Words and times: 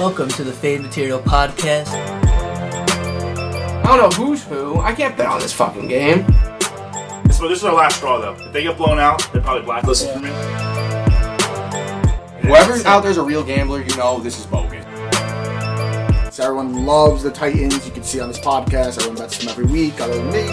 Welcome 0.00 0.30
to 0.30 0.44
the 0.44 0.52
Fade 0.52 0.80
Material 0.80 1.20
Podcast. 1.20 1.88
I 1.88 3.82
don't 3.84 3.98
know 3.98 4.16
who's 4.16 4.42
who. 4.42 4.80
I 4.80 4.94
can't 4.94 5.14
bet 5.14 5.26
on 5.26 5.40
this 5.40 5.52
fucking 5.52 5.88
game. 5.88 6.24
This, 7.24 7.38
this 7.38 7.58
is 7.58 7.64
our 7.64 7.74
last 7.74 7.96
straw, 7.96 8.18
though. 8.18 8.32
If 8.32 8.50
they 8.50 8.62
get 8.62 8.78
blown 8.78 8.98
out, 8.98 9.30
they're 9.30 9.42
probably 9.42 9.62
blacklisted 9.66 10.14
for 10.14 10.20
me. 10.20 10.30
Whoever 12.40 12.82
out 12.88 13.02
there's 13.02 13.18
a 13.18 13.22
real 13.22 13.44
gambler, 13.44 13.82
you 13.82 13.94
know 13.98 14.18
this 14.20 14.40
is 14.40 14.46
bogus. 14.46 14.86
So 16.34 16.44
everyone 16.44 16.86
loves 16.86 17.22
the 17.22 17.30
Titans. 17.30 17.84
You 17.86 17.92
can 17.92 18.02
see 18.02 18.20
on 18.20 18.28
this 18.28 18.40
podcast. 18.40 18.96
Everyone 18.96 19.18
bets 19.18 19.36
them 19.36 19.50
every 19.50 19.66
week, 19.66 20.00
other 20.00 20.14
than 20.14 20.32
me. 20.32 20.46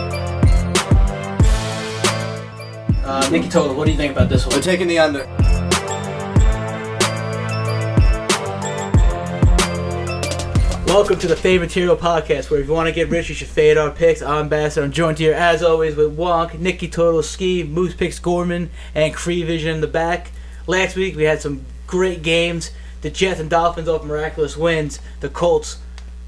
Uh, 3.06 3.30
Nikki 3.30 3.48
Total, 3.48 3.74
what 3.74 3.86
do 3.86 3.92
you 3.92 3.98
think 3.98 4.12
about 4.12 4.28
this 4.28 4.46
one? 4.46 4.58
We're 4.58 4.62
taking 4.62 4.90
the 4.90 5.00
under. 5.00 5.37
Welcome 10.98 11.20
to 11.20 11.28
the 11.28 11.36
Fade 11.36 11.62
Material 11.62 11.96
Podcast, 11.96 12.50
where 12.50 12.60
if 12.60 12.66
you 12.66 12.74
want 12.74 12.88
to 12.88 12.92
get 12.92 13.10
rich, 13.10 13.30
you 13.30 13.36
should 13.36 13.50
fade 13.50 13.78
our 13.78 13.92
picks. 13.92 14.24
I'm 14.24 14.50
Bassett. 14.50 14.84
I'm 14.84 14.92
joined 14.92 15.20
here, 15.20 15.36
as 15.36 15.62
always, 15.62 15.96
with 15.96 16.18
Wonk, 16.18 16.58
Nikki 16.58 16.88
Total, 16.88 17.22
Ski, 17.22 17.64
Moose 17.64 17.94
Picks 17.94 18.18
Gorman, 18.18 18.72
and 18.96 19.14
Cree 19.14 19.44
Vision 19.44 19.76
in 19.76 19.82
the 19.82 19.88
back. 19.88 20.32
Last 20.66 20.96
week, 20.96 21.16
we 21.16 21.26
had 21.26 21.40
some 21.40 21.64
great 21.86 22.24
games. 22.24 22.72
The 23.02 23.12
Jets 23.12 23.40
and 23.40 23.48
Dolphins 23.48 23.88
off 23.88 24.04
miraculous 24.06 24.58
wins. 24.58 25.00
The 25.20 25.30
Colts 25.30 25.78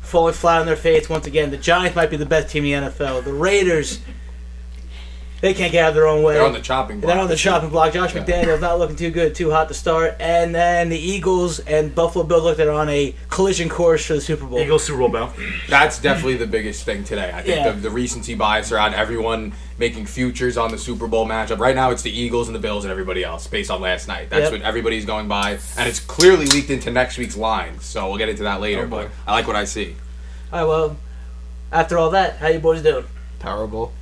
falling 0.01 0.35
flat 0.35 0.61
on 0.61 0.67
their 0.67 0.75
face 0.75 1.09
once 1.09 1.25
again. 1.25 1.49
The 1.49 1.57
Giants 1.57 1.95
might 1.95 2.11
be 2.11 2.17
the 2.17 2.27
best 2.27 2.49
team 2.49 2.63
in 2.63 2.83
the 2.83 2.91
NFL. 2.91 3.23
The 3.23 3.33
Raiders, 3.33 4.01
they 5.41 5.53
can't 5.53 5.71
get 5.71 5.84
out 5.85 5.89
of 5.89 5.95
their 5.95 6.07
own 6.07 6.21
way. 6.23 6.34
They're 6.34 6.43
on 6.45 6.53
the 6.53 6.59
chopping 6.59 6.99
block. 6.99 7.13
They're 7.13 7.21
on 7.21 7.27
the 7.29 7.38
shopping 7.38 7.70
block. 7.70 7.93
Josh 7.93 8.13
Yeah. 8.13 8.23
McDaniels 8.23 8.59
not 8.61 8.77
looking 8.79 8.95
too 8.95 9.09
good, 9.11 9.35
too 9.35 9.52
hot 9.52 9.67
to 9.70 9.73
start. 9.73 10.15
And 10.20 10.53
then 10.53 10.90
the 10.90 10.98
Eagles 10.99 11.59
and 11.59 11.93
Buffalo 11.95 12.26
Bills 12.26 12.43
look 12.43 12.57
like 12.57 12.65
they're 12.65 12.73
on 12.73 12.90
a 12.90 13.15
collision 13.29 13.70
course 13.70 14.05
for 14.05 14.13
the 14.15 14.21
Super 14.21 14.45
Bowl. 14.45 14.60
Eagles 14.60 14.84
Super 14.84 14.99
Bowl 14.99 15.10
bell. 15.10 15.34
That's 15.70 15.99
definitely 15.99 16.37
the 16.37 16.48
biggest 16.48 16.84
thing 16.84 17.04
today. 17.04 17.32
I 17.34 17.41
think 17.41 17.57
Yeah. 17.57 17.71
the, 17.71 17.79
the 17.82 17.90
recency 17.90 18.35
bias 18.35 18.71
around 18.71 18.95
everyone 18.95 19.54
making 19.77 20.05
futures 20.05 20.57
on 20.57 20.71
the 20.71 20.77
Super 20.77 21.07
Bowl 21.07 21.26
matchup. 21.26 21.57
Right 21.60 21.76
now, 21.76 21.91
it's 21.91 22.01
the 22.01 22.12
Eagles 22.12 22.48
and 22.49 22.55
the 22.55 22.60
Bills 22.60 22.84
and 22.84 22.91
everybody 22.91 23.23
else 23.23 23.48
based 23.48 23.71
on 23.71 23.79
last 23.79 24.10
night. 24.10 24.29
That's 24.29 24.51
Yep. 24.51 24.51
what 24.51 24.62
everybody's 24.63 25.05
going 25.05 25.29
by, 25.29 25.57
and 25.77 25.87
it's 25.87 26.01
clearly 26.01 26.48
leaked 26.48 26.70
into 26.70 26.91
next 26.91 27.17
week's 27.17 27.37
lines. 27.37 27.85
So 27.85 28.10
we'll 28.10 28.17
get 28.17 28.27
into 28.27 28.43
that 28.43 28.60
later. 28.60 28.84
Oh, 28.84 28.87
but 28.87 29.10
I 29.26 29.32
like 29.32 29.48
what 29.48 29.55
I 29.55 29.63
see. 29.63 29.95
All 30.51 30.60
right, 30.60 30.67
well, 30.67 30.98
after 31.71 31.98
all 31.98 32.10
that, 32.10 32.37
how 32.40 32.48
you 32.49 32.60
boys 32.60 32.82
doing? 32.82 33.05
Terrible. 33.40 33.93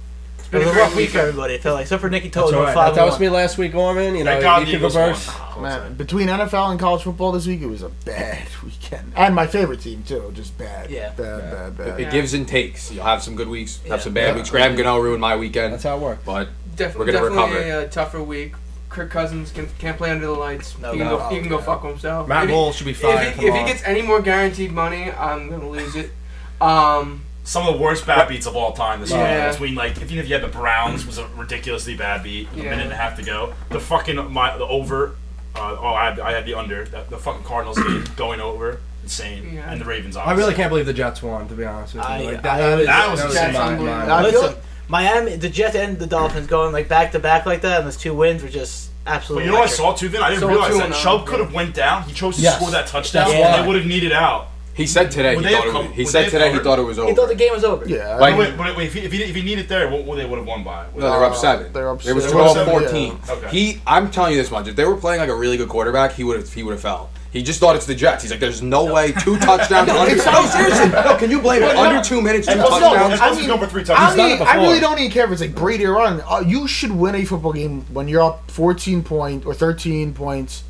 It 0.48 0.52
been 0.52 0.60
was 0.66 0.70
a 0.70 0.72
a 0.72 0.82
rough 0.84 0.96
week 0.96 1.10
for 1.10 1.20
everybody. 1.20 1.56
It 1.56 1.62
felt 1.62 1.76
like, 1.76 1.84
except 1.84 2.02
for 2.02 2.10
Nikki 2.10 2.30
That's 2.30 2.46
Total, 2.46 2.60
all 2.60 2.66
right. 2.66 2.74
five 2.74 2.96
That, 2.96 3.02
that 3.02 3.06
was 3.12 3.20
me 3.20 3.30
last 3.30 3.58
week, 3.58 3.74
Gorman. 3.74 4.16
You 4.16 4.24
know, 4.24 4.32
Thank 4.32 4.44
God 4.44 4.60
you 4.62 4.66
the 4.66 4.72
can 4.74 4.82
reverse. 4.84 5.28
won. 5.56 5.62
Man, 5.64 5.94
between 5.96 6.28
NFL 6.28 6.72
and 6.72 6.80
college 6.80 7.04
football 7.04 7.32
this 7.32 7.46
week, 7.48 7.62
it 7.62 7.66
was 7.68 7.82
a 7.82 7.90
bad 7.90 8.48
weekend. 8.64 9.12
And 9.16 9.36
my 9.36 9.46
favorite 9.48 9.82
team, 9.82 10.04
too. 10.08 10.32
Just 10.34 10.58
bad. 10.58 10.90
Yeah. 10.90 11.10
Bad, 11.10 11.52
bad, 11.52 11.78
bad. 11.78 12.00
It 12.00 12.12
gives 12.12 12.34
and 12.34 12.48
takes. 12.48 12.92
You'll 12.92 13.04
have 13.06 13.22
some 13.24 13.36
good 13.36 13.50
weeks, 13.50 13.80
Yeah. 13.86 13.92
have 13.94 14.02
some 14.02 14.14
bad 14.14 14.30
Yeah. 14.30 14.36
weeks. 14.36 14.50
Graham 14.50 14.76
Gano 14.76 14.98
ruined 15.00 15.22
my 15.22 15.36
weekend, 15.36 15.74
That's 15.74 15.84
how 15.84 15.98
it 15.98 16.02
works. 16.02 16.22
but 16.26 16.50
Definitely, 16.76 17.00
We're 17.08 17.12
gonna 17.14 17.30
definitely 17.36 17.58
recover. 17.66 17.80
a 17.82 17.86
uh, 17.86 17.90
tougher 17.90 18.22
week. 18.24 18.54
Kirk 18.90 19.10
Cousins 19.12 19.52
can, 19.52 19.68
can't 19.80 19.98
play 19.98 20.12
under 20.12 20.28
the 20.28 20.32
lights. 20.32 20.78
No, 20.80 20.92
he 20.94 21.00
can, 21.00 21.08
no. 21.08 21.18
go, 21.18 21.28
he 21.30 21.40
can 21.40 21.50
go 21.50 21.58
fuck 21.58 21.84
himself. 21.84 22.28
Matt 22.28 22.46
If 22.46 22.50
he- 22.52 22.72
should 22.74 22.86
be 22.86 22.92
If 22.92 23.02
fine 23.02 23.34
he, 23.34 23.48
if 23.48 23.54
he 23.54 23.66
gets 23.66 23.84
any 23.84 24.02
more 24.02 24.22
guaranteed 24.22 24.72
money, 24.72 25.12
I'm 25.12 25.50
gonna 25.50 25.68
lose 25.70 25.96
it. 25.96 26.12
Um, 26.62 27.24
Some 27.48 27.66
of 27.66 27.76
the 27.76 27.80
worst 27.82 28.06
bad 28.06 28.28
beats 28.28 28.46
of 28.46 28.58
all 28.58 28.74
time 28.74 29.00
this 29.00 29.10
Yeah. 29.12 29.44
year. 29.46 29.52
Between 29.54 29.74
like, 29.74 29.96
even 30.02 30.18
if 30.20 30.28
you 30.28 30.34
had 30.34 30.44
the 30.44 30.50
Browns, 30.50 31.06
was 31.08 31.18
a 31.18 31.26
ridiculously 31.38 31.96
bad 31.96 32.22
beat. 32.22 32.50
with 32.52 32.60
A 32.60 32.64
minute 32.64 32.84
and 32.84 32.92
a 32.92 32.96
half 32.98 33.16
to 33.16 33.24
go. 33.24 33.54
The 33.70 33.80
fucking 33.80 34.34
my 34.34 34.58
the 34.58 34.66
over. 34.66 35.16
Uh, 35.56 35.78
oh, 35.80 35.88
I 35.88 36.10
had, 36.10 36.20
I 36.20 36.32
had 36.34 36.46
the 36.46 36.56
under. 36.56 36.84
The, 36.84 37.06
the 37.10 37.18
fucking 37.18 37.44
Cardinals 37.46 37.78
game 37.82 38.04
going 38.18 38.42
over. 38.42 38.82
Insane. 39.02 39.54
Yeah. 39.56 39.72
And 39.72 39.80
the 39.80 39.86
Ravens. 39.86 40.18
I 40.18 40.34
really 40.34 40.54
can't 40.56 40.68
believe 40.70 40.86
the 40.88 40.94
Jets 40.94 41.24
won. 41.24 41.48
To 41.48 41.54
be 41.54 41.64
honest 41.64 41.96
with 41.96 42.04
you, 42.04 42.10
I- 42.10 42.22
like, 42.22 42.46
I 42.46 42.58
that, 42.60 42.76
was- 42.78 42.86
That 42.86 43.12
was 43.12 43.20
that 43.22 43.26
was 43.28 43.34
Jets 43.36 43.48
in 43.48 43.86
my 43.86 44.18
I 44.20 44.30
feel 44.30 44.42
Listen, 44.42 44.58
Miami, 44.90 45.36
the 45.38 45.50
Jets 45.50 45.76
and 45.78 45.98
the 45.98 46.06
Dolphins 46.08 46.48
going 46.48 46.74
like 46.74 46.90
back 46.90 47.14
to 47.14 47.20
back 47.20 47.46
like 47.46 47.62
that, 47.62 47.78
and 47.80 47.88
those 47.88 47.96
two 47.96 48.14
wins 48.14 48.44
were 48.44 48.50
just 48.50 48.90
But 49.06 49.14
absolutely. 49.14 49.46
you 49.46 49.52
know 49.54 49.60
what 49.60 49.70
I 49.70 49.74
saw 49.74 49.94
too? 49.94 50.10
Then 50.10 50.22
I 50.22 50.30
didn't 50.32 50.42
Saw 50.42 50.48
realize 50.50 50.78
that 50.78 50.94
Chubb 50.96 51.22
oh, 51.22 51.26
could 51.26 51.40
have 51.40 51.54
went 51.54 51.74
down. 51.74 52.04
He 52.04 52.14
chose 52.14 52.36
to 52.36 52.42
Yes. 52.42 52.58
score 52.58 52.72
that 52.72 52.88
touchdown, 52.88 53.30
That's 53.30 53.56
and 53.56 53.64
they 53.64 53.68
would 53.68 53.78
have 53.78 53.86
needed 53.88 54.12
out. 54.12 54.50
He 54.78 54.88
said 54.88 55.12
today 55.12 55.36
Would 55.36 55.44
he 55.46 55.52
thought 55.52 55.64
have 55.66 55.70
it 55.70 55.72
come- 55.74 55.88
was, 55.88 55.96
he 55.96 56.06
said 56.06 56.26
they 56.28 56.30
today 56.30 56.54
he 56.54 56.60
thought 56.60 56.80
it 56.80 56.84
was 56.84 56.98
over. 57.00 57.10
He 57.10 57.16
thought 57.16 57.28
the 57.28 57.36
game 57.36 57.52
was 57.52 57.64
over. 57.66 57.86
Yeah. 57.90 58.16
Like- 58.16 58.38
Wait, 58.38 58.56
but 58.58 58.80
if 58.80 58.94
he, 58.94 59.00
if 59.02 59.12
he, 59.12 59.24
if 59.24 59.36
he 59.36 59.42
needed 59.42 59.68
there, 59.68 59.90
what 59.90 60.06
would 60.06 60.18
they 60.20 60.26
would 60.26 60.38
have 60.38 60.48
won 60.48 60.64
by? 60.64 60.86
No, 60.96 61.02
they 61.02 61.08
were 61.18 61.26
up 61.26 61.32
Uh, 61.34 61.36
seven. 61.36 61.74
they 61.74 61.82
were 61.82 61.90
up 61.90 62.06
It 62.06 62.14
was 62.14 62.24
seven. 62.26 62.40
12 62.40 62.56
They 62.56 62.64
were 62.64 62.78
up 62.78 62.82
14. 62.84 63.20
yeah. 63.28 63.34
Okay. 63.34 63.48
He, 63.50 63.82
I'm 63.88 64.12
telling 64.12 64.34
you 64.34 64.38
this 64.38 64.52
much. 64.52 64.68
If 64.68 64.76
they 64.76 64.86
were 64.86 64.96
playing 64.96 65.20
like 65.20 65.30
a 65.30 65.36
really 65.36 65.58
good 65.58 65.68
quarterback, 65.70 66.14
he 66.14 66.24
would 66.24 66.38
have 66.38 66.54
he 66.54 66.64
would 66.64 66.72
have 66.72 66.82
fell. 66.82 67.10
He 67.30 67.44
just 67.44 67.60
thought 67.60 67.76
it's 67.76 67.86
the 67.86 67.94
Jets. 67.94 68.24
He's 68.24 68.32
like, 68.32 68.40
there's 68.40 68.62
no 68.62 68.92
way 68.92 69.12
two 69.12 69.38
touchdowns. 69.38 69.90
under, 69.90 70.16
no, 70.16 70.46
seriously. 70.46 70.90
No, 70.90 71.18
can 71.18 71.30
you 71.30 71.42
blame 71.42 71.62
it? 71.62 71.76
Under 71.76 72.02
two 72.02 72.22
minutes, 72.22 72.48
two 72.48 72.54
And 72.54 72.62
also, 72.62 72.80
touchdowns. 72.80 73.14
it's 73.14 73.22
supposed 73.22 73.42
to 73.42 73.48
go 73.48 73.58
for 73.58 73.68
three 73.68 73.82
I, 73.82 73.84
touchdowns. 73.84 74.16
done 74.16 74.30
mean, 74.40 74.42
I 74.48 74.56
really 74.64 74.80
don't 74.80 74.98
even 74.98 75.12
care 75.12 75.26
if 75.26 75.32
it's 75.32 75.42
like 75.42 75.54
Brady 75.54 75.86
or 75.86 75.94
run. 75.94 76.22
Uh, 76.26 76.40
you 76.46 76.68
should 76.68 76.92
win 76.92 77.16
a 77.16 77.26
football 77.26 77.52
game 77.54 77.82
when 77.94 78.08
you're 78.08 78.24
up 78.24 78.50
14 78.50 79.04
point 79.04 79.46
or 79.46 79.54
13 79.54 80.14
points 80.14 80.64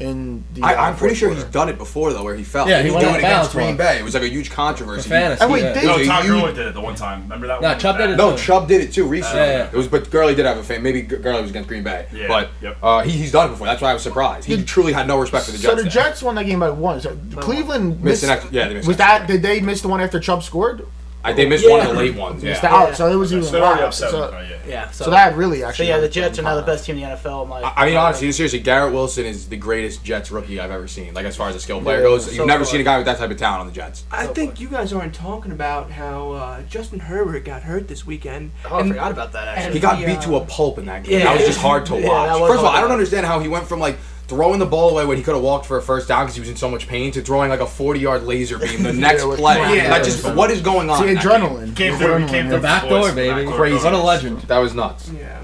in 0.00 0.42
the. 0.54 0.62
I, 0.62 0.88
I'm 0.88 0.96
pretty 0.96 1.14
sure 1.14 1.28
quarter. 1.28 1.44
he's 1.44 1.52
done 1.52 1.68
it 1.68 1.78
before 1.78 2.12
though, 2.12 2.24
where 2.24 2.34
he 2.34 2.42
fell. 2.42 2.68
Yeah, 2.68 2.78
he 2.78 2.88
he 2.88 2.90
was 2.90 3.02
went 3.04 3.04
doing 3.04 3.14
it 3.24 3.26
against 3.26 3.52
Green 3.52 3.76
bounds 3.76 3.78
Bay. 3.78 3.98
It 4.00 4.02
was 4.04 4.14
like 4.14 4.22
a 4.24 4.28
huge 4.28 4.50
controversy. 4.50 5.02
For 5.04 5.08
fantasy. 5.10 5.42
And 5.42 5.52
wait, 5.52 5.62
yeah. 5.62 5.72
they- 5.72 5.86
No, 5.86 5.94
It 5.94 5.98
was 6.00 6.08
Todd 6.08 6.24
huge- 6.24 6.40
Gurley 6.40 6.54
did 6.54 6.66
it 6.66 6.74
the 6.74 6.80
one 6.80 6.94
time. 6.94 7.22
Remember 7.22 7.46
that 7.46 7.60
No, 7.62 7.68
one? 7.68 7.78
Chubb 7.78 7.98
did 7.98 8.10
it. 8.10 8.16
No, 8.16 8.36
Chubb 8.36 8.68
did 8.68 8.80
it 8.80 8.92
too 8.92 9.06
recently. 9.06 9.38
Yeah, 9.40 9.56
yeah. 9.58 9.64
It 9.66 9.74
was, 9.74 9.86
but 9.88 10.10
Gurley 10.10 10.34
did 10.34 10.46
have 10.46 10.58
a 10.58 10.62
fan. 10.64 10.82
Maybe 10.82 11.02
Gu- 11.02 11.18
Gurley 11.18 11.40
was 11.42 11.50
against 11.50 11.68
Green 11.68 11.82
Bay, 11.84 12.06
Yeah, 12.12 12.26
but 12.28 12.50
yep. 12.60 12.76
uh, 12.82 13.02
he, 13.02 13.12
he's 13.12 13.32
done 13.32 13.46
it 13.48 13.50
before. 13.52 13.66
That's 13.66 13.80
why 13.82 13.90
I 13.90 13.94
was 13.94 14.02
surprised. 14.02 14.46
He 14.46 14.56
Did- 14.56 14.66
truly 14.66 14.92
had 14.92 15.06
no 15.06 15.18
respect 15.18 15.46
for 15.46 15.52
the 15.52 15.58
Jets. 15.58 15.70
So 15.70 15.76
the 15.76 15.82
there. 15.82 15.90
Jets 15.90 16.22
won 16.22 16.34
that 16.34 16.44
game 16.44 16.60
by 16.60 16.70
one. 16.70 17.00
So 17.00 17.16
Cleveland 17.36 18.02
Missed 18.02 18.04
missed. 18.04 18.24
an 18.24 18.30
extra- 18.30 18.50
yeah, 18.52 18.68
they 18.68 18.74
missed 18.74 18.88
was 18.88 18.98
extra 19.00 19.18
that? 19.20 19.26
Did 19.28 19.42
they 19.42 19.60
miss 19.60 19.80
the 19.80 19.88
one 19.88 20.00
after 20.00 20.18
Chubb 20.20 20.42
scored? 20.42 20.86
I, 21.24 21.32
they 21.32 21.46
missed 21.46 21.68
one 21.68 21.80
of 21.80 21.86
the 21.88 21.94
late 21.94 22.14
ones. 22.14 22.42
Missed 22.42 22.62
Yeah. 22.62 22.74
out. 22.74 22.88
Yeah. 22.90 22.94
So 22.94 23.10
it 23.10 23.16
was 23.16 23.30
So 23.30 23.38
even. 23.38 23.52
they're 23.52 23.62
already 23.64 23.82
up 23.82 23.94
seven. 23.94 24.12
So, 24.12 24.30
right, 24.30 24.46
yeah. 24.50 24.56
Yeah, 24.68 24.90
so, 24.90 25.04
so 25.06 25.10
that 25.10 25.34
really 25.36 25.60
so 25.60 25.68
actually. 25.68 25.88
yeah, 25.88 25.98
the 25.98 26.08
Jets 26.08 26.34
are 26.38 26.42
them. 26.42 26.44
now 26.46 26.54
the 26.56 26.62
best 26.62 26.84
team 26.84 26.96
in 26.98 27.02
the 27.02 27.16
NFL. 27.16 27.48
My, 27.48 27.60
I 27.62 27.72
I 27.82 27.86
mean, 27.86 27.96
honestly, 27.96 28.30
seriously, 28.32 28.60
Garrett 28.60 28.92
Wilson 28.92 29.24
is 29.26 29.48
the 29.48 29.56
greatest 29.56 30.04
Jets 30.04 30.30
rookie 30.30 30.60
I've 30.60 30.70
ever 30.70 30.86
seen. 30.86 31.14
Like 31.14 31.24
as 31.26 31.34
far 31.36 31.48
as 31.48 31.56
a 31.56 31.60
skill 31.60 31.80
player 31.80 31.98
Yeah, 31.98 32.02
goes, 32.04 32.26
so 32.26 32.32
you've 32.32 32.46
never 32.46 32.64
far. 32.64 32.72
seen 32.72 32.80
a 32.80 32.84
guy 32.84 32.96
with 32.98 33.06
that 33.06 33.18
type 33.18 33.30
of 33.30 33.36
talent 33.38 33.60
on 33.62 33.66
the 33.66 33.72
Jets. 33.72 34.04
I 34.12 34.26
So 34.26 34.34
think 34.34 34.60
you 34.60 34.68
guys 34.68 34.92
aren't 34.92 35.14
talking 35.14 35.52
about 35.52 35.90
how 35.90 36.32
uh, 36.32 36.62
Justin 36.62 37.00
Herbert 37.00 37.44
got 37.44 37.62
hurt 37.62 37.88
this 37.88 38.06
weekend. 38.06 38.50
oh, 38.70 38.76
I 38.80 38.86
forgot 38.88 39.10
about 39.12 39.32
that 39.32 39.48
actually. 39.48 39.74
He 39.74 39.80
got 39.80 39.98
Yeah. 40.00 40.14
beat 40.14 40.20
to 40.22 40.36
a 40.36 40.44
pulp 40.44 40.78
in 40.78 40.86
that 40.86 41.04
game. 41.04 41.20
Yeah. 41.20 41.24
that 41.24 41.36
was 41.38 41.46
just 41.46 41.58
hard 41.60 41.86
to 41.86 41.94
watch. 41.94 42.02
that 42.28 42.38
First 42.38 42.58
of 42.60 42.64
all, 42.66 42.70
I 42.70 42.80
don't 42.82 42.92
understand 42.92 43.24
how 43.26 43.40
he 43.40 43.48
went 43.48 43.66
from 43.66 43.80
like 43.80 43.96
throwing 44.26 44.58
the 44.58 44.66
ball 44.66 44.90
away 44.90 45.04
when 45.04 45.16
he 45.16 45.22
could 45.22 45.34
have 45.34 45.42
walked 45.42 45.66
for 45.66 45.76
a 45.76 45.82
first 45.82 46.08
down 46.08 46.24
because 46.24 46.34
he 46.34 46.40
was 46.40 46.48
in 46.48 46.56
so 46.56 46.68
much 46.68 46.88
pain 46.88 47.12
to 47.12 47.20
throwing 47.22 47.50
like 47.50 47.60
a 47.60 47.66
40 47.66 48.00
yard 48.00 48.22
laser 48.24 48.58
beam 48.58 48.82
the 48.82 48.92
next 49.06 49.24
with 49.24 49.38
play. 49.38 49.56
twenty 49.56 49.76
That 49.80 50.02
just 50.04 50.24
what 50.34 50.50
is 50.50 50.60
going 50.60 50.88
on? 50.90 51.02
See, 51.02 51.08
in 51.08 51.14
that 51.14 51.22
game? 51.22 51.32
adrenaline. 51.32 51.76
Came 51.76 51.96
through. 51.98 52.18
He 52.18 52.26
came 52.28 52.46
through. 52.46 52.56
The 52.56 52.62
back 52.62 52.88
door, 52.88 53.12
baby. 53.12 53.50
Crazy. 53.52 53.84
What 53.84 53.92
a 53.92 53.98
legend. 53.98 54.40
That 54.42 54.58
was 54.58 54.74
nuts. 54.74 55.10
Yeah. 55.10 55.40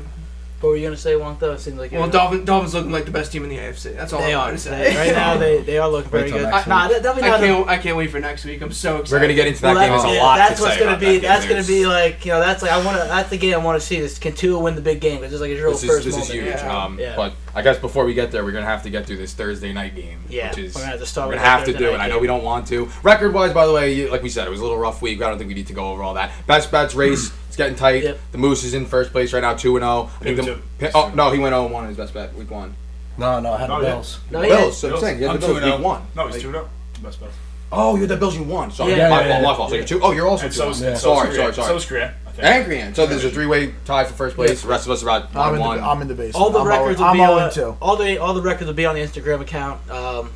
What 0.61 0.69
were 0.71 0.77
you 0.77 0.85
gonna 0.87 0.97
say, 0.99 1.15
Wonk? 1.15 1.39
Though 1.39 1.53
it 1.53 1.61
seemed 1.61 1.79
like 1.79 1.91
you 1.91 1.97
Well, 1.99 2.09
were- 2.09 2.13
Dolphins, 2.13 2.45
Dolphins 2.45 2.75
looking 2.75 2.93
like 2.93 3.07
the 3.07 3.11
best 3.11 3.33
team 3.33 3.45
in 3.45 3.49
the 3.49 3.57
AFC. 3.57 3.97
That's 3.97 4.13
all 4.13 4.21
They 4.21 4.35
I'm 4.35 4.41
are. 4.41 4.47
going 4.49 4.59
to 4.59 4.69
They- 4.69 4.93
say. 4.93 4.97
right 5.07 5.17
now, 5.17 5.37
they, 5.39 5.63
they 5.63 5.79
are 5.79 5.89
looking 5.89 6.11
Wait 6.11 6.19
very 6.19 6.31
till 6.33 6.39
good. 6.41 6.51
next 6.51 6.67
nah, 6.67 6.83
week. 6.83 6.93
that- 6.97 7.03
definitely 7.03 7.31
I 7.31 7.33
not. 7.33 7.41
can't. 7.41 7.69
I 7.71 7.79
can't 7.79 7.97
wait 7.97 8.11
for 8.11 8.21
next 8.21 8.45
week. 8.45 8.61
I'm 8.61 8.71
so 8.73 8.97
excited. 8.99 9.13
We're 9.15 9.21
gonna 9.21 9.35
get 9.35 9.47
into 9.47 9.63
that 9.63 9.75
Well, 9.75 9.83
game. 9.83 9.91
that's, 9.93 10.03
There's 10.03 10.13
a 10.13 10.17
yeah, 10.17 10.23
lot 10.23 10.37
that's 10.37 10.57
to 10.61 10.63
what's 10.65 10.75
say 10.75 10.81
gonna 10.81 10.91
about 10.93 11.01
be. 11.01 11.07
that 11.07 11.13
game. 11.13 11.23
That's 11.23 11.47
gonna 11.47 11.65
be 11.65 11.87
like 11.87 12.27
you 12.27 12.33
know. 12.33 12.41
That's 12.41 12.63
like 12.63 12.73
I 12.73 12.85
want 12.85 12.99
to. 13.01 13.05
That's 13.09 13.31
the 13.31 13.39
game 13.39 13.55
I 13.55 13.57
want 13.57 13.81
to 13.81 13.87
see. 13.87 14.01
This 14.01 14.19
can 14.19 14.35
Tua 14.35 14.59
win 14.59 14.75
the 14.75 14.83
big 14.83 15.01
game? 15.01 15.23
It's 15.23 15.31
just 15.31 15.41
like 15.41 15.51
his 15.51 15.61
real 15.61 15.71
This 15.71 15.83
is, 15.83 15.89
first 15.89 16.05
this 16.05 16.15
is 16.17 16.29
moment. 16.29 16.45
huge. 16.49 16.55
Yeah. 16.63 16.85
Um, 16.85 16.99
Yeah. 17.01 17.17
But 17.17 17.33
I 17.55 17.63
guess 17.63 17.79
before 17.79 18.05
we 18.05 18.13
get 18.13 18.31
there, 18.31 18.45
we're 18.45 18.53
gonna 18.53 18.67
have 18.67 18.83
to 18.83 18.91
get 18.91 19.07
through 19.07 19.17
this 19.17 19.33
Thursday 19.33 19.73
night 19.73 19.97
game, 19.97 20.19
Yeah, 20.29 20.51
which 20.51 20.59
is 20.59 20.75
we're 20.75 20.83
gonna 20.83 20.91
have 20.91 21.01
to 21.01 21.07
start 21.07 21.29
we're 21.29 21.37
gonna 21.37 21.43
that 21.47 21.59
have 21.61 21.65
to 21.69 21.73
do 21.73 21.85
night 21.87 21.95
it. 21.95 22.01
I 22.01 22.09
know 22.09 22.19
we 22.19 22.27
don't 22.27 22.45
want 22.45 22.67
to. 22.69 22.91
Record 23.03 23.33
wise, 23.33 23.55
by 23.55 23.67
the 23.67 23.73
way, 23.73 23.95
you, 23.95 24.11
like 24.11 24.23
we 24.23 24.29
said, 24.29 24.47
it 24.47 24.51
was 24.51 24.61
a 24.61 24.63
little 24.63 24.79
rough 24.79 25.01
week. 25.01 25.23
I 25.23 25.29
don't 25.31 25.39
think 25.39 25.49
we 25.49 25.55
need 25.55 25.69
to 25.69 25.73
go 25.73 25.91
over 25.91 26.03
all 26.03 26.13
that. 26.15 26.31
Best 26.47 26.71
bets 26.71 26.95
race. 26.95 27.33
It's 27.61 27.69
getting 27.69 27.77
tight. 27.79 28.03
Yep. 28.05 28.19
The 28.33 28.39
Moose 28.39 28.65
is 28.65 28.73
in 28.75 28.87
first 28.87 29.13
place 29.13 29.33
right 29.35 29.41
now, 29.41 29.55
two 29.55 29.77
and 29.77 29.83
zero. 29.85 30.11
I 30.21 30.25
think 30.25 30.37
the, 30.39 30.43
too. 30.45 30.63
Oh 30.95 31.13
no, 31.15 31.31
he 31.31 31.39
went 31.39 31.53
zero 31.53 31.65
and 31.65 31.75
one 31.75 31.85
in 31.85 31.89
his 31.89 31.99
best 31.99 32.15
bet 32.15 32.35
week 32.35 32.51
one. 32.51 32.75
No, 33.19 33.39
no, 33.41 33.53
I 33.53 33.59
had 33.59 33.69
the 33.69 33.77
No, 33.77 33.83
yeah. 33.83 33.91
Bills. 33.93 34.21
No, 34.31 34.41
yeah. 34.43 34.49
Bills. 34.57 34.79
So 34.79 34.95
I'm 34.95 35.01
saying, 35.01 35.19
you 35.21 35.25
had 35.27 35.35
I'm 35.35 35.41
the 35.41 35.47
Bills 35.47 35.59
two 35.59 35.65
and 35.65 35.73
week 35.73 35.81
oh. 35.85 35.89
one. 35.89 36.03
No, 36.17 36.27
he's 36.29 36.41
two 36.41 36.49
and 36.49 36.57
oh. 36.57 36.69
Best 37.03 37.21
bet. 37.21 37.29
Oh, 37.73 37.95
you 37.97 38.01
had 38.01 38.09
the 38.09 38.17
Bills. 38.17 38.35
You 38.37 38.45
won. 38.45 38.71
Sorry, 38.71 38.93
Yeah, 38.93 39.11
my 39.11 39.21
yeah, 39.21 39.29
fault. 39.29 39.43
yeah. 39.43 39.43
My 39.51 39.57
fault. 39.57 39.71
So 39.71 39.77
you're 39.77 39.85
two. 39.85 40.01
Oh, 40.03 40.13
you're 40.13 40.27
also 40.27 40.45
And 40.47 40.53
two. 40.55 40.59
so, 40.59 40.67
and 40.69 40.75
is- 40.75 40.83
one. 40.83 40.97
so 40.97 41.15
sorry, 41.15 41.29
is 41.29 41.37
sorry, 41.37 41.53
Korea. 41.53 41.55
sorry. 41.55 41.69
So 41.69 41.77
is 41.77 41.85
Korea. 41.85 42.15
I 42.27 42.31
think. 42.31 42.45
And 42.45 42.65
Korean. 42.65 42.95
So 42.95 43.07
there's 43.07 43.25
a 43.25 43.31
three-way 43.31 43.75
tie 43.85 44.05
for 44.05 44.15
first 44.15 44.37
place. 44.37 44.63
The 44.63 44.69
rest 44.69 44.87
of 44.87 44.93
us 44.93 45.03
are 45.03 45.09
about 45.19 45.37
I'm 45.37 45.37
one 45.37 45.55
in, 45.55 45.61
one. 45.61 45.77
the, 45.79 45.85
I'm 45.85 46.03
in 46.03 46.09
the 46.09 46.15
base. 46.15 46.35
All 46.35 46.49
the 46.51 46.61
I'm 46.61 46.67
records 46.67 46.99
all, 47.01 47.13
will 47.15 47.23
I'm 47.23 47.29
be 47.29 47.33
all 47.33 47.39
on, 47.41 47.53
two. 47.53 47.77
all 47.83 47.97
the 47.97 48.19
all 48.19 48.33
the 48.33 48.43
records 48.43 48.67
will 48.69 48.75
be 48.75 48.87
on 48.87 48.95
the 48.95 49.03
Instagram 49.03 49.41
account 49.43 49.89
um, 49.91 50.31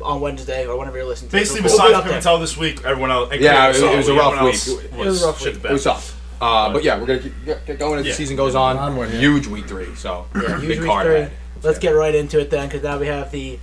on 0.00 0.20
Wednesday 0.20 0.66
or 0.66 0.78
whenever 0.78 0.98
you're 0.98 1.06
listening. 1.06 1.30
to 1.32 1.36
it. 1.36 1.40
Basically, 1.40 1.62
We'll 1.62 1.70
be 1.72 1.76
besides 1.76 1.94
up 1.94 2.04
there. 2.04 2.20
Pimentel 2.20 2.40
this 2.40 2.56
week, 2.56 2.84
everyone 2.84 3.10
else. 3.10 3.32
and 3.32 3.40
Yeah, 3.40 3.72
Korea, 3.72 3.88
it- 3.90 3.94
it 3.94 3.96
was 3.96 4.08
a 4.08 4.14
rough 4.14 4.32
everyone 4.32 4.46
else 4.54 4.68
week. 4.68 4.84
It 4.84 4.94
was 4.94 5.22
a 5.22 5.26
rough 5.26 5.38
shit 5.40 5.46
week. 5.46 5.54
the 5.54 5.58
It 5.58 5.62
bed. 5.64 5.72
was 5.72 5.84
tough. 5.84 6.19
Uh, 6.40 6.72
but 6.72 6.82
yeah, 6.82 6.98
we're 6.98 7.06
gonna 7.06 7.18
keep- 7.18 7.44
get, 7.44 7.66
get 7.66 7.78
going 7.78 7.98
as 7.98 8.04
the 8.06 8.12
season 8.12 8.36
goes 8.36 8.54
on. 8.54 8.76
Onward, 8.78 9.10
yeah. 9.10 9.18
Huge 9.20 9.46
week 9.46 9.66
three, 9.66 9.94
so 9.94 10.26
Yeah, 10.34 10.56
huge 10.58 10.68
big 10.68 10.80
week 10.80 10.88
card 10.88 11.06
three. 11.06 11.16
ahead. 11.16 11.32
Let's 11.62 11.78
get 11.78 11.90
right 11.90 12.14
into 12.14 12.40
it 12.40 12.48
then, 12.50 12.68
because 12.68 12.82
now 12.82 12.98
we 12.98 13.06
have 13.08 13.30
the 13.30 13.58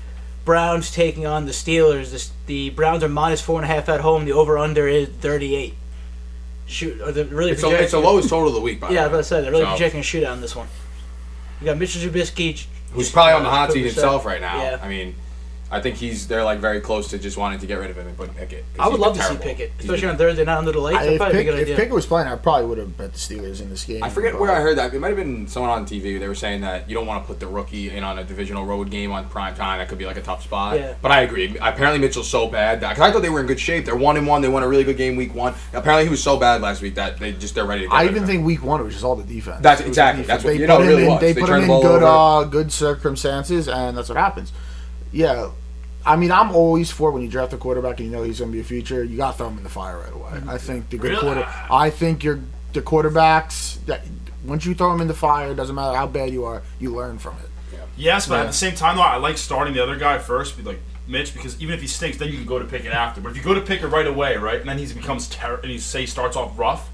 Browns 0.46 0.92
taking 0.92 1.26
on 1.26 1.46
the 1.48 1.52
Steelers. 1.52 2.12
The, 2.12 2.30
the 2.46 2.70
Browns 2.70 3.04
are 3.04 3.10
minus 3.10 3.42
four 3.42 3.60
and 3.60 3.70
a 3.70 3.74
half 3.74 3.90
at 3.90 4.02
home. 4.02 4.26
The 4.26 4.34
over 4.34 4.58
under 4.58 4.88
is 4.88 5.10
thirty 5.10 5.56
eight. 5.56 5.74
Shoot, 6.68 7.02
or 7.02 7.12
the 7.12 7.26
really 7.26 7.52
It's, 7.52 7.64
a, 7.64 7.70
it's 7.82 7.92
the 7.94 8.00
lowest 8.00 8.30
total 8.30 8.50
of 8.50 8.54
the 8.54 8.62
week, 8.62 8.80
by 8.82 8.90
Yeah, 8.90 9.06
I 9.06 9.08
was 9.08 9.08
the 9.08 9.10
way. 9.10 9.14
about 9.14 9.18
to 9.18 9.24
say 9.24 9.42
they're 9.42 9.52
really 9.52 9.64
So, 9.64 9.70
projecting 9.70 10.00
a 10.02 10.04
shootout 10.04 10.34
in 10.34 10.42
this 10.42 10.56
one. 10.56 10.68
You 11.62 11.66
got 11.66 11.78
Mitchell 11.78 12.02
Trubisky, 12.02 12.66
Who's 12.92 13.12
probably 13.12 13.34
on 13.34 13.44
the 13.44 13.50
hot 13.50 13.72
seat 13.72 13.84
himself 13.86 14.26
right 14.26 14.40
now. 14.42 14.62
Yeah. 14.62 14.80
I 14.82 14.88
mean, 14.88 15.16
I 15.70 15.82
think 15.82 15.98
he's 15.98 16.28
they're 16.28 16.46
like 16.46 16.60
very 16.60 16.80
close 16.80 17.10
to 17.10 17.20
just 17.20 17.36
wanting 17.36 17.60
to 17.60 17.68
get 17.68 17.76
rid 17.78 17.90
of 17.90 17.98
him 17.98 18.08
and 18.08 18.16
put 18.16 18.34
Pickett. 18.36 18.64
I 18.80 18.88
would 18.88 19.00
love 19.02 19.16
been 19.16 19.24
to 19.24 19.28
see. 19.30 19.38
Pickett, 19.38 19.72
especially 19.80 20.02
been- 20.02 20.10
on 20.12 20.18
Thursday 20.18 20.46
night 20.46 20.58
under 20.58 20.72
the 20.72 20.80
lights. 20.80 20.98
I, 20.98 21.00
That'd 21.02 21.14
if, 21.14 21.20
probably 21.20 21.34
be 21.34 21.40
a 21.40 21.42
Pick, 21.44 21.48
good 21.52 21.60
if 21.60 21.62
idea. 21.66 21.76
Pickett 21.76 21.94
was 21.94 22.06
playing, 22.06 22.28
I 22.30 22.36
probably 22.38 22.66
would 22.68 22.78
have 22.78 22.98
bet 22.98 23.12
the 23.12 23.20
Steelers 23.20 23.60
in 23.62 23.70
this 23.70 23.84
game. 23.84 24.02
I 24.02 24.10
forget 24.10 24.32
but- 24.34 24.42
where 24.42 24.52
I 24.52 24.62
heard 24.62 24.78
that. 24.78 24.94
It 24.94 25.00
might 25.02 25.10
have 25.10 25.18
been 25.18 25.46
someone 25.48 25.72
on 25.72 25.86
TV. 25.86 26.18
They 26.20 26.28
were 26.28 26.36
saying 26.36 26.62
that 26.62 26.90
you 26.90 26.96
don't 26.96 27.06
want 27.06 27.22
to 27.24 27.28
put 27.28 27.40
the 27.42 27.48
rookie 27.48 27.90
in 27.90 28.04
on 28.06 28.18
a 28.18 28.24
divisional 28.24 28.66
road 28.66 28.90
game 28.90 29.12
on 29.12 29.28
prime 29.28 29.56
time. 29.56 29.80
That 29.80 29.90
could 29.90 29.98
be 29.98 30.06
like 30.06 30.16
a 30.18 30.22
tough 30.22 30.44
spot. 30.44 30.78
Yeah. 30.80 30.94
But 31.02 31.12
I 31.12 31.22
agree. 31.22 31.58
Apparently 31.60 32.00
Mitchell's 32.00 32.30
so 32.30 32.48
bad 32.48 32.80
that 32.82 32.96
'cause 32.96 33.02
I 33.04 33.12
thought 33.12 33.22
they 33.22 33.30
were 33.30 33.42
in 33.42 33.48
good 33.48 33.60
shape. 33.60 33.84
They're 33.86 33.96
one 33.98 34.16
and 34.16 34.26
one. 34.26 34.42
They 34.42 34.48
won 34.48 34.64
a 34.64 34.68
really 34.70 34.86
good 34.86 34.98
game 34.98 35.18
week 35.18 35.36
one. 35.36 35.54
Apparently 35.74 36.06
he 36.06 36.10
was 36.10 36.24
so 36.24 36.38
bad 36.38 36.62
last 36.62 36.82
week 36.82 36.96
that 36.96 37.18
they 37.20 37.34
just 37.34 37.56
they're 37.56 37.66
ready 37.66 37.82
to. 37.82 37.88
Get 37.90 37.94
I 37.96 38.02
rid 38.04 38.10
of 38.12 38.16
even 38.16 38.24
him. 38.24 38.28
think 38.30 38.46
week 38.46 38.64
one 38.64 38.80
it 38.80 38.84
was 38.86 38.94
just 38.94 39.04
all 39.04 39.16
the 39.16 39.24
defense. 39.24 39.62
That's- 39.62 39.82
It 39.82 39.84
the 39.84 39.90
exactly. 39.90 40.22
defense. 40.24 40.44
That's 40.44 40.44
what- 40.46 40.54
they 40.56 40.62
you 40.62 40.68
know, 40.68 40.78
put 40.78 40.82
it 40.84 40.86
him 40.86 40.90
really 40.92 41.04
in. 41.08 41.12
was. 41.12 41.20
They, 41.20 41.34
They 41.34 41.42
put 41.42 41.50
him 41.50 41.68
the 41.68 41.74
in 41.76 41.82
good, 41.82 42.04
uh, 42.04 42.44
good 42.46 42.72
circumstances, 42.72 43.68
and 43.68 43.98
that's 43.98 44.08
what 44.10 44.18
happens. 44.18 44.52
Yeah, 45.12 45.50
I 46.06 46.16
mean, 46.16 46.32
I'm 46.32 46.52
always 46.56 46.92
for 46.92 47.12
when 47.12 47.22
you 47.22 47.30
draft 47.30 47.54
a 47.54 47.58
quarterback 47.58 48.00
and 48.00 48.10
you 48.10 48.16
know 48.16 48.24
he's 48.24 48.40
going 48.40 48.52
to 48.52 48.56
be 48.56 48.62
a 48.62 48.64
future. 48.64 49.04
You 49.04 49.18
got 49.18 49.32
to 49.34 49.38
throw 49.40 49.48
him 49.48 49.58
in 49.58 49.64
the 49.64 49.70
fire 49.70 50.00
right 50.00 50.14
away. 50.14 50.42
I 50.48 50.58
think 50.58 50.90
the 50.90 50.98
good 50.98 51.12
Really? 51.12 51.22
quarter. 51.22 51.48
I 51.72 51.90
think 51.90 52.24
you're 52.24 52.40
the 52.74 52.82
quarterbacks 52.82 53.84
that 53.86 54.04
once 54.46 54.66
you 54.66 54.74
throw 54.76 54.94
him 54.94 55.02
in 55.02 55.08
the 55.08 55.14
fire, 55.14 55.52
it 55.52 55.56
doesn't 55.56 55.76
matter 55.76 55.96
how 55.98 56.08
bad 56.08 56.32
you 56.32 56.46
are, 56.46 56.62
you 56.80 56.94
learn 56.96 57.18
from 57.18 57.36
it. 57.44 57.50
Yes, 57.98 58.28
but 58.28 58.36
Yeah. 58.36 58.42
at 58.42 58.48
the 58.48 58.54
same 58.54 58.76
time, 58.76 58.96
though, 58.98 59.02
I 59.02 59.18
like 59.18 59.38
starting 59.40 59.74
the 59.74 59.82
other 59.82 59.96
guy 59.96 60.20
first, 60.20 60.56
be 60.56 60.62
like 60.64 60.80
Mitch, 61.08 61.34
because 61.34 61.60
even 61.60 61.74
if 61.74 61.82
he 61.82 61.88
stinks, 61.88 62.18
then 62.18 62.28
you 62.30 62.36
can 62.38 62.46
go 62.46 62.60
to 62.60 62.66
Pickett 62.66 62.92
after. 62.94 63.20
But 63.22 63.30
if 63.32 63.38
you 63.38 63.42
go 63.44 63.56
to 63.56 63.62
Pickett 63.62 63.90
right 63.92 64.06
away, 64.06 64.38
right, 64.38 64.60
and 64.60 64.70
then 64.70 64.78
he 64.78 64.86
becomes 64.94 65.28
terrible, 65.28 65.64
and 65.64 65.72
he 65.72 65.80
say 65.80 66.02
he 66.02 66.06
starts 66.06 66.38
off 66.38 66.58
rough, 66.60 66.90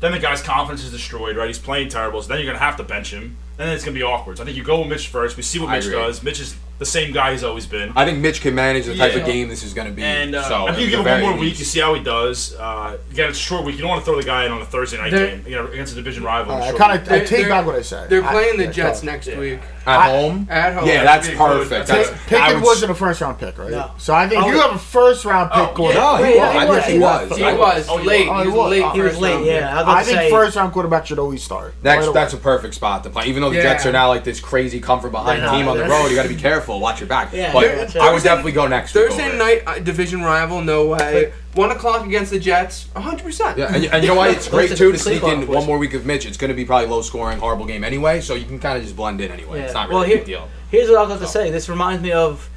then 0.00 0.10
the 0.10 0.18
guy's 0.18 0.42
confidence 0.42 0.82
is 0.84 0.90
destroyed, 0.90 1.36
right? 1.36 1.46
He's 1.46 1.58
playing 1.60 1.90
terrible, 1.90 2.20
so 2.22 2.28
then 2.28 2.38
you're 2.38 2.46
gonna 2.52 2.58
have 2.64 2.76
to 2.78 2.82
bench 2.82 3.12
him, 3.12 3.36
and 3.58 3.68
then 3.68 3.74
it's 3.74 3.84
gonna 3.84 3.94
be 3.94 4.02
awkward. 4.02 4.36
So 4.38 4.42
I 4.42 4.46
think 4.46 4.56
you 4.56 4.62
go 4.64 4.80
with 4.80 4.88
Mitch 4.88 5.08
first. 5.08 5.36
We 5.36 5.42
see 5.42 5.58
what 5.58 5.68
I 5.70 5.76
Mitch 5.76 5.86
agree. 5.86 5.96
does. 5.98 6.22
Mitch 6.22 6.40
is 6.40 6.54
the 6.78 6.86
same 6.86 7.12
guy 7.12 7.32
he's 7.32 7.42
always 7.42 7.66
been. 7.66 7.92
I 7.96 8.04
think 8.04 8.18
Mitch 8.18 8.40
can 8.40 8.54
manage 8.54 8.86
the 8.86 8.94
type 8.96 9.12
Yeah. 9.12 9.18
of 9.18 9.26
game 9.26 9.48
this 9.48 9.64
is 9.64 9.74
going 9.74 9.88
to 9.88 9.92
be. 9.92 10.00
And 10.04 10.36
uh, 10.36 10.44
so 10.48 10.66
I 10.68 10.70
think 10.72 10.84
you 10.84 10.90
give 10.90 11.00
him 11.00 11.04
very 11.06 11.22
one 11.24 11.32
more 11.32 11.40
week, 11.40 11.58
you 11.58 11.64
see 11.64 11.80
how 11.80 11.92
he 11.94 12.00
does. 12.04 12.54
Uh, 12.54 12.96
again, 13.10 13.30
it's 13.30 13.38
a 13.38 13.42
short 13.42 13.64
week. 13.64 13.74
You 13.74 13.80
don't 13.80 13.90
want 13.90 14.02
to 14.02 14.04
throw 14.04 14.16
the 14.16 14.22
guy 14.22 14.46
in 14.46 14.52
on 14.52 14.62
a 14.62 14.64
Thursday 14.64 14.96
night 14.96 15.10
They're- 15.10 15.26
game 15.38 15.44
you 15.44 15.56
know, 15.56 15.66
against 15.66 15.94
a 15.94 15.96
division 15.96 16.22
rival. 16.22 16.54
in 16.54 16.62
Uh, 16.62 16.66
I 16.66 16.72
kind 16.74 16.92
of 16.92 17.00
I 17.04 17.16
They're- 17.16 17.26
take 17.26 17.30
they're- 17.40 17.48
back 17.48 17.66
what 17.66 17.74
I 17.74 17.82
said. 17.82 18.08
They're 18.08 18.24
I- 18.24 18.30
playing 18.30 18.58
the 18.58 18.66
yeah, 18.66 18.70
Jets 18.70 19.00
go. 19.00 19.06
next 19.06 19.26
Yeah. 19.26 19.38
week. 19.40 19.58
at 19.88 19.98
I- 20.00 20.10
home. 20.10 20.46
At 20.50 20.74
home. 20.74 20.86
Yeah, 20.86 21.02
that's 21.02 21.26
That'd 21.28 21.32
be 21.40 21.44
perfect. 21.44 21.86
That's- 21.88 22.10
That's, 22.10 22.22
Pickett 22.26 22.44
I 22.44 22.52
would- 22.54 22.62
wasn't 22.62 22.90
a 22.92 22.94
first 22.94 23.20
round 23.22 23.38
pick, 23.40 23.56
right? 23.58 23.70
No. 23.70 23.90
So 23.96 24.14
I 24.14 24.28
think 24.28 24.44
Oh, 24.44 24.48
you 24.50 24.58
have 24.60 24.72
a 24.74 24.78
first 24.78 25.24
round 25.24 25.50
pick 25.50 25.60
Oh, 25.60 25.66
quarterback. 25.74 26.20
No, 26.20 26.24
he 26.26 26.34
Yeah, 26.36 26.44
was. 26.44 26.52
he 26.52 26.58
I 26.58 26.64
was, 26.66 26.74
think 26.76 26.86
he 26.86 26.92
he 26.92 26.98
was. 26.98 27.28
was. 27.30 27.38
He 27.38 27.44
was 27.44 27.88
Oh, 27.88 27.96
he 27.96 28.06
late. 28.06 28.28
was. 28.28 28.42
He 28.42 28.48
was 28.50 28.56
Oh, 28.58 28.68
late. 28.68 28.76
He 28.92 29.00
was 29.00 29.10
first 29.12 29.20
late, 29.22 29.32
round 29.32 29.46
yeah. 29.46 29.54
I 29.54 29.74
was 29.74 29.82
about 29.84 29.88
I 29.96 30.00
to 30.00 30.04
think 30.06 30.18
say, 30.20 30.30
first 30.30 30.56
round 30.56 30.72
quarterback 30.74 31.06
should 31.06 31.18
always 31.18 31.42
start. 31.42 31.74
That's 31.82 32.04
Right 32.06 32.14
that's 32.14 32.34
a 32.34 32.36
perfect 32.36 32.74
spot 32.74 33.02
to 33.04 33.08
play. 33.10 33.24
Even 33.28 33.40
though 33.40 33.47
the 33.50 33.56
Yeah. 33.56 33.62
Jets 33.62 33.86
are 33.86 33.92
now 33.92 34.08
like 34.08 34.24
this 34.24 34.40
crazy 34.40 34.80
comfort 34.80 35.10
behind 35.10 35.40
team 35.50 35.68
on 35.68 35.76
the 35.76 35.84
road, 35.84 36.08
you 36.08 36.14
got 36.16 36.22
to 36.24 36.28
be 36.28 36.34
careful. 36.48 36.80
Watch 36.80 37.00
your 37.00 37.08
back. 37.08 37.32
Yeah, 37.32 37.52
but 37.52 37.96
I 37.96 38.12
would 38.12 38.22
definitely 38.22 38.52
go 38.52 38.66
next. 38.66 38.92
Thursday 38.92 39.36
night 39.36 39.62
uh, 39.66 39.78
division 39.78 40.22
rival, 40.22 40.60
no 40.62 40.86
way. 40.88 41.32
One 41.54 41.70
o'clock 41.72 42.06
against 42.06 42.30
the 42.30 42.38
Jets, 42.38 42.86
hundred 42.94 43.24
percent. 43.24 43.58
Yeah, 43.58 43.74
and, 43.74 43.84
and 43.86 44.02
you 44.02 44.08
know 44.10 44.14
what? 44.14 44.30
It's 44.30 44.48
great 44.50 44.76
too 44.76 44.92
to 44.92 44.98
sneak 44.98 45.22
in 45.24 45.46
one 45.46 45.66
more 45.66 45.78
week 45.78 45.94
of 45.94 46.06
Mitch. 46.06 46.24
It's 46.26 46.36
going 46.36 46.50
to 46.50 46.54
be 46.54 46.64
probably 46.64 46.88
low 46.88 47.02
scoring, 47.02 47.38
horrible 47.38 47.66
game 47.66 47.82
anyway, 47.84 48.20
so 48.20 48.34
you 48.34 48.44
can 48.44 48.58
kind 48.58 48.76
of 48.78 48.84
just 48.84 48.94
blend 48.96 49.20
in 49.20 49.30
anyway. 49.32 49.60
It's 49.62 49.74
not 49.74 49.88
Well, 49.88 50.02
really 50.02 50.14
a 50.14 50.16
big 50.18 50.26
deal. 50.26 50.48
Here's 50.70 50.88
what 50.88 50.98
I 50.98 51.02
was 51.02 51.10
about 51.12 51.20
to 51.26 51.32
say. 51.32 51.50
This 51.50 51.68
reminds 51.68 52.02
me 52.02 52.12
of 52.12 52.48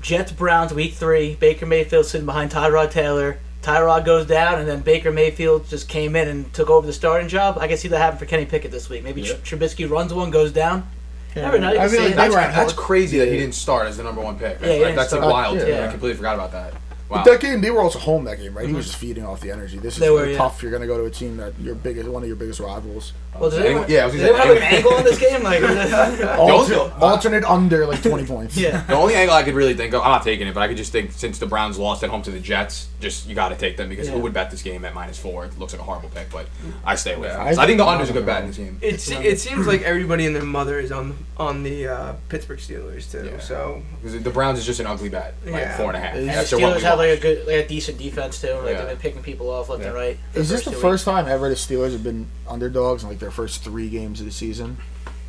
Jets 0.00 0.32
Browns 0.32 0.72
week 0.72 0.94
three. 0.94 1.34
Baker 1.34 1.66
Mayfield 1.66 2.06
sitting 2.06 2.24
behind 2.24 2.50
Tyrod 2.52 2.90
Taylor. 2.90 3.38
Tyrod 3.62 4.04
goes 4.04 4.26
down, 4.26 4.58
and 4.58 4.66
then 4.66 4.80
Baker 4.80 5.10
Mayfield 5.10 5.68
just 5.68 5.88
came 5.88 6.16
in 6.16 6.28
and 6.28 6.52
took 6.54 6.70
over 6.70 6.86
the 6.86 6.92
starting 6.92 7.28
job. 7.28 7.58
I 7.58 7.68
can 7.68 7.76
see 7.76 7.88
that 7.88 7.98
happen 7.98 8.18
for 8.18 8.24
Kenny 8.24 8.46
Pickett 8.46 8.70
this 8.70 8.88
week. 8.88 9.04
Maybe 9.04 9.22
Yeah. 9.22 9.34
Tr- 9.44 9.56
Trubisky 9.56 9.88
runs 9.88 10.14
one, 10.14 10.30
goes 10.30 10.50
down. 10.50 10.88
Never 11.36 11.58
know. 11.58 11.68
I 11.68 11.76
can 11.76 11.88
see 11.90 11.98
mean, 11.98 12.12
it. 12.12 12.16
That's, 12.16 12.34
that's 12.34 12.72
crazy 12.72 13.18
that 13.18 13.28
he 13.28 13.36
didn't 13.36 13.54
start 13.54 13.86
as 13.86 13.98
the 13.98 14.02
number 14.02 14.20
one 14.20 14.38
pick. 14.38 14.58
Yeah, 14.60 14.66
he 14.72 14.78
didn't 14.78 14.96
that's 14.96 15.12
like 15.12 15.22
wild. 15.22 15.58
to 15.58 15.64
me. 15.64 15.70
Yeah. 15.70 15.86
I 15.86 15.90
completely 15.90 16.16
forgot 16.16 16.34
about 16.34 16.52
that. 16.52 16.74
Wow. 17.10 17.24
But 17.24 17.30
that 17.32 17.40
game, 17.40 17.60
they 17.60 17.70
were 17.72 17.80
also 17.80 17.98
home 17.98 18.22
that 18.24 18.38
game, 18.38 18.56
right? 18.56 18.68
He 18.68 18.72
was 18.72 18.86
just 18.86 18.96
feeding 18.98 19.24
off 19.26 19.40
the 19.40 19.50
energy. 19.50 19.78
This 19.78 19.94
is 19.94 20.00
They 20.00 20.10
were, 20.10 20.26
yeah. 20.26 20.36
tough. 20.38 20.62
You're 20.62 20.70
going 20.70 20.82
to 20.82 20.86
go 20.86 20.96
to 20.96 21.04
a 21.06 21.10
team 21.10 21.38
that 21.38 21.58
your 21.58 21.74
biggest, 21.74 22.08
one 22.08 22.22
of 22.22 22.28
your 22.28 22.36
biggest 22.36 22.60
rivals. 22.60 23.12
Well, 23.38 23.50
does 23.50 23.58
Anyone- 23.58 23.84
anyone, 23.84 23.90
yeah, 23.90 24.02
I 24.02 24.06
was 24.06 24.14
does 24.14 24.22
anyone 24.22 24.40
have 24.46 24.56
an 24.56 24.62
angle 24.62 24.94
on 24.94 25.04
this 25.04 25.18
game? 25.18 25.42
Like, 25.42 25.62
Alter, 26.38 26.92
alternate 27.00 27.44
under 27.44 27.86
like 27.86 28.02
20 28.02 28.26
points. 28.26 28.56
yeah. 28.56 28.84
The 28.84 28.94
only 28.94 29.14
angle 29.14 29.34
I 29.34 29.42
could 29.42 29.54
really 29.54 29.74
think 29.74 29.94
of, 29.94 30.02
I'm 30.02 30.10
not 30.10 30.22
taking 30.22 30.46
it, 30.46 30.54
but 30.54 30.62
I 30.62 30.68
could 30.68 30.76
just 30.76 30.92
think 30.92 31.12
since 31.12 31.38
the 31.38 31.46
Browns 31.46 31.78
lost 31.78 32.02
at 32.04 32.10
home 32.10 32.22
to 32.22 32.30
the 32.30 32.40
Jets, 32.40 32.88
just 33.00 33.26
you 33.28 33.34
got 33.34 33.48
to 33.50 33.56
take 33.56 33.76
them 33.76 33.88
because 33.88 34.06
Yeah. 34.08 34.14
who 34.14 34.20
would 34.20 34.32
bet 34.32 34.50
this 34.50 34.62
game 34.62 34.84
at 34.84 34.94
minus 34.94 35.18
four? 35.18 35.44
It 35.46 35.58
looks 35.58 35.72
like 35.72 35.80
a 35.80 35.84
horrible 35.84 36.10
pick, 36.10 36.30
but 36.30 36.46
I 36.84 36.94
stay 36.96 37.14
away 37.14 37.28
Yeah, 37.28 37.42
I. 37.42 37.54
So 37.54 37.62
I 37.62 37.66
think 37.66 37.78
the 37.78 37.84
think- 37.84 37.92
under's 37.92 38.10
a 38.10 38.12
good 38.12 38.26
bet 38.26 38.42
in 38.42 38.48
this 38.48 38.56
game. 38.56 38.78
It, 38.82 39.00
se- 39.00 39.24
it 39.26 39.40
seems 39.40 39.66
like 39.66 39.82
everybody 39.82 40.26
and 40.26 40.34
their 40.36 40.42
mother 40.44 40.78
is 40.78 40.92
on 40.92 41.16
on 41.36 41.62
the 41.62 41.88
uh, 41.88 42.12
Pittsburgh 42.28 42.58
Steelers 42.58 43.10
too. 43.10 43.24
Yeah. 43.26 43.38
So 43.40 43.82
the 44.02 44.30
Browns 44.30 44.58
is 44.58 44.66
just 44.66 44.80
an 44.80 44.86
ugly 44.86 45.08
bet, 45.08 45.34
like 45.44 45.54
Yeah. 45.54 45.76
four 45.76 45.86
and 45.86 45.96
a 45.96 46.00
half. 46.00 46.14
And 46.14 46.28
And 46.28 46.28
That's 46.38 46.50
the 46.50 46.58
what 46.58 46.76
Steelers 46.76 46.82
have 46.82 46.99
like 47.00 47.18
a 47.18 47.20
good, 47.20 47.46
like 47.46 47.56
a 47.64 47.68
decent 47.68 47.98
defense 47.98 48.40
too. 48.40 48.48
Like 48.54 48.70
Yeah. 48.72 48.78
they've 48.78 48.88
been 48.88 48.96
picking 48.98 49.22
people 49.22 49.50
off 49.50 49.68
left 49.68 49.82
and 49.84 49.94
right. 49.94 50.18
Is 50.34 50.48
this 50.48 50.64
the 50.64 50.70
two 50.70 50.76
first 50.78 51.04
time 51.04 51.26
ever 51.28 51.48
the 51.48 51.54
Steelers 51.54 51.92
have 51.92 52.04
been 52.04 52.26
underdogs 52.48 53.02
in 53.02 53.08
like 53.08 53.18
their 53.18 53.30
first 53.30 53.62
three 53.64 53.88
games 53.88 54.20
of 54.20 54.26
the 54.26 54.32
season? 54.32 54.76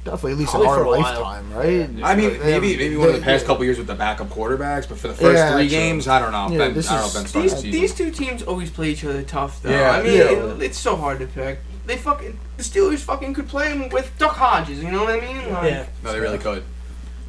Definitely, 0.03 0.31
at 0.31 0.38
least 0.39 0.51
Probably 0.51 0.68
in 0.68 0.71
our 0.73 0.77
for 0.79 0.83
a 0.83 0.89
while. 0.89 1.00
lifetime, 1.01 1.53
right? 1.53 2.03
I 2.03 2.15
mean, 2.15 2.39
They 2.39 2.53
have- 2.53 2.62
maybe 2.63 2.75
maybe 2.75 2.97
one 2.97 3.09
of 3.09 3.13
the 3.13 3.19
they- 3.19 3.25
past 3.25 3.45
couple 3.45 3.63
years 3.65 3.77
with 3.77 3.85
the 3.85 3.94
backup 3.94 4.29
quarterbacks, 4.29 4.89
but 4.89 4.97
for 4.97 5.07
the 5.09 5.13
first 5.13 5.38
Yeah, 5.38 5.53
three 5.53 5.68
true. 5.69 5.77
games, 5.77 6.07
I 6.07 6.18
don't 6.19 6.31
know. 6.31 6.50
Yeah, 6.50 6.57
ben, 6.57 6.73
this 6.73 6.89
I 6.89 6.97
don't 7.00 7.07
know. 7.13 7.19
Ben 7.19 7.27
starts 7.27 7.53
these 7.53 7.62
the 7.62 7.71
these 7.71 7.94
two 7.94 8.09
teams 8.09 8.41
always 8.41 8.71
play 8.71 8.89
each 8.89 9.06
other 9.06 9.21
tough 9.21 9.62
though. 9.62 9.69
Yeah. 9.69 9.91
I 9.91 10.01
mean, 10.01 10.13
Yeah. 10.18 10.23
it- 10.31 10.62
it's 10.63 10.79
so 10.79 10.95
hard 10.95 11.19
to 11.19 11.27
pick. 11.27 11.59
They 11.85 11.97
fucking 11.97 12.35
the 12.57 12.63
Steelers 12.63 12.97
fucking 13.00 13.35
could 13.35 13.47
play 13.47 13.69
them 13.69 13.89
with 13.89 14.09
Duck 14.18 14.35
Hodges. 14.38 14.81
You 14.83 14.89
know 14.91 15.03
what 15.03 15.13
I 15.13 15.19
mean? 15.19 15.51
Like, 15.53 15.69
Yeah. 15.71 15.85
No, 16.03 16.13
they 16.13 16.19
really 16.19 16.39
could. 16.39 16.63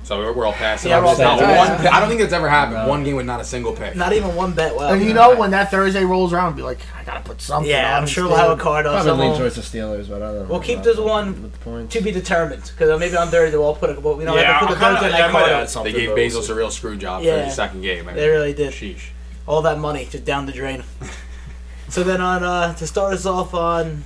So 0.04 0.19
we're, 0.19 0.32
we're 0.32 0.46
all 0.46 0.52
past 0.52 0.84
it. 0.84 0.88
Yeah, 0.88 0.99
we're 0.99 1.06
all 1.06 1.16
Not 1.16 1.38
past 1.38 1.43
one 1.43 1.69
Yeah. 1.69 1.76
pick- 1.82 1.93
I 1.93 2.00
don't 2.00 2.08
think 2.08 2.20
that's 2.20 2.32
ever 2.32 2.49
happened. 2.49 2.76
No. 2.78 2.88
One 2.88 3.04
game 3.04 3.14
with 3.16 3.25
not 3.26 3.40
a 3.40 3.44
single 3.44 3.72
pick. 3.72 3.94
Not 3.94 4.12
even 4.12 4.34
one 4.34 4.52
bet. 4.52 4.75
Well, 4.75 4.93
And 4.93 5.00
you 5.02 5.14
know 5.14 5.37
when 5.37 5.52
that 5.52 5.70
Thursday 5.70 6.04
rolls 6.04 6.32
around, 6.32 6.56
be 6.56 6.62
like, 6.62 6.78
I 6.99 7.04
gotta 7.04 7.20
put 7.20 7.40
something. 7.40 7.70
yeah, 7.70 7.96
on 7.96 8.02
I'm 8.02 8.06
sure 8.08 8.26
we'll 8.26 8.37
have 8.37 8.50
a 8.50 8.60
card 8.60 8.84
on 8.87 8.94
Probably 8.94 9.10
lean 9.12 9.20
someone. 9.34 9.38
towards 9.38 9.54
the 9.54 9.62
Steelers, 9.78 10.08
but 10.08 10.16
I 10.22 10.26
don't 10.26 10.34
know. 10.40 10.46
We'll 10.50 10.60
keep 10.60 10.78
about 10.78 10.84
this 10.84 10.96
that 10.96 11.02
one 11.04 11.43
with 11.43 11.52
the 11.52 11.58
points. 11.60 11.94
to 11.94 12.00
be 12.02 12.10
determined 12.10 12.62
because 12.76 12.99
maybe 12.99 13.16
on 13.16 13.28
Thursday 13.28 13.56
we'll 13.56 13.75
put 13.76 13.90
it. 13.90 14.02
Well, 14.02 14.16
we 14.16 14.25
don't 14.25 14.37
Yeah, 14.37 14.58
have 14.58 14.60
to 14.62 14.66
put 14.75 14.76
I'm 14.78 14.82
kinda- 14.82 15.00
Thursday 15.00 15.19
yeah, 15.19 15.25
I 15.25 15.26
night 15.28 15.32
might 15.32 15.40
card 15.40 15.52
add 15.52 15.60
on. 15.62 15.69
something. 15.69 15.93
They 15.93 15.99
gave 16.00 16.08
but 16.10 16.16
we'll 16.16 16.26
Bezos 16.31 16.43
see. 16.46 16.52
a 16.52 16.54
real 16.56 16.70
screw 16.72 16.96
job 16.96 17.22
for 17.22 17.26
Yeah. 17.28 17.44
the 17.44 17.50
second 17.50 17.82
game. 17.82 18.08
I 18.08 18.12
They 18.14 18.28
really 18.28 18.52
did. 18.52 18.72
Sheesh. 18.72 19.10
All 19.46 19.62
that 19.62 19.78
money 19.78 20.08
just 20.10 20.25
down 20.25 20.46
the 20.46 20.52
drain. 20.52 20.82
so 21.88 22.02
then 22.02 22.20
on 22.20 22.43
uh, 22.43 22.75
to 22.75 22.87
start 22.87 23.14
us 23.14 23.25
off 23.26 23.54
on 23.54 23.87
Mon- 23.87 24.04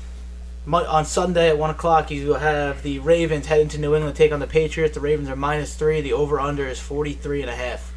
on 0.74 1.04
Sunday 1.04 1.48
at 1.48 1.58
one 1.58 1.70
o'clock, 1.70 2.10
you 2.10 2.26
will 2.28 2.34
have 2.38 2.82
the 2.82 2.98
Ravens 2.98 3.46
heading 3.46 3.68
to 3.68 3.78
New 3.78 3.94
England 3.94 4.16
take 4.16 4.32
on 4.32 4.40
the 4.40 4.46
Patriots. 4.46 4.94
The 4.94 5.00
Ravens 5.00 5.28
are 5.28 5.36
minus 5.36 5.74
three. 5.74 6.00
The 6.00 6.12
over 6.12 6.40
under 6.40 6.66
is 6.66 6.80
43 6.80 7.42
and 7.42 7.50
a 7.50 7.54
half. 7.54 7.92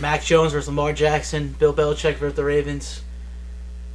Mac 0.00 0.22
Jones 0.22 0.52
versus 0.52 0.68
Lamar 0.68 0.92
Jackson. 0.92 1.54
Bill 1.58 1.72
Belichick 1.72 2.16
versus 2.16 2.34
the 2.34 2.44
Ravens. 2.44 3.02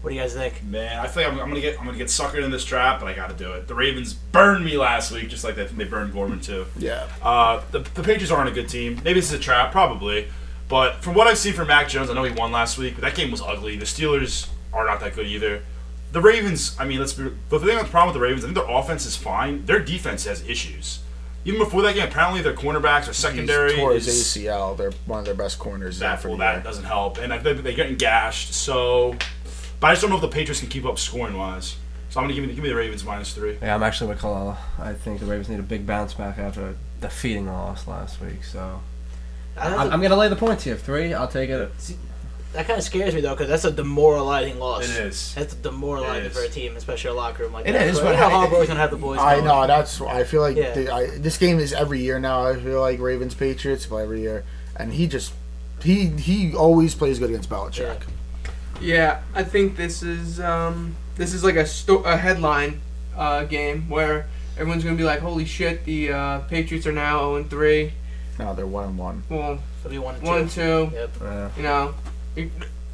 What 0.01 0.11
do 0.11 0.15
you 0.15 0.21
guys 0.21 0.33
think? 0.33 0.63
Man, 0.63 0.99
I 0.99 1.07
think 1.07 1.27
I'm, 1.27 1.39
I'm 1.39 1.49
gonna 1.49 1.59
get 1.59 1.77
I'm 1.79 1.85
gonna 1.85 1.97
get 1.97 2.07
suckered 2.07 2.43
in 2.43 2.51
this 2.51 2.63
trap, 2.63 2.99
but 2.99 3.07
I 3.07 3.13
got 3.13 3.29
to 3.29 3.35
do 3.35 3.51
it. 3.53 3.67
The 3.67 3.75
Ravens 3.75 4.13
burned 4.13 4.63
me 4.63 4.77
last 4.77 5.11
week, 5.11 5.27
just 5.27 5.43
like 5.43 5.55
they, 5.55 5.65
they 5.65 5.83
burned 5.83 6.13
Gorman 6.13 6.39
too. 6.39 6.65
Yeah. 6.77 7.07
Uh, 7.21 7.61
the, 7.71 7.79
the 7.79 8.03
Patriots 8.03 8.31
aren't 8.31 8.49
a 8.49 8.53
good 8.53 8.69
team. 8.69 9.01
Maybe 9.03 9.19
this 9.19 9.33
is 9.33 9.39
a 9.39 9.41
trap, 9.41 9.71
probably. 9.71 10.27
But 10.69 11.01
from 11.01 11.15
what 11.15 11.27
I've 11.27 11.37
seen 11.37 11.53
from 11.53 11.67
Mac 11.67 11.89
Jones, 11.89 12.09
I 12.09 12.13
know 12.13 12.23
he 12.23 12.31
won 12.31 12.51
last 12.51 12.77
week, 12.77 12.95
but 12.95 13.01
that 13.01 13.15
game 13.15 13.31
was 13.31 13.41
ugly. 13.41 13.75
The 13.75 13.85
Steelers 13.85 14.49
are 14.71 14.85
not 14.85 14.99
that 14.99 15.15
good 15.15 15.25
either. 15.27 15.63
The 16.11 16.21
Ravens, 16.21 16.75
I 16.79 16.85
mean, 16.85 16.99
let's 16.99 17.13
be. 17.13 17.23
The 17.49 17.59
thing 17.59 17.67
that's 17.67 17.83
the 17.83 17.89
problem 17.89 18.07
with 18.13 18.21
the 18.21 18.25
Ravens, 18.25 18.43
I 18.43 18.47
think 18.47 18.55
their 18.57 18.69
offense 18.75 19.05
is 19.05 19.15
fine. 19.15 19.65
Their 19.65 19.79
defense 19.79 20.25
has 20.25 20.47
issues. 20.47 20.99
Even 21.45 21.59
before 21.59 21.81
that 21.83 21.95
game, 21.95 22.07
apparently 22.07 22.41
their 22.41 22.53
cornerbacks 22.53 23.07
or 23.09 23.13
secondary 23.13 23.69
He's 23.71 23.79
tore 23.79 23.93
his 23.93 24.07
is 24.07 24.23
ACL. 24.43 24.75
They're 24.75 24.91
one 25.05 25.19
of 25.19 25.25
their 25.25 25.33
best 25.35 25.59
corners. 25.59 25.99
that. 25.99 26.21
for 26.21 26.29
Well, 26.29 26.37
that 26.39 26.55
year. 26.55 26.63
doesn't 26.63 26.83
help, 26.85 27.17
and 27.19 27.31
I 27.33 27.39
think 27.39 27.61
they're 27.63 27.73
getting 27.73 27.95
gashed. 27.95 28.53
So, 28.53 29.15
but 29.79 29.87
I 29.87 29.91
just 29.91 30.01
don't 30.01 30.09
know 30.09 30.17
if 30.17 30.21
the 30.21 30.27
Patriots 30.27 30.59
can 30.59 30.69
keep 30.69 30.85
up 30.85 30.97
scoring 30.99 31.37
wise. 31.37 31.75
So 32.09 32.19
I'm 32.19 32.23
gonna 32.25 32.33
give 32.35 32.45
me 32.47 32.53
give 32.53 32.63
me 32.63 32.69
the 32.69 32.75
Ravens 32.75 33.03
minus 33.03 33.33
three. 33.33 33.57
Yeah, 33.61 33.75
I'm 33.75 33.83
actually 33.83 34.07
with 34.09 34.19
Kalala. 34.19 34.57
I 34.79 34.93
think 34.93 35.19
the 35.19 35.25
Ravens 35.25 35.49
need 35.49 35.59
a 35.59 35.63
big 35.63 35.85
bounce 35.85 36.13
back 36.13 36.37
after 36.37 36.75
defeating 37.01 37.45
the 37.45 37.51
loss 37.51 37.85
last 37.87 38.19
week. 38.21 38.43
So 38.43 38.81
I 39.57 39.75
I'm, 39.75 39.91
I'm 39.91 40.01
gonna 40.01 40.15
lay 40.15 40.29
the 40.29 40.35
points 40.35 40.63
here. 40.63 40.77
Three, 40.77 41.13
I'll 41.13 41.27
take 41.27 41.49
it. 41.49 41.69
That 42.53 42.65
kind 42.65 42.77
of 42.79 42.83
scares 42.83 43.13
me 43.13 43.21
though, 43.21 43.33
because 43.35 43.47
that's 43.49 43.65
a 43.65 43.71
demoralizing 43.71 44.57
loss. 44.59 44.83
It 44.89 45.05
is. 45.05 45.33
That's 45.35 45.53
demoralizing 45.55 46.25
It 46.25 46.31
is. 46.31 46.37
for 46.37 46.43
a 46.43 46.49
team, 46.49 46.75
especially 46.75 47.11
a 47.11 47.13
locker 47.13 47.43
room 47.43 47.53
like 47.53 47.67
It 47.67 47.73
that. 47.73 47.87
is, 47.87 47.97
But 47.99 48.05
but 48.05 48.11
you 48.13 48.19
know, 48.19 48.25
I- 48.27 48.47
Harbaugh's 48.47 48.67
gonna 48.67 48.79
have 48.79 48.91
the 48.91 48.97
boys. 48.97 49.19
I 49.19 49.35
going. 49.35 49.45
know. 49.45 49.67
That's. 49.67 50.01
I 50.01 50.23
feel 50.23 50.41
like 50.41 50.55
Yeah. 50.57 50.73
the, 50.73 50.91
I, 50.93 51.07
this 51.17 51.37
game 51.37 51.59
is 51.59 51.73
every 51.73 51.99
year 52.01 52.19
now. 52.19 52.45
I 52.47 52.55
feel 52.55 52.81
like 52.81 52.99
Ravens 52.99 53.35
Patriots 53.35 53.85
play 53.85 54.03
every 54.03 54.21
year, 54.21 54.43
and 54.75 54.93
he 54.93 55.07
just 55.07 55.33
he 55.83 56.07
he 56.07 56.55
always 56.55 56.95
plays 56.95 57.19
good 57.19 57.29
against 57.29 57.49
Belichick. 57.49 58.01
Yeah, 58.81 59.19
I 59.33 59.43
think 59.43 59.75
this 59.75 60.03
is 60.03 60.39
um, 60.39 60.95
this 61.15 61.33
is 61.33 61.43
like 61.43 61.55
a 61.55 61.65
sto- 61.65 62.03
a 62.03 62.15
headline 62.17 62.81
uh, 63.15 63.43
game 63.43 63.89
where 63.89 64.27
everyone's 64.57 64.83
gonna 64.83 64.95
be 64.95 65.03
like, 65.03 65.19
"Holy 65.19 65.45
shit, 65.45 65.83
the 65.85 66.11
uh, 66.13 66.39
Patriots 66.41 66.85
are 66.87 66.91
now 66.91 67.19
0 67.19 67.35
and 67.37 67.49
3." 67.49 67.93
No, 68.39 68.53
they're 68.53 68.67
one 68.67 68.89
and 68.89 68.97
one. 68.99 69.23
Well, 69.29 69.57
So 69.83 69.89
we 69.89 69.97
one 69.97 70.13
and 70.15 70.23
two. 70.23 70.29
one 70.29 70.39
and 70.41 70.49
two. 70.51 70.89
Yep. 70.93 71.09
Yeah. 71.21 71.49
You 71.57 71.63
know, 71.63 71.93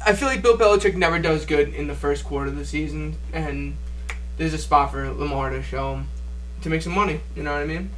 I 0.06 0.12
feel 0.14 0.28
like 0.28 0.42
Bill 0.42 0.56
Belichick 0.56 0.94
never 0.94 1.18
does 1.18 1.46
good 1.46 1.74
in 1.74 1.86
the 1.86 1.94
first 1.94 2.24
quarter 2.24 2.48
of 2.48 2.56
the 2.56 2.64
season, 2.64 3.16
and 3.32 3.76
there's 4.36 4.54
a 4.54 4.58
spot 4.58 4.92
for 4.92 5.10
Lamar 5.10 5.50
to 5.50 5.62
show 5.62 5.94
him 5.94 6.08
to 6.62 6.70
make 6.70 6.82
some 6.82 6.94
money. 6.94 7.20
You 7.36 7.42
know 7.42 7.52
what 7.52 7.62
I 7.62 7.66
mean? 7.66 7.90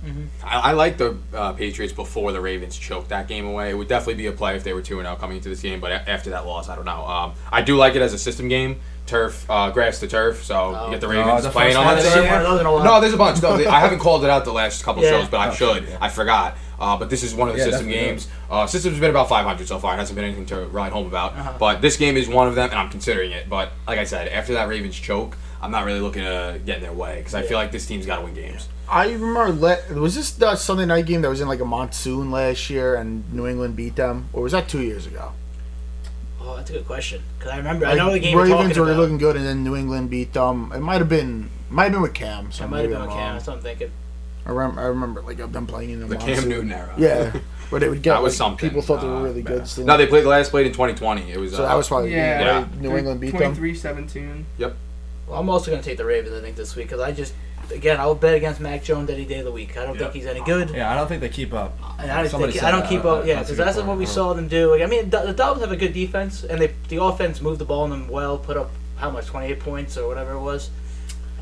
I, 0.45 0.71
I 0.71 0.73
like 0.73 0.99
the 0.99 1.17
uh, 1.33 1.53
Patriots 1.53 1.93
before 1.93 2.33
the 2.33 2.41
Ravens 2.41 2.77
choked 2.77 3.09
that 3.09 3.29
game 3.29 3.47
away. 3.47 3.71
It 3.71 3.75
would 3.75 3.89
definitely 3.89 4.15
be 4.15 4.27
a 4.27 4.33
play 4.33 4.57
if 4.57 4.65
they 4.65 4.73
were 4.73 4.83
two 4.83 4.99
and 4.99 5.07
zero 5.07 5.17
coming 5.17 5.39
into 5.39 5.49
this 5.49 5.63
game. 5.63 5.81
But 5.81 5.93
after 5.93 6.31
that 6.31 6.47
loss, 6.47 6.69
I 6.69 6.77
don't 6.77 6.85
know. 6.85 7.07
Um, 7.07 7.35
I 7.51 7.63
do 7.63 7.77
like 7.77 7.95
it 7.95 8.03
as 8.03 8.13
a 8.13 8.19
system 8.19 8.49
game, 8.49 8.81
turf, 9.07 9.47
uh, 9.49 9.71
grass 9.71 10.01
to 10.01 10.09
turf. 10.09 10.45
So 10.45 10.85
you 10.87 10.91
get 10.93 11.01
the 11.01 11.07
Oh, 11.07 11.11
Ravens 11.11 11.45
the 11.45 11.51
playing 11.51 11.71
first 11.75 11.79
on 11.79 11.87
one 11.87 11.97
that 11.97 12.03
this 12.03 12.13
turf. 12.15 12.25
year? 12.25 12.45
One 12.45 12.61
in 12.61 12.67
a 12.67 12.73
while. 12.73 12.85
No, 12.85 13.01
there's 13.01 13.15
a 13.15 13.17
bunch. 13.17 13.43
No, 13.43 13.51
I 13.55 13.81
haven't 13.81 13.99
called 14.01 14.25
it 14.25 14.31
out 14.31 14.45
the 14.45 14.53
last 14.53 14.85
couple 14.85 15.03
Yeah. 15.03 15.11
shows, 15.11 15.29
but 15.29 15.39
I 15.39 15.49
Oh, 15.49 15.55
should. 15.55 15.85
yeah. 15.89 15.97
I 16.01 16.09
forgot. 16.09 16.57
Uh, 16.79 16.97
but 16.97 17.09
this 17.09 17.23
is 17.23 17.35
one 17.35 17.49
of 17.49 17.55
the 17.55 17.61
Yeah, 17.61 17.67
system 17.71 17.87
definitely 17.87 18.09
games. 18.11 18.29
Uh, 18.51 18.67
system's 18.67 19.01
been 19.01 19.09
about 19.11 19.29
500 19.31 19.67
so 19.67 19.79
far. 19.79 19.95
It 19.95 19.99
hasn't 19.99 20.15
been 20.17 20.27
anything 20.27 20.45
to 20.47 20.67
ride 20.67 20.93
home 20.93 21.07
about. 21.07 21.33
Uh-huh. 21.33 21.53
But 21.59 21.81
this 21.81 21.97
game 21.97 22.17
is 22.19 22.29
one 22.29 22.49
of 22.49 22.55
them, 22.55 22.69
and 22.71 22.79
I'm 22.79 22.91
considering 22.91 23.31
it. 23.33 23.49
But 23.49 23.71
like 23.89 23.99
I 23.99 24.05
said, 24.05 24.29
after 24.29 24.53
that 24.55 24.69
Ravens 24.69 24.95
choke, 24.95 25.39
I'm 25.63 25.71
not 25.71 25.87
really 25.87 26.01
looking 26.01 26.23
to 26.23 26.61
get 26.67 26.77
in 26.77 26.83
their 26.83 26.93
way 26.93 27.17
because 27.19 27.35
I 27.35 27.43
feel 27.43 27.57
like 27.57 27.73
this 27.73 27.87
team's 27.87 28.05
got 28.05 28.17
to 28.19 28.23
win 28.25 28.35
games. 28.35 28.69
I 28.89 29.09
remember 29.09 29.49
le- 29.53 29.99
was 30.01 30.15
this 30.15 30.31
the 30.33 30.55
Sunday 30.55 30.85
night 30.85 31.07
game 31.07 31.23
that 31.23 31.29
was 31.31 31.41
in 31.41 31.49
like 31.49 31.61
a 31.61 31.65
monsoon 31.65 32.31
last 32.31 32.69
year 32.71 32.95
and 32.95 33.25
New 33.33 33.47
England 33.47 33.75
beat 33.75 33.97
them, 33.97 34.29
or 34.35 34.43
was 34.43 34.53
that 34.53 34.69
two 34.69 34.83
years 34.83 35.07
ago? 35.07 35.33
Oh, 36.49 36.55
that's 36.57 36.71
a 36.71 36.75
good 36.75 36.87
question. 36.87 37.23
Because 37.39 37.53
I 37.53 37.57
remember, 37.57 37.87
I 37.87 37.95
know 37.95 38.13
the 38.13 38.21
game 38.21 38.33
you're 38.35 38.45
Ravens 38.45 38.69
talking 38.69 38.81
were 38.83 38.91
about. 38.93 39.01
looking 39.01 39.19
good, 39.19 39.35
and 39.37 39.45
then 39.45 39.65
New 39.65 39.75
England 39.75 40.11
beat 40.11 40.33
them. 40.33 40.71
It 40.73 40.79
might 40.81 40.99
have 41.01 41.09
been 41.09 41.51
might 41.71 41.85
have 41.85 41.93
been 41.93 42.03
with 42.03 42.15
Cam. 42.15 42.53
So 42.53 42.65
I 42.65 42.67
might 42.69 42.83
have 42.83 42.91
been 42.91 43.01
with 43.01 43.09
Cam. 43.11 43.19
wrong. 43.19 43.35
That's 43.35 43.47
what 43.49 43.57
I'm 43.57 43.63
thinking. 43.63 43.91
I 44.47 44.51
remember, 44.51 44.81
I 44.81 44.85
remember 44.85 45.23
like 45.23 45.41
of 45.41 45.53
them 45.53 45.67
playing 45.67 45.91
in 45.91 46.01
the, 46.01 46.07
The 46.07 46.15
monsoon. 46.19 46.35
Cam 46.37 46.49
Newton 46.49 46.73
era. 46.73 46.95
Yeah, 46.97 47.37
where 47.71 47.81
they 47.81 47.89
would 47.89 48.01
get 48.01 48.13
That 48.13 48.23
was 48.23 48.35
like, 48.35 48.39
something. 48.39 48.69
People 48.69 48.81
thought 48.83 49.01
they 49.01 49.09
were 49.09 49.17
Uh, 49.17 49.23
really 49.23 49.43
good. 49.43 49.67
Still. 49.67 49.85
No, 49.87 49.97
they 49.97 50.07
played 50.07 50.23
the 50.23 50.29
last 50.29 50.51
played 50.53 50.67
in 50.67 50.73
2020. 50.73 51.33
It 51.33 51.37
was. 51.41 51.51
so 51.53 51.65
uh, 51.65 51.69
that 51.69 51.75
was 51.75 51.89
probably 51.89 52.11
the 52.11 52.15
game, 52.17 52.41
Yeah. 52.41 52.69
New 52.79 52.97
England 52.97 53.21
beat 53.21 53.37
them. 53.37 53.57
23-17. 53.57 54.45
Yep. 54.59 54.77
Well, 55.27 55.41
I'm 55.41 55.49
also 55.49 55.73
going 55.73 55.83
to 55.83 55.89
take 55.89 55.99
the 55.99 56.05
Ravens, 56.05 56.33
I 56.33 56.41
think, 56.41 56.55
this 56.55 56.77
week. 56.77 56.87
Because 56.87 57.01
I 57.01 57.11
just, 57.11 57.35
again, 57.73 57.99
I 58.01 58.07
will 58.07 58.15
bet 58.15 58.35
against 58.35 58.61
Mac 58.61 58.83
Jones 58.85 59.11
any 59.11 59.25
day 59.25 59.39
of 59.41 59.45
the 59.45 59.53
week. 59.53 59.77
I 59.77 59.85
don't 59.85 59.95
Yeah. 59.95 60.03
think 60.03 60.15
he's 60.15 60.27
any 60.27 60.41
good. 60.43 60.71
Yeah, 60.71 60.91
I 60.93 60.97
don't 60.97 61.07
think 61.09 61.21
they 61.21 61.29
keep 61.29 61.53
up. 61.53 61.79
And 61.99 62.11
I, 62.11 62.23
don't 62.23 62.31
Somebody 62.31 62.53
think, 62.53 62.65
I 62.65 62.71
don't 62.71 62.81
that. 62.81 62.89
keep 62.89 63.05
up. 63.05 63.27
Yeah, 63.27 63.41
because 63.41 63.57
good 63.57 63.67
that's 63.67 63.79
what 63.79 63.97
we 63.99 64.07
saw 64.07 64.33
them 64.35 64.49
do. 64.49 64.71
Like, 64.71 64.83
I 64.83 64.87
mean, 64.87 65.11
the, 65.11 65.21
the 65.21 65.33
Dolphins 65.33 65.63
have 65.65 65.73
a 65.73 65.77
good 65.77 65.93
defense, 65.93 66.45
and 66.45 66.61
they 66.61 66.73
the 66.89 67.03
offense 67.03 67.41
moved 67.41 67.59
the 67.61 67.65
ball 67.65 67.83
on 67.83 67.91
them 67.91 68.09
well, 68.09 68.39
put 68.39 68.57
up 68.57 68.71
how 68.97 69.11
much, 69.11 69.27
28 69.27 69.61
points 69.61 69.97
or 69.99 70.07
whatever 70.09 70.33
it 70.33 70.41
was. 70.41 70.71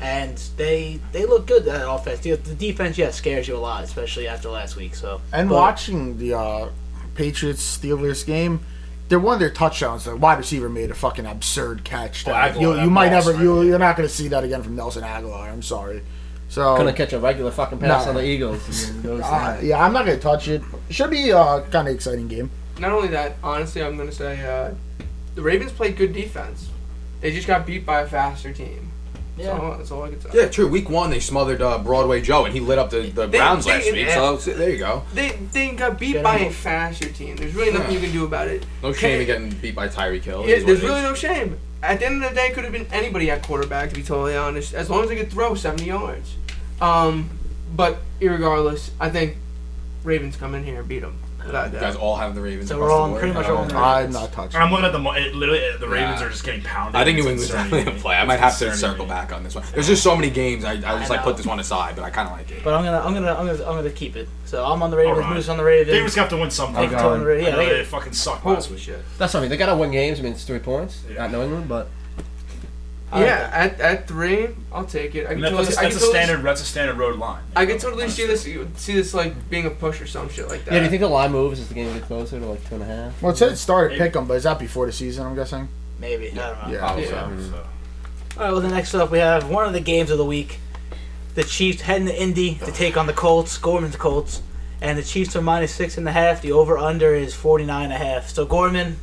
And 0.01 0.37
they 0.57 0.99
they 1.13 1.25
look 1.25 1.47
good 1.47 1.63
that 1.65 1.89
offense. 1.89 2.19
The, 2.19 2.35
the 2.35 2.53
defense, 2.53 2.97
yeah, 2.97 3.11
scares 3.11 3.47
you 3.47 3.55
a 3.55 3.59
lot, 3.59 3.83
especially 3.83 4.27
after 4.27 4.49
last 4.49 4.75
week. 4.75 4.93
So 4.95 5.21
And 5.31 5.47
but- 5.47 5.55
watching 5.55 6.17
the 6.17 6.33
uh, 6.33 6.69
Patriots 7.15 7.77
Steelers 7.77 8.25
game, 8.25 8.59
they're 9.07 9.19
one 9.19 9.35
of 9.35 9.39
their 9.39 9.49
touchdowns. 9.51 10.05
The 10.05 10.15
wide 10.15 10.37
receiver 10.37 10.69
made 10.69 10.91
a 10.91 10.95
fucking 10.95 11.25
absurd 11.25 11.83
catch. 11.83 12.25
That 12.25 12.55
Agholor, 12.55 12.61
you, 12.61 12.73
that 12.73 12.83
you 12.83 12.89
might 12.89 13.09
never 13.09 13.31
you 13.33 13.61
you're 13.63 13.79
not 13.79 13.95
going 13.95 14.07
to 14.07 14.13
see 14.13 14.27
that 14.29 14.43
again 14.43 14.63
from 14.63 14.75
Nelson 14.75 15.03
Agholor. 15.03 15.51
I'm 15.51 15.61
sorry. 15.61 16.01
So 16.49 16.77
Couldn't 16.77 16.95
catch 16.95 17.11
a 17.13 17.19
regular 17.19 17.51
fucking 17.51 17.79
pass 17.79 18.05
No. 18.05 18.11
on 18.11 18.15
the 18.17 18.23
Eagles. 18.23 18.89
And 18.89 19.21
uh, 19.21 19.57
yeah, 19.61 19.83
I'm 19.83 19.93
not 19.93 20.05
going 20.05 20.17
to 20.17 20.23
touch 20.23 20.47
it. 20.47 20.61
Should 20.89 21.09
be 21.09 21.31
a 21.31 21.61
kind 21.71 21.87
of 21.87 21.93
exciting 21.95 22.27
game. 22.27 22.49
Not 22.79 22.91
only 22.91 23.07
that, 23.09 23.37
honestly, 23.43 23.81
I'm 23.83 23.97
going 23.97 24.09
to 24.09 24.15
say 24.15 24.45
uh, 24.45 24.73
the 25.33 25.41
Ravens 25.41 25.71
played 25.71 25.97
good 25.97 26.13
defense. 26.13 26.69
They 27.21 27.31
just 27.31 27.47
got 27.47 27.65
beat 27.65 27.85
by 27.85 28.01
a 28.01 28.07
faster 28.07 28.53
team. 28.53 28.91
Yeah. 29.37 29.47
That's, 29.47 29.59
all, 29.61 29.77
that's 29.77 29.91
all 29.91 30.03
I 30.03 30.09
can 30.09 30.21
say. 30.21 30.29
Yeah, 30.33 30.47
true. 30.47 30.67
Week 30.67 30.89
one, 30.89 31.09
they 31.09 31.19
smothered 31.19 31.61
uh, 31.61 31.77
Broadway 31.79 32.21
Joe, 32.21 32.45
and 32.45 32.53
he 32.53 32.59
lit 32.61 32.77
up 32.77 32.89
the, 32.89 33.01
the 33.01 33.27
They- 33.27 33.37
Browns 33.37 33.65
they- 33.65 33.71
last 33.71 33.91
week. 33.91 34.09
So 34.09 34.37
so 34.37 34.53
there 34.53 34.69
you 34.69 34.77
go. 34.77 35.03
They, 35.13 35.31
they 35.51 35.71
got 35.71 35.99
beat 35.99 36.23
by 36.23 36.37
a 36.39 36.51
faster 36.51 37.09
team. 37.09 37.35
There's 37.35 37.53
really 37.53 37.71
nothing 37.71 37.91
Yeah. 37.91 37.99
you 37.99 38.05
can 38.05 38.11
do 38.13 38.25
about 38.25 38.47
it. 38.47 38.65
No 38.81 38.93
shame 38.93 39.19
in 39.19 39.25
getting 39.27 39.49
beat 39.49 39.75
by 39.75 39.87
Tyreek 39.89 40.23
Hill. 40.23 40.43
It 40.43 40.47
Yeah, 40.49 40.55
what 40.57 40.65
there's 40.67 40.83
it 40.83 40.85
really 40.87 40.99
is. 40.99 41.03
no 41.03 41.13
shame. 41.15 41.57
At 41.83 41.99
the 41.99 42.05
end 42.05 42.23
of 42.23 42.29
the 42.29 42.35
day, 42.35 42.47
it 42.47 42.53
could 42.53 42.63
have 42.63 42.73
been 42.73 42.87
anybody 42.91 43.29
at 43.29 43.43
quarterback, 43.43 43.89
to 43.89 43.95
be 43.95 44.01
totally 44.03 44.35
honest, 44.37 44.73
as 44.73 44.89
long 44.89 45.03
as 45.03 45.09
they 45.09 45.15
could 45.17 45.29
throw 45.31 45.53
70 45.53 45.85
yards. 45.85 46.35
Um, 46.81 47.29
but 47.75 47.97
irregardless, 48.21 48.89
I 48.99 49.09
think 49.09 49.35
Ravens 50.03 50.35
come 50.37 50.55
in 50.55 50.63
here 50.63 50.79
and 50.79 50.87
beat 50.87 50.99
them. 51.01 51.19
Without 51.45 51.71
You 51.73 51.79
guys 51.79 51.95
all 51.95 52.15
have 52.15 52.33
the 52.35 52.41
Ravens. 52.41 52.69
So 52.69 52.79
we're 52.79 52.91
all 52.91 53.15
pretty 53.17 53.33
much 53.33 53.45
all. 53.47 53.57
Uh, 53.57 53.61
on 53.61 53.67
the 53.67 53.75
I'm 53.75 54.11
not 54.11 54.31
touching. 54.31 54.59
I'm 54.59 54.71
looking 54.71 54.85
at 54.85 54.91
the 54.93 54.99
mo- 54.99 55.11
it, 55.13 55.35
literally 55.35 55.61
the 55.79 55.87
Ravens 55.87 56.19
Yeah. 56.21 56.27
are 56.27 56.29
just 56.29 56.43
getting 56.43 56.61
pounded. 56.63 56.95
I 56.99 57.03
think 57.03 57.17
It's 57.17 57.25
New 57.25 57.31
England's 57.31 57.51
concerning 57.51 57.71
definitely 57.71 57.93
me. 57.93 57.99
a 57.99 58.01
play. 58.01 58.15
I 58.15 58.21
It's 58.21 58.27
might 58.27 58.39
have 58.39 58.57
to 58.57 58.65
concerning 58.65 58.79
circle 58.93 59.05
me. 59.05 59.09
back 59.09 59.31
on 59.33 59.43
this 59.43 59.55
one. 59.55 59.63
There's 59.73 59.87
just 59.87 60.03
so 60.03 60.15
many 60.15 60.29
games. 60.29 60.63
I, 60.65 60.71
I 60.73 60.75
just 60.77 60.87
I 60.87 61.07
like 61.07 61.09
know. 61.19 61.23
put 61.23 61.37
this 61.37 61.45
one 61.45 61.59
aside, 61.59 61.95
but 61.95 62.03
I 62.03 62.09
kind 62.09 62.27
of 62.29 62.37
like 62.37 62.49
it. 62.51 62.63
But 62.63 62.73
I'm 62.73 62.83
gonna 62.83 62.99
I'm 62.99 63.13
gonna 63.13 63.33
I'm 63.33 63.45
gonna 63.45 63.63
I'm 63.69 63.75
gonna 63.75 63.89
keep 63.89 64.15
it. 64.15 64.27
So 64.45 64.65
I'm 64.65 64.81
on 64.83 64.91
the 64.91 64.97
Ravens. 64.97 65.17
Alright. 65.19 65.35
Moose 65.35 65.49
on 65.49 65.57
the 65.57 65.63
Ravens. 65.63 65.91
They 65.91 65.99
just 66.03 66.15
have 66.15 66.29
to 66.29 66.37
win 66.37 66.49
something. 66.51 66.75
Take 66.75 66.93
Okay. 66.93 66.99
it 67.03 67.05
on 67.05 67.19
the 67.19 67.25
Ra- 67.25 67.33
I 67.33 67.37
Yeah, 67.37 67.49
know 67.51 67.57
they, 67.57 67.69
they 67.69 67.83
fucking 67.85 68.13
suck 68.13 68.39
Holy 68.41 68.55
last 68.55 68.69
week. 68.71 68.79
shit. 68.79 68.99
That's 69.17 69.33
what 69.33 69.39
I 69.39 69.41
mean. 69.43 69.49
They 69.49 69.57
gotta 69.57 69.75
win 69.75 69.91
games. 69.91 70.19
I 70.19 70.23
mean, 70.23 70.33
it's 70.33 70.43
three 70.43 70.59
points 70.59 71.01
Yeah. 71.11 71.25
at 71.25 71.31
New 71.31 71.41
England, 71.41 71.67
but 71.67 71.89
I 73.15 73.19
like 73.19 73.27
Yeah, 73.27 73.49
at, 73.53 73.79
at 73.79 74.07
three, 74.07 74.49
I'll 74.71 74.85
take 74.85 75.15
it. 75.15 75.27
I 75.27 75.31
And 75.31 75.35
can 75.35 75.41
that- 75.41 75.49
totally, 75.51 75.65
that's, 75.65 75.77
I 75.77 75.83
that's 75.83 75.95
can 75.95 76.03
a 76.03 76.05
totally, 76.07 76.23
standard. 76.25 76.43
That's 76.45 76.61
a 76.61 76.65
standard 76.65 76.97
road 76.97 77.17
line. 77.17 77.43
I 77.55 77.65
can 77.65 77.77
totally 77.77 78.09
see 78.09 78.25
this 78.27 78.43
see 78.43 78.93
this 78.93 79.13
like 79.13 79.49
being 79.49 79.65
a 79.65 79.69
push 79.69 80.01
or 80.01 80.07
some 80.07 80.29
shit 80.29 80.47
like 80.49 80.65
that. 80.65 80.73
yeah. 80.73 80.79
Do 80.79 80.83
you 80.85 80.89
think 80.89 81.01
the 81.01 81.07
line 81.07 81.31
moves 81.31 81.59
as 81.59 81.67
the 81.69 81.73
game 81.75 81.93
gets 81.93 82.07
closer 82.07 82.39
to 82.39 82.45
like 82.45 82.67
two 82.69 82.75
and 82.75 82.83
a 82.83 82.87
half? 82.87 83.21
Well, 83.21 83.31
it 83.31 83.37
said 83.37 83.51
it 83.51 83.57
started 83.57 83.97
Maybe. 83.97 84.09
pick 84.09 84.15
'em, 84.17 84.27
but 84.27 84.35
is 84.35 84.43
that 84.43 84.59
before 84.59 84.85
the 84.85 84.91
season? 84.91 85.25
I'm 85.25 85.35
guessing. 85.35 85.67
maybe. 85.99 86.31
I 86.31 86.35
don't 86.35 86.67
know. 86.67 86.73
Yeah. 86.73 86.79
Probably 86.79 87.03
Yeah. 87.05 87.09
so. 87.37 87.43
So, 87.51 87.55
All 88.37 88.43
right. 88.43 88.51
Well, 88.51 88.61
the 88.61 88.67
next 88.67 88.93
up 88.93 89.11
we 89.11 89.19
have 89.19 89.49
one 89.49 89.65
of 89.65 89.73
the 89.73 89.79
games 89.79 90.11
of 90.11 90.17
the 90.17 90.25
week. 90.25 90.59
The 91.35 91.43
Chiefs 91.43 91.81
heading 91.81 92.07
to 92.07 92.21
Indy 92.21 92.55
to 92.65 92.71
take 92.71 92.95
on 92.97 93.07
the 93.07 93.13
Colts. 93.13 93.57
Gorman's 93.57 93.95
Colts, 93.97 94.41
and 94.81 94.97
the 94.97 95.03
Chiefs 95.03 95.35
are 95.35 95.41
minus 95.41 95.73
six 95.73 95.97
and 95.97 96.07
a 96.07 96.11
half. 96.11 96.41
The 96.41 96.51
over 96.53 96.77
under 96.77 97.13
is 97.13 97.33
forty 97.33 97.65
nine 97.65 97.91
and 97.91 97.93
a 97.93 97.97
half. 97.97 98.29
So 98.29 98.45
Gorman, 98.45 98.97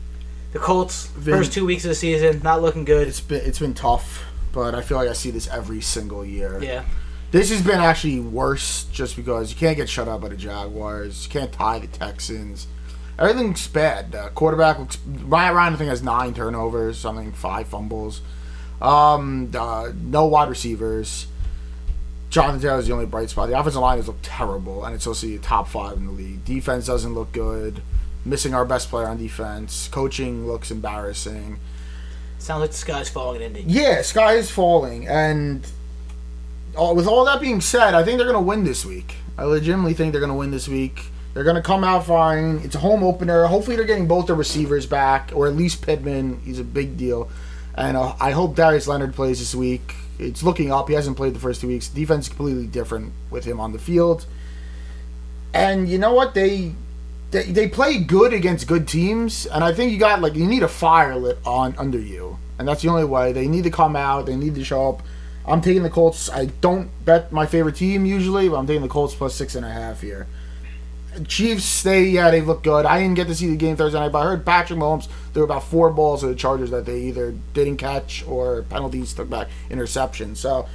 the 0.52 0.58
Colts 0.58 1.06
Vin- 1.08 1.34
first 1.34 1.52
two 1.52 1.64
weeks 1.66 1.84
of 1.84 1.88
the 1.90 1.94
season 1.94 2.40
not 2.42 2.62
looking 2.62 2.84
good. 2.84 3.08
It's 3.08 3.20
been 3.20 3.44
it's 3.44 3.58
been 3.58 3.74
tough, 3.74 4.24
but 4.52 4.74
I 4.74 4.82
feel 4.82 4.98
like 4.98 5.08
I 5.08 5.14
see 5.14 5.30
this 5.30 5.48
every 5.48 5.80
single 5.80 6.24
year. 6.24 6.62
Yeah. 6.62 6.84
This 7.30 7.50
has 7.50 7.62
been 7.62 7.80
actually 7.80 8.20
worse 8.20 8.84
just 8.92 9.16
because 9.16 9.50
you 9.50 9.56
can't 9.56 9.76
get 9.76 9.88
shut 9.88 10.06
out 10.06 10.20
by 10.20 10.28
the 10.28 10.36
Jaguars. 10.36 11.24
You 11.24 11.30
can't 11.30 11.50
tie 11.50 11.78
the 11.78 11.86
Texans. 11.86 12.66
Everything's 13.18 13.66
bad. 13.68 14.14
Uh, 14.14 14.28
quarterback 14.30 14.78
looks. 14.78 14.98
Ryan 15.06 15.54
Ryan 15.54 15.72
I 15.72 15.76
think 15.76 15.88
has 15.88 16.02
nine 16.02 16.34
turnovers, 16.34 16.98
something 16.98 17.32
five 17.32 17.68
fumbles. 17.68 18.20
Um, 18.82 19.50
uh, 19.54 19.92
no 20.02 20.26
wide 20.26 20.48
receivers. 20.50 21.26
Jonathan 22.30 22.60
Taylor 22.60 22.78
is 22.78 22.86
the 22.86 22.94
only 22.94 23.06
bright 23.06 23.30
spot. 23.30 23.48
The 23.48 23.58
offensive 23.58 23.80
line 23.80 23.98
has 23.98 24.08
looked 24.08 24.24
terrible, 24.24 24.84
and 24.84 24.94
it's 24.94 25.06
also 25.06 25.26
the 25.26 25.38
top 25.38 25.68
five 25.68 25.98
in 25.98 26.06
the 26.06 26.12
league. 26.12 26.44
Defense 26.44 26.86
doesn't 26.86 27.14
look 27.14 27.30
good. 27.32 27.82
Missing 28.24 28.54
our 28.54 28.64
best 28.64 28.88
player 28.88 29.08
on 29.08 29.18
defense. 29.18 29.88
Coaching 29.88 30.46
looks 30.46 30.70
embarrassing. 30.70 31.58
Sounds 32.38 32.60
like 32.60 32.70
the 32.70 32.76
sky's 32.76 33.08
falling 33.08 33.40
Indy. 33.40 33.64
Yeah, 33.66 34.02
sky 34.02 34.34
is 34.34 34.50
falling, 34.50 35.06
and 35.06 35.64
all, 36.76 36.94
with 36.94 37.06
all 37.06 37.24
that 37.24 37.40
being 37.40 37.60
said, 37.60 37.94
I 37.94 38.02
think 38.02 38.18
they're 38.18 38.26
going 38.26 38.42
to 38.42 38.48
win 38.48 38.64
this 38.64 38.84
week. 38.84 39.14
I 39.38 39.44
legitimately 39.44 39.94
think 39.94 40.12
they're 40.12 40.20
going 40.20 40.32
to 40.32 40.36
win 40.36 40.50
this 40.50 40.68
week. 40.68 41.06
They're 41.34 41.44
going 41.44 41.56
to 41.56 41.62
come 41.62 41.84
out 41.84 42.06
fine. 42.06 42.60
It's 42.64 42.74
a 42.74 42.78
home 42.80 43.02
opener. 43.02 43.46
Hopefully, 43.46 43.76
they're 43.76 43.86
getting 43.86 44.08
both 44.08 44.26
their 44.26 44.36
receivers 44.36 44.86
back, 44.86 45.30
or 45.34 45.46
at 45.46 45.54
least 45.54 45.82
Pittman. 45.82 46.40
He's 46.44 46.58
a 46.58 46.64
big 46.64 46.96
deal, 46.96 47.30
and 47.74 47.96
uh, 47.96 48.14
I 48.20 48.32
hope 48.32 48.56
Darius 48.56 48.86
Leonard 48.86 49.14
plays 49.14 49.38
this 49.38 49.54
week. 49.54 49.94
It's 50.18 50.42
looking 50.42 50.70
up. 50.72 50.88
He 50.88 50.94
hasn't 50.94 51.16
played 51.16 51.34
the 51.34 51.40
first 51.40 51.60
two 51.60 51.68
weeks. 51.68 51.88
Defense 51.88 52.26
is 52.26 52.28
completely 52.28 52.66
different 52.66 53.12
with 53.30 53.44
him 53.44 53.60
on 53.60 53.72
the 53.72 53.78
field, 53.78 54.26
and 55.54 55.88
you 55.88 55.98
know 55.98 56.12
what 56.12 56.34
they. 56.34 56.74
They, 57.32 57.44
they 57.44 57.66
play 57.66 57.98
good 57.98 58.34
against 58.34 58.66
good 58.68 58.86
teams, 58.86 59.46
and 59.46 59.64
I 59.64 59.72
think 59.72 59.90
you 59.90 59.98
got 59.98 60.20
like 60.20 60.34
you 60.34 60.46
need 60.46 60.62
a 60.62 60.68
fire 60.68 61.16
lit 61.16 61.38
on 61.46 61.74
under 61.78 61.98
you, 61.98 62.38
and 62.58 62.68
that's 62.68 62.82
the 62.82 62.88
only 62.88 63.06
way. 63.06 63.32
They 63.32 63.48
need 63.48 63.64
to 63.64 63.70
come 63.70 63.96
out. 63.96 64.26
They 64.26 64.36
need 64.36 64.54
to 64.54 64.64
show 64.64 64.90
up. 64.90 65.02
I'm 65.46 65.62
taking 65.62 65.82
the 65.82 65.90
Colts. 65.90 66.28
I 66.30 66.46
don't 66.60 66.90
bet 67.06 67.32
my 67.32 67.46
favorite 67.46 67.76
team 67.76 68.04
usually, 68.04 68.50
but 68.50 68.56
I'm 68.56 68.66
taking 68.66 68.82
the 68.82 68.88
Colts 68.88 69.14
plus 69.14 69.34
six 69.34 69.54
and 69.54 69.64
a 69.64 69.70
half 69.70 70.02
here. 70.02 70.26
Chiefs, 71.26 71.82
they 71.82 72.04
yeah, 72.04 72.30
they 72.30 72.42
look 72.42 72.62
good. 72.62 72.84
I 72.84 73.00
didn't 73.00 73.16
get 73.16 73.28
to 73.28 73.34
see 73.34 73.48
the 73.48 73.56
game 73.56 73.76
Thursday 73.76 73.98
night, 73.98 74.12
but 74.12 74.20
I 74.20 74.24
heard 74.24 74.44
Patrick 74.44 74.78
Mahomes 74.78 75.08
threw 75.32 75.44
about 75.44 75.64
four 75.64 75.90
balls 75.90 76.20
to 76.20 76.26
the 76.26 76.34
Chargers 76.34 76.70
that 76.70 76.84
they 76.84 77.00
either 77.00 77.34
didn't 77.54 77.78
catch 77.78 78.24
or 78.26 78.62
penalties 78.64 79.14
took 79.14 79.30
back 79.30 79.48
interceptions. 79.70 80.36
So 80.36 80.68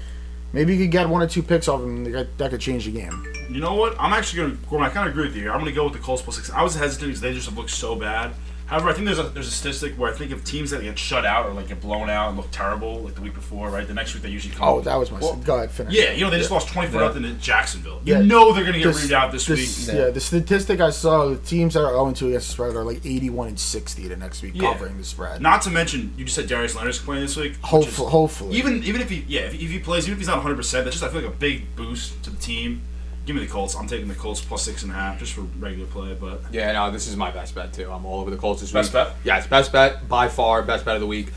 maybe 0.58 0.76
you 0.76 0.86
could 0.86 0.92
get 0.92 1.08
one 1.08 1.22
or 1.22 1.28
two 1.28 1.44
picks 1.44 1.68
off 1.68 1.82
him. 1.82 2.12
That 2.12 2.36
that 2.40 2.50
could 2.50 2.60
change 2.60 2.86
the 2.86 2.92
game. 2.92 3.24
You 3.48 3.62
know 3.62 3.76
what? 3.76 3.96
I'm 4.00 4.12
actually 4.12 4.38
going 4.42 4.58
to, 4.58 4.68
Gorman, 4.68 4.90
I 4.90 4.94
kind 4.94 5.08
of 5.08 5.14
agree 5.14 5.28
with 5.28 5.36
you. 5.36 5.52
I'm 5.52 5.60
going 5.60 5.72
to 5.72 5.72
go 5.72 5.84
with 5.84 5.94
the 5.94 6.00
Colts 6.00 6.24
plus 6.24 6.36
six. 6.36 6.50
I 6.50 6.64
was 6.64 6.76
hesitant 6.76 7.10
because 7.10 7.22
they 7.22 7.34
just 7.34 7.48
have 7.48 7.58
looked 7.58 7.70
so 7.70 7.96
bad. 7.96 8.34
However, 8.68 8.90
I 8.90 8.94
think 8.94 9.06
there's 9.06 9.18
a 9.20 9.24
there's 9.24 9.48
a 9.48 9.52
statistic 9.52 9.94
where 9.96 10.12
I 10.12 10.16
think 10.16 10.32
if 10.32 10.44
teams 10.44 10.72
that 10.72 10.82
get 10.82 11.00
shut 11.00 11.26
out 11.26 11.46
or 11.46 11.54
like 11.54 11.70
get 11.70 11.80
blown 11.80 12.10
out 12.10 12.28
and 12.28 12.38
look 12.38 12.52
terrible 12.52 13.00
like 13.00 13.16
the 13.16 13.22
week 13.22 13.34
before, 13.34 13.70
right? 13.70 13.88
The 13.88 13.94
next 13.94 14.14
week 14.14 14.24
they 14.24 14.30
usually 14.30 14.54
come. 14.54 14.68
Oh, 14.68 14.82
that 14.82 14.96
was 14.96 15.10
my. 15.10 15.20
Well, 15.20 15.38
go 15.38 15.56
ahead, 15.56 15.72
finish. 15.72 15.94
Yeah, 15.94 16.12
you 16.12 16.22
know 16.26 16.30
they 16.30 16.38
just 16.38 16.52
lost 16.52 16.68
24 16.70 17.00
Yeah. 17.02 17.08
nothing 17.08 17.24
to 17.24 17.34
Jacksonville. 17.36 18.02
Yeah. 18.04 18.20
You 18.20 18.26
know 18.26 18.52
they're 18.54 18.64
going 18.64 18.74
to 18.74 18.80
get 18.80 18.88
This- 18.94 19.06
reamed 19.08 19.14
out 19.14 19.32
this, 19.32 19.46
this- 19.46 19.88
week. 19.88 19.96
Yeah, 19.96 20.10
the 20.10 20.20
statistic 20.20 20.82
I 20.82 20.90
saw, 20.90 21.30
the 21.30 21.38
teams 21.38 21.76
that 21.76 21.84
are 21.86 21.94
0 21.94 22.12
2 22.12 22.28
against 22.28 22.48
the 22.48 22.54
spread 22.54 22.76
are 22.76 22.84
like 22.84 23.06
81 23.06 23.48
and 23.48 23.60
60 23.60 24.08
the 24.10 24.18
next 24.18 24.42
week 24.42 24.52
Yeah. 24.56 24.74
covering 24.74 24.98
the 24.98 25.04
spread. 25.06 25.42
Not 25.42 25.62
to 25.62 25.70
mention, 25.70 26.14
you 26.18 26.26
just 26.26 26.36
said 26.36 26.48
Darius 26.48 26.76
Leonard's 26.76 27.00
playing 27.00 27.22
this 27.22 27.38
week. 27.38 27.54
which 27.54 27.58
is- 27.64 27.70
hopefully, 27.70 28.12
hopefully. 28.12 28.58
Even 28.58 28.84
even 28.84 29.00
if 29.00 29.10
he 29.10 29.24
yeah 29.30 29.42
if, 29.42 29.54
if 29.54 29.62
he 29.72 29.80
plays 29.80 30.04
even 30.04 30.14
if 30.14 30.20
he's 30.20 30.28
not 30.28 30.38
100, 30.38 30.56
percent 30.58 30.84
that's 30.84 31.00
just 31.00 31.10
I 31.10 31.14
feel 31.14 31.22
like 31.26 31.32
a 31.34 31.38
big 31.38 31.74
boost 31.78 32.22
to 32.24 32.30
the 32.32 32.38
team. 32.38 32.82
Give 33.28 33.36
me 33.36 33.46
the 33.46 33.52
Colts. 33.52 33.76
I'm 33.76 33.88
taking 33.88 34.08
the 34.08 34.16
Colts 34.16 34.40
plus 34.42 34.64
six 34.64 34.84
and 34.84 34.92
a 34.92 34.96
half 34.96 35.20
just 35.20 35.34
for 35.34 35.42
regular 35.60 35.86
play. 35.88 36.16
But 36.20 36.42
Yeah, 36.52 36.72
no, 36.72 36.90
this 36.90 37.08
is 37.08 37.16
my 37.18 37.30
best 37.30 37.54
bet 37.54 37.74
too. 37.74 37.92
I'm 37.92 38.06
all 38.06 38.22
over 38.22 38.32
the 38.32 38.38
Colts 38.38 38.62
this 38.62 38.72
Best 38.72 38.94
week. 38.94 39.04
bet? 39.06 39.16
Yeah, 39.26 39.38
it's 39.38 39.48
best 39.48 39.72
bet 39.74 40.08
by 40.08 40.30
far, 40.30 40.64
best 40.64 40.86
bet 40.86 40.96
of 40.96 41.02
the 41.02 41.08
week. 41.08 41.34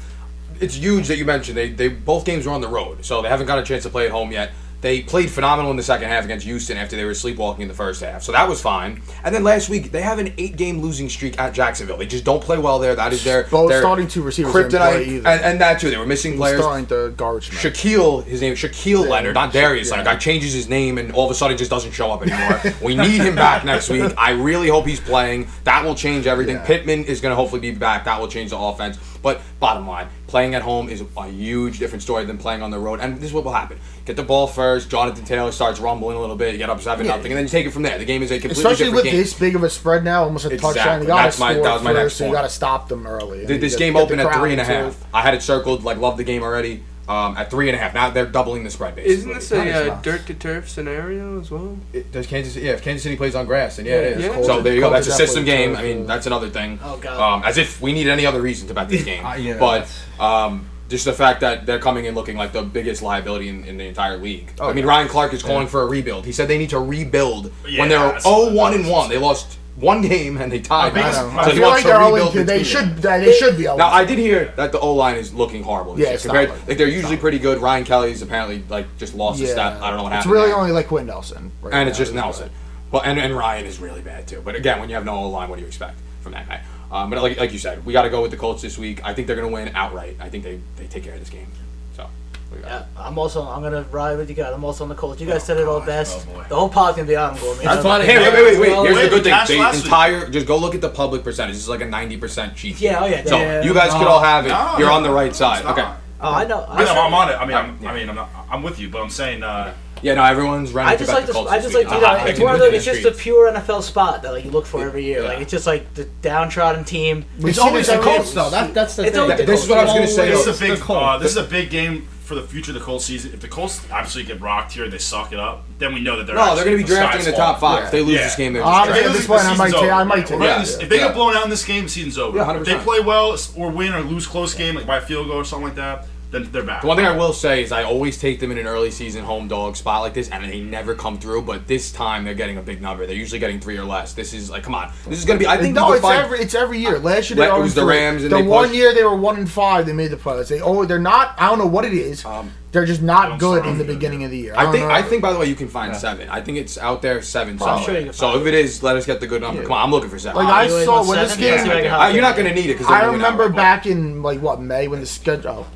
It's 0.60 0.76
huge 0.76 1.08
that 1.08 1.16
you 1.18 1.24
mentioned 1.24 1.56
they 1.56 1.70
they 1.70 1.88
both 1.88 2.24
games 2.24 2.46
are 2.46 2.50
on 2.50 2.60
the 2.60 2.68
road, 2.68 3.04
so 3.04 3.22
they 3.22 3.28
haven't 3.28 3.46
got 3.48 3.58
a 3.58 3.62
chance 3.64 3.82
to 3.82 3.90
play 3.90 4.06
at 4.06 4.12
home 4.12 4.30
yet. 4.30 4.52
They 4.80 5.02
played 5.02 5.30
phenomenal 5.30 5.70
in 5.70 5.76
the 5.76 5.82
second 5.82 6.08
half 6.08 6.24
against 6.24 6.46
Houston 6.46 6.76
after 6.78 6.96
they 6.96 7.04
were 7.04 7.14
sleepwalking 7.14 7.62
in 7.62 7.68
the 7.68 7.74
first 7.74 8.00
half, 8.02 8.22
so 8.22 8.32
that 8.32 8.48
was 8.48 8.60
fine. 8.62 9.02
And 9.24 9.34
then 9.34 9.44
last 9.44 9.68
week 9.68 9.90
they 9.92 10.00
have 10.00 10.18
an 10.18 10.32
eight-game 10.38 10.80
losing 10.80 11.08
streak 11.08 11.38
at 11.38 11.52
Jacksonville. 11.52 11.98
They 11.98 12.06
just 12.06 12.24
don't 12.24 12.42
play 12.42 12.56
well 12.58 12.78
there. 12.78 12.94
That 12.94 13.12
is 13.12 13.22
their 13.22 13.44
Both 13.44 13.70
their 13.70 13.80
starting 13.80 14.08
two 14.08 14.22
receivers 14.22 14.52
kryptonite, 14.54 15.06
either. 15.06 15.28
and, 15.28 15.40
and 15.42 15.60
that 15.60 15.80
too. 15.80 15.90
They 15.90 15.96
were 15.98 16.06
missing 16.06 16.32
He's 16.32 16.40
players. 16.40 16.60
starting 16.60 16.86
to 16.86 17.10
garbage 17.16 17.52
man. 17.52 17.60
Shaquille, 17.60 18.24
his 18.24 18.40
name 18.40 18.54
Shaquille 18.54 19.04
Yeah, 19.04 19.10
Leonard, 19.10 19.34
not 19.34 19.52
Darius 19.52 19.88
yeah. 19.88 19.92
Leonard. 19.96 20.06
Guy 20.06 20.16
changes 20.16 20.52
his 20.54 20.68
name 20.68 20.98
and 20.98 21.12
all 21.12 21.26
of 21.26 21.30
a 21.30 21.34
sudden 21.34 21.58
just 21.58 21.70
doesn't 21.70 21.92
show 21.92 22.10
up 22.10 22.22
anymore. 22.22 22.60
we 22.82 22.96
need 22.96 23.20
him 23.20 23.34
back 23.34 23.64
next 23.64 23.90
week. 23.90 24.12
I 24.16 24.30
really 24.32 24.68
hope 24.68 24.86
he's 24.86 25.00
playing. 25.00 25.48
That 25.64 25.84
will 25.84 25.94
change 25.94 26.26
everything. 26.26 26.56
Yeah. 26.56 26.64
Pittman 26.66 27.04
is 27.04 27.20
going 27.20 27.32
to 27.32 27.36
hopefully 27.36 27.60
be 27.60 27.70
back. 27.72 28.04
That 28.04 28.20
will 28.20 28.28
change 28.28 28.50
the 28.50 28.58
offense. 28.58 28.98
But 29.22 29.40
bottom 29.60 29.86
line, 29.86 30.08
playing 30.26 30.54
at 30.54 30.62
home 30.62 30.88
is 30.88 31.02
a 31.16 31.26
huge 31.28 31.78
different 31.78 32.02
story 32.02 32.24
than 32.24 32.38
playing 32.38 32.62
on 32.62 32.70
the 32.70 32.78
road. 32.78 33.00
And 33.00 33.16
this 33.18 33.24
is 33.24 33.32
what 33.32 33.44
will 33.44 33.52
happen: 33.52 33.78
get 34.06 34.16
the 34.16 34.22
ball 34.22 34.46
first. 34.46 34.90
Jonathan 34.90 35.24
Taylor 35.24 35.52
starts 35.52 35.78
rumbling 35.78 36.16
a 36.16 36.20
little 36.20 36.36
bit. 36.36 36.52
You 36.52 36.58
get 36.58 36.70
up 36.70 36.80
seven 36.80 37.04
Yeah. 37.06 37.16
nothing, 37.16 37.32
and 37.32 37.36
then 37.36 37.44
you 37.44 37.50
take 37.50 37.66
it 37.66 37.70
from 37.70 37.82
there. 37.82 37.98
The 37.98 38.04
game 38.04 38.22
is 38.22 38.30
a 38.30 38.38
completely 38.38 38.60
Especially 38.62 38.84
different 38.86 38.94
with 38.94 39.04
game. 39.12 39.16
this 39.20 39.32
big 39.34 39.54
of 39.56 39.62
a 39.62 39.70
spread 39.70 40.04
now, 40.04 40.24
almost 40.24 40.46
a 40.46 40.56
touchdown. 40.56 41.02
You 41.02 41.06
got 41.08 41.16
to 41.18 41.22
That's 41.24 41.38
my- 41.38 41.52
score 41.52 41.64
that 41.64 41.74
was 41.74 41.82
my 41.82 41.92
next 41.92 42.02
first, 42.04 42.16
so 42.18 42.26
you 42.26 42.32
got 42.32 42.42
to 42.42 42.48
stop 42.48 42.88
them 42.88 43.06
early. 43.06 43.46
Th- 43.46 43.60
This 43.60 43.76
game 43.76 43.96
opened 43.96 44.20
at 44.20 44.32
three 44.34 44.52
and 44.52 44.60
a 44.60 44.64
half. 44.64 44.74
three 44.74 44.74
and 44.76 44.82
a 44.84 44.84
into 44.86 44.96
half. 44.96 45.02
it. 45.02 45.06
I 45.14 45.20
had 45.22 45.34
it 45.34 45.42
circled. 45.42 45.84
Like, 45.84 45.98
love 45.98 46.16
the 46.16 46.24
game 46.24 46.42
already. 46.42 46.82
Um, 47.10 47.36
at 47.36 47.50
three 47.50 47.68
and 47.68 47.74
a 47.74 47.78
half. 47.80 47.92
Now 47.92 48.10
they're 48.10 48.24
doubling 48.24 48.62
the 48.62 48.70
spread. 48.70 48.94
Basically. 48.94 49.14
Isn't 49.14 49.34
this 49.34 49.50
a 49.50 49.92
uh, 49.92 50.00
dirt 50.00 50.28
to 50.28 50.34
turf 50.34 50.68
scenario 50.70 51.40
as 51.40 51.50
well? 51.50 51.76
It, 51.92 52.12
does 52.12 52.28
Kansas? 52.28 52.54
Yeah, 52.54 52.70
if 52.72 52.82
Kansas 52.82 53.02
City 53.02 53.16
plays 53.16 53.34
on 53.34 53.46
grass, 53.46 53.76
then 53.76 53.86
yeah, 53.86 53.94
it 53.94 54.16
is. 54.18 54.22
Yeah. 54.26 54.32
Colts 54.34 54.46
So 54.46 54.60
there 54.62 54.74
you 54.74 54.80
go. 54.80 54.90
That's 54.90 55.08
a 55.08 55.12
system 55.12 55.44
game. 55.44 55.74
I 55.74 55.82
mean, 55.82 56.06
that's 56.06 56.26
another 56.26 56.48
thing. 56.48 56.78
Oh, 56.84 56.98
God. 56.98 57.18
Um, 57.18 57.42
as 57.44 57.58
if 57.58 57.80
we 57.80 57.92
needed 57.92 58.12
any 58.12 58.26
other 58.26 58.40
reason 58.40 58.68
to 58.68 58.74
bet 58.74 58.88
this 58.88 59.02
game. 59.12 59.26
Uh, 59.26 59.34
yeah, 59.34 59.58
but 59.58 59.90
um, 60.20 60.70
just 60.88 61.04
the 61.04 61.12
fact 61.12 61.40
that 61.40 61.66
they're 61.66 61.78
coming 61.80 62.04
in 62.04 62.14
looking 62.14 62.36
like 62.36 62.52
the 62.52 62.62
biggest 62.62 63.02
liability 63.02 63.48
in, 63.48 63.64
in 63.64 63.76
the 63.76 63.86
entire 63.86 64.16
league. 64.16 64.52
Oh, 64.60 64.68
I 64.68 64.72
mean, 64.72 64.84
yeah. 64.84 64.90
Ryan 64.90 65.08
Clark 65.08 65.32
is 65.34 65.42
calling 65.42 65.66
for 65.66 65.82
a 65.82 65.86
rebuild. 65.86 66.26
He 66.26 66.32
said 66.32 66.46
they 66.46 66.58
need 66.58 66.70
to 66.70 66.78
rebuild 66.78 67.52
Yeah, 67.68 67.80
when 67.80 67.88
they're 67.88 67.98
that's- 67.98 68.22
0 68.22 68.52
1 68.52 68.74
and 68.74 68.88
1. 68.88 69.08
They 69.08 69.18
lost 69.18 69.58
one 69.76 70.02
game 70.02 70.36
and 70.36 70.50
they 70.52 70.60
tied. 70.60 70.92
My 70.94 71.00
I, 71.00 71.02
biggest- 71.02 71.20
don't 71.20 71.28
know. 71.30 71.34
my 71.36 71.44
So 71.44 71.50
I 71.50 71.54
feel 71.54 71.68
like 71.68 71.84
they're 71.84 72.00
only, 72.00 72.20
rebuild 72.26 72.46
they 72.46 72.62
should 72.64 72.96
they 72.98 73.32
should 73.32 73.56
be. 73.56 73.64
Now 73.64 73.88
I 73.88 74.04
did 74.04 74.18
hear 74.18 74.52
that 74.56 74.72
the 74.72 74.80
O 74.80 74.94
line 74.94 75.16
is 75.16 75.32
looking 75.32 75.62
horrible. 75.62 75.98
Yeah, 75.98 76.06
year. 76.06 76.14
it's 76.14 76.24
not 76.24 76.32
Compared, 76.34 76.50
like- 76.58 76.68
like 76.68 76.78
they're 76.78 76.88
usually 76.88 77.16
pretty 77.16 77.38
good. 77.38 77.58
Ryan 77.58 77.84
Kelly's 77.84 78.22
apparently 78.22 78.62
like 78.68 78.86
just 78.98 79.14
lost 79.14 79.40
a 79.42 79.46
step. 79.46 79.80
I 79.80 79.88
don't 79.88 79.96
know 79.98 80.02
what 80.04 80.12
happened. 80.12 80.30
It's 80.30 80.32
really 80.32 80.48
there. 80.48 80.56
only 80.58 80.72
like 80.72 80.88
Quenton 80.88 81.06
Nelson. 81.08 81.52
right 81.62 81.74
and 81.74 81.88
it's 81.88 81.98
just 81.98 82.12
but- 82.12 82.20
Nelson. 82.20 82.50
Well, 82.90 83.02
and, 83.04 83.20
and 83.20 83.36
Ryan 83.36 83.66
is 83.66 83.78
really 83.78 84.00
bad 84.00 84.26
too. 84.26 84.42
But 84.44 84.56
again, 84.56 84.80
when 84.80 84.88
you 84.88 84.96
have 84.96 85.04
no 85.04 85.14
O 85.14 85.28
line, 85.28 85.48
what 85.48 85.56
do 85.56 85.62
you 85.62 85.68
expect 85.68 85.96
from 86.22 86.32
that 86.32 86.48
guy? 86.48 86.60
Um, 86.90 87.08
but 87.08 87.22
like, 87.22 87.38
like 87.38 87.52
you 87.52 87.58
said, 87.60 87.86
we 87.86 87.92
got 87.92 88.02
to 88.02 88.10
go 88.10 88.20
with 88.20 88.32
the 88.32 88.36
Colts 88.36 88.62
this 88.62 88.76
week. 88.76 89.00
I 89.04 89.14
think 89.14 89.28
they're 89.28 89.36
going 89.36 89.46
to 89.48 89.54
win 89.54 89.70
outright. 89.76 90.16
I 90.18 90.28
think 90.28 90.42
they, 90.42 90.58
they 90.76 90.88
take 90.88 91.04
care 91.04 91.14
of 91.14 91.20
this 91.20 91.30
game. 91.30 91.46
So, 91.94 92.02
what 92.02 92.08
do 92.08 92.08
you 92.08 92.08
got? 92.08 92.39
Yeah, 92.60 92.84
I'm 92.96 93.18
also. 93.18 93.42
I'm 93.46 93.62
gonna 93.62 93.82
ride 93.90 94.16
with 94.18 94.28
you 94.28 94.34
guys. 94.34 94.52
I'm 94.52 94.64
also 94.64 94.84
on 94.84 94.88
the 94.90 94.94
Colts. 94.96 95.20
You 95.20 95.26
guys 95.26 95.44
said 95.44 95.56
it 95.56 95.66
all 95.66 95.80
best. 95.80 96.26
Oh, 96.28 96.34
boy. 96.34 96.44
the 96.48 96.56
whole 96.56 96.68
pod's 96.68 96.96
gonna 96.96 97.08
be 97.08 97.16
on 97.16 97.34
them, 97.34 97.42
Gorman. 97.42 97.64
That's 97.64 97.82
funny. 97.82 98.04
Hey, 98.04 98.18
wait, 98.18 98.32
wait, 98.32 98.44
wait, 98.44 98.60
wait. 98.60 98.68
Here's 98.70 98.96
wait, 98.96 99.02
the 99.04 99.08
good 99.10 99.22
thing. 99.24 99.32
last 99.32 99.48
The 99.48 99.58
week. 99.58 99.84
entire, 99.84 100.28
just 100.30 100.46
go 100.46 100.56
look 100.56 100.74
at 100.74 100.80
the 100.80 100.88
public 100.88 101.22
percentage. 101.22 101.56
It's 101.56 101.68
like 101.68 101.80
a 101.80 101.84
90% 101.86 102.54
cheat. 102.56 102.76
sheet. 102.76 102.80
Yeah, 102.80 103.00
oh 103.02 103.06
yeah. 103.06 103.24
So 103.24 103.38
yeah. 103.38 103.62
you 103.62 103.72
guys 103.72 103.92
could 103.92 104.06
all 104.06 104.20
have 104.20 104.46
it. 104.46 104.50
No, 104.50 104.74
You're 104.78 104.88
no, 104.88 104.94
on 104.94 105.02
the 105.02 105.10
right 105.10 105.34
side. 105.34 105.64
Okay. 105.64 105.88
Oh, 106.22 106.34
I 106.34 106.44
know. 106.44 106.66
I 106.68 106.84
know, 106.84 107.00
I'm 107.00 107.14
on 107.14 107.30
it. 107.30 107.34
I 107.34 107.46
mean, 107.46 107.56
I'm, 107.56 107.78
Yeah. 107.80 107.92
I 107.92 107.94
mean, 107.94 108.08
I'm 108.08 108.14
not. 108.16 108.28
I'm 108.50 108.62
with 108.62 108.78
you, 108.78 108.88
but 108.90 109.00
I'm 109.00 109.10
saying. 109.10 109.42
Uh, 109.42 109.72
Yeah, 110.02 110.14
no, 110.14 110.24
everyone's 110.24 110.72
running 110.72 110.92
I 110.92 110.96
just 110.96 111.12
like 111.12 111.22
the 111.26 111.32
to. 111.32 111.38
Colts 111.38 111.50
I 111.52 111.60
just 111.60 111.74
like. 111.74 111.84
You 111.84 112.00
know, 112.00 112.06
I- 112.06 112.16
I 112.16 112.28
it's 112.28 112.40
one 112.40 112.54
of 112.54 112.60
look 112.60 112.70
the. 112.70 112.76
It's 112.76 112.84
just 112.84 113.04
a 113.04 113.10
pure 113.12 113.50
NFL 113.52 113.82
spot 113.82 114.22
that 114.22 114.32
like 114.32 114.44
you 114.44 114.50
look 114.50 114.66
for 114.66 114.84
every 114.84 115.04
year. 115.04 115.22
Yeah. 115.22 115.28
Like 115.28 115.38
it's 115.40 115.50
just 115.50 115.66
like 115.66 115.92
the 115.94 116.04
downtrodden 116.22 116.84
team. 116.84 117.24
We 117.40 117.50
It's 117.50 117.58
always 117.58 117.86
this 117.86 117.96
the 117.96 118.02
every- 118.02 118.12
Colts, 118.12 118.32
though. 118.32 118.50
That, 118.50 118.74
that's 118.74 118.96
the 118.96 119.02
It's 119.02 119.12
thing. 119.12 119.20
always 119.20 119.38
the 119.38 119.44
This 119.44 119.62
is 119.64 119.68
what 119.68 119.78
I 119.78 119.84
was 119.84 119.92
going 119.92 120.06
to 120.06 120.12
say. 120.12 120.28
this 120.30 120.46
is 120.46 120.56
a 120.60 120.66
big. 120.66 120.78
the 120.78 120.92
Uh, 120.92 121.18
this 121.18 121.30
is 121.32 121.36
a 121.36 121.44
big 121.44 121.70
game 121.70 122.08
for 122.24 122.36
the 122.36 122.42
future 122.42 122.70
of 122.70 122.78
the 122.78 122.84
Colts 122.84 123.04
season. 123.06 123.32
If 123.34 123.40
the 123.40 123.48
Colts 123.48 123.80
absolutely 123.90 124.32
get 124.34 124.40
rocked 124.40 124.72
here, 124.72 124.84
and 124.84 124.92
they 124.92 124.98
suck 124.98 125.32
it 125.32 125.40
up. 125.40 125.64
Then 125.80 125.92
we 125.92 126.00
know 126.00 126.16
that 126.16 126.26
they're 126.28 126.36
No, 126.36 126.54
they're 126.54 126.64
going 126.64 126.76
going 126.76 126.86
to 126.86 126.92
be 126.92 126.94
drafting 126.96 127.20
in 127.26 127.30
the 127.32 127.36
top 127.36 127.58
five. 127.58 127.84
If 127.86 127.90
they 127.90 128.02
lose 128.02 128.14
Yeah. 128.14 128.22
this 128.24 128.36
game, 128.36 128.52
they're 128.52 128.64
Uh, 128.64 128.86
just 128.86 129.00
at 129.02 129.12
this 129.12 129.26
point, 129.26 129.44
I 129.44 129.56
might 129.56 129.72
take- 129.72 129.90
I 129.90 130.04
might 130.04 130.26
take 130.26 130.38
we're 130.38 130.46
it. 130.46 130.52
in 130.54 130.60
this- 130.60 130.76
Yeah. 130.76 130.82
If 130.84 130.88
they 130.90 130.98
get 130.98 131.14
blown 131.14 131.34
out 131.36 131.42
in 131.44 131.50
this 131.50 131.64
game, 131.64 131.82
the 131.84 131.88
season's 131.88 132.18
over. 132.18 132.36
Yeah, 132.38 132.42
if 132.56 132.64
they 132.64 132.72
100%. 132.74 132.84
play 132.84 133.00
well 133.00 133.36
or 133.56 133.70
win 133.70 133.92
or 133.94 134.02
lose 134.02 134.28
close 134.28 134.54
game, 134.54 134.76
like 134.76 134.86
by 134.86 134.98
a 134.98 135.00
field 135.00 135.26
goal 135.26 135.38
or 135.38 135.44
something 135.44 135.64
like 135.66 135.76
that, 135.76 136.06
then 136.30 136.48
they're 136.52 136.62
back. 136.62 136.82
The 136.82 136.86
one 136.88 136.96
thing 136.96 137.06
I 137.06 137.16
will 137.16 137.32
say 137.32 137.62
is 137.62 137.72
I 137.72 137.82
always 137.84 138.18
take 138.18 138.38
them 138.40 138.50
in 138.52 138.58
an 138.58 138.66
early 138.66 138.90
season 138.90 139.24
home 139.24 139.48
dog 139.48 139.76
spot 139.76 140.02
like 140.02 140.14
this, 140.14 140.28
and 140.30 140.44
they 140.44 140.60
never 140.60 140.94
come 140.94 141.18
through. 141.18 141.42
But 141.42 141.66
this 141.66 141.90
time 141.92 142.24
they're 142.24 142.34
getting 142.34 142.56
a 142.58 142.62
big 142.62 142.80
number. 142.80 143.06
They're 143.06 143.16
usually 143.16 143.40
getting 143.40 143.60
three 143.60 143.76
or 143.78 143.84
less. 143.84 144.12
This 144.14 144.32
is 144.32 144.50
like, 144.50 144.62
come 144.62 144.74
on, 144.74 144.92
this 145.06 145.18
is 145.18 145.24
gonna 145.24 145.38
be. 145.38 145.46
I 145.46 145.56
think 145.56 145.74
no, 145.74 145.92
it's 145.92 146.00
can 146.00 146.10
find- 146.10 146.24
every 146.24 146.38
it's 146.40 146.54
every 146.54 146.78
year. 146.78 146.98
Last 146.98 147.30
year 147.30 147.36
they 147.36 147.46
it 147.48 147.52
were 147.52 147.60
was 147.62 147.74
the. 147.74 147.84
Rams 147.84 148.22
and 148.22 148.32
the 148.32 148.36
they 148.36 148.42
one 148.42 148.64
pushed- 148.68 148.76
year 148.76 148.94
they 148.94 149.02
were 149.04 149.16
one 149.16 149.36
and 149.36 149.50
five. 149.50 149.86
They 149.86 149.92
made 149.92 150.10
the 150.10 150.16
playoffs. 150.16 150.48
They 150.48 150.60
oh 150.60 150.84
they're 150.84 150.98
not. 150.98 151.34
I 151.38 151.48
don't 151.48 151.58
know 151.58 151.66
what 151.66 151.84
it 151.84 151.92
is. 151.92 152.24
Um, 152.24 152.52
they're 152.72 152.86
just 152.86 153.02
not 153.02 153.40
good 153.40 153.66
in 153.66 153.78
the 153.78 153.84
beginning 153.84 154.22
of 154.22 154.30
the 154.30 154.38
year. 154.38 154.54
I 154.56 154.62
don't 154.62 154.72
think. 154.72 154.86
know. 154.86 154.94
I 154.94 155.02
think. 155.02 155.22
By 155.22 155.32
the 155.32 155.40
way, 155.40 155.46
you 155.46 155.56
can 155.56 155.66
find 155.66 155.92
Yeah. 155.92 155.98
seven. 155.98 156.28
I 156.28 156.40
think 156.40 156.56
it's 156.58 156.78
out 156.78 157.02
there 157.02 157.20
seven. 157.22 157.56
Well, 157.56 157.68
I'm 157.70 157.84
sure 157.84 157.98
you 157.98 158.04
can 158.04 158.12
so 158.12 158.38
if 158.40 158.46
it 158.46 158.54
is, 158.54 158.80
let 158.84 158.94
us 158.96 159.06
get 159.06 159.18
the 159.20 159.26
good 159.26 159.42
number. 159.42 159.62
Yeah. 159.62 159.66
Come 159.66 159.72
on, 159.76 159.84
I'm 159.86 159.90
looking 159.90 160.08
for 160.10 160.20
seven. 160.20 160.36
Like, 160.44 160.48
Uh, 160.48 160.74
I 160.78 160.84
saw 160.84 160.96
want 160.98 161.08
when 161.08 161.18
this 161.18 161.36
game- 161.36 161.66
Yeah, 161.66 161.72
I 161.74 161.80
can 161.82 161.86
uh, 161.92 161.98
help 161.98 162.12
you're 162.14 162.22
not 162.22 162.36
gonna 162.36 162.54
need 162.54 162.66
it 162.70 162.74
because 162.78 162.86
I 162.86 163.06
remember 163.06 163.48
back 163.48 163.86
in 163.86 164.22
like 164.22 164.40
what 164.40 164.60
May 164.60 164.86
when 164.86 165.00
the 165.00 165.06
schedule. 165.06 165.66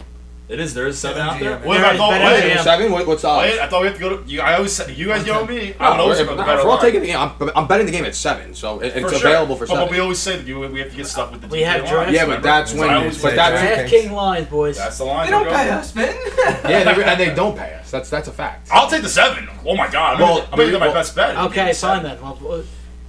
It 0.46 0.60
is. 0.60 0.74
There 0.74 0.86
is 0.86 0.98
seven 0.98 1.22
out 1.22 1.40
there. 1.40 1.56
MGM. 1.56 1.64
What 1.64 1.74
There 1.78 1.82
about 1.84 1.94
is 1.94 1.98
Gold 1.98 2.10
better 2.10 2.48
Wait, 2.48 2.60
seven. 2.60 2.92
What, 2.92 3.06
what's 3.06 3.22
the 3.22 3.28
odds? 3.28 3.50
Wait, 3.50 3.60
I 3.60 3.66
thought 3.66 3.80
we 3.80 3.86
have 3.86 3.96
to 3.96 4.00
go 4.00 4.16
to. 4.18 4.28
You, 4.30 4.42
I 4.42 4.54
always 4.56 4.72
say, 4.72 4.92
you 4.92 5.06
guys 5.06 5.26
yell 5.26 5.42
at 5.42 5.48
me. 5.48 5.72
I 5.80 5.90
would 5.92 6.00
always 6.00 6.18
if, 6.18 6.26
go 6.26 6.32
to 6.32 6.36
the 6.36 6.42
if 6.42 6.46
better 6.46 6.58
we're 6.64 6.68
all 6.68 6.76
line. 6.76 6.80
taking 6.84 7.00
the 7.00 7.06
game, 7.06 7.18
I'm, 7.18 7.50
I'm 7.56 7.66
betting 7.66 7.86
the 7.86 7.92
game 7.92 8.04
at 8.04 8.14
seven, 8.14 8.54
so 8.54 8.78
it, 8.80 8.88
it's 8.94 9.10
For 9.10 9.18
sure. 9.18 9.28
available 9.30 9.56
for 9.56 9.60
But- 9.66 9.68
seven. 9.72 9.84
But 9.86 9.90
we 9.92 10.00
always 10.00 10.18
say 10.18 10.36
that 10.36 10.46
you, 10.46 10.60
we 10.60 10.80
have 10.80 10.90
to 10.90 10.96
get 10.96 11.06
stuff 11.06 11.32
with 11.32 11.40
the 11.40 11.48
We 11.48 11.60
DK 11.60 11.64
have 11.64 11.90
line. 11.90 12.12
Yeah, 12.12 12.26
but 12.26 12.42
that's 12.42 12.72
So 12.72 12.78
when- 12.78 12.90
I 12.90 12.94
always 12.96 13.22
but 13.22 13.34
that's- 13.36 13.60
that. 13.62 13.74
Draft 13.76 13.90
King 13.90 14.12
lines, 14.12 14.46
boys. 14.48 14.76
That's 14.76 14.98
the 14.98 15.04
line. 15.04 15.26
They 15.26 15.30
don't 15.30 15.48
pay 15.48 15.70
us, 15.70 15.94
man. 15.94 16.14
yeah, 16.68 16.90
and 17.10 17.20
they 17.20 17.34
don't 17.34 17.56
pay 17.56 17.74
us. 17.76 17.90
That's 17.90 18.10
that's 18.10 18.28
a 18.28 18.32
fact. 18.32 18.68
I'll 18.70 18.90
take 18.90 19.00
the 19.02 19.08
seven. 19.08 19.48
Oh 19.64 19.74
my 19.74 19.88
god! 19.88 20.16
I'm 20.16 20.20
Well, 20.20 20.36
gonna, 20.40 20.48
I'm 20.52 20.58
gonna 20.58 20.70
get 20.72 20.80
my 20.80 20.92
best 20.92 21.16
bet. 21.16 21.36
Okay, 21.38 21.72
sign 21.72 22.02
me 22.02 22.10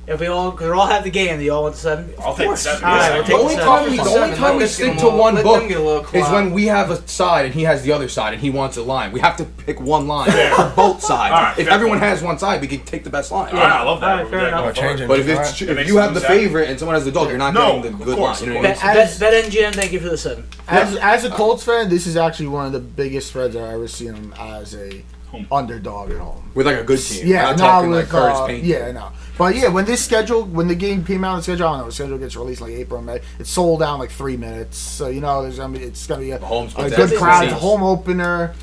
fine 0.07 0.15
seven. 0.15 0.15
then. 0.15 0.15
Well, 0.15 0.15
if 0.15 0.19
we 0.21 0.27
all, 0.27 0.51
cause 0.51 0.67
we 0.67 0.71
all 0.73 0.87
have 0.87 1.03
the 1.03 1.09
game, 1.09 1.37
do 1.39 1.43
you 1.45 1.53
all 1.53 1.63
want 1.63 1.75
the 1.75 1.81
seven? 1.81 2.13
I'll 2.19 2.35
take 2.35 2.55
seven. 2.57 2.83
All 2.83 2.95
right, 2.95 3.11
we'll 3.13 3.23
I 3.23 3.27
take 3.27 3.27
the 3.27 3.33
only 3.41 3.55
the 3.55 3.61
time 3.61 3.83
seven. 3.83 3.91
we, 3.91 3.97
the 3.97 4.19
only 4.23 4.35
time 4.35 4.57
we 4.57 4.67
stick 4.67 4.97
to 4.99 5.09
one 5.09 5.35
book 5.35 5.59
them 5.59 5.67
get 5.67 5.77
a 5.77 5.83
little 5.83 6.03
is 6.13 6.29
when 6.31 6.51
we 6.53 6.65
have 6.67 6.91
a 6.91 7.07
side 7.07 7.45
and 7.45 7.53
he 7.53 7.63
has 7.63 7.83
the 7.83 7.91
other 7.91 8.07
side 8.07 8.33
and 8.33 8.41
he 8.41 8.49
wants 8.49 8.77
a 8.77 8.83
line. 8.83 9.11
We 9.11 9.19
have 9.21 9.37
to 9.37 9.45
pick 9.45 9.79
one 9.79 10.07
line 10.07 10.29
for 10.31 10.73
both 10.75 11.01
sides. 11.01 11.33
All 11.33 11.41
right, 11.41 11.57
if 11.59 11.67
everyone 11.67 11.99
point. 11.99 12.09
has 12.09 12.21
one 12.21 12.37
side, 12.39 12.61
we 12.61 12.67
can 12.67 12.79
take 12.85 13.03
the 13.03 13.09
best 13.09 13.31
line. 13.31 13.53
All 13.53 13.59
right, 13.59 13.71
I 13.71 13.83
love 13.83 13.99
that. 14.01 14.09
All 14.09 14.15
right, 14.17 14.23
We're 14.25 14.29
fair 14.31 14.39
gonna 14.39 14.47
enough. 14.49 14.65
We're 14.65 14.73
changing 14.73 15.07
But 15.07 15.19
if 15.19 15.27
it's 15.27 15.61
It 15.61 15.69
if 15.69 15.75
makes 15.75 15.89
you 15.89 15.97
have 15.97 16.13
the 16.13 16.21
favorite 16.21 16.69
and 16.69 16.77
someone 16.79 16.95
has 16.95 17.05
the 17.05 17.11
dog, 17.11 17.29
you're 17.29 17.37
not 17.37 17.53
No, 17.53 17.77
getting 17.81 17.97
the 17.97 18.05
good 18.05 18.17
course, 18.17 18.41
line. 18.41 18.49
of 18.49 18.55
You 18.55 18.61
know 18.61 18.67
course. 18.67 18.83
what 18.83 18.89
I? 18.91 18.93
Bet, 18.93 19.19
bet, 19.53 19.73
thank 19.75 19.91
you 19.91 19.99
for 19.99 20.09
the 20.09 20.17
seven. 20.17 20.47
As 20.67 20.95
as 20.97 21.25
a 21.25 21.29
Colts 21.29 21.63
fan, 21.63 21.89
this 21.89 22.05
is 22.07 22.15
actually 22.17 22.47
one 22.47 22.65
of 22.67 22.73
the 22.73 22.79
biggest 22.79 23.29
spreads 23.29 23.55
I've 23.55 23.63
ever 23.73 23.87
seen 23.87 24.13
them 24.13 24.33
as 24.37 24.75
a 24.75 24.89
Home. 24.89 25.03
Underdog 25.51 26.11
at 26.11 26.17
home. 26.17 26.51
With 26.53 26.65
like 26.67 26.77
a 26.77 26.83
good 26.83 26.99
team. 26.99 27.27
Yeah, 27.27 27.43
We're 27.43 27.49
not 27.51 27.57
now 27.57 27.65
talking 27.65 27.89
with 27.91 28.13
like 28.13 28.23
uh, 28.23 28.47
Payne. 28.47 28.65
yeah, 28.65 28.91
no. 28.91 29.11
But 29.37 29.55
yeah, 29.55 29.67
when 29.67 29.83
this 29.85 30.03
schedule, 30.03 30.43
when 30.43 30.67
the 30.67 30.75
game 30.75 31.03
came 31.03 31.23
out, 31.25 31.35
the 31.37 31.43
schedule, 31.43 31.67
I 31.67 31.71
don't 31.71 31.79
know, 31.79 31.85
the 31.87 31.91
schedule 31.91 32.17
gets 32.17 32.35
released 32.37 32.61
like 32.61 32.71
April, 32.71 33.01
May. 33.01 33.19
It's 33.39 33.49
sold 33.49 33.83
out 33.83 33.95
in 33.95 33.99
like 33.99 34.11
three 34.11 34.37
minutes, 34.37 34.77
so 34.77 35.09
you 35.09 35.19
know 35.19 35.41
there's 35.41 35.57
gonna 35.57 35.77
be 35.77 35.83
it's 35.83 36.07
gonna 36.07 36.21
be 36.21 36.31
a, 36.31 36.37
home 36.39 36.69
a 36.77 36.89
good 36.89 37.17
crowd. 37.17 37.43
It's 37.45 37.53
a 37.53 37.57
home 37.57 37.83
opener. 37.83 38.53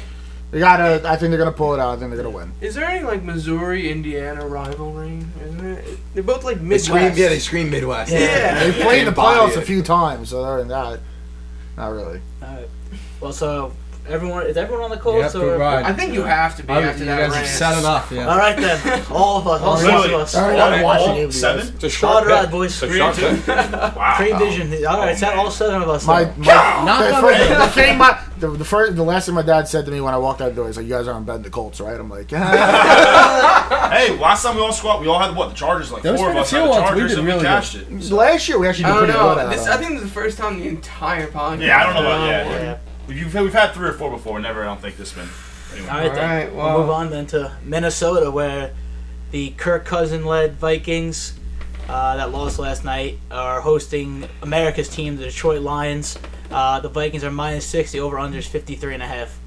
They 0.50 0.58
gotta. 0.58 1.06
I 1.08 1.16
think 1.16 1.30
they're 1.30 1.38
gonna 1.38 1.52
pull 1.52 1.74
it 1.74 1.80
out. 1.80 1.96
I 1.96 1.96
think 1.98 2.10
they're 2.12 2.22
gonna 2.22 2.34
win. 2.34 2.52
Is 2.60 2.74
there 2.74 2.84
any 2.84 3.04
like 3.04 3.22
Missouri 3.22 3.90
Indiana 3.90 4.46
rivalry? 4.46 5.18
Isn't 5.42 5.58
there? 5.58 5.82
They're 6.14 6.22
both 6.22 6.44
like 6.44 6.58
They 6.58 6.62
Midwest. 6.64 6.84
scream, 6.86 7.12
yeah, 7.16 7.28
they 7.30 7.38
scream 7.38 7.70
Midwest. 7.70 8.12
Yeah. 8.12 8.64
They 8.64 8.82
played 8.82 8.98
in 9.00 9.04
the 9.06 9.10
Embody 9.10 9.38
playoffs 9.40 9.56
a 9.56 9.62
few 9.62 9.82
times, 9.82 10.28
so 10.30 10.42
other 10.44 10.58
than 10.58 10.68
that, 10.68 11.00
not 11.76 11.88
really. 11.88 12.20
All 12.42 12.48
right. 12.48 12.68
Well, 13.20 13.32
so 13.32 13.72
everyone 14.12 14.46
is 14.46 14.56
everyone 14.56 14.84
on 14.84 14.90
the 14.90 14.96
Colts 14.96 15.34
Yep, 15.34 15.42
or? 15.42 15.58
ride. 15.58 15.84
I 15.84 15.92
think 15.92 16.12
you 16.14 16.22
have 16.22 16.56
to 16.56 16.62
be 16.62 16.72
I'm- 16.72 16.84
after 16.84 17.00
you 17.00 17.06
that 17.06 17.18
guys 17.18 17.30
rant. 17.32 17.46
have 17.46 17.56
set 17.56 17.78
enough, 17.78 18.12
yeah. 18.12 18.28
All 18.28 18.38
right 18.38 18.56
then, 18.56 19.04
all 19.10 19.38
of 19.38 19.48
us, 19.48 19.60
all 19.62 19.76
six 19.76 19.88
of 19.88 19.94
Literally. 20.00 20.22
us. 20.22 20.34
All 20.36 20.42
right, 20.48 20.58
All 20.60 20.72
I'm 20.72 20.82
watching 20.82 21.08
all 21.10 21.16
it, 21.16 21.20
you 21.22 21.32
seven. 21.32 21.60
guys. 21.66 21.74
It's 21.74 21.84
a 21.84 21.90
Squad 21.90 22.18
short 22.20 22.26
ride, 22.30 22.50
boys. 22.50 22.70
It's 22.72 22.82
a 22.82 22.96
short 22.98 23.14
Three, 23.16 23.36
pick. 23.40 23.46
Wow. 23.72 24.14
Cream 24.16 24.38
Vision. 24.38 24.86
All 24.86 24.98
right, 24.98 25.16
set 25.16 25.36
all 25.36 25.50
seven 25.50 25.82
of 25.82 25.88
us. 25.88 26.06
My, 26.06 26.24
then. 26.24 26.40
my 26.40 26.44
Not 26.84 27.00
the, 27.00 27.08
the 27.16 27.20
first, 27.20 27.48
the 27.48 27.82
thing 27.82 27.98
my 27.98 28.18
the, 28.38 28.48
the 28.50 28.64
first 28.64 28.96
the 28.96 29.02
last 29.04 29.26
thing 29.26 29.34
my 29.36 29.42
dad 29.42 29.68
said 29.68 29.84
to 29.86 29.90
me 29.92 30.00
when 30.00 30.12
I 30.14 30.18
walked 30.18 30.40
out 30.40 30.48
the 30.50 30.54
door 30.56 30.68
is 30.68 30.76
like, 30.76 30.84
"You 30.86 30.92
guys 30.92 31.06
aren't 31.08 31.26
betting 31.26 31.42
the 31.42 31.50
Colts, 31.50 31.80
right?" 31.80 31.98
I'm 31.98 32.10
like, 32.10 32.30
Hey, 33.92 34.16
last 34.18 34.42
time 34.42 34.56
we 34.56 34.62
all 34.62 34.72
squat, 34.72 35.00
we 35.00 35.06
all 35.06 35.18
had 35.18 35.36
what? 35.36 35.50
The 35.50 35.54
Chargers, 35.54 35.92
like 35.92 36.02
There 36.02 36.12
was 36.12 36.20
four 36.20 36.28
of 36.30 36.34
been 36.34 36.38
a 36.38 36.42
us 36.42 36.50
few 36.50 36.58
had 36.58 36.66
the 36.66 36.70
ones 36.70 36.82
we 36.82 36.86
Chargers, 36.88 37.10
did 37.10 37.18
and 37.18 37.26
we 37.26 37.32
really 37.32 37.44
cashed 37.44 37.74
it. 37.76 38.10
last 38.12 38.48
year 38.48 38.58
we 38.58 38.66
actually 38.68 38.84
I 38.86 38.88
did 38.88 38.94
don't 38.94 39.04
pretty 39.04 39.18
know. 39.18 39.34
good 39.34 39.44
at 39.44 39.50
This, 39.50 39.66
it. 39.66 39.70
I 39.70 39.76
think 39.76 39.90
this 39.92 40.02
is 40.02 40.08
the 40.08 40.14
first 40.14 40.38
time 40.38 40.58
the 40.60 40.68
entire 40.68 41.26
podcast. 41.28 41.60
Yeah, 41.66 41.80
I 41.80 41.84
don't 41.84 41.94
know 41.94 42.00
about 42.00 42.26
yeah. 42.26 42.48
Yeah. 42.50 42.78
Yeah. 43.08 43.14
We've, 43.14 43.34
we've 43.34 43.52
had 43.52 43.72
three 43.72 43.88
or 43.88 43.92
four 43.92 44.10
before. 44.10 44.38
Never, 44.40 44.62
I 44.62 44.64
don't 44.66 44.80
think 44.80 44.96
this 44.96 45.12
been. 45.12 45.28
Anyway. 45.72 45.88
All 45.88 45.96
right, 45.98 46.08
All 46.08 46.14
then. 46.14 46.28
right, 46.30 46.54
we'll 46.54 46.64
well- 46.66 46.78
move 46.80 46.90
on 46.90 47.10
then 47.10 47.26
to 47.28 47.56
Minnesota, 47.64 48.30
where 48.30 48.72
the 49.30 49.50
Kirk 49.50 49.84
Cousin-led 49.84 50.54
Vikings 50.56 51.34
uh, 51.88 52.16
that 52.16 52.30
lost 52.30 52.58
last 52.58 52.84
night 52.84 53.18
are 53.30 53.60
hosting 53.60 54.28
America's 54.42 54.88
team, 54.88 55.16
the 55.16 55.24
Detroit 55.24 55.62
Lions. 55.62 56.18
Uh, 56.50 56.78
the 56.80 56.88
Vikings 56.88 57.24
are 57.24 57.30
minus 57.30 57.64
six. 57.66 57.92
The 57.92 58.00
over/under 58.00 58.38
is 58.38 58.46
fifty-three 58.46 58.94
and 58.94 59.02
a 59.02 59.06
half. 59.06 59.38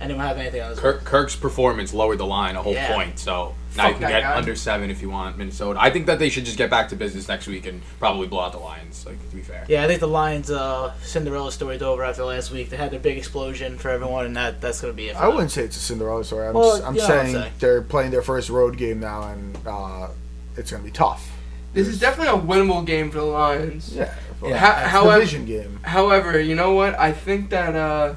Anyone 0.00 0.24
have 0.24 0.38
anything 0.38 0.62
on 0.62 0.70
this? 0.70 0.78
Kirk, 0.78 1.04
Kirk's 1.04 1.36
performance 1.36 1.92
lowered 1.92 2.18
the 2.18 2.26
line 2.26 2.56
a 2.56 2.62
whole 2.62 2.72
Yeah. 2.72 2.94
point, 2.94 3.18
so 3.18 3.54
now 3.78 3.86
you 3.88 3.92
can 3.94 4.02
that 4.02 4.10
get 4.10 4.22
guy. 4.22 4.36
under 4.36 4.54
seven 4.54 4.90
if 4.90 5.00
you 5.02 5.08
want 5.10 5.38
Minnesota. 5.38 5.78
I 5.80 5.90
think 5.90 6.06
that 6.06 6.18
they 6.18 6.28
should 6.28 6.44
just 6.44 6.58
get 6.58 6.68
back 6.70 6.88
to 6.90 6.96
business 6.96 7.26
next 7.28 7.46
week 7.46 7.66
and 7.66 7.80
probably 7.98 8.26
blow 8.26 8.40
out 8.40 8.52
the 8.52 8.58
Lions. 8.58 9.06
Like 9.06 9.18
to 9.30 9.36
be 9.36 9.42
fair. 9.42 9.64
Yeah, 9.68 9.84
I 9.84 9.86
think 9.86 10.00
the 10.00 10.06
Lions' 10.08 10.50
uh, 10.50 10.92
Cinderella 11.02 11.50
story's 11.50 11.80
over 11.82 12.04
after 12.04 12.24
last 12.24 12.50
week. 12.50 12.68
They 12.70 12.76
had 12.76 12.90
their 12.90 13.00
big 13.00 13.16
explosion 13.18 13.78
for 13.78 13.88
everyone, 13.90 14.26
and 14.26 14.36
that 14.36 14.60
that's 14.60 14.80
gonna 14.80 14.92
be 14.92 15.08
it. 15.08 15.16
For 15.16 15.22
I 15.22 15.26
them. 15.26 15.34
wouldn't 15.36 15.50
say 15.52 15.64
it's 15.64 15.76
a 15.76 15.80
Cinderella 15.80 16.24
story. 16.24 16.48
I'm, 16.48 16.54
Well, 16.54 16.76
s- 16.76 16.82
I'm 16.82 16.94
you 16.94 17.00
know 17.00 17.08
what 17.08 17.18
I'm 17.18 17.24
saying 17.26 17.34
saying. 17.42 17.52
they're 17.60 17.82
playing 17.82 18.10
their 18.10 18.22
first 18.22 18.50
road 18.50 18.76
game 18.76 19.00
now, 19.00 19.22
and 19.28 19.58
uh, 19.66 20.08
it's 20.56 20.70
going 20.70 20.82
to 20.82 20.86
be 20.86 20.92
tough. 20.92 21.30
This 21.74 21.86
is 21.86 22.00
definitely 22.00 22.32
a 22.40 22.42
winnable 22.44 22.84
game 22.84 23.10
for 23.10 23.18
the 23.18 23.24
Lions. 23.24 23.94
Yeah. 23.94 24.14
Yeah. 24.42 24.56
Ho- 24.56 24.82
It's 24.82 24.90
however, 24.90 25.18
division 25.20 25.44
game. 25.46 25.80
However, 25.82 26.40
you 26.40 26.54
know 26.54 26.72
what? 26.72 26.98
I 26.98 27.12
think 27.12 27.50
that 27.50 27.74
uh, 27.76 28.14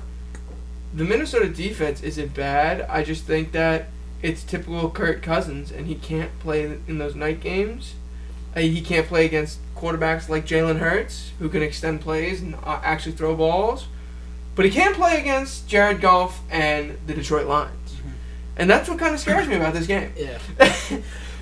the 0.93 1.03
Minnesota 1.03 1.49
defense 1.49 2.01
isn't 2.01 2.33
bad. 2.33 2.81
I 2.89 3.03
just 3.03 3.23
think 3.25 3.51
that 3.53 3.89
it's 4.21 4.43
typical 4.43 4.89
Kirk 4.89 5.21
Cousins, 5.21 5.71
and 5.71 5.87
he 5.87 5.95
can't 5.95 6.37
play 6.39 6.63
in 6.87 6.97
those 6.97 7.15
night 7.15 7.41
games. 7.41 7.95
Uh, 8.55 8.59
he 8.59 8.81
can't 8.81 9.07
play 9.07 9.25
against 9.25 9.59
quarterbacks 9.75 10.29
like 10.29 10.45
Jalen 10.45 10.79
Hurts, 10.79 11.31
who 11.39 11.49
can 11.49 11.61
extend 11.61 12.01
plays 12.01 12.41
and 12.41 12.55
uh, 12.55 12.79
actually 12.83 13.13
throw 13.13 13.35
balls. 13.35 13.87
But 14.55 14.65
he 14.65 14.71
can 14.71 14.93
play 14.93 15.19
against 15.19 15.67
Jared 15.67 16.01
Goff 16.01 16.41
and 16.49 16.97
the 17.07 17.13
Detroit 17.13 17.47
Lions. 17.47 17.95
And 18.57 18.69
that's 18.69 18.89
what 18.89 18.99
kind 18.99 19.13
of 19.13 19.19
scares 19.19 19.47
me 19.47 19.55
about 19.55 19.73
this 19.73 19.87
game. 19.87 20.11
Yeah. 20.15 20.37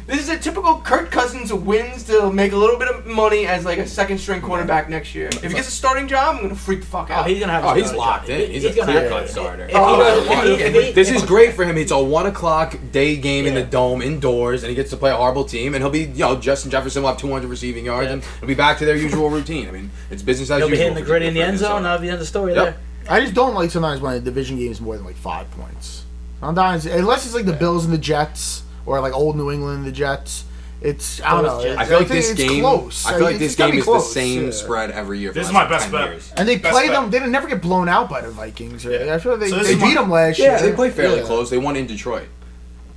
this 0.09 0.19
is 0.21 0.29
a 0.29 0.37
typical 0.37 0.79
Kirk 0.81 1.11
Cousins 1.11 1.53
wins 1.53 2.03
to 2.05 2.31
make 2.33 2.51
a 2.51 2.57
little 2.57 2.77
bit 2.77 2.87
of 2.89 3.05
money 3.05 3.45
as 3.45 3.63
like 3.63 3.77
a 3.77 3.87
second 3.87 4.17
string 4.17 4.41
quarterback 4.41 4.89
next 4.89 5.13
year. 5.15 5.27
If 5.27 5.41
he 5.43 5.49
gets 5.49 5.67
a 5.67 5.71
starting 5.71 6.07
job, 6.07 6.35
I'm 6.35 6.41
gonna 6.41 6.55
freak 6.55 6.81
the 6.81 6.87
fuck 6.87 7.09
out. 7.11 7.17
Oh, 7.17 7.21
out. 7.21 7.27
he's 7.29 7.39
gonna 7.39 7.51
have. 7.53 7.63
Oh, 7.65 7.73
he's 7.73 7.93
locked 7.93 8.27
job. 8.27 8.39
in. 8.39 8.51
He's, 8.51 8.65
a 8.65 8.73
gonna 8.73 8.91
clear 8.91 9.09
cut 9.09 9.29
starter. 9.29 9.65
If 9.65 9.71
Oh, 9.75 9.97
does- 9.99 10.23
if 10.25 10.29
he- 10.29 10.33
oh, 10.35 10.67
if 10.79 10.85
he- 10.87 10.91
This 10.93 11.11
is 11.11 11.23
great 11.23 11.53
for 11.53 11.63
him. 11.63 11.77
It's 11.77 11.91
a 11.91 11.99
one 11.99 12.25
o'clock 12.25 12.75
day 12.91 13.15
game 13.17 13.45
in 13.45 13.53
the 13.53 13.63
dome 13.63 14.01
indoors, 14.01 14.63
and 14.63 14.69
he 14.69 14.75
gets 14.75 14.89
to 14.89 14.97
play 14.97 15.11
a 15.11 15.15
horrible 15.15 15.45
team. 15.45 15.75
And 15.75 15.83
he'll 15.83 15.91
be, 15.91 16.01
you 16.01 16.19
know, 16.25 16.35
Justin 16.35 16.71
Jefferson 16.71 17.03
will 17.03 17.09
have 17.09 17.17
200 17.19 17.47
receiving 17.49 17.85
yards, 17.85 18.07
Yeah. 18.07 18.13
and 18.13 18.23
he'll 18.39 18.47
be 18.47 18.55
back 18.55 18.79
to 18.79 18.85
their 18.85 18.95
usual 18.97 19.29
routine. 19.29 19.67
I 19.67 19.71
mean, 19.71 19.91
it's 20.11 20.21
business 20.23 20.49
as 20.49 20.57
He'll 20.59 20.67
be 20.67 20.71
usual. 20.71 20.89
hitting 20.89 20.95
the 21.03 21.07
grid 21.07 21.21
in 21.21 21.33
the 21.33 21.41
end 21.41 21.57
zone. 21.59 21.67
starter. 21.67 21.83
That'll 21.83 21.99
be 21.99 22.07
the 22.07 22.11
end 22.11 22.15
of 22.15 22.19
the 22.21 22.25
story 22.25 22.53
Yep. 22.55 22.63
there. 22.65 22.75
I 23.09 23.21
just 23.21 23.33
don't 23.33 23.53
like 23.55 23.71
sometimes 23.71 24.01
when 24.01 24.13
a 24.13 24.19
division 24.19 24.57
game 24.57 24.71
is 24.71 24.81
more 24.81 24.95
than 24.95 25.05
like 25.05 25.15
five 25.17 25.49
points. 25.51 26.03
Sometimes, 26.39 26.85
unless 26.85 27.25
it's 27.25 27.35
like 27.35 27.45
the 27.45 27.53
Bills 27.53 27.83
and 27.85 27.93
the 27.93 27.97
Jets, 27.97 28.61
or 28.89 28.99
like 29.01 29.13
old 29.13 29.35
New 29.37 29.51
England 29.51 29.85
the 29.85 29.91
Jets, 29.91 30.43
it's 30.81 31.21
I 31.21 31.31
don't 31.31 31.43
know. 31.43 31.61
Jets. 31.61 31.65
it's- 31.73 31.77
I 31.79 31.85
feel 31.89 31.97
like 31.99 32.07
think 32.07 32.19
this 32.21 32.31
it's 32.31 32.41
game. 32.41 32.61
close. 32.61 33.05
I 33.05 33.11
feel 33.13 33.21
like 33.21 33.35
It's 33.35 33.43
this 33.43 33.55
game 33.55 33.73
is 33.75 33.83
close, 33.83 34.07
the 34.07 34.13
same 34.13 34.45
yeah. 34.45 34.51
spread 34.51 34.91
every 34.91 35.19
year. 35.19 35.29
For 35.31 35.39
This 35.39 35.47
the 35.47 35.51
is 35.51 35.53
my 35.53 35.61
last 35.63 35.69
best 35.69 35.83
10 35.83 35.91
bet. 35.91 36.09
years. 36.09 36.33
And 36.37 36.47
they 36.47 36.57
Best 36.57 36.73
play 36.73 36.87
bet. 36.87 36.95
them. 37.01 37.09
They 37.11 37.27
never 37.27 37.47
get 37.47 37.61
blown 37.61 37.89
out 37.89 38.09
by 38.09 38.21
the 38.21 38.31
Vikings. 38.31 38.85
Right? 38.85 39.05
Yeah. 39.05 39.13
I 39.15 39.19
feel 39.19 39.33
like 39.33 39.41
they, 39.41 39.49
So 39.49 39.57
they 39.59 39.75
beat 39.75 39.81
my- 39.81 39.93
them 39.95 40.09
last 40.09 40.39
year. 40.39 40.51
Yeah, 40.51 40.61
they 40.61 40.71
play 40.73 40.89
fairly 40.89 41.19
Yeah. 41.19 41.25
close. 41.25 41.49
They 41.49 41.57
won 41.57 41.75
in 41.75 41.85
Detroit. 41.85 42.27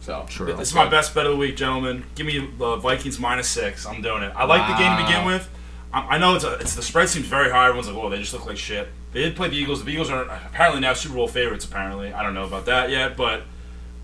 So 0.01 0.25
True. 0.29 0.53
This 0.55 0.69
is 0.69 0.75
my 0.75 0.89
best 0.89 1.15
bet 1.15 1.27
of 1.27 1.33
the 1.33 1.37
week, 1.39 1.57
gentlemen. 1.57 2.05
Give 2.17 2.27
me 2.27 2.49
the 2.59 2.77
Vikings 2.77 3.19
minus 3.21 3.49
six. 3.49 3.87
I'm 3.87 4.03
doing 4.03 4.23
it. 4.23 4.33
I 4.37 4.45
like 4.45 4.67
the 4.69 4.75
game 4.75 4.97
to 4.97 5.03
begin 5.05 5.25
with. 5.25 5.49
I, 5.95 6.15
I 6.15 6.19
know 6.19 6.35
it's, 6.35 6.45
a, 6.45 6.55
it's 6.55 6.75
the 6.75 6.83
spread 6.83 7.09
seems 7.09 7.27
very 7.27 7.51
high. 7.51 7.67
Everyone's 7.69 7.89
like, 7.89 7.97
"Oh, 7.97 8.09
they 8.09 8.19
just 8.19 8.33
look 8.33 8.47
like 8.47 8.57
shit." 8.57 8.89
They 9.13 9.21
did 9.23 9.37
play 9.37 9.49
the 9.49 9.57
Eagles. 9.57 9.85
The 9.85 9.91
Eagles 9.91 10.09
are 10.11 10.23
apparently 10.23 10.81
now 10.81 10.95
Super 10.95 11.15
Bowl 11.17 11.29
favorites. 11.29 11.65
Apparently, 11.67 12.13
I 12.13 12.23
don't 12.23 12.33
know 12.35 12.45
about 12.45 12.65
that 12.67 12.91
yet, 12.91 13.17
but 13.17 13.43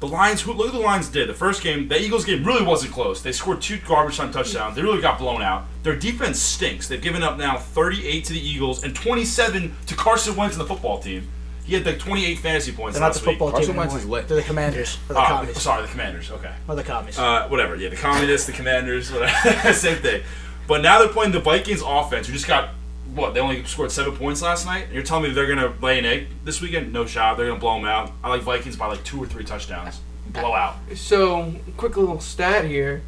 the 0.00 0.06
Lions. 0.08 0.42
Who, 0.42 0.52
look 0.52 0.68
at 0.68 0.72
the 0.72 0.78
Lions 0.80 1.08
did 1.08 1.28
the 1.28 1.34
first 1.34 1.62
game. 1.62 1.88
The 1.88 2.00
Eagles 2.00 2.24
game 2.24 2.44
really 2.44 2.64
wasn't 2.64 2.92
close. 2.92 3.20
They 3.22 3.32
scored 3.32 3.60
two 3.60 3.78
garbage 3.86 4.16
time 4.16 4.32
touchdowns. 4.32 4.76
They 4.76 4.82
really 4.82 5.00
got 5.02 5.18
blown 5.18 5.42
out. 5.42 5.64
Their 5.82 5.96
defense 5.96 6.38
stinks. 6.38 6.86
They've 6.88 7.00
given 7.02 7.22
up 7.22 7.36
now 7.38 7.56
38 7.56 8.24
to 8.26 8.32
the 8.32 8.40
Eagles 8.40 8.84
and 8.84 8.94
27 8.94 9.74
to 9.86 9.94
Carson 9.96 10.36
Wentz 10.36 10.56
and 10.56 10.64
the 10.64 10.68
football 10.68 10.98
team. 11.00 11.26
He 11.64 11.74
had 11.74 11.84
like 11.84 11.98
28 11.98 12.38
fantasy 12.38 12.72
points 12.72 12.94
They're 12.94 13.00
not 13.02 13.08
last 13.08 13.18
the 13.20 13.24
football 13.26 13.48
week. 13.48 13.54
Carson 13.56 13.72
team 13.72 13.78
Wentz 13.78 13.94
anymore. 13.94 14.18
is 14.18 14.22
lit. 14.22 14.28
They're 14.28 14.36
the 14.38 14.42
Commanders. 14.42 14.98
Or 15.10 15.14
the 15.14 15.20
Oh, 15.20 15.24
Commies. 15.24 15.60
sorry, 15.60 15.82
the 15.82 15.88
Commanders. 15.88 16.30
Okay. 16.30 16.52
Or 16.66 16.74
the 16.76 16.82
Commies. 16.82 17.18
Uh, 17.18 17.46
whatever. 17.48 17.76
Yeah, 17.76 17.90
the 17.90 17.96
communists, 17.96 18.46
the 18.46 18.52
commanders, 18.54 19.12
whatever. 19.12 19.72
same 19.74 19.98
thing. 19.98 20.22
But 20.66 20.80
now 20.82 20.98
they're 20.98 21.08
playing 21.08 21.32
the 21.32 21.40
Vikings 21.40 21.82
offense, 21.84 22.26
who 22.26 22.32
just 22.32 22.46
got 22.46 22.70
what? 23.18 23.34
They 23.34 23.40
only 23.40 23.62
scored 23.64 23.90
seven 23.92 24.16
points 24.16 24.40
last 24.42 24.64
night. 24.66 24.84
And 24.84 24.94
you're 24.94 25.02
telling 25.02 25.24
me 25.24 25.30
they're 25.30 25.46
gonna 25.46 25.74
lay 25.82 25.98
an 25.98 26.04
egg 26.04 26.28
this 26.44 26.60
weekend? 26.60 26.92
No 26.92 27.04
shot. 27.06 27.36
They're 27.36 27.46
gonna 27.48 27.60
blow 27.60 27.74
them 27.76 27.84
out. 27.84 28.12
I 28.24 28.28
like 28.28 28.42
Vikings 28.42 28.76
by 28.76 28.86
like 28.86 29.04
two 29.04 29.22
or 29.22 29.26
three 29.26 29.44
touchdowns. 29.44 30.00
Blowout. 30.28 30.76
So, 30.94 31.54
quick 31.76 31.96
little 31.96 32.20
stat 32.20 32.64
here. 32.66 33.02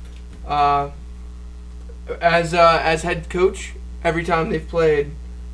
Uh, 0.47 0.91
as 2.21 2.55
uh, 2.55 2.81
as 2.83 3.03
head 3.03 3.29
coach, 3.31 3.75
every 4.03 4.25
time 4.25 4.51
they've 4.51 4.67
played, 4.67 5.11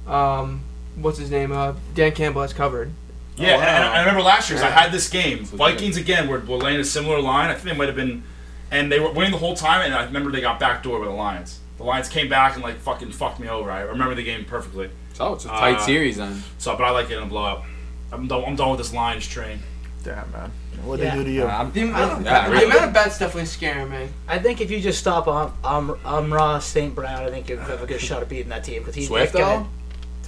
um, 0.07 0.63
what's 0.97 1.19
his 1.19 1.31
name? 1.31 1.53
Uh, 1.53 1.75
Dan 1.95 2.13
Campbell 2.13 2.43
has 2.43 2.53
covered. 2.53 2.93
Yeah, 3.37 3.55
Oh, 3.55 3.59
wow. 3.59 3.65
and, 3.67 3.85
I 3.85 3.99
remember 4.01 4.23
last 4.23 4.49
year 4.49 4.59
'cause 4.59 4.67
I 4.67 4.71
had 4.71 4.93
this 4.93 5.11
game. 5.11 5.45
Vikings 5.45 5.99
again 5.99 6.27
were, 6.29 6.39
were 6.41 6.57
laying 6.57 6.81
a 6.81 6.85
similar 6.85 7.21
line. 7.21 7.51
I 7.51 7.55
think 7.55 7.65
they 7.65 7.75
might 7.75 7.89
have 7.89 7.97
been, 7.97 8.23
and 8.71 8.91
they 8.91 8.99
were 8.99 9.11
winning 9.11 9.33
the 9.33 9.39
whole 9.39 9.55
time. 9.55 9.83
And 9.83 9.93
I 9.95 10.05
remember 10.05 10.31
they 10.33 10.41
got 10.41 10.59
backdoor 10.59 11.01
by 11.01 11.05
the 11.05 11.11
Lions. 11.11 11.59
The 11.79 11.85
Lions 11.85 12.09
came 12.09 12.29
back 12.29 12.55
and 12.55 12.63
like 12.63 12.79
fucking 12.79 13.13
fucked 13.13 13.39
me 13.41 13.49
over. 13.49 13.71
I 13.71 13.81
remember 13.83 14.15
the 14.15 14.25
game 14.25 14.45
perfectly. 14.45 14.91
So 15.15 15.35
it's 15.35 15.45
a 15.45 15.49
tight 15.49 15.77
Uh, 15.77 15.87
series 15.87 16.17
then. 16.17 16.43
So, 16.59 16.77
but 16.77 16.85
I 16.85 16.91
like 16.91 17.11
it 17.11 17.17
in 17.17 17.23
a 17.23 17.27
blowout. 17.27 17.65
I'm 18.13 18.27
done. 18.29 18.45
I'm 18.47 18.57
done 18.57 18.71
with 18.71 18.79
this 18.79 18.93
Lions 18.95 19.27
train. 19.27 19.59
Damn 20.05 20.31
man, 20.31 20.53
what 20.85 21.01
Yeah. 21.01 21.11
they 21.11 21.17
do 21.19 21.25
to 21.25 21.31
you? 21.31 21.43
Uh, 21.45 21.47
I'm, 21.49 21.73
The 21.73 21.83
amount, 21.83 22.25
Yeah, 22.25 22.47
of, 22.47 22.53
really. 22.53 22.65
the 22.67 22.71
amount 22.71 22.85
of 22.87 22.93
bets 22.95 23.19
definitely 23.19 23.47
scaring 23.47 23.91
me. 23.91 24.09
I 24.29 24.39
think 24.39 24.61
if 24.61 24.71
you 24.71 24.81
just 24.81 25.01
stop 25.01 25.27
on 25.27 25.53
um, 25.65 25.99
Amon-Ra 26.05 26.61
St. 26.61 26.95
Brown, 26.95 27.25
I 27.25 27.31
think 27.31 27.49
you 27.49 27.57
have 27.57 27.83
a 27.83 27.87
good 27.87 28.01
shot 28.01 28.23
of 28.23 28.29
beating 28.29 28.51
that 28.51 28.63
team 28.63 28.83
because 28.83 28.95
he's 28.95 29.09
Swift 29.09 29.33
gonna- 29.33 29.67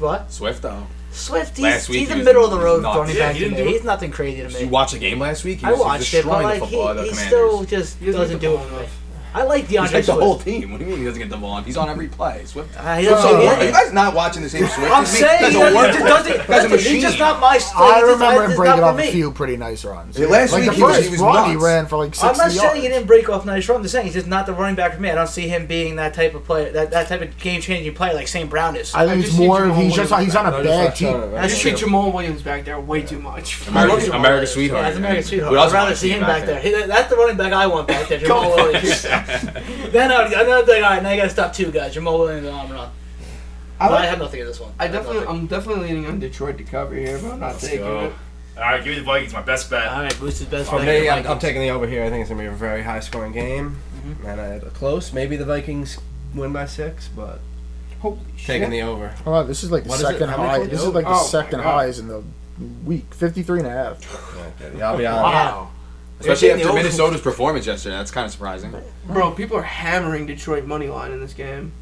though. 0.00 0.04
What? 0.06 0.32
Swift 0.32 0.62
though. 0.62 0.86
Swift, 1.12 1.56
he's, 1.56 1.64
Last 1.64 1.88
week 1.88 1.98
he's 2.00 2.08
he 2.08 2.14
a 2.14 2.16
was 2.18 2.24
middle 2.26 2.44
of 2.44 2.50
the 2.50 2.58
road 2.58 2.82
nuts. 2.82 2.98
running 2.98 3.16
Yeah, 3.16 3.26
back 3.28 3.34
he 3.34 3.38
to 3.40 3.44
didn't 3.46 3.58
me. 3.58 3.64
do 3.64 3.68
it. 3.70 3.72
He's 3.78 3.84
nothing 3.84 4.10
crazy 4.10 4.42
to 4.42 4.48
Did 4.48 4.58
you 4.60 4.66
me. 4.66 4.70
watch 4.72 4.92
the 4.92 4.98
game 4.98 5.18
last 5.20 5.44
week? 5.44 5.60
He 5.60 5.66
I 5.66 5.70
was 5.70 5.80
watched 5.80 6.12
it, 6.14 6.24
but 6.26 6.38
destroying 6.40 6.42
like 6.44 6.60
the 6.60 6.66
football 6.66 6.88
of 6.88 6.96
the 6.96 7.02
he, 7.04 7.08
he 7.08 7.14
Commanders. 7.14 7.28
still 7.28 7.64
just 7.64 7.98
He 7.98 8.06
doesn't 8.06 8.20
doesn't 8.20 8.38
get 8.38 8.48
do 8.48 8.54
it 8.54 8.56
ball 8.58 8.66
for 8.66 8.72
me. 8.72 8.78
enough. 8.80 8.98
I 9.34 9.42
like 9.44 9.64
He's 9.66 9.76
D'Andre 9.78 9.94
like 9.98 10.06
the 10.06 10.12
Swift. 10.12 10.22
whole 10.22 10.38
team. 10.38 10.70
What 10.72 10.78
do 10.78 10.84
you 10.84 10.90
mean 10.90 10.98
he 11.00 11.04
doesn't 11.04 11.20
get 11.20 11.30
the 11.30 11.36
ball? 11.36 11.60
He's 11.62 11.76
on 11.76 11.88
every 11.88 12.08
play. 12.08 12.44
Swift. 12.46 12.76
Uh, 12.76 12.96
he 12.96 13.04
So, 13.04 13.10
doesn't 13.10 13.36
are 13.36 13.40
get 13.42 13.62
you 13.62 13.68
it. 13.68 13.72
guys 13.72 13.92
not 13.92 14.14
watching 14.14 14.42
the 14.42 14.48
same 14.48 14.66
Swift? 14.68 14.90
I'm 14.90 15.02
as 15.04 15.12
me? 15.12 15.18
saying 15.20 15.42
That's 15.42 15.54
a 15.54 15.58
doesn't, 15.58 15.76
worker. 15.76 15.92
just 15.92 16.04
doesn't, 16.06 16.46
That's 16.46 16.48
a 16.48 16.68
listen, 16.68 16.70
he's 16.70 16.84
machine. 16.86 17.00
just 17.02 17.18
not 17.18 17.40
my 17.40 17.58
style. 17.58 17.82
I 17.82 18.00
remember 18.00 18.44
him 18.48 18.56
breaking 18.56 18.82
off 18.82 18.98
a 18.98 19.12
few 19.12 19.30
pretty 19.32 19.56
nice 19.56 19.84
runs. 19.84 20.18
Yeah, 20.18 20.26
last 20.28 20.52
like 20.52 20.60
week 20.62 20.70
the 20.70 20.76
he 20.76 20.82
was- 20.82 20.96
first 20.96 21.04
he 21.04 21.10
was 21.10 21.20
run, 21.20 21.48
he 21.48 21.52
nuts. 21.54 21.64
ran 21.64 21.86
for 21.86 21.96
like 21.98 22.14
I'm 22.22 22.36
not 22.36 22.36
yards. 22.38 22.60
saying 22.60 22.82
he 22.82 22.88
didn't 22.88 23.06
break 23.06 23.28
off 23.28 23.44
nice 23.46 23.68
runs. 23.68 23.76
I'm 23.78 23.82
just 23.84 23.92
saying 23.92 24.06
he's 24.06 24.14
just 24.14 24.26
not 24.26 24.46
the 24.46 24.52
running 24.54 24.76
back 24.76 24.94
for 24.94 25.00
me. 25.00 25.10
I 25.10 25.14
don't 25.14 25.26
see 25.28 25.46
him 25.48 25.66
being 25.66 25.96
that 25.96 26.14
type 26.14 26.34
of 26.34 26.44
player, 26.44 26.70
that, 26.72 26.90
that 26.90 27.08
type 27.08 27.20
of 27.22 27.36
game 27.38 27.60
changing 27.60 27.94
player 27.94 28.14
like 28.14 28.28
St. 28.28 28.48
Brown 28.48 28.76
is. 28.76 28.94
I 28.94 29.02
I 29.04 29.06
think 29.08 29.20
just 29.22 29.28
it's 29.28 29.38
see 29.38 29.46
more 29.46 29.64
of 29.64 29.72
Jamaal 29.72 29.82
he's 29.82 29.94
just 29.94 30.10
Williams 30.10 30.32
he's 30.32 30.36
on 30.36 30.46
a 30.46 30.48
I 30.48 30.62
just 30.62 30.64
bad 30.64 30.84
watched 30.84 30.96
team. 30.98 31.08
it. 31.16 31.34
I 31.38 31.48
just 31.48 31.62
see. 31.62 31.70
Jamaal 31.72 32.12
Williams 32.14 32.42
back 32.42 32.64
there 32.64 32.80
way 32.80 33.02
too 33.02 33.18
much. 33.20 33.60
I 33.68 33.72
love 33.84 33.84
America's, 33.90 34.08
America's 34.08 34.52
sweetheart. 34.52 34.78
Yeah, 34.80 34.88
that's 34.88 34.96
America's 34.98 35.26
sweetheart. 35.26 35.52
Who 35.52 35.58
else 35.58 35.70
I'd 35.70 35.74
rather 35.74 35.86
wants 35.88 36.00
to 36.00 36.06
see 36.06 36.08
see 36.12 36.14
him 36.16 36.22
him 36.22 36.26
back 36.28 36.46
there. 36.46 36.60
He, 36.60 36.70
that's 36.86 37.10
the 37.10 37.16
running 37.16 37.36
back 37.36 37.52
I 37.52 37.66
want 37.66 37.88
back 37.88 38.08
there, 38.08 38.18
Jamaal 38.20 38.54
Williams. 38.56 39.04
then 39.92 40.10
I 40.12 40.22
would, 40.24 40.32
another 40.32 40.66
thing, 40.66 40.82
all 40.82 40.90
right, 40.90 41.02
now 41.02 41.10
you 41.10 41.16
got 41.16 41.24
to 41.24 41.30
stop 41.30 41.52
two 41.52 41.70
guys, 41.70 41.94
Jamaal 41.94 42.18
Williams 42.18 42.46
and 42.46 42.54
Amon-Ra. 42.56 42.90
I, 43.80 43.88
But 43.88 43.94
I 43.94 44.00
like, 44.00 44.08
have 44.08 44.18
nothing 44.18 44.40
in 44.40 44.46
this 44.46 44.58
one. 44.60 44.72
I 44.78 44.84
have 44.84 44.92
definitely, 44.92 45.20
nothing. 45.20 45.36
I'm 45.40 45.46
definitely 45.46 45.88
leaning 45.88 46.06
on 46.06 46.18
Detroit 46.18 46.58
to 46.58 46.64
cover 46.64 46.94
here, 46.94 47.18
but 47.22 47.32
I'm 47.32 47.40
not 47.40 47.58
taking 47.58 47.78
go. 47.80 48.06
it. 48.06 48.12
All 48.56 48.62
right, 48.64 48.82
give 48.82 48.92
me 48.92 48.98
the 48.98 49.04
Vikings. 49.04 49.32
My 49.32 49.42
best 49.42 49.70
bet. 49.70 49.86
All 49.86 50.02
right, 50.02 50.18
Booster's 50.18 50.48
best 50.48 50.68
For 50.70 50.78
bet. 50.78 50.86
me, 51.02 51.08
I'm, 51.08 51.24
I'm 51.26 51.38
taking 51.38 51.60
the 51.62 51.70
over 51.70 51.86
here. 51.86 52.02
I 52.04 52.10
think 52.10 52.22
it's 52.22 52.28
gonna 52.30 52.42
be 52.42 52.46
a 52.48 52.50
very 52.50 52.82
high 52.82 53.00
scoring 53.00 53.32
game, 53.32 53.76
Mm-hmm. 54.04 54.26
and 54.26 54.40
uh, 54.64 54.68
close. 54.70 55.12
Maybe 55.12 55.36
the 55.36 55.44
Vikings 55.44 55.98
win 56.34 56.52
by 56.52 56.66
six, 56.66 57.08
but 57.08 57.40
Holy 58.00 58.18
taking 58.36 58.62
shit. 58.62 58.70
the 58.70 58.82
over. 58.82 59.08
Hold 59.08 59.36
on, 59.36 59.46
this 59.48 59.62
is 59.64 59.70
like 59.70 59.82
the 59.84 59.90
What 59.90 60.00
is 60.00 60.06
second 60.06 60.28
How 60.28 60.36
high. 60.38 60.66
This 60.66 60.82
is 60.82 60.88
like 60.88 61.04
the 61.04 61.10
Oh, 61.10 61.14
my 61.14 61.22
second 61.22 61.60
highs 61.60 61.98
in 62.00 62.08
the 62.08 62.22
week. 62.84 63.12
53 63.14 63.58
and 63.60 63.68
a 63.68 63.70
half. 63.70 64.74
Yeah, 64.76 64.88
I'll 64.90 64.96
be 64.98 65.06
on. 65.06 65.22
Wow. 65.22 65.70
Especially 66.20 66.50
after. 66.52 66.72
Minnesota's 66.72 67.20
performance 67.20 67.66
yesterday. 67.66 67.96
That's 67.96 68.10
kind 68.10 68.24
of 68.26 68.32
surprising. 68.32 68.74
Bro, 69.06 69.32
people 69.32 69.56
are 69.56 69.62
hammering 69.62 70.26
Detroit 70.26 70.64
money 70.64 70.88
line 70.88 71.12
in 71.12 71.20
this 71.20 71.32
game. 71.34 71.72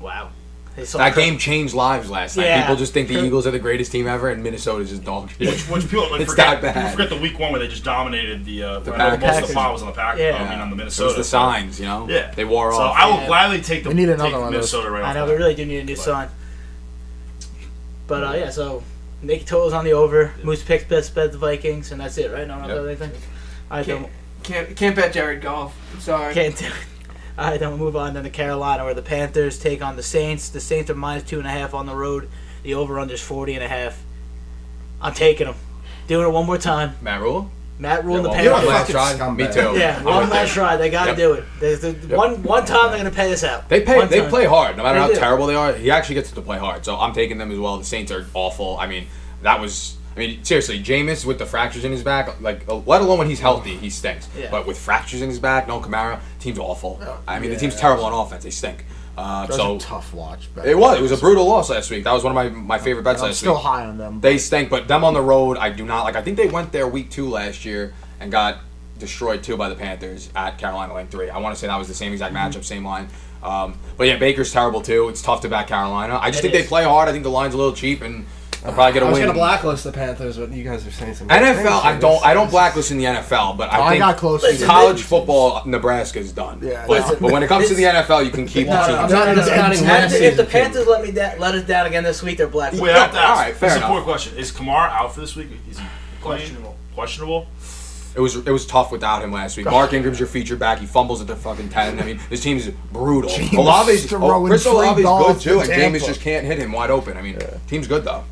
Wow. 0.00 0.30
That 0.76 1.12
Kirk- 1.12 1.16
game 1.16 1.38
changed 1.38 1.74
lives 1.74 2.08
last 2.08 2.36
night. 2.36 2.44
Yeah. 2.46 2.60
People 2.62 2.76
just 2.76 2.92
think 2.92 3.08
the 3.08 3.20
Eagles 3.24 3.48
are 3.48 3.50
the 3.50 3.58
greatest 3.58 3.90
team 3.90 4.06
ever, 4.06 4.28
and 4.30 4.44
Minnesota's 4.44 4.90
just 4.90 5.02
dog 5.02 5.28
shit. 5.30 5.48
Which, 5.48 5.62
which 5.68 5.84
people 5.90 6.08
like, 6.08 6.20
It's 6.20 6.30
forget, 6.30 6.60
that 6.62 6.74
bad. 6.74 6.74
people 6.74 6.90
forget 7.04 7.10
the 7.10 7.20
week 7.20 7.36
one 7.36 7.50
where 7.50 7.60
they 7.60 7.66
just 7.66 7.82
dominated 7.82 8.44
the, 8.44 8.62
uh, 8.62 8.78
The 8.78 8.92
where 8.92 9.18
most 9.18 9.42
of 9.42 9.48
the 9.48 9.54
pot 9.54 9.72
was 9.72 9.82
on 9.82 9.88
the 9.88 9.94
Packers. 9.94 10.20
Yeah. 10.20 10.36
I 10.36 10.48
mean 10.50 10.60
on 10.60 10.70
the 10.70 10.74
It 10.76 10.78
Minnesota. 10.78 11.06
was 11.08 11.16
the 11.16 11.24
signs, 11.24 11.80
you 11.80 11.86
know. 11.86 12.06
Yeah. 12.08 12.30
They 12.32 12.44
wore 12.44 12.70
So 12.72 12.78
off. 12.78 12.96
So 12.96 13.02
I 13.02 13.06
will 13.06 13.14
Yeah. 13.22 13.26
gladly 13.26 13.60
take 13.60 13.82
the 13.82 13.88
We 13.88 13.96
need 13.96 14.08
another 14.08 14.30
take 14.30 14.32
one 14.34 14.42
of 14.42 14.52
those. 14.52 14.72
Minnesota 14.72 14.90
right 14.92 15.02
now. 15.02 15.08
I 15.08 15.14
know, 15.14 15.26
we 15.26 15.32
really 15.36 15.54
do 15.56 15.66
need 15.66 15.78
a 15.80 15.84
new 15.84 15.96
But- 15.96 16.04
sign. 16.04 16.28
But 18.06 18.22
uh, 18.24 18.32
yeah, 18.36 18.50
so 18.50 18.82
Nick 19.22 19.46
totals 19.46 19.72
on 19.72 19.84
the 19.84 19.92
over. 19.94 20.32
Moose 20.44 20.62
picks 20.62 20.84
best 20.84 21.12
bet 21.14 21.32
the 21.32 21.38
Vikings, 21.38 21.90
and 21.90 22.00
that's 22.00 22.16
it, 22.18 22.30
right? 22.32 22.46
No, 22.46 22.56
not 22.58 22.68
Yep. 22.68 22.84
anything. 22.86 23.10
I 23.70 23.82
Can't, 23.82 24.02
don't 24.02 24.10
can't, 24.42 24.76
can't 24.76 24.96
bet 24.96 25.12
Jared 25.12 25.42
Goff. 25.42 25.74
I'm 25.94 26.00
sorry. 26.00 26.32
can't 26.34 26.56
do 26.56 26.66
it. 26.66 26.72
All 27.38 27.50
right, 27.50 27.60
then 27.60 27.68
we'll 27.70 27.78
move 27.78 27.96
on 27.96 28.14
then 28.14 28.24
to 28.24 28.30
Carolina, 28.30 28.84
where 28.84 28.94
the 28.94 29.02
Panthers 29.02 29.58
take 29.58 29.80
on 29.82 29.94
the 29.96 30.02
Saints. 30.02 30.48
The 30.48 30.60
Saints 30.60 30.90
are 30.90 30.94
minus 30.94 31.22
two 31.24 31.38
and 31.38 31.46
a 31.46 31.50
half 31.50 31.72
on 31.74 31.86
the 31.86 31.94
road. 31.94 32.28
The 32.64 32.74
over 32.74 32.98
under 32.98 33.14
is 33.14 33.22
forty 33.22 33.54
and 33.54 33.62
a 33.62 33.68
half. 33.68 34.02
I'm 35.00 35.14
taking 35.14 35.46
them. 35.46 35.54
Doing 36.08 36.26
it 36.26 36.30
one 36.30 36.46
more 36.46 36.58
time. 36.58 36.96
Matt 37.02 37.20
Rhule. 37.20 37.50
Matt 37.78 38.04
Rhule 38.04 38.16
and 38.16 38.24
the 38.24 38.30
Yeah, 38.30 38.42
You're 38.42 38.52
Panthers. 38.54 38.68
last 38.70 38.90
fucking 38.92 39.18
try. 39.18 39.30
Me 39.30 39.44
scumbag. 39.44 39.54
too. 39.74 39.78
Yeah, 39.78 40.02
one 40.02 40.20
with 40.22 40.30
last 40.30 40.52
try. 40.52 40.76
They 40.76 40.90
got 40.90 41.04
to 41.04 41.10
Yep. 41.10 41.16
do 41.16 41.32
it. 41.34 41.44
There's 41.60 41.80
the, 41.80 41.92
one 42.16 42.42
one 42.42 42.64
time 42.64 42.88
they're 42.88 42.98
gonna 42.98 43.10
pay 43.12 43.32
us 43.32 43.44
out. 43.44 43.68
They 43.68 43.82
pay. 43.82 43.96
One 43.98 44.08
They 44.08 44.20
time. 44.20 44.30
play 44.30 44.46
hard, 44.46 44.76
no 44.76 44.82
matter 44.82 44.98
They 44.98 45.02
how 45.02 45.08
do. 45.08 45.14
terrible 45.14 45.46
they 45.46 45.54
are. 45.54 45.74
He 45.74 45.90
actually 45.92 46.16
gets 46.16 46.32
to 46.32 46.40
play 46.42 46.58
hard, 46.58 46.84
so 46.84 46.96
I'm 46.98 47.12
taking 47.12 47.38
them 47.38 47.52
as 47.52 47.58
well. 47.58 47.78
The 47.78 47.84
Saints 47.84 48.10
are 48.10 48.26
awful. 48.34 48.76
I 48.80 48.88
mean, 48.88 49.06
that 49.42 49.60
was 49.60 49.96
I 50.18 50.26
mean, 50.26 50.42
seriously, 50.44 50.80
Jameis 50.82 51.24
with 51.24 51.38
the 51.38 51.46
fractures 51.46 51.84
in 51.84 51.92
his 51.92 52.02
back, 52.02 52.40
like, 52.40 52.68
uh, 52.68 52.74
let 52.86 53.00
alone 53.02 53.18
when 53.18 53.28
he's 53.28 53.38
healthy, 53.38 53.76
he 53.76 53.88
stinks. 53.88 54.28
Yeah. 54.36 54.50
But 54.50 54.66
with 54.66 54.76
fractures 54.76 55.22
in 55.22 55.28
his 55.28 55.38
back, 55.38 55.68
no 55.68 55.80
Kamara, 55.80 56.18
team's 56.40 56.58
awful. 56.58 57.00
I 57.28 57.38
mean, 57.38 57.50
the 57.50 57.56
team's 57.56 57.76
terrible 57.76 58.04
on 58.04 58.12
offense. 58.12 58.42
They 58.42 58.50
stink. 58.50 58.84
Uh, 59.16 59.46
so 59.48 59.76
a 59.76 59.78
tough 59.78 60.12
watch. 60.12 60.48
it 60.64 60.76
was. 60.76 60.98
It 60.98 61.02
was 61.02 61.12
a 61.12 61.16
brutal 61.16 61.44
loss 61.46 61.70
last 61.70 61.90
week. 61.90 62.02
That 62.04 62.12
was 62.12 62.24
one 62.24 62.36
of 62.36 62.52
my 62.52 62.58
my 62.60 62.78
favorite 62.78 63.02
bets 63.04 63.18
And 63.20 63.26
I'm 63.26 63.30
last 63.30 63.38
still 63.38 63.54
week. 63.54 63.62
high 63.62 63.84
on 63.84 63.96
them. 63.98 64.20
They 64.20 64.38
stink, 64.38 64.70
but 64.70 64.86
them 64.88 65.04
on 65.04 65.14
the 65.14 65.20
road, 65.22 65.56
I 65.56 65.70
do 65.70 65.84
not 65.84 66.02
like. 66.04 66.16
I 66.16 66.22
think 66.22 66.36
they 66.36 66.48
went 66.48 66.72
there 66.72 66.86
week 66.88 67.10
two 67.10 67.28
last 67.28 67.64
year 67.64 67.94
and 68.20 68.30
got 68.32 68.58
destroyed 68.98 69.42
too 69.44 69.56
by 69.56 69.68
the 69.68 69.74
Panthers 69.76 70.30
at 70.36 70.58
Carolina 70.58 70.94
Lane 70.94 71.06
three. 71.08 71.30
I 71.30 71.38
want 71.38 71.54
to 71.54 71.60
say 71.60 71.66
that 71.68 71.76
was 71.78 71.86
the 71.88 71.94
same 71.94 72.12
exact 72.12 72.34
Mm-hmm. 72.34 72.58
matchup, 72.58 72.64
same 72.64 72.84
line. 72.84 73.08
Um, 73.42 73.78
but 73.96 74.08
yeah, 74.08 74.16
Baker's 74.18 74.52
terrible 74.52 74.82
too. 74.82 75.08
It's 75.08 75.22
tough 75.22 75.42
to 75.42 75.48
back 75.48 75.68
Carolina. 75.68 76.18
I 76.20 76.30
just 76.30 76.40
It 76.40 76.42
think 76.50 76.54
is. 76.54 76.62
they 76.62 76.68
play 76.68 76.82
hard. 76.84 77.08
I 77.08 77.12
think 77.12 77.22
the 77.24 77.30
line's 77.30 77.54
a 77.54 77.56
little 77.56 77.72
cheap, 77.72 78.02
and 78.02 78.24
they'll 78.62 78.72
probably 78.72 78.92
get 78.92 79.02
a 79.02 79.06
I 79.06 79.10
was 79.10 79.18
win. 79.18 79.26
gonna 79.28 79.38
blacklist 79.38 79.84
the 79.84 79.92
Panthers, 79.92 80.38
but 80.38 80.50
you 80.52 80.64
guys 80.64 80.86
are 80.86 80.90
saying 80.90 81.14
some. 81.14 81.28
good 81.28 81.40
NFL, 81.40 81.56
things 81.56 81.66
I 81.66 81.98
don't. 81.98 82.24
I 82.24 82.34
don't 82.34 82.50
blacklist 82.50 82.90
in 82.90 82.98
the 82.98 83.04
NFL, 83.04 83.56
but 83.56 83.72
I 83.72 83.78
oh, 83.78 83.82
I 83.82 83.88
think 83.90 84.00
got 84.00 84.16
close 84.16 84.58
to 84.58 84.64
college 84.66 85.00
it. 85.00 85.04
football, 85.04 85.62
Nebraska's 85.66 86.32
done. 86.32 86.60
Yeah, 86.62 86.84
but, 86.86 87.00
no. 87.00 87.20
but 87.20 87.32
when 87.32 87.42
it 87.42 87.48
comes 87.48 87.68
to 87.68 87.74
the 87.74 87.84
NFL, 87.84 88.24
you 88.24 88.30
can 88.30 88.46
keep 88.46 88.66
No, 88.66 88.72
the 88.74 88.78
no, 88.80 88.86
teams. 88.86 88.98
I'm 88.98 89.10
not 89.10 89.10
No, 89.10 89.24
no, 89.24 89.34
no, 89.34 89.34
discounting 89.44 89.80
no. 89.82 89.88
last 89.88 90.12
If 90.14 90.18
the- 90.20 90.26
if 90.26 90.36
the. 90.36 90.44
Panthers 90.44 90.86
let 90.86 91.02
me 91.02 91.10
da- 91.12 91.34
let 91.38 91.54
us 91.54 91.64
down 91.64 91.86
again 91.86 92.04
this 92.04 92.22
week, 92.22 92.38
they're 92.38 92.46
black. 92.48 92.72
Wait, 92.72 92.90
I 92.94 92.98
have 92.98 93.12
to 93.12 93.18
ask. 93.18 93.40
right, 93.40 93.54
fair 93.56 93.68
this 93.68 93.76
is 93.76 93.76
a 93.76 93.78
enough. 93.78 93.90
important 93.90 94.04
question. 94.06 94.38
Is 94.38 94.52
Kamara 94.52 94.90
out 94.90 95.14
for 95.14 95.20
this 95.20 95.36
week? 95.36 95.48
Is 95.70 95.78
he 95.78 95.84
playing? 96.20 96.40
Questionable. 96.40 96.76
Questionable. 96.94 97.46
It 98.16 98.20
was 98.20 98.34
it 98.34 98.50
was 98.50 98.66
tough 98.66 98.90
without 98.90 99.22
him 99.22 99.30
last 99.30 99.56
week. 99.56 99.66
Mark 99.66 99.92
Ingram's 99.92 100.18
your 100.18 100.26
feature 100.26 100.56
back. 100.56 100.80
He 100.80 100.86
fumbles 100.86 101.20
at 101.20 101.28
the 101.28 101.36
fucking 101.36 101.68
ten. 101.68 102.00
I 102.00 102.04
mean, 102.04 102.18
this 102.30 102.40
team's 102.40 102.66
brutal. 102.92 103.30
James 103.30 103.54
Olave's 103.54 104.04
oh, 104.12 104.18
throwing 104.18 104.46
Chris 104.48 104.64
free 104.64 104.72
Olave's 104.72 104.96
good 104.96 105.04
balls 105.04 105.42
too, 105.44 105.60
and 105.60 105.68
Jameis 105.68 105.76
Tampa. 105.76 105.98
just 106.00 106.20
can't 106.20 106.44
hit 106.44 106.58
him 106.58 106.72
wide 106.72 106.90
open. 106.90 107.16
I 107.16 107.22
mean, 107.22 107.38
team's 107.68 107.86
good 107.86 108.02
though. 108.04 108.24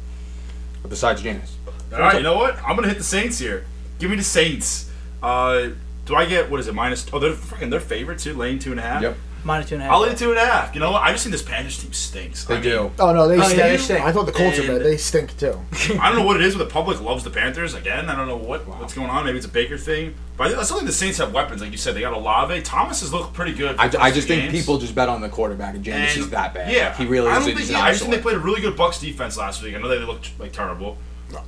Besides 0.88 1.22
Jameis, 1.22 1.50
All 1.92 1.98
right, 2.00 2.16
you 2.16 2.22
know 2.22 2.36
what? 2.36 2.56
I'm 2.66 2.76
gonna 2.76 2.88
hit 2.88 2.98
the 2.98 3.04
Saints 3.04 3.38
here. 3.38 3.64
Give 3.98 4.10
me 4.10 4.16
the 4.16 4.24
Saints. 4.24 4.90
Uh, 5.22 5.70
do 6.04 6.14
I 6.14 6.26
get 6.26 6.50
what 6.50 6.60
is 6.60 6.68
it 6.68 6.74
minus? 6.74 7.06
Oh, 7.12 7.18
they're 7.18 7.32
freaking 7.32 7.70
they're 7.70 7.80
favorite 7.80 8.18
too, 8.18 8.34
laying 8.34 8.58
two 8.58 8.70
and 8.70 8.80
a 8.80 8.82
half. 8.82 9.02
Yep. 9.02 9.16
Minus 9.46 9.68
two 9.68 9.76
and 9.76 9.82
a 9.82 9.86
half. 9.86 9.94
I'll 9.94 10.00
lay 10.00 10.14
two 10.14 10.30
and 10.30 10.38
a 10.38 10.44
half. 10.44 10.74
You 10.74 10.80
know 10.80 10.90
what? 10.90 11.02
I 11.02 11.12
just 11.12 11.22
think 11.24 11.32
this 11.32 11.42
Panthers 11.42 11.78
team 11.80 11.92
stinks. 11.92 12.44
they 12.44 12.54
I 12.54 12.60
mean, 12.60 12.68
do. 12.68 12.90
Oh 12.98 13.12
no, 13.12 13.28
they, 13.28 13.34
Oh, 13.36 13.38
yeah, 13.38 13.44
stink. 13.44 13.60
they 13.62 13.76
stink. 13.78 14.00
I 14.00 14.12
thought 14.12 14.26
the 14.26 14.32
Colts 14.32 14.58
were 14.58 14.64
And- 14.64 14.78
bad. 14.78 14.82
They 14.86 14.96
stink 14.96 15.38
too. 15.38 15.60
I 16.00 16.08
don't 16.08 16.16
know 16.18 16.24
what 16.24 16.36
it 16.36 16.42
is, 16.42 16.56
but 16.56 16.64
the 16.64 16.70
public 16.72 17.00
loves 17.00 17.22
the 17.22 17.30
Panthers 17.30 17.74
again. 17.74 18.10
I 18.10 18.16
don't 18.16 18.26
know 18.26 18.36
what 18.36 18.66
what's 18.66 18.92
going 18.94 19.08
on. 19.08 19.24
Maybe 19.24 19.36
it's 19.38 19.46
a 19.46 19.50
Baker 19.50 19.78
thing, 19.78 20.14
but 20.36 20.44
I, 20.44 20.48
think- 20.48 20.60
I 20.60 20.64
still 20.64 20.78
think 20.78 20.88
the 20.88 20.92
Saints 20.92 21.18
have 21.18 21.32
weapons. 21.32 21.60
Like 21.62 21.70
you 21.70 21.78
said, 21.78 21.94
they 21.94 22.00
got 22.00 22.12
Olave. 22.12 22.60
Thomas 22.62 23.00
has 23.02 23.12
looked 23.12 23.34
pretty 23.34 23.52
good. 23.54 23.76
for 23.76 23.82
I, 23.82 23.88
the 23.88 24.00
I 24.00 24.06
first 24.06 24.14
just 24.16 24.28
two 24.28 24.34
think 24.34 24.50
games. 24.52 24.64
people 24.64 24.78
just 24.78 24.94
bet 24.94 25.08
on 25.08 25.20
the 25.20 25.28
quarterback, 25.28 25.76
and 25.76 25.84
Jameis 25.84 25.94
And- 26.14 26.18
is 26.22 26.30
that 26.30 26.52
bad. 26.52 26.72
Yeah, 26.72 26.96
he 26.96 27.06
really 27.06 27.28
I 27.28 27.34
don't 27.34 27.42
a- 27.42 27.44
think. 27.46 27.58
he's 27.60 27.70
Yeah, 27.70 27.80
I 27.82 27.90
just 27.90 28.00
think 28.02 28.10
they 28.12 28.18
eyesore. 28.18 28.30
played 28.32 28.36
a 28.36 28.44
really 28.44 28.60
good 28.60 28.76
Bucks 28.76 29.00
defense 29.00 29.36
last 29.38 29.62
week. 29.62 29.76
I 29.76 29.78
know 29.78 29.86
they 29.88 29.98
looked 30.00 30.30
like 30.40 30.52
terrible. 30.52 30.98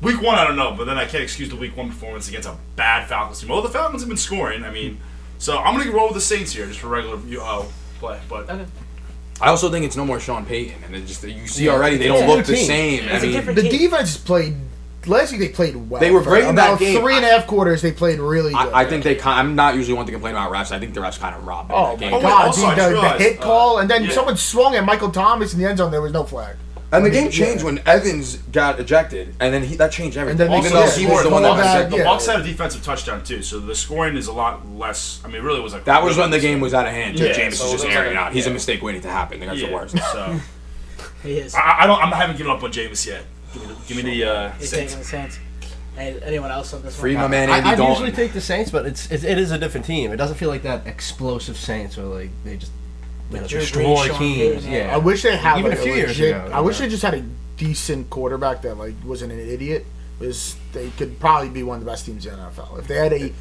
Week 0.03 0.21
one, 0.21 0.39
I 0.39 0.45
don't 0.45 0.57
know, 0.57 0.75
but 0.77 0.85
then 0.87 0.99
I 0.99 1.05
can't 1.07 1.23
excuse 1.23 1.49
the 1.49 1.57
week 1.57 1.77
one 1.77 1.89
performance 1.89 2.29
against 2.29 2.49
a 2.49 2.57
bad 2.77 3.09
Falcons 3.09 3.41
team. 3.41 3.51
Although 3.51 3.69
the 3.69 3.73
Falcons 3.73 4.03
have 4.03 4.09
been 4.09 4.17
scoring, 4.19 4.65
I 4.65 4.71
mean, 4.71 4.99
so 5.39 5.57
I'm 5.59 5.79
gonna 5.79 5.93
roll 5.93 6.07
with 6.09 6.15
the 6.15 6.21
Saints 6.21 6.53
here 6.53 6.67
just 6.67 6.81
for 6.81 6.89
regular 6.89 7.17
uh, 7.41 7.65
play. 7.99 8.19
But 8.29 8.49
Okay. 8.51 8.65
I 9.41 9.49
also 9.51 9.71
think 9.71 9.85
it's 9.85 9.97
no 9.97 10.05
more 10.05 10.19
Sean 10.19 10.45
Payton, 10.45 10.83
and 10.85 10.97
it 10.97 11.07
just 11.07 11.23
you 11.23 11.47
see 11.47 11.67
Yeah, 11.67 11.73
already 11.73 11.97
they 11.97 12.09
don't 12.09 12.27
look 12.27 12.45
the 12.47 12.55
team. 12.57 12.67
same. 12.67 13.05
It's 13.05 13.13
I 13.13 13.17
a 13.19 13.21
mean, 13.23 13.33
different 13.33 13.57
The 13.63 13.69
team. 13.69 13.79
defense 13.91 14.17
played. 14.17 14.57
Last 15.07 15.31
week 15.33 15.41
they 15.41 15.49
played 15.49 15.77
well. 15.89 16.01
They 16.01 16.11
were 16.11 16.23
For 16.23 16.31
great 16.31 16.45
in 16.45 16.57
that 16.57 16.67
about 16.71 16.81
game. 16.81 17.01
Three 17.01 17.15
and 17.15 17.25
a 17.25 17.29
half 17.29 17.47
quarters, 17.47 17.81
they 17.81 17.93
played 17.93 18.19
really 18.19 18.53
good. 18.53 18.59
I, 18.59 18.81
I 18.81 18.85
think 18.85 19.05
they. 19.05 19.19
I'm 19.23 19.55
not 19.55 19.75
usually 19.77 19.95
one 19.97 20.05
to 20.07 20.13
complain 20.13 20.35
about 20.35 20.53
refs. 20.53 20.73
I 20.73 20.79
think 20.81 20.93
the 20.93 21.01
refs 21.01 21.19
kind 21.21 21.35
of 21.37 21.47
robbed 21.47 21.71
them 21.71 21.77
Oh 21.79 21.97
that 21.97 22.01
my 22.01 22.01
game. 22.01 22.13
wait, 22.15 22.23
god, 22.23 22.47
also, 22.49 22.61
dude, 22.63 22.71
I 22.71 22.75
the, 22.75 22.83
the 22.89 22.93
realized, 22.95 23.23
hit 23.23 23.39
uh, 23.39 23.43
call, 23.43 23.79
and 23.79 23.89
then 23.89 24.05
yeah. 24.05 24.11
someone 24.11 24.37
swung 24.37 24.75
at 24.75 24.85
Michael 24.85 25.11
Thomas 25.11 25.55
in 25.55 25.61
the 25.61 25.67
end 25.69 25.79
zone. 25.79 25.93
There 25.93 26.03
was 26.03 26.13
no 26.13 26.25
flag. 26.25 26.57
And 26.90 27.05
the 27.05 27.11
game 27.11 27.31
changed 27.31 27.61
yeah. 27.61 27.64
when 27.66 27.83
Evans 27.87 28.37
got 28.51 28.81
ejected, 28.81 29.35
and 29.40 29.53
then 29.53 29.62
he, 29.62 29.77
that 29.77 29.92
changed 29.92 30.16
everything. 30.16 30.38
then 30.38 30.59
Even 30.59 30.74
also, 30.74 30.90
though 30.90 30.98
he 30.98 31.07
was 31.07 31.22
the 31.22 31.29
one 31.29 31.42
that 31.42 31.57
that, 31.57 31.72
said 31.72 31.90
the 31.90 31.98
yeah. 31.98 32.05
Bucks 32.05 32.27
had 32.27 32.40
a 32.40 32.42
defensive 32.42 32.83
touchdown 32.83 33.22
too, 33.22 33.42
so 33.42 33.61
the 33.61 33.74
scoring 33.74 34.16
is 34.16 34.27
a 34.27 34.33
lot 34.33 34.66
less. 34.70 35.20
I 35.22 35.27
mean, 35.29 35.37
it 35.37 35.42
really 35.42 35.61
was 35.61 35.74
like 35.74 35.85
that 35.85 36.03
was 36.03 36.16
when 36.16 36.31
the 36.31 36.40
game 36.40 36.61
was 36.61 36.72
out 36.72 36.87
of 36.87 36.92
hand. 36.92 37.18
Yeah, 37.18 37.33
James 37.33 37.59
so 37.59 37.66
is 37.66 37.70
it 37.70 37.74
just 37.74 37.87
was 37.87 37.94
airing 37.94 38.16
like- 38.16 38.27
out. 38.27 38.33
He's 38.33 38.46
a 38.46 38.48
yeah. 38.48 38.55
mistake 38.55 38.83
waiting 38.83 39.03
to 39.03 39.11
happen. 39.11 39.40
That's 39.40 39.61
yeah, 39.61 39.68
the 39.68 39.74
worst. 39.74 39.98
So 39.98 40.40
He 41.22 41.38
is. 41.38 41.55
I, 41.55 41.81
I 41.81 41.87
don't. 41.87 42.01
I'm, 42.01 42.12
I 42.12 42.16
haven't 42.16 42.37
given 42.37 42.53
up 42.53 42.62
on 42.62 42.72
Jameis 42.72 43.07
yet. 43.07 43.24
Give 43.53 43.62
me 43.62 43.68
the, 43.68 43.81
give 43.87 43.96
me 43.96 44.03
the 44.03 44.24
uh, 44.24 44.53
He's 44.53 44.70
Saints. 44.70 44.94
the 44.94 45.05
Saints. 45.05 45.38
Hey, 45.96 46.18
anyone 46.22 46.51
else 46.53 46.72
on 46.74 46.83
this 46.83 46.98
Free 46.98 47.14
one? 47.14 47.24
my 47.24 47.29
man 47.29 47.51
I, 47.51 47.57
Andy 47.59 47.70
I 47.70 47.74
Dalton. 47.74 48.05
usually 48.05 48.12
take 48.12 48.33
the 48.33 48.40
Saints, 48.40 48.70
but 48.70 48.87
it's 48.87 49.11
it, 49.11 49.24
it 49.24 49.37
is 49.37 49.51
a 49.51 49.59
different 49.59 49.85
team. 49.85 50.12
It 50.12 50.16
doesn't 50.16 50.37
feel 50.37 50.48
like 50.48 50.62
that 50.62 50.87
explosive 50.87 51.57
Saints 51.57 51.96
where 51.96 52.07
like 52.07 52.31
they 52.44 52.57
just 52.57 52.72
you 53.31 53.41
know, 53.41 53.47
Drew 53.47 53.61
Brees, 53.61 54.07
Sean 54.07 54.19
teams. 54.19 54.64
Payton, 54.64 54.73
Yeah, 54.73 54.95
I 54.95 54.99
wish 54.99 55.23
they 55.23 55.37
had 55.37 55.59
Even 55.59 55.71
like, 55.71 55.81
a 55.81 55.83
few 55.83 55.95
years 55.95 56.19
ago, 56.19 56.51
I 56.53 56.61
wish 56.61 56.79
yeah. 56.79 56.87
they 56.87 56.91
just 56.91 57.03
had 57.03 57.14
a 57.14 57.25
decent 57.57 58.09
quarterback 58.11 58.62
that 58.62 58.77
like 58.77 58.95
wasn't 59.05 59.33
an 59.33 59.38
idiot. 59.38 59.85
Was 60.19 60.57
they 60.73 60.91
could 60.91 61.21
probably 61.21 61.49
be 61.49 61.62
one 61.62 61.79
of 61.79 61.85
the 61.85 61.91
best 61.91 62.07
teams 62.07 62.27
in 62.27 62.33
the 62.33 62.38
NFL 62.38 62.79
if 62.81 62.88
they 62.88 62.97
had 62.97 63.12
a 63.12 63.33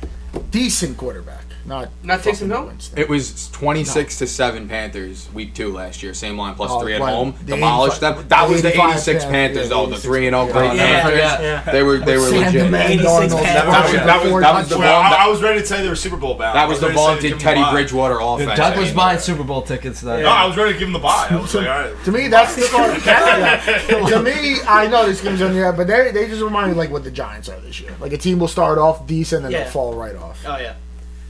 decent 0.51 0.97
quarterback, 0.97 1.43
not 1.67 1.89
Not 2.03 2.21
fucking 2.21 2.47
Taysom 2.47 2.49
Hill? 2.49 2.73
It 2.95 3.09
was 3.09 3.49
26 3.51 4.17
to 4.19 4.27
7 4.27 4.67
Panthers 4.69 5.27
week 5.33 5.53
2 5.53 5.71
last 5.73 6.01
year. 6.01 6.13
Same 6.13 6.37
line 6.37 6.55
plus 6.55 6.71
Oh, 6.71 6.79
3 6.81 6.93
at 6.95 7.01
right. 7.01 7.13
home. 7.13 7.35
The 7.39 7.55
Demolished 7.55 7.97
85 8.01 8.15
them. 8.17 8.27
That 8.29 8.49
was 8.49 8.61
the 8.61 8.67
85 8.69 8.89
86 8.91 9.23
Panthers, 9.25 9.31
Panthers 9.31 9.63
yeah, 9.63 9.69
though, 9.69 9.85
the 9.85 9.95
86 9.95 10.03
3 10.05 10.27
and 10.27 10.33
0 10.35 10.45
yeah. 10.47 10.51
Green 10.53 10.75
Yeah, 10.77 11.01
Panthers. 11.01 11.19
yeah, 11.19 11.41
yeah. 11.65 11.71
They 11.71 11.83
were 11.83 11.97
they 11.99 12.17
were 12.17 12.29
Sam 12.29 12.37
legit. 12.45 12.63
the 12.65 12.69
Man 12.69 12.91
86 12.91 13.07
Darnold, 13.07 13.43
Panthers. 13.43 13.43
That 13.43 13.67
was- 13.67 13.91
that 13.93 14.23
was- 14.33 14.41
that 14.43 14.53
was 14.55 14.69
the 14.69 14.77
Well, 14.77 15.01
touchdowns. 15.01 15.15
I, 15.21 15.25
I 15.25 15.27
was 15.27 15.41
ready 15.43 15.59
to 15.59 15.65
say 15.65 15.81
they 15.83 15.89
were 15.89 15.95
Super 15.95 16.17
Bowl 16.17 16.33
bound. 16.35 16.55
That 16.55 16.67
was 16.69 16.79
the 16.79 16.87
ready 16.87 16.95
to 16.97 16.99
say 16.99 17.05
to 17.05 17.07
vaunted 17.07 17.21
give 17.23 17.31
them 17.31 17.39
Teddy 17.39 17.59
the 17.59 17.65
bye. 17.65 17.71
Bridgewater 17.73 18.19
offense. 18.21 18.57
Doug 18.57 18.77
was 18.77 18.91
buying 18.93 19.19
Super 19.19 19.43
Bowl 19.43 19.61
tickets 19.61 20.01
that. 20.01 20.21
No, 20.21 20.29
I 20.29 20.45
was 20.45 20.55
ready 20.57 20.73
to 20.73 20.79
give 20.79 20.87
him 20.87 20.93
the 20.93 20.99
bye. 20.99 21.27
I 21.29 21.35
was 21.35 21.53
like, 21.55 21.67
all 21.67 21.79
right. 21.81 22.03
To 22.05 22.11
me, 22.11 22.27
that's 22.29 22.55
the 22.55 22.61
start. 22.63 23.01
to 24.09 24.21
me, 24.23 24.57
I 24.67 24.87
know 24.87 25.05
this 25.05 25.21
game's 25.21 25.41
on 25.41 25.53
the 25.53 25.73
but 25.75 25.87
they 25.87 26.11
they 26.11 26.27
just 26.27 26.41
remind 26.41 26.71
me 26.71 26.77
like 26.77 26.89
what 26.91 27.03
the 27.03 27.11
Giants 27.11 27.49
are 27.49 27.59
this 27.59 27.81
year. 27.81 27.91
Like 27.99 28.13
a 28.13 28.17
team 28.17 28.39
will 28.39 28.47
start 28.47 28.77
off 28.77 29.05
decent 29.05 29.43
and 29.43 29.51
Yeah. 29.51 29.63
they'll 29.63 29.71
fall 29.71 29.93
right 29.95 30.15
off. 30.15 30.41
Oh 30.45 30.57
yeah, 30.57 30.73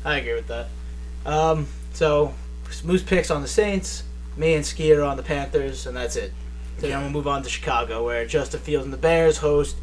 I 0.08 0.18
agree 0.18 0.36
with 0.36 0.48
that. 0.48 0.68
Um, 1.26 1.68
so 1.94 2.34
Moose 2.84 3.04
picks 3.04 3.30
on 3.30 3.42
the 3.42 3.48
Saints, 3.48 4.04
me 4.38 4.54
and 4.54 4.66
Ski 4.66 4.94
are 4.94 5.04
on 5.04 5.18
the 5.18 5.24
Panthers, 5.24 5.86
and 5.86 5.98
that's 5.98 6.16
it. 6.16 6.32
So 6.80 6.88
then 6.88 7.02
we'll 7.02 7.10
move 7.10 7.28
on 7.28 7.44
to 7.44 7.50
Chicago, 7.50 8.06
where 8.06 8.26
Justin 8.26 8.60
Fields 8.60 8.86
and 8.86 8.94
the 8.94 8.98
Bears 8.98 9.38
host 9.38 9.76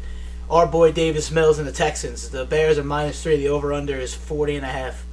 our 0.49 0.67
boy 0.67 0.91
Davis 0.91 1.31
Mills 1.31 1.59
and 1.59 1.67
the 1.67 1.71
Texans. 1.71 2.29
The 2.29 2.45
Bears 2.45 2.77
are 2.77 2.83
minus 2.83 3.21
three. 3.21 3.37
The 3.37 3.49
over 3.49 3.73
under 3.73 3.95
is 3.95 4.13
40 4.13 4.57
and 4.57 4.65
a 4.65 4.69
half. 4.69 5.05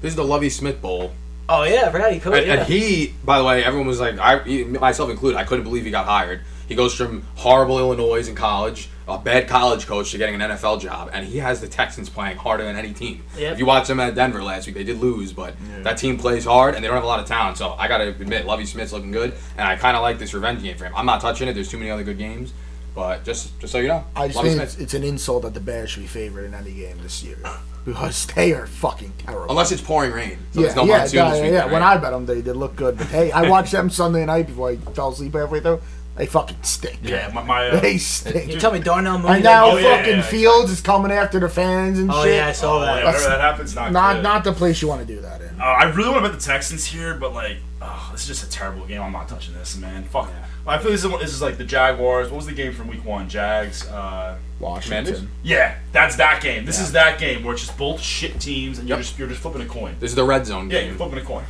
This 0.00 0.10
is 0.10 0.16
the 0.16 0.24
Lovie 0.24 0.50
Smith 0.50 0.80
Bowl. 0.80 1.12
Oh 1.48 1.64
yeah, 1.64 1.84
I 1.86 1.90
forgot 1.90 2.12
he 2.12 2.20
coached. 2.20 2.38
And, 2.38 2.46
yeah. 2.46 2.54
and 2.54 2.66
he, 2.66 3.14
by 3.24 3.38
the 3.38 3.44
way, 3.44 3.64
everyone 3.64 3.86
was 3.86 4.00
like, 4.00 4.18
I, 4.18 4.42
myself 4.64 5.10
included, 5.10 5.38
I 5.38 5.44
couldn't 5.44 5.64
believe 5.64 5.84
he 5.84 5.90
got 5.90 6.06
hired. 6.06 6.42
He 6.66 6.74
goes 6.74 6.94
from 6.94 7.22
horrible 7.36 7.78
Illinois 7.78 8.28
in 8.28 8.34
college, 8.34 8.88
a 9.08 9.18
bad 9.18 9.48
college 9.48 9.86
coach, 9.86 10.12
to 10.12 10.18
getting 10.18 10.40
an 10.40 10.50
NFL 10.52 10.80
job, 10.80 11.10
and 11.12 11.26
he 11.26 11.38
has 11.38 11.60
the 11.60 11.68
Texans 11.68 12.08
playing 12.08 12.36
harder 12.36 12.64
than 12.64 12.76
any 12.76 12.92
team. 12.92 13.22
Yep. 13.36 13.54
If 13.54 13.58
you 13.58 13.66
watch 13.66 13.88
them 13.88 14.00
at 14.00 14.14
Denver 14.14 14.42
last 14.42 14.66
week, 14.66 14.74
they 14.74 14.84
did 14.84 14.98
lose, 14.98 15.32
but 15.32 15.54
that 15.82 15.98
team 15.98 16.18
plays 16.18 16.44
hard, 16.44 16.74
and 16.74 16.84
they 16.84 16.88
don't 16.88 16.94
have 16.94 17.04
a 17.04 17.08
lot 17.08 17.20
of 17.20 17.26
talent. 17.26 17.58
So 17.58 17.72
I 17.72 17.88
gotta 17.88 18.08
admit, 18.08 18.46
Lovie 18.46 18.66
Smith's 18.66 18.92
looking 18.92 19.10
good, 19.10 19.34
and 19.56 19.66
I 19.66 19.76
kind 19.76 19.96
of 19.96 20.02
like 20.02 20.18
this 20.18 20.34
revenge 20.34 20.62
game 20.62 20.76
for 20.76 20.84
him. 20.84 20.92
I'm 20.96 21.06
not 21.06 21.20
touching 21.20 21.48
it. 21.48 21.54
There's 21.54 21.70
too 21.70 21.78
many 21.78 21.90
other 21.90 22.04
good 22.04 22.18
games, 22.18 22.52
but 22.94 23.24
just 23.24 23.58
just 23.60 23.72
so 23.72 23.78
you 23.78 23.88
know, 23.88 24.04
I 24.14 24.26
just 24.26 24.36
Lovie 24.36 24.50
think 24.50 24.60
Smith. 24.60 24.74
it's, 24.74 24.82
it's 24.82 24.94
an 24.94 25.04
insult 25.04 25.42
that 25.42 25.54
the 25.54 25.60
Bears 25.60 25.90
should 25.90 26.02
be 26.02 26.06
favored 26.06 26.44
in 26.44 26.54
any 26.54 26.72
game 26.72 26.98
this 27.02 27.22
year 27.22 27.38
because 27.84 28.26
they 28.34 28.52
are 28.52 28.66
fucking 28.66 29.12
terrible. 29.18 29.50
Unless 29.50 29.72
it's 29.72 29.82
pouring 29.82 30.12
rain. 30.12 30.38
So 30.52 30.60
yeah, 30.60 30.74
no 30.74 30.84
yeah, 30.84 30.96
yeah, 30.96 31.02
this 31.02 31.12
yeah, 31.12 31.32
weekend, 31.32 31.54
yeah. 31.54 31.64
When? 31.66 31.82
I 31.82 31.96
bet 31.96 32.12
them, 32.12 32.26
they 32.26 32.42
did 32.42 32.56
look 32.56 32.76
good. 32.76 32.98
But 32.98 33.08
hey, 33.08 33.32
I 33.32 33.48
watched 33.48 33.72
them 33.72 33.90
Sunday 33.90 34.24
night 34.24 34.46
before 34.46 34.70
I 34.70 34.76
fell 34.76 35.10
asleep 35.10 35.34
halfway 35.34 35.60
through. 35.60 35.80
They 36.22 36.26
fucking 36.28 36.62
stink. 36.62 37.00
Yeah, 37.02 37.32
my, 37.34 37.42
my 37.42 37.68
uh, 37.70 37.80
They 37.80 37.98
stink. 37.98 38.52
you 38.52 38.60
tell 38.60 38.70
me 38.70 38.78
Darnell 38.78 39.18
Mooney. 39.18 39.34
And 39.34 39.42
now 39.42 39.72
Oh, 39.72 39.76
yeah, 39.76 39.96
fucking 39.96 40.16
yeah, 40.18 40.22
Fields 40.22 40.70
is 40.70 40.80
coming 40.80 41.10
after 41.10 41.40
the 41.40 41.48
fans 41.48 41.98
and 41.98 42.08
oh 42.12 42.22
shit. 42.22 42.36
yeah, 42.36 42.46
I 42.46 42.52
saw 42.52 42.76
oh, 42.78 42.80
yeah, 42.84 42.94
that. 42.94 43.04
whenever 43.06 43.24
that 43.24 43.40
happens, 43.40 43.74
not 43.74 43.90
not 43.90 44.12
good. 44.14 44.22
not 44.22 44.44
the 44.44 44.52
place 44.52 44.80
you 44.80 44.86
want 44.86 45.00
to 45.04 45.06
do 45.14 45.20
that 45.20 45.40
in. 45.40 45.60
Uh, 45.60 45.64
I 45.64 45.90
really 45.90 46.10
want 46.10 46.24
to 46.24 46.30
bet 46.30 46.38
the 46.38 46.44
Texans 46.46 46.84
here, 46.84 47.14
but 47.14 47.34
like, 47.34 47.56
oh, 47.80 48.08
this 48.12 48.20
is 48.20 48.28
just 48.28 48.44
a 48.44 48.50
terrible 48.50 48.86
game. 48.86 49.02
I'm 49.02 49.10
not 49.10 49.28
touching 49.28 49.52
this, 49.54 49.76
man. 49.78 50.04
Fuck. 50.04 50.30
I 50.64 50.78
feel 50.78 50.92
this 50.92 51.02
is, 51.04 51.10
this 51.18 51.34
is 51.34 51.42
like 51.42 51.58
the 51.58 51.64
Jaguars. 51.64 52.30
What 52.30 52.36
was 52.36 52.46
the 52.46 52.52
game 52.52 52.72
from 52.72 52.86
Week 52.86 53.04
One? 53.04 53.28
Jags. 53.28 53.84
Uh, 53.88 54.38
Washington. 54.60 55.04
Commanders? 55.04 55.28
yeah, 55.42 55.78
that's 55.90 56.14
that 56.18 56.40
game. 56.40 56.64
This 56.64 56.78
is 56.78 56.92
that 56.92 57.18
game 57.18 57.42
where 57.42 57.54
it's 57.54 57.66
just 57.66 57.76
both 57.76 58.00
shit 58.00 58.38
teams, 58.40 58.78
and 58.78 58.88
you're 58.88 58.96
Yep. 58.98 59.04
just 59.06 59.18
you're 59.18 59.26
just 59.26 59.40
flipping 59.40 59.62
a 59.62 59.66
coin. 59.66 59.96
This 59.98 60.12
is 60.12 60.14
the 60.14 60.22
red 60.22 60.46
zone 60.46 60.70
Yeah, 60.70 60.78
game. 60.82 60.88
you're 60.90 60.96
flipping 60.98 61.18
a 61.18 61.24
coin. 61.24 61.42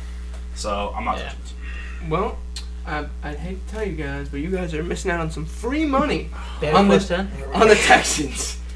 So 0.55 0.91
I'm 0.97 1.05
not 1.05 1.19
Yeah. 1.19 1.25
touching 1.25 1.39
this. 1.43 2.09
Well, 2.09 2.39
I, 2.85 3.05
I'd 3.23 3.37
hate 3.37 3.65
to 3.67 3.73
tell 3.73 3.85
you 3.85 3.95
guys, 3.95 4.29
but 4.29 4.41
you 4.41 4.49
guys 4.49 4.73
are 4.73 4.83
missing 4.83 5.11
out 5.11 5.19
on 5.19 5.31
some 5.31 5.45
free 5.45 5.85
money 5.85 6.29
Bears 6.61 6.75
on 6.75 6.87
plus 6.87 7.07
the 7.07 7.15
10? 7.15 7.31
on 7.53 7.67
the 7.67 7.75
Texans. 7.75 8.59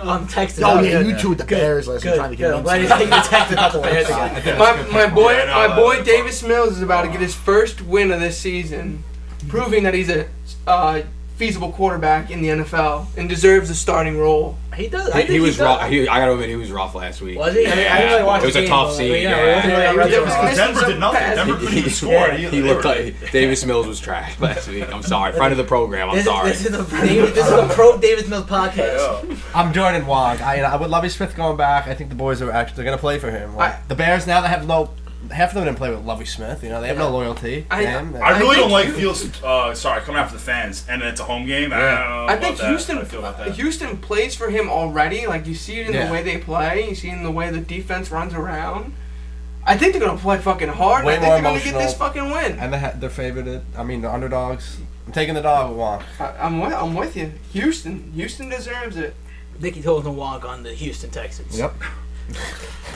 On 0.00 0.28
Texans. 0.28 0.64
Oh 0.64 0.80
yeah, 0.80 1.00
you 1.00 1.18
two 1.18 1.30
with 1.30 1.38
the 1.38 1.44
Bears 1.44 1.88
last 1.88 2.04
Good, 2.04 2.14
trying 2.14 2.30
to 2.30 2.36
get 2.36 2.54
I'm 2.54 2.62
glad 2.62 2.80
you're 2.80 2.88
taking 2.88 3.10
the 3.10 3.16
Texans, 3.16 3.56
not 3.56 3.72
the 3.72 3.80
Bears 3.80 4.06
again. 4.08 4.56
My, 4.56 4.80
my 4.92 5.12
boy, 5.12 5.44
my 5.46 5.74
boy 5.74 6.04
Davis 6.04 6.44
Mills 6.44 6.76
is 6.76 6.82
about 6.82 7.02
to 7.02 7.08
get 7.08 7.20
his 7.20 7.34
first 7.34 7.82
win 7.82 8.12
of 8.12 8.20
this 8.20 8.38
season, 8.38 9.02
proving 9.48 9.82
that 9.82 9.92
he's 9.92 10.08
a 10.08 10.28
uh, 10.68 11.02
feasible 11.40 11.72
quarterback 11.72 12.30
in 12.30 12.42
the 12.42 12.48
NFL 12.48 13.06
and 13.16 13.26
deserves 13.26 13.70
a 13.70 13.74
starting 13.74 14.18
role. 14.18 14.56
He 14.76 14.88
does. 14.88 15.10
I 15.10 15.22
He, 15.22 15.26
think 15.26 15.30
he 15.30 15.40
was 15.40 15.56
does. 15.56 15.64
rough. 15.80 15.88
He, 15.90 16.06
I 16.06 16.20
gotta 16.20 16.32
admit, 16.34 16.50
he 16.50 16.54
was 16.56 16.70
rough 16.70 16.94
last 16.94 17.22
week. 17.22 17.38
Was 17.38 17.54
he? 17.54 17.66
I, 17.66 17.74
mean, 17.74 17.86
I 17.86 17.98
didn't 17.98 18.12
really 18.12 18.22
watch 18.24 18.42
It 18.42 18.46
was 18.46 18.56
a 18.56 18.68
tough 18.68 18.88
but, 18.88 18.92
scene, 18.94 19.06
You 19.22 19.28
know, 19.30 19.36
yeah. 19.36 19.42
it 19.52 19.54
wasn't 19.56 19.72
really 19.72 19.82
Yeah, 19.84 19.90
a 19.92 19.96
red 19.96 20.06
it 20.08 20.12
zone 20.14 20.24
was 20.24 20.34
offense. 20.34 20.44
missing 20.58 20.74
Denver 20.74 20.86
did 20.92 21.00
nothing. 21.00 21.18
passes. 21.18 21.36
Denver 21.36 21.54
couldn't 21.58 21.72
He, 21.72 21.78
even 21.80 21.90
score. 22.02 22.30
he, 22.30 22.46
they 22.46 22.62
looked 22.62 22.84
like 22.84 23.32
Davis 23.32 23.64
Mills 23.64 23.86
was 23.86 24.00
trash 24.00 24.38
last 24.38 24.68
week. 24.68 24.94
I'm 24.94 25.02
sorry, 25.02 25.32
friend 25.32 25.50
of 25.52 25.58
the 25.58 25.64
program. 25.64 26.10
I'm 26.10 26.16
This, 26.16 26.24
sorry. 26.26 26.50
this 26.50 26.66
is 26.66 26.72
the 26.72 26.84
David, 27.06 27.34
this 27.34 27.46
is 27.46 27.50
the 27.50 27.68
pro 27.74 27.98
Davis 27.98 28.28
Mills 28.28 28.44
podcast. 28.44 29.40
I'm 29.54 29.72
joining 29.72 30.02
Wonk. 30.02 30.40
I, 30.42 30.60
I 30.60 30.76
would 30.76 30.90
Lovie 30.90 31.08
Smith 31.08 31.34
going 31.34 31.56
back. 31.56 31.88
I 31.88 31.94
think 31.94 32.10
the 32.10 32.16
boys 32.16 32.40
are 32.42 32.52
actually 32.52 32.84
going 32.84 32.96
to 32.96 33.00
play 33.00 33.18
for 33.18 33.30
him. 33.30 33.56
Like, 33.56 33.72
I- 33.74 33.80
the 33.88 33.94
Bears 33.94 34.26
now 34.26 34.40
they 34.42 34.48
have 34.48 34.66
no. 34.66 34.90
Half 35.30 35.50
of 35.50 35.54
them 35.56 35.64
didn't 35.66 35.76
play 35.76 35.90
with 35.90 36.04
Lovie 36.04 36.24
Smith. 36.24 36.62
You 36.64 36.70
know 36.70 36.80
they 36.80 36.88
have 36.88 36.96
no 36.96 37.10
loyalty. 37.10 37.66
I- 37.70 37.84
to 37.84 37.88
him. 37.90 38.16
I 38.22 38.38
really 38.38 38.54
think 38.56 38.56
don't 38.62 38.70
like 38.70 38.86
you- 38.88 38.92
Fields. 38.94 39.42
Uh, 39.42 39.74
sorry, 39.74 40.00
coming 40.00 40.20
after 40.20 40.34
the 40.36 40.42
fans, 40.42 40.84
and 40.88 41.02
it's 41.02 41.20
a 41.20 41.24
home 41.24 41.46
game. 41.46 41.72
I 41.72 41.78
Yeah. 41.78 41.90
don't 41.98 42.08
know 42.08 42.16
I 42.16 42.24
about 42.34 42.40
think 42.42 42.58
that. 42.58 42.68
Houston 42.70 42.96
How 42.96 43.02
do 43.02 43.08
feel 43.08 43.18
about 43.20 43.38
that? 43.38 43.52
Houston 43.52 43.96
plays 43.98 44.34
for 44.34 44.48
him 44.50 44.70
already. 44.70 45.26
Like 45.26 45.46
you 45.46 45.54
see 45.54 45.78
it 45.80 45.88
in 45.88 45.92
Yeah. 45.94 46.06
the 46.06 46.12
way 46.12 46.22
they 46.22 46.38
play, 46.38 46.88
you 46.88 46.94
see 46.94 47.08
it 47.10 47.14
in 47.14 47.22
the 47.22 47.30
way 47.30 47.50
the 47.50 47.60
defense 47.60 48.10
runs 48.10 48.32
around. 48.34 48.94
I 49.66 49.76
think 49.76 49.92
they're 49.92 50.00
gonna 50.00 50.18
play 50.18 50.38
fucking 50.38 50.68
hard. 50.70 51.04
Way 51.04 51.16
I 51.16 51.16
think 51.18 51.26
more 51.26 51.34
they're 51.34 51.42
gonna 51.60 51.64
get 51.64 51.74
this 51.74 51.94
fucking 51.94 52.30
win. 52.30 52.58
and 52.58 52.72
they 52.72 52.78
ha- 52.78 52.92
they're 52.96 53.10
favored. 53.10 53.60
I 53.76 53.82
mean 53.82 54.00
the 54.00 54.10
underdogs. 54.10 54.78
I'm 55.06 55.12
taking 55.12 55.34
the 55.34 55.42
dog 55.42 55.68
with 55.70 55.78
Wonk. 55.78 56.02
I, 56.18 56.46
I'm 56.46 56.60
with, 56.60 56.72
I'm 56.72 56.94
with 56.94 57.14
you. 57.16 57.32
Houston, 57.52 58.10
Houston 58.14 58.48
deserves 58.48 58.96
it. 58.96 59.14
Nicky 59.60 59.82
told 59.82 59.98
him 60.06 60.12
to 60.12 60.18
walk 60.18 60.44
on 60.46 60.62
the 60.62 60.72
Houston 60.72 61.10
Texans. 61.10 61.58
Yep. 61.58 61.74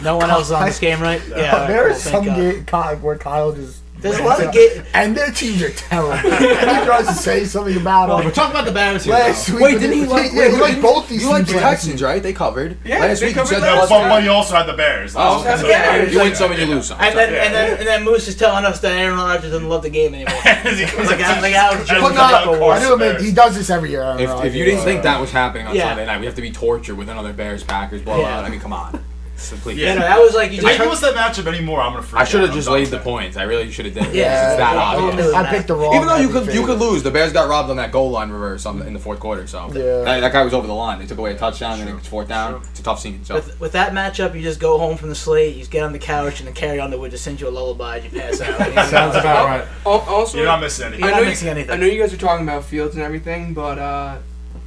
No 0.02 0.16
one 0.16 0.28
else 0.30 0.46
is 0.46 0.52
on 0.52 0.66
this 0.66 0.78
game, 0.80 1.00
right? 1.00 1.22
Yeah. 1.28 1.52
all 1.52 1.58
right, 1.60 1.68
there 1.68 1.84
cool, 1.88 1.96
is 1.96 2.02
thank 2.02 2.14
some 2.14 2.24
God. 2.26 2.36
game 2.36 2.64
Kyle, 2.66 2.96
where 2.96 3.16
Kyle 3.18 3.52
just. 3.52 3.80
There's 4.00 4.18
a 4.18 4.22
lot 4.24 4.42
of 4.44 4.52
ga- 4.52 4.82
And 4.92 5.16
their 5.16 5.30
teams 5.30 5.62
are 5.62 5.70
terrible. 5.70 6.14
he 6.18 6.84
tries 6.84 7.06
to 7.06 7.14
say 7.14 7.46
something 7.46 7.74
about 7.74 8.08
Well, 8.08 8.18
them. 8.18 8.26
we're 8.26 8.32
talking 8.32 8.50
about 8.50 8.66
the 8.66 8.72
Bears 8.72 9.04
here. 9.04 9.14
Last 9.14 9.48
week, 9.48 9.60
Wait, 9.62 9.80
didn't 9.80 9.96
he 9.96 10.04
like? 10.04 10.30
Yeah, 10.34 10.40
wait, 10.40 10.50
he 10.54 10.60
liked 10.60 10.82
both 10.82 11.08
these 11.08 11.22
You 11.22 11.30
like 11.30 11.46
teams 11.46 11.52
the 11.56 11.64
last 11.64 11.70
Texans, 11.84 12.02
right? 12.02 12.22
They 12.22 12.34
covered. 12.34 12.76
Yeah, 12.84 12.98
last 12.98 13.20
they 13.20 13.26
week 13.28 13.36
you 13.36 13.40
covered 13.40 13.54
said 13.54 13.62
last 13.62 13.70
that. 13.70 13.74
No, 13.76 13.80
was 13.80 13.88
but, 13.88 14.08
but 14.10 14.22
you 14.24 14.30
also 14.30 14.56
had 14.56 14.66
the 14.66 14.74
Bears. 14.74 15.14
Oh, 15.16 15.40
okay. 15.40 15.56
so- 15.56 15.68
Yeah, 15.68 16.02
You 16.02 16.18
win 16.18 16.34
some 16.34 16.50
and 16.52 16.60
you 16.60 16.66
lose 16.66 16.86
some. 16.88 17.00
And 17.00 17.16
then, 17.16 17.32
Yeah. 17.32 17.44
and 17.44 17.54
then, 17.54 17.78
and 17.78 17.86
then 17.86 18.04
Moose 18.04 18.28
is 18.28 18.36
telling 18.36 18.66
us 18.66 18.78
that 18.80 18.92
Aaron 18.92 19.16
Rodgers 19.16 19.52
doesn't 19.52 19.68
love 19.70 19.80
the 19.82 19.88
game 19.90 20.12
anymore. 20.14 20.34
Because 20.44 21.08
like, 21.10 21.20
how- 21.20 21.40
like 21.40 21.54
how 21.54 21.70
I 21.70 22.00
But 22.00 22.14
not, 22.14 22.42
about 22.42 22.58
course 22.58 22.80
I 22.80 22.84
do 22.86 22.92
admit 22.94 23.12
Bears. 23.12 23.22
he 23.24 23.32
does 23.32 23.54
this 23.54 23.70
every 23.70 23.90
year. 23.90 24.02
I 24.02 24.12
don't 24.12 24.20
If, 24.20 24.28
know, 24.28 24.36
if 24.40 24.42
I 24.42 24.46
you 24.48 24.64
do. 24.66 24.70
didn't 24.72 24.84
think 24.84 25.02
that 25.04 25.18
was 25.18 25.30
happening 25.30 25.66
on 25.66 25.74
Yeah. 25.74 25.88
Sunday 25.88 26.04
night, 26.04 26.20
we 26.20 26.26
have 26.26 26.34
to 26.34 26.42
be 26.42 26.52
tortured 26.52 26.96
with 26.96 27.08
another 27.08 27.32
Bears 27.32 27.64
Packers 27.64 28.02
blowout. 28.02 28.20
Yeah. 28.20 28.40
I 28.40 28.50
mean, 28.50 28.60
come 28.60 28.74
on. 28.74 29.02
So 29.36 29.56
please. 29.56 29.78
Yeah. 29.78 29.94
You 29.94 29.98
know, 30.00 30.06
that 30.06 30.18
was 30.20 30.34
like 30.34 30.52
you 30.52 30.58
If 30.58 30.62
just 30.64 30.78
you 30.78 30.84
give 30.84 30.92
us 30.92 31.00
that 31.00 31.14
matchup 31.14 31.46
anymore, 31.46 31.80
I'm 31.80 31.92
gonna 31.92 32.02
freak 32.04 32.22
I 32.22 32.24
should 32.24 32.40
have 32.42 32.50
out. 32.50 32.54
just 32.56 32.68
I'm 32.68 32.74
laid 32.74 32.86
the 32.86 32.96
with 32.96 33.04
points. 33.04 33.36
I 33.36 33.42
really 33.42 33.70
should 33.70 33.84
have 33.86 33.94
done. 33.94 34.06
it. 34.06 34.14
Yeah. 34.14 34.50
It's 34.52 34.58
that 34.58 34.74
Yeah. 34.74 35.06
obvious. 35.08 35.32
I 35.34 35.50
picked 35.50 35.68
the 35.68 35.74
wrong. 35.74 35.94
Even 35.94 36.06
though 36.08 36.16
you 36.16 36.28
could 36.28 36.54
you 36.54 36.64
could 36.64 36.78
lose, 36.78 37.02
the 37.02 37.10
Bears 37.10 37.32
got 37.32 37.48
robbed 37.48 37.68
on 37.68 37.76
that 37.76 37.90
goal 37.92 38.10
line 38.10 38.30
reverse 38.30 38.64
on 38.64 38.78
the, 38.78 38.86
in 38.86 38.92
the 38.94 38.98
fourth 39.00 39.20
quarter. 39.20 39.46
So 39.46 39.66
Yeah. 39.74 40.04
that, 40.04 40.20
that 40.20 40.32
guy 40.32 40.42
was 40.44 40.54
over 40.54 40.66
the 40.66 40.72
line. 40.72 40.98
They 41.00 41.06
took 41.06 41.18
away 41.18 41.32
a 41.32 41.36
touchdown, 41.36 41.80
and 41.80 41.90
it's 41.98 42.08
fourth 42.08 42.28
down. 42.28 42.62
It's 42.70 42.80
a 42.80 42.82
tough 42.82 43.00
scene. 43.00 43.24
So 43.24 43.34
with, 43.34 43.60
with 43.60 43.72
that 43.72 43.92
matchup, 43.92 44.34
you 44.34 44.40
just 44.42 44.60
go 44.60 44.78
home 44.78 44.96
from 44.96 45.08
the 45.08 45.14
slate, 45.14 45.54
you 45.54 45.60
just 45.60 45.70
get 45.70 45.82
on 45.82 45.92
the 45.92 45.98
couch, 45.98 46.38
and 46.40 46.48
the 46.48 46.52
carry 46.52 46.78
on 46.80 46.90
the 46.90 46.98
would 46.98 47.10
just 47.10 47.24
send 47.24 47.40
you 47.40 47.48
a 47.48 47.50
lullaby 47.50 47.98
as 47.98 48.04
you 48.04 48.10
pass 48.20 48.40
out. 48.40 48.56
Sounds 48.88 49.16
about 49.16 49.46
right. 49.46 49.64
Al- 49.84 50.00
Also, 50.08 50.38
You're 50.38 50.46
not 50.46 50.60
missing 50.60 50.86
anything. 50.86 51.00
You're 51.00 51.08
I 51.08 51.10
not 51.12 51.16
know 51.18 51.22
you- 51.24 51.28
missing 51.30 51.48
anything. 51.48 51.70
I 51.72 51.76
know 51.76 51.86
you 51.86 52.00
guys 52.00 52.12
are 52.14 52.16
talking 52.16 52.46
about 52.46 52.64
Fields 52.64 52.94
and 52.94 53.02
everything, 53.04 53.52
but 53.52 53.78
uh, 53.78 54.16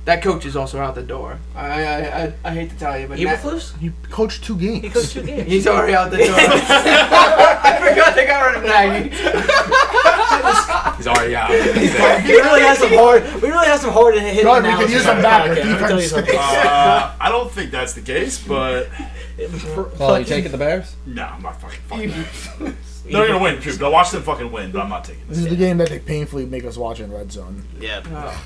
that 0.08 0.22
coach 0.24 0.46
is 0.46 0.56
also 0.56 0.80
out 0.80 0.96
the 0.96 1.04
door. 1.04 1.38
I 1.54 1.84
I, 1.84 2.24
I, 2.24 2.34
I 2.46 2.52
hate 2.54 2.70
to 2.70 2.78
tell 2.78 2.98
you, 2.98 3.08
but 3.10 3.20
Na- 3.20 3.32
Eberflus? 3.36 3.78
He 3.78 3.92
coached 4.10 4.42
two 4.42 4.58
games. 4.58 4.82
He 4.82 4.90
coached 4.90 5.12
two 5.12 5.22
games. 5.24 5.52
he's 5.52 5.68
already 5.68 5.94
out 5.94 6.12
the 6.12 6.18
door. 6.18 6.28
I 6.38 7.78
forgot 7.90 8.16
they 8.16 8.26
got 8.26 8.46
rid 8.48 8.56
of 8.56 8.64
Nagy. 8.64 9.10
he's 10.96 11.08
already 11.08 11.36
out. 11.36 11.50
we 12.26 12.32
really 12.32 12.62
have 12.62 12.78
some 12.78 12.94
hard. 12.94 13.24
We 13.42 13.50
really 13.50 13.68
have 13.68 13.82
some 13.82 13.92
hard 13.92 14.16
hitting 14.16 14.44
God, 14.44 14.64
we 14.64 14.70
analysis 14.70 14.86
could 14.88 14.94
use 14.94 15.06
on 15.08 15.12
him 15.12 15.18
the 15.18 15.24
back. 15.24 15.50
Our 15.50 15.56
podcast, 15.56 15.66
let 15.66 15.82
me 15.82 15.88
tell 15.88 16.02
you 16.02 16.08
something. 16.08 16.36
Uh, 16.38 17.16
I 17.20 17.30
don't 17.30 17.52
think 17.52 17.72
that's 17.72 17.94
the 17.94 18.02
case, 18.02 18.40
but 18.48 18.88
Well, 20.00 20.20
you 20.20 20.26
taking 20.26 20.52
the 20.52 20.58
Bears? 20.58 20.96
no, 21.06 21.24
I'm 21.24 21.42
not 21.42 21.60
fucking. 21.62 21.82
fucking. 21.82 22.76
They're 23.12 23.28
gonna 23.28 23.44
win, 23.44 23.62
too. 23.62 23.78
But 23.78 23.86
I'll 23.88 23.92
watch 23.92 24.12
them 24.12 24.24
fucking 24.24 24.52
win, 24.54 24.72
but 24.72 24.82
I'm 24.82 24.90
not 24.90 25.04
taking 25.04 25.28
This 25.28 25.38
this. 25.38 25.46
is 25.48 25.52
the 25.52 25.58
game 25.58 25.78
that 25.80 25.90
they 25.90 26.00
painfully 26.00 26.46
make 26.46 26.64
us 26.64 26.78
watch 26.78 27.02
in 27.02 27.12
red 27.12 27.30
zone. 27.32 27.66
Yeah. 27.80 28.04
Oh. 28.06 28.42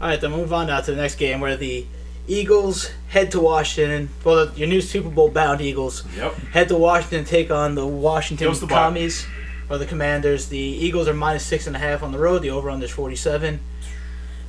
All 0.00 0.08
right, 0.08 0.20
then 0.20 0.30
move 0.30 0.52
on 0.52 0.68
now 0.68 0.80
to 0.80 0.90
the 0.90 0.96
next 1.00 1.16
game 1.16 1.40
where 1.40 1.56
the 1.56 1.86
Eagles 2.26 2.90
head 3.08 3.30
to 3.32 3.40
Washington. 3.40 4.08
Well, 4.24 4.50
your 4.54 4.68
new 4.68 4.80
Super 4.80 5.08
Bowl 5.10 5.28
bound 5.30 5.60
Eagles 5.60 6.04
Yep. 6.16 6.34
head 6.52 6.68
to 6.68 6.76
Washington 6.76 7.18
and 7.20 7.26
take 7.26 7.50
on 7.50 7.74
the 7.74 7.86
Washington 7.86 8.52
the 8.54 8.66
ball. 8.66 8.68
Commies 8.78 9.26
or 9.68 9.78
the 9.78 9.86
Commanders. 9.86 10.48
The 10.48 10.58
Eagles 10.58 11.08
are 11.08 11.14
minus 11.14 11.44
six 11.44 11.66
and 11.66 11.74
a 11.76 11.78
half 11.78 12.02
on 12.02 12.12
the 12.12 12.18
road. 12.18 12.42
The 12.42 12.50
over 12.50 12.70
under 12.70 12.84
is 12.86 12.90
forty 12.90 13.16
seven. 13.16 13.60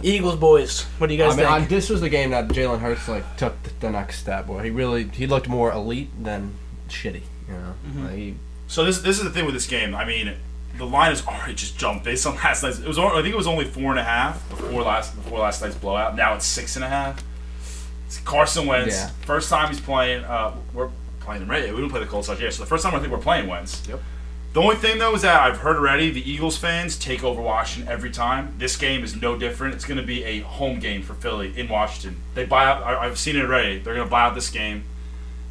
Eagles 0.03 0.35
boys, 0.35 0.83
what 0.97 1.07
do 1.07 1.13
you 1.13 1.19
guys 1.19 1.33
I 1.33 1.37
mean, 1.37 1.45
I, 1.45 1.57
think? 1.59 1.69
this 1.69 1.87
was 1.89 2.01
the 2.01 2.09
game 2.09 2.31
that 2.31 2.47
Jalen 2.47 2.79
Hurts 2.79 3.07
like 3.07 3.37
took 3.37 3.53
the 3.81 3.89
next 3.91 4.17
step. 4.19 4.47
Where 4.47 4.63
he 4.63 4.69
really 4.71 5.03
he 5.09 5.27
looked 5.27 5.47
more 5.47 5.71
elite 5.71 6.09
than 6.23 6.55
shitty. 6.89 7.21
You 7.47 7.53
know, 7.53 7.73
Mm-hmm. 7.87 8.05
like, 8.05 8.15
he, 8.15 8.35
So 8.67 8.83
this 8.85 8.99
this 9.01 9.17
is 9.17 9.23
the 9.23 9.29
thing 9.31 9.45
with 9.45 9.53
this 9.53 9.67
game. 9.67 9.93
I 9.93 10.05
mean, 10.05 10.33
the 10.77 10.85
line 10.85 11.09
has 11.09 11.25
already 11.25 11.53
just 11.53 11.77
jumped 11.77 12.03
based 12.05 12.25
on 12.25 12.35
last 12.35 12.63
night's. 12.63 12.79
It 12.79 12.87
was 12.87 12.97
I 12.97 13.21
think 13.21 13.33
it 13.33 13.37
was 13.37 13.47
only 13.47 13.65
four 13.65 13.91
and 13.91 13.99
a 13.99 14.03
half 14.03 14.47
before 14.49 14.81
last 14.83 15.15
before 15.15 15.39
last 15.39 15.61
night's 15.61 15.75
blowout. 15.75 16.15
Now 16.15 16.33
it's 16.35 16.45
six 16.45 16.75
and 16.75 16.85
a 16.85 16.89
half. 16.89 17.23
It's 18.07 18.19
Carson 18.19 18.65
Wentz, 18.65 18.95
Yeah. 18.95 19.09
first 19.25 19.49
time 19.49 19.69
he's 19.69 19.79
playing. 19.79 20.23
Uh, 20.25 20.55
we're 20.73 20.89
playing 21.21 21.43
him 21.43 21.49
right. 21.49 21.63
We 21.69 21.75
didn't 21.75 21.91
play 21.91 21.99
the 22.01 22.05
Colts 22.07 22.27
last 22.29 22.41
year, 22.41 22.51
so 22.51 22.61
the 22.63 22.67
first 22.69 22.83
time 22.83 22.93
I 22.95 22.99
think 22.99 23.11
we're 23.11 23.19
playing 23.19 23.47
Wentz. 23.47 23.87
Yep. 23.87 24.01
The 24.53 24.61
only 24.61 24.75
thing 24.75 24.97
though 24.99 25.15
is 25.15 25.21
that 25.21 25.39
I've 25.41 25.59
heard 25.59 25.77
already 25.77 26.11
the 26.11 26.29
Eagles 26.29 26.57
fans 26.57 26.97
take 26.97 27.23
over 27.23 27.41
Washington 27.41 27.89
every 27.89 28.11
time. 28.11 28.53
This 28.57 28.75
game 28.75 29.01
is 29.03 29.15
no 29.15 29.37
different. 29.37 29.75
It's 29.75 29.85
going 29.85 29.99
to 29.99 30.05
be 30.05 30.25
a 30.25 30.39
home 30.41 30.79
game 30.79 31.03
for 31.03 31.13
Philly 31.13 31.57
in 31.57 31.69
Washington. 31.69 32.21
They 32.33 32.43
buy 32.43 32.65
out. 32.65 32.83
I, 32.83 33.05
I've 33.05 33.17
seen 33.17 33.37
it 33.37 33.45
already. 33.45 33.79
They're 33.79 33.95
going 33.95 34.05
to 34.05 34.11
buy 34.11 34.23
out 34.23 34.35
this 34.35 34.49
game. 34.49 34.83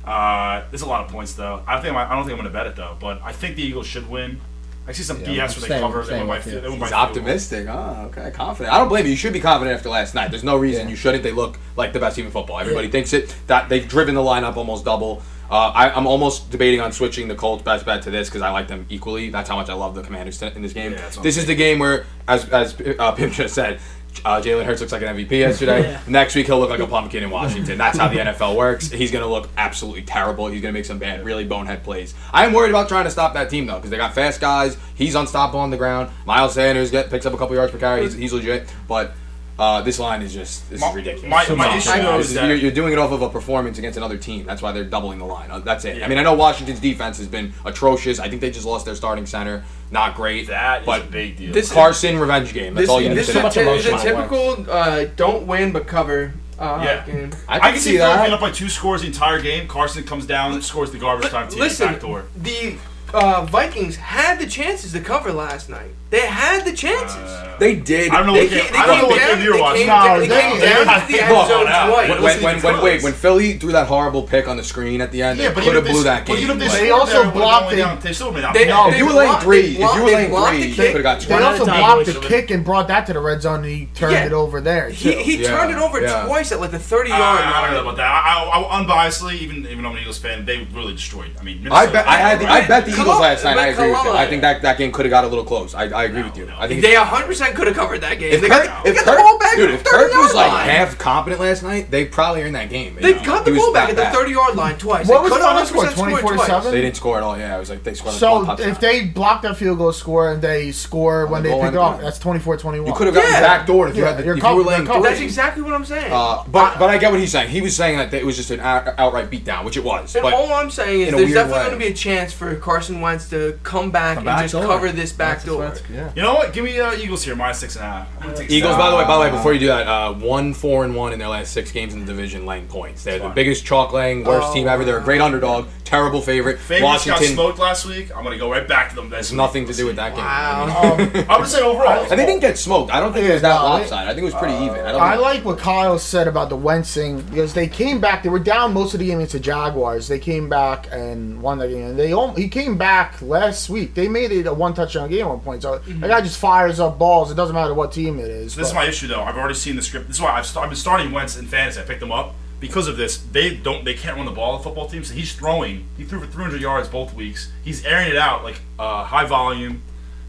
Uh, 0.05 0.65
there's 0.71 0.83
a 0.83 0.87
lot 0.89 1.05
of 1.05 1.11
points 1.11 1.33
though. 1.33 1.63
I 1.67 1.81
think 1.81 1.95
I 1.97 2.15
don't 2.15 2.25
think 2.25 2.33
I'm 2.39 2.45
going 2.45 2.45
to 2.45 2.59
bet 2.59 2.67
it 2.67 2.77
though, 2.77 2.97
but 3.01 3.23
I 3.23 3.33
think 3.33 3.57
the 3.57 3.63
Eagles 3.63 3.87
should 3.87 4.11
win. 4.11 4.41
I 4.89 4.93
see 4.93 5.03
some 5.03 5.21
Yeah, 5.21 5.27
BS 5.27 5.31
I'm 5.31 5.37
where 5.37 5.47
they 5.49 5.51
staying- 5.61 5.81
cover. 5.83 6.01
They 6.01 6.07
staying 6.07 6.21
win 6.23 6.29
by, 6.29 6.35
with 6.37 6.45
fi- 6.45 6.51
you. 6.51 6.61
they 6.61 6.69
win 6.69 6.79
by 6.81 6.87
He's 6.87 6.93
optimistic. 6.95 7.67
Oh, 7.69 8.11
okay, 8.17 8.31
confident. 8.33 8.75
I 8.75 8.79
don't 8.79 8.89
blame 8.89 9.05
you. 9.05 9.13
You 9.13 9.17
should 9.17 9.33
be 9.33 9.41
confident 9.41 9.77
after 9.77 9.89
last 9.89 10.15
night. 10.15 10.31
There's 10.31 10.43
no 10.45 10.57
reason 10.57 10.85
Yeah. 10.87 10.91
you 10.91 10.97
shouldn't. 10.97 11.23
They 11.23 11.33
look 11.33 11.59
like 11.77 11.93
the 11.93 12.01
best 12.01 12.17
team 12.17 12.27
in 12.27 12.33
football. 12.33 12.59
Everybody 12.59 12.89
thinks 12.89 13.13
it. 13.13 13.35
That 13.47 13.69
they've 13.69 13.87
driven 13.87 14.15
the 14.15 14.21
lineup 14.23 14.57
almost 14.57 14.85
double. 14.85 15.23
Uh, 15.51 15.73
I, 15.75 15.91
I'm 15.91 16.07
almost 16.07 16.51
debating 16.53 16.81
on 16.81 16.93
switching 16.93 17.27
the 17.27 17.35
Colts 17.35 17.63
best 17.65 17.85
bet 17.85 18.03
to 18.03 18.11
this 18.11 18.29
because 18.29 18.41
I 18.41 18.51
like 18.51 18.69
them 18.69 18.87
equally. 18.89 19.31
That's 19.31 19.49
how 19.49 19.57
much 19.57 19.69
I 19.69 19.75
love 19.75 19.97
the 19.97 20.03
Commanders 20.03 20.41
in 20.43 20.63
this 20.63 20.73
game. 20.73 20.93
Yeah, 20.93 21.09
this 21.23 21.37
is 21.37 21.47
the 21.47 21.57
game 21.57 21.81
where, 21.81 22.07
as 22.29 22.49
as 22.51 22.81
uh, 23.01 23.11
Pim 23.13 23.31
just 23.33 23.55
said, 23.55 23.81
uh, 24.25 24.41
Jalen 24.41 24.65
Hurts 24.65 24.81
looks 24.81 24.93
like 24.93 25.03
an 25.03 25.17
MVP 25.17 25.31
yesterday. 25.31 25.83
Yeah. 25.83 26.01
Next 26.09 26.35
week 26.35 26.47
he'll 26.47 26.59
look 26.59 26.71
like 26.71 26.81
a 26.81 26.87
pumpkin 26.87 27.23
in 27.23 27.31
Washington. 27.31 27.79
That's 27.79 27.99
how 27.99 28.09
the 28.09 28.17
NFL 28.17 28.57
works. 28.57 28.91
He's 28.91 29.11
going 29.11 29.25
to 29.25 29.31
look 29.31 29.49
absolutely 29.57 30.03
terrible. 30.03 30.49
He's 30.49 30.61
going 30.61 30.73
to 30.75 30.79
make 30.79 30.85
some 30.85 30.99
bad, 30.99 31.25
really 31.25 31.45
bonehead 31.45 31.83
plays. 31.83 32.15
I 32.33 32.47
am 32.47 32.53
worried 32.53 32.71
about 32.71 32.89
trying 32.89 33.05
to 33.05 33.11
stop 33.11 33.35
that 33.35 33.51
team 33.51 33.67
though 33.67 33.77
because 33.77 33.91
they 33.91 33.97
got 33.97 34.15
fast 34.15 34.41
guys. 34.41 34.77
He's 34.95 35.15
unstoppable 35.15 35.61
on 35.61 35.71
the 35.71 35.77
ground. 35.77 36.11
Miles 36.27 36.55
Sanders 36.55 36.91
get 36.91 37.11
picks 37.11 37.27
up 37.27 37.33
a 37.33 37.37
couple 37.37 37.57
yards 37.57 37.73
per 37.73 37.79
carry. 37.79 38.03
He's, 38.03 38.15
he's 38.15 38.33
legit, 38.33 38.73
but. 38.89 39.15
Uh, 39.61 39.83
this 39.83 39.99
line 39.99 40.23
is 40.23 40.33
just 40.33 40.69
this 40.71 40.81
My- 40.81 40.89
is 40.89 40.95
ridiculous. 40.95 41.29
my- 41.31 41.43
It's 41.43 41.51
my 41.51 41.77
issue, 41.77 41.91
fair. 41.91 42.19
is 42.19 42.29
is- 42.29 42.35
that- 42.35 42.47
you're, 42.49 42.57
you're 42.57 42.71
doing 42.71 42.95
it 42.95 42.99
off 42.99 43.13
of 43.13 43.21
a 43.21 43.29
performance 43.29 43.77
against 43.79 43.99
another 43.99 44.17
team. 44.17 44.47
That's 44.47 44.63
why 44.63 44.73
they're 44.73 44.85
doubling 44.85 45.19
the 45.19 45.27
line. 45.27 45.51
Uh, 45.51 45.59
That's 45.59 45.85
it. 45.85 45.99
Yeah. 45.99 46.07
I 46.07 46.09
mean, 46.09 46.17
I 46.17 46.23
know 46.23 46.33
Washington's 46.33 46.81
defense 46.81 47.19
has 47.19 47.27
been 47.27 47.53
atrocious. 47.67 48.19
I 48.19 48.31
think 48.31 48.41
they 48.41 48.51
just 48.51 48.65
lost 48.65 48.87
their 48.87 48.95
starting 48.95 49.27
center. 49.27 49.63
Not 49.91 50.15
great. 50.15 50.47
That 50.47 50.81
is 50.81 50.87
but 50.87 51.03
a 51.03 51.05
big 51.05 51.37
deal. 51.37 51.53
This- 51.53 51.71
Carson 51.71 52.19
revenge 52.19 52.55
game. 52.55 52.73
That's 52.73 52.85
This, 52.85 52.91
all 52.91 53.03
you 53.03 53.11
need 53.11 53.17
to 53.17 53.21
is 53.21 53.35
know. 53.35 53.41
a, 53.41 53.43
much 53.43 53.57
is 53.59 53.67
a 53.67 53.71
emotion 53.91 53.99
typical 53.99 54.67
uh, 54.71 55.05
don't 55.17 55.47
win 55.47 55.73
but 55.73 55.87
cover 55.87 56.33
uh, 56.59 56.81
Yeah. 56.83 57.05
game. 57.05 57.31
I 57.47 57.57
I 57.57 57.59
can 57.59 57.73
can 57.73 57.75
see 57.75 57.81
see 57.91 57.97
Philly 57.99 57.99
that. 57.99 58.23
being 58.23 58.33
up 58.33 58.41
by 58.41 58.53
two 58.53 58.71
scores 58.71 59.03
the 59.03 59.09
entire 59.09 59.43
game. 59.43 59.69
Carson 59.69 60.05
comes 60.05 60.25
down 60.25 60.53
and 60.55 60.65
scores 60.65 60.91
the 60.91 60.99
garbage 60.99 61.29
time 61.29 61.49
TD 61.49 61.59
Listen, 61.59 61.89
back 61.89 62.01
door. 62.01 62.25
the 62.35 62.77
uh, 63.13 63.45
Vikings 63.45 63.97
had 63.97 64.39
the 64.39 64.47
chances 64.47 64.93
to 64.93 65.01
cover 65.01 65.33
last 65.33 65.69
night. 65.69 65.91
They 66.11 66.27
had 66.27 66.65
the 66.65 66.73
chances. 66.73 67.17
Uh, 67.17 67.47
They 67.61 67.77
did. 67.77 68.11
I 68.11 68.17
don't 68.19 68.27
know 68.27 68.33
They 68.33 68.41
what 68.45 68.51
They 68.51 68.57
game- 68.57 68.67
came, 68.73 68.81
I 68.83 68.87
don't 68.87 68.99
know 68.99 69.07
what 69.09 69.19
down, 69.19 69.29
game 69.37 69.45
you 69.45 69.51
were 69.51 69.57
they 69.57 69.61
watching. 69.61 69.87
came, 69.87 69.89
No, 69.89 70.21
they 70.21 70.27
they- 70.29 70.41
came 70.41 70.59
they- 70.61 70.67
down 70.67 71.01
to 71.07 71.13
the 71.13 71.21
end 71.21 71.49
zone 71.49 71.67
twice. 71.67 72.09
When, 72.09 72.23
when, 72.43 72.63
when, 72.63 72.83
wait, 72.83 73.03
when 73.03 73.13
Philly 73.13 73.53
threw 73.59 73.73
that 73.73 73.87
horrible 73.87 74.23
pick 74.23 74.49
on 74.49 74.57
the 74.57 74.65
screen 74.65 75.01
at 75.03 75.13
the 75.13 75.23
end, 75.23 75.39
Yeah, 75.39 75.51
they 75.51 75.61
could 75.63 75.75
have 75.77 75.85
blew 75.85 76.03
that 76.05 76.25
game. 76.25 76.39
even 76.39 76.57
if 76.61 76.69
Like, 76.69 76.79
they 76.81 76.85
They 76.87 76.91
also 76.91 77.13
there, 77.13 77.21
it 77.21 77.25
would've 77.27 77.35
blocked 77.35 77.73
only 77.75 77.97
They 78.01 78.13
still 78.15 78.33
would've 78.33 78.53
been 78.55 78.67
down. 78.69 78.91
They- 78.91 78.95
if 78.97 78.99
you 78.99 79.07
were 79.07 79.13
laying 79.13 79.37
three, 79.41 79.61
if 79.61 79.79
you 79.79 80.03
were 80.03 80.11
they 80.11 80.17
laying 80.17 80.31
three, 80.31 80.61
the 80.61 80.67
you 80.69 80.75
could 80.75 80.95
have 80.95 81.03
got 81.03 81.21
They 81.21 81.35
also 81.35 81.65
blocked 81.67 82.07
the 82.07 82.21
kick 82.21 82.51
and 82.51 82.65
brought 82.65 82.89
that 82.89 83.07
to 83.07 83.13
the 83.13 83.21
red 83.21 83.43
zone 83.43 83.57
and 83.57 83.67
he 83.67 83.89
turned 83.95 84.17
it 84.17 84.33
over 84.33 84.61
there. 84.63 84.89
He, 84.89 85.13
too. 85.13 85.19
he 85.21 85.37
Yeah, 85.43 85.49
turned 85.57 85.71
it 85.71 85.79
over 85.79 86.01
twice 86.01 86.51
at 86.51 86.61
like 86.61 86.71
the 86.73 86.79
30 86.79 87.13
I, 87.13 87.19
yard 87.19 87.41
I 87.45 87.63
don't 87.67 87.75
know 87.75 87.81
about 87.91 87.97
that. 87.99 88.07
I, 88.11 88.43
I, 88.43 88.59
I, 88.81 88.83
unbiasedly, 88.83 89.35
even 89.35 89.67
even 89.67 89.83
though 89.83 89.91
I'm 89.91 89.97
an 89.97 90.01
Eagles 90.03 90.19
fan, 90.19 90.45
they 90.47 90.67
really 90.75 90.95
destroyed. 90.95 91.31
I 91.39 91.43
mean, 91.45 91.69
I 91.71 91.87
bet 91.87 92.09
I 92.09 92.17
had 92.17 92.41
the, 92.41 92.47
I 92.51 92.67
bet 92.67 92.87
the 92.87 92.93
Eagles 92.93 93.21
last 93.21 93.45
night. 93.45 93.59
I 93.59 93.67
agree 93.69 93.91
with 93.91 94.03
you. 94.05 94.11
I 94.13 94.27
think 94.27 94.41
that, 94.43 94.63
that 94.63 94.79
game 94.79 94.91
could 94.93 95.05
have 95.05 95.11
got 95.11 95.25
a 95.25 95.29
little 95.29 95.45
close. 95.45 95.75
I, 95.75 95.85
I 96.01 96.05
agree 96.05 96.23
with 96.23 96.37
you. 96.37 96.51
I 96.57 96.67
think 96.67 96.81
They 96.83 96.95
100% 96.95 97.55
could 97.55 97.67
have 97.67 97.77
covered 97.77 98.01
that 98.01 98.19
game. 98.19 98.33
if 98.33 98.41
they 98.41 98.49
Kirk, 98.49 98.65
got, 98.65 98.85
the, 98.85 98.91
if 98.91 98.97
got 98.97 99.05
Kirk, 99.05 99.17
the 99.19 99.23
ball 99.23 99.39
back 99.39 99.57
dude, 99.57 99.69
at 99.71 99.75
if 99.75 99.85
the 99.85 99.91
Kirk 99.91 100.11
30 100.11 100.17
was 100.23 100.35
yard 100.35 100.53
like 100.53 100.71
half 100.71 100.99
competent 100.99 101.41
last 101.41 101.63
night, 101.63 101.91
they 101.91 102.05
probably 102.07 102.43
are 102.43 102.47
in 102.47 102.53
that 102.55 102.71
game. 102.71 102.97
They 103.01 103.15
know? 103.15 103.23
got 103.25 103.45
the 103.45 103.53
was 103.53 103.61
ball 103.61 103.73
back 103.75 103.91
at 103.91 103.97
the 103.97 104.07
30 104.07 104.31
yard 104.33 104.57
line 104.57 104.79
twice. 104.79 105.07
What 105.09 105.19
they 105.19 105.23
was 105.25 105.33
could 105.33 105.41
the 105.41 105.45
final 105.45 105.67
score, 105.67 105.87
24 106.07 106.33
to 106.33 106.39
7? 106.39 106.73
They 106.73 106.81
didn't 106.81 106.97
score 106.97 107.17
at 107.19 107.23
all. 107.23 107.37
Yeah, 107.39 107.57
it 107.57 107.59
was 107.61 107.71
like 107.71 107.83
they 107.83 107.95
scored 107.95 108.15
So 108.15 108.35
one 108.37 108.47
touchdown. 108.47 108.69
if 108.71 108.81
they 108.81 109.05
block 109.05 109.43
that 109.43 109.57
field 109.57 109.79
goal 109.79 109.93
score 109.93 110.33
and 110.33 110.41
they 110.43 110.73
score 110.73 111.27
when 111.27 111.43
they 111.43 111.51
pick 111.51 111.59
it 111.75 111.77
line, 111.79 111.95
up, 111.95 112.01
that's 112.01 112.19
24-21. 112.19 112.87
you 112.87 112.93
could 112.95 113.07
have 113.07 113.15
gotten 113.15 113.31
Yeah. 113.31 113.65
backdoored 113.65 113.91
if 113.91 113.97
you 113.97 114.05
had 114.05 114.17
the, 114.17 114.31
if 114.31 114.43
you 114.43 114.55
were 114.55 114.63
laying 114.63 114.81
you're 114.85 114.87
covered. 114.87 115.01
three. 115.03 115.11
That's 115.11 115.21
exactly 115.21 115.63
what 115.63 115.75
I'm 115.75 115.85
saying. 115.85 116.11
Uh, 116.13 116.43
but 116.49 116.79
but 116.79 116.89
I 116.91 116.99
get 116.99 117.11
what 117.11 117.21
he's 117.21 117.33
saying. 117.33 117.51
He 117.51 117.61
was 117.61 117.77
saying 117.77 117.99
that 117.99 118.15
it 118.15 118.25
was 118.25 118.37
just 118.37 118.51
an 118.51 118.61
out, 118.61 118.89
outright 118.99 119.31
beatdown, 119.31 119.65
which 119.65 119.77
it 119.77 119.85
was. 119.85 120.15
and 120.17 120.25
all 120.25 120.53
I'm 120.55 120.71
saying 120.71 121.01
is 121.03 121.11
there's 121.15 121.33
definitely 121.35 121.61
going 121.65 121.73
to 121.73 121.77
be 121.79 121.93
a 121.93 121.95
chance 121.95 122.33
for 122.33 122.55
Carson 122.57 123.01
Wentz 123.01 123.29
to 123.31 123.59
come 123.63 123.91
back 123.91 124.15
The 124.15 124.21
and 124.21 124.27
back 124.27 124.43
just 124.43 124.53
door. 124.55 124.65
cover 124.65 124.91
this 124.93 125.13
back 125.13 125.43
That's- 125.43 125.45
door. 125.47 125.61
That's- 125.93 126.15
Yeah. 126.17 126.23
You 126.23 126.23
know 126.27 126.35
what? 126.35 126.53
Give 126.53 126.65
me 126.65 126.79
uh, 126.79 126.93
Eagles 126.95 127.25
here, 127.25 127.35
minus 127.37 127.59
six 127.59 127.77
and 127.77 127.85
a 127.85 127.89
half. 127.89 128.09
I'm 128.21 128.27
gonna 128.29 128.37
take 128.39 128.51
Eagles, 128.51 128.77
by 128.77 128.91
the 128.91 128.97
way, 128.97 129.05
by 129.05 129.15
the 129.17 129.21
way, 129.23 129.31
before 129.31 129.53
you 129.53 129.61
do 129.61 129.67
that, 129.69 129.87
uh, 129.87 130.13
one 130.15 130.55
four 130.55 130.85
and 130.85 130.95
one 130.95 131.13
in 131.13 131.19
their 131.19 131.29
last 131.29 131.53
six 131.53 131.71
games 131.73 131.95
in 131.95 132.01
the 132.01 132.07
division, 132.07 132.47
laying 132.47 132.67
points. 132.67 133.03
They're 133.05 133.19
the 133.19 133.25
Fine. 133.27 133.35
biggest 133.35 133.65
chalk 133.65 133.93
laying, 133.93 134.25
worst 134.25 134.49
Oh, 134.51 134.55
team 134.55 134.69
ever. 134.69 134.85
They're 134.85 134.99
a 134.99 135.03
great 135.03 135.21
underdog, 135.21 135.67
terrible 135.91 136.23
favorite. 136.23 136.59
Favorites 136.61 137.05
got 137.05 137.21
smoked 137.23 137.59
last 137.59 137.85
week. 137.85 138.15
I'm 138.17 138.23
gonna 138.23 138.39
go 138.39 138.51
right 138.51 138.67
back 138.67 138.91
to 138.91 138.95
them. 138.97 139.11
has 139.11 139.33
nothing 139.33 139.67
to 139.67 139.73
do 139.73 139.87
with 139.87 139.97
that 139.97 140.15
game. 140.15 140.25
Wow. 140.25 140.97
I'm 141.29 141.41
just 141.41 141.53
saying 141.53 141.65
overall. 141.65 142.07
And 142.11 142.19
they 142.19 142.27
didn't 142.27 142.41
get 142.41 142.57
smoked. 142.59 142.93
I 142.93 143.01
don't 143.01 143.13
think 143.13 143.27
it 143.27 143.33
was 143.33 143.43
that 143.43 143.49
Yeah, 143.55 143.59
no, 143.63 143.65
lopsided. 143.65 144.09
I 144.09 144.15
think 144.15 144.23
it 144.23 144.25
was 144.25 144.35
pretty 144.35 144.55
even. 144.55 144.79
I 144.81 144.93
don't 144.93 145.01
I 145.01 145.11
think, 145.13 145.23
like 145.23 145.45
what 145.45 145.59
Kyle 145.59 145.99
said 145.99 146.29
about 146.29 146.49
the 146.49 146.57
Wentz 146.57 146.95
thing 146.95 147.21
because 147.23 147.53
they 147.55 147.67
came 147.67 148.01
back. 148.01 148.23
They 148.23 148.29
were 148.29 148.39
down 148.39 148.73
most 148.73 148.95
of 148.95 149.01
the 149.01 149.07
game 149.07 149.19
against 149.19 149.33
the 149.33 149.41
Jaguars. 149.41 150.07
They 150.09 150.19
came 150.21 150.49
back 150.49 150.89
and 150.93 151.43
won 151.43 151.59
that 151.59 151.69
game. 151.69 151.85
And 151.89 151.99
they 151.99 152.13
al- 152.13 152.35
he 152.35 152.49
came 152.49 152.79
back 152.79 153.21
last 153.21 153.69
week. 153.69 153.95
They 153.95 154.07
made 154.09 154.31
it 154.31 154.47
a 154.47 154.55
one 154.55 154.75
touchdown 154.75 155.11
game 155.11 155.23
at 155.23 155.29
one 155.29 155.41
point. 155.41 155.63
So 155.63 155.81
Mm-hmm. 155.81 156.01
the 156.01 156.09
guy 156.09 156.21
just 156.21 156.39
fires 156.39 156.79
up 156.79 156.99
balls. 156.99 157.31
It 157.31 157.35
doesn't 157.35 157.55
matter 157.55 157.75
what 157.75 157.91
team 157.93 158.19
it 158.19 158.29
is. 158.29 158.55
This 158.55 158.69
is 158.69 158.73
but- 158.73 158.81
my 158.81 158.87
issue 158.87 159.07
though. 159.09 159.23
I've 159.23 159.37
already 159.37 159.55
seen 159.55 159.77
the 159.77 159.83
script. 159.83 160.07
This 160.09 160.17
is 160.17 160.23
why 160.23 160.31
I've, 160.33 160.47
st- 160.47 160.63
I've 160.63 160.71
been 160.71 160.77
starting 160.77 161.11
Wentz 161.11 161.37
in 161.37 161.47
fantasy. 161.47 161.81
I 161.81 161.85
picked 161.85 162.03
him 162.03 162.13
up 162.13 162.35
because 162.61 162.87
of 162.87 162.97
this. 162.97 163.17
They 163.17 163.57
don't. 163.57 163.85
They 163.85 163.95
can't 163.95 164.17
run 164.17 164.27
the 164.27 164.33
ball. 164.33 164.59
The 164.59 164.65
football 164.65 164.87
team. 164.87 165.03
So 165.03 165.15
he's 165.15 165.35
throwing. 165.35 165.87
He 165.97 166.05
threw 166.05 166.21
for 166.21 166.27
300 166.27 166.61
yards 166.61 166.89
both 166.89 167.15
weeks. 167.15 167.51
He's 167.65 167.85
airing 167.85 168.11
it 168.11 168.17
out 168.17 168.45
like 168.45 168.61
uh, 168.79 169.05
high 169.05 169.25
volume, 169.25 169.83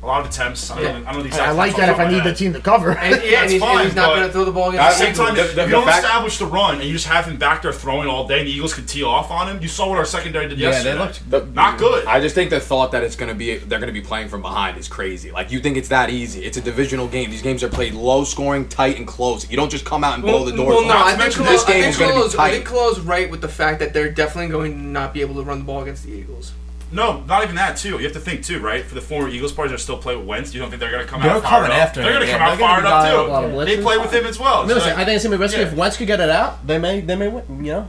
a 0.03 0.07
lot 0.07 0.21
of 0.21 0.27
attempts. 0.31 0.71
I 0.71 0.75
don't, 0.75 0.83
Yeah. 0.83 0.91
know, 0.91 0.97
I 0.97 1.03
don't 1.03 1.13
know 1.17 1.21
the 1.21 1.27
exact. 1.27 1.47
I 1.47 1.51
like 1.51 1.75
that 1.75 1.89
if 1.89 1.99
I 1.99 2.07
need 2.09 2.17
my 2.19 2.23
the 2.31 2.33
team 2.33 2.53
to 2.53 2.59
cover. 2.59 2.91
And, 2.91 3.11
yeah, 3.11 3.15
and 3.15 3.23
That's 3.33 3.51
he's, 3.51 3.61
and 3.61 3.79
he's 3.81 3.95
not 3.95 4.15
going 4.15 4.25
to 4.27 4.33
throw 4.33 4.45
the 4.45 4.51
ball 4.51 4.69
At 4.69 4.73
against 4.73 4.97
the 4.99 5.05
the 5.05 5.13
same 5.15 5.25
time, 5.25 5.33
Eagles. 5.35 5.49
if 5.49 5.55
the- 5.55 5.63
you 5.65 5.69
don't 5.69 5.85
fact- 5.85 6.03
establish 6.03 6.37
the 6.39 6.45
run 6.47 6.75
and 6.75 6.83
you 6.85 6.93
just 6.93 7.05
have 7.07 7.25
him 7.25 7.37
back 7.37 7.61
there 7.61 7.71
throwing 7.71 8.07
all 8.07 8.27
day, 8.27 8.39
and 8.39 8.47
the 8.47 8.51
Eagles 8.51 8.73
can 8.73 8.85
tee 8.87 9.03
off 9.03 9.29
on 9.29 9.47
him. 9.47 9.59
You 9.61 9.67
saw 9.67 9.89
what 9.89 9.99
our 9.99 10.05
secondary 10.05 10.47
did 10.49 10.57
Yeah, 10.57 10.69
yesterday. 10.69 10.93
they 10.93 10.99
looked 10.99 11.29
The- 11.29 11.45
not 11.53 11.77
good. 11.77 12.05
I 12.07 12.19
just 12.19 12.33
think 12.33 12.49
the 12.49 12.59
thought 12.59 12.91
that 12.93 13.03
it's 13.03 13.15
going 13.15 13.29
to 13.29 13.35
be 13.35 13.57
they're 13.57 13.79
going 13.79 13.93
to 13.93 13.99
be 13.99 14.01
playing 14.01 14.29
from 14.29 14.41
behind 14.41 14.77
is 14.77 14.87
crazy. 14.87 15.29
Like 15.31 15.51
you 15.51 15.59
think 15.59 15.77
it's 15.77 15.89
that 15.89 16.09
easy? 16.09 16.43
It's 16.45 16.57
a 16.57 16.61
divisional 16.61 17.07
game. 17.07 17.29
These 17.29 17.43
games 17.43 17.63
are 17.63 17.69
played 17.69 17.93
low 17.93 18.23
scoring, 18.23 18.67
tight, 18.67 18.97
and 18.97 19.05
close. 19.05 19.47
You 19.51 19.55
don't 19.57 19.69
just 19.69 19.85
come 19.85 20.03
out 20.03 20.15
and 20.15 20.23
blow 20.23 20.45
the 20.45 20.51
doors 20.55 20.77
well, 20.77 20.85
no. 20.85 20.97
I 20.97 21.09
think 21.09 21.19
mention 21.19 21.45
this 21.45 21.63
game 21.63 21.83
I 21.83 21.87
is 21.89 21.97
gonna 21.97 22.11
be 22.13 22.17
Colo's, 22.17 22.35
I 22.37 22.49
think 22.51 22.65
Colo's 22.65 22.99
right 23.01 23.29
with 23.29 23.41
the 23.41 23.47
fact 23.49 23.79
that 23.79 23.93
they're 23.93 24.09
definitely 24.11 24.49
going 24.51 24.73
to 24.73 24.79
not 24.79 25.13
be 25.13 25.21
able 25.21 25.35
to 25.35 25.43
run 25.43 25.59
the 25.59 25.65
ball 25.65 25.83
against 25.83 26.05
the 26.05 26.11
Eagles. 26.11 26.53
No, 26.91 27.21
not 27.21 27.43
even 27.43 27.55
that 27.55 27.77
too. 27.77 27.91
You 27.97 28.03
have 28.03 28.13
to 28.13 28.19
think 28.19 28.43
too, 28.43 28.59
right? 28.59 28.83
For 28.83 28.95
the 28.95 29.01
former 29.01 29.29
Eagles 29.29 29.51
players 29.53 29.71
that 29.71 29.79
still 29.79 29.97
play 29.97 30.15
with 30.15 30.25
Wentz, 30.25 30.53
you 30.53 30.59
don't 30.59 30.69
think 30.69 30.79
they're 30.81 30.91
going 30.91 31.03
to 31.03 31.09
come 31.09 31.21
They're 31.21 31.31
out 31.31 31.41
fired 31.43 31.63
coming 31.63 31.71
up? 31.71 31.77
after 31.77 32.01
They're 32.01 32.11
going 32.11 32.21
to 32.25 32.27
yeah. 32.27 32.37
come 32.37 32.41
out 32.47 32.57
They're 32.57 32.67
fired 32.67 32.85
up 32.85 33.03
dialed 33.05 33.29
up 33.29 33.43
on 33.43 33.49
too. 33.51 33.65
They 33.65 33.81
play 33.81 33.97
with 33.97 34.13
him 34.13 34.25
as 34.25 34.37
well. 34.39 34.55
I 34.55 34.59
mean, 34.61 34.69
So, 34.69 34.75
listen, 34.75 34.91
I 34.93 35.05
think 35.05 35.15
it's 35.15 35.23
gonna 35.23 35.37
be 35.37 35.41
risky. 35.41 35.61
Yeah. 35.61 35.67
If 35.67 35.73
Wentz 35.73 35.97
could 35.97 36.07
get 36.07 36.19
it 36.19 36.29
out, 36.29 36.67
they 36.67 36.77
may 36.77 36.99
they 37.01 37.15
may 37.15 37.27
win. 37.29 37.43
You 37.65 37.71
know. 37.71 37.87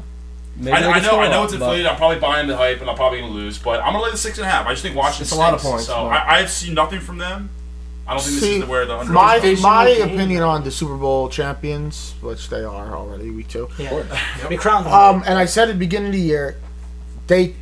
Maybe 0.56 0.72
I, 0.76 0.80
they 0.82 0.86
I 0.88 0.92
can 0.92 1.02
know, 1.02 1.08
score 1.08 1.20
I 1.22 1.26
a 1.26 1.30
know 1.30 1.44
it's 1.44 1.52
but- 1.54 1.62
inflated. 1.62 1.86
I'm 1.86 1.96
probably 1.96 2.18
buying 2.20 2.46
the 2.46 2.56
hype, 2.56 2.80
and 2.80 2.88
I'm 2.90 2.94
probably 2.96 3.20
going 3.20 3.32
to 3.32 3.38
lose. 3.38 3.58
But 3.58 3.80
I'm 3.80 3.92
going 3.92 4.00
to 4.00 4.04
lay 4.04 4.10
the 4.12 4.18
six 4.18 4.38
and 4.38 4.46
a 4.46 4.50
half. 4.50 4.66
I 4.66 4.70
just 4.72 4.82
think 4.82 4.94
Washington. 4.94 5.22
It's 5.24 5.32
a 5.32 5.36
lot 5.36 5.54
of 5.54 5.60
stinks. 5.60 5.72
points, 5.72 5.86
So 5.86 5.94
I, 6.06 6.36
I've 6.36 6.50
seen 6.50 6.74
nothing 6.74 7.00
from 7.00 7.18
them. 7.18 7.50
I 8.06 8.14
don't 8.14 8.22
think 8.22 8.34
this 8.40 8.42
is 8.50 8.60
the, 8.60 8.66
where 8.66 8.84
the 8.84 8.96
underdog. 8.98 9.14
my 9.14 9.56
my 9.62 9.86
game. 9.94 10.10
opinion 10.14 10.42
on 10.42 10.64
the 10.64 10.70
Super 10.70 10.96
Bowl 10.96 11.28
champions, 11.28 12.14
which 12.20 12.48
they 12.50 12.62
are 12.62 12.94
already 12.96 13.30
week 13.30 13.48
two. 13.48 13.68
Yeah. 13.78 14.04
We 14.50 14.56
crowned 14.56 14.86
them. 14.86 14.92
Um, 14.92 15.22
and 15.26 15.38
I 15.38 15.46
said 15.46 15.68
at 15.68 15.72
the 15.74 15.78
beginning 15.78 16.08
of 16.08 16.12
the 16.14 16.20
year, 16.20 16.56
they 17.28 17.54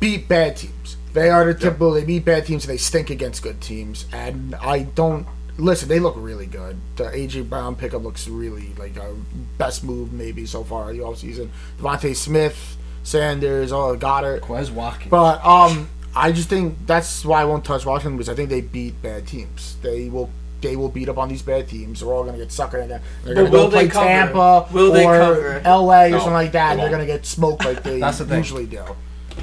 beat 0.00 0.28
bad 0.28 0.56
teams. 0.56 0.96
They 1.12 1.30
are 1.30 1.44
the 1.50 1.58
typical. 1.58 1.92
They 1.92 2.04
beat 2.04 2.24
bad 2.24 2.46
teams 2.46 2.64
and 2.64 2.72
they 2.72 2.76
stink 2.76 3.10
against 3.10 3.42
good 3.42 3.60
teams. 3.60 4.06
And 4.12 4.54
I 4.56 4.82
don't 4.82 5.26
listen. 5.58 5.88
They 5.88 5.98
look 5.98 6.14
really 6.18 6.46
good. 6.46 6.76
The 6.96 7.04
AJ 7.04 7.48
Brown 7.48 7.74
pickup 7.76 8.02
looks 8.02 8.28
really 8.28 8.74
like 8.78 8.96
a 8.96 9.14
best 9.58 9.82
move 9.82 10.12
maybe 10.12 10.46
so 10.46 10.62
far 10.64 10.92
the 10.92 10.98
offseason. 10.98 11.48
DeVonta 11.78 12.14
Smith, 12.14 12.76
Sanders, 13.02 13.72
all 13.72 13.90
oh 13.90 13.96
Goedert. 13.96 14.40
Quez 14.40 14.70
Watkins. 14.70 15.10
But 15.10 15.44
um, 15.44 15.88
I 16.14 16.32
just 16.32 16.48
think 16.48 16.76
that's 16.86 17.24
why 17.24 17.40
I 17.40 17.44
won't 17.44 17.64
touch 17.64 17.86
Washington 17.86 18.16
because 18.16 18.28
I 18.28 18.34
think 18.34 18.50
they 18.50 18.60
beat 18.60 19.00
bad 19.02 19.26
teams. 19.26 19.76
They 19.82 20.08
will. 20.08 20.30
They 20.62 20.74
will 20.74 20.88
beat 20.88 21.08
up 21.10 21.18
on 21.18 21.28
these 21.28 21.42
bad 21.42 21.68
teams. 21.68 22.00
They're 22.00 22.08
all 22.08 22.24
going 22.24 22.32
to 22.32 22.42
get 22.42 22.48
suckered 22.48 22.82
in 22.82 22.88
there. 22.88 23.02
They're 23.24 23.34
going 23.34 23.46
to 23.46 23.52
go 23.52 23.64
will 23.64 23.70
play? 23.70 23.88
Tampa 23.88 24.66
Will 24.72 24.96
or? 24.96 25.60
LA 25.60 26.04
or 26.04 26.08
No, 26.08 26.18
something 26.18 26.32
like 26.32 26.52
that, 26.52 26.72
and 26.72 26.78
they 26.80 26.84
they're 26.84 26.90
going 26.90 27.06
to 27.06 27.12
get 27.12 27.26
smoked 27.26 27.64
like 27.64 27.82
they 27.84 28.00
That's 28.00 28.18
the 28.18 28.24
thing. 28.24 28.38
usually 28.38 28.66
do. 28.66 28.82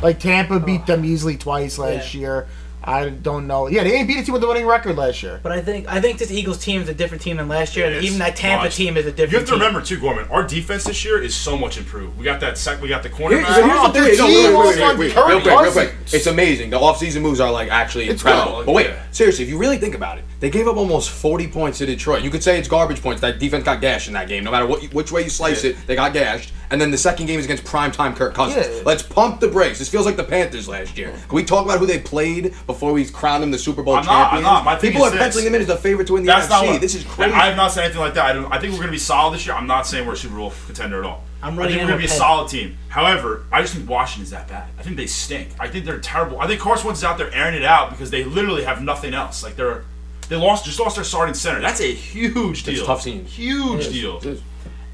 Like 0.02 0.20
Tampa 0.20 0.60
beat 0.60 0.86
them 0.86 1.06
easily 1.06 1.38
twice 1.38 1.78
last 1.78 2.14
Yeah. 2.14 2.20
year. 2.22 2.48
I 2.86 3.08
don't 3.08 3.48
know. 3.48 3.68
Yeah, 3.70 3.86
they 3.86 3.94
ain't 3.94 4.10
beat 4.10 4.18
a 4.20 4.24
team 4.26 4.34
with 4.34 4.44
a 4.44 4.48
winning 4.48 4.66
record 4.66 4.98
last 4.98 5.24
year. 5.24 5.40
But 5.42 5.54
I 5.54 5.62
think 5.62 5.88
I 5.88 6.02
think 6.02 6.18
this 6.20 6.30
Eagles 6.32 6.58
team 6.58 6.82
is 6.82 6.90
a 6.90 6.94
different 6.94 7.24
team 7.24 7.38
than 7.38 7.48
last 7.48 7.78
year, 7.78 7.86
It 7.86 7.94
and 7.96 8.04
even 8.06 8.20
that 8.20 8.36
Tampa 8.36 8.66
Much. 8.66 8.76
team 8.76 8.98
is 8.98 9.06
a 9.06 9.12
different. 9.12 9.32
You 9.32 9.38
have 9.38 9.48
to 9.48 9.54
team. 9.54 9.62
remember 9.62 9.82
too, 9.82 10.00
Gorman. 10.02 10.26
Our 10.30 10.44
defense 10.44 10.84
this 10.84 11.06
year 11.06 11.22
is 11.22 11.34
so 11.34 11.56
much 11.58 11.78
improved. 11.78 12.18
We 12.18 12.26
got 12.26 12.42
that 12.42 12.58
sec. 12.58 12.82
We 12.82 12.90
got 12.90 13.02
the 13.02 13.08
Here- 13.08 13.30
cornerback. 13.30 13.56
so 13.56 13.64
here's 13.64 13.82
the 13.82 13.94
thing. 13.94 14.18
No, 14.18 14.28
team 14.28 14.44
wait, 14.44 14.66
wait, 14.66 14.78
wait, 14.78 14.98
wait, 14.98 15.16
real 15.16 15.40
quick, 15.42 15.62
real 15.62 15.72
quick. 15.72 15.94
It's 16.12 16.28
amazing. 16.28 16.72
The 16.72 16.78
offseason 16.80 17.22
moves 17.22 17.40
are 17.40 17.52
like 17.54 17.70
actually 17.72 18.10
It's 18.10 18.22
incredible. 18.22 18.58
good. 18.58 18.66
But 18.66 18.72
wait, 18.76 18.88
Yeah. 18.88 18.96
seriously, 19.12 19.46
if 19.46 19.50
you 19.50 19.58
really 19.58 19.78
think 19.78 19.96
about 19.96 20.18
it, 20.18 20.26
they 20.44 20.50
gave 20.50 20.68
up 20.68 20.76
almost 20.76 21.10
40 21.10 21.48
points 21.48 21.78
to 21.78 21.86
Detroit. 21.86 22.22
You 22.22 22.30
could 22.30 22.44
say 22.44 22.60
it's 22.60 22.68
garbage 22.68 23.02
points. 23.02 23.22
That 23.22 23.40
defense 23.40 23.64
got 23.64 23.80
gashed 23.80 24.10
in 24.10 24.14
that 24.16 24.28
game. 24.28 24.44
No 24.44 24.52
matter 24.52 24.66
what, 24.66 24.84
which 24.94 25.10
way 25.10 25.24
you 25.24 25.30
slice 25.30 25.64
Yeah. 25.64 25.70
it, 25.72 25.88
they 25.88 25.96
got 25.96 26.12
gashed. 26.12 26.52
And 26.70 26.82
then 26.82 26.92
the 26.92 26.98
second 26.98 27.28
game 27.28 27.40
is 27.40 27.46
against 27.46 27.64
primetime 27.64 28.14
Kirk 28.14 28.34
Cousins. 28.34 28.68
Yeah. 28.68 28.82
Let's 28.86 29.04
pump 29.04 29.40
the 29.40 29.48
brakes. 29.48 29.80
This 29.80 29.88
feels 29.88 30.06
like 30.06 30.18
the 30.18 30.24
Panthers 30.26 30.68
last 30.68 30.98
year. 30.98 31.12
Can 31.30 31.36
we 31.36 31.46
talk 31.46 31.64
about 31.64 31.80
who 31.80 31.86
they 31.86 32.00
played 32.00 32.54
before 32.68 32.92
we 32.92 33.06
crowned 33.06 33.42
them 33.42 33.52
the 33.52 33.58
Super 33.58 33.84
Bowl 33.84 33.96
I'm 33.96 34.06
not, 34.06 34.34
I'm 34.34 34.44
not. 34.44 34.66
My 34.66 34.76
People 34.76 35.04
are 35.04 35.12
this. 35.12 35.20
penciling 35.20 35.46
them 35.46 35.56
in 35.56 35.62
as 35.62 35.70
a 35.70 35.78
favorite 35.78 36.08
to 36.08 36.14
win 36.14 36.24
the 36.24 36.28
That's 36.28 36.48
NFC. 36.48 36.50
not 36.50 36.66
what. 36.66 36.82
this 36.82 36.96
is 36.96 37.06
crazy. 37.06 37.32
I 37.32 37.46
have 37.48 37.56
not 37.56 37.72
said 37.72 37.86
anything 37.86 38.02
like 38.02 38.16
that. 38.16 38.26
I, 38.26 38.34
don't, 38.34 38.52
I 38.52 38.60
think 38.60 38.74
we're 38.74 38.80
going 38.80 38.90
to 38.90 38.92
be 38.92 38.98
solid 38.98 39.36
this 39.36 39.46
year. 39.46 39.56
I'm 39.56 39.66
not 39.68 39.88
saying 39.88 40.06
we're 40.06 40.14
a 40.14 40.18
Super 40.18 40.36
Bowl 40.36 40.52
contender 40.66 41.00
at 41.00 41.06
all. 41.06 41.24
I'm 41.42 41.54
I 41.54 41.58
running 41.58 41.78
think 41.78 41.82
we're 41.84 41.88
going 41.88 42.02
to 42.02 42.02
be 42.02 42.04
with 42.04 42.12
a 42.12 42.14
Penn. 42.16 42.20
solid 42.20 42.50
team. 42.50 42.78
However, 42.90 43.46
I 43.50 43.62
just 43.62 43.76
think 43.76 43.90
Washington's 43.90 44.32
that 44.32 44.50
bad. 44.50 44.68
I 44.78 44.84
think 44.84 44.98
they 44.98 45.08
stink. 45.08 45.50
I 45.58 45.70
think 45.70 45.86
they're 45.86 46.00
terrible. 46.00 46.42
I 46.42 46.48
think 46.48 46.60
Carson 46.60 46.88
Wentz 46.88 47.00
is 47.00 47.06
out 47.06 47.18
there 47.18 47.32
airing 47.34 47.56
it 47.56 47.64
out 47.64 47.92
because 47.92 48.10
they 48.12 48.26
literally 48.26 48.64
have 48.66 48.82
nothing 48.82 49.14
else. 49.14 49.42
Like 49.42 49.56
they're 49.56 49.86
they 50.30 50.36
lost 50.36 50.66
just 50.66 50.80
lost 50.80 50.96
their 50.96 51.04
starting 51.06 51.36
center. 51.36 51.60
That's 51.62 51.80
a 51.82 51.92
huge 51.94 52.64
deal. 52.64 52.76
It's 52.76 52.86
tough 52.86 53.02
scene. 53.02 53.26
Huge 53.26 53.90
deal. 53.90 54.18
It 54.18 54.26
is. 54.26 54.42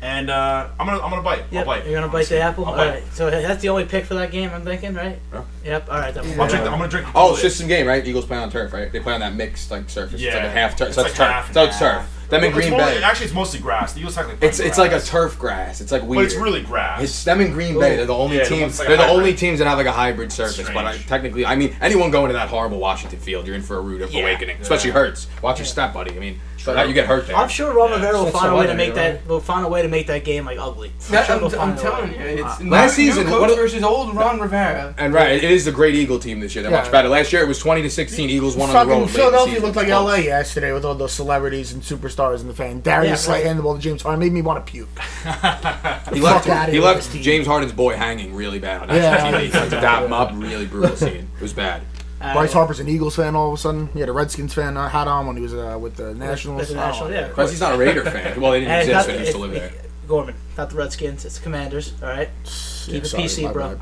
And 0.02 0.30
uh, 0.30 0.70
I'm 0.80 0.86
gonna 0.88 1.02
I'm 1.04 1.10
gonna 1.10 1.22
bite. 1.22 1.44
Yep, 1.52 1.60
I'll 1.60 1.66
bite. 1.66 1.86
you're 1.86 2.00
gonna 2.00 2.12
bite 2.12 2.28
the 2.28 2.40
apple. 2.40 2.64
I'll 2.66 2.72
All 2.72 2.78
bite. 2.78 2.90
right, 2.90 3.04
so 3.14 3.30
that's 3.30 3.62
the 3.62 3.68
only 3.68 3.84
pick 3.84 4.06
for 4.06 4.14
that 4.14 4.32
game. 4.32 4.50
I'm 4.54 4.64
thinking, 4.64 4.94
right? 4.94 5.20
Yeah. 5.34 5.44
Yep. 5.66 5.90
All 5.92 5.98
right. 6.00 6.14
Then 6.14 6.24
I'll 6.40 6.48
drink. 6.48 6.64
The, 6.64 6.72
I'm 6.72 6.78
gonna 6.80 6.88
drink. 6.88 7.06
the 7.08 7.12
Oh, 7.12 7.14
Kool-Aid. 7.28 7.34
it's 7.34 7.42
system 7.42 7.68
game, 7.68 7.86
right? 7.86 8.06
Eagles 8.08 8.26
play 8.26 8.38
on 8.38 8.50
turf, 8.50 8.72
right? 8.72 8.90
They 8.90 9.02
play 9.02 9.14
on 9.14 9.20
that 9.20 9.36
mixed 9.36 9.72
like 9.72 9.90
surface. 9.90 10.22
It's 10.22 10.34
like 10.34 10.42
Yeah. 10.44 10.46
a 10.48 10.52
half 10.52 10.78
turf. 10.78 10.88
It's 10.90 10.96
So 10.96 11.02
like 11.02 11.10
it's 11.10 11.18
turf. 11.18 11.28
half 11.30 11.46
and 11.48 11.54
So 11.54 11.64
it's 11.66 11.80
half. 11.80 12.02
turf. 12.02 12.19
Them 12.30 12.44
in 12.44 12.52
Green 12.52 12.72
Bay. 12.72 13.02
Actually, 13.04 13.26
it's 13.26 13.34
mostly 13.34 13.60
grass. 13.60 13.94
The 13.94 14.00
Eagles 14.00 14.16
technically. 14.16 14.48
It's 14.48 14.60
it's 14.60 14.78
grass. 14.78 14.92
like 14.92 14.92
a 14.92 15.06
turf 15.06 15.38
grass. 15.40 15.82
It's 15.82 15.92
like 15.92 16.04
weird. 16.04 16.18
But 16.20 16.26
it's 16.26 16.36
really 16.36 16.62
grass. 16.62 17.02
It's 17.02 17.24
them 17.24 17.42
in 17.42 17.52
Green 17.52 17.80
Bay. 17.80 17.96
They're 17.96 18.06
the 18.06 18.14
only 18.16 18.38
Yeah, 18.38 18.44
team. 18.44 18.68
it's 18.68 18.80
like 18.80 18.88
they're 18.88 18.98
the 18.98 19.04
hybrid. 19.04 19.18
only 19.20 19.34
teams 19.34 19.60
that 19.60 19.68
have 19.68 19.78
like 19.78 19.88
a 19.88 19.92
hybrid 19.92 20.32
surface. 20.32 20.68
But 20.74 20.86
I, 20.86 20.98
technically, 20.98 21.46
I 21.46 21.56
mean, 21.56 21.76
anyone 21.82 22.12
going 22.12 22.28
to 22.28 22.34
that 22.34 22.50
horrible 22.50 22.80
Washington 22.80 23.20
field, 23.20 23.48
you're 23.48 23.56
in 23.56 23.62
for 23.64 23.78
a 23.78 23.82
rude 23.82 24.08
Yeah. 24.12 24.22
awakening. 24.22 24.58
Especially 24.62 24.92
Hurts. 24.92 25.28
Watch 25.42 25.60
your 25.60 25.66
step, 25.66 25.94
buddy. 25.94 26.16
I 26.16 26.20
mean, 26.20 26.40
so 26.58 26.74
that 26.74 26.88
you 26.90 26.94
get 26.94 27.08
hurt 27.08 27.26
there. 27.26 27.38
I'm 27.38 27.48
sure 27.48 27.74
Ron 27.74 27.90
Yeah, 27.90 27.96
Rivera 27.96 28.18
will 28.24 28.32
find 28.32 28.52
a 28.52 28.56
way 28.56 28.68
to 28.68 28.74
make 28.76 28.90
you 28.90 28.96
that. 28.96 29.26
Will 29.28 29.40
find 29.40 29.66
a 29.66 29.70
way 29.70 29.82
to 29.82 29.88
make 29.88 30.08
that 30.08 30.26
game 30.26 30.46
like 30.46 30.60
ugly. 30.60 30.92
That, 31.10 31.26
sure 31.26 31.36
I'm, 31.36 31.42
they'll 31.50 31.60
I'm 31.62 31.70
find 31.76 31.80
a 31.80 31.82
telling 31.82 32.12
you, 32.12 32.20
it's 32.20 32.62
Last 32.62 32.98
new 32.98 33.06
season, 33.06 33.28
coach 33.28 33.42
what- 33.50 33.56
versus 33.56 33.82
old 33.82 34.14
Ron 34.14 34.40
Rivera. 34.42 34.94
and 34.98 35.14
right, 35.14 35.32
it 35.42 35.44
is 35.50 35.64
the 35.66 35.72
great 35.72 35.96
Eagle 35.96 36.20
team 36.20 36.42
this 36.42 36.54
year. 36.56 36.62
They're 36.64 36.72
Yeah. 36.72 36.82
much 36.82 36.92
better. 36.92 37.08
Last 37.08 37.32
year 37.32 37.42
it 37.42 37.48
was 37.48 37.60
20 37.60 37.82
to 37.84 37.90
16. 37.90 38.30
Eagles 38.30 38.58
won 38.58 38.70
on 38.70 38.74
the 38.74 38.80
road. 38.80 38.86
Fucking 38.90 39.02
late 39.02 39.12
Philadelphia 39.32 39.60
looked 39.62 39.76
like 39.78 39.88
LA 39.88 40.16
yesterday 40.16 40.74
with 40.74 40.84
all 40.84 40.96
those 40.96 41.14
celebrities 41.14 41.72
and 41.72 41.82
superstars 41.82 42.19
and 42.20 42.50
the 42.50 42.54
fan. 42.54 42.82
Darius 42.82 43.10
Yeah, 43.10 43.16
Slay 43.16 43.34
right. 43.36 43.46
handed 43.46 43.60
the 43.60 43.64
ball 43.64 43.76
to 43.76 43.82
James 43.82 44.02
Harden 44.02 44.20
made 44.20 44.32
me 44.34 44.42
want 44.42 44.66
to 44.66 44.72
puke. 44.72 44.90
He 46.14 46.22
left, 46.22 46.46
Fuck 46.48 46.70
he 46.70 46.80
left 46.80 46.98
with 46.98 47.06
this 47.06 47.14
team. 47.14 47.22
James 47.22 47.48
Harden's 47.48 47.72
boy 47.74 47.96
hanging 47.96 48.34
really 48.36 48.60
bad 48.60 48.82
on 48.84 48.88
that 48.90 48.96
Yeah. 48.98 49.32
teammate. 49.32 49.54
Like, 49.54 49.64
to 49.70 49.82
dap 49.82 50.04
him 50.04 50.14
up, 50.14 50.32
really 50.34 50.66
brutal 50.66 50.96
scene. 50.96 51.28
It 51.36 51.42
was 51.42 51.54
bad. 51.54 51.82
Uh, 52.22 52.34
Bryce 52.34 52.52
Harper's 52.52 52.80
an 52.80 52.90
Eagles 52.90 53.16
fan 53.16 53.36
all 53.36 53.48
of 53.50 53.54
a 53.54 53.58
sudden. 53.58 53.88
He 53.94 54.00
had 54.02 54.10
a 54.10 54.12
Redskins 54.12 54.54
fan 54.54 54.76
uh, 54.76 54.90
hat 54.90 55.08
on 55.08 55.26
when 55.28 55.36
he 55.38 55.42
was 55.42 55.54
uh, 55.54 55.78
with 55.80 55.96
the 55.96 56.14
Nationals. 56.14 56.60
with 56.60 56.70
the 56.70 56.76
Nationals, 56.76 57.12
know. 57.12 57.16
yeah. 57.20 57.28
Because 57.30 57.52
he's 57.52 57.62
not 57.62 57.76
a 57.76 57.78
Raider 57.78 58.04
fan. 58.04 58.42
Well, 58.42 58.52
they 58.52 58.60
didn't 58.62 58.72
And 58.74 58.90
it's 58.90 58.90
exist 58.90 59.08
when 59.08 59.16
he 59.18 59.22
used 59.24 59.32
to 59.34 59.38
live 59.40 59.52
there. 59.52 59.72
Gorman, 60.08 60.36
not 60.58 60.70
the 60.72 60.76
Redskins. 60.76 61.24
It's 61.26 61.38
the 61.38 61.44
Commanders. 61.44 61.94
All 62.02 62.10
right. 62.10 62.30
Yeah, 62.44 62.52
Keep 62.94 63.04
it 63.04 63.08
sorry, 63.08 63.24
PC, 63.24 63.54
bro. 63.54 63.70
bad. 63.70 63.80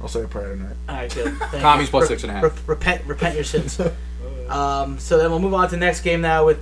I'll 0.00 0.08
say 0.08 0.22
a 0.22 0.26
prayer 0.28 0.54
tonight. 0.56 0.76
All 0.88 0.94
right, 0.96 1.14
good. 1.14 1.36
Thank 1.38 1.62
Tommy's 1.62 1.90
plus 1.90 2.02
Re- 2.04 2.08
six 2.08 2.22
and 2.24 2.30
a 2.32 2.34
half. 2.36 2.42
re- 2.44 2.50
repent, 2.74 3.04
repent 3.06 3.34
your 3.34 3.44
sins. 3.44 3.78
um, 4.48 4.98
so 4.98 5.18
then 5.18 5.30
we'll 5.30 5.38
move 5.38 5.52
on 5.54 5.66
to 5.68 5.72
the 5.72 5.76
next 5.80 6.00
game 6.00 6.22
now 6.22 6.46
with 6.46 6.58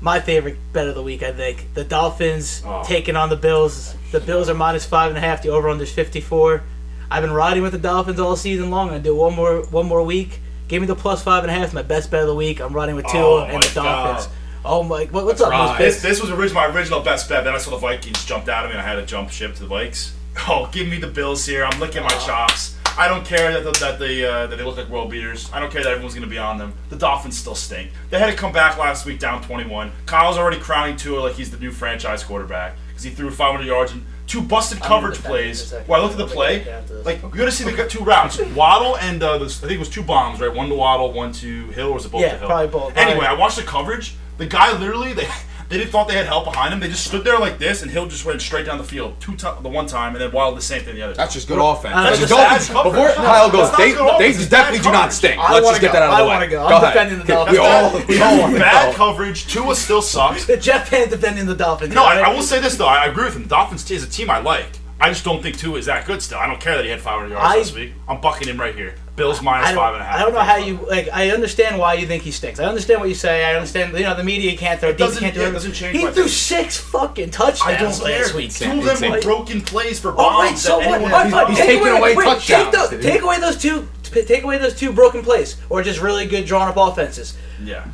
my 0.00 0.20
favorite 0.20 0.56
bet 0.72 0.86
of 0.86 0.94
the 0.94 1.02
week. 1.02 1.22
I 1.22 1.32
think 1.32 1.74
the 1.74 1.84
Dolphins 1.84 2.62
Oh. 2.64 2.82
taking 2.84 3.16
on 3.16 3.28
the 3.28 3.36
Bills. 3.36 3.94
The 4.12 4.20
Bills 4.20 4.48
are 4.48 4.54
minus 4.54 4.84
five 4.86 5.08
and 5.10 5.18
a 5.18 5.20
half. 5.20 5.42
The 5.42 5.50
over 5.50 5.68
under 5.68 5.84
is 5.84 5.92
fifty 5.92 6.20
four. 6.20 6.62
I've 7.10 7.22
been 7.22 7.32
riding 7.32 7.62
with 7.62 7.72
the 7.72 7.78
Dolphins 7.78 8.20
all 8.20 8.36
season 8.36 8.70
long. 8.70 8.88
I'm 8.88 8.94
gonna 8.94 9.02
do 9.02 9.14
one 9.14 9.34
more 9.34 9.62
one 9.70 9.86
more 9.86 10.02
week. 10.02 10.40
Give 10.68 10.82
me 10.82 10.86
the 10.86 10.94
plus 10.94 11.22
five 11.22 11.42
and 11.44 11.50
a 11.50 11.54
half. 11.54 11.72
My 11.72 11.82
best 11.82 12.10
bet 12.10 12.22
of 12.22 12.28
the 12.28 12.34
week. 12.34 12.60
I'm 12.60 12.72
riding 12.74 12.94
with 12.94 13.06
Tua 13.06 13.22
Oh 13.22 13.44
and 13.44 13.62
the 13.62 13.70
Dolphins. 13.74 14.26
God. 14.26 14.34
Oh 14.64 14.82
my! 14.82 15.04
What, 15.04 15.24
what's 15.24 15.40
That's 15.40 15.50
up, 15.50 15.50
right. 15.50 15.78
This, 15.78 16.02
this 16.02 16.20
was 16.20 16.30
original, 16.30 16.62
my 16.62 16.74
original 16.74 17.00
best 17.00 17.28
bet. 17.28 17.44
Then 17.44 17.54
I 17.54 17.58
saw 17.58 17.70
the 17.70 17.78
Vikings 17.78 18.24
jumped 18.24 18.48
out 18.48 18.64
of 18.64 18.70
me, 18.70 18.76
and 18.76 18.84
I 18.84 18.88
had 18.88 18.96
to 18.96 19.06
jump 19.06 19.30
ship 19.30 19.54
to 19.54 19.64
the 19.64 19.74
Vikes. 19.74 20.12
Oh, 20.48 20.68
give 20.70 20.86
me 20.88 20.98
the 20.98 21.06
Bills 21.08 21.46
here. 21.46 21.64
I'm 21.64 21.80
licking 21.80 22.02
my 22.02 22.08
uh-huh. 22.08 22.26
chops. 22.26 22.76
I 22.98 23.06
don't 23.06 23.24
care 23.24 23.52
that, 23.52 23.62
the, 23.62 23.78
that 23.78 23.98
they 24.00 24.24
uh, 24.24 24.48
that 24.48 24.56
they 24.56 24.64
look 24.64 24.76
like 24.76 24.88
world 24.88 25.10
beaters. 25.10 25.48
I 25.52 25.60
don't 25.60 25.70
care 25.70 25.82
that 25.84 25.90
everyone's 25.90 26.14
going 26.14 26.24
to 26.24 26.30
be 26.30 26.36
on 26.38 26.58
them. 26.58 26.74
The 26.90 26.96
Dolphins 26.96 27.38
still 27.38 27.54
stink. 27.54 27.92
They 28.10 28.18
had 28.18 28.26
to 28.26 28.36
come 28.36 28.52
back 28.52 28.76
last 28.76 29.06
week 29.06 29.20
down 29.20 29.40
21. 29.42 29.92
Kyle's 30.06 30.36
already 30.36 30.58
crowning 30.58 30.96
Tua 30.96 31.20
like 31.20 31.34
he's 31.34 31.50
the 31.50 31.58
new 31.58 31.70
franchise 31.70 32.24
quarterback 32.24 32.76
because 32.88 33.04
he 33.04 33.10
threw 33.10 33.30
500 33.30 33.64
yards 33.64 33.92
and 33.92 34.04
two 34.26 34.42
busted 34.42 34.80
coverage 34.80 35.16
defend 35.16 35.34
him 35.34 35.40
in 35.40 35.52
a 35.52 35.54
plays. 35.54 35.74
Well, 35.86 36.00
I 36.00 36.04
looked 36.04 36.20
at 36.20 36.28
the 36.28 36.34
play. 36.34 36.58
get 36.58 36.68
after 36.68 36.94
this. 36.96 37.06
Like 37.06 37.22
you 37.22 37.28
got 37.30 37.44
to 37.44 37.52
see 37.52 37.64
the 37.64 37.86
two 37.88 38.02
routes: 38.04 38.40
Waddle 38.56 38.96
and 38.98 39.22
uh, 39.22 39.38
this, 39.38 39.62
I 39.62 39.68
think 39.68 39.76
it 39.76 39.78
was 39.78 39.88
two 39.88 40.02
bombs, 40.02 40.40
right? 40.40 40.52
One 40.52 40.68
to 40.68 40.74
Waddle, 40.74 41.12
one 41.12 41.30
to 41.34 41.66
Hill, 41.68 41.90
or 41.90 41.94
was 41.94 42.04
it 42.04 42.10
both 42.10 42.22
Yeah, 42.22 42.32
to 42.32 42.38
Hill? 42.38 42.48
probably 42.48 42.68
both. 42.68 42.96
Anyway. 42.96 43.24
I 43.24 43.34
watched 43.34 43.56
the 43.56 43.62
coverage. 43.62 44.16
The 44.38 44.46
guy 44.46 44.76
literally 44.76 45.12
they 45.12 45.28
they 45.68 45.76
didn't 45.78 45.90
thought 45.90 46.08
they 46.08 46.14
had 46.14 46.26
help 46.26 46.44
behind 46.44 46.72
him. 46.72 46.80
They 46.80 46.88
just 46.88 47.06
stood 47.06 47.24
there 47.24 47.38
like 47.38 47.58
this, 47.58 47.82
and 47.82 47.90
Hill 47.90 48.06
just 48.06 48.24
went 48.24 48.40
straight 48.40 48.64
down 48.66 48.78
the 48.78 48.84
field 48.84 49.20
two 49.20 49.32
ti 49.36 49.46
the 49.62 49.68
one 49.68 49.86
time, 49.86 50.14
and 50.14 50.20
then 50.22 50.32
Wild 50.32 50.56
the 50.56 50.62
same 50.62 50.82
thing 50.82 50.94
the 50.94 51.02
other. 51.02 51.14
That's 51.14 51.34
just 51.34 51.46
good 51.48 51.58
offense. 51.58 51.94
That's 51.94 52.18
that's 52.18 52.30
just 52.30 52.32
bad 52.32 52.48
Dolphins. 52.48 52.68
coverage. 52.68 52.92
Before 52.94 53.08
No, 53.08 53.14
Kyle 53.30 53.50
goes, 53.50 53.70
that's 53.70 53.76
they, 53.78 53.92
they 53.92 54.44
definitely 54.48 54.78
do 54.78 54.84
not 54.92 54.94
coverage. 55.10 55.12
stink. 55.14 55.38
I 55.38 55.52
Let's 55.52 55.68
just 55.68 55.80
get 55.80 55.88
go. 55.88 55.92
that 55.94 56.02
out 56.04 56.12
of 56.12 56.18
the 56.18 56.24
way. 56.24 56.30
I 56.30 56.34
wanna 56.34 56.46
go. 56.48 56.62
I'm 56.64 56.70
Go 56.70 56.76
ahead. 56.78 56.92
defending 56.94 57.18
the 57.18 57.24
Dolphins. 57.24 57.58
We 57.58 57.64
all, 57.64 58.02
we 58.08 58.20
all 58.22 58.40
want 58.40 58.58
bad 58.58 58.92
go. 58.92 58.96
coverage. 58.96 59.46
Tua 59.52 59.74
still 59.74 60.02
sucks. 60.02 60.46
Jeff 60.46 60.88
Pan 60.90 61.08
defending 61.10 61.46
the 61.46 61.54
Dolphins. 61.54 61.94
No, 61.94 62.04
I, 62.04 62.20
right? 62.20 62.28
I 62.28 62.34
will 62.34 62.42
say 62.42 62.60
this 62.60 62.76
though. 62.76 62.86
I 62.86 63.04
agree 63.06 63.24
with 63.24 63.36
him. 63.36 63.42
The 63.42 63.48
Dolphins 63.50 63.90
is 63.90 64.04
a 64.04 64.08
team 64.08 64.30
I 64.30 64.38
like. 64.38 64.66
I 65.00 65.10
just 65.10 65.24
don't 65.24 65.42
think 65.42 65.58
Tua 65.58 65.78
is 65.78 65.86
that 65.86 66.06
good 66.06 66.20
still. 66.22 66.38
I 66.38 66.46
don't 66.48 66.60
care 66.60 66.74
that 66.76 66.84
he 66.84 66.90
had 66.90 67.00
500 67.00 67.30
yards 67.30 67.44
I- 67.44 67.58
this 67.58 67.72
week. 67.74 67.92
I'm 68.08 68.20
bucking 68.20 68.48
him 68.48 68.58
right 68.58 68.74
here. 68.74 68.94
Bills 69.18 69.42
minus 69.42 69.68
I 69.68 69.72
don't, 69.72 69.80
five 69.82 69.94
and 69.94 70.02
a 70.02 70.06
half. 70.06 70.14
I 70.16 70.22
don't 70.22 70.32
know 70.32 70.40
how 70.40 70.56
you 70.56 70.78
like. 70.88 71.08
I 71.12 71.30
understand 71.30 71.78
why 71.78 71.94
you 71.94 72.06
think 72.06 72.22
he 72.22 72.30
stinks. 72.30 72.58
I 72.60 72.64
understand 72.64 73.00
what 73.00 73.08
you 73.10 73.14
say. 73.14 73.44
I 73.44 73.54
understand. 73.54 73.92
You 73.98 74.04
know, 74.04 74.14
the 74.14 74.24
media 74.24 74.56
can't 74.56 74.80
throw. 74.80 74.88
It 74.90 74.96
doesn't- 74.96 75.20
can't 75.20 75.34
do 75.34 75.40
yeah, 75.40 75.46
it 75.46 75.50
it. 75.50 75.52
doesn't 75.52 75.72
change 75.72 75.96
He 75.96 76.02
threw 76.04 76.12
thing. 76.12 76.28
six 76.28 76.78
fucking 76.78 77.30
touchdowns 77.30 77.60
I 77.62 77.76
don't 77.76 77.98
care. 78.00 78.22
last 78.22 78.34
week. 78.34 78.54
Two 78.54 78.70
of 78.88 79.00
them 79.00 79.10
were 79.10 79.20
broken 79.20 79.60
plays 79.60 80.00
for 80.00 80.12
All 80.16 80.40
right, 80.40 80.48
bombs. 80.50 80.62
so 80.62 80.78
what? 80.78 80.86
anyone- 80.86 81.12
All 81.12 81.24
right, 81.30 81.48
he's 81.48 81.58
Take 81.58 81.66
taking 81.66 81.88
away 81.88 82.16
wait, 82.16 82.24
touchdowns, 82.24 82.64
Take, 82.74 82.90
dude. 82.90 83.00
tho- 83.02 83.10
take 83.10 83.22
away 83.22 83.40
those 83.40 83.56
two. 83.58 83.88
Take 84.04 84.42
away 84.44 84.56
those 84.56 84.74
two 84.74 84.90
broken 84.92 85.22
plays, 85.22 85.56
or 85.68 85.82
just 85.82 86.00
really 86.00 86.24
good 86.26 86.46
drawn 86.46 86.66
up 86.68 86.76
offenses. 86.78 87.36
Yeah, 87.62 87.84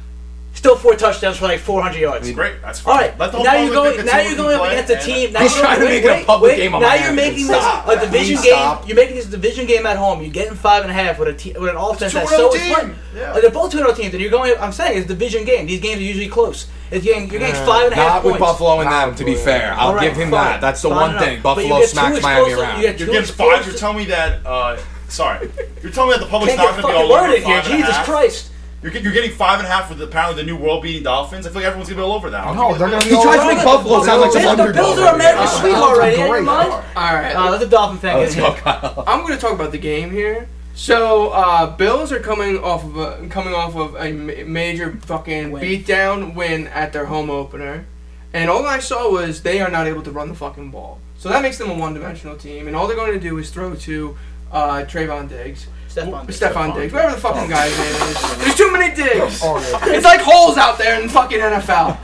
Still 0.64 0.76
four 0.76 0.94
touchdowns 0.94 1.36
for 1.36 1.44
like 1.44 1.60
400 1.60 1.98
yards. 2.00 2.32
great. 2.32 2.62
That's 2.62 2.80
fine. 2.80 2.94
All 2.94 3.00
right, 3.02 3.18
Let 3.18 3.32
the 3.32 3.42
now 3.42 3.52
you're 3.52 3.74
public 3.74 3.74
going. 3.74 3.90
think 3.90 4.00
it's 4.04 4.12
Now 4.14 4.18
a 4.18 4.24
you're 4.24 4.36
going 4.36 4.54
up 4.56 4.60
play, 4.62 4.70
against 4.72 4.90
a 4.90 4.96
and- 4.96 5.04
team. 5.04 5.32
Now 5.34 5.40
He's 5.40 5.54
you're 5.56 5.62
trying 5.64 5.78
to 5.80 5.84
wait, 5.84 5.90
make 5.90 6.04
it 6.04 6.08
a 6.08 6.12
wait, 6.14 6.26
public 6.26 6.50
wait, 6.52 6.56
game 6.56 6.74
on 6.74 6.80
Now 6.80 6.88
Miami. 6.88 7.04
you're 7.04 7.12
making 7.12 7.46
this 7.48 7.56
Stop. 7.60 7.88
a 7.88 8.00
division 8.00 8.36
Please 8.38 8.42
game. 8.44 8.52
stop. 8.54 8.88
You're 8.88 8.96
making 8.96 9.16
this 9.16 9.26
a 9.26 9.30
division 9.30 9.66
game 9.66 9.84
at 9.84 9.96
home. 9.98 10.22
You're 10.22 10.30
getting 10.32 10.54
five 10.54 10.80
and 10.84 10.90
a 10.90 10.94
half 10.94 11.18
with 11.18 11.28
a 11.28 11.34
te- 11.34 11.52
with 11.52 11.68
an 11.68 11.76
offense 11.76 12.14
that's 12.14 12.32
2-0 12.32 12.36
so 12.38 12.52
team. 12.54 12.74
fun. 12.74 12.94
Yeah. 13.14 13.32
Uh, 13.32 13.40
They're 13.42 13.50
both 13.50 13.72
two 13.72 13.76
0 13.76 13.92
teams, 13.92 14.14
and 14.14 14.22
you're 14.22 14.30
going. 14.30 14.54
I'm 14.58 14.72
saying 14.72 14.96
it's 14.96 15.04
a 15.04 15.08
division 15.08 15.44
game. 15.44 15.66
These 15.66 15.80
games 15.80 16.00
are 16.00 16.04
usually 16.04 16.28
close. 16.28 16.66
It's 16.90 17.04
getting, 17.04 17.28
you're 17.28 17.40
getting 17.40 17.56
five 17.66 17.84
and 17.84 17.92
a 17.92 17.96
half 17.96 18.06
Not 18.06 18.24
with 18.24 18.32
points. 18.38 18.40
Buffalo 18.52 18.80
and 18.80 18.90
them, 18.90 19.14
to 19.16 19.22
be 19.26 19.34
fair. 19.34 19.74
I'll 19.76 19.88
All 19.88 19.94
right, 19.96 20.04
give 20.08 20.16
him 20.16 20.30
fine. 20.30 20.44
that. 20.44 20.60
That's 20.62 20.80
the 20.80 20.88
Fine 20.88 20.96
one 20.98 21.10
enough. 21.10 21.24
thing. 21.24 21.40
But 21.42 21.56
you 21.58 21.62
Buffalo 21.68 21.76
get 21.80 21.82
two 21.82 21.92
smacks 21.92 22.22
Miami 22.22 22.40
explosive- 22.46 22.58
around. 22.58 22.76
you 22.80 22.86
get 22.86 22.98
You're 23.00 23.06
two 23.08 23.12
getting 23.12 23.34
five. 23.34 23.66
You're 23.66 23.76
telling 23.76 23.96
me 23.98 24.04
that. 24.06 24.46
Uh, 24.46 24.76
sorry, 25.08 25.50
you're 25.82 25.92
telling 25.92 26.08
me 26.12 26.16
that 26.16 26.24
the 26.24 26.30
public's 26.30 26.54
Can't 26.56 26.66
not 26.70 26.76
get 26.76 26.82
going 26.82 26.94
to 26.94 27.02
be 27.02 27.04
fucking 27.04 27.10
all 27.10 27.12
over 27.12 27.28
worded 27.28 27.42
here. 27.44 27.56
five 27.62 27.64
and 27.66 27.74
a 27.74 27.76
Jesus 27.76 27.96
half? 27.96 28.06
Christ. 28.06 28.50
You're, 28.84 28.92
get- 28.92 29.02
you're 29.02 29.12
getting 29.14 29.30
five 29.32 29.58
and 29.60 29.66
a 29.66 29.70
half 29.70 29.88
with 29.88 30.00
apparently 30.02 30.42
the 30.42 30.46
new 30.46 30.56
world-beating 30.56 31.02
Dolphins. 31.04 31.46
I 31.46 31.48
feel 31.50 31.56
like 31.62 31.64
everyone's 31.64 31.88
going 31.88 31.96
to 31.96 32.02
be 32.02 32.06
all 32.06 32.12
over 32.14 32.28
that. 32.28 32.46
I'll 32.46 32.54
No, 32.54 32.68
give 32.68 32.78
they're 32.80 32.88
gonna 32.90 33.00
the- 33.00 33.04
be 33.06 33.10
He 33.10 33.16
all 33.16 33.22
tries 33.22 33.36
to 33.38 33.42
over 33.46 33.54
make. 33.54 33.64
Buffalo 33.64 34.04
sound 34.04 34.20
like 34.20 34.32
some 34.32 34.42
Man, 34.42 34.56
the 34.58 34.62
underdog. 34.64 34.84
Bills 34.84 34.98
are 34.98 35.14
America's 35.14 35.50
Oh, 35.54 35.60
sweetheart 35.60 35.98
right 35.98 36.16
here. 36.16 36.28
great. 36.28 36.44
Mind. 36.44 36.70
All 36.70 36.82
right. 36.94 37.34
Uh, 37.34 37.50
let 37.50 37.60
the 37.60 37.66
Dolphin 37.66 37.96
fan 37.98 38.18
Let's 38.18 38.34
get 38.34 38.40
go, 38.42 38.48
in. 38.54 38.60
Kyle. 38.60 39.04
I'm 39.06 39.20
going 39.22 39.32
to 39.34 39.40
talk 39.40 39.52
about 39.54 39.72
the 39.72 39.78
game 39.78 40.10
here. 40.10 40.48
So, 40.74 41.30
uh, 41.30 41.74
Bills 41.76 42.12
are 42.12 42.20
coming 42.20 42.58
off 42.58 42.84
of 42.84 42.96
a, 42.98 43.26
coming 43.28 43.54
off 43.54 43.74
of 43.74 43.94
a 43.96 44.12
ma- 44.12 44.44
major 44.44 44.92
fucking 45.02 45.50
Win. 45.52 45.62
beatdown 45.64 46.34
win 46.34 46.66
at 46.66 46.92
their 46.92 47.06
home 47.06 47.30
opener, 47.30 47.86
and 48.34 48.50
all 48.50 48.66
I 48.66 48.80
saw 48.80 49.10
was 49.10 49.42
they 49.42 49.60
are 49.60 49.70
not 49.70 49.86
able 49.86 50.02
to 50.02 50.10
run 50.10 50.28
the 50.28 50.34
fucking 50.34 50.70
ball. 50.72 50.98
So 51.16 51.28
that 51.30 51.40
makes 51.42 51.56
them 51.58 51.70
a 51.70 51.74
one-dimensional 51.74 52.36
team, 52.36 52.66
and 52.66 52.76
all 52.76 52.86
they're 52.88 52.96
going 52.96 53.12
to 53.14 53.20
do 53.20 53.38
is 53.38 53.50
throw 53.50 53.74
to 53.74 54.18
uh, 54.52 54.84
Trevon 54.86 55.28
Diggs, 55.28 55.68
Stefon 55.94 56.26
Diggs. 56.26 56.40
Stefon 56.40 56.74
Diggs, 56.74 56.92
whatever 56.92 57.14
the 57.14 57.20
fucking 57.20 57.48
guy's 57.48 57.78
name 57.78 58.08
is. 58.08 58.36
There's 58.38 58.54
too 58.56 58.72
many 58.72 58.94
Diggs. 58.94 59.40
It's 59.42 60.04
like 60.04 60.20
holes 60.20 60.56
out 60.56 60.76
there 60.78 61.00
in 61.00 61.06
the 61.06 61.12
fucking 61.12 61.38
NFL. 61.38 61.98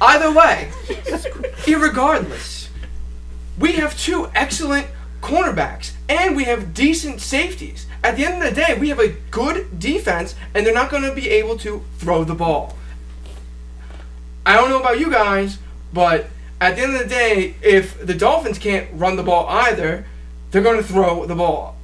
Either 0.00 0.32
way, 0.32 0.68
irregardless, 1.64 2.68
we 3.58 3.72
have 3.72 3.96
two 3.96 4.28
excellent 4.34 4.88
cornerbacks 5.20 5.92
and 6.08 6.34
we 6.34 6.44
have 6.44 6.74
decent 6.74 7.20
safeties. 7.20 7.86
At 8.02 8.16
the 8.16 8.24
end 8.24 8.42
of 8.42 8.48
the 8.48 8.60
day, 8.60 8.76
we 8.76 8.88
have 8.88 8.98
a 8.98 9.10
good 9.30 9.78
defense 9.78 10.34
and 10.54 10.66
they're 10.66 10.74
not 10.74 10.90
going 10.90 11.04
to 11.04 11.14
be 11.14 11.30
able 11.30 11.56
to 11.58 11.84
throw 11.98 12.24
the 12.24 12.34
ball. 12.34 12.76
I 14.44 14.56
don't 14.56 14.70
know 14.70 14.80
about 14.80 14.98
you 14.98 15.08
guys, 15.08 15.58
but 15.92 16.26
at 16.60 16.74
the 16.74 16.82
end 16.82 16.96
of 16.96 17.02
the 17.02 17.08
day, 17.08 17.54
if 17.62 18.04
the 18.04 18.14
Dolphins 18.14 18.58
can't 18.58 18.88
run 18.92 19.14
the 19.14 19.22
ball 19.22 19.46
either, 19.48 20.04
they're 20.50 20.62
going 20.62 20.78
to 20.78 20.82
throw 20.82 21.26
the 21.26 21.36
ball. 21.36 21.76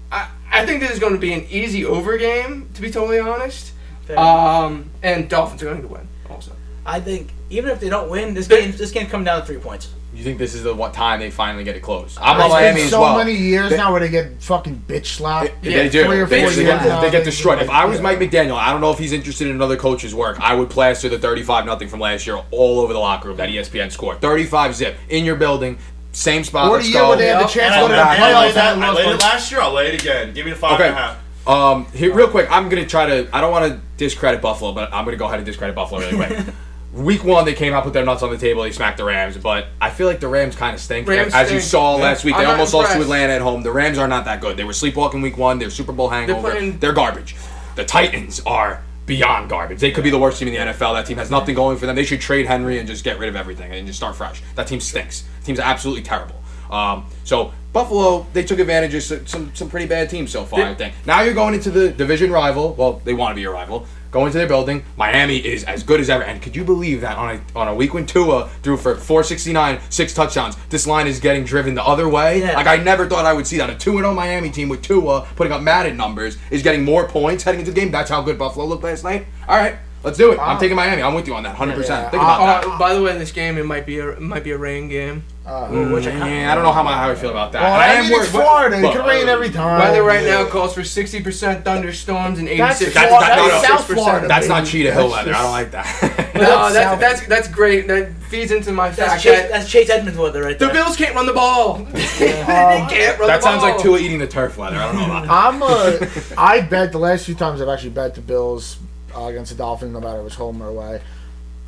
I, 0.59 0.63
I 0.63 0.67
think 0.67 0.81
this 0.81 0.91
is 0.91 0.99
going 0.99 1.13
to 1.15 1.19
be 1.19 1.33
an 1.33 1.45
easy 1.51 1.85
over 1.85 2.17
game, 2.19 2.69
to 2.75 2.81
be 2.83 2.91
totally 2.91 3.19
honest. 3.21 3.73
Um, 4.17 4.91
and 5.03 5.29
Dolphins 5.29 5.63
are 5.63 5.67
going 5.67 5.83
to 5.83 5.89
win 5.89 6.09
also. 6.31 6.53
I 6.87 7.01
think 7.01 7.31
even 7.51 7.71
if 7.71 7.81
they 7.81 7.91
don't 7.91 8.11
win, 8.11 8.33
this 8.35 8.49
game 8.49 8.73
this 8.73 8.91
game 8.91 9.07
come 9.07 9.25
down 9.25 9.41
to 9.41 9.47
three 9.47 9.59
points. 9.59 9.91
You 10.15 10.25
think 10.25 10.39
this 10.39 10.55
is 10.55 10.63
the 10.63 10.75
one 10.75 10.91
time 10.91 11.21
they 11.21 11.31
finally 11.31 11.63
get 11.63 11.77
it 11.77 11.81
close? 11.81 12.17
I'm 12.19 12.37
on 12.41 12.47
It's 12.47 12.53
Miami 12.55 12.75
been 12.77 12.85
as 12.87 12.91
so 12.91 13.03
well. 13.03 13.19
many 13.19 13.35
years 13.35 13.71
They- 13.71 13.77
now 13.77 13.93
where 13.93 14.01
they 14.01 14.09
get 14.09 14.43
fucking 14.43 14.83
bitch 14.89 15.05
slapped. 15.07 15.63
They, 15.63 15.71
Yeah, 15.71 15.83
they 15.83 15.89
do. 15.91 16.05
three 16.07 16.19
or 16.21 16.27
They, 16.27 16.41
four 16.41 16.51
they 16.51 16.65
get, 16.65 16.83
now, 16.83 17.01
they 17.03 17.11
get 17.11 17.25
destroyed. 17.25 17.61
If 17.61 17.69
I 17.69 17.85
was 17.85 17.99
yeah. 17.99 18.03
Mike 18.05 18.19
McDaniel, 18.19 18.57
I 18.57 18.73
don't 18.73 18.81
know 18.81 18.91
if 18.91 18.99
he's 18.99 19.13
interested 19.13 19.47
in 19.49 19.55
another 19.55 19.77
coach's 19.77 20.15
work. 20.15 20.41
I 20.41 20.55
would 20.55 20.71
plaster 20.71 21.11
the 21.11 21.19
35 21.19 21.67
nothing 21.67 21.89
from 21.89 22.01
last 22.01 22.27
year 22.27 22.41
all 22.51 22.81
over 22.81 22.95
the 22.95 22.99
locker 22.99 23.29
room 23.29 23.37
that 23.37 23.51
ESPN 23.51 23.93
scored. 23.93 24.21
35 24.23 24.75
zip 24.75 24.97
in 25.11 25.27
your 25.27 25.37
building, 25.37 25.79
same 26.13 26.45
spot. 26.45 26.71
What 26.71 26.77
Let's 26.77 26.87
the 26.87 26.93
year 26.93 27.01
go. 27.03 27.09
where 27.11 27.19
they 27.19 27.27
had 27.29 27.41
the 27.43 27.47
chance 27.47 27.57
And 27.57 27.75
to 27.75 27.79
I, 27.79 27.81
go 27.81 27.89
to 27.89 27.95
the 27.95 28.01
and 28.01 28.09
I 28.25 28.41
laid 28.41 28.51
playoffs 28.51 28.55
that. 28.55 28.79
I 28.79 28.87
lost 28.89 28.99
laid 28.99 29.15
it 29.15 29.21
last 29.21 29.51
year. 29.53 29.61
I'll 29.61 29.73
lay 29.73 29.89
it 29.89 30.01
again. 30.03 30.33
Give 30.35 30.45
me 30.47 30.53
the 30.53 30.59
five 30.59 30.81
and 30.81 30.95
a 30.95 30.97
half. 30.97 31.19
Um, 31.49 31.87
here, 31.93 32.13
real 32.15 32.29
quick, 32.29 32.47
I'm 32.51 32.69
gonna 32.69 32.87
try 32.87 33.07
to. 33.07 33.29
I 33.35 33.41
don't 33.41 33.51
want 33.53 33.73
to 33.73 33.81
discredit 33.97 34.43
Buffalo, 34.43 34.73
but 34.73 34.93
I'm 34.93 35.05
gonna 35.05 35.17
go 35.17 35.27
ahead 35.27 35.39
and 35.39 35.47
discredit 35.47 35.75
Buffalo 35.75 36.01
really 36.01 36.17
quick. 36.17 36.47
Week 36.95 37.23
one, 37.23 37.45
they 37.45 37.53
came 37.55 37.75
out, 37.75 37.85
put 37.85 37.93
their 37.93 38.05
nuts 38.05 38.23
on 38.23 38.31
the 38.31 38.39
table, 38.39 38.63
they 38.63 38.73
smacked 38.73 38.97
the 38.97 39.05
Rams, 39.05 39.37
but 39.37 39.67
I 39.81 39.91
feel 39.91 40.07
like 40.07 40.21
the 40.21 40.27
Rams 40.29 40.57
kind 40.57 40.75
of 40.75 40.81
stink. 40.81 41.07
Rams 41.07 41.35
As 41.35 41.51
you 41.53 41.59
stink. 41.61 41.71
saw 41.71 41.95
last 41.97 42.25
week, 42.25 42.35
they 42.35 42.43
I'm 42.45 42.51
almost 42.53 42.73
lost 42.73 42.89
to 42.89 42.93
impressed. 42.95 43.05
Atlanta 43.13 43.35
at 43.35 43.43
home. 43.43 43.63
The 43.63 43.71
Rams 43.71 43.99
are 43.99 44.09
not 44.09 44.25
that 44.25 44.41
good. 44.41 44.57
They 44.57 44.65
were 44.65 44.73
sleepwalking 44.73 45.21
week 45.21 45.37
one. 45.37 45.59
They're 45.59 45.69
Super 45.71 45.93
Bowl 45.93 46.09
hangover. 46.09 46.43
They're, 46.51 46.79
playing- 46.79 46.95
garbage. 46.95 47.37
The 47.77 47.85
Titans 47.85 48.41
are 48.47 48.83
beyond 49.09 49.49
garbage. 49.49 49.81
They 49.81 49.91
could 49.91 50.05
be 50.05 50.11
the 50.11 50.19
worst 50.19 50.39
team 50.39 50.47
in 50.49 50.55
the 50.55 50.73
NFL. 50.73 50.95
That 50.95 51.07
team 51.07 51.17
has 51.17 51.31
nothing 51.31 51.57
going 51.57 51.79
for 51.79 51.87
them. 51.87 51.97
They 51.97 52.05
should 52.05 52.21
trade 52.21 52.47
Henry 52.47 52.79
and 52.79 52.87
just 52.87 53.03
get 53.03 53.19
rid 53.19 53.29
of 53.29 53.35
everything 53.35 53.73
and 53.73 53.87
just 53.87 53.99
start 53.99 54.15
fresh. 54.15 54.43
That 54.55 54.69
team 54.69 54.79
stinks. 54.79 55.25
The 55.41 55.47
team's 55.47 55.59
absolutely 55.59 56.03
terrible. 56.05 56.41
Um, 56.71 57.07
so 57.25 57.53
Buffalo, 57.73 58.27
they 58.33 58.43
took 58.43 58.59
advantage 58.59 58.95
of 58.95 59.03
some, 59.03 59.27
some 59.27 59.55
some 59.55 59.69
pretty 59.71 59.87
bad 59.87 60.09
teams 60.09 60.31
so 60.31 60.45
far. 60.45 60.61
I 60.61 60.75
think. 60.75 60.95
Now 61.07 61.21
you're 61.23 61.35
going 61.35 61.55
into 61.55 61.71
the 61.71 61.91
division 61.91 62.31
rival. 62.33 62.75
Well, 62.75 63.01
they 63.05 63.15
want 63.15 63.33
to 63.33 63.35
be 63.35 63.43
your 63.43 63.53
rival. 63.53 63.87
Going 64.11 64.33
to 64.33 64.39
their 64.39 64.47
building. 64.47 64.85
Miami 64.97 65.37
is 65.37 65.65
as 65.65 65.83
good 65.83 66.01
as 66.01 66.09
ever. 66.09 66.25
And 66.25 66.41
could 66.41 66.57
you 66.57 66.65
believe 66.65 67.03
that 67.03 67.19
on 67.19 67.37
a 67.37 67.59
on 67.59 67.69
a 67.69 67.75
week 67.75 67.93
when 67.93 68.07
Tua 68.07 68.49
threw 68.63 68.79
for 68.79 68.95
469, 68.95 69.81
six 69.91 70.15
touchdowns, 70.15 70.57
this 70.71 70.87
line 70.87 71.07
is 71.07 71.21
getting 71.21 71.45
driven 71.45 71.75
the 71.75 71.85
other 71.85 72.09
way? 72.09 72.41
Yeah. 72.41 72.55
Like 72.55 72.67
I 72.67 72.79
never 72.79 73.07
thought 73.07 73.27
I 73.27 73.35
would 73.35 73.47
see 73.47 73.59
that. 73.59 73.69
A 73.69 73.75
2 73.75 73.91
and 73.99 74.01
0 74.01 74.15
Miami 74.15 74.51
team 74.51 74.71
with 74.71 74.81
Tua 74.81 75.29
putting 75.37 75.53
up 75.53 75.61
Madden 75.61 75.99
numbers 75.99 76.39
is 76.51 76.63
getting 76.63 76.85
more 76.85 77.07
points 77.07 77.45
heading 77.45 77.61
into 77.61 77.71
the 77.71 77.79
game. 77.79 77.91
That's 77.91 78.09
how 78.09 78.23
good 78.23 78.39
Buffalo 78.39 78.65
looked 78.65 78.83
last 78.85 79.05
night. 79.05 79.27
All 79.47 79.59
right, 79.59 79.77
let's 80.09 80.19
do 80.19 80.33
it. 80.33 80.39
I'm 80.39 80.59
taking 80.59 80.77
Miami. 80.77 81.03
I'm 81.03 81.15
with 81.15 81.27
you 81.27 81.35
on 81.35 81.43
that 81.43 81.55
100%. 81.57 81.77
Yeah. 81.89 82.11
Think 82.11 82.23
about 82.23 82.63
that. 82.63 82.67
Uh, 82.67 82.79
by 82.79 82.95
the 82.95 83.03
way, 83.03 83.13
in 83.13 83.19
this 83.19 83.31
game, 83.33 83.59
it 83.59 83.67
might 83.67 83.85
be 83.87 83.99
a 83.99 84.09
it 84.11 84.21
might 84.21 84.43
be 84.45 84.51
a 84.53 84.59
rain 84.59 84.89
game. 84.89 85.23
Uh, 85.47 85.67
Which 85.89 86.07
I 86.07 86.11
Yeah, 86.11 86.53
I 86.53 86.55
don't 86.55 86.63
know 86.65 86.73
how, 86.73 86.83
my, 86.83 86.93
how 86.93 87.09
I 87.11 87.15
feel 87.15 87.31
about 87.31 87.53
that. 87.53 87.63
well, 87.63 87.73
And 87.73 87.83
I 87.83 87.87
I 87.87 87.93
am 87.95 88.05
mean, 88.11 88.21
it's 88.21 88.33
worried- 88.35 88.45
Florida. 88.45 88.77
It 88.77 88.83
Look, 88.83 88.93
could 88.97 89.07
rain 89.07 89.29
every 89.31 89.49
time. 89.49 89.79
Weather 89.79 90.03
right 90.03 90.23
Yeah. 90.23 90.43
now 90.43 90.49
calls 90.51 90.75
for 90.75 90.83
60% 90.83 91.65
thunderstorms 91.65 92.39
and 92.39 92.49
86%. 92.49 92.59
That's 92.59 92.79
That's- 92.95 93.09
Florida. 93.09 93.27
that- 93.29 93.37
no, 93.39 93.49
That's 93.49 93.63
no, 93.63 93.77
South 93.77 93.87
Florida. 93.87 94.29
That's 94.29 94.49
not 94.49 94.59
baby. 94.65 94.71
Cheetah 94.71 94.93
Hill 94.93 95.09
That's 95.09 95.27
weather. 95.27 95.35
I 95.39 95.43
don't 95.43 95.51
like 95.53 95.71
that. 95.71 96.25
No, 96.39 96.45
That's 96.45 96.75
that's, 96.75 97.01
that's 97.01 97.27
that's 97.27 97.49
great. 97.49 97.89
That 97.89 98.13
feeds 98.31 98.53
into 98.53 98.71
my 98.73 98.91
That's 98.91 99.11
fact 99.13 99.23
Chase, 99.25 99.39
that 99.41 99.51
that's 99.51 99.69
Chase 99.69 99.91
Edmonds 99.91 100.17
weather 100.19 100.43
right 100.43 100.57
there. 100.57 100.69
the 100.69 100.75
there. 100.75 100.85
Bills 100.85 100.97
can't 100.97 101.15
run 101.17 101.27
the 101.27 101.33
ball. 101.33 101.79
they 101.93 102.29
can't 102.29 103.19
run 103.19 103.27
that 103.29 103.39
the 103.39 103.41
sounds 103.41 103.63
ball. 103.63 103.73
like 103.73 103.81
Tua 103.83 103.99
eating 103.99 104.19
the 104.21 104.27
turf 104.29 104.57
weather. 104.57 104.77
I 104.77 104.93
don't 104.93 104.97
know 104.97 105.05
about 105.07 105.23
that. 105.27 105.33
I'm 105.33 105.63
a. 105.63 106.09
I 106.41 106.61
bet 106.61 106.93
the 106.93 106.99
last 106.99 107.25
few 107.27 107.35
times 107.35 107.61
I've 107.61 107.69
actually 107.69 107.91
bet 107.91 108.15
the 108.15 108.21
Bills 108.21 108.77
uh, 109.17 109.25
against 109.25 109.51
the 109.53 109.59
Dolphins, 109.59 109.93
no 109.93 110.01
matter 110.01 110.17
if 110.17 110.21
it 110.21 110.25
was 110.25 110.35
home 110.35 110.63
or 110.63 110.69
away. 110.69 111.01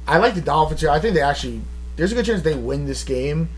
I 0.06 0.18
like 0.18 0.34
the 0.34 0.40
Dolphins 0.40 0.80
here. 0.80 0.90
I 0.90 1.00
think 1.00 1.14
they 1.14 1.22
actually. 1.22 1.60
There's 1.96 2.12
a 2.12 2.14
good 2.14 2.24
chance 2.24 2.42
they 2.42 2.54
win 2.54 2.86
this 2.86 3.04
game. 3.04 3.50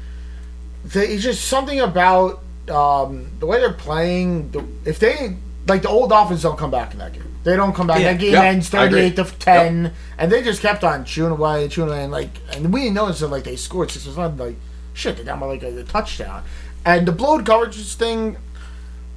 They, 0.84 1.06
it's 1.08 1.22
just 1.22 1.44
something 1.46 1.80
about 1.80 2.42
um, 2.68 3.30
the 3.38 3.46
way 3.46 3.60
they're 3.60 3.72
playing. 3.72 4.50
The, 4.50 4.64
if 4.84 4.98
they 4.98 5.36
like 5.66 5.82
the 5.82 5.88
old 5.88 6.10
Dolphins 6.10 6.42
don't 6.42 6.58
come 6.58 6.70
back 6.70 6.92
in 6.92 6.98
that 6.98 7.12
game. 7.12 7.24
They 7.44 7.56
don't 7.56 7.74
come 7.74 7.86
back. 7.88 8.00
Yeah. 8.00 8.12
That 8.12 8.20
game 8.20 8.32
Yep, 8.32 8.44
ends. 8.44 8.68
38 8.68 9.16
to 9.16 9.24
10, 9.24 9.92
and 10.18 10.32
they 10.32 10.42
just 10.42 10.62
kept 10.62 10.84
on 10.84 11.04
chewing 11.04 11.32
away 11.32 11.62
and 11.64 11.72
chewing 11.72 11.88
away. 11.88 12.04
And 12.04 12.12
like, 12.12 12.30
and 12.52 12.72
we 12.72 12.82
didn't 12.82 12.94
notice 12.94 13.20
that 13.20 13.28
like 13.28 13.44
they 13.44 13.56
scored 13.56 13.90
six 13.90 14.06
or 14.06 14.12
something. 14.12 14.46
Like, 14.46 14.56
shit, 14.94 15.16
they 15.16 15.24
got 15.24 15.40
by 15.40 15.46
like 15.46 15.62
a, 15.62 15.78
a 15.78 15.84
touchdown. 15.84 16.44
And 16.84 17.06
the 17.06 17.12
blowed 17.12 17.44
coverages 17.44 17.94
thing. 17.94 18.36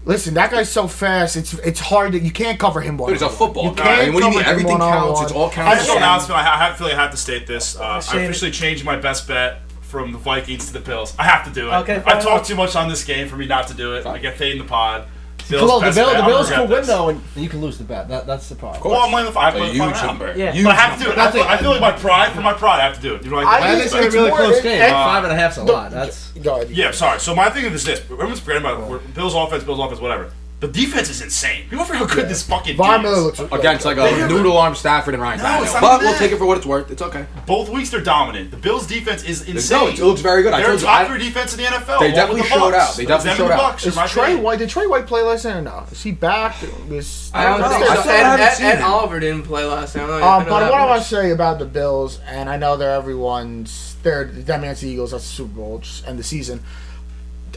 Listen, 0.05 0.35
that 0.35 0.51
guy's 0.51 0.71
so 0.71 0.87
fast. 0.87 1.35
It's 1.35 1.53
it's 1.55 1.79
hard 1.79 2.13
that 2.13 2.21
you 2.21 2.31
can't 2.31 2.59
cover 2.59 2.79
him. 2.79 2.97
One. 2.97 3.11
He's 3.11 3.23
a 3.23 3.29
football 3.29 3.69
you 3.69 3.75
guy. 3.75 4.03
I 4.03 4.05
mean, 4.05 4.13
what 4.13 4.21
do 4.21 4.25
you 4.27 4.35
mean? 4.35 4.43
Everything 4.45 4.77
counts. 4.77 5.21
It's 5.21 5.31
all 5.31 5.49
counts. 5.49 5.71
I 5.71 5.75
just 5.75 5.87
don't 5.87 5.99
know. 5.99 6.35
I 6.35 6.73
feel 6.73 6.87
like 6.87 6.95
I 6.95 7.01
have 7.01 7.11
to 7.11 7.17
state 7.17 7.47
this. 7.47 7.75
Uh, 7.75 8.01
I 8.11 8.19
officially 8.19 8.51
changed 8.51 8.85
my 8.85 8.95
best 8.95 9.27
bet 9.27 9.61
from 9.81 10.11
the 10.11 10.17
Vikings 10.17 10.67
to 10.67 10.73
the 10.73 10.79
Bills. 10.79 11.15
I 11.17 11.23
have 11.23 11.45
to 11.45 11.51
do 11.51 11.69
it. 11.69 11.73
Okay, 11.73 12.03
I 12.05 12.19
talked 12.19 12.45
too 12.45 12.55
much 12.55 12.75
on 12.75 12.87
this 12.89 13.03
game 13.03 13.27
for 13.27 13.35
me 13.35 13.47
not 13.47 13.67
to 13.69 13.73
do 13.73 13.95
it. 13.95 14.03
Fine. 14.03 14.15
I 14.15 14.19
get 14.19 14.35
paid 14.37 14.51
in 14.51 14.59
the 14.59 14.65
pod. 14.65 15.07
Bill's 15.49 15.69
well, 15.69 15.79
the 15.79 15.91
bill, 15.91 16.15
the 16.15 16.23
Bills 16.23 16.49
could 16.49 16.69
win 16.69 16.85
though, 16.85 17.09
and 17.09 17.21
you 17.35 17.49
can 17.49 17.61
lose 17.61 17.77
the 17.77 17.83
bet. 17.83 18.07
That, 18.07 18.25
that's 18.25 18.49
the 18.49 18.55
problem. 18.55 18.91
Well, 18.91 19.01
I'm 19.01 19.11
winning 19.11 19.27
the 19.27 19.31
five. 19.31 19.55
A 19.55 19.67
huge 19.67 20.01
number. 20.01 20.35
Yeah. 20.35 20.51
Huge 20.51 20.65
but 20.65 20.75
I 20.75 20.75
have 20.75 20.97
to 20.97 21.03
do 21.03 21.11
it. 21.11 21.17
I 21.17 21.31
feel, 21.31 21.43
I 21.43 21.57
feel 21.57 21.69
like 21.71 21.81
my 21.81 21.91
pride, 21.91 22.31
for 22.33 22.41
my 22.41 22.53
pride, 22.53 22.79
I 22.79 22.85
have 22.85 22.95
to 22.95 23.01
do 23.01 23.15
it. 23.15 23.23
You 23.23 23.29
know, 23.29 23.37
like, 23.37 23.47
I, 23.47 23.75
think 23.75 23.85
it's 23.85 23.93
a 23.93 24.09
really 24.09 24.31
close 24.31 24.61
game. 24.61 24.81
Uh, 24.81 24.87
five 24.87 25.23
and 25.23 25.31
a 25.31 25.35
half's 25.35 25.57
a 25.57 25.63
lot. 25.63 25.91
That's 25.91 26.31
yeah. 26.35 26.91
Sorry. 26.91 27.19
So 27.19 27.35
my 27.35 27.49
thing 27.49 27.65
is 27.65 27.83
this: 27.83 27.99
everyone's 28.01 28.39
forgetting 28.39 28.65
about 28.65 29.13
Bills 29.13 29.35
offense, 29.35 29.63
Bills 29.63 29.79
offense, 29.79 29.99
whatever. 29.99 30.31
The 30.61 30.69
defense 30.69 31.09
is 31.09 31.21
insane. 31.21 31.65
We 31.69 31.77
don't 31.77 31.87
know 31.89 31.95
how 31.95 32.05
good 32.05 32.29
this 32.29 32.43
fucking 32.43 32.77
Von 32.77 33.01
Miller 33.03 33.29
defense. 33.31 33.51
looks 33.51 33.53
against 33.53 33.85
like 33.85 33.97
a 33.97 34.27
noodle 34.27 34.57
arm 34.57 34.73
Stafford 34.73 35.13
and 35.13 35.21
Ryan 35.21 35.39
No, 35.39 35.63
it's 35.63 35.73
not 35.73 35.81
but 35.81 36.01
we'll 36.01 36.17
take 36.17 36.31
it 36.31 36.37
for 36.37 36.45
what 36.45 36.57
it's 36.57 36.65
worth. 36.65 36.89
It's 36.89 37.01
okay. 37.01 37.25
Both 37.45 37.67
weeks 37.69 37.89
they're 37.89 37.99
dominant. 37.99 38.51
The 38.51 38.57
Bills' 38.57 38.87
defense 38.87 39.23
is 39.23 39.47
insane. 39.49 39.89
it 39.89 39.99
looks 39.99 40.21
very 40.21 40.43
good. 40.43 40.53
They're 40.53 40.67
told 40.67 40.79
top 40.79 41.07
three 41.07 41.19
defense 41.19 41.53
in 41.57 41.63
the 41.63 41.69
NFL. 41.69 41.99
They 41.99 42.11
definitely 42.11 42.43
the 42.43 42.47
showed 42.47 42.73
out. 42.73 42.95
They 42.95 43.05
definitely 43.05 43.37
showed 43.37 43.51
out. 43.51 43.85
Is 43.85 43.95
Trey 43.95 44.23
opinion. 44.23 44.43
White? 44.43 44.59
Did 44.59 44.69
Trey 44.69 44.87
White 44.87 45.07
play 45.07 45.23
last 45.23 45.43
night 45.43 45.57
or 45.57 45.61
no? 45.61 45.85
Is 45.91 46.01
he 46.01 46.11
back? 46.13 46.55
Is, 46.89 47.31
I 47.33 47.57
don't 47.57 47.69
think 47.69 47.85
so. 47.85 48.09
I 48.09 48.13
haven't 48.13 48.45
Ed, 48.45 48.53
seen 48.53 48.65
Ed, 48.67 48.75
Ed. 48.77 48.81
Oliver 48.81 49.19
didn't 49.19 49.43
play 49.43 49.65
last 49.65 49.95
night. 49.95 50.09
I 50.09 50.37
um, 50.37 50.45
but 50.45 50.71
what 50.71 50.79
I 50.79 50.85
want 50.85 51.01
to 51.01 51.07
say 51.07 51.31
about 51.31 51.59
the 51.59 51.65
Bills, 51.65 52.19
and 52.25 52.49
I 52.49 52.55
know 52.55 52.77
they're 52.77 52.91
everyone's, 52.91 53.97
they're 54.03 54.23
that 54.23 54.61
man's 54.61 54.79
the 54.79 54.89
Eagles. 54.89 55.11
That's 55.11 55.25
the 55.25 55.35
Super 55.35 55.53
Bowl 55.53 55.83
and 56.07 56.17
the 56.17 56.23
season 56.23 56.61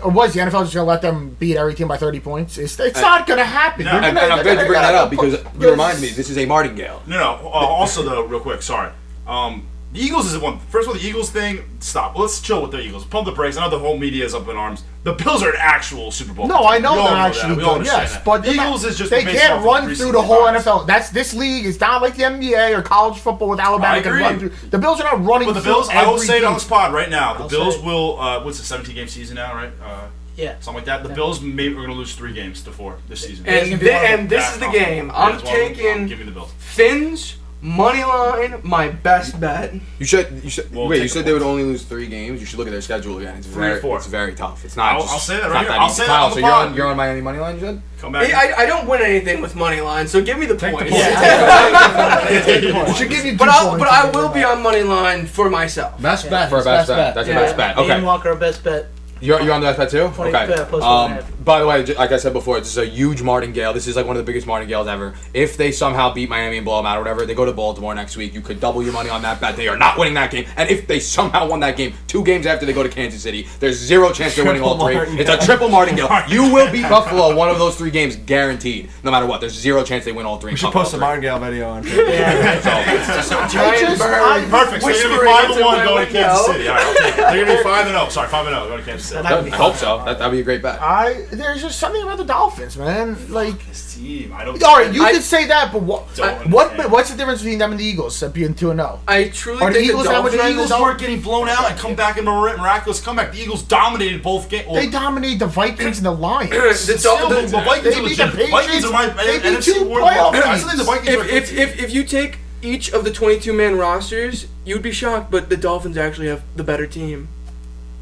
or 0.01 0.11
was 0.11 0.35
the 0.35 0.41
NFL 0.41 0.63
just 0.63 0.75
going 0.75 0.85
to 0.85 0.91
let 0.91 1.03
them 1.03 1.37
beat 1.39 1.57
every 1.57 1.75
team 1.75 1.89
by 1.89 1.97
30 1.97 2.21
points? 2.21 2.59
It's, 2.59 2.79
it's 2.79 2.99
I, 2.99 3.03
not 3.03 3.27
going 3.27 3.39
to 3.39 3.45
happen. 3.45 3.85
No, 3.85 3.93
and, 3.93 4.19
I'm 4.19 4.43
glad 4.43 4.61
you 4.61 4.67
bring 4.67 4.81
that 4.81 4.95
up 4.95 5.11
because 5.11 5.43
you 5.59 5.71
remind 5.71 6.01
me 6.01 6.09
this 6.09 6.31
is 6.31 6.39
a 6.39 6.47
martingale. 6.47 7.03
No, 7.07 7.19
no. 7.19 7.47
Uh, 7.47 7.51
also, 7.51 8.03
though, 8.03 8.25
real 8.25 8.41
quick, 8.41 8.63
sorry. 8.63 8.93
Um, 9.27 9.67
the 9.93 10.01
Eagles 10.01 10.31
is 10.31 10.39
one. 10.39 10.59
First 10.59 10.87
of 10.87 10.95
all, 10.95 11.01
the 11.01 11.07
Eagles 11.07 11.31
thing. 11.31 11.65
Stop. 11.81 12.19
Let's 12.19 12.43
chill 12.43 12.61
with 12.61 12.73
the 12.73 12.81
Eagles. 12.81 13.07
Pump 13.07 13.25
the 13.25 13.33
brakes. 13.33 13.57
I 13.57 13.65
know 13.65 13.71
the 13.71 13.79
whole 13.79 13.97
media 13.97 14.25
is 14.25 14.35
up 14.35 14.47
in 14.47 14.57
arms. 14.57 14.85
The 15.05 15.15
Bills 15.15 15.43
are 15.43 15.51
an 15.51 15.57
actual 15.59 16.11
Super 16.11 16.35
Bowl. 16.35 16.47
No, 16.47 16.67
I 16.67 16.79
know 16.79 16.95
they're 16.95 17.15
actually 17.15 17.63
Yes, 17.85 18.15
that. 18.15 18.25
but 18.25 18.43
the 18.43 18.53
Eagles 18.53 18.83
not, 18.83 18.91
is 18.91 18.99
just 18.99 19.11
they 19.11 19.25
can't 19.25 19.65
run 19.65 19.89
the 19.89 19.95
through 19.95 20.13
the 20.13 20.21
whole. 20.21 20.43
NFL. 20.43 20.87
That's 20.87 21.09
this 21.09 21.33
league. 21.33 21.65
is 21.65 21.81
not 21.81 22.03
like 22.03 22.17
the 22.17 22.25
NBA 22.25 22.77
or 22.77 22.83
college 22.83 23.19
football 23.19 23.49
with 23.49 23.61
Alabama 23.61 24.03
can 24.03 24.13
run 24.13 24.39
through. 24.39 24.51
The 24.71 24.79
Bills 24.79 25.01
are 25.01 25.05
not 25.05 25.25
running. 25.25 25.49
But 25.49 25.55
the 25.55 25.63
Bills, 25.63 25.89
I 25.89 26.07
will 26.07 26.19
say 26.19 26.39
it 26.39 26.45
on 26.45 26.59
the 26.59 26.65
pod 26.65 26.93
right 26.93 27.09
now. 27.09 27.35
The 27.35 27.45
I'll 27.45 27.49
Bills 27.49 27.79
will. 27.79 28.21
Uh, 28.21 28.45
what's 28.45 28.59
the 28.59 28.65
17 28.65 28.95
game 28.95 29.09
season 29.09 29.37
now? 29.37 29.55
Right. 29.55 29.73
Uh, 29.83 30.09
yeah, 30.37 30.55
something 30.61 30.75
like 30.75 30.85
that. 30.85 31.03
The 31.03 31.15
Bills 31.15 31.41
maybe 31.41 31.73
are 31.73 31.79
going 31.79 31.89
to 31.89 31.95
lose 31.95 32.15
three 32.15 32.33
games 32.33 32.63
to 32.63 32.71
four 32.71 32.99
this 33.09 33.23
season. 33.23 33.47
And, 33.47 33.73
and, 33.73 33.83
and 33.83 34.31
this 34.31 34.53
is 34.53 34.61
the 34.61 34.69
game. 34.69 35.11
I'm 35.15 35.41
taking. 35.41 36.07
Give 36.07 36.19
me 36.19 36.27
the 36.27 36.31
Bills. 36.31 36.53
Fins 36.59 37.37
Money 37.61 38.05
line, 38.05 38.61
my 38.63 38.89
best 38.89 39.41
bet. 39.41 39.75
You 39.99 40.07
should. 40.07 40.45
You 40.45 40.51
should. 40.51 40.73
We'll 40.73 40.87
wait, 40.87 41.03
you 41.03 41.09
said 41.09 41.25
they 41.25 41.33
would 41.33 41.43
only 41.43 41.65
lose 41.65 41.83
three 41.83 42.07
games. 42.07 42.39
You 42.39 42.47
should 42.47 42.57
look 42.59 42.69
at 42.69 42.71
their 42.71 42.81
schedule 42.81 43.19
again. 43.19 43.39
It's 43.39 43.49
three 43.49 43.67
very, 43.67 43.81
four. 43.81 43.97
It's 43.97 44.07
very 44.07 44.33
tough. 44.33 44.65
It's 44.65 44.77
not. 44.77 44.93
I'll, 44.93 45.01
just, 45.01 45.13
I'll 45.13 45.19
say 45.19 45.41
that 45.41 45.51
right 45.51 45.67
here. 45.67 45.73
I'll 45.73 45.89
say 45.89 46.07
Kyle, 46.07 46.17
that 46.17 46.25
on 46.27 46.33
so 46.35 46.39
you're 46.39 46.53
on. 46.53 46.75
You're 46.77 46.87
on 46.87 46.97
Miami 46.97 47.21
money 47.21 47.41
line. 47.41 47.57
You 47.57 47.61
said. 47.63 47.83
Come 47.99 48.13
back. 48.13 48.33
I, 48.33 48.53
I, 48.53 48.59
I 48.59 48.67
don't 48.67 48.89
win 48.89 49.03
anything 49.03 49.41
with 49.41 49.57
money 49.57 49.81
line, 49.81 50.07
so 50.07 50.23
give 50.23 50.39
me 50.39 50.47
the 50.47 50.57
Take 50.57 50.73
points. 50.73 50.93
The 50.99 52.73
point. 52.73 52.87
yeah. 52.87 52.93
should 52.93 53.11
give 53.11 53.25
you. 53.25 53.37
But 53.37 53.49
I'll. 53.49 53.77
But 53.77 53.89
I 53.89 54.09
will 54.09 54.29
be 54.29 54.45
on 54.45 54.63
money 54.63 54.83
line 54.83 55.27
for 55.27 55.51
myself. 55.51 56.01
Best 56.01 56.27
yeah. 56.27 56.31
bet 56.31 56.51
for 56.51 56.59
best, 56.59 56.67
best 56.67 56.89
bet. 56.89 56.97
bet. 56.97 57.15
That's 57.17 57.29
yeah. 57.29 57.35
your 57.35 57.43
best 57.43 57.57
bet. 57.57 57.77
Okay. 57.77 57.89
Ian 57.89 58.05
Walker, 58.05 58.37
best 58.37 58.63
bet. 58.63 58.87
You're, 59.21 59.41
you're 59.41 59.53
on 59.53 59.61
the 59.61 59.67
best 59.67 59.79
bet 59.79 59.91
too. 59.91 60.23
Okay 60.23 61.27
by 61.49 61.61
the 61.61 61.67
way, 61.67 61.83
like 61.95 62.13
I 62.13 62.19
said 62.19 62.35
before, 62.35 62.61
this 62.61 62.69
is 62.69 62.77
a 62.77 62.85
huge 62.85 63.23
martingale. 63.23 63.73
This 63.73 63.87
is 63.87 63.97
like 63.97 64.05
one 64.05 64.17
of 64.17 64.21
the 64.21 64.27
biggest 64.31 64.47
martingales 64.47 64.87
ever. 64.87 65.15
If 65.33 65.57
they 65.57 65.73
somehow 65.73 66.13
beat 66.13 66.29
Miami 66.29 66.59
and 66.59 66.65
blow 66.67 66.77
them 66.77 66.85
out 66.85 66.99
or 66.99 67.01
whatever, 67.01 67.25
they 67.25 67.35
go 67.35 67.47
to 67.47 67.55
Baltimore 67.55 67.95
next 67.95 68.19
week. 68.19 68.35
You 68.35 68.43
could 68.43 68.61
double 68.61 68.83
your 68.83 68.93
money 68.93 69.09
on 69.09 69.23
that 69.23 69.41
bet. 69.41 69.57
They 69.57 69.67
are 69.67 69.79
not 69.79 69.99
winning 69.99 70.13
that 70.13 70.31
game. 70.31 70.47
And 70.59 70.69
if 70.69 70.87
they 70.87 71.01
somehow 71.01 71.49
won 71.49 71.61
that 71.61 71.79
game, 71.79 71.95
two 72.07 72.23
games 72.23 72.45
after 72.45 72.67
they 72.67 72.75
go 72.75 72.83
to 72.83 72.89
Kansas 72.91 73.23
City, 73.23 73.49
there's 73.61 73.77
zero 73.77 74.13
chance 74.13 74.37
they're 74.37 74.45
winning 74.45 74.61
all 74.63 74.79
three. 74.79 74.95
Martingale. 74.95 75.21
It's 75.21 75.31
a 75.31 75.47
triple 75.47 75.71
martingale. 75.71 76.11
you 76.29 76.53
will 76.53 76.71
beat 76.71 76.83
Buffalo 76.83 77.35
one 77.35 77.49
of 77.49 77.59
those 77.59 77.77
three 77.77 77.91
games 77.91 78.17
guaranteed, 78.17 78.91
no 79.03 79.11
matter 79.11 79.25
what. 79.25 79.41
There's 79.41 79.59
zero 79.59 79.83
chance 79.85 80.05
they 80.05 80.13
win 80.13 80.27
all 80.27 80.39
three. 80.39 80.53
We 80.53 80.59
should 80.59 80.73
post 80.73 80.93
a 80.93 80.99
martingale 80.99 81.39
video 81.39 81.71
on. 81.71 81.83
yeah, 81.87 82.61
so, 82.61 82.71
it's 82.93 83.07
just. 83.07 84.03
Perfect. 84.51 84.85
We 84.85 84.93
should 84.93 85.09
gonna 85.09 85.23
be 85.23 85.27
five 85.27 85.51
and 85.51 85.65
one 85.65 85.85
going 85.87 86.07
to 86.07 86.13
Kansas 86.13 86.47
City. 86.47 86.69
All 86.69 86.75
right, 86.75 86.85
I'll 86.85 86.95
take 86.95 87.13
it. 87.13 87.17
They're 87.17 87.45
gonna 87.47 87.57
be 87.57 87.63
five 87.63 87.87
and 87.87 87.95
zero. 87.95 88.09
Sorry, 88.11 88.29
five 88.29 88.47
and 88.47 88.55
zero 88.55 88.69
going 88.69 88.81
to 88.81 88.85
Kansas 88.85 89.09
City. 89.09 89.27
I 89.27 89.49
hope 89.49 89.77
so. 89.77 90.05
That 90.05 90.21
would 90.21 90.33
be 90.33 90.41
a 90.41 90.45
great 90.45 90.61
bet. 90.61 90.79
I 90.83 91.25
there's 91.39 91.63
just 91.63 91.79
something 91.79 92.03
about 92.03 92.19
the 92.19 92.25
Dolphins, 92.25 92.77
man. 92.77 93.33
Like 93.33 93.67
this 93.67 93.95
team, 93.95 94.33
I 94.33 94.45
don't. 94.45 94.63
All 94.63 94.77
right, 94.77 94.93
you 94.93 95.03
I, 95.03 95.13
could 95.13 95.23
say 95.23 95.47
that, 95.47 95.73
but 95.73 95.83
what? 95.83 96.19
I, 96.21 96.35
what? 96.49 96.91
What's 96.91 97.11
the 97.11 97.17
difference 97.17 97.41
between 97.41 97.59
them 97.59 97.71
and 97.71 97.81
the 97.81 97.85
Eagles 97.85 98.23
at 98.23 98.33
being 98.33 98.55
two 98.55 98.71
and 98.71 98.81
zero? 98.81 99.01
I 99.07 99.29
truly 99.29 99.63
Are 99.63 99.73
think 99.73 99.87
the 99.87 99.91
Eagles, 99.93 100.05
the 100.05 100.13
Dolphins, 100.13 100.37
the 100.37 100.49
Eagles 100.49 100.71
weren't 100.71 100.99
getting 100.99 101.21
blown 101.21 101.49
out 101.49 101.71
and 101.71 101.79
come 101.79 101.95
back 101.95 102.19
in 102.19 102.27
a 102.27 102.31
miraculous 102.31 103.01
comeback. 103.01 103.33
The 103.33 103.41
Eagles 103.41 103.63
dominated 103.63 104.23
both 104.23 104.49
games. 104.49 104.73
They 104.73 104.89
dominated 104.91 105.39
the 105.39 105.47
Vikings 105.47 105.99
and 105.99 106.07
the 106.07 106.13
Lions. 106.13 106.51
the, 106.87 106.99
Still, 106.99 107.29
the, 107.29 107.43
the, 107.43 107.49
Vikings 107.49 107.95
they 107.95 108.03
beat 108.03 108.17
the 108.19 108.25
Patriots. 108.25 108.51
Vikings 108.51 108.85
are 108.85 108.93
my 108.93 109.09
they 109.09 109.39
beat 109.39 109.63
two 109.63 109.85
playoff 109.85 110.77
the 110.77 110.85
Vikings 110.85 111.09
if, 111.09 111.53
if, 111.53 111.53
if, 111.53 111.83
if 111.85 111.95
you 111.95 112.05
take 112.05 112.39
each 112.63 112.93
of 112.93 113.05
the 113.05 113.11
22 113.11 113.53
man 113.53 113.77
rosters, 113.77 114.47
you'd 114.65 114.83
be 114.83 114.93
shocked, 114.93 115.31
but 115.31 115.49
the 115.49 115.57
Dolphins 115.57 115.97
actually 115.97 116.29
have 116.29 116.43
the 116.57 116.65
better 116.65 116.87
team. 116.87 117.29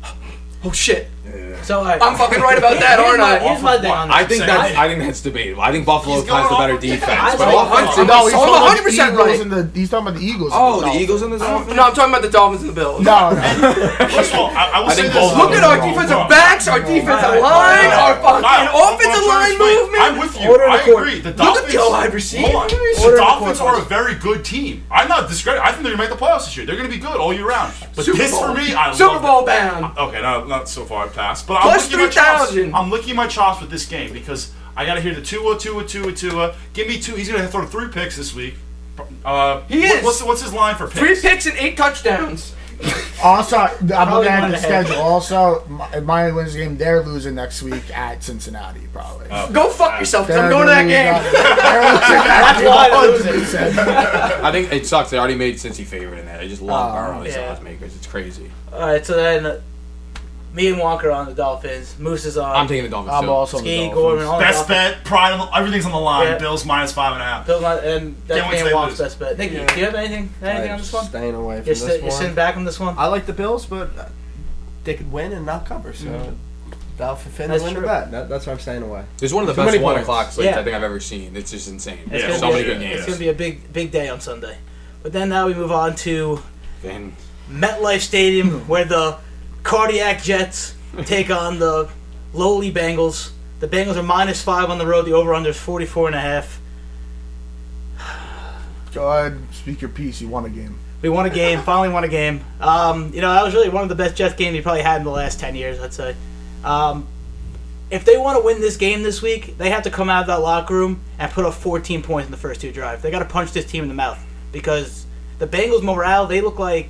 Oh 0.64 0.72
shit. 0.72 1.08
So 1.66 1.82
I, 1.82 1.98
I'm 1.98 2.16
fucking 2.16 2.40
right 2.40 2.56
about 2.56 2.78
that, 2.84 3.02
aren't 3.02 3.18
my, 3.18 3.36
I? 3.36 3.38
Here's 3.42 3.62
my 3.62 3.78
thing 3.82 3.90
on 3.90 4.06
this. 4.06 4.16
I 4.16 4.24
think 4.24 4.46
that's 4.46 4.76
I 4.78 4.86
think 4.86 5.02
that's 5.02 5.20
debatable. 5.20 5.62
I 5.62 5.72
think 5.72 5.84
Buffalo 5.84 6.22
has 6.22 6.24
the 6.24 6.56
better 6.56 6.78
defense, 6.78 7.34
but 7.34 7.50
offense. 7.50 7.98
No, 8.06 8.30
he's 8.30 8.38
100 8.38 8.82
percent 8.86 9.16
right. 9.18 9.34
The, 9.42 9.66
he's 9.74 9.90
talking 9.90 10.06
about 10.06 10.20
the 10.20 10.24
Eagles. 10.24 10.52
Oh, 10.54 10.80
the, 10.80 10.94
the 10.94 11.02
Eagles 11.02 11.22
and 11.22 11.32
the 11.34 11.38
Dolphins. 11.38 11.74
No, 11.74 11.82
I'm 11.90 11.94
talking 11.94 12.14
about 12.14 12.22
the 12.22 12.30
Dolphins 12.30 12.62
and 12.62 12.70
the 12.70 12.78
Bills. 12.78 13.02
No, 13.02 13.30
no. 13.34 13.72
First 14.14 14.30
of 14.30 14.38
all, 14.38 14.54
I, 14.54 14.78
I 14.78 14.80
will 14.80 14.90
I 14.90 14.94
say 14.94 15.10
this. 15.10 15.34
Look 15.34 15.50
at 15.58 15.64
our 15.66 15.82
defensive 15.82 16.22
backs, 16.30 16.68
our 16.68 16.78
defensive 16.78 17.42
line, 17.42 17.90
our 17.90 18.14
fucking 18.22 18.70
offensive 18.70 19.26
line 19.26 19.58
movement. 19.58 20.02
I'm 20.06 20.18
with 20.22 20.38
you. 20.38 20.54
I 20.54 20.78
agree. 20.86 21.18
The 21.18 21.32
Dolphins. 21.34 21.74
Look 21.74 21.82
at 21.82 21.90
wide. 21.90 22.12
The 22.14 23.14
Dolphins 23.18 23.60
are 23.60 23.78
a 23.80 23.84
very 23.84 24.14
good 24.14 24.44
team. 24.44 24.86
I'm 24.90 25.08
not 25.08 25.28
discrediting. 25.28 25.66
I 25.66 25.72
think 25.72 25.82
they're 25.82 25.96
gonna 25.96 26.08
make 26.08 26.14
the 26.14 26.22
playoffs 26.22 26.46
this 26.46 26.56
year. 26.56 26.66
They're 26.66 26.76
gonna 26.76 26.88
be 26.88 26.98
good 26.98 27.16
all 27.18 27.32
year 27.34 27.48
round. 27.48 27.74
But 27.94 28.06
this 28.06 28.38
for 28.38 28.54
me, 28.54 28.74
I 28.74 28.94
Super 28.94 29.18
Bowl 29.18 29.44
bound. 29.44 29.98
Okay, 29.98 30.22
no, 30.22 30.44
not 30.44 30.68
so 30.68 30.84
far 30.84 31.08
pass. 31.16 31.42
But 31.42 31.54
I'm 31.56 31.62
Plus 31.62 31.84
licking 31.90 32.06
my 32.06 32.10
chops. 32.12 32.50
3,000. 32.52 32.74
I'm 32.74 32.90
licking 32.90 33.16
my 33.16 33.26
chops 33.26 33.60
with 33.60 33.70
this 33.70 33.86
game 33.86 34.12
because 34.12 34.52
I 34.76 34.84
got 34.86 34.94
to 34.94 35.00
hear 35.00 35.14
the 35.14 35.22
Tua, 35.22 35.58
Tua, 35.58 35.84
Tua, 35.84 36.12
Tua. 36.12 36.54
Give 36.74 36.86
me 36.86 37.00
two. 37.00 37.14
He's 37.16 37.28
going 37.28 37.40
to 37.42 37.48
throw 37.48 37.66
three 37.66 37.88
picks 37.88 38.16
this 38.16 38.34
week. 38.34 38.54
Uh, 39.24 39.62
He 39.62 39.84
is. 39.84 40.04
What's, 40.04 40.22
what's 40.22 40.42
his 40.42 40.52
line 40.52 40.74
for 40.76 40.86
picks? 40.86 40.98
Three 40.98 41.20
picks 41.30 41.46
and 41.46 41.56
eight 41.58 41.76
touchdowns. 41.76 42.54
Also, 43.24 43.56
I'm 43.56 43.70
looking 44.10 44.30
at 44.30 44.48
the 44.50 44.56
ahead. 44.56 44.86
schedule. 44.86 45.00
Also, 45.00 45.64
Mi- 45.66 46.00
Miami 46.00 46.32
wins 46.32 46.52
the 46.52 46.58
game. 46.58 46.76
They're 46.76 47.02
losing 47.02 47.34
next 47.34 47.62
week 47.62 47.90
at 47.96 48.22
Cincinnati, 48.22 48.86
probably. 48.92 49.28
Oh. 49.30 49.50
Go 49.50 49.70
fuck 49.70 49.98
yourself. 49.98 50.26
'cause 50.26 50.36
I'm 50.36 50.50
going 50.50 50.66
to 50.66 50.74
that 50.74 50.82
game. 50.86 51.14
That's 51.32 52.62
why 52.62 52.90
they're 52.90 53.36
losing. 53.38 53.78
I 53.78 54.52
think 54.52 54.70
it 54.72 54.86
sucks. 54.86 55.08
They 55.08 55.18
already 55.18 55.36
made 55.36 55.54
Cincy 55.54 55.84
favorite 55.86 56.18
in 56.18 56.26
that. 56.26 56.40
I 56.40 56.48
just 56.48 56.60
love 56.60 56.90
Oh, 56.90 56.92
borrowing 56.94 57.24
these 57.24 57.34
yeah. 57.36 57.50
odds 57.50 57.62
makers. 57.62 57.96
It's 57.96 58.06
crazy. 58.06 58.50
All 58.74 58.80
right, 58.80 59.04
so 59.06 59.16
then 59.16 59.62
me 60.56 60.68
and 60.68 60.78
Walker 60.78 61.10
on 61.10 61.26
the 61.26 61.34
Dolphins. 61.34 61.94
Moose 61.98 62.24
is 62.24 62.38
on. 62.38 62.56
I'm 62.56 62.66
taking 62.66 62.84
the 62.84 62.88
Dolphins. 62.90 63.14
I'm 63.14 63.24
too. 63.24 63.30
also 63.30 63.58
on 63.58 63.64
the 63.64 63.76
Dolphins. 63.76 63.94
Gorman. 63.94 64.24
All 64.26 64.40
Best 64.40 64.66
the 64.66 64.74
Dolphins. 64.74 64.94
bet, 64.96 65.04
pride, 65.04 65.32
of- 65.38 65.50
everything's 65.54 65.84
on 65.84 65.92
the 65.92 65.98
line. 65.98 66.26
Yeah. 66.28 66.38
Bills 66.38 66.64
minus 66.64 66.92
five 66.92 67.12
and 67.12 67.20
a 67.20 67.24
half. 67.26 67.46
Bills 67.46 67.62
and 67.62 68.16
that's 68.26 68.40
Can't 68.40 68.52
me 68.52 68.58
and 68.60 68.72
Walker's 68.74 68.98
best 68.98 69.18
bet. 69.18 69.36
Nick, 69.36 69.52
Yeah. 69.52 69.66
do 69.66 69.78
you 69.78 69.84
have 69.84 69.94
anything? 69.94 70.30
Anything 70.42 70.70
on 70.72 70.78
this 70.78 70.92
one? 70.92 71.04
Staying 71.04 71.34
away 71.34 71.56
from 71.58 71.66
You're, 71.66 71.74
this 71.74 72.02
you're 72.02 72.10
sitting 72.10 72.34
back 72.34 72.56
on 72.56 72.64
this 72.64 72.80
one. 72.80 72.94
I 72.98 73.06
like 73.08 73.26
the 73.26 73.34
Bills, 73.34 73.66
but 73.66 73.90
they 74.84 74.94
could 74.94 75.12
win 75.12 75.32
and 75.32 75.44
not 75.44 75.66
cover. 75.66 75.92
So 75.92 76.06
Mhm. 76.06 76.34
That's 76.96 77.62
win 77.62 77.74
true. 77.74 77.84
bet. 77.84 78.10
That, 78.10 78.30
that's 78.30 78.46
why 78.46 78.54
I'm 78.54 78.58
staying 78.58 78.82
away. 78.82 79.04
There's 79.18 79.34
one 79.34 79.42
of 79.42 79.48
the 79.48 79.52
Too 79.52 79.60
best 79.66 79.72
many 79.74 79.84
one 79.84 79.96
points. 79.96 80.08
o'clock 80.08 80.32
slates 80.32 80.52
Yeah. 80.54 80.60
I 80.60 80.64
think 80.64 80.74
I've 80.74 80.82
ever 80.82 81.00
seen. 81.00 81.36
It's 81.36 81.50
just 81.50 81.68
insane. 81.68 81.98
It's 82.10 82.22
Yeah, 82.22 82.28
gonna 82.28 82.38
so 82.38 82.46
be 82.48 82.52
many 82.54 82.64
a- 82.64 82.66
good 82.72 82.80
games. 82.80 82.96
It's 82.96 83.04
going 83.06 83.18
to 83.18 83.24
be 83.24 83.28
a 83.28 83.34
big, 83.34 83.70
big 83.74 83.90
day 83.90 84.08
on 84.08 84.20
Sunday. 84.22 84.56
But 85.02 85.12
then 85.12 85.28
now 85.28 85.46
we 85.46 85.52
move 85.52 85.70
on 85.70 85.94
to 85.96 86.40
MetLife 87.52 88.00
Stadium, 88.00 88.66
where 88.66 88.86
the 88.86 89.18
Cardiac 89.66 90.22
Jets 90.22 90.76
take 91.06 91.28
on 91.28 91.58
the 91.58 91.90
lowly 92.32 92.72
Bengals. 92.72 93.32
The 93.58 93.66
Bengals 93.66 93.96
are 93.96 94.02
minus 94.04 94.40
five 94.40 94.70
on 94.70 94.78
the 94.78 94.86
road. 94.86 95.06
The 95.06 95.12
over/under 95.12 95.50
is 95.50 95.58
44 95.58 96.06
and 96.06 96.14
a 96.14 96.20
half. 96.20 96.60
Go 98.94 99.10
ahead, 99.10 99.40
speak 99.50 99.80
your 99.80 99.90
piece. 99.90 100.20
You 100.20 100.28
won 100.28 100.44
a 100.44 100.50
game. 100.50 100.78
We 101.02 101.08
won 101.08 101.26
a 101.26 101.30
game. 101.30 101.60
finally 101.64 101.88
won 101.88 102.04
a 102.04 102.08
game. 102.08 102.44
Um, 102.60 103.12
you 103.12 103.20
know 103.20 103.34
that 103.34 103.42
was 103.42 103.54
really 103.54 103.68
one 103.68 103.82
of 103.82 103.88
the 103.88 103.96
best 103.96 104.14
Jets 104.14 104.36
games 104.36 104.54
we 104.54 104.62
probably 104.62 104.82
had 104.82 104.98
in 104.98 105.04
the 105.04 105.10
last 105.10 105.40
10 105.40 105.56
years. 105.56 105.80
I'd 105.80 105.92
say. 105.92 106.14
Um, 106.62 107.08
if 107.90 108.04
they 108.04 108.16
want 108.18 108.38
to 108.38 108.44
win 108.44 108.60
this 108.60 108.76
game 108.76 109.02
this 109.02 109.20
week, 109.20 109.58
they 109.58 109.70
have 109.70 109.82
to 109.82 109.90
come 109.90 110.08
out 110.08 110.20
of 110.20 110.26
that 110.28 110.42
locker 110.42 110.74
room 110.74 111.00
and 111.18 111.30
put 111.32 111.44
up 111.44 111.54
14 111.54 112.02
points 112.02 112.26
in 112.26 112.30
the 112.30 112.36
first 112.36 112.60
two 112.60 112.70
drives. 112.70 113.02
They 113.02 113.10
got 113.10 113.18
to 113.18 113.24
punch 113.24 113.50
this 113.50 113.64
team 113.64 113.82
in 113.82 113.88
the 113.88 113.94
mouth 113.94 114.24
because 114.52 115.06
the 115.40 115.48
Bengals' 115.48 115.82
morale, 115.82 116.26
they 116.26 116.40
look 116.40 116.60
like 116.60 116.88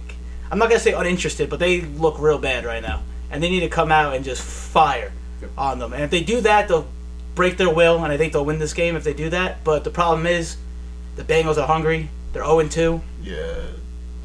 I'm 0.51 0.59
not 0.59 0.68
gonna 0.68 0.80
say 0.80 0.92
uninterested, 0.92 1.51
but 1.51 1.59
they 1.59 1.80
look 1.80 2.18
real 2.18 2.38
bad 2.38 2.64
right 2.64 2.82
now, 2.82 3.03
and 3.30 3.42
they 3.42 3.51
need 3.51 3.61
to 3.61 3.68
come 3.68 3.90
out 3.90 4.14
and 4.14 4.24
just 4.24 4.42
fire 4.42 5.12
yep. 5.40 5.51
on 5.59 5.78
them. 5.78 5.92
And 5.92 6.03
if 6.03 6.11
they 6.11 6.22
do 6.22 6.40
that, 6.42 6.68
they'll 6.68 6.86
break 7.34 7.57
their 7.57 7.72
will, 7.72 8.03
and 8.03 8.12
I 8.12 8.16
think 8.16 8.32
they'll 8.32 8.44
win 8.44 8.59
this 8.59 8.72
game 8.72 8.97
if 8.97 9.05
they 9.05 9.14
do 9.14 9.30
that. 9.30 9.64
But 9.64 9.84
the 9.84 9.90
problem 9.90 10.26
is, 10.26 10.57
the 11.16 11.24
Bengals 11.24 11.57
are 11.57 11.66
hungry. 11.66 12.09
They're 12.32 12.44
0 12.44 12.68
2. 12.68 13.01
Yeah. 13.22 13.55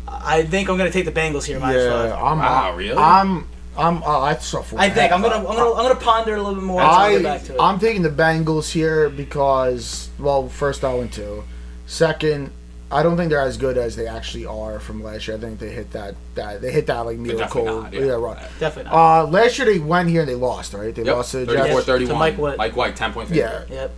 I 0.07 0.43
think 0.43 0.69
I'm 0.69 0.77
gonna 0.77 0.91
take 0.91 1.05
the 1.05 1.11
Bengals 1.11 1.45
here. 1.45 1.59
Yeah. 1.59 2.15
I'm. 2.15 2.39
Wow, 2.39 2.75
really? 2.75 2.97
I'm. 2.97 3.47
I'm. 3.77 4.03
Uh, 4.03 4.19
I'm. 4.19 4.35
I 4.77 4.89
think 4.89 5.11
I'm 5.11 5.21
gonna. 5.21 5.35
I'm 5.35 5.43
gonna. 5.43 5.71
I'm 5.71 5.83
gonna 5.83 5.95
ponder 5.95 6.35
a 6.35 6.37
little 6.37 6.55
bit 6.55 6.63
more. 6.63 6.81
I, 6.81 7.39
I'm 7.59 7.79
taking 7.79 8.01
the 8.01 8.09
Bengals 8.09 8.71
here 8.71 9.09
because, 9.09 10.09
well, 10.19 10.49
first 10.49 10.83
I 10.83 10.93
went 10.93 11.13
to, 11.13 11.43
second 11.85 12.51
I 12.91 13.03
don't 13.03 13.15
think 13.17 13.29
they're 13.29 13.39
as 13.39 13.57
good 13.57 13.77
as 13.77 13.95
they 13.95 14.05
actually 14.07 14.45
are 14.45 14.79
from 14.79 15.01
last 15.03 15.27
year. 15.27 15.37
I 15.37 15.39
think 15.39 15.59
they 15.59 15.69
hit 15.69 15.91
that 15.91 16.15
that 16.35 16.61
they 16.61 16.71
hit 16.71 16.87
that 16.87 16.99
like 17.01 17.17
miracle. 17.17 17.63
definitely 17.65 17.99
not, 17.99 18.07
yeah. 18.07 18.11
right. 18.13 18.49
Definitely 18.59 18.91
not. 18.91 19.21
Uh, 19.23 19.27
last 19.27 19.57
year 19.57 19.65
they 19.71 19.79
went 19.79 20.09
here 20.09 20.21
and 20.21 20.29
they 20.29 20.35
lost, 20.35 20.73
right? 20.73 20.93
They 20.93 21.03
Yep. 21.03 21.15
lost 21.15 21.31
to 21.31 21.37
the 21.39 21.45
34 21.45 21.67
Jets. 21.67 21.85
31. 21.85 22.13
To 22.13 22.19
Mike 22.19 22.37
White. 22.37 22.57
Mike 22.57 22.75
White, 22.75 22.95
10 22.95 23.13
point 23.13 23.29
Yeah, 23.29 23.63
yep. 23.69 23.91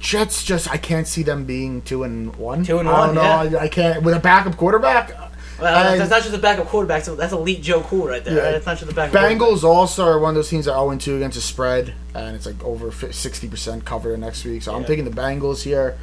Jets 0.00 0.42
just 0.42 0.70
I 0.70 0.76
can't 0.78 1.06
see 1.06 1.22
them 1.22 1.44
being 1.44 1.82
two 1.82 2.02
and 2.02 2.34
one. 2.36 2.64
Two 2.64 2.78
and 2.78 2.88
I 2.88 3.06
one, 3.06 3.14
don't 3.14 3.52
know. 3.52 3.58
I, 3.58 3.62
I 3.64 3.68
can't 3.68 4.02
with 4.02 4.14
a 4.14 4.20
backup 4.20 4.56
quarterback. 4.56 5.10
Well, 5.60 5.92
And- 5.92 6.00
that's 6.00 6.10
not 6.10 6.22
just 6.22 6.34
a 6.34 6.38
backup 6.38 6.66
quarterback. 6.66 7.04
So 7.04 7.14
that's 7.14 7.32
elite 7.32 7.62
Joe 7.62 7.82
Cool 7.82 8.08
right 8.08 8.24
there. 8.24 8.34
Yeah. 8.36 8.42
Right? 8.42 8.50
That's 8.52 8.66
not 8.66 8.78
just 8.78 8.90
a 8.90 8.94
backup. 8.94 9.20
Bengals 9.20 9.62
also 9.62 10.04
are 10.04 10.18
one 10.18 10.30
of 10.30 10.34
those 10.34 10.48
teams 10.48 10.64
that 10.64 10.72
are 10.74 10.84
0 10.86 10.98
2 10.98 11.16
against 11.16 11.36
the 11.36 11.40
spread, 11.40 11.94
and 12.14 12.34
it's 12.34 12.46
like 12.46 12.62
over 12.64 12.90
60% 12.90 13.84
covered 13.84 14.18
next 14.18 14.44
week. 14.44 14.62
So 14.62 14.74
I'm 14.74 14.82
Yeah. 14.82 14.86
taking 14.88 15.04
the 15.04 15.10
Bengals 15.12 15.62
here. 15.62 15.96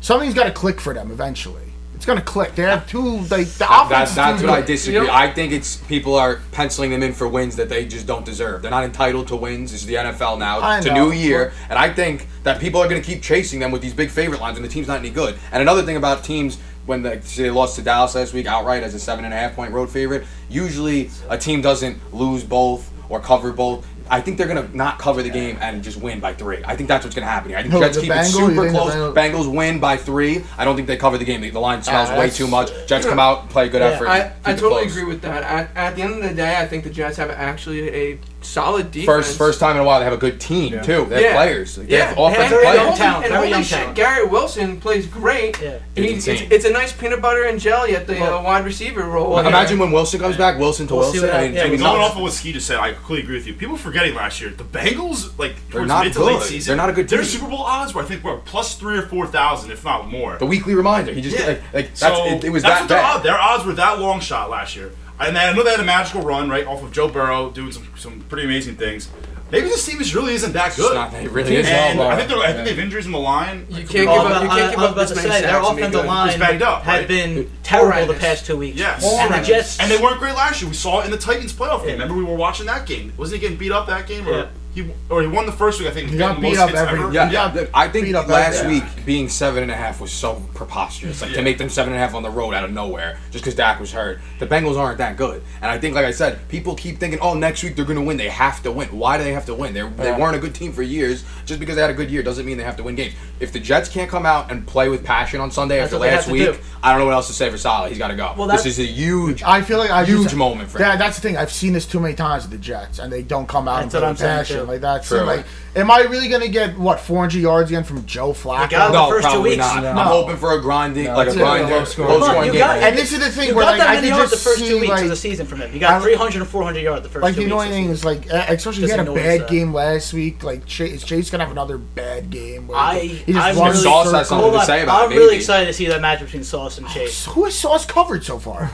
Something's 0.00 0.34
got 0.34 0.44
to 0.44 0.52
click 0.52 0.80
for 0.80 0.94
them 0.94 1.10
eventually. 1.10 1.62
It's 1.94 2.04
going 2.04 2.18
to 2.18 2.24
click. 2.24 2.54
They 2.54 2.62
have 2.62 2.86
two, 2.86 3.00
like, 3.22 3.46
the 3.48 3.64
offense 3.66 3.88
That's, 3.88 4.14
that's 4.14 4.40
too 4.42 4.48
what 4.48 4.58
I 4.58 4.62
disagree. 4.62 5.00
You 5.00 5.06
know- 5.06 5.12
I 5.14 5.32
think 5.32 5.52
it's 5.52 5.78
people 5.78 6.14
are 6.14 6.40
penciling 6.52 6.90
them 6.90 7.02
in 7.02 7.14
for 7.14 7.26
wins 7.26 7.56
that 7.56 7.70
they 7.70 7.86
just 7.86 8.06
don't 8.06 8.24
deserve. 8.24 8.60
They're 8.60 8.70
not 8.70 8.84
entitled 8.84 9.28
to 9.28 9.36
wins. 9.36 9.72
This 9.72 9.80
is 9.80 9.86
the 9.86 9.94
NFL 9.94 10.38
now. 10.38 10.60
I 10.60 10.76
It's 10.76 10.86
a 10.86 10.92
new 10.92 11.10
year, 11.10 11.52
and 11.70 11.78
I 11.78 11.90
think 11.90 12.28
that 12.42 12.60
people 12.60 12.82
are 12.82 12.88
going 12.88 13.00
to 13.00 13.06
keep 13.06 13.22
chasing 13.22 13.60
them 13.60 13.70
with 13.70 13.80
these 13.80 13.94
big 13.94 14.10
favorite 14.10 14.42
lines, 14.42 14.58
and 14.58 14.64
the 14.64 14.68
team's 14.68 14.88
not 14.88 14.98
any 14.98 15.08
good. 15.10 15.36
And 15.52 15.62
another 15.62 15.82
thing 15.82 15.96
about 15.96 16.22
teams 16.22 16.58
when 16.84 17.02
they, 17.02 17.20
say 17.22 17.44
they 17.44 17.50
lost 17.50 17.76
to 17.76 17.82
Dallas 17.82 18.14
last 18.14 18.34
week 18.34 18.46
outright 18.46 18.82
as 18.82 18.94
a 18.94 19.00
seven 19.00 19.24
and 19.24 19.32
a 19.32 19.36
half 19.36 19.56
point 19.56 19.72
road 19.72 19.88
favorite, 19.88 20.24
usually 20.50 21.10
a 21.30 21.38
team 21.38 21.62
doesn't 21.62 21.98
lose 22.14 22.44
both 22.44 22.92
or 23.08 23.20
cover 23.20 23.52
both. 23.52 23.86
I 24.08 24.20
think 24.20 24.38
they're 24.38 24.46
gonna 24.46 24.68
not 24.72 24.98
cover 24.98 25.22
the 25.22 25.30
game 25.30 25.58
and 25.60 25.82
just 25.82 25.96
win 26.00 26.20
by 26.20 26.32
three. 26.34 26.62
I 26.64 26.76
think 26.76 26.88
that's 26.88 27.04
what's 27.04 27.14
gonna 27.14 27.26
happen 27.26 27.50
here. 27.50 27.58
I 27.58 27.62
think 27.62 27.74
Who, 27.74 27.80
Jets 27.80 27.96
the 27.96 28.02
keep 28.02 28.10
it 28.10 28.14
Bengals? 28.14 28.38
You 28.40 28.48
super 28.56 28.70
close. 28.70 28.94
Bengals- 28.94 29.14
Bengals 29.14 29.54
win 29.54 29.80
by 29.80 29.96
three. 29.96 30.44
I 30.56 30.64
don't 30.64 30.76
think 30.76 30.88
they 30.88 30.96
cover 30.96 31.18
the 31.18 31.24
game. 31.24 31.40
The, 31.40 31.50
the 31.50 31.58
line 31.60 31.82
smells 31.82 32.08
Ah, 32.10 32.18
way 32.18 32.30
too 32.30 32.46
much. 32.46 32.70
Jets 32.86 33.06
come 33.06 33.18
out, 33.18 33.48
play 33.50 33.66
a 33.66 33.68
good 33.68 33.80
Yeah, 33.80 33.88
effort. 33.88 34.08
I, 34.08 34.32
I 34.44 34.52
totally 34.54 34.82
close. 34.82 34.92
agree 34.96 35.04
with 35.04 35.22
that. 35.22 35.42
At, 35.42 35.70
at 35.76 35.96
the 35.96 36.02
end 36.02 36.14
of 36.14 36.22
the 36.22 36.34
day, 36.34 36.56
I 36.56 36.66
think 36.66 36.84
the 36.84 36.90
Jets 36.90 37.16
have 37.16 37.30
actually 37.30 37.88
a 37.90 38.18
solid 38.46 38.90
defense. 38.90 39.06
First, 39.26 39.38
first 39.38 39.60
time 39.60 39.76
in 39.76 39.82
a 39.82 39.84
while 39.84 39.98
they 40.00 40.04
have 40.04 40.12
a 40.14 40.16
good 40.16 40.40
team 40.40 40.72
too. 40.82 41.06
They 41.08 41.16
have 41.16 41.22
Yeah. 41.22 41.34
players. 41.34 41.76
They 41.76 41.84
Yeah, 41.96 42.06
have 42.06 42.18
offensive 42.18 42.48
very 42.50 42.66
and 42.66 42.74
young 42.76 42.84
players. 42.86 42.86
holy- 42.86 42.98
talent, 42.98 43.24
and 43.24 43.32
very 43.32 43.36
holy 43.38 43.50
young 43.50 43.62
shit, 43.62 43.78
talent. 43.78 43.96
Garrett 43.96 44.30
Wilson 44.30 44.80
plays 44.80 45.06
great. 45.06 45.60
Yeah. 45.62 45.70
It's 45.96 46.26
it's, 46.26 46.42
it's 46.50 46.64
a 46.64 46.70
nice 46.70 46.92
peanut 46.92 47.20
butter 47.20 47.42
and 47.44 47.60
jelly 47.60 47.94
at 47.96 48.06
the 48.06 48.14
Well- 48.14 48.38
uh, 48.38 48.42
wide 48.42 48.64
receiver 48.64 49.02
role. 49.04 49.30
Well, 49.34 49.46
Imagine 49.46 49.78
when 49.78 49.92
Wilson 49.92 50.20
comes 50.20 50.36
back. 50.36 50.58
Wilson 50.58 50.86
to 50.88 50.94
We'll 50.94 51.02
Wilson. 51.04 51.22
what 51.28 51.34
I 51.34 51.42
mean, 51.42 51.46
hap- 51.48 51.54
yeah, 51.56 51.62
Jimmy 51.64 51.76
we 51.76 51.82
Going 51.82 52.00
off 52.00 52.16
of 52.16 52.22
what 52.22 52.32
Ski 52.32 52.52
just 52.52 52.66
said, 52.66 52.78
I 52.78 52.92
completely 52.92 53.22
agree 53.24 53.36
with 53.36 53.46
you. 53.46 53.54
People 53.54 53.76
forgetting 53.76 54.14
last 54.14 54.40
year, 54.40 54.50
the 54.56 54.64
Bengals, 54.64 55.30
like 55.38 55.54
They're 55.70 55.80
towards 55.80 55.88
not 55.88 56.04
mid 56.04 56.12
to 56.14 56.24
late 56.24 56.38
good. 56.38 56.48
season, 56.48 56.70
They're 56.76 56.86
not 56.86 56.90
a 56.90 56.92
good 56.92 57.08
Their. 57.08 57.24
Super 57.24 57.46
Bowl 57.48 57.62
odds 57.62 57.94
were, 57.94 58.02
I 58.02 58.04
think, 58.04 58.22
were 58.24 58.36
plus 58.36 58.74
three 58.74 58.98
or 58.98 59.02
four 59.02 59.26
thousand, 59.26 59.70
if 59.70 59.84
not 59.84 60.08
more. 60.10 60.36
The 60.38 60.46
weekly 60.46 60.74
reminder. 60.74 61.12
He 61.12 61.20
just 61.20 61.38
Yeah. 61.38 61.46
like, 61.46 61.62
like 61.74 61.94
that's 61.94 62.16
so 62.16 62.24
it, 62.26 62.44
it 62.44 62.50
was 62.50 62.62
that's 62.62 62.86
that 62.86 63.14
bad. 63.14 63.22
their 63.22 63.38
odds 63.38 63.64
were 63.64 63.72
that 63.74 63.98
long 64.00 64.20
shot 64.20 64.50
last 64.50 64.76
year. 64.76 64.90
And 65.18 65.34
then 65.34 65.48
I 65.52 65.56
know 65.56 65.62
they 65.62 65.70
had 65.70 65.80
a 65.80 65.84
magical 65.84 66.22
run 66.22 66.48
right 66.50 66.66
off 66.66 66.82
of 66.82 66.92
Joe 66.92 67.08
Burrow 67.08 67.50
doing 67.50 67.72
some 67.72 67.88
some 67.96 68.20
pretty 68.28 68.44
amazing 68.46 68.76
things. 68.76 69.08
Maybe 69.50 69.68
this 69.68 69.86
team 69.86 70.00
is 70.00 70.12
really 70.12 70.34
isn't 70.34 70.52
that 70.54 70.68
It's 70.68 70.76
good. 70.76 70.92
not, 70.94 71.14
it 71.14 71.30
really 71.30 71.54
is. 71.54 71.68
and 71.68 72.00
I 72.02 72.16
think, 72.16 72.28
they're, 72.28 72.38
I 72.38 72.48
yeah. 72.48 72.52
think 72.54 72.64
they 72.64 72.70
have 72.74 72.80
injuries 72.80 73.06
in 73.06 73.12
the 73.12 73.18
line. 73.20 73.64
You 73.70 73.76
Like, 73.76 73.88
can't 73.88 73.92
give 73.92 74.08
up- 74.08 74.26
I- 74.26 74.42
you 74.42 74.48
can't 74.48 74.50
give 74.50 74.58
I 74.58 74.66
was 74.66 74.74
up 74.74 74.90
about 74.90 74.94
this 74.96 75.08
to 75.10 75.14
many 75.16 75.28
say, 75.30 75.40
their 75.42 75.50
sacks 75.52 75.68
and 75.68 75.76
be 75.76 75.82
offensive 75.84 76.04
line 76.04 76.28
It's 76.30 76.38
banged 76.38 76.62
up, 76.62 76.82
had 76.82 76.98
right? 76.98 77.08
been 77.08 77.50
terrible 77.62 78.12
the 78.12 78.18
past 78.18 78.44
two 78.44 78.56
weeks. 78.56 78.76
Yes. 78.76 79.04
And 79.04 79.32
the 79.32 79.46
Jets 79.46 79.78
And 79.78 79.88
they 79.88 79.98
weren't 79.98 80.18
great 80.18 80.34
last 80.34 80.60
year. 80.60 80.68
We 80.68 80.74
saw 80.74 81.00
it 81.00 81.04
in 81.04 81.12
the 81.12 81.16
Titans 81.16 81.52
playoff 81.52 81.82
game. 81.82 81.90
Yeah. 81.90 81.92
Remember, 81.92 82.14
we 82.16 82.24
were 82.24 82.34
watching 82.34 82.66
that 82.66 82.86
game. 82.86 83.12
Wasn't 83.16 83.36
he 83.36 83.40
getting 83.40 83.56
beat 83.56 83.70
up 83.70 83.86
that 83.86 84.08
game? 84.08 84.26
Or 84.26 84.32
Yeah. 84.32 84.46
He 84.76 84.90
or 85.08 85.22
he 85.22 85.26
won 85.26 85.46
the 85.46 85.52
first 85.52 85.80
week. 85.80 85.88
I 85.88 85.92
think 85.92 86.10
He 86.10 86.18
got 86.18 86.40
beat 86.40 86.58
up 86.58 86.72
every- 86.74 87.00
ever. 87.00 87.12
Yeah, 87.12 87.30
Yeah. 87.30 87.64
I 87.74 87.88
think 87.88 88.12
last 88.28 88.60
every- 88.60 88.74
week 88.74 88.84
being 89.06 89.28
seven 89.28 89.62
and 89.62 89.72
a 89.72 89.74
half 89.74 90.00
was 90.00 90.12
so 90.12 90.42
preposterous. 90.54 91.22
Like 91.22 91.30
Yeah. 91.30 91.36
to 91.38 91.42
make 91.42 91.56
them 91.58 91.70
seven 91.70 91.92
and 91.94 92.00
a 92.00 92.04
half 92.04 92.14
on 92.14 92.22
the 92.22 92.30
road 92.30 92.52
out 92.54 92.62
of 92.62 92.70
nowhere 92.72 93.16
just 93.32 93.42
because 93.42 93.54
Dak 93.56 93.80
was 93.80 93.92
hurt. 93.92 94.20
The 94.38 94.46
Bengals 94.46 94.78
aren't 94.78 94.98
that 94.98 95.16
good, 95.16 95.42
and 95.62 95.70
I 95.70 95.78
think, 95.78 95.94
like 95.94 96.04
I 96.04 96.10
said, 96.10 96.46
people 96.48 96.74
keep 96.74 97.00
thinking, 97.00 97.18
"Oh, 97.22 97.32
next 97.34 97.62
week 97.64 97.74
they're 97.74 97.84
going 97.86 97.98
to 97.98 98.04
win. 98.04 98.18
They 98.18 98.28
have 98.28 98.62
to 98.64 98.70
win." 98.70 98.88
Why 98.88 99.16
do 99.16 99.24
they 99.24 99.32
have 99.32 99.46
to 99.46 99.54
win? 99.54 99.72
They 99.72 99.82
they 99.96 100.12
weren't 100.12 100.36
a 100.36 100.40
good 100.40 100.54
team 100.54 100.72
for 100.72 100.82
years. 100.82 101.24
Just 101.46 101.58
because 101.58 101.76
they 101.76 101.80
had 101.80 101.90
a 101.90 101.94
good 101.94 102.10
year 102.10 102.22
doesn't 102.22 102.44
mean 102.44 102.58
they 102.58 102.64
have 102.64 102.76
to 102.76 102.82
win 102.82 102.94
games. 102.96 103.14
If 103.40 103.52
the 103.52 103.60
Jets 103.60 103.88
can't 103.88 104.10
come 104.10 104.26
out 104.26 104.50
and 104.50 104.66
play 104.66 104.88
with 104.88 105.02
passion 105.04 105.40
on 105.40 105.50
Sunday 105.50 105.78
That's 105.78 105.92
after 105.92 106.04
last 106.06 106.28
week, 106.28 106.42
do. 106.44 106.56
I 106.82 106.90
don't 106.90 107.00
know 107.00 107.06
what 107.06 107.14
else 107.14 107.26
to 107.28 107.32
say 107.32 107.48
for 107.50 107.56
Salah. 107.58 107.88
He's 107.88 107.98
got 107.98 108.08
to 108.08 108.14
go. 108.14 108.32
Well, 108.36 108.46
this 108.48 108.66
is 108.66 108.78
a 108.78 108.84
huge. 108.84 109.42
I 109.42 109.62
feel 109.62 109.78
like 109.78 109.90
I 109.90 110.04
Huge 110.04 110.24
just, 110.24 110.36
moment 110.36 110.70
for 110.70 110.78
Yeah, 110.78 110.92
him. 110.92 110.98
that's 110.98 111.16
the 111.16 111.22
thing. 111.22 111.36
I've 111.36 111.50
seen 111.52 111.72
this 111.72 111.86
too 111.86 111.98
many 112.00 112.14
times 112.14 112.42
with 112.44 112.52
the 112.52 112.58
Jets, 112.58 112.98
and 112.98 113.12
they 113.12 113.22
don't 113.22 113.48
come 113.48 113.66
out 113.68 113.82
That's 113.82 113.94
and 113.94 114.02
play 114.02 114.10
with 114.10 114.18
passion. 114.20 114.65
too. 114.65 114.65
Like 114.66 114.80
that. 114.82 115.04
True. 115.04 115.20
like, 115.22 115.44
am 115.74 115.90
I 115.90 116.00
really 116.00 116.28
gonna 116.28 116.48
get 116.48 116.76
what 116.78 117.00
400 117.00 117.38
yards 117.38 117.70
again 117.70 117.84
from 117.84 118.04
Joe 118.06 118.32
Flacco? 118.32 118.70
got 118.70 118.92
no, 118.92 119.06
the 119.06 119.10
first 119.12 119.24
two 119.26 119.30
probably 119.32 119.50
weeks. 119.50 119.58
not. 119.58 119.82
No. 119.82 119.88
I'm 119.90 120.06
hoping 120.06 120.36
for 120.36 120.52
a 120.52 120.60
grinding, 120.60 121.04
No, 121.04 121.14
like 121.16 121.28
a 121.28 121.34
grinding, 121.34 121.66
a 121.66 121.68
grinder, 121.68 121.74
low 121.74 121.78
low 121.78 121.84
scoring. 121.84 122.10
scoring 122.10 122.20
Come 122.30 122.36
on, 122.38 122.46
you 122.46 122.52
game. 122.52 122.58
got- 122.60 122.78
and 122.82 122.98
this 122.98 123.12
is 123.12 123.18
the 123.20 123.30
thing 123.30 123.48
You 123.50 123.54
where 123.54 123.64
got 123.64 123.70
like 123.70 123.78
that 123.80 123.88
I 123.90 123.94
many 123.96 124.08
can 124.08 124.16
yards 124.16 124.30
just 124.32 124.44
the 124.44 124.50
first 124.50 124.60
see 124.62 124.68
two 124.68 124.80
weeks 124.80 124.90
like, 124.90 125.02
of 125.04 125.08
the 125.10 125.16
season 125.16 125.46
from 125.46 125.60
him. 125.60 125.72
You 125.74 125.80
got 125.80 126.02
300 126.02 126.40
and 126.42 126.50
400 126.50 126.80
yards 126.80 127.02
the 127.02 127.08
first 127.08 127.22
like 127.22 127.34
two 127.34 127.40
the 127.40 127.44
weeks. 127.46 127.52
annoying 127.52 127.68
of 127.68 127.70
the 127.70 127.74
thing 127.76 127.94
season. 127.94 128.10
is 128.22 128.28
like, 128.30 128.32
uh, 128.34 128.52
especially 128.54 128.82
he 128.84 128.90
had 128.90 129.00
a 129.08 129.12
bad 129.12 129.40
that. 129.42 129.48
game 129.50 129.72
last 129.74 130.12
week. 130.12 130.42
Like 130.42 130.66
Chase, 130.66 131.02
Chase 131.04 131.30
gonna 131.30 131.44
have 131.44 131.52
another 131.52 131.78
bad 131.78 132.30
game. 132.30 132.68
Where 132.68 132.76
I- 132.78 132.98
he 133.00 133.32
just 133.32 133.38
I'm 133.46 133.58
runs 133.58 133.72
really- 133.78 133.82
Sauce 133.84 134.12
has 134.12 134.28
something 134.28 134.52
to 134.52 134.64
say 134.64 134.82
about 134.82 135.02
it, 135.02 135.12
I'm 135.12 135.16
really 135.18 135.36
excited 135.36 135.66
to 135.66 135.72
see 135.72 135.86
that 135.86 136.00
match 136.00 136.20
between 136.20 136.44
Sauce 136.44 136.78
and 136.78 136.88
Chase. 136.88 137.26
Who 137.26 137.44
has 137.44 137.54
Sauce 137.54 137.86
covered 137.86 138.24
so 138.24 138.38
far? 138.38 138.70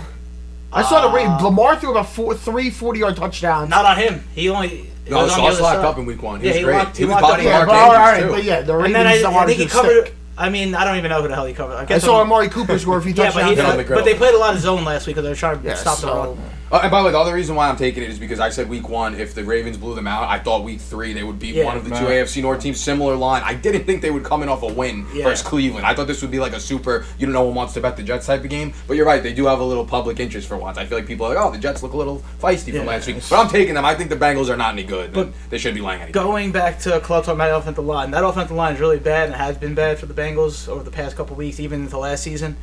I 0.75 0.83
saw 0.83 1.07
the 1.07 1.15
rate. 1.15 1.27
Uh, 1.27 1.39
Lamar 1.45 1.77
threw 1.77 1.91
about 1.91 2.09
four, 2.09 2.35
three 2.35 2.71
40 2.71 3.01
yard 3.01 3.15
touchdowns. 3.17 3.69
Not 3.69 3.85
on 3.85 3.97
him. 3.99 4.25
He 4.35 4.49
only. 4.49 4.89
It 5.07 5.11
No, 5.11 5.23
was 5.25 5.33
on 5.33 5.45
the 5.45 5.51
Sauce 5.53 5.61
locked 5.61 5.77
side. 5.77 5.85
up 5.85 5.99
in 5.99 6.07
week 6.07 6.23
one. 6.23 6.41
He 6.41 6.47
Yeah, 6.47 6.53
was 6.53 6.59
he 6.59 6.65
great. 6.65 6.77
locked- 6.77 6.97
he 6.97 7.03
he 7.03 7.07
was 7.07 7.13
locked 7.13 7.25
up 7.25 7.31
body 7.31 7.43
the- 7.45 7.49
yeah, 7.51 7.57
Mark 7.57 7.69
but 7.69 7.75
all 7.77 7.93
right, 7.93 8.21
too. 8.23 8.31
but 8.31 8.45
yeah, 8.45 8.61
the 8.63 8.79
And 8.79 8.95
then 8.95 9.07
I, 9.07 9.23
I 9.25 9.47
think 9.47 9.59
he 9.61 9.67
covered. 9.67 10.07
stick. 10.07 10.15
I 10.39 10.49
mean, 10.49 10.75
I 10.75 10.85
don't 10.85 10.97
even 10.97 11.11
know 11.11 11.21
who 11.23 11.29
the 11.29 11.35
hell 11.35 11.45
he 11.45 11.53
covered. 11.55 11.75
I 11.75 11.83
I 11.83 11.85
guess 11.85 12.05
saw 12.05 12.19
I'm- 12.19 12.27
Amari 12.27 12.49
Cooper 12.49 12.79
score 12.79 12.99
a 12.99 13.03
few 13.03 13.13
Yeah, 13.13 13.31
but, 13.35 13.45
he, 13.45 13.55
touchdowns. 13.55 13.71
On 13.73 13.77
the 13.79 13.85
but 13.85 14.05
they 14.05 14.15
played 14.15 14.35
a 14.35 14.39
lot 14.39 14.55
of 14.55 14.61
zone 14.61 14.85
last 14.85 15.07
week 15.07 15.17
because 15.17 15.25
they 15.25 15.31
were 15.31 15.35
trying 15.37 15.61
to 15.61 15.69
Yeah, 15.69 15.75
stop 15.75 15.97
the 15.97 16.01
so- 16.03 16.17
run. 16.17 16.39
Uh, 16.73 16.81
and 16.85 16.91
by 16.91 17.01
the 17.01 17.05
way, 17.07 17.13
the 17.13 17.19
other 17.19 17.35
reason 17.35 17.55
why 17.55 17.69
I'm 17.69 17.77
taking 17.77 18.03
it 18.03 18.09
is 18.09 18.19
because 18.19 18.41
I 18.41 18.49
said 18.49 18.67
week 18.67 18.89
one, 18.89 19.15
if 19.15 19.35
the 19.35 19.45
Ravens 19.45 19.77
blew 19.77 19.95
them 19.95 20.07
out, 20.07 20.31
I 20.31 20.39
thought 20.39 20.65
week 20.65 20.81
three 20.81 21.13
they 21.13 21.23
would 21.23 21.39
beat 21.39 21.55
Yeah. 21.55 21.67
one 21.67 21.77
of 21.77 21.85
the 21.85 21.91
two 21.91 22.07
AFC 22.07 22.41
North 22.41 22.63
teams. 22.63 22.81
Similar 22.81 23.15
line. 23.15 23.43
I 23.45 23.53
didn't 23.53 23.85
think 23.85 24.01
they 24.01 24.11
would 24.11 24.25
come 24.25 24.43
in 24.43 24.49
off 24.49 24.63
a 24.63 24.73
win 24.73 25.05
Yeah. 25.13 25.25
versus 25.25 25.47
Cleveland. 25.47 25.85
I 25.85 25.95
thought 25.95 26.07
this 26.07 26.23
would 26.23 26.31
be 26.31 26.41
like 26.41 26.55
a 26.55 26.61
super, 26.61 27.05
you 27.19 27.27
know, 27.27 27.35
no 27.35 27.43
one 27.45 27.55
wants 27.55 27.75
to 27.75 27.83
bet 27.83 27.99
the 27.99 28.03
Jets 28.03 28.25
type 28.27 28.43
of 28.43 28.49
game. 28.49 28.73
But 28.89 28.97
you're 28.97 29.05
right, 29.05 29.23
they 29.23 29.35
do 29.35 29.45
have 29.47 29.61
a 29.61 29.65
little 29.65 29.85
public 29.85 30.19
interest 30.19 30.49
for 30.49 30.57
once. 30.57 30.79
I 30.79 30.87
feel 30.87 30.97
like 30.97 31.07
people 31.07 31.27
are 31.27 31.35
like, 31.35 31.45
oh, 31.45 31.51
the 31.51 31.59
Jets 31.59 31.83
look 31.83 31.93
a 31.93 31.97
little 31.99 32.23
feisty 32.43 32.73
Yeah. 32.73 32.79
from 32.79 32.87
last 32.87 33.07
week. 33.07 33.17
But 33.29 33.39
I'm 33.39 33.49
taking 33.51 33.75
them. 33.75 33.85
I 33.85 33.95
think 33.95 34.09
the 34.09 34.17
Bengals 34.17 34.49
are 34.49 34.57
not 34.57 34.73
any 34.73 34.85
good. 34.85 35.13
But- 35.13 35.29
they 35.51 35.59
should 35.59 35.75
be 35.75 35.83
laying 35.83 36.01
any. 36.01 36.13
Going 36.13 36.53
back 36.53 36.79
to 36.81 37.01
Club 37.01 37.25
talking 37.25 37.39
about 37.39 37.51
the 37.51 37.57
offensive 37.57 37.85
line, 37.85 38.13
that 38.13 38.25
offensive 38.25 38.57
line 38.57 38.73
is 38.75 38.81
really 38.81 38.99
bad 38.99 39.27
and 39.27 39.35
has 39.37 39.59
been 39.59 39.75
bad 39.75 39.99
for 39.99 40.07
the 40.07 40.15
Bengals 40.15 40.69
over 40.71 40.83
the 40.83 40.91
past 40.91 41.17
couple 41.19 41.37
weeks, 41.37 41.61
even 41.61 41.87
the 41.91 41.99
last 41.99 42.23
season. 42.23 42.57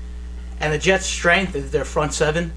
And 0.59 0.73
the 0.73 0.79
Jets' 0.79 1.05
strength 1.05 1.55
is 1.55 1.69
their 1.69 1.85
front 1.85 2.13
seven. 2.13 2.53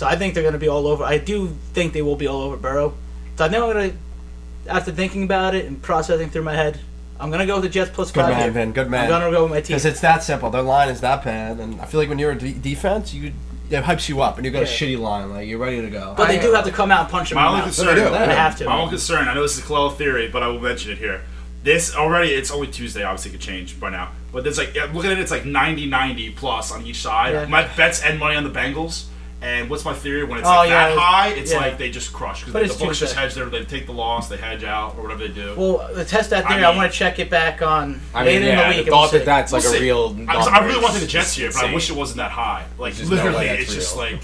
So 0.00 0.06
I 0.06 0.16
think 0.16 0.32
they're 0.32 0.42
going 0.42 0.54
to 0.54 0.58
be 0.58 0.66
all 0.66 0.86
over. 0.86 1.04
I 1.04 1.18
do 1.18 1.48
think 1.74 1.92
they 1.92 2.00
will 2.00 2.16
be 2.16 2.26
all 2.26 2.40
over 2.40 2.56
Burrow. 2.56 2.94
So 3.36 3.44
I 3.44 3.50
think 3.50 3.62
I'm 3.62 3.70
going 3.70 3.90
to, 3.90 4.72
after 4.72 4.92
thinking 4.92 5.24
about 5.24 5.54
it 5.54 5.66
and 5.66 5.82
processing 5.82 6.30
through 6.30 6.44
my 6.44 6.54
head, 6.54 6.80
I'm 7.18 7.28
going 7.28 7.40
to 7.40 7.46
go 7.46 7.56
with 7.56 7.64
the 7.64 7.68
Jets 7.68 7.90
plus 7.92 8.10
Good 8.10 8.22
five. 8.22 8.30
man, 8.30 8.42
here. 8.44 8.50
Vin. 8.50 8.72
Good 8.72 8.88
man. 8.88 9.04
I'm 9.04 9.10
man. 9.10 9.20
going 9.20 9.30
to 9.30 9.36
go 9.36 9.42
with 9.42 9.52
my 9.52 9.60
team. 9.60 9.74
Because 9.76 9.84
it's 9.84 10.00
that 10.00 10.22
simple. 10.22 10.48
Their 10.48 10.62
line 10.62 10.88
is 10.88 11.02
that 11.02 11.22
bad, 11.22 11.58
and 11.60 11.78
I 11.82 11.84
feel 11.84 12.00
like 12.00 12.08
when 12.08 12.18
you're 12.18 12.30
a 12.30 12.38
de- 12.38 12.54
defense, 12.54 13.12
you 13.12 13.34
it 13.68 13.84
hypes 13.84 14.08
you 14.08 14.22
up, 14.22 14.38
and 14.38 14.46
you've 14.46 14.54
got 14.54 14.62
a 14.62 14.66
shitty 14.66 14.98
line, 14.98 15.28
like 15.28 15.46
you're 15.46 15.58
ready 15.58 15.82
to 15.82 15.90
go. 15.90 16.14
But 16.16 16.28
they 16.28 16.40
do 16.40 16.50
have 16.54 16.64
to 16.64 16.72
come 16.72 16.90
out 16.90 17.00
and 17.00 17.08
punch 17.10 17.28
them 17.28 17.36
My 17.36 17.42
in 17.42 17.48
only 17.48 17.60
the 17.60 17.66
mouth. 17.66 17.76
concern, 17.76 17.96
They. 17.96 18.26
They 18.26 18.34
have 18.34 18.56
to. 18.56 18.64
My 18.64 18.78
only 18.78 18.92
concern. 18.92 19.28
I 19.28 19.34
know 19.34 19.42
this 19.42 19.58
is 19.58 19.64
a 19.64 19.66
Kalel 19.66 19.94
theory, 19.94 20.28
but 20.28 20.42
I 20.42 20.48
will 20.48 20.60
mention 20.60 20.92
it 20.92 20.96
here. 20.98 21.20
This 21.62 21.94
already, 21.94 22.30
it's 22.30 22.50
only 22.50 22.68
Tuesday. 22.68 23.02
Obviously, 23.02 23.32
it 23.32 23.34
could 23.34 23.42
change 23.42 23.78
by 23.78 23.90
now. 23.90 24.12
But 24.32 24.44
there's 24.44 24.56
like, 24.56 24.74
yeah, 24.74 24.84
looking 24.84 25.10
at 25.10 25.18
it, 25.18 25.20
it's 25.20 25.30
like 25.30 25.42
90-90 25.42 26.36
plus 26.36 26.72
on 26.72 26.86
each 26.86 27.02
side. 27.02 27.34
Yeah. 27.34 27.44
My 27.44 27.68
bets 27.76 28.02
and 28.02 28.18
money 28.18 28.34
on 28.34 28.44
the 28.44 28.50
Bengals. 28.50 29.08
And 29.42 29.70
what's 29.70 29.86
my 29.86 29.94
theory? 29.94 30.22
When 30.24 30.38
it's 30.38 30.46
Oh, 30.46 30.50
like 30.50 30.68
yeah, 30.68 30.90
that 30.90 30.98
high, 30.98 31.28
it's 31.28 31.50
yeah. 31.50 31.58
like 31.58 31.78
they 31.78 31.90
just 31.90 32.12
crush 32.12 32.44
because 32.44 32.76
the 32.76 32.84
books 32.84 32.98
just 32.98 33.14
hedge 33.14 33.32
their. 33.34 33.46
They 33.46 33.64
take 33.64 33.86
the 33.86 33.92
loss, 33.92 34.28
they 34.28 34.36
hedge 34.36 34.64
out, 34.64 34.96
or 34.98 35.02
whatever 35.02 35.26
they 35.26 35.32
do. 35.32 35.54
Well, 35.56 35.88
to 35.94 36.04
test 36.04 36.28
that 36.30 36.44
I 36.44 36.48
theory, 36.50 36.64
I, 36.64 36.68
mean- 36.68 36.76
want 36.76 36.92
to 36.92 36.98
check 36.98 37.18
it 37.18 37.30
back 37.30 37.62
on 37.62 38.00
I 38.14 38.24
later 38.24 38.40
mean, 38.40 38.48
in 38.50 38.58
yeah, 38.58 38.62
the 38.72 38.76
week. 38.76 38.86
the 38.86 38.92
and 38.92 39.00
we'll 39.00 39.08
thought 39.08 39.12
that 39.12 39.24
that's 39.24 39.52
like 39.52 39.62
We'll 39.62 39.72
a 39.72 39.76
see. 39.76 39.82
real. 39.82 40.16
I, 40.28 40.34
I 40.36 40.58
really 40.66 40.76
is 40.76 40.82
want 40.82 40.92
to 40.94 41.00
take 41.00 41.08
the 41.08 41.12
Jets 41.12 41.34
here, 41.34 41.50
but 41.52 41.64
I 41.64 41.72
wish 41.72 41.88
it 41.88 41.96
wasn't 41.96 42.18
that 42.18 42.32
high. 42.32 42.66
Like 42.78 42.94
There's 42.94 43.08
just 43.08 43.10
no 43.10 43.16
way 43.16 43.32
literally, 43.32 43.46
that's 43.48 43.62
it's 43.62 43.74
just 43.74 43.96
like 43.96 44.20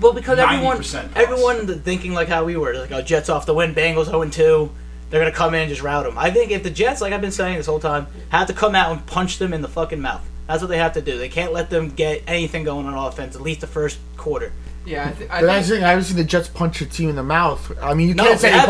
Well, 0.00 0.12
because 0.12 0.38
everyone, 0.40 0.78
90% 0.78 0.82
plus. 0.82 1.06
everyone 1.14 1.80
thinking 1.82 2.12
like 2.12 2.26
how 2.26 2.44
we 2.44 2.56
were, 2.56 2.74
like, 2.74 2.90
oh, 2.90 3.02
Jets 3.02 3.28
off 3.28 3.46
the 3.46 3.54
win, 3.54 3.72
Bengals 3.72 4.06
0 4.06 4.24
2. 4.28 4.70
They're 5.10 5.20
gonna 5.20 5.30
come 5.30 5.54
in 5.54 5.60
and 5.62 5.68
just 5.70 5.82
rout 5.82 6.04
them. 6.04 6.18
I 6.18 6.32
think 6.32 6.50
if 6.50 6.64
the 6.64 6.70
Jets, 6.70 7.00
like 7.00 7.12
I've 7.12 7.20
been 7.20 7.30
saying 7.30 7.56
this 7.58 7.66
whole 7.66 7.78
time, 7.78 8.08
have 8.30 8.48
to 8.48 8.52
come 8.52 8.74
out 8.74 8.90
and 8.90 9.06
punch 9.06 9.38
them 9.38 9.52
in 9.52 9.62
the 9.62 9.68
fucking 9.68 10.00
mouth. 10.00 10.28
That's 10.46 10.62
what 10.62 10.68
they 10.68 10.78
have 10.78 10.92
to 10.94 11.02
do. 11.02 11.18
They 11.18 11.28
can't 11.28 11.52
let 11.52 11.70
them 11.70 11.90
get 11.90 12.22
anything 12.26 12.64
going 12.64 12.86
on 12.86 12.94
offense, 12.94 13.34
at 13.34 13.42
least 13.42 13.60
the 13.60 13.66
first 13.66 13.98
quarter. 14.16 14.52
Yeah, 14.86 15.08
I, 15.08 15.12
th- 15.12 15.30
I 15.30 15.40
the 15.42 15.46
I 15.82 15.88
haven't 15.88 16.04
seen 16.04 16.16
the 16.16 16.22
Jets 16.24 16.48
punch 16.48 16.80
a 16.80 16.86
team 16.86 17.08
in 17.10 17.16
the 17.16 17.22
mouth. 17.24 17.72
I 17.82 17.92
mean, 17.94 18.08
you 18.08 18.14
No, 18.14 18.22
can't 18.24 18.38
say 18.38 18.50
they 18.50 18.56
they 18.56 18.60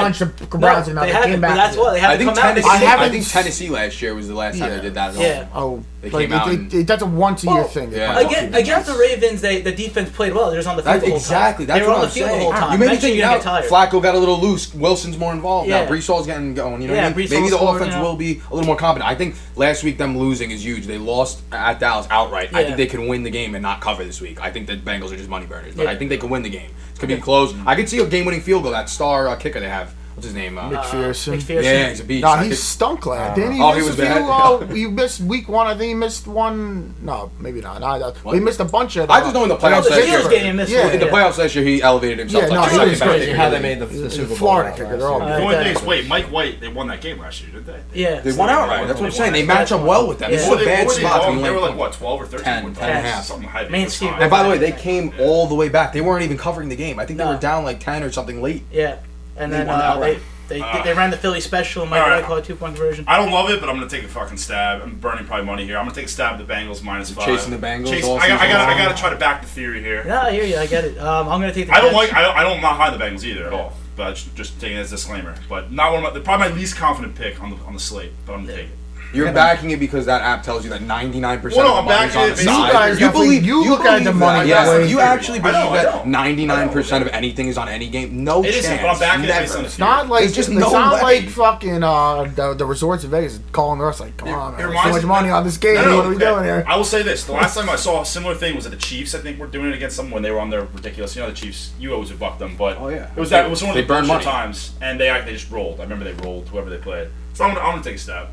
the 0.51 0.59
Browns 0.59 0.87
no, 0.87 0.91
in 0.93 0.95
the 0.95 0.95
mouth. 0.95 1.05
They, 1.09 1.13
haven't, 1.13 1.31
came 1.33 1.41
back. 1.43 1.57
that's 1.57 1.77
what 1.77 1.93
they 1.93 2.01
have 2.01 2.11
I 2.11 2.13
to 2.15 2.19
think 2.25 2.31
come 2.31 2.39
out. 2.39 2.49
Tennessee. 2.55 2.69
I, 2.71 3.09
think 3.11 3.27
Tennessee 3.29 3.69
last 3.69 4.01
year 4.01 4.15
was 4.15 4.27
the 4.27 4.35
last 4.35 4.59
time 4.59 4.71
they 4.71 4.81
did 4.81 4.95
that. 4.95 5.15
At 5.15 5.21
Yeah. 5.21 5.45
home. 5.45 5.85
Oh, 5.96 5.96
they 6.07 6.13
like, 6.13 6.29
came 6.29 6.39
out. 6.39 6.53
It, 6.53 6.75
it, 6.75 6.87
that's 6.87 7.03
a 7.03 7.07
once 7.07 7.43
a 7.43 7.47
year 7.47 7.55
well, 7.57 7.65
thing. 7.65 7.93
Yeah. 7.93 8.21
Against, 8.21 8.57
against 8.57 8.87
the 8.87 8.97
Ravens, 8.97 9.41
they 9.41 9.61
the 9.61 9.73
defense 9.73 10.11
played 10.11 10.35
well. 10.35 10.51
They're 10.51 10.61
just 10.61 10.69
on 10.69 10.77
the 10.77 10.83
field. 10.83 10.95
That's, 10.95 11.05
the 11.05 11.11
whole 11.11 11.19
exactly. 11.19 11.67
Time. 11.67 11.79
That's 11.79 11.81
they 11.81 11.89
were 11.89 11.95
on 11.95 12.01
the 12.03 12.09
field 12.09 12.31
saying. 12.31 12.39
the 12.39 12.45
whole 12.45 12.53
time. 12.53 12.73
You 12.73 12.79
made 12.79 12.91
me 12.93 12.97
think 12.97 13.19
now. 13.19 13.39
Flacco 13.39 14.01
got 14.01 14.15
a 14.15 14.19
little 14.19 14.41
loose. 14.41 14.73
Wilson's 14.73 15.19
more 15.19 15.33
involved 15.33 15.69
yeah. 15.69 15.85
now. 15.85 15.91
Breece 15.91 16.07
Hall's 16.07 16.27
getting 16.27 16.55
going. 16.55 16.81
You 16.81 16.89
know, 16.89 16.95
yeah, 16.95 17.07
I 17.07 17.15
mean? 17.15 17.29
maybe 17.29 17.51
the 17.51 17.59
offense 17.59 17.95
will 17.97 18.17
be 18.17 18.41
a 18.51 18.55
little 18.55 18.67
more 18.67 18.77
competent. 18.77 19.11
I 19.11 19.15
think 19.15 19.35
last 19.57 19.83
week 19.83 19.99
them 19.99 20.17
losing 20.17 20.53
is 20.53 20.65
huge. 20.65 20.87
They 20.87 20.99
lost 20.99 21.43
at 21.53 21.81
Dallas 21.81 22.07
outright. 22.11 22.53
Yeah. 22.53 22.59
I 22.59 22.65
think 22.65 22.77
they 22.77 22.87
can 22.87 23.09
win 23.09 23.25
the 23.25 23.31
game 23.31 23.55
and 23.55 23.63
not 23.63 23.81
cover 23.81 24.05
this 24.05 24.21
week. 24.21 24.41
I 24.41 24.51
think 24.51 24.69
the 24.69 24.77
Bengals 24.77 25.13
are 25.13 25.17
just 25.17 25.29
money 25.29 25.47
burners, 25.47 25.75
but 25.75 25.87
I 25.87 25.97
think 25.97 26.11
they 26.11 26.19
can 26.19 26.31
win 26.31 26.43
the 26.43 26.51
game. 26.51 26.71
It's 26.91 27.01
gonna 27.01 27.17
be 27.17 27.21
close. 27.21 27.55
I 27.67 27.75
could 27.75 27.89
see 27.89 27.99
a 27.99 28.07
game 28.07 28.25
winning 28.25 28.41
field 28.41 28.63
goal. 28.63 28.73
That 28.73 28.89
star 28.89 29.29
uh, 29.29 29.37
kicker 29.37 29.61
they 29.61 29.69
have 29.69 29.95
what's 30.17 30.27
his 30.27 30.35
name? 30.35 30.59
Uh, 30.59 30.71
McPherson. 30.71 31.35
Uh, 31.35 31.37
McPherson. 31.37 31.63
Yeah, 31.63 31.89
he's 31.91 32.01
a 32.01 32.05
beast. 32.05 32.23
Nah, 32.23 32.43
he's 32.43 32.63
stunk 32.63 33.07
last. 33.07 33.37
Didn't 33.37 33.53
he 33.53 33.61
oh, 33.61 33.75
miss 33.75 33.85
he 33.85 33.91
was 33.91 33.99
a 33.99 34.03
bad. 34.03 34.23
Oh, 34.25 34.67
he 34.67 34.87
missed 34.87 35.21
week 35.21 35.49
one. 35.49 35.67
I 35.67 35.77
think 35.77 35.89
he 35.89 35.95
missed 35.95 36.27
one. 36.27 36.95
No, 37.03 37.31
maybe 37.39 37.61
not. 37.61 37.81
Nah, 37.81 37.99
no. 37.99 38.33
He 38.33 38.41
missed 38.41 38.61
a 38.61 38.65
bunch 38.65 38.97
of. 38.97 39.11
Uh, 39.11 39.13
I 39.13 39.21
just 39.21 39.35
know 39.35 39.43
in 39.43 39.51
the 39.51 39.55
uh, 39.55 39.61
playoffs 39.61 39.89
last 39.91 40.09
year. 40.09 40.29
Game, 40.29 40.59
yeah, 40.59 40.65
yeah, 40.67 40.93
in 40.93 41.01
the 41.01 41.07
playoffs 41.07 41.39
last 41.39 41.55
year, 41.55 41.65
he 41.65 41.83
elevated 41.83 42.19
himself. 42.19 42.51
Yeah, 42.51 42.59
like 42.59 42.73
no, 42.73 42.85
he 42.85 42.91
was 42.91 43.01
crazy 43.01 43.33
how 43.33 43.51
they 43.51 43.61
made 43.61 43.79
the, 43.79 43.87
the 43.87 44.11
Super 44.11 44.29
Bowl. 44.29 44.37
Florida 44.37 44.73
kicker. 44.73 44.97
The 44.97 45.05
only 45.07 45.55
thing 45.57 45.77
is, 45.77 45.83
wait, 45.83 46.09
Mike 46.09 46.27
White. 46.27 46.61
They 46.61 46.69
won 46.69 46.89
that 46.89 47.01
game 47.01 47.19
last 47.19 47.43
year, 47.43 47.53
didn't 47.53 47.67
they? 47.67 48.01
Yeah, 48.01 48.21
they 48.21 48.33
won 48.33 48.49
outright. 48.49 48.89
That's 48.89 48.99
what 48.99 49.07
I'm 49.07 49.13
saying. 49.13 49.33
They 49.33 49.45
match 49.45 49.71
up 49.71 49.83
well 49.83 50.09
with 50.09 50.19
them. 50.19 50.33
It's 50.33 50.47
a 50.47 50.57
bad 50.57 50.91
spot. 50.91 51.35
They 51.43 51.51
were 51.51 51.61
like 51.61 51.77
what, 51.77 51.93
twelve 51.93 52.23
or 52.23 52.27
thirteen? 52.27 52.75
Ten, 52.75 52.75
ten, 52.75 53.23
something 53.23 53.49
high. 53.49 53.65
And 53.67 54.31
by 54.31 54.43
the 54.43 54.49
way, 54.49 54.59
they 54.59 54.73
came 54.73 55.13
all 55.21 55.47
the 55.47 55.55
way 55.55 55.69
back. 55.69 55.93
They 55.93 56.01
weren't 56.01 56.25
even 56.25 56.39
covering 56.39 56.69
the 56.69 56.77
game. 56.77 56.99
I 56.99 57.05
think 57.07 57.19
they 57.19 57.25
were 57.25 57.37
down 57.37 57.65
like 57.65 57.81
ten 57.81 58.03
or 58.03 58.11
something 58.11 58.41
late. 58.41 58.63
Yeah. 58.73 58.99
And 59.37 59.53
then 59.53 59.69
uh, 59.69 59.99
they 59.99 60.19
they, 60.49 60.61
uh, 60.61 60.83
they 60.83 60.95
ran 60.95 61.11
the 61.11 61.17
Philly 61.17 61.41
special 61.41 61.83
and 61.83 61.91
Mike 61.91 62.03
right. 62.03 62.21
White 62.21 62.25
called 62.25 62.39
a 62.39 62.43
two 62.43 62.55
point 62.55 62.77
conversion. 62.77 63.05
I 63.09 63.17
don't 63.17 63.33
love 63.33 63.51
it, 63.51 63.61
but 63.61 63.69
I'm 63.69 63.77
gonna 63.77 63.89
take 63.89 64.05
a 64.05 64.09
fucking 64.09 64.37
stab. 64.37 64.83
I'm 64.83 64.97
burning 64.97 65.27
probably 65.27 65.47
money 65.47 65.65
here. 65.65 65.77
I'm 65.77 65.85
gonna 65.85 65.95
take 65.95 66.07
a 66.07 66.09
stab 66.09 66.41
at 66.41 66.47
the 66.47 66.53
Bengals 66.53 66.83
minus 66.83 67.11
five. 67.11 67.27
Chasing 67.27 67.51
the 67.51 67.59
Bengals. 67.59 67.91
Chasing, 67.91 68.11
I, 68.11 68.15
I, 68.15 68.39
I, 68.39 68.49
gotta, 68.49 68.73
I 68.73 68.79
gotta 68.79 68.99
try 68.99 69.11
to 69.11 69.17
back 69.17 69.43
the 69.43 69.49
theory 69.49 69.81
here. 69.81 70.05
No, 70.05 70.21
I 70.21 70.31
hear 70.31 70.45
you. 70.45 70.57
I 70.57 70.67
get 70.67 70.85
it. 70.85 70.99
Um, 70.99 71.29
I'm 71.29 71.41
gonna 71.41 71.53
take. 71.53 71.67
the 71.67 71.75
I 71.75 71.81
don't 71.81 71.93
like. 71.93 72.13
I 72.13 72.23
don't. 72.23 72.37
I 72.37 72.43
don't 72.43 72.61
not 72.61 72.77
high 72.77 72.91
the 72.97 73.03
Bengals 73.03 73.25
either 73.25 73.47
at 73.47 73.53
all. 73.53 73.73
But 73.97 74.23
just 74.35 74.61
taking 74.61 74.77
it 74.77 74.81
as 74.81 74.93
a 74.93 74.97
disclaimer. 74.97 75.35
But 75.49 75.73
not 75.73 75.93
one 75.93 76.05
of 76.05 76.15
my. 76.15 76.21
Probably 76.21 76.51
my 76.51 76.55
least 76.55 76.77
confident 76.77 77.15
pick 77.15 77.43
on 77.43 77.51
the 77.51 77.57
on 77.65 77.73
the 77.73 77.81
slate. 77.81 78.13
But 78.25 78.35
I'm 78.35 78.41
gonna 78.43 78.53
yeah. 78.53 78.59
take 78.63 78.71
it. 78.71 78.77
You're 79.13 79.33
backing 79.33 79.71
it 79.71 79.81
because 79.81 80.07
that 80.07 80.23
app 80.23 80.43
tells 80.43 80.65
you 80.65 80.71
that 80.71 80.83
99 80.83 81.41
percent 81.41 81.65
well, 81.65 81.83
no, 81.83 81.93
of 81.93 81.99
the 81.99 82.05
is 82.05 82.17
on 82.17 82.31
the 82.31 82.37
side. 82.37 82.99
You, 82.99 83.07
you 83.07 83.13
believe 83.13 83.45
you, 83.45 83.65
you 83.65 83.71
look 83.71 83.85
at 83.85 84.05
the 84.05 84.13
money. 84.13 84.49
Yes, 84.49 84.91
you 84.91 85.01
actually 85.01 85.41
believe 85.41 85.55
know, 85.55 85.73
that 85.73 86.07
99 86.07 86.69
percent 86.71 87.07
of 87.07 87.13
anything 87.13 87.49
is 87.49 87.59
on 87.59 87.69
any 87.69 87.89
game. 87.89 88.25
No 88.25 88.43
it 88.43 88.53
chance. 88.53 88.67
Isn't, 88.67 88.83
but 88.83 88.89
I'm 88.91 88.99
backing 88.99 89.27
Never. 89.27 89.59
it. 89.59 89.65
It's 89.65 89.79
not 89.79 90.09
like 90.09 90.25
it's 90.25 90.35
just 90.35 90.49
it's 90.49 90.59
no 90.59 90.71
not 90.71 90.95
way. 90.95 91.21
like 91.21 91.31
fucking 91.31 91.83
uh, 91.83 92.25
the, 92.35 92.55
the 92.55 92.67
resorts 92.67 93.05
in 93.05 93.11
Vegas 93.11 93.41
calling 93.53 93.81
us 93.81 94.01
like, 94.01 94.17
come 94.17 94.29
it, 94.29 94.33
on, 94.33 94.57
man, 94.57 94.73
so 94.85 94.91
much 94.91 95.05
money 95.05 95.31
on 95.31 95.45
this 95.45 95.57
game. 95.57 95.77
No, 95.77 95.85
no, 95.85 95.97
what 95.97 96.07
are 96.07 96.09
we 96.11 96.17
okay. 96.17 96.25
doing 96.25 96.45
here? 96.45 96.65
I 96.67 96.77
will 96.77 96.85
say 96.85 97.03
this: 97.03 97.25
the 97.25 97.33
last 97.33 97.57
time 97.57 97.69
I 97.69 97.77
saw 97.77 98.03
a 98.03 98.07
similar 98.07 98.35
thing 98.35 98.55
was 98.57 98.67
at 98.67 98.73
the 98.73 98.79
Chiefs. 98.79 99.15
I 99.15 99.19
think 99.19 99.39
we're 99.39 99.47
doing 99.47 99.69
it 99.69 99.75
against 99.75 99.97
someone. 99.97 100.23
They 100.23 100.31
were 100.31 100.41
on 100.41 100.51
their 100.51 100.65
ridiculous. 100.65 101.15
You 101.17 101.23
know, 101.23 101.29
the 101.29 101.37
Chiefs. 101.37 101.73
You 101.79 101.95
always 101.95 102.11
would 102.11 102.21
buck 102.21 102.39
them, 102.39 102.57
but 102.57 102.79
oh 102.79 102.89
yeah, 102.89 103.11
it 103.11 103.17
was 103.17 103.31
that. 103.31 103.47
It 103.47 103.51
was 103.51 103.63
one 103.63 103.77
of 103.77 103.87
the 103.87 104.19
times, 104.21 104.73
and 104.81 105.01
they 105.01 105.07
they 105.25 105.33
just 105.33 105.51
rolled. 105.51 105.81
I 105.81 105.85
remember 105.85 106.05
they 106.05 106.15
rolled 106.25 106.49
whoever 106.49 106.71
they 106.71 106.79
played. 106.79 107.09
So 107.35 107.45
I'm 107.45 107.55
gonna 107.55 107.83
take 107.83 107.97
a 107.97 107.99
stab. 107.99 108.29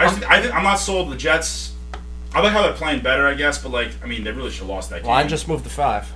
I 0.00 0.08
just, 0.08 0.30
I, 0.30 0.56
am 0.56 0.62
not 0.62 0.76
sold 0.76 1.10
the 1.10 1.16
Jets. 1.16 1.74
I 2.34 2.40
like 2.40 2.52
how 2.52 2.62
they're 2.62 2.72
playing 2.72 3.02
better, 3.02 3.26
I 3.26 3.34
guess, 3.34 3.62
but 3.62 3.70
like, 3.70 3.90
I 4.02 4.06
mean, 4.06 4.24
they 4.24 4.32
really 4.32 4.50
should 4.50 4.60
have 4.60 4.68
lost 4.68 4.88
that 4.90 5.02
game. 5.02 5.10
I 5.10 5.24
just 5.24 5.46
moved 5.46 5.64
to 5.64 5.70
five. 5.70 6.10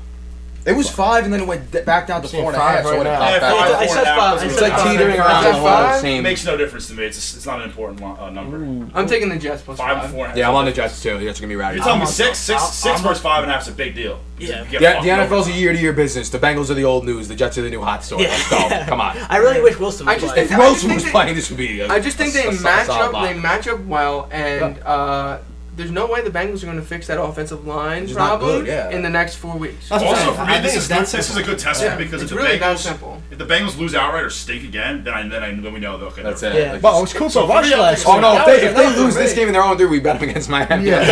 It 0.66 0.74
was 0.74 0.88
five, 0.88 1.24
and 1.24 1.32
then 1.32 1.42
it 1.42 1.46
went 1.46 1.70
d- 1.70 1.82
back 1.82 2.06
down 2.06 2.22
to 2.22 2.28
four 2.28 2.46
and 2.52 2.56
a 2.56 2.58
half. 2.58 2.84
So 2.84 2.92
it 3.00 3.04
popped 3.04 3.40
back. 3.40 3.52
I 3.52 3.86
said 3.86 4.04
five. 4.04 4.42
It's 4.42 4.60
like 4.60 4.72
five. 4.72 4.92
teetering 4.92 5.18
around 5.18 6.02
the 6.02 6.08
It 6.08 6.22
makes 6.22 6.44
no 6.46 6.56
difference 6.56 6.88
to 6.88 6.94
me. 6.94 7.04
It's, 7.04 7.16
just, 7.16 7.36
it's 7.36 7.46
not 7.46 7.60
an 7.60 7.68
important 7.68 8.00
uh, 8.02 8.30
number. 8.30 8.58
Mm. 8.58 8.90
I'm 8.94 9.06
taking 9.06 9.28
the 9.28 9.36
Jets 9.36 9.62
plus 9.62 9.76
Five 9.78 10.02
and 10.04 10.12
four 10.12 10.20
and 10.20 10.26
a 10.26 10.28
half. 10.28 10.36
Yeah, 10.38 10.48
I'm 10.48 10.54
on 10.54 10.64
the 10.64 10.72
Jets 10.72 11.02
too. 11.02 11.18
That's 11.18 11.38
gonna 11.38 11.48
be 11.48 11.52
You're 11.52 11.60
rowdy. 11.60 11.80
telling 11.80 12.00
me 12.00 12.06
six, 12.06 12.38
six, 12.38 12.62
six 12.62 13.00
versus 13.02 13.22
five 13.22 13.42
and 13.42 13.50
a 13.50 13.54
half 13.54 13.62
is 13.62 13.68
a 13.68 13.72
big 13.72 13.94
deal. 13.94 14.20
Yeah. 14.38 14.64
The, 14.64 14.78
the. 14.78 15.08
NFL's 15.14 15.48
a 15.48 15.52
year-to-year 15.52 15.92
business. 15.92 16.30
The 16.30 16.38
Bengals 16.38 16.70
are 16.70 16.74
the 16.74 16.84
old 16.84 17.04
news. 17.04 17.28
The 17.28 17.36
Jets 17.36 17.58
are 17.58 17.62
the 17.62 17.70
new 17.70 17.82
hot 17.82 18.02
story. 18.02 18.22
Yeah. 18.24 18.86
Come 18.88 19.00
on. 19.00 19.16
I 19.28 19.36
really 19.36 19.60
wish 19.60 19.78
Wilson 19.78 20.06
was 20.06 20.20
just 20.20 20.34
playing. 20.34 20.46
If 20.48 20.52
I 20.52 20.56
just 20.56 20.68
Wilson 20.70 20.88
think 20.88 20.94
was 20.96 21.04
they- 21.04 21.10
playing, 21.10 21.34
this 21.34 21.50
would 21.50 21.58
be. 21.58 21.82
I 21.82 22.00
just 22.00 22.16
think 22.16 22.32
they 22.32 22.50
match 22.62 22.88
up. 22.88 23.12
They 23.12 23.34
match 23.38 23.68
up 23.68 23.80
well, 23.84 24.28
and 24.32 24.78
uh, 24.80 25.38
there's 25.76 25.90
no 25.90 26.06
way 26.06 26.22
the 26.22 26.30
Bengals 26.30 26.62
are 26.62 26.66
going 26.66 26.78
to 26.78 26.84
fix 26.84 27.06
that 27.08 27.20
offensive 27.20 27.66
line 27.66 28.04
It's 28.04 28.12
problem 28.12 28.60
good, 28.60 28.66
yeah. 28.66 28.90
in 28.90 29.02
the 29.02 29.10
next 29.10 29.36
four 29.36 29.56
weeks. 29.56 29.88
That's 29.88 30.04
Also, 30.04 30.32
for 30.32 30.46
me, 30.46 30.60
this 30.60 30.76
is 30.76 30.88
good, 30.88 31.06
this 31.06 31.30
is 31.30 31.36
a 31.36 31.42
good 31.42 31.58
test 31.58 31.82
Yeah, 31.82 31.96
because 31.96 32.22
if 32.22 32.22
it's 32.22 32.30
the 32.30 32.36
really 32.36 32.58
that 32.58 32.76
Bengals 32.76 32.80
simple. 32.80 33.22
if 33.30 33.38
the 33.38 33.44
Bengals 33.44 33.78
lose 33.78 33.94
outright 33.94 34.24
or 34.24 34.30
stink 34.30 34.64
again, 34.64 35.04
then 35.04 35.14
I, 35.14 35.28
then 35.28 35.42
I 35.42 35.54
then 35.54 35.72
we 35.72 35.80
know 35.80 35.94
okay. 35.94 36.22
That's 36.22 36.42
it. 36.42 36.54
Yeah. 36.54 36.72
Like, 36.72 36.82
Well, 36.82 37.02
it's 37.02 37.12
cool. 37.12 37.30
So 37.30 37.48
Rush 37.48 37.70
last 37.72 38.06
Oh 38.06 38.20
no! 38.20 38.38
If 38.38 38.46
they, 38.46 38.66
if 38.66 38.76
they 38.76 38.96
lose 38.96 39.14
this 39.14 39.34
game 39.34 39.48
in 39.48 39.54
their 39.54 39.62
own 39.62 39.76
three, 39.76 39.86
we 39.86 40.00
bet 40.00 40.20
them 40.20 40.28
against 40.28 40.48
Miami. 40.48 40.84
They're 40.90 41.04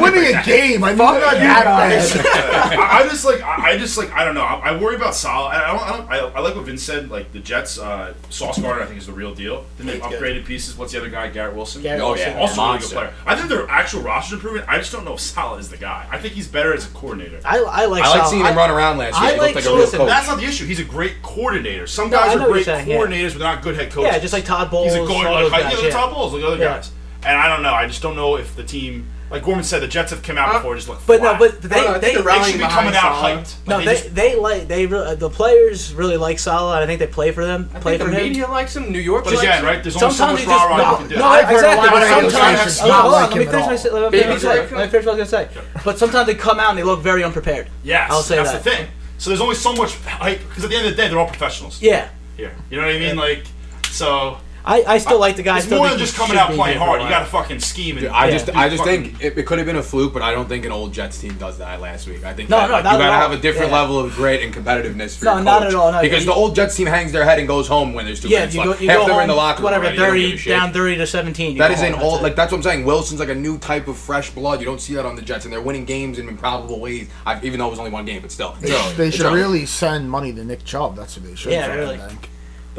winning 0.00 0.34
a 0.34 0.42
game. 0.44 0.84
I'm 0.84 0.96
not 0.96 1.20
that 1.20 1.34
bad. 1.34 2.78
I, 2.78 3.00
I 3.00 3.08
just 3.08 3.24
like 3.24 3.42
I, 3.42 3.76
just 3.76 3.98
like 3.98 4.10
I 4.12 4.24
don't 4.24 4.34
know. 4.34 4.42
I, 4.42 4.80
worry 4.80 4.96
about 4.96 5.14
Salah. 5.14 5.50
I, 5.50 6.18
I 6.18 6.40
like 6.40 6.54
what 6.54 6.64
Vince 6.64 6.82
said. 6.82 7.10
Like 7.10 7.32
the 7.32 7.40
Jets, 7.40 7.78
uh, 7.78 8.14
Sauce 8.28 8.58
Gardner, 8.58 8.82
I 8.82 8.86
think 8.86 8.98
is 8.98 9.06
the 9.06 9.12
real 9.12 9.34
deal. 9.34 9.64
Then 9.76 9.86
they 9.86 9.98
upgraded 9.98 10.44
pieces. 10.44 10.76
What's 10.76 10.92
the 10.92 10.98
other 10.98 11.10
guy? 11.10 11.30
Garrett 11.30 11.54
Wilson. 11.54 11.86
Oh, 11.86 12.14
yeah 12.14 12.29
yeah, 12.34 12.40
also 12.40 12.64
really 12.64 12.78
good 12.78 12.90
player. 12.90 13.14
I 13.26 13.36
think 13.36 13.48
their 13.48 13.68
actual 13.68 14.02
roster 14.02 14.34
improvement. 14.36 14.66
I 14.68 14.78
just 14.78 14.92
don't 14.92 15.04
know 15.04 15.14
if 15.14 15.20
Salah 15.20 15.58
is 15.58 15.68
the 15.68 15.76
guy. 15.76 16.06
I 16.10 16.18
think 16.18 16.34
he's 16.34 16.48
better 16.48 16.74
as 16.74 16.86
a 16.86 16.90
coordinator. 16.90 17.40
I, 17.44 17.58
I 17.58 17.84
like. 17.86 18.02
I 18.02 18.06
Salah. 18.06 18.18
like 18.18 18.28
seeing 18.28 18.40
him 18.42 18.52
I, 18.52 18.56
run 18.56 18.70
around 18.70 18.98
last 18.98 19.20
year. 19.20 19.32
I 19.32 19.36
like, 19.36 19.54
like 19.54 19.64
listen, 19.64 20.06
That's 20.06 20.26
not 20.26 20.38
the 20.38 20.44
issue. 20.44 20.66
He's 20.66 20.80
a 20.80 20.84
great 20.84 21.22
coordinator. 21.22 21.86
Some 21.86 22.10
no, 22.10 22.18
guys 22.18 22.36
are 22.36 22.46
great 22.46 22.64
saying, 22.64 22.86
coordinators, 22.86 23.32
yeah. 23.32 23.38
but 23.38 23.38
not 23.38 23.62
good 23.62 23.76
head 23.76 23.90
coaches. 23.90 24.12
Yeah, 24.12 24.18
just 24.18 24.32
like 24.32 24.44
Todd 24.44 24.70
Bowles. 24.70 24.92
He's 24.92 25.02
a 25.02 25.06
going 25.06 25.50
like 25.50 25.82
yeah, 25.82 25.90
Todd 25.90 26.14
Bowles, 26.14 26.32
like 26.32 26.44
other 26.44 26.58
guys. 26.58 26.92
And 27.22 27.36
I 27.36 27.48
don't 27.48 27.62
know. 27.62 27.72
I 27.72 27.86
just 27.86 28.02
don't 28.02 28.16
know 28.16 28.36
if 28.36 28.56
the 28.56 28.64
team 28.64 29.06
like 29.30 29.44
Gorman 29.44 29.62
said, 29.62 29.80
the 29.80 29.88
Jets 29.88 30.10
have 30.10 30.22
come 30.22 30.36
out 30.36 30.48
uh, 30.48 30.58
before 30.58 30.74
just 30.74 30.88
look. 30.88 31.00
But 31.06 31.20
flat. 31.20 31.38
no, 31.40 31.46
but 31.46 31.62
they 31.62 31.80
no, 31.80 31.92
no, 31.92 31.98
they, 31.98 32.14
they, 32.14 32.22
they 32.22 32.42
should 32.50 32.58
be 32.58 32.66
coming 32.66 32.94
out 32.94 33.14
Salah. 33.14 33.36
hyped. 33.36 33.66
no, 33.66 33.78
they 33.78 33.84
they, 33.84 33.94
just, 33.94 34.14
they 34.14 34.36
like 34.36 34.68
they 34.68 34.86
really, 34.86 35.14
the 35.14 35.30
players 35.30 35.94
really 35.94 36.16
like 36.16 36.38
Salah. 36.38 36.82
I 36.82 36.86
think 36.86 36.98
they 36.98 37.06
play 37.06 37.30
for 37.30 37.44
them. 37.44 37.70
I 37.72 37.78
play 37.78 37.96
for 37.96 38.04
the 38.04 38.10
him. 38.10 38.22
media 38.24 38.48
likes 38.48 38.74
him. 38.74 38.90
New 38.90 38.98
York. 38.98 39.24
But 39.24 39.34
likes 39.34 39.42
again, 39.42 39.60
him. 39.60 39.66
right? 39.66 39.82
There's 39.82 40.02
only 40.02 40.14
so 40.14 40.26
much 40.32 40.46
rah 40.46 40.64
rah 40.64 40.90
you 40.90 40.96
can 40.98 41.08
do. 41.08 41.16
No, 41.16 41.26
I've 41.26 41.44
heard 41.46 41.54
exactly. 41.54 41.88
A 41.88 41.92
lot 41.92 42.02
of 42.02 42.32
sometimes, 42.32 42.80
not 42.80 43.00
hold 43.02 43.12
like 43.12 43.30
let 43.30 43.38
me 43.38 43.44
finish 43.46 44.42
my. 44.42 44.50
Let 44.50 44.72
me 44.72 44.88
finish 44.88 45.06
what 45.06 45.14
I 45.14 45.18
was 45.18 45.30
gonna 45.30 45.48
say. 45.48 45.48
But 45.84 45.98
sometimes 45.98 46.26
they 46.26 46.34
come 46.34 46.58
out 46.58 46.70
and 46.70 46.78
they 46.78 46.82
look 46.82 47.00
very 47.00 47.22
unprepared. 47.22 47.68
Yes, 47.84 48.10
I'll 48.10 48.22
say 48.22 48.36
that's 48.36 48.52
the 48.52 48.58
thing. 48.58 48.88
So 49.18 49.30
there's 49.30 49.42
only 49.42 49.54
so 49.54 49.74
much 49.74 49.96
hype 49.96 50.40
because 50.48 50.64
at 50.64 50.70
the 50.70 50.76
end 50.76 50.86
of 50.86 50.96
the 50.96 50.96
day, 50.96 51.08
they're 51.08 51.18
all 51.18 51.28
professionals. 51.28 51.80
Yeah. 51.82 52.08
Here, 52.38 52.52
you 52.70 52.78
know 52.78 52.86
what 52.86 52.96
I 52.96 52.98
mean? 52.98 53.16
Like, 53.16 53.44
so 53.90 54.38
I, 54.64 54.82
I 54.82 54.98
still 54.98 55.18
like 55.18 55.36
the 55.36 55.42
guy. 55.42 55.56
It's 55.56 55.66
still 55.66 55.78
more 55.78 55.88
than 55.88 55.98
just 55.98 56.16
coming 56.16 56.36
out 56.36 56.50
playing 56.52 56.78
hard. 56.78 57.00
You 57.02 57.08
got 57.08 57.20
to 57.20 57.24
fucking 57.26 57.60
scheme. 57.60 57.96
And 57.96 58.04
Dude, 58.06 58.10
I 58.12 58.30
just, 58.30 58.54
I 58.54 58.68
just 58.68 58.84
think 58.84 59.22
it, 59.22 59.36
it 59.38 59.46
could 59.46 59.58
have 59.58 59.66
been 59.66 59.76
a 59.76 59.82
fluke, 59.82 60.12
but 60.12 60.22
I 60.22 60.32
don't 60.32 60.48
think 60.48 60.64
an 60.64 60.72
old 60.72 60.92
Jets 60.92 61.20
team 61.20 61.34
does 61.38 61.58
that 61.58 61.80
last 61.80 62.06
week. 62.06 62.24
I 62.24 62.34
think 62.34 62.50
No, 62.50 62.58
that, 62.58 62.66
no, 62.68 62.72
like, 62.74 62.84
not 62.84 62.90
you 62.92 62.96
at 62.96 63.00
gotta 63.08 63.12
all. 63.24 63.30
have 63.30 63.38
a 63.38 63.40
different 63.40 63.70
Yeah. 63.70 63.80
level 63.80 63.98
of 63.98 64.14
grit 64.14 64.42
and 64.42 64.54
competitiveness. 64.54 65.18
For 65.18 65.24
No, 65.24 65.34
your 65.36 65.44
not 65.44 65.66
at 65.66 65.74
all, 65.74 65.92
no. 65.92 66.00
because 66.02 66.26
the 66.26 66.32
old 66.32 66.54
Jets 66.54 66.76
team 66.76 66.86
hangs 66.86 67.12
their 67.12 67.24
head 67.24 67.38
and 67.38 67.48
goes 67.48 67.68
home 67.68 67.94
when 67.94 68.04
there's 68.04 68.20
two 68.20 68.28
Yeah, 68.28 68.40
minutes 68.40 68.54
you 68.54 68.62
go, 68.64 68.70
left. 68.70 68.82
you 68.82 68.88
Half 68.90 68.98
go 68.98 69.04
they're 69.06 69.14
home, 69.14 69.22
in 69.22 69.28
the 69.28 69.34
locker 69.34 69.58
room 69.58 69.64
whatever, 69.64 69.84
already, 69.86 70.36
thirty 70.36 70.50
down 70.50 70.72
thirty 70.72 70.96
to 70.96 71.06
seventeen. 71.06 71.56
That 71.58 71.70
is 71.70 71.80
an 71.82 71.92
that's 71.92 72.04
old, 72.04 72.22
like 72.22 72.36
that's 72.36 72.52
what 72.52 72.58
I'm 72.58 72.62
saying. 72.62 72.84
Wilson's 72.84 73.20
like 73.20 73.28
a 73.30 73.34
new 73.34 73.58
type 73.58 73.88
of 73.88 73.96
fresh 73.96 74.30
blood. 74.30 74.60
You 74.60 74.66
don't 74.66 74.80
see 74.80 74.94
that 74.94 75.06
on 75.06 75.16
the 75.16 75.22
Jets, 75.22 75.44
and 75.44 75.52
they're 75.52 75.60
winning 75.62 75.84
games 75.84 76.18
in 76.18 76.28
improbable 76.28 76.80
ways. 76.80 77.08
i 77.26 77.40
even 77.42 77.58
though 77.60 77.66
it 77.68 77.70
was 77.70 77.78
only 77.78 77.90
one 77.90 78.04
game, 78.04 78.20
but 78.22 78.30
still, 78.30 78.54
They, 78.60 79.10
should 79.10 79.32
really 79.32 79.66
send 79.66 80.10
money 80.10 80.32
to 80.32 80.44
Nick 80.44 80.64
Chubb. 80.64 80.96
That's 80.96 81.16
what 81.16 81.26
they 81.26 81.34
should. 81.34 81.52
Yeah, 81.52 81.72
do, 81.72 81.78
really. 81.78 82.00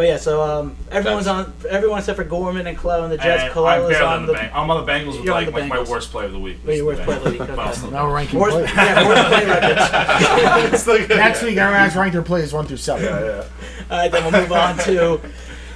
But 0.02 0.08
yeah, 0.08 0.18
so 0.18 0.42
um, 0.42 0.76
everyone's 0.90 1.28
on 1.28 1.54
everyone 1.70 2.00
except 2.00 2.18
for 2.18 2.24
Gorman 2.24 2.66
and 2.66 2.76
Clell 2.76 3.04
and 3.04 3.14
the 3.14 3.18
Jets. 3.18 3.44
And 3.56 3.92
is 3.92 4.02
on 4.02 4.22
the. 4.26 4.28
the 4.30 4.34
Bang- 4.34 4.52
I'm 4.52 4.72
on 4.72 4.84
the 4.84 4.92
Bengals 4.92 5.16
with 5.18 5.26
You're 5.26 5.36
like 5.36 5.52
my- 5.54 5.84
worst 5.84 6.10
play 6.10 6.26
of 6.26 6.32
the 6.32 6.40
week. 6.40 6.58
was 6.66 6.78
your 6.78 6.88
worst 6.88 7.04
play 7.04 7.18
of 7.18 7.24
the 7.24 7.30
Bengals. 7.30 7.84
week, 7.84 7.94
okay. 7.94 8.12
Ranking 8.12 8.40
Worst, 8.40 8.56
players. 8.56 8.72
yeah, 8.76 9.08
worst 9.08 9.28
play 9.28 9.46
records. 9.46 10.72
It's 10.74 10.82
still 10.82 10.98
good. 11.08 11.18
Next 11.18 11.44
week, 11.44 11.60
our 11.60 11.72
ranked 11.72 12.14
their 12.14 12.24
plays 12.24 12.52
one 12.52 12.66
through 12.66 12.78
seven. 12.78 13.06
Yeah, 13.06 13.20
yeah. 13.20 13.44
All 13.92 13.98
right, 14.00 14.12
then 14.12 14.24
we'll 14.24 14.42
move 14.42 14.52
on 14.52 14.76
to 14.80 15.22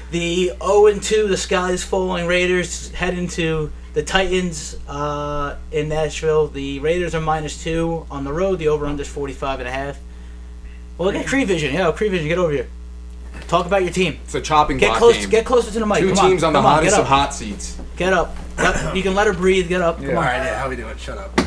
the 0.09 0.53
0 0.59 0.87
and 0.87 1.03
2, 1.03 1.27
the 1.27 1.37
Sky's 1.37 1.83
falling 1.83 2.25
Raiders 2.25 2.89
head 2.93 3.13
into 3.15 3.71
the 3.93 4.01
Titans 4.01 4.75
uh, 4.87 5.55
in 5.71 5.89
Nashville. 5.89 6.47
The 6.47 6.79
Raiders 6.79 7.13
are 7.13 7.21
minus 7.21 7.63
two 7.63 8.07
on 8.09 8.23
the 8.23 8.33
road. 8.33 8.57
The 8.57 8.69
over 8.69 8.87
under 8.87 9.03
is 9.03 9.07
45 9.07 9.59
and 9.59 9.69
a 9.69 9.71
half. 9.71 9.99
Well, 10.97 11.11
look 11.11 11.15
at 11.15 11.27
Cree 11.27 11.43
Vision. 11.43 11.75
Yeah, 11.75 11.91
Cree 11.91 12.09
Vision, 12.09 12.27
get 12.27 12.39
over 12.39 12.51
here. 12.51 12.69
Talk 13.47 13.65
about 13.67 13.83
your 13.83 13.91
team. 13.91 14.19
It's 14.23 14.33
a 14.35 14.41
chopping 14.41 14.77
Get 14.77 14.87
block 14.87 14.97
close. 14.97 15.17
game. 15.17 15.29
Get 15.29 15.45
closer 15.45 15.71
to 15.71 15.79
the 15.79 15.85
mic. 15.85 15.99
Two 15.99 16.13
Come 16.13 16.29
teams 16.31 16.43
on, 16.43 16.53
the 16.53 16.59
come 16.59 16.65
hottest 16.65 16.95
get 16.95 17.01
of 17.01 17.07
hot 17.07 17.33
seats. 17.33 17.79
Get 17.95 18.11
up. 18.13 18.35
Let- 18.57 18.95
you 18.95 19.03
can 19.03 19.13
let 19.15 19.27
her 19.27 19.33
breathe. 19.33 19.67
Get 19.69 19.81
up. 19.81 19.97
Come 19.97 20.05
All 20.11 20.17
on. 20.17 20.23
right, 20.23 20.37
yeah, 20.37 20.59
how 20.59 20.69
we 20.69 20.75
doing? 20.75 20.97
Shut 20.97 21.17
up. 21.17 21.39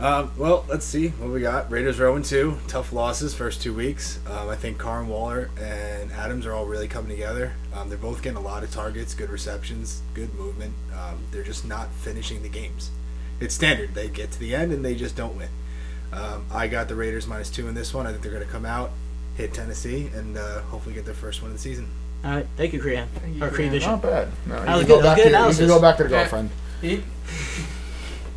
Um, 0.00 0.32
well, 0.38 0.64
let's 0.66 0.86
see 0.86 1.08
what 1.08 1.30
we 1.30 1.42
got. 1.42 1.70
Raiders 1.70 2.00
are 2.00 2.20
0 2.22 2.22
2. 2.22 2.58
Tough 2.68 2.90
losses 2.92 3.34
first 3.34 3.60
two 3.60 3.74
weeks. 3.74 4.18
Um, 4.26 4.48
I 4.48 4.56
think 4.56 4.78
Carr 4.78 5.00
and 5.00 5.10
Waller 5.10 5.50
and 5.60 6.10
Adams 6.12 6.46
are 6.46 6.54
all 6.54 6.64
really 6.64 6.88
coming 6.88 7.10
together. 7.10 7.52
Um, 7.74 7.90
they're 7.90 7.98
both 7.98 8.22
getting 8.22 8.38
a 8.38 8.40
lot 8.40 8.64
of 8.64 8.70
targets, 8.72 9.12
good 9.12 9.28
receptions, 9.28 10.00
good 10.14 10.32
movement. 10.34 10.72
Um, 10.98 11.18
they're 11.32 11.42
just 11.44 11.66
not 11.66 11.92
finishing 11.92 12.42
the 12.42 12.48
games. 12.48 12.90
It's 13.40 13.54
standard. 13.54 13.94
They 13.94 14.08
get 14.08 14.30
to 14.32 14.40
the 14.40 14.54
end 14.54 14.72
and 14.72 14.82
they 14.82 14.94
just 14.94 15.16
don't 15.16 15.36
win. 15.36 15.48
Um, 16.14 16.46
I 16.50 16.66
got 16.66 16.88
the 16.88 16.94
Raiders 16.94 17.26
minus 17.26 17.50
two 17.50 17.68
in 17.68 17.74
this 17.74 17.92
one. 17.92 18.06
I 18.06 18.10
think 18.10 18.22
they're 18.22 18.32
going 18.32 18.44
to 18.44 18.50
come 18.50 18.64
out, 18.64 18.92
hit 19.40 19.54
Tennessee, 19.54 20.10
and 20.14 20.36
uh, 20.36 20.60
hopefully 20.62 20.94
get 20.94 21.04
their 21.04 21.14
first 21.14 21.42
win 21.42 21.50
of 21.50 21.56
the 21.56 21.62
season. 21.62 21.88
All 22.24 22.32
right, 22.32 22.46
thank 22.56 22.72
you, 22.72 22.80
Crean. 22.80 23.06
Thank 23.20 23.36
you, 23.36 23.44
Or 23.44 23.48
Crean. 23.50 23.76
Not 23.78 24.02
bad. 24.02 24.28
No, 24.46 24.54
you 24.56 24.60
was 24.60 24.66
can 24.66 24.76
good. 24.80 24.88
go 24.88 25.00
That 25.00 25.02
was 25.02 25.02
back 25.02 25.16
good 25.16 25.22
to- 25.22 25.28
You 25.30 25.34
analysis. 25.36 25.58
can 25.58 25.68
go 25.68 25.80
back 25.80 25.96
to 25.96 26.04
the 26.04 26.10
Yeah. 26.10 26.16
girlfriend. 26.20 26.50
He- 26.82 27.02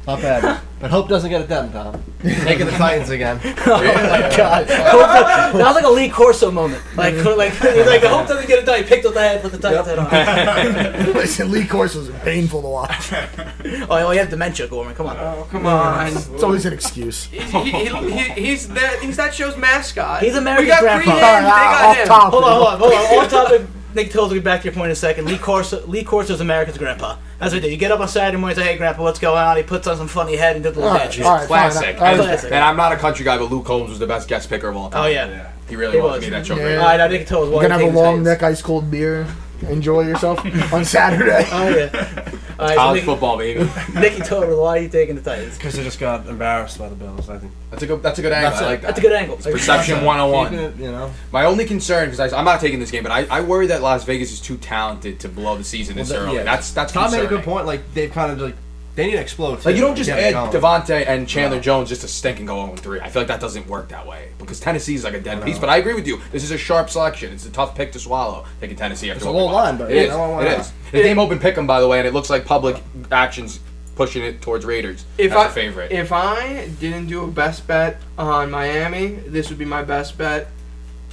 Not 0.05 0.21
bad. 0.21 0.61
but 0.81 0.91
Hope 0.91 1.07
doesn't 1.07 1.29
get 1.29 1.41
it 1.41 1.47
done, 1.47 1.71
Tom. 1.71 2.03
Taking 2.21 2.65
the 2.65 2.73
Titans 2.73 3.09
again. 3.09 3.39
Oh 3.65 3.81
my 3.81 4.35
god! 4.35 4.65
Hope 4.67 5.01
that, 5.01 5.53
that 5.53 5.65
was 5.65 5.75
like 5.75 5.85
a 5.85 5.89
Lee 5.89 6.09
Corso 6.09 6.51
moment. 6.51 6.83
Like, 6.97 7.15
like, 7.25 7.37
like, 7.63 8.03
I 8.03 8.07
hope 8.07 8.27
doesn't 8.27 8.47
get 8.47 8.59
it 8.59 8.65
done. 8.65 8.83
He 8.83 8.83
picked 8.83 9.05
up 9.05 9.13
the 9.13 9.21
head, 9.21 9.41
put 9.41 9.51
the 9.53 9.57
Titans 9.57 9.87
head 9.87 9.99
on. 9.99 11.13
Listen, 11.13 11.51
Lee 11.51 11.65
Corso 11.65 11.99
was 11.99 12.09
painful 12.23 12.61
to 12.61 12.67
watch. 12.67 13.13
Oh, 13.13 13.87
oh, 13.89 14.11
you 14.11 14.19
have 14.19 14.29
dementia, 14.29 14.67
Gorman. 14.67 14.93
Come 14.95 15.07
on. 15.07 15.17
Oh, 15.17 15.47
come 15.49 15.65
on. 15.65 16.07
It's 16.07 16.43
always 16.43 16.65
an 16.65 16.73
excuse. 16.73 17.25
He, 17.25 17.39
he, 17.39 17.61
he, 17.71 18.11
he, 18.11 18.19
he's 18.41 18.67
that 18.69 18.99
he's 19.01 19.17
that 19.17 19.33
show's 19.33 19.55
mascot. 19.57 20.21
He's 20.21 20.35
America's 20.35 20.65
we 20.65 20.69
got 20.69 20.81
grandpa. 20.81 21.11
Crean, 21.11 21.15
they 21.15 21.49
got 21.49 21.85
off 21.85 21.97
him. 21.97 22.07
top. 22.07 22.33
Hold 22.33 22.43
on, 22.43 22.51
hold 22.51 22.67
on, 22.67 22.79
hold 22.79 22.93
on. 22.93 23.25
Off 23.25 23.31
topic. 23.31 23.61
Nick 23.95 24.11
Tills 24.11 24.29
will 24.29 24.35
be 24.37 24.41
back 24.43 24.61
to 24.61 24.65
your 24.65 24.73
point 24.73 24.85
in 24.87 24.91
a 24.91 24.95
second. 24.95 25.25
Lee 25.25 25.37
Corso, 25.37 25.85
Lee 25.87 26.03
Corso's 26.03 26.41
America's 26.41 26.77
grandpa. 26.77 27.17
That's 27.39 27.53
what 27.53 27.61
he 27.61 27.67
did. 27.69 27.71
You 27.71 27.77
get 27.77 27.91
up 27.91 27.99
on 27.99 28.07
Saturday 28.07 28.37
morning 28.37 28.57
and 28.57 28.65
say, 28.65 28.71
"Hey, 28.71 28.77
Grandpa, 28.77 29.03
what's 29.03 29.19
going 29.19 29.37
on?" 29.37 29.57
He 29.57 29.63
puts 29.63 29.85
on 29.87 29.97
some 29.97 30.07
funny 30.07 30.35
head 30.35 30.55
and 30.55 30.63
does 30.63 30.73
a 30.75 30.79
little 30.79 30.91
All 30.93 30.97
right, 30.97 31.11
dance. 31.11 31.25
all 31.25 31.35
right, 31.35 31.47
Classic. 31.47 31.97
fine. 31.97 32.03
I- 32.03 32.05
I 32.07 32.11
and, 32.13 32.21
Classic. 32.21 32.51
and 32.51 32.63
I'm 32.63 32.77
not 32.77 32.91
a 32.91 32.95
country 32.97 33.25
guy, 33.25 33.37
but 33.37 33.51
Luke 33.51 33.67
Holmes 33.67 33.89
was 33.89 33.99
the 33.99 34.07
best 34.07 34.27
guest 34.27 34.49
picker 34.49 34.67
of 34.69 34.77
all 34.77 34.89
time. 34.89 35.03
Oh 35.03 35.07
yeah. 35.07 35.47
He 35.69 35.75
really 35.75 35.93
He 35.97 36.01
was. 36.01 36.11
was. 36.13 36.21
Made 36.21 36.33
that 36.33 36.45
show 36.45 36.55
Yeah. 36.55 36.63
great. 36.63 36.77
All 36.77 36.85
right, 36.85 36.97
now 36.97 37.07
Nick 37.07 37.27
Tills. 37.27 37.49
You're 37.49 37.61
gonna 37.61 37.73
have 37.83 37.93
a 37.95 37.97
long 37.99 38.23
neck 38.23 38.43
ice 38.43 38.61
cold 38.61 38.89
beer. 38.91 39.25
Enjoy 39.69 40.01
yourself 40.01 40.39
on 40.73 40.83
Saturday. 40.85 41.45
Oh 41.51 41.69
yeah. 41.69 42.29
All 42.59 42.67
right, 42.67 42.69
so 42.69 42.75
College 42.75 42.95
Nick, 42.97 43.05
football, 43.05 43.37
baby. 43.37 43.67
Nicky 43.95 44.21
Total, 44.21 44.61
why 44.61 44.77
are 44.77 44.81
you 44.81 44.89
taking 44.89 45.15
the 45.15 45.21
Titans? 45.21 45.57
Because 45.57 45.73
they 45.73 45.83
just 45.83 45.99
got 45.99 46.27
embarrassed 46.27 46.77
by 46.77 46.87
the 46.87 46.95
Bills, 46.95 47.27
I 47.29 47.39
think. 47.39 47.51
That's 47.71 47.81
a 47.83 47.87
good. 47.87 48.03
That's 48.03 48.19
a 48.19 48.21
good 48.21 48.31
angle. 48.31 48.51
That's 48.51 48.61
I 48.61 48.65
a- 48.65 48.69
like 48.69 48.81
that. 48.81 48.87
That's 48.87 48.99
a 48.99 49.01
good 49.01 49.11
angle. 49.13 49.37
Perception 49.37 49.95
Keeping 49.95 50.05
101. 50.05 50.53
it, 50.53 50.75
you 50.77 50.91
know. 50.91 51.11
My 51.31 51.45
only 51.45 51.65
concern, 51.65 52.11
because 52.11 52.31
I'm 52.31 52.45
not 52.45 52.61
taking 52.61 52.79
this 52.79 52.91
game, 52.91 53.01
but 53.03 53.11
I, 53.11 53.25
I 53.25 53.41
worry 53.41 53.67
that 53.67 53.81
Las 53.81 54.03
Vegas 54.05 54.31
is 54.31 54.39
too 54.39 54.57
talented 54.57 55.19
to 55.21 55.29
blow 55.29 55.57
the 55.57 55.63
season 55.63 55.95
this 55.95 56.11
Well, 56.11 56.19
that- 56.21 56.25
early. 56.27 56.37
yeah. 56.37 56.43
That's 56.43 56.71
that's 56.71 56.93
Tom 56.93 57.11
made 57.11 57.23
a 57.23 57.27
good 57.27 57.43
point. 57.43 57.65
Like 57.65 57.93
they've 57.95 58.11
kind 58.11 58.31
of 58.31 58.39
like 58.39 58.55
they 58.95 59.05
need 59.07 59.13
to 59.13 59.17
explode. 59.19 59.65
Like 59.65 59.75
you 59.75 59.81
don't 59.81 59.95
just 59.95 60.09
add 60.09 60.33
Davante 60.51 61.05
and 61.07 61.27
Chandler 61.27 61.57
No. 61.57 61.61
Jones 61.63 61.89
just 61.89 62.01
to 62.01 62.07
stink 62.07 62.37
and 62.39 62.47
go 62.47 62.63
0 62.65 62.75
3. 62.75 62.99
I 63.01 63.09
feel 63.09 63.21
like 63.21 63.27
that 63.27 63.39
doesn't 63.41 63.67
work 63.67 63.89
that 63.89 64.05
way 64.05 64.29
because 64.37 64.59
Tennessee's 64.59 65.03
like 65.03 65.13
a 65.15 65.19
dead 65.19 65.43
piece. 65.43 65.57
But 65.57 65.69
I 65.69 65.77
agree 65.77 65.93
with 65.95 66.05
you. 66.07 66.21
This 66.31 66.43
is 66.43 66.51
a 66.51 66.57
sharp 66.57 66.89
selection. 66.89 67.33
It's 67.33 67.45
a 67.45 67.51
tough 67.51 67.75
pick 67.75 67.91
to 67.93 67.99
swallow. 67.99 68.45
Taking 68.61 68.75
Tennessee 68.77 69.09
after 69.09 69.17
It's 69.17 69.25
a 69.25 69.31
what 69.31 69.35
we 69.39 69.45
low 69.47 69.53
line, 69.53 69.77
but 69.77 69.91
it 69.91 69.95
you 69.95 70.01
is. 70.03 70.09
know, 70.09 70.29
why 70.29 70.45
It 70.45 70.49
not? 70.51 70.59
is. 70.59 70.71
The 70.91 71.01
game 71.01 71.17
open 71.19 71.39
pick 71.39 71.57
'em 71.57 71.65
by 71.65 71.79
the 71.81 71.87
way, 71.87 71.97
and 71.99 72.07
it 72.07 72.13
looks 72.13 72.29
like 72.29 72.45
public 72.45 72.77
actions 73.11 73.59
pushing 73.95 74.23
it 74.23 74.41
towards 74.41 74.65
Raiders 74.65 75.05
If 75.19 75.31
as 75.31 75.37
I 75.37 75.45
a 75.47 75.49
favorite. 75.49 75.91
if 75.91 76.11
I 76.11 76.67
didn't 76.79 77.07
do 77.07 77.23
a 77.23 77.27
best 77.27 77.65
bet 77.67 77.99
on 78.17 78.49
Miami, 78.51 79.07
this 79.27 79.49
would 79.49 79.57
be 79.59 79.65
my 79.65 79.83
best 79.83 80.17
bet. 80.17 80.49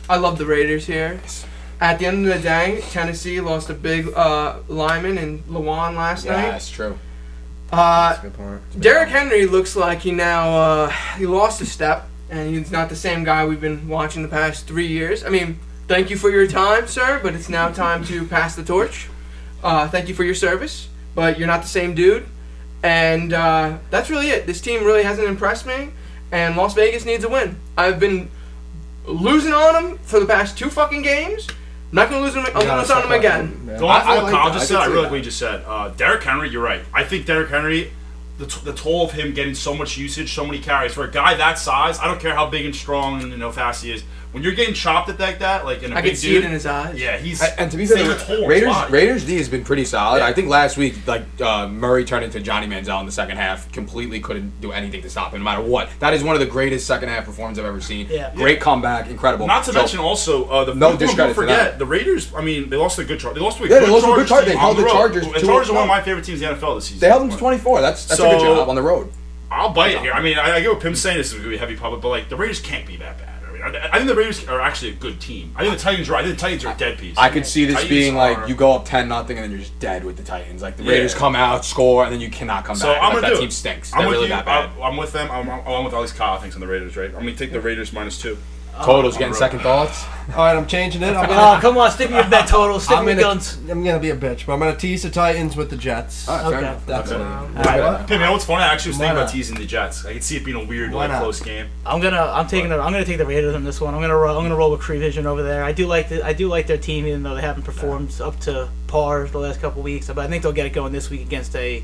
I 0.09 0.17
love 0.17 0.39
the 0.39 0.47
Raiders 0.47 0.87
here. 0.87 1.21
At 1.81 1.99
the 1.99 2.07
end 2.07 2.27
of 2.27 2.35
the 2.35 2.41
day, 2.43 2.83
Tennessee 2.91 3.41
lost 3.41 3.71
a 3.71 3.75
big 3.75 4.13
uh, 4.15 4.57
lineman 4.69 5.17
in 5.19 5.39
Lewan 5.45 5.97
last 5.97 6.27
yeah, 6.27 6.33
night. 6.33 6.51
that's 6.51 6.69
true. 6.71 6.99
Uh, 7.73 8.11
That's 8.11 8.19
a 8.19 8.23
good 8.29 8.35
point. 8.35 8.81
Derrick 8.81 9.09
Henry 9.09 9.47
looks 9.47 9.77
like 9.77 10.01
he 10.01 10.11
now 10.11 10.51
uh, 10.51 10.89
he 11.17 11.27
lost 11.27 11.61
a 11.61 11.67
step, 11.67 12.07
and 12.29 12.55
he's 12.55 12.71
not 12.71 12.89
the 12.89 12.97
same 12.97 13.23
guy 13.25 13.45
we've 13.47 13.61
been 13.61 13.89
watching 13.89 14.23
the 14.23 14.29
past 14.29 14.67
three 14.67 14.89
years. 14.89 15.25
I 15.25 15.29
mean, 15.29 15.61
thank 15.87 16.11
you 16.11 16.17
for 16.17 16.31
your 16.31 16.47
time, 16.47 16.89
sir, 16.89 17.21
but 17.23 17.35
it's 17.35 17.49
now 17.49 17.69
time 17.69 18.05
to 18.07 18.27
pass 18.27 18.57
the 18.57 18.65
torch. 18.65 19.09
Uh, 19.63 19.89
thank 19.89 20.09
you 20.09 20.15
for 20.15 20.25
your 20.25 20.35
service, 20.35 20.89
but 21.15 21.39
you're 21.39 21.47
not 21.47 21.63
the 21.63 21.69
same 21.69 21.95
dude, 21.95 22.27
and 22.83 23.33
uh, 23.33 23.79
that's 23.91 24.11
really 24.11 24.31
it. 24.31 24.47
This 24.47 24.61
team 24.61 24.85
really 24.85 25.05
hasn't 25.05 25.29
impressed 25.29 25.67
me, 25.67 25.91
and 26.33 26.57
Las 26.57 26.75
Vegas 26.75 27.05
needs 27.05 27.23
a 27.25 27.29
win. 27.29 27.61
I've 27.77 28.01
been 28.01 28.31
losing 29.05 29.53
on 29.53 29.75
them 29.75 29.99
for 29.99 30.19
the 30.19 30.27
past 30.27 30.59
two 30.59 30.71
fucking 30.71 31.03
games. 31.03 31.47
I'm 31.91 31.97
not 31.97 32.09
gonna 32.11 32.23
lose 32.25 32.35
them. 32.35 32.43
I'm 32.45 32.47
You 32.49 32.53
gonna 32.53 32.67
gotta 32.67 32.81
lose 32.83 32.91
on 32.91 33.03
step 33.03 33.19
again. 33.19 33.61
Yeah. 33.67 33.79
Going 33.79 33.91
off 33.91 34.07
I- 34.07 34.17
I 34.17 34.21
like 34.23 34.33
Kyle 34.33 34.47
that. 34.49 34.53
just 34.59 34.71
I 34.71 34.75
said, 34.75 34.77
I 34.77 34.85
could 34.87 34.91
really 34.93 34.97
see 34.99 35.03
like 35.03 35.11
what 35.11 35.17
you 35.17 35.23
just 35.25 35.39
said. 35.39 35.65
Uh, 35.67 35.89
Derrick 35.89 36.23
Henry, 36.23 36.49
you're 36.51 36.63
right. 36.63 36.83
I 36.95 37.03
think 37.05 37.27
Derrick 37.27 37.51
Henry, 37.51 37.93
the, 38.39 38.47
t- 38.47 38.61
the 38.65 38.73
toll 38.73 39.05
of 39.05 39.13
him 39.13 39.35
getting 39.35 39.55
so 39.55 39.75
much 39.75 39.99
usage, 39.99 40.33
so 40.33 40.47
many 40.47 40.61
carries 40.61 40.95
for 40.95 41.05
a 41.05 41.11
guy 41.11 41.35
that 41.35 41.59
size. 41.59 41.99
I 41.99 42.07
don't 42.07 42.21
care 42.21 42.35
how 42.35 42.47
big 42.49 42.65
and 42.65 42.75
strong 42.77 43.21
and 43.23 43.33
you 43.33 43.39
know 43.39 43.51
fast 43.53 43.83
he 43.85 43.93
is. 43.93 44.05
When 44.33 44.45
you're 44.45 44.53
getting 44.55 44.75
chopped 44.75 45.09
at 45.09 45.19
like 45.19 45.41
that, 45.41 45.65
like 45.65 45.83
in 45.83 45.93
a 45.93 45.97
I 45.97 46.03
big 46.03 46.11
can 46.13 46.17
see 46.21 46.29
dude, 46.29 46.45
it 46.45 46.47
in 46.47 46.53
his 46.53 46.65
eyes. 46.65 46.97
yeah, 47.01 47.17
he's 47.19 47.43
And, 47.43 47.53
and 47.59 47.71
to 47.73 47.77
be 47.77 47.85
taking 47.87 48.07
fair, 48.07 48.15
a 48.15 48.19
toll 48.19 48.37
on 48.37 48.41
his 48.43 48.49
Raiders 48.49 48.69
body. 48.75 48.93
Raiders 48.93 49.25
D 49.25 49.37
has 49.39 49.49
been 49.49 49.65
pretty 49.65 49.85
solid. 49.85 50.19
Yeah. 50.19 50.27
I 50.27 50.33
think 50.33 50.49
last 50.49 50.77
week, 50.77 50.95
like 51.07 51.25
uh, 51.41 51.67
Murray 51.67 52.05
turned 52.05 52.25
into 52.25 52.39
Johnny 52.39 52.69
Manziel 52.69 53.01
in 53.01 53.07
the 53.07 53.13
second 53.13 53.39
half, 53.39 53.71
completely 53.73 54.21
couldn't 54.21 54.61
do 54.61 54.71
anything 54.71 55.03
to 55.03 55.11
stop 55.11 55.33
him, 55.33 55.41
no 55.41 55.45
matter 55.45 55.63
what. 55.63 55.89
That 55.99 56.15
is 56.15 56.23
one 56.23 56.37
of 56.37 56.41
the 56.41 56.47
greatest 56.47 56.87
second 56.87 57.09
half 57.09 57.25
performances 57.25 57.59
I've 57.65 57.69
ever 57.69 57.81
seen. 57.81 58.07
Yeah. 58.09 58.33
Great 58.37 58.61
comeback, 58.61 59.09
incredible. 59.09 59.49
Not 59.49 59.65
to 59.65 59.73
So- 59.73 59.79
mention 59.81 59.99
also 59.99 60.45
uh, 60.49 60.65
the 60.65 60.75
No 60.77 60.93
people 60.93 61.07
discredit 61.09 61.35
don't 61.35 61.45
forget 61.45 61.79
the 61.81 61.87
Raiders. 61.87 62.33
I 62.33 62.41
mean, 62.41 62.71
they 62.71 62.77
lost 62.77 63.01
a 63.01 63.05
good 63.05 63.19
Char- 63.19 63.35
They 63.35 63.41
lost 63.41 63.59
to 63.59 63.65
a 63.65 63.67
Yeah, 63.69 63.81
good 63.81 63.89
they 63.89 63.93
lost 63.93 64.05
to 64.07 64.13
a 64.13 64.15
good 64.15 64.29
Chargers 64.29 64.47
Char- 64.47 64.55
they 64.55 64.57
held 64.61 64.77
on 64.77 64.83
the. 64.85 64.89
Chargers 64.91 65.25
And 65.27 65.35
to- 65.35 65.41
Chargers 65.47 65.71
are 65.71 65.75
one 65.75 65.83
of 65.83 65.89
my 65.89 66.03
favorite 66.03 66.25
teams 66.25 66.41
in 66.41 66.49
the 66.49 66.55
NFL 66.55 66.77
this 66.77 66.85
season. 66.85 67.01
They 67.01 67.09
held 67.09 67.23
them 67.23 67.31
to 67.31 67.37
24. 67.37 67.81
That's 67.81 68.05
that's 68.07 68.21
a 68.21 68.23
good 68.23 68.41
job 68.41 68.69
on 68.69 68.77
the 68.77 68.83
road. 68.83 69.11
I'll 69.51 69.71
bite 69.71 69.97
it 69.97 70.01
here. 70.03 70.13
I 70.13 70.23
mean, 70.23 70.39
I, 70.39 70.55
I 70.57 70.61
get 70.61 70.71
what 70.71 70.81
Pim's 70.81 71.01
saying. 71.01 71.17
This 71.19 71.27
is 71.29 71.33
going 71.33 71.43
to 71.47 71.51
be 71.51 71.57
heavy 71.57 71.75
public, 71.75 72.01
but 72.01 72.11
like 72.11 72.29
the 72.29 72.37
Raiders 72.37 72.61
can't 72.61 72.87
be 72.87 72.97
that 72.99 73.19
bad. 73.19 73.27
I 73.63 73.69
I, 73.69 73.89
I 73.93 73.97
think 73.97 74.09
the 74.09 74.15
Raiders 74.15 74.47
are 74.49 74.61
actually 74.61 74.91
a 74.93 74.95
good 74.95 75.21
team. 75.21 75.53
I 75.57 75.63
think 75.65 75.77
the 75.77 75.81
Titans 75.83 76.09
are. 76.11 76.15
I 76.17 76.23
think 76.23 76.35
the 76.37 76.41
Titans 76.41 76.65
are 76.65 76.73
a 76.75 76.77
dead 76.79 76.99
piece. 76.99 77.17
I 77.19 77.29
could 77.29 77.47
see 77.47 77.65
this 77.65 77.75
Titans 77.77 77.91
being 77.91 78.17
are- 78.17 78.35
like 78.41 78.49
you 78.49 78.55
go 78.55 78.73
up 78.73 78.85
10 78.85 79.09
nothing 79.09 79.37
and 79.39 79.45
then 79.45 79.51
you're 79.51 79.61
just 79.61 79.79
dead 79.79 80.05
with 80.05 80.17
the 80.17 80.23
Titans. 80.23 80.63
Like 80.63 80.77
the 80.77 80.83
Yeah. 80.85 80.93
Raiders 80.93 81.15
come 81.15 81.35
out, 81.37 81.65
score, 81.65 82.05
and 82.05 82.13
then 82.13 82.21
you 82.21 82.31
cannot 82.31 82.65
come 82.65 82.77
So 82.77 82.87
back. 82.87 82.97
I'm 83.03 83.03
Like, 83.05 83.13
gonna 83.15 83.21
that 83.23 83.35
do 83.35 83.41
team 83.41 83.49
it. 83.49 83.53
stinks. 83.53 83.93
I'm 83.93 84.01
They're 84.01 84.09
with 84.09 84.17
really 84.17 84.29
you. 84.29 84.35
that 84.35 84.45
bad. 84.47 84.71
I'm, 84.77 84.83
I'm 84.83 84.97
with 84.97 85.13
them. 85.13 85.31
I'm, 85.31 85.49
I'm 85.51 85.67
along 85.67 85.85
with 85.85 85.95
least 85.95 86.17
Kyle 86.17 86.39
thinks 86.41 86.55
on 86.57 86.61
the 86.61 86.67
Raiders, 86.69 86.97
right? 86.97 87.09
I'm 87.15 87.21
gonna 87.21 87.35
take 87.35 87.53
the 87.53 87.61
Raiders 87.61 87.93
minus 87.93 88.21
two. 88.21 88.37
Totals 88.85 89.17
getting 89.19 89.33
the 89.33 89.39
second 89.39 89.61
thoughts. 89.61 90.05
All 90.31 90.37
right, 90.37 90.57
I'm 90.57 90.67
changing 90.67 91.03
it. 91.03 91.09
I'm 91.15 91.25
Oh, 91.25 91.29
gonna, 91.29 91.61
come 91.61 91.77
on, 91.77 91.91
stick 91.91 92.09
with 92.09 92.17
your 92.19 92.29
bet 92.31 92.47
total. 92.47 92.81
Stick 92.81 92.97
I'm 92.97 93.05
with 93.05 93.19
gonna, 93.19 93.35
guns. 93.35 93.59
I'm 93.69 93.85
gonna 93.85 93.99
be 93.99 94.11
a 94.11 94.17
bitch, 94.17 94.47
but 94.47 94.55
I'm 94.55 94.59
gonna 94.59 94.77
tease 94.77 95.03
the 95.03 95.11
Titans 95.11 95.55
with 95.57 95.69
the 95.71 95.77
Jets. 95.77 96.29
All 96.29 96.37
right, 96.37 96.43
fair 96.45 96.49
Okay. 96.59 96.59
enough. 96.69 96.87
That's 96.87 97.11
Okay. 97.13 97.21
it. 97.21 97.27
All 97.27 97.79
right. 97.93 98.07
Pim, 98.07 98.21
you 98.21 98.27
know 98.27 98.33
what's 98.33 98.45
funny? 98.47 98.63
I 98.63 98.69
actually 98.73 98.91
was 98.91 98.99
Why 98.99 99.07
thinking 99.07 99.17
about 99.19 99.25
not? 99.27 99.33
teasing 99.33 99.57
the 99.57 99.67
Jets. 99.67 100.07
I 100.07 100.13
could 100.15 100.25
see 100.25 100.37
it 100.37 100.45
being 100.45 100.57
a 100.57 100.65
weird, 100.65 100.93
Why 100.93 101.01
like, 101.03 101.11
not? 101.11 101.21
close 101.23 101.41
game. 101.41 101.67
I'm 101.85 102.01
gonna 102.01 102.23
I'm 102.23 102.47
taking 102.47 102.71
the 102.71 102.77
I'm 102.79 102.93
gonna 102.93 103.05
take 103.05 103.19
the 103.19 103.27
Raiders 103.27 103.55
in 103.55 103.65
this 103.65 103.81
one. 103.81 103.93
I'm 103.95 104.01
gonna 104.01 104.17
roll, 104.17 104.37
I'm 104.39 104.45
gonna 104.45 104.57
roll 104.57 104.71
with 104.71 104.81
Cree 104.81 104.99
Vision 104.99 105.27
over 105.27 105.43
there. 105.43 105.63
I 105.65 105.73
do 105.73 105.87
like 105.87 106.09
the 106.09 106.25
I 106.25 106.33
do 106.33 106.49
like 106.49 106.67
their 106.69 106.79
team 106.79 107.07
even 107.07 107.23
though 107.23 107.35
they 107.35 107.41
haven't 107.43 107.65
performed 107.65 108.19
up 108.21 108.39
to 108.41 108.69
par 108.87 109.25
the 109.27 109.39
last 109.39 109.61
couple 109.61 109.83
weeks. 109.83 110.07
But 110.07 110.19
I 110.19 110.27
think 110.29 110.43
they'll 110.43 110.53
get 110.53 110.65
it 110.67 110.71
going 110.73 110.93
this 110.93 111.11
week 111.11 111.21
against 111.23 111.55
a 111.57 111.83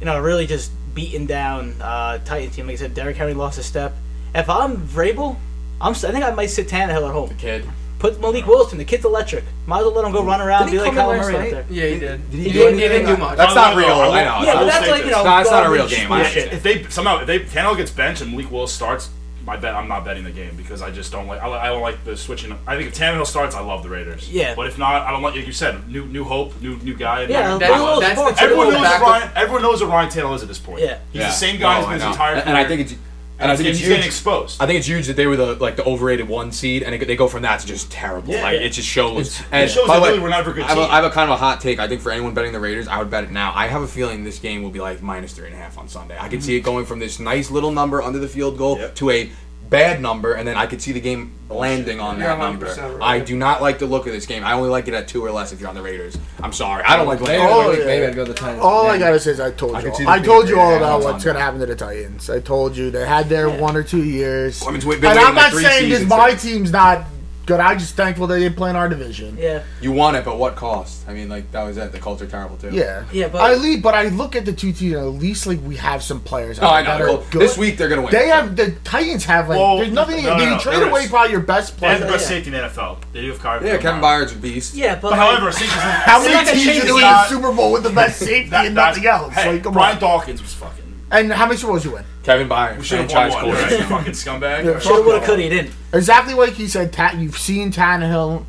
you 0.00 0.04
know 0.04 0.20
really 0.20 0.46
just 0.46 0.70
beaten 0.92 1.24
down 1.26 1.74
uh, 1.80 2.18
Titans 2.24 2.56
team. 2.56 2.66
Like 2.66 2.74
I 2.74 2.76
said, 2.78 2.94
Derrick 2.94 3.16
Henry 3.16 3.34
lost 3.34 3.58
a 3.58 3.62
step. 3.62 3.94
If 4.34 4.48
I'm 4.50 4.76
Vrabel, 4.76 5.36
I'm 5.80 5.92
s- 5.92 6.04
I 6.04 6.12
think 6.12 6.24
I 6.24 6.30
might 6.30 6.46
sit 6.50 6.68
Tannehill 6.68 7.06
at 7.08 7.12
home. 7.12 7.30
Kid. 7.36 7.64
Put 7.98 8.20
Malik 8.20 8.46
Willis. 8.46 8.70
The 8.72 8.84
kid's 8.84 9.04
electric. 9.04 9.44
Might 9.66 9.78
as 9.78 9.84
well 9.86 9.94
let 9.94 10.04
him 10.04 10.12
go 10.12 10.22
run 10.24 10.40
around. 10.40 10.64
Did 10.66 10.72
Be 10.72 10.76
he 10.78 10.82
like 10.82 10.92
come 10.94 11.14
in 11.14 11.16
Kyler 11.16 11.18
last 11.18 11.26
Murray 11.32 11.36
out 11.36 11.40
night? 11.42 11.50
there. 11.50 11.64
Yeah, 11.70 11.94
he 11.94 11.98
did. 12.00 12.30
Did 12.30 12.38
he, 12.38 12.44
he 12.44 12.52
do 12.52 12.58
didn't, 12.58 12.78
he 12.78 12.84
anything? 12.84 13.06
didn't 13.06 13.16
do 13.16 13.22
much. 13.24 13.36
That's 13.38 13.54
not 13.54 13.74
no, 13.76 13.80
no, 13.80 13.86
real. 13.86 13.96
I 14.12 14.20
I 14.20 14.24
know. 14.24 14.46
Yeah, 14.46 14.54
but 14.54 14.64
that's 14.66 14.88
like 14.90 15.04
you 15.04 15.10
know. 15.10 15.24
No, 15.24 15.38
it's 15.38 15.50
not 15.50 15.66
a 15.66 15.70
real 15.70 15.88
game. 15.88 16.12
I 16.12 16.16
understand. 16.18 16.52
If 16.52 16.62
they 16.62 16.82
somehow 16.90 17.20
if 17.20 17.26
they 17.26 17.40
Tannehill 17.40 17.76
gets 17.78 17.90
benched 17.90 18.20
and 18.20 18.30
Malik 18.32 18.50
Willis 18.50 18.72
starts, 18.72 19.08
my 19.46 19.56
bet 19.56 19.74
I'm 19.74 19.88
not 19.88 20.04
betting 20.04 20.24
the 20.24 20.30
game 20.30 20.54
because 20.56 20.82
I 20.82 20.90
just 20.90 21.12
don't 21.12 21.26
like 21.26 21.42
I, 21.42 21.48
I 21.48 21.66
don't 21.68 21.80
like 21.82 22.04
the 22.04 22.14
switching. 22.16 22.52
I 22.66 22.76
think 22.76 22.88
if 22.90 22.94
Tannehill 22.98 23.26
starts, 23.26 23.54
I 23.54 23.60
love 23.60 23.82
the 23.82 23.88
Raiders. 23.88 24.30
Yeah. 24.30 24.54
But 24.54 24.66
if 24.66 24.76
not, 24.76 25.00
I 25.02 25.10
don't 25.10 25.22
like 25.22 25.34
like 25.36 25.46
you 25.46 25.52
said, 25.54 25.88
new 25.88 26.04
new 26.04 26.24
hope, 26.24 26.60
new 26.60 26.76
new 26.78 26.94
guy. 26.94 27.22
Yeah, 27.22 27.52
New- 27.54 27.58
That's- 27.58 27.80
Will 27.80 28.00
that's 28.00 28.18
Sports. 28.20 28.38
the 28.38 28.44
Everyone 28.44 28.70
knows, 28.70 28.82
Back 28.82 29.00
Ryan, 29.00 29.30
everyone 29.34 29.62
knows 29.62 29.80
what 29.80 29.88
Ryan 29.90 30.10
Tannehill 30.10 30.34
is 30.36 30.42
at 30.42 30.48
this 30.48 30.58
point. 30.58 30.82
Yeah. 30.82 30.98
He's 31.12 31.20
Yeah. 31.22 31.28
the 31.28 31.32
same 31.32 31.58
guy 31.58 31.74
No, 31.80 31.80
as 31.80 31.86
I 31.88 31.94
his 31.94 32.02
entire 32.04 32.34
And, 32.34 32.42
career. 32.42 32.56
and 32.56 32.64
I 32.66 32.68
think 32.68 32.80
it's 32.82 32.94
and 33.38 33.50
I 33.50 33.56
think 33.56 33.68
it's 33.68 33.80
getting 33.80 33.96
huge. 33.96 34.06
exposed. 34.06 34.62
I 34.62 34.66
think 34.66 34.78
it's 34.78 34.86
huge 34.86 35.06
that 35.08 35.16
they 35.16 35.26
were 35.26 35.36
the 35.36 35.54
like 35.56 35.76
the 35.76 35.84
overrated 35.84 36.28
one 36.28 36.52
seed, 36.52 36.82
and 36.82 36.94
it, 36.94 37.06
they 37.06 37.16
go 37.16 37.26
from 37.26 37.42
that 37.42 37.60
to 37.60 37.66
just 37.66 37.90
terrible. 37.90 38.32
Yeah, 38.32 38.42
like 38.42 38.60
yeah. 38.60 38.66
it 38.66 38.70
just 38.70 38.88
shows. 38.88 39.40
It 39.40 39.46
and 39.50 39.70
shows 39.70 39.86
by 39.88 39.94
that 39.94 40.02
way, 40.02 40.08
really 40.10 40.20
we're 40.20 40.28
not 40.28 40.46
a 40.46 40.52
good 40.52 40.62
I 40.62 40.68
have, 40.68 40.78
a, 40.78 40.86
have 40.86 41.04
a 41.04 41.10
kind 41.10 41.30
of 41.30 41.34
a 41.34 41.38
hot 41.38 41.60
take. 41.60 41.78
I 41.78 41.88
think 41.88 42.00
for 42.00 42.12
anyone 42.12 42.32
betting 42.34 42.52
the 42.52 42.60
Raiders, 42.60 42.86
I 42.86 42.98
would 42.98 43.10
bet 43.10 43.24
it 43.24 43.32
now. 43.32 43.52
I 43.54 43.66
have 43.66 43.82
a 43.82 43.88
feeling 43.88 44.22
this 44.22 44.38
game 44.38 44.62
will 44.62 44.70
be 44.70 44.80
like 44.80 45.02
minus 45.02 45.32
three 45.32 45.46
and 45.46 45.54
a 45.54 45.58
half 45.58 45.78
on 45.78 45.88
Sunday. 45.88 46.16
I 46.16 46.28
could 46.28 46.38
mm-hmm. 46.38 46.46
see 46.46 46.56
it 46.56 46.60
going 46.60 46.86
from 46.86 47.00
this 47.00 47.18
nice 47.18 47.50
little 47.50 47.72
number 47.72 48.02
under 48.02 48.18
the 48.18 48.28
field 48.28 48.56
goal 48.56 48.78
Yep. 48.78 48.94
to 48.96 49.10
a 49.10 49.30
bad 49.70 50.00
number, 50.00 50.34
and 50.34 50.46
then 50.46 50.56
I 50.56 50.66
could 50.66 50.80
see 50.82 50.92
the 50.92 51.00
game 51.00 51.32
landing 51.48 52.00
on 52.00 52.18
You're 52.18 52.28
that 52.28 52.38
number. 52.38 52.66
100% 52.66 52.98
right. 52.98 53.20
I 53.20 53.24
do 53.24 53.36
not 53.36 53.60
like 53.62 53.78
the 53.78 53.86
look 53.86 54.06
of 54.06 54.12
this 54.12 54.26
game. 54.26 54.44
I 54.44 54.52
only 54.52 54.68
like 54.68 54.88
it 54.88 54.94
at 54.94 55.08
two 55.08 55.24
or 55.24 55.30
less 55.30 55.52
if 55.52 55.60
you're 55.60 55.68
on 55.68 55.74
the 55.74 55.82
Raiders. 55.82 56.16
I'm 56.42 56.52
sorry. 56.52 56.84
I 56.84 56.96
don't 56.96 57.06
like 57.06 57.20
Maybe, 57.20 57.32
laying. 57.38 57.42
Oh, 57.48 57.68
maybe, 57.70 57.80
yeah. 57.80 57.86
maybe 57.86 58.06
I'd 58.06 58.14
go 58.14 58.22
oh, 58.22 58.24
the 58.26 58.34
Titans. 58.34 58.62
All 58.62 58.86
I 58.86 58.94
Yeah. 58.94 58.98
gotta 59.00 59.20
say 59.20 59.30
is 59.32 59.40
I 59.40 59.50
told 59.52 59.74
I 59.74 59.80
you. 59.80 59.86
can 59.86 59.94
see 59.94 60.04
All, 60.06 60.12
this 60.14 60.22
I 60.22 60.24
told 60.24 60.48
you 60.48 60.58
all 60.60 60.68
very 60.70 60.78
about 60.78 61.02
on 61.02 61.04
what's 61.04 61.24
gonna 61.24 61.40
happen 61.40 61.60
to 61.60 61.66
the 61.66 61.76
Titans. 61.76 62.28
I 62.30 62.40
told 62.40 62.76
you 62.76 62.90
they 62.90 63.06
had 63.06 63.28
their 63.28 63.48
one 63.50 63.76
or 63.76 63.82
two 63.82 64.02
years. 64.04 64.62
I 64.62 64.66
mean, 64.66 64.76
it's 64.76 64.84
been 64.84 64.94
and 64.94 65.04
waiting 65.04 65.24
I'm 65.24 65.34
not 65.34 65.52
three 65.52 65.62
saying 65.64 65.88
this 65.90 66.00
seasons. 66.00 66.10
my 66.10 66.34
team's 66.34 66.70
not 66.72 67.04
good. 67.46 67.60
I'm 67.60 67.78
just 67.78 67.94
thankful 67.96 68.26
they 68.26 68.40
didn't 68.40 68.56
play 68.56 68.70
in 68.70 68.76
our 68.76 68.88
division. 68.88 69.36
Yeah. 69.38 69.62
You 69.80 69.92
won 69.92 70.14
it, 70.14 70.24
but 70.24 70.38
what 70.38 70.56
cost? 70.56 71.08
I 71.08 71.12
mean, 71.14 71.28
like 71.28 71.50
that 71.52 71.62
was 71.64 71.76
it. 71.76 71.92
The 71.92 71.98
Colts 71.98 72.22
are 72.22 72.26
terrible 72.26 72.56
too. 72.56 72.70
Yeah, 72.70 73.04
Yeah, 73.12 73.28
but- 73.28 73.40
I 73.42 73.54
lead, 73.54 73.82
but 73.82 73.94
I 73.94 74.08
look 74.08 74.34
at 74.36 74.44
the 74.44 74.52
two 74.52 74.72
teams. 74.72 74.94
At 74.94 75.02
least 75.04 75.46
like 75.46 75.60
we 75.64 75.76
have 75.76 76.02
some 76.02 76.20
players. 76.20 76.58
Oh, 76.60 76.66
I 76.66 76.82
there 76.82 76.92
know. 76.92 76.98
that 76.98 77.04
are 77.04 77.16
Well, 77.18 77.26
good. 77.30 77.42
This 77.42 77.56
week 77.58 77.76
they're 77.76 77.88
gonna 77.88 78.02
win. 78.02 78.12
They 78.12 78.28
have 78.28 78.56
the 78.56 78.72
Titans 78.84 79.24
have 79.26 79.48
like 79.48 79.58
Well, 79.58 79.76
there's 79.78 79.92
nothing. 79.92 80.22
no, 80.24 80.34
no, 80.36 80.38
they 80.38 80.50
no, 80.50 80.58
trade 80.58 80.76
there 80.78 80.88
away 80.88 81.02
is. 81.04 81.10
probably 81.10 81.32
your 81.32 81.40
best 81.40 81.78
They 81.80 81.86
have 81.88 81.98
player. 81.98 82.06
the 82.10 82.12
best 82.16 82.24
Yeah. 82.30 82.36
safety 82.36 82.48
in 82.50 82.52
the 82.54 82.62
NFL. 82.68 82.98
They 83.12 83.20
do 83.22 83.28
have 83.30 83.42
Kevin. 83.42 83.68
Yeah, 83.68 83.76
Kevin 83.78 84.00
Byard's 84.00 84.32
a 84.32 84.36
beast. 84.36 84.74
Yeah, 84.74 84.94
but, 84.96 85.10
But 85.10 85.16
however, 85.18 85.50
How 85.50 86.20
many 86.22 86.34
teams 86.50 86.64
change 86.64 86.82
are 86.84 86.86
the 86.86 86.94
in 86.94 87.00
the 87.00 87.24
Super 87.28 87.52
Bowl 87.52 87.72
with 87.72 87.82
the 87.82 87.90
best 87.90 88.18
safety 88.18 88.50
that, 88.50 88.66
and 88.66 88.74
nothing 88.74 89.06
else? 89.06 89.32
Hey, 89.34 89.52
like, 89.60 89.72
Brian. 89.72 89.98
Dawkins 89.98 90.40
was 90.42 90.52
fucking. 90.54 90.83
And 91.14 91.32
how 91.32 91.46
many 91.46 91.56
Super 91.56 91.72
Bowls 91.72 91.84
you 91.84 91.92
win? 91.92 92.04
Kevin 92.24 92.48
Byron, 92.48 92.78
We 92.78 92.84
should 92.84 92.98
have 93.00 93.10
won 93.10 93.30
franchise 93.30 93.34
one, 93.44 93.54
right? 93.54 93.60
quarterback. 93.68 93.80
You 93.80 93.86
fucking 93.96 94.12
scumbag. 94.14 94.64
Yeah, 94.64 94.78
Shoulda, 94.80 95.02
woulda, 95.02 95.20
no. 95.20 95.26
coulda, 95.26 95.42
he 95.42 95.48
didn't. 95.48 95.74
Exactly 95.92 96.34
like 96.34 96.54
he 96.54 96.66
said. 96.66 96.92
Ta- 96.92 97.14
you've 97.16 97.38
seen 97.38 97.70
Tannehill. 97.70 98.44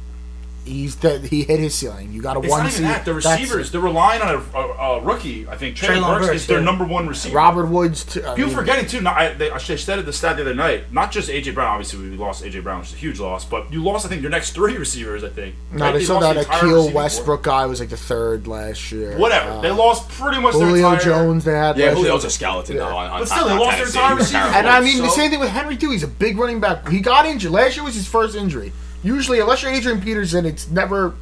He's 0.65 0.95
that 0.97 1.23
he 1.23 1.43
hit 1.43 1.59
his 1.59 1.75
ceiling. 1.75 2.11
You 2.11 2.21
got 2.21 2.37
a 2.37 2.39
It's 2.39 2.49
one 2.49 2.63
not 2.63 2.71
even 2.71 2.77
seed. 2.77 2.85
that. 2.87 3.05
The 3.05 3.13
receivers, 3.13 3.69
it. 3.69 3.71
they're 3.71 3.81
relying 3.81 4.21
on 4.21 4.29
a, 4.53 4.57
a, 4.57 4.61
a 4.97 5.01
rookie. 5.01 5.47
I 5.47 5.55
think 5.57 5.75
Treylon 5.77 5.97
Treylon 6.01 6.07
Burks 6.15 6.25
Burks, 6.27 6.35
is 6.41 6.47
their 6.47 6.57
yeah. 6.59 6.65
number 6.65 6.85
one 6.85 7.07
receiver. 7.07 7.35
Robert 7.35 7.67
Woods. 7.67 8.03
T- 8.03 8.21
I 8.23 8.33
People 8.35 8.47
mean, 8.47 8.55
forgetting 8.55 8.87
too. 8.87 9.01
Not, 9.01 9.15
I, 9.15 9.33
they, 9.33 9.51
I 9.51 9.57
said 9.59 9.99
it 9.99 10.05
the 10.07 10.11
stat 10.13 10.37
the 10.37 10.41
other 10.41 10.55
night. 10.55 10.91
Not 10.91 11.11
just 11.11 11.29
AJ 11.29 11.53
Brown. 11.53 11.67
Obviously, 11.67 12.09
we 12.09 12.17
lost 12.17 12.43
AJ 12.43 12.63
Brown, 12.63 12.79
which 12.79 12.87
is 12.89 12.93
a 12.95 12.97
huge 12.97 13.19
loss. 13.19 13.45
But 13.45 13.71
you 13.71 13.83
lost, 13.83 14.05
I 14.05 14.09
think, 14.09 14.21
your 14.23 14.31
next 14.31 14.51
three 14.53 14.75
receivers. 14.77 15.23
I 15.23 15.29
think. 15.29 15.53
No, 15.71 15.85
Right? 15.85 15.93
they 15.93 15.99
You 15.99 16.05
said 16.07 16.13
lost 16.15 16.23
that 16.25 16.33
the 16.33 16.39
entire 16.41 16.59
Akeel 16.59 16.63
receiving 16.73 16.91
corps. 16.93 16.95
Westbrook 17.03 17.43
guy 17.43 17.65
was 17.67 17.79
like 17.79 17.89
the 17.89 17.97
third 17.97 18.47
last 18.47 18.91
year. 18.91 19.17
Whatever. 19.19 19.49
Uh, 19.51 19.61
they 19.61 19.71
lost 19.71 20.09
pretty 20.09 20.41
much 20.41 20.53
their 20.55 20.67
Julio 20.67 20.89
entire. 20.93 21.05
Jones. 21.05 21.43
They 21.45 21.53
had. 21.53 21.77
Yeah. 21.77 21.93
Julio's 21.93 22.25
a 22.25 22.29
skeleton 22.31 22.77
though. 22.77 22.85
On, 22.87 23.07
on 23.11 23.19
But 23.21 23.27
still, 23.29 23.47
they 23.47 23.53
lost 23.57 23.77
their 23.77 23.85
entire 23.85 24.15
receiver. 24.15 24.39
And 24.39 24.67
I 24.67 24.79
mean, 24.81 25.03
the 25.03 25.09
same 25.09 25.29
thing 25.29 25.39
with 25.39 25.49
Henry 25.49 25.77
too. 25.77 25.91
He's 25.91 26.01
a 26.03 26.07
big 26.07 26.37
running 26.39 26.59
back. 26.59 26.87
He 26.89 27.01
got 27.01 27.27
injured 27.27 27.51
last 27.51 27.75
year. 27.75 27.85
Was 27.85 27.93
his 27.95 28.07
first 28.07 28.35
injury. 28.35 28.73
Usually, 29.05 29.39
unless 29.39 29.61
you're 29.61 29.71
Adrian 29.71 30.01
Peterson, 30.01 30.45
it's 30.47 30.67
never, 30.69 31.13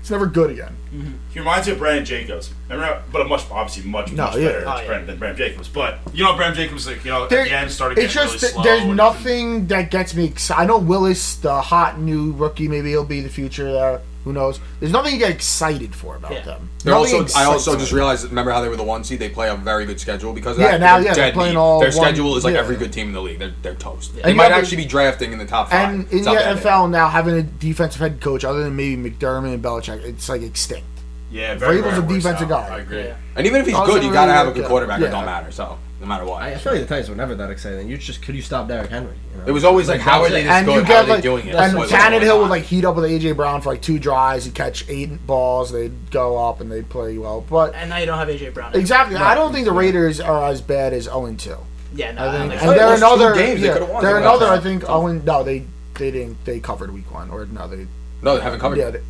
it's 0.00 0.10
never 0.10 0.26
good 0.26 0.50
again. 0.50 0.76
Mm-hmm. 0.94 1.12
He 1.32 1.38
reminds 1.38 1.66
me 1.66 1.72
of 1.72 1.78
Brandon 1.78 2.04
Jacobs. 2.04 2.52
Remember, 2.68 2.84
how- 2.94 3.02
but 3.10 3.22
a 3.22 3.24
much 3.24 3.44
obviously 3.50 3.90
much 3.90 4.12
No, 4.12 4.24
much 4.26 4.36
yeah. 4.36 4.48
better 4.48 4.64
Oh, 4.68 4.76
yeah. 4.80 4.86
Brandon, 4.86 5.06
than 5.06 5.18
Brandon 5.18 5.48
Jacobs. 5.48 5.68
But 5.68 5.98
you 6.12 6.22
know, 6.24 6.36
Brandon 6.36 6.62
Jacobs 6.66 6.86
like 6.86 7.02
you 7.04 7.10
know 7.10 7.26
There- 7.26 7.40
at 7.40 7.48
the 7.48 7.56
end 7.56 7.70
started 7.70 7.98
It's 7.98 8.12
just 8.12 8.42
really 8.42 8.52
slow. 8.52 8.62
there's 8.62 8.84
nothing 8.84 9.66
that 9.68 9.90
gets 9.90 10.14
me 10.14 10.26
excited. 10.26 10.60
I 10.60 10.66
know 10.66 10.76
Willis, 10.76 11.36
the 11.36 11.62
hot 11.62 11.98
new 11.98 12.32
rookie, 12.32 12.68
maybe 12.68 12.90
he'll 12.90 13.04
be 13.04 13.22
the 13.22 13.30
future 13.30 13.72
there. 13.72 14.00
Who 14.24 14.32
knows? 14.32 14.60
There's 14.78 14.92
nothing 14.92 15.12
to 15.12 15.18
get 15.18 15.30
excited 15.30 15.94
for 15.94 16.14
about 16.16 16.32
Yeah. 16.32 16.42
them. 16.42 16.68
They're 16.84 16.94
also, 16.94 17.26
I 17.36 17.44
also 17.44 17.76
just 17.76 17.90
realized. 17.92 18.24
Remember 18.28 18.50
how 18.52 18.60
they 18.60 18.68
were 18.68 18.76
the 18.76 18.82
one 18.84 19.02
seed? 19.04 19.18
They 19.18 19.28
play 19.28 19.48
a 19.48 19.56
very 19.56 19.84
good 19.84 19.98
schedule 19.98 20.32
because 20.32 20.56
of 20.56 20.62
Yeah, 20.62 20.72
that. 20.72 20.80
now, 20.80 20.96
They're 20.98 21.06
yeah, 21.06 21.14
they're 21.14 21.32
playing 21.32 21.54
meat. 21.54 21.58
all 21.58 21.80
Their 21.80 21.90
one- 21.90 21.96
schedule 22.06 22.36
is 22.36 22.44
like 22.44 22.54
yeah. 22.54 22.60
every 22.60 22.76
good 22.76 22.92
team 22.92 23.08
in 23.08 23.12
the 23.14 23.22
league. 23.22 23.38
They're 23.40 23.52
they're 23.62 23.74
toast. 23.74 24.14
They 24.14 24.22
And 24.22 24.36
might 24.36 24.50
yeah, 24.50 24.56
actually 24.58 24.76
be 24.78 24.84
drafting 24.86 25.32
in 25.32 25.38
the 25.38 25.44
top 25.44 25.70
five. 25.70 25.90
And 25.90 26.08
in 26.12 26.18
the 26.18 26.24
not 26.24 26.34
that 26.36 26.62
bad. 26.62 26.64
NFL 26.64 26.90
now, 26.90 27.08
having 27.08 27.34
a 27.34 27.42
defensive 27.42 28.00
head 28.00 28.20
coach 28.20 28.44
other 28.44 28.62
than 28.62 28.76
maybe 28.76 29.10
McDermott 29.10 29.54
and 29.54 29.62
Belichick, 29.62 30.04
it's 30.04 30.28
like 30.28 30.42
extinct. 30.42 30.86
Yeah, 31.32 31.54
very 31.56 31.78
Vrabel's 31.78 31.98
a 31.98 32.02
defensive 32.02 32.48
guy. 32.48 32.68
I 32.68 32.78
agree. 32.80 33.04
Yeah. 33.04 33.16
And 33.36 33.46
even 33.46 33.60
if 33.60 33.66
he's 33.66 33.74
Also 33.74 33.94
good, 33.94 34.04
you 34.04 34.12
gotta 34.12 34.32
have 34.32 34.46
a 34.46 34.50
good, 34.50 34.54
good 34.56 34.62
yeah. 34.62 34.68
quarterback. 34.68 35.00
It 35.00 35.04
Yeah. 35.04 35.10
don't 35.10 35.24
matter. 35.24 35.50
So 35.50 35.78
no 36.00 36.06
matter 36.06 36.24
what. 36.24 36.42
I, 36.42 36.52
I 36.52 36.54
feel 36.56 36.72
like 36.72 36.82
the 36.82 36.86
Titans 36.88 37.08
were 37.08 37.14
never 37.16 37.34
that 37.36 37.50
exciting. 37.50 37.88
You 37.88 37.96
just 37.96 38.22
could 38.22 38.34
you 38.34 38.42
stop 38.42 38.68
Derrick 38.68 38.90
Henry? 38.90 39.14
You 39.32 39.38
know? 39.38 39.44
It 39.46 39.52
was 39.52 39.64
always 39.64 39.88
like, 39.88 40.00
how 40.00 40.20
are 40.22 40.28
they 40.28 40.42
this 40.42 40.52
and 40.52 40.66
good? 40.66 40.74
you 40.74 40.80
How 40.82 40.86
get 40.88 40.96
are 41.02 41.06
they 41.06 41.12
like, 41.14 41.22
doing 41.22 41.46
it? 41.46 41.54
and 41.54 41.74
Tannehill 41.78 42.30
oh 42.30 42.40
would 42.42 42.50
like 42.50 42.64
heat 42.64 42.84
up 42.84 42.96
with 42.96 43.04
AJ 43.04 43.36
Brown 43.36 43.60
for 43.62 43.70
like 43.70 43.82
two 43.82 43.98
drives. 43.98 44.44
He'd 44.44 44.54
catch 44.54 44.88
eight 44.88 45.26
balls. 45.26 45.70
They'd 45.72 46.10
go 46.10 46.44
up 46.48 46.60
and 46.60 46.70
they'd 46.70 46.88
play 46.88 47.16
well. 47.18 47.40
But 47.48 47.74
And 47.74 47.90
now 47.90 47.96
you 47.98 48.06
don't 48.06 48.18
have 48.18 48.28
AJ 48.28 48.52
Brown. 48.52 48.74
exactly, 48.74 49.16
I 49.16 49.34
don't 49.34 49.52
think 49.52 49.64
the 49.64 49.72
Raiders 49.72 50.20
are 50.20 50.44
as 50.50 50.60
bad 50.60 50.92
as 50.92 51.04
0 51.04 51.34
2. 51.38 51.56
Yeah, 51.94 52.12
no. 52.12 52.22
I 52.22 52.26
I 52.28 52.38
think, 52.38 52.50
think 52.52 52.62
and 52.62 52.70
they're 52.72 52.94
another. 52.96 53.34
games 53.34 53.60
they 53.60 53.66
yeah, 53.66 53.72
could've 53.74 53.88
won. 53.90 54.02
they're 54.04 54.16
another. 54.18 54.46
I 54.46 54.58
think. 54.60 54.84
Oh, 54.88 55.06
no, 55.06 55.42
they 55.44 55.66
they 55.94 56.10
didn't. 56.10 56.42
They 56.46 56.58
covered 56.58 56.92
week 56.92 57.12
one, 57.12 57.30
or 57.30 57.44
no, 57.46 57.68
they. 57.68 57.86
no, 58.22 58.36
they 58.36 58.42
haven't 58.42 58.60
covered. 58.60 58.78
Yeah, 58.78 58.88
it. 58.88 58.92
they, 58.92 59.00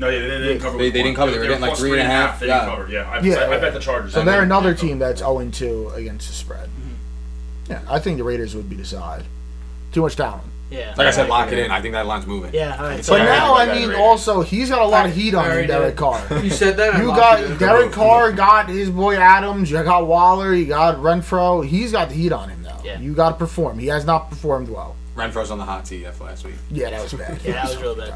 No, 0.00 0.08
yeah, 0.08 0.18
they, 0.20 0.28
they 0.28 0.38
didn't 0.38 0.60
cover. 0.62 0.78
They- 0.78 0.84
week 0.84 0.92
they 0.94 1.02
didn't 1.02 1.16
cover. 1.16 1.30
They 1.32 1.38
were 1.38 1.44
getting, 1.44 1.60
like, 1.60 1.68
plus 1.70 1.78
three 1.80 1.92
and 1.92 2.00
a 2.00 2.04
half, 2.04 2.40
They 2.40 2.46
yeah. 2.46 2.60
didn't 2.64 2.76
cover. 2.76 2.90
Yeah, 2.90 2.98
I, 3.10 3.20
Yeah, 3.20 3.34
I, 3.34 3.50
yeah. 3.50 3.58
bet 3.60 3.74
the 3.74 3.80
Chargers. 3.80 4.14
so 4.14 4.24
they're 4.24 4.42
another 4.42 4.72
team 4.74 4.98
covered. 4.98 5.16
that's 5.16 5.20
0 5.20 5.50
2 5.52 5.90
against 5.90 6.28
the 6.28 6.34
spread. 6.34 6.68
Mm-hmm. 6.70 7.72
Yeah, 7.72 7.82
I 7.88 7.98
think 7.98 8.16
the 8.18 8.24
Raiders 8.24 8.56
would 8.56 8.68
be 8.70 8.76
the 8.76 8.84
side. 8.86 9.24
Too 9.92 10.00
much 10.02 10.16
talent. 10.16 10.44
Yeah. 10.70 10.94
Like 10.96 11.08
I 11.08 11.10
said, 11.10 11.28
lock 11.28 11.50
it 11.52 11.58
in. 11.58 11.70
I 11.70 11.82
think 11.82 11.92
that 11.94 12.06
line's 12.06 12.26
moving. 12.26 12.54
Yeah, 12.54 12.76
all 12.76 12.84
right. 12.84 12.98
It's 13.00 13.08
So 13.08 13.18
But 13.18 13.24
now, 13.24 13.56
I 13.56 13.74
mean, 13.74 13.88
the 13.88 13.98
also 13.98 14.40
he's 14.40 14.70
got 14.70 14.80
a 14.80 14.86
lot 14.86 15.04
of 15.04 15.12
heat 15.14 15.34
on 15.34 15.50
him, 15.50 15.66
Derek. 15.66 15.96
Carr. 15.96 16.24
You 16.42 16.48
said 16.50 16.76
that. 16.76 16.96
You 16.98 17.08
got 17.08 17.42
in. 17.42 17.58
Derek 17.58 17.90
Carr, 17.92 18.32
got 18.32 18.68
his 18.68 18.88
boy 18.88 19.16
Adams. 19.16 19.70
You 19.70 19.82
got 19.82 20.06
Waller. 20.06 20.54
You 20.54 20.66
got 20.66 20.96
Renfrow. 20.96 21.66
He's 21.66 21.90
got 21.92 22.08
the 22.08 22.14
heat 22.14 22.32
on 22.32 22.48
him 22.48 22.62
though. 22.62 22.78
Yeah. 22.84 23.00
You 23.00 23.14
got 23.14 23.30
to 23.30 23.34
perform. 23.36 23.78
He 23.80 23.88
has 23.88 24.04
not 24.04 24.30
performed 24.30 24.68
well. 24.70 24.94
Renfrow's 25.16 25.50
on 25.50 25.58
the 25.58 25.64
hot 25.64 25.88
seat 25.88 26.06
after 26.06 26.22
last 26.24 26.44
week. 26.44 26.54
Yeah, 26.70 26.90
that 26.90 27.02
was 27.02 27.12
bad. 27.14 27.40
Yeah, 27.44 27.52
that 27.54 27.64
was 27.68 27.76
real 27.82 27.96
bad. 27.96 28.14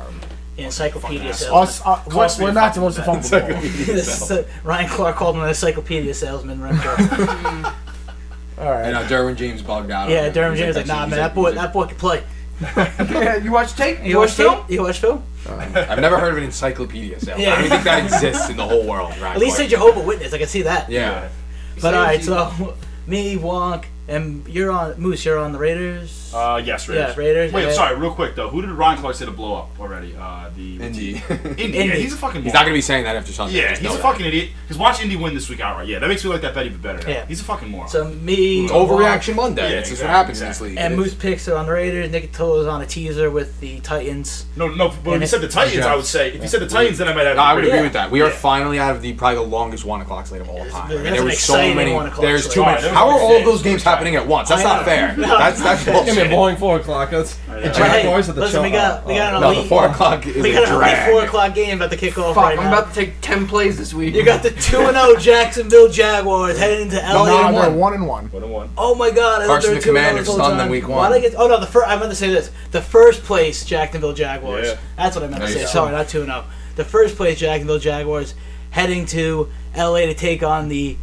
Encyclopedia 0.57 1.33
Fucking 1.33 1.33
salesman. 1.35 1.63
Us, 1.63 1.83
uh, 1.85 2.03
we're, 2.39 2.47
we're 2.47 2.53
not 2.53 2.75
fucking 2.75 2.93
supposed 2.93 2.97
to 2.97 3.03
fumble 3.03 3.23
the 3.23 3.41
ball. 3.41 3.63
This, 3.95 4.33
Ryan 4.63 4.89
Clark 4.89 5.17
called 5.17 5.37
him 5.37 5.43
an 5.43 5.49
encyclopedia 5.49 6.15
salesman. 6.15 6.61
Renfrow. 6.61 7.75
All 8.59 8.71
right. 8.71 8.85
And 8.85 8.97
uh, 8.97 9.05
Derwin 9.09 9.37
James 9.37 9.63
bugged 9.63 9.91
out. 9.91 10.09
yeah, 10.11 10.27
him. 10.27 10.33
Derwin 10.35 10.51
He's 10.53 10.61
James 10.61 10.77
like, 10.77 10.85
he's 10.85 10.95
nah, 10.95 11.07
man, 11.07 11.19
that 11.19 11.35
boy, 11.35 11.53
that 11.53 11.73
boy 11.73 11.87
can 11.87 11.97
play. 11.97 12.23
Yeah, 12.61 13.37
you 13.37 13.51
watch 13.51 13.73
tape? 13.73 13.99
You 14.05 14.19
watch 14.19 14.31
film? 14.31 14.55
film? 14.55 14.67
You 14.69 14.83
watch 14.83 15.01
film? 15.01 15.25
I've 15.49 15.99
never 16.01 16.19
heard 16.19 16.33
of 16.33 16.39
an 16.39 16.45
encyclopedia 16.45 17.19
sale. 17.19 17.39
Yeah. 17.39 17.55
I 17.55 17.61
don't 17.61 17.71
think 17.71 17.83
that 17.83 18.05
exists 18.05 18.49
in 18.49 18.57
the 18.57 18.65
whole 18.65 18.87
world. 18.87 19.11
Right? 19.19 19.35
At 19.35 19.41
least 19.41 19.57
say 19.57 19.67
Jehovah 19.67 20.01
Witness. 20.01 20.33
I 20.33 20.39
can 20.39 20.47
see 20.47 20.63
that. 20.63 20.89
Yeah. 20.89 21.29
But 21.83 21.95
all 21.95 22.05
right, 22.05 22.23
so 22.23 22.77
me, 23.07 23.37
Wonk, 23.37 23.87
and 24.07 24.47
you're 24.47 24.71
on 24.71 24.99
Moose. 25.01 25.25
You're 25.25 25.39
on 25.39 25.53
the 25.53 25.59
Raiders. 25.59 26.24
Uh, 26.35 26.57
yes, 26.65 26.89
Raiders. 26.89 27.15
Yeah, 27.15 27.21
Raiders, 27.21 27.53
Wait, 27.53 27.65
yeah. 27.65 27.73
sorry, 27.73 27.97
real 27.97 28.13
quick 28.13 28.35
though. 28.35 28.49
Who 28.49 28.61
did 28.61 28.71
Ryan 28.71 28.99
Clark 28.99 29.15
say 29.17 29.25
to 29.25 29.31
blow 29.31 29.55
up 29.57 29.71
already? 29.81 30.15
Uh, 30.19 30.51
the 30.57 30.77
Indy. 30.83 31.23
Indy. 31.31 31.63
Indy. 31.63 31.79
Yeah, 31.79 31.95
he's 31.95 32.13
a 32.15 32.17
fucking. 32.17 32.43
He's 32.43 32.53
not 32.55 32.63
gonna 32.63 32.75
be 32.75 32.81
saying 32.81 33.05
that 33.05 33.17
after 33.17 33.33
Sunday. 33.33 33.57
Yeah, 33.59 33.71
Just 33.71 33.83
he's 33.83 33.91
a 33.91 33.95
that. 33.95 34.03
fucking 34.03 34.27
idiot. 34.27 34.51
Because 34.63 34.79
watch 34.79 35.01
Indy 35.03 35.17
win 35.17 35.35
this 35.35 35.49
week 35.49 35.61
outright. 35.61 35.87
Yeah, 35.89 35.99
that 36.01 36.09
makes 36.09 36.25
me 36.25 36.31
like 36.31 36.41
that 36.43 36.55
bet 36.55 36.67
even 36.67 36.81
better. 36.81 36.99
Now. 37.07 37.09
Yeah. 37.09 37.27
he's 37.27 37.41
a 37.41 37.45
fucking 37.45 37.69
moron. 37.69 37.89
so 37.89 38.05
me, 38.05 38.65
It's 38.65 38.73
overreaction 38.73 39.37
Monday. 39.37 39.71
Yeah, 39.73 39.79
It's 39.79 39.91
just 39.91 40.03
what 40.03 40.11
happens 40.11 40.41
in 40.41 40.49
this 40.49 40.61
league. 40.61 40.77
and 40.79 40.97
Moose 40.97 41.15
picks 41.15 41.47
are 41.49 41.57
on 41.57 41.67
the 41.67 41.73
Raiders. 41.73 42.11
Nick 42.11 42.25
is 42.35 42.41
on 42.41 42.83
a 42.83 42.87
teaser 42.87 43.31
with 43.31 43.61
the 43.61 43.81
Titans. 43.81 44.47
no, 44.57 44.69
no. 44.69 44.89
But 44.89 45.05
when 45.05 45.15
And 45.15 45.23
you 45.23 45.27
said 45.29 45.41
the 45.41 45.49
Titans, 45.49 45.85
I 45.87 45.95
would 45.95 46.05
say 46.05 46.33
if 46.33 46.43
you 46.43 46.49
said 46.49 46.61
the 46.61 46.67
Titans, 46.69 46.99
then 46.99 47.09
I 47.09 47.15
might 47.15 47.27
have. 47.27 47.37
No, 47.37 47.43
I 47.43 47.55
would 47.55 47.65
agree. 47.65 47.71
agree 47.71 47.79
Yeah. 47.79 47.85
with 47.85 47.93
that. 47.95 48.11
We 48.11 48.23
are 48.23 48.29
Yeah. 48.29 48.35
finally 48.35 48.79
out 48.79 48.97
of 48.97 49.03
the 49.03 49.13
probably 49.13 49.37
the 49.37 49.43
longest 49.43 49.85
one 49.85 50.01
o'clock 50.01 50.27
slate 50.27 50.41
of 50.41 50.49
all 50.49 50.65
time. 50.71 50.91
I 50.91 50.95
mean, 50.95 51.03
there 51.05 51.15
an 51.21 51.25
was 51.25 51.39
so 51.39 51.57
many. 51.75 51.93
There's 52.21 52.49
too 52.49 52.63
much. 52.63 52.83
How 52.83 53.09
are 53.09 53.19
all 53.21 53.37
of 53.37 53.45
those 53.45 53.63
games 53.63 53.83
happening 53.83 54.17
at 54.17 54.27
once? 54.27 54.49
That's 54.49 54.63
not 54.65 54.85
fair. 54.85 55.15
That's 55.19 55.63
that's 55.63 55.85
Give 56.05 56.17
me 56.29 56.35
a 56.35 56.37
boring 56.39 56.57
four 56.57 56.77
o'clock. 56.77 57.13
Let's 57.13 57.37
know. 57.47 57.61
the 57.61 57.69
But 57.69 57.77
hey, 57.77 58.03
Jaguars 58.03 58.29
at 58.29 58.35
the 58.35 58.41
listen, 58.43 58.63
we 58.63 58.69
show. 58.71 58.75
got 58.75 59.07
we 59.07 59.15
got 59.15 59.35
an 59.35 59.41
No, 59.41 59.55
the 59.63 59.69
four 59.69 59.87
o'clock 59.87 60.27
is 60.27 60.43
we 60.43 60.53
got 60.53 60.65
an 60.69 60.75
elite 60.75 60.79
drag. 60.81 61.11
four 61.13 61.25
o'clock 61.25 61.55
game 61.55 61.77
about 61.79 61.91
to 61.91 61.97
kick 61.97 62.19
off 62.19 62.35
Fuck, 62.35 62.45
right 62.45 62.59
I'm 62.59 62.65
now. 62.71 62.79
about 62.79 62.89
to 62.89 62.95
take 62.95 63.21
10 63.21 63.47
plays 63.47 63.77
this 63.79 63.93
week. 63.95 64.15
You 64.15 64.25
got 64.25 64.43
the 64.43 64.51
two 64.51 64.81
and 64.81 64.97
zero 64.97 65.17
Jacksonville 65.17 65.89
Jaguars 65.89 66.59
heading 66.59 66.91
to 66.91 66.97
LA. 66.97 67.13
No, 67.27 67.47
and 67.47 67.57
they're 67.57 67.71
one. 67.71 67.79
one 67.79 67.95
and 67.95 68.07
one. 68.07 68.27
One 68.31 68.43
and 68.43 68.53
one. 68.53 68.71
Oh 68.77 68.95
my 68.95 69.11
god! 69.11 69.43
I 69.43 69.47
Carson 69.47 69.71
they 69.71 69.77
the 69.79 69.83
2 69.85 69.89
Commander 69.91 70.25
stunned 70.25 70.41
them 70.41 70.59
time. 70.59 70.71
week 70.71 70.89
Why 70.89 70.97
one. 70.97 71.13
did 71.13 71.19
I 71.19 71.21
get? 71.29 71.35
Oh 71.39 71.47
no, 71.47 71.61
the 71.61 71.67
first. 71.67 71.89
I 71.89 71.97
meant 71.97 72.11
to 72.11 72.17
say 72.17 72.29
this. 72.31 72.51
The 72.71 72.83
first 72.83 73.23
place 73.23 73.65
Jacksonville 73.65 74.13
Jaguars. 74.15 74.67
Yeah. 74.69 74.79
That's 74.97 75.17
what 75.17 75.25
I 75.25 75.29
meant 75.29 75.43
to 75.43 75.49
say. 75.49 75.61
go. 75.61 75.67
Sorry, 75.67 75.93
not 75.93 76.09
two 76.09 76.21
and 76.23 76.29
zero. 76.31 76.45
The 76.77 76.85
first 76.85 77.17
place 77.17 77.39
Jacksonville 77.39 77.79
Jaguars 77.79 78.35
heading 78.71 79.07
to 79.07 79.49
LA 79.77 80.01
to 80.07 80.15
take 80.15 80.43
on 80.43 80.69
the 80.69 80.97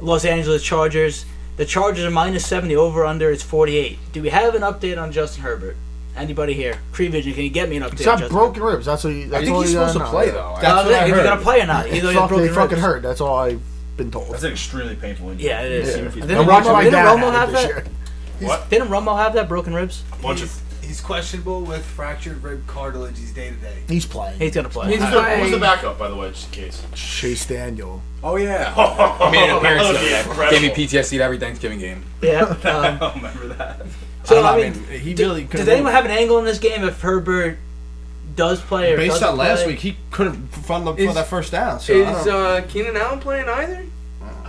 Los 0.00 0.24
Angeles 0.24 0.62
Chargers. 0.62 1.24
The 1.56 1.64
Chargers 1.66 2.04
are 2.04 2.10
minus 2.10 2.46
seven. 2.46 2.68
The 2.68 2.76
over 2.76 3.04
under 3.04 3.30
is 3.30 3.42
forty 3.42 3.76
eight. 3.76 3.98
Do 4.12 4.22
we 4.22 4.30
have 4.30 4.54
an 4.54 4.62
update 4.62 5.00
on 5.00 5.12
Justin 5.12 5.42
Herbert? 5.42 5.76
Anybody 6.16 6.52
here? 6.54 6.78
Cree 6.92 7.08
Vision, 7.08 7.32
can 7.34 7.42
you 7.44 7.50
get 7.50 7.68
me 7.68 7.76
an 7.76 7.82
update? 7.84 7.98
He's 7.98 8.06
on 8.06 8.14
got 8.14 8.20
Justin 8.20 8.36
broken 8.38 8.62
ribs. 8.62 8.86
That's 8.86 9.04
what. 9.04 9.10
You, 9.10 9.28
that's 9.28 9.42
I 9.42 9.44
think 9.44 9.54
all 9.56 9.62
he's 9.62 9.72
supposed 9.72 9.92
to 9.94 9.98
gotta 10.00 10.10
play 10.10 10.30
though. 10.30 10.42
Herbert? 10.42 10.60
That's 10.62 10.72
Uh, 10.72 10.84
what 10.84 10.94
I 10.94 10.98
if 11.00 11.06
he's 11.06 11.14
heard. 11.16 11.24
gonna 11.24 11.40
play 11.42 11.60
or 11.60 11.66
not? 11.66 11.86
Either 11.86 11.94
he 11.94 12.00
Fuck, 12.14 12.30
they 12.30 12.36
broken 12.36 12.54
fucking 12.54 12.68
ribs. 12.70 12.82
hurt. 12.82 13.02
That's 13.02 13.20
all 13.20 13.36
I've 13.38 13.60
been 13.96 14.10
told. 14.10 14.32
That's 14.32 14.42
an 14.44 14.52
extremely 14.52 14.96
painful 14.96 15.30
injury. 15.30 15.46
Yeah, 15.48 15.62
it 15.62 15.72
is. 15.72 15.88
Yeah. 15.96 16.08
Didn't, 16.08 16.30
And 16.38 16.46
watch 16.48 16.64
Romo, 16.64 16.72
my 16.72 16.84
didn't 16.84 16.92
dad 16.94 17.16
Romo 17.18 17.20
have 17.22 17.34
have 17.34 17.50
this 17.52 17.62
that? 17.62 17.68
year. 17.68 17.84
What? 18.40 18.70
Didn't 18.70 18.88
Romo 18.88 19.16
have 19.16 19.34
that 19.34 19.48
broken 19.48 19.74
ribs? 19.74 20.02
Bunch 20.22 20.42
of. 20.42 20.60
He's, 20.82 20.88
he's 20.88 21.00
questionable 21.00 21.62
with 21.62 21.84
fractured 21.84 22.42
rib 22.42 22.66
cartilage. 22.66 23.18
He's 23.18 23.32
day 23.32 23.48
to 23.50 23.56
day. 23.56 23.76
He's 23.88 24.04
playing. 24.04 24.38
He's 24.38 24.54
gonna 24.54 24.68
play. 24.68 24.88
He's 24.90 25.00
Who's 25.00 25.10
playing. 25.10 25.38
the, 25.38 25.42
who's 25.44 25.50
the 25.52 25.58
backup, 25.58 25.98
by 25.98 26.08
the 26.10 26.16
way, 26.16 26.28
just 26.30 26.46
in 26.56 26.64
case? 26.64 26.84
Chase 26.94 27.46
Daniel. 27.46 28.02
Oh 28.22 28.36
yeah. 28.36 28.72
I 28.76 29.30
made 29.30 29.48
an 29.50 29.56
appearance 29.56 29.88
the 29.88 30.16
other 30.18 30.34
day. 30.34 30.50
Gave 30.50 30.62
me 30.76 30.84
PTSD 30.84 31.10
to 31.10 31.22
every 31.22 31.38
Thanksgiving 31.38 31.78
game. 31.78 32.04
yeah. 32.20 32.42
Um, 32.64 32.98
I 33.02 33.12
remember 33.16 33.48
that. 33.54 33.82
so 34.24 34.36
I 34.36 34.38
I 34.38 34.42
don't 34.62 34.72
know, 34.74 34.78
mean, 34.80 34.88
man. 34.90 35.00
He 35.00 35.14
d- 35.14 35.22
really 35.24 35.42
does 35.42 35.50
couldn't 35.52 35.68
anyone 35.68 35.92
have 35.92 36.04
an 36.04 36.10
angle 36.10 36.38
in 36.38 36.44
this 36.44 36.58
game 36.58 36.84
if 36.84 37.00
Herbert 37.00 37.58
does 38.36 38.60
play 38.60 38.92
or 38.92 38.96
Based 38.96 39.14
doesn't 39.14 39.28
on 39.28 39.36
last 39.36 39.64
play? 39.64 39.72
week, 39.72 39.80
he 39.80 39.96
couldn't 40.10 40.48
fund 40.48 40.88
up 40.88 40.96
for 40.96 41.02
Is- 41.02 41.14
that 41.14 41.26
first 41.26 41.52
down. 41.52 41.80
So 41.80 41.92
I 41.94 42.18
Is 42.20 42.24
don't- 42.24 42.34
uh, 42.64 42.66
Keenan 42.68 42.96
Allen 42.96 43.20
playing 43.20 43.48
either? 43.48 43.84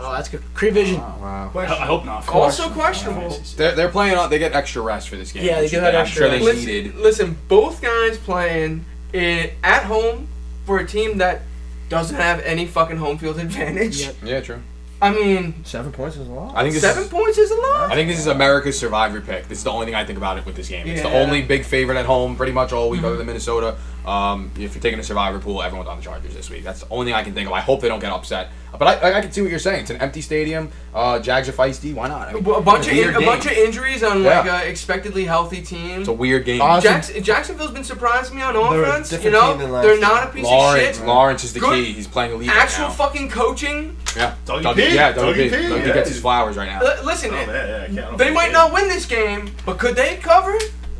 Oh, 0.05 0.11
that's 0.11 0.27
good. 0.29 0.41
Cree 0.53 0.69
Vision. 0.69 0.99
wow. 0.99 1.49
I, 1.55 1.59
I 1.61 1.85
hope 1.85 2.05
not. 2.05 2.27
Also 2.29 2.69
questionable. 2.69 3.29
They're, 3.55 3.73
they're 3.73 3.89
playing 3.89 4.17
on. 4.17 4.29
They 4.29 4.37
get 4.39 4.53
extra 4.53 4.81
rest 4.81 5.07
for 5.09 5.15
this 5.15 5.31
game. 5.31 5.45
Yeah, 5.45 5.55
they 5.55 5.61
which 5.63 5.71
do 5.71 5.77
is- 5.77 5.83
have 5.83 5.95
I'm 5.95 6.01
extra 6.01 6.21
sure 6.21 6.29
they 6.39 6.45
rest. 6.45 6.65
needed. 6.67 6.95
Listen, 6.95 7.03
listen, 7.03 7.37
both 7.47 7.81
guys 7.81 8.17
playing 8.17 8.85
in, 9.13 9.49
at 9.63 9.83
home 9.83 10.27
for 10.65 10.79
a 10.79 10.85
team 10.87 11.19
that 11.19 11.41
doesn't 11.89 12.15
have 12.17 12.39
any 12.41 12.65
fucking 12.65 12.97
home 12.97 13.17
field 13.17 13.39
advantage. 13.39 14.01
Yep. 14.01 14.15
Yeah, 14.23 14.41
true. 14.41 14.61
I 15.01 15.11
mean, 15.13 15.65
Seven 15.65 15.91
points 15.91 16.15
is 16.15 16.27
a 16.27 16.31
lot. 16.31 16.55
I 16.55 16.61
think 16.61 16.73
this 16.75 16.81
seven 16.81 17.03
is, 17.03 17.09
points 17.09 17.37
is 17.37 17.51
a 17.51 17.55
lot. 17.55 17.91
I 17.91 17.95
think 17.95 18.07
this 18.09 18.19
is 18.19 18.27
America's 18.27 18.79
survivor 18.79 19.19
pick. 19.19 19.49
This 19.49 19.57
is 19.57 19.63
the 19.65 19.69
only 19.71 19.85
thing 19.85 19.95
I 19.95 20.05
think 20.05 20.17
about 20.17 20.37
it 20.37 20.45
with 20.45 20.55
this 20.55 20.69
game. 20.69 20.87
It's 20.87 21.01
the 21.01 21.09
Yeah. 21.09 21.15
only 21.21 21.41
big 21.41 21.65
favorite 21.65 21.97
at 21.97 22.05
home 22.05 22.37
pretty 22.37 22.53
much 22.53 22.71
all 22.71 22.89
week 22.89 22.99
Mm-hmm. 22.99 23.07
other 23.07 23.17
than 23.17 23.27
Minnesota. 23.27 23.75
Um, 24.05 24.49
if 24.55 24.73
you're 24.75 24.81
taking 24.81 24.99
a 24.99 25.03
survivor 25.03 25.39
pool, 25.39 25.61
everyone's 25.61 25.89
on 25.89 25.97
the 25.97 26.03
Chargers 26.03 26.33
this 26.33 26.49
week. 26.49 26.63
That's 26.63 26.81
the 26.81 26.87
only 26.89 27.07
thing 27.07 27.15
I 27.15 27.23
can 27.23 27.33
think 27.33 27.47
of. 27.47 27.53
I 27.53 27.59
hope 27.59 27.81
they 27.81 27.89
don't 27.89 27.99
get 27.99 28.11
upset. 28.11 28.49
But 28.77 28.87
I, 29.03 29.11
I, 29.11 29.17
I 29.17 29.21
can 29.21 29.31
see 29.31 29.41
what 29.41 29.49
you're 29.51 29.59
saying. 29.59 29.81
It's 29.81 29.89
an 29.91 29.97
empty 29.97 30.21
stadium. 30.21 30.69
Uh, 30.93 31.19
Jags 31.19 31.47
are 31.49 31.53
feisty. 31.53 31.93
Why 31.93 32.07
not? 32.07 32.29
I 32.29 32.33
mean, 32.33 32.45
A 32.45 32.61
bunch 32.61 32.87
of 32.87 32.93
in, 32.93 33.15
a 33.15 33.19
bunch 33.21 33.45
of 33.45 33.51
injuries 33.51 34.03
on 34.03 34.23
like 34.23 34.45
Yeah. 34.45 34.55
uh, 34.57 34.61
expectedly 34.61 35.25
healthy 35.25 35.61
team. 35.61 35.99
It's 36.01 36.09
a 36.09 36.13
weird 36.13 36.45
game. 36.45 36.61
Awesome. 36.61 36.83
Jackson, 36.91 37.23
Jacksonville's 37.23 37.71
been 37.71 37.83
surprising 37.83 38.35
me 38.35 38.41
on 38.41 38.53
They're 38.53 38.83
a 38.83 38.89
offense. 38.89 39.11
You 39.23 39.31
know, 39.31 39.51
team 39.51 39.59
than 39.59 39.71
last 39.71 39.83
they're 39.83 39.99
not 39.99 40.23
a 40.27 40.31
piece 40.31 40.43
Lawrence, 40.43 40.89
of 40.89 40.95
shit. 40.97 41.05
Lawrence 41.07 41.43
is 41.43 41.53
the 41.53 41.59
Good- 41.59 41.85
key. 41.85 41.93
He's 41.93 42.07
playing 42.07 42.31
elite 42.33 42.49
Actual 42.49 42.85
right 42.85 42.89
now. 42.89 42.95
fucking 42.95 43.29
coaching. 43.29 43.97
yeah, 44.15 44.35
Dougie 44.45 44.61
Dougie- 44.63 44.75
P. 44.89 44.95
Yeah, 44.95 45.13
Dougie, 45.13 45.33
Dougie 45.33 45.35
P. 45.35 45.49
P, 45.49 45.55
Dougie 45.55 45.87
yeah. 45.87 45.93
gets 45.93 46.09
his 46.09 46.19
flowers 46.21 46.57
right 46.57 46.67
now. 46.67 46.79
L- 46.81 47.05
listen, 47.05 47.29
Oh, 47.31 47.45
man, 47.45 47.93
yeah, 47.93 48.15
they 48.17 48.31
might 48.31 48.51
not 48.51 48.73
win 48.73 48.87
this 48.87 49.05
game, 49.05 49.51
but 49.65 49.77
could 49.79 49.95
they 49.95 50.17
cover? 50.17 50.57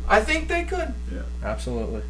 I 0.08 0.20
think 0.20 0.48
they 0.48 0.64
could. 0.64 0.92
Yeah, 1.12 1.20
Absolutely. 1.42 2.02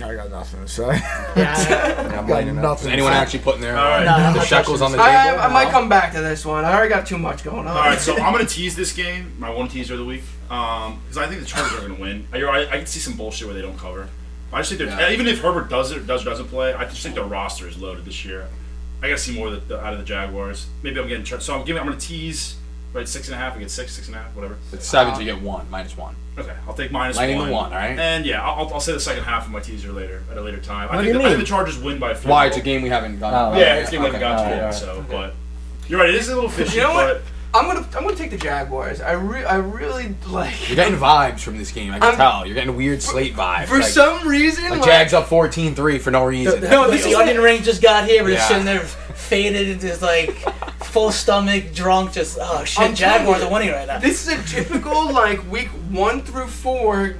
I 0.00 0.14
got 0.14 0.30
nothing 0.30 0.60
to 0.60 0.68
say. 0.68 0.86
Yeah, 0.86 1.34
Yeah, 1.36 2.18
I'm 2.20 2.26
got 2.26 2.28
lighting 2.28 2.56
up. 2.58 2.62
nothing. 2.62 2.92
Anyone 2.92 3.12
actually 3.12 3.40
putting 3.40 3.60
their 3.60 3.76
All 3.76 3.84
right. 3.84 4.06
Uh, 4.06 4.16
no, 4.18 4.24
I'm 4.24 4.32
the 4.34 4.38
not 4.40 4.46
shekels 4.48 4.80
on 4.82 4.92
the 4.92 4.98
table? 4.98 5.08
I, 5.10 5.36
I 5.36 5.48
might 5.52 5.70
come 5.70 5.88
back 5.88 6.12
to 6.12 6.20
this 6.20 6.44
one. 6.46 6.64
I 6.64 6.72
already 6.72 6.88
got 6.88 7.06
too 7.06 7.18
much 7.18 7.42
going 7.44 7.66
on. 7.66 7.68
All 7.68 7.74
right, 7.82 7.98
so 7.98 8.14
I'm 8.16 8.32
gonna 8.32 8.46
tease 8.46 8.74
this 8.76 8.92
game. 8.92 9.32
My 9.38 9.50
one 9.50 9.68
teaser 9.68 9.94
of 9.94 9.98
the 10.00 10.04
week, 10.04 10.22
um, 10.50 11.00
because 11.02 11.18
I 11.18 11.26
think 11.26 11.40
the 11.40 11.46
Chargers 11.46 11.78
are 11.78 11.88
gonna 11.88 12.00
win. 12.00 12.26
I, 12.32 12.42
I, 12.42 12.60
I 12.62 12.76
can 12.78 12.86
see 12.86 13.00
some 13.00 13.14
bullshit 13.16 13.46
where 13.46 13.54
they 13.54 13.62
don't 13.62 13.78
cover. 13.78 14.08
I 14.52 14.58
just 14.58 14.70
think 14.70 14.78
they're 14.80 14.88
Yeah. 15.00 15.12
even 15.12 15.26
if 15.26 15.40
Herbert 15.40 15.68
does 15.70 15.92
it, 15.92 16.06
does 16.06 16.22
or 16.22 16.30
doesn't 16.30 16.48
play, 16.48 16.74
I 16.74 16.84
just 16.84 17.02
think 17.02 17.14
their 17.14 17.24
roster 17.24 17.66
is 17.66 17.78
loaded 17.78 18.04
this 18.04 18.24
year. 18.24 18.46
I 19.02 19.08
gotta 19.08 19.18
see 19.18 19.34
more 19.36 19.48
of 19.48 19.66
the, 19.68 19.80
out 19.80 19.92
of 19.94 19.98
the 19.98 20.04
Jaguars. 20.04 20.66
Maybe 20.82 21.00
I'm 21.00 21.08
getting 21.08 21.24
so 21.40 21.58
I'm 21.58 21.64
giving. 21.64 21.80
I'm 21.80 21.88
gonna 21.88 21.98
tease 21.98 22.56
right 22.92 23.08
six 23.08 23.28
and 23.28 23.34
a 23.34 23.38
half. 23.38 23.56
I 23.56 23.60
get 23.60 23.70
six, 23.70 23.92
six 23.94 24.06
and 24.08 24.16
a 24.16 24.20
half, 24.20 24.34
whatever. 24.36 24.58
It's 24.72 24.86
seven, 24.86 25.14
so 25.14 25.20
you 25.20 25.26
get 25.32 25.42
one, 25.42 25.68
minus 25.70 25.96
one. 25.96 26.14
Okay, 26.38 26.54
I'll 26.66 26.72
take 26.74 26.90
minus 26.90 27.16
Lighting 27.18 27.36
the 27.36 27.42
one. 27.42 27.50
one, 27.52 27.72
all 27.72 27.78
right? 27.78 27.98
And 27.98 28.24
yeah, 28.24 28.42
I'll, 28.42 28.72
I'll 28.72 28.80
say 28.80 28.92
the 28.92 29.00
second 29.00 29.24
half 29.24 29.44
of 29.44 29.52
my 29.52 29.60
teaser 29.60 29.92
later 29.92 30.22
at 30.30 30.38
a 30.38 30.40
later 30.40 30.58
time. 30.60 30.88
I 30.90 30.96
What 30.96 31.02
do 31.02 31.04
think 31.04 31.06
you 31.08 31.18
the, 31.20 31.24
I 31.26 31.28
think 31.30 31.40
the 31.40 31.46
Chargers 31.46 31.78
win 31.78 31.98
by. 31.98 32.12
a 32.12 32.14
field 32.14 32.30
Why? 32.30 32.46
It's 32.46 32.56
a 32.56 32.62
game 32.62 32.80
we 32.82 32.88
haven't 32.88 33.20
gotten. 33.20 33.54
Oh, 33.54 33.60
Yeah, 33.60 33.74
it's 33.76 33.88
a 33.90 33.92
game 33.92 34.00
we 34.00 34.06
haven't 34.06 34.20
got 34.20 34.36
to 34.36 34.42
Alright, 34.44 34.50
yet. 34.56 34.58
alright. 34.60 34.74
So, 34.74 35.04
but 35.10 35.34
you're 35.88 36.00
right. 36.00 36.08
It 36.08 36.14
is 36.14 36.28
a 36.30 36.34
little 36.34 36.48
fishy. 36.48 36.76
You 36.78 36.84
know 36.84 36.94
what? 36.94 37.18
but 37.18 37.22
I'm 37.54 37.66
gonna 37.66 37.86
I'm 37.94 38.04
gonna 38.04 38.14
take 38.16 38.30
the 38.30 38.38
Jaguars. 38.38 39.00
I 39.00 39.12
re- 39.12 39.44
I 39.44 39.56
really 39.56 40.14
like. 40.28 40.68
You're 40.68 40.76
getting 40.76 40.98
vibes 40.98 41.40
from 41.40 41.58
this 41.58 41.70
game. 41.70 41.90
I 41.92 41.98
can 41.98 42.08
I'm- 42.08 42.16
tell. 42.16 42.46
You're 42.46 42.54
getting 42.54 42.74
weird 42.76 43.02
slate 43.02 43.34
vibes. 43.34 43.66
For 43.66 43.78
like, 43.78 43.84
some 43.88 44.26
reason, 44.26 44.64
like 44.64 44.80
like, 44.80 44.84
Jags 44.84 45.12
up 45.12 45.26
14-3 45.28 46.00
for 46.00 46.10
no 46.10 46.24
reason. 46.24 46.62
no, 46.62 46.90
this 46.90 47.04
the 47.04 47.10
is 47.10 47.16
onion 47.16 47.40
ring 47.40 47.62
just 47.62 47.82
got 47.82 48.08
here. 48.08 48.22
We're 48.24 48.36
just 48.36 48.50
Yeah. 48.50 48.58
sitting 48.58 48.64
there 48.64 48.80
faded 48.80 49.68
and 49.68 49.80
just 49.80 50.00
like 50.00 50.30
full 50.84 51.12
stomach, 51.12 51.74
drunk. 51.74 52.12
Just 52.12 52.38
oh 52.40 52.64
shit, 52.64 52.80
I'm 52.80 52.94
Jaguars 52.94 53.42
are 53.42 53.50
winning 53.52 53.70
right 53.70 53.86
now. 53.86 53.98
This 53.98 54.26
is 54.26 54.32
a 54.38 54.42
typical 54.56 55.12
like 55.12 55.50
week 55.50 55.68
one 55.90 56.22
through 56.22 56.46
four 56.46 57.16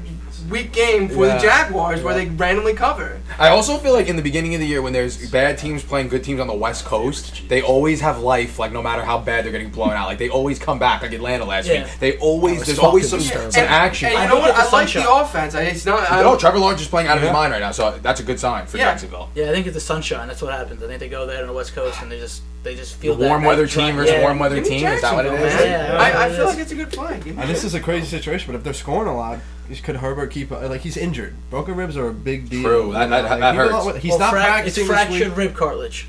week 0.53 0.73
game 0.73 1.09
for 1.09 1.27
Yeah. 1.27 1.37
the 1.37 1.43
Jaguars 1.43 2.03
where 2.03 2.15
they 2.15 2.27
randomly 2.27 2.74
cover. 2.74 3.19
I 3.39 3.49
also 3.49 3.79
feel 3.79 3.93
like 3.95 4.09
in 4.09 4.16
the 4.16 4.23
beginning 4.23 4.55
of 4.55 4.61
the 4.61 4.66
year 4.66 4.83
when 4.83 4.93
there's 4.93 5.31
bad 5.31 5.59
teams 5.59 5.83
playing 5.83 6.09
good 6.09 6.23
teams 6.23 6.39
on 6.41 6.47
the 6.47 6.55
West 6.55 6.85
Coast, 6.85 7.49
they 7.49 7.62
always 7.62 8.01
have 8.03 8.20
life. 8.20 8.59
Like 8.59 8.70
no 8.73 8.83
matter 8.83 9.03
how 9.03 9.19
bad 9.19 9.45
they're 9.45 9.53
getting 9.53 9.70
blown 9.70 9.91
out, 9.91 10.07
like 10.07 10.19
they 10.19 10.29
always 10.29 10.59
come 10.59 10.79
back. 10.79 11.03
Like 11.03 11.12
Atlanta 11.12 11.45
last 11.45 11.66
Yeah. 11.66 11.85
week, 11.85 11.93
they 11.99 12.19
always 12.19 12.65
there's 12.66 12.79
always 12.79 13.09
some 13.09 13.20
some 13.20 13.51
terrible. 13.51 13.59
action. 13.74 14.09
And 14.11 14.19
I 14.19 14.23
you 14.24 14.29
know 14.29 14.39
what? 14.39 14.55
I 14.55 14.59
like 14.62 14.70
sunshine. 14.70 15.03
the 15.05 15.12
offense. 15.12 15.55
I, 15.55 15.62
it's 15.62 15.87
not. 15.87 16.11
I, 16.12 16.23
no, 16.23 16.37
Trevor 16.37 16.59
Lawrence 16.59 16.83
is 16.83 16.89
playing 16.89 17.09
out 17.09 17.16
of 17.16 17.23
his 17.23 17.33
mind 17.33 17.53
right 17.53 17.61
now, 17.61 17.73
so 17.73 17.99
that's 18.03 18.20
a 18.20 18.23
good 18.23 18.39
sign 18.39 18.66
for 18.66 18.77
Yeah. 18.77 18.85
Jacksonville. 18.91 19.31
Yeah, 19.35 19.49
I 19.51 19.53
think 19.53 19.66
it's 19.66 19.74
the 19.74 19.81
sunshine. 19.81 20.29
That's 20.29 20.43
what 20.43 20.53
happens. 20.53 20.83
I 20.83 20.87
think 20.87 21.01
they 21.01 21.09
go 21.09 21.27
there 21.27 21.41
on 21.41 21.47
the 21.47 21.53
West 21.55 21.74
Coast 21.74 22.01
and 22.03 22.12
they 22.12 22.19
just 22.19 22.43
they 22.62 22.77
just 22.77 22.95
feel 22.97 23.16
The 23.16 23.27
warm 23.27 23.43
that 23.43 23.49
weather 23.49 23.66
team 23.66 23.97
versus 23.97 24.12
yeah. 24.12 24.20
warm 24.23 24.39
weather 24.39 24.61
team. 24.62 24.87
Is 24.87 25.01
that 25.01 25.15
what 25.15 25.27
it 25.27 25.31
Jacksonville, 25.31 25.59
is? 25.59 25.65
man. 25.65 25.91
Yeah, 25.91 25.99
I, 25.99 26.27
I 26.27 26.31
feel 26.31 26.45
like 26.47 26.59
it's 26.59 26.70
a 26.70 26.77
good 26.77 26.93
play. 26.93 27.20
And 27.27 27.51
this 27.51 27.65
is 27.65 27.74
a 27.74 27.81
crazy 27.81 28.07
situation, 28.07 28.53
but 28.53 28.57
if 28.57 28.62
they're 28.62 28.73
scoring 28.73 29.09
a 29.09 29.16
lot, 29.16 29.41
could 29.82 29.97
Herbert 29.97 30.30
keep 30.30 30.51
like 30.51 30.80
he's 30.82 30.97
injured? 30.97 31.34
Broken 31.51 31.76
ribs 31.76 31.97
are 31.97 32.09
a 32.09 32.12
big 32.12 32.48
deal. 32.51 32.62
True, 32.62 32.93
that- 32.93 33.09
that- 33.10 33.24
Like, 33.24 33.40
that 33.40 33.55
hurts. 33.55 33.72
don't- 33.72 33.97
He's 33.98 34.10
Well, 34.10 34.18
not 34.20 34.34
frac- 34.34 34.43
practicing 34.44 34.66
It's 34.66 34.76
this 34.76 34.86
fractured 35.09 35.28
week. 35.28 35.36
rib 35.36 35.55
cartilage. 35.55 36.06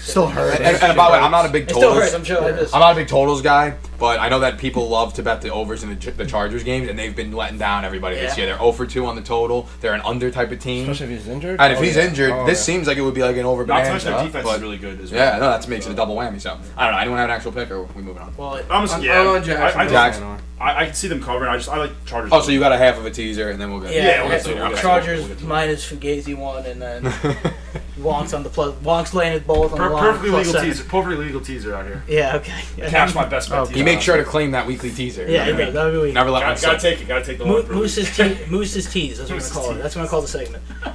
Still 0.00 0.26
hurt. 0.26 0.58
And, 0.60 0.82
and 0.82 0.96
by 0.96 1.06
the 1.06 1.12
way, 1.12 1.18
I'm 1.18 1.30
not 1.30 1.46
a 1.46 1.48
big 1.48 1.64
It 1.64 1.70
still 1.70 1.82
totals. 1.90 2.02
hurts. 2.04 2.14
I'm 2.14 2.24
sure. 2.24 2.42
I 2.42 2.52
just, 2.52 2.74
I'm 2.74 2.80
not 2.80 2.92
a 2.92 2.96
big 2.96 3.08
totals 3.08 3.42
guy, 3.42 3.74
but 3.98 4.18
I 4.18 4.28
know 4.28 4.40
that 4.40 4.58
people 4.58 4.88
love 4.88 5.14
to 5.14 5.22
bet 5.22 5.40
the 5.42 5.52
overs 5.52 5.82
in 5.82 5.90
the, 5.90 5.96
Ch- 5.96 6.16
the 6.16 6.24
Chargers 6.26 6.62
games, 6.64 6.88
and 6.88 6.98
they've 6.98 7.14
been 7.14 7.32
letting 7.32 7.58
down 7.58 7.84
everybody 7.84 8.16
this 8.16 8.36
Yeah. 8.36 8.44
year. 8.44 8.46
They're 8.54 8.58
0 8.58 8.72
for 8.72 8.86
2 8.86 9.04
on 9.06 9.14
the 9.16 9.22
total. 9.22 9.68
They're 9.80 9.94
an 9.94 10.00
under 10.02 10.30
type 10.30 10.50
of 10.52 10.58
team. 10.60 10.88
Especially 10.88 11.14
if 11.14 11.20
he's 11.20 11.28
injured. 11.28 11.60
And 11.60 11.72
if 11.72 11.78
Oh, 11.78 11.82
he's 11.82 11.96
yeah. 11.96 12.06
injured, 12.08 12.30
Oh, 12.32 12.46
this 12.46 12.58
yeah. 12.58 12.62
seems 12.74 12.86
like 12.86 12.96
it 12.96 13.02
would 13.02 13.14
be 13.14 13.22
like 13.22 13.36
an 13.36 13.44
over 13.44 13.66
not 13.66 13.78
to 13.80 13.84
bonanza. 13.84 13.92
mention 13.92 14.12
their 14.12 14.24
defense 14.26 14.44
but- 14.46 14.56
is 14.56 14.62
really 14.62 14.78
good 14.78 15.00
as 15.00 15.12
well. 15.12 15.20
yeah, 15.32 15.38
no, 15.38 15.50
that 15.50 15.68
makes 15.68 15.86
it 15.86 15.92
a 15.92 15.94
double 15.94 16.16
whammy. 16.16 16.40
So 16.40 16.58
I 16.76 16.84
don't 16.86 16.94
know. 16.94 16.98
Anyone 17.00 17.18
have 17.18 17.28
an 17.28 17.36
actual 17.36 17.52
pick, 17.52 17.70
or 17.70 17.80
are 17.80 17.82
we 17.94 18.02
moving 18.02 18.22
on? 18.22 18.34
well, 18.36 18.60
I'm 18.70 18.82
just, 18.84 18.94
I'm- 18.94 19.02
yeah, 19.02 19.20
I'm 19.20 19.26
on 19.28 19.34
I, 19.34 19.36
I, 19.36 19.40
Jacksonville. 19.42 19.82
just- 19.82 19.92
Jackson. 19.92 20.36
I, 20.60 20.82
I 20.82 20.84
can 20.84 20.94
see 20.94 21.08
them 21.08 21.22
covering. 21.22 21.50
I 21.50 21.56
just 21.56 21.70
I 21.70 21.78
like 21.78 21.90
Chargers. 22.04 22.30
Oh, 22.34 22.42
so 22.42 22.50
you 22.52 22.60
got 22.60 22.70
a 22.72 22.76
half 22.76 22.98
of 22.98 23.06
a 23.06 23.10
teaser, 23.10 23.48
and 23.48 23.58
then 23.58 23.70
we'll 23.70 23.80
go. 23.80 23.88
yeah, 23.88 23.94
Yeah, 23.94 24.22
we'll 24.22 24.30
yeah, 24.32 24.36
get 24.36 24.44
to 24.44 24.50
it, 24.50 24.54
we'll 24.56 24.64
get 24.68 24.72
to 24.72 24.78
it, 24.78 24.82
Chargers 24.82 25.18
we'll 25.20 25.28
get 25.28 25.38
to 25.38 25.44
it. 25.44 25.48
minus 25.48 25.90
Fugazi 25.90 26.36
one, 26.36 26.66
and 26.66 26.82
then 26.82 27.02
Wonk's 28.02 28.32
on 28.34 28.42
the 28.42 28.48
plus. 28.50 28.74
Wonk's 28.82 29.14
landed 29.14 29.46
both 29.46 29.72
on 29.72 29.78
Per- 29.78 29.88
the 29.88 29.94
line. 29.94 30.02
perfectly 30.04 30.30
legal 30.30 30.52
seven. 30.52 30.68
teaser. 30.68 30.84
Perfectly 30.84 31.24
legal 31.26 31.40
teaser 31.40 31.74
out 31.74 31.86
here. 31.86 32.02
Yeah, 32.08 32.36
okay. 32.36 32.52
And 32.80 32.90
Cash 32.90 33.14
my 33.14 33.24
best 33.26 33.48
bet. 33.50 33.58
Oh, 33.58 33.64
teaser. 33.66 33.76
He 33.78 33.82
makes 33.84 34.02
sure 34.02 34.16
to 34.16 34.24
claim 34.24 34.50
that 34.52 34.66
weekly 34.66 34.90
teaser. 34.90 35.26
Yeah, 35.28 35.44
he 35.46 35.52
does. 35.52 35.74
That 35.74 35.84
would 35.84 35.92
be 35.92 35.98
weak. 35.98 36.14
Never 36.14 36.30
let 36.30 36.42
one 36.44 36.54
Gotta, 36.54 36.66
gotta 36.66 36.78
take 36.80 37.00
it. 37.00 37.08
Gotta 37.08 37.24
take 37.24 37.38
the 37.38 37.44
Mo- 37.46 37.62
one. 37.62 37.72
Moose's, 37.72 38.16
te- 38.16 38.38
Moose's 38.50 38.90
tease. 38.90 39.18
That's 39.18 39.30
what 39.30 39.36
Moose's 39.36 39.54
we're 39.54 39.62
gonna 39.62 39.66
call 39.68 39.78
it. 39.78 39.82
That's 39.82 39.96
what 39.96 40.04
I 40.04 40.08
call 40.08 40.22
the 40.22 40.28
segment. 40.28 40.62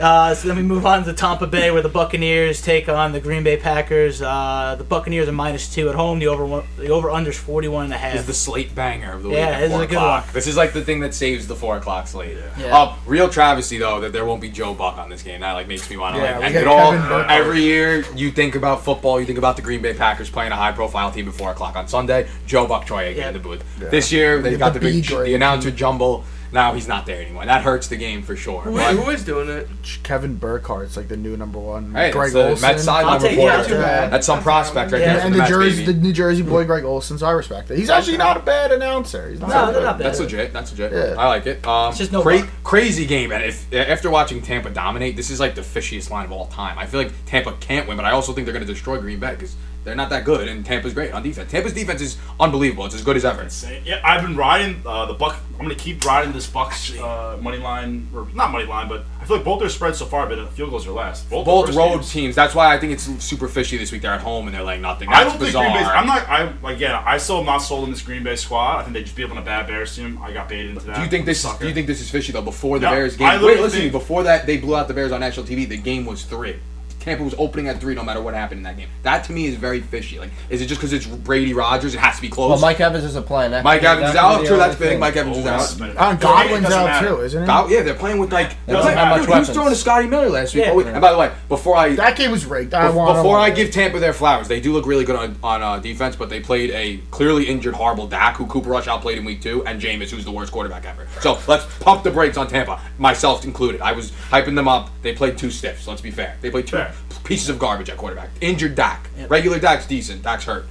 Uh, 0.00 0.34
so 0.34 0.48
then 0.48 0.56
we 0.56 0.62
move 0.62 0.86
on 0.86 1.04
to 1.04 1.12
Tampa 1.12 1.46
Bay, 1.46 1.70
where 1.70 1.82
the 1.82 1.88
Buccaneers 1.88 2.62
take 2.62 2.88
on 2.88 3.12
the 3.12 3.20
Green 3.20 3.42
Bay 3.44 3.58
Packers. 3.58 4.22
Uh, 4.22 4.74
the 4.78 4.84
Buccaneers 4.84 5.28
are 5.28 5.32
minus 5.32 5.72
two 5.72 5.88
at 5.90 5.94
home. 5.94 6.18
The 6.18 6.28
over 6.28 6.46
one, 6.46 6.64
the 6.78 6.88
over 6.88 7.10
under 7.10 7.30
is 7.30 7.38
forty 7.38 7.68
one 7.68 7.84
and 7.84 7.92
a 7.92 7.98
half. 7.98 8.12
This 8.12 8.22
is 8.22 8.26
the 8.26 8.32
slate 8.34 8.74
banger 8.74 9.12
of 9.12 9.22
the 9.22 9.28
week 9.28 9.38
Yeah, 9.38 9.60
this 9.60 9.72
is 9.72 9.78
a 9.80 9.86
good 9.86 9.96
one. 9.96 10.22
This 10.32 10.46
is 10.46 10.56
like 10.56 10.72
the 10.72 10.82
thing 10.82 11.00
that 11.00 11.12
saves 11.12 11.46
the 11.46 11.54
4 11.54 11.76
o'clock 11.76 12.06
slate. 12.06 12.38
Yeah. 12.58 12.76
Uh, 12.76 12.96
real 13.06 13.28
travesty, 13.28 13.76
though, 13.78 14.00
that 14.00 14.12
there 14.12 14.24
won't 14.24 14.40
be 14.40 14.48
Joe 14.48 14.72
Buck 14.74 14.96
on 14.96 15.10
this 15.10 15.22
game. 15.22 15.40
That 15.42 15.52
like 15.52 15.68
makes 15.68 15.88
me 15.90 15.96
want 15.98 16.16
to 16.16 16.22
Yeah, 16.22 16.38
like 16.38 16.40
we 16.40 16.44
end 16.46 16.54
got 16.54 16.60
it 16.62 16.66
all. 16.68 16.90
Kevin 16.92 17.08
Burkhardt. 17.08 17.30
Every 17.30 17.60
year, 17.60 18.04
you 18.14 18.30
think 18.30 18.54
about 18.54 18.84
football, 18.84 19.20
you 19.20 19.26
think 19.26 19.38
about 19.38 19.56
the 19.56 19.62
Green 19.62 19.82
Bay 19.82 19.92
Packers 19.94 20.30
playing 20.30 20.52
a 20.52 20.56
high-profile 20.56 21.10
team 21.12 21.28
at 21.28 21.34
4 21.34 21.50
o'clock 21.52 21.76
on 21.76 21.86
Sunday. 21.86 22.28
Joe 22.46 22.66
Buck 22.66 22.86
Troy 22.86 23.08
again 23.10 23.16
Yeah. 23.16 23.26
in 23.28 23.34
the 23.34 23.40
booth. 23.40 23.62
This 23.78 24.10
year, 24.10 24.40
they 24.40 24.50
Get 24.52 24.58
got 24.58 24.72
the 24.72 24.78
the, 24.78 25.00
big, 25.02 25.06
the 25.06 25.34
announcer 25.34 25.70
jumble. 25.70 26.24
Now 26.52 26.74
he's 26.74 26.86
not 26.86 27.06
there 27.06 27.22
anymore. 27.22 27.46
That 27.46 27.62
hurts 27.62 27.88
the 27.88 27.96
game 27.96 28.22
for 28.22 28.36
sure. 28.36 28.60
Who, 28.60 28.76
But- 28.76 28.94
who 28.94 29.10
is 29.10 29.24
doing 29.24 29.48
it? 29.48 29.68
Kevin 30.02 30.38
Burkhardt's 30.38 30.96
like 30.96 31.08
the 31.08 31.16
new 31.16 31.36
number 31.36 31.58
one. 31.58 31.92
Hey, 31.94 32.10
Greg 32.10 32.28
it's 32.28 32.36
Olsen. 32.36 32.60
Met 32.68 32.78
sideline 32.80 33.22
reporter. 33.22 33.40
yeah, 33.74 34.00
not. 34.02 34.10
That's 34.10 34.26
some 34.26 34.42
prospect 34.42 34.92
right 34.92 35.00
Yeah. 35.00 35.14
there. 35.14 35.22
and 35.26 35.32
the 35.34 35.38
the 35.38 35.38
Mets, 35.38 35.50
Jersey, 35.50 35.84
the 35.86 35.92
New 35.94 36.12
Jersey 36.12 36.42
boy 36.42 36.64
Greg 36.64 36.84
Olsen, 36.84 37.16
so 37.18 37.26
I 37.26 37.30
respect 37.30 37.70
it. 37.70 37.78
He's 37.78 37.88
actually 37.90 38.18
not 38.18 38.36
a 38.36 38.40
bad 38.40 38.70
announcer. 38.70 39.30
He's 39.30 39.40
not 39.40 39.48
No, 39.48 39.54
bad. 39.66 39.74
they're 39.74 39.82
not 39.82 39.98
bad. 39.98 40.06
That's 40.06 40.20
legit. 40.20 40.52
That's 40.52 40.70
legit. 40.72 40.92
Yeah. 40.92 41.14
I 41.18 41.28
like 41.28 41.46
it. 41.46 41.66
Um, 41.66 41.88
It's 41.90 41.98
just 41.98 42.12
no 42.12 42.22
cra- 42.22 42.46
crazy 42.64 43.06
game, 43.06 43.32
and 43.32 43.42
if 43.42 43.72
after 43.72 44.10
watching 44.10 44.42
Tampa 44.42 44.68
dominate, 44.70 45.16
this 45.16 45.30
is 45.30 45.40
like 45.40 45.54
the 45.54 45.62
fishiest 45.62 46.10
line 46.10 46.26
of 46.26 46.32
all 46.32 46.46
time. 46.48 46.78
I 46.78 46.84
feel 46.86 47.00
like 47.02 47.12
Tampa 47.24 47.52
can't 47.60 47.88
win, 47.88 47.96
but 47.96 48.04
I 48.04 48.10
also 48.10 48.32
think 48.34 48.44
they're 48.46 48.52
going 48.54 48.66
to 48.66 48.70
destroy 48.72 48.98
Green 48.98 49.18
Bay 49.18 49.30
because 49.32 49.54
they're 49.84 49.94
not 49.96 50.10
that 50.10 50.24
good, 50.24 50.48
and 50.48 50.64
Tampa's 50.64 50.94
great 50.94 51.12
on 51.12 51.22
defense. 51.22 51.50
Tampa's 51.50 51.72
defense 51.72 52.00
is 52.00 52.16
unbelievable. 52.38 52.86
It's 52.86 52.94
as 52.94 53.02
good 53.02 53.16
as 53.16 53.24
ever. 53.24 53.42
Insane. 53.42 53.82
Yeah, 53.84 54.00
I've 54.04 54.22
been 54.22 54.36
riding 54.36 54.82
uh, 54.86 55.06
the 55.06 55.14
Buck. 55.14 55.36
I'm 55.54 55.62
gonna 55.62 55.74
keep 55.74 56.04
riding 56.04 56.32
this 56.32 56.46
Bucks 56.46 56.96
uh, 56.98 57.38
money 57.40 57.58
line, 57.58 58.08
or 58.14 58.26
not 58.34 58.50
money 58.50 58.64
line, 58.64 58.88
but 58.88 59.04
I 59.20 59.24
feel 59.24 59.36
like 59.36 59.44
both 59.44 59.60
their 59.60 59.68
spreads 59.68 59.98
so 59.98 60.06
far 60.06 60.26
but 60.26 60.36
been 60.36 60.46
field 60.48 60.70
goals 60.70 60.86
are 60.86 60.92
last. 60.92 61.28
Both, 61.30 61.46
Both 61.46 61.66
first 61.66 61.78
road 61.78 61.94
games. 61.96 62.12
teams. 62.12 62.34
That's 62.34 62.54
why 62.54 62.74
I 62.74 62.78
think 62.78 62.92
it's 62.92 63.04
super 63.24 63.46
fishy 63.48 63.76
this 63.76 63.92
week. 63.92 64.02
They're 64.02 64.10
at 64.12 64.20
home 64.20 64.46
and 64.46 64.54
they're 64.54 64.62
like 64.64 64.80
nothing. 64.80 65.08
I 65.08 65.12
That's 65.24 65.24
don't 65.24 65.32
think 65.38 65.48
bizarre. 65.48 65.64
Green 65.70 65.76
Bay's. 65.84 65.86
I'm 65.88 66.06
not. 66.06 66.28
I 66.28 66.72
again. 66.72 66.94
I 67.04 67.18
still 67.18 67.38
am 67.38 67.46
not 67.46 67.58
sold 67.58 67.84
in 67.84 67.90
this 67.90 68.02
Green 68.02 68.22
Bay 68.24 68.36
squad. 68.36 68.78
I 68.78 68.82
think 68.82 68.94
they 68.94 69.02
just 69.02 69.14
beat 69.16 69.24
up 69.24 69.30
on 69.32 69.38
a 69.38 69.42
bad 69.42 69.66
Bears 69.66 69.94
team. 69.94 70.18
I 70.22 70.32
got 70.32 70.48
baited 70.48 70.70
into 70.72 70.86
that. 70.86 70.96
do 70.96 71.02
you 71.02 71.08
think 71.08 71.26
this? 71.26 71.38
Is, 71.38 71.42
Sucker. 71.44 71.60
do 71.62 71.68
you 71.68 71.74
think 71.74 71.86
this 71.86 72.00
is 72.00 72.10
fishy 72.10 72.32
though? 72.32 72.42
Before 72.42 72.78
the 72.78 72.86
No, 72.86 72.92
Bears 72.92 73.16
game, 73.16 73.28
wait, 73.42 73.60
listen 73.60 73.80
think- 73.80 73.92
Before 73.92 74.22
that, 74.24 74.46
they 74.46 74.56
blew 74.56 74.74
out 74.76 74.88
the 74.88 74.94
Bears 74.94 75.12
on 75.12 75.20
national 75.20 75.46
TV. 75.46 75.68
The 75.68 75.76
game 75.76 76.04
was 76.06 76.22
three. 76.24 76.56
Tampa 77.02 77.24
was 77.24 77.34
opening 77.36 77.66
at 77.68 77.80
three, 77.80 77.94
no 77.94 78.04
matter 78.04 78.22
what 78.22 78.32
happened 78.32 78.58
in 78.58 78.62
that 78.62 78.76
game. 78.76 78.88
That 79.02 79.24
to 79.24 79.32
me 79.32 79.46
is 79.46 79.56
very 79.56 79.80
fishy. 79.80 80.18
Like, 80.20 80.30
is 80.48 80.62
it 80.62 80.66
just 80.66 80.80
because 80.80 80.92
it's 80.92 81.04
Brady 81.04 81.52
Rodgers? 81.52 81.94
It 81.94 81.98
has 81.98 82.16
to 82.16 82.22
be 82.22 82.28
close. 82.28 82.50
Well, 82.50 82.60
Mike 82.60 82.78
Evans 82.80 83.02
isn't 83.04 83.26
playing. 83.26 83.50
That 83.50 83.64
Mike 83.64 83.82
Evans 83.82 84.10
is 84.10 84.16
out. 84.16 84.40
be 84.40 84.46
True, 84.46 84.56
that's 84.56 84.76
big. 84.76 85.00
Mike 85.00 85.16
Evans 85.16 85.38
is 85.38 85.46
out. 85.46 85.58
that's 85.58 85.74
been- 85.74 85.92
For 85.94 86.02
me, 86.04 86.12
it 86.12 86.20
Godwin's 86.20 86.66
out 86.66 86.86
matter. 86.86 87.08
too, 87.08 87.20
isn't 87.22 87.42
he? 87.42 87.46
God, 87.46 87.70
yeah, 87.70 87.82
they're 87.82 87.94
playing 87.94 88.18
with 88.18 88.32
like. 88.32 88.50
They 88.66 88.72
don't 88.72 88.84
Dude, 89.22 89.28
he 89.32 89.38
was 89.38 89.50
throwing 89.50 89.70
to 89.70 89.76
Scotty 89.76 90.06
Miller 90.06 90.30
last 90.30 90.54
week. 90.54 90.64
Yeah. 90.64 90.70
Oh, 90.72 90.76
wait, 90.76 90.86
and 90.86 91.00
by 91.00 91.10
the 91.12 91.18
way, 91.18 91.32
before 91.48 91.76
I 91.76 91.94
That 91.96 92.16
game 92.16 92.30
was 92.30 92.46
rigged. 92.46 92.72
I 92.74 92.84
Bef- 92.88 93.16
Before 93.16 93.38
I 93.38 93.50
give 93.50 93.70
Tampa 93.72 93.98
their 93.98 94.12
flowers, 94.12 94.46
they 94.48 94.60
do 94.60 94.72
look 94.72 94.86
really 94.86 95.04
good 95.04 95.16
on, 95.16 95.36
on 95.42 95.62
uh, 95.62 95.78
defense, 95.78 96.14
but 96.16 96.28
they 96.30 96.40
played 96.40 96.70
a 96.70 97.00
clearly 97.10 97.48
injured, 97.48 97.74
horrible 97.74 98.06
Dak, 98.06 98.36
who 98.36 98.46
Cooper 98.46 98.70
Rush 98.70 98.86
outplayed 98.86 99.18
in 99.18 99.24
week 99.24 99.40
two, 99.42 99.64
and 99.66 99.80
Jameis, 99.80 100.10
who's 100.10 100.24
the 100.24 100.30
worst 100.30 100.52
quarterback 100.52 100.84
ever. 100.86 101.06
So 101.20 101.38
let's 101.48 101.64
pump 101.80 102.04
the 102.04 102.10
brakes 102.10 102.36
on 102.36 102.46
Tampa, 102.46 102.80
myself 102.98 103.44
included. 103.44 103.80
I 103.80 103.92
was 103.92 104.12
hyping 104.30 104.54
them 104.54 104.68
up. 104.68 104.90
They 105.02 105.14
played 105.14 105.36
two 105.38 105.50
stiffs. 105.50 105.86
Let's 105.88 106.00
be 106.00 106.10
fair. 106.10 106.36
They 106.40 106.50
played 106.50 106.66
two 106.66 106.76
Fair. 106.76 106.91
Pieces 107.24 107.48
of 107.48 107.58
garbage 107.58 107.88
at 107.90 107.96
quarterback. 107.96 108.30
Injured 108.40 108.74
Dak. 108.74 109.08
Regular 109.28 109.58
Dak's 109.58 109.86
decent. 109.86 110.22
Dak's 110.22 110.44
hurt. 110.44 110.66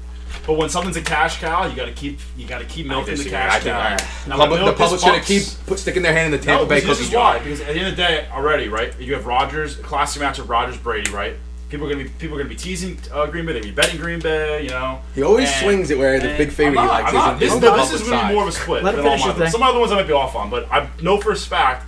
But 0.48 0.53
when 0.53 0.69
something's 0.69 0.98
a 0.98 1.02
cash 1.02 1.40
cow, 1.40 1.65
you 1.68 1.76
gotta 1.76 1.91
keep. 1.91 2.18
You 2.38 2.48
gotta 2.48 2.65
keep 2.65 2.88
milking 2.88 3.15
the 3.18 3.30
cash 3.30 3.52
I 3.53 3.60
think, 3.60 3.76
cow. 3.76 3.90
Now, 4.28 4.38
public- 4.38 4.49
when 4.49 4.60
the 4.60 4.65
milk 4.65 4.78
this 4.78 4.84
public's 4.88 5.03
gonna 5.03 5.22
keep 5.22 5.44
put, 5.68 5.78
sticking 5.78 6.02
their 6.02 6.14
hand 6.14 6.34
in 6.34 6.40
the 6.40 6.44
Tampa 6.45 6.64
No, 6.64 6.69
Bay 6.69 6.76
because 6.76 6.90
cookie 6.90 6.98
this 6.99 7.07
is 7.07 7.11
jar. 7.11 7.34
why. 7.34 7.40
Because 7.40 7.61
at 7.61 7.68
the 7.68 7.73
end 7.80 7.88
of 7.90 7.95
the 7.98 8.02
day, 8.02 8.26
already, 8.32 8.68
right? 8.69 8.94
You 8.99 9.14
have 9.14 9.26
Rodgers, 9.28 9.78
a 9.78 9.84
classic 9.84 10.22
match 10.22 10.40
of 10.40 10.49
Rodgers 10.49 10.78
Brady, 10.78 11.11
right? 11.11 11.36
People 11.69 11.86
are 11.88 11.91
gonna 11.91 12.06
be 12.06 12.10
people 12.11 12.36
are 12.36 12.40
gonna 12.40 12.49
be 12.49 12.56
teasing 12.56 12.98
uh, 13.14 13.26
Green 13.28 13.45
Bay. 13.45 13.53
They 13.53 13.61
be 13.61 13.72
betting 13.72 13.99
Green 13.99 14.19
Bay, 14.19 14.64
you 14.64 14.69
know. 14.69 15.02
He 15.14 15.22
always 15.22 15.48
And- 15.49 15.60
swings 15.61 15.91
it 15.91 15.98
where 15.99 16.19
the 16.19 16.30
big 16.38 16.52
favorite 16.52 16.80
I'm 16.80 16.86
he 16.86 16.90
likes 16.91 17.07
I'm 17.10 17.14
not- 17.14 17.40
This, 17.40 17.49
isn't 17.49 17.61
this, 17.61 17.91
is 17.94 18.02
public 18.02 18.10
gonna 18.11 18.28
be 18.30 18.34
more 18.34 18.44
of 18.44 18.49
a 18.49 18.52
split. 18.53 18.84
Let 18.84 18.94
him 18.95 18.98
than 19.02 19.07
all 19.07 19.18
finish 19.18 19.28
mine. 19.28 19.36
thing. 19.38 19.52
Some 19.52 19.64
other 19.64 19.80
ones 19.80 19.91
I 19.91 19.95
might 19.95 20.07
be 20.07 20.14
off 20.14 20.36
on, 20.36 20.49
but 20.49 20.68
I 20.72 20.88
know 21.02 21.18
for 21.19 21.32
a 21.34 21.36
fact 21.36 21.86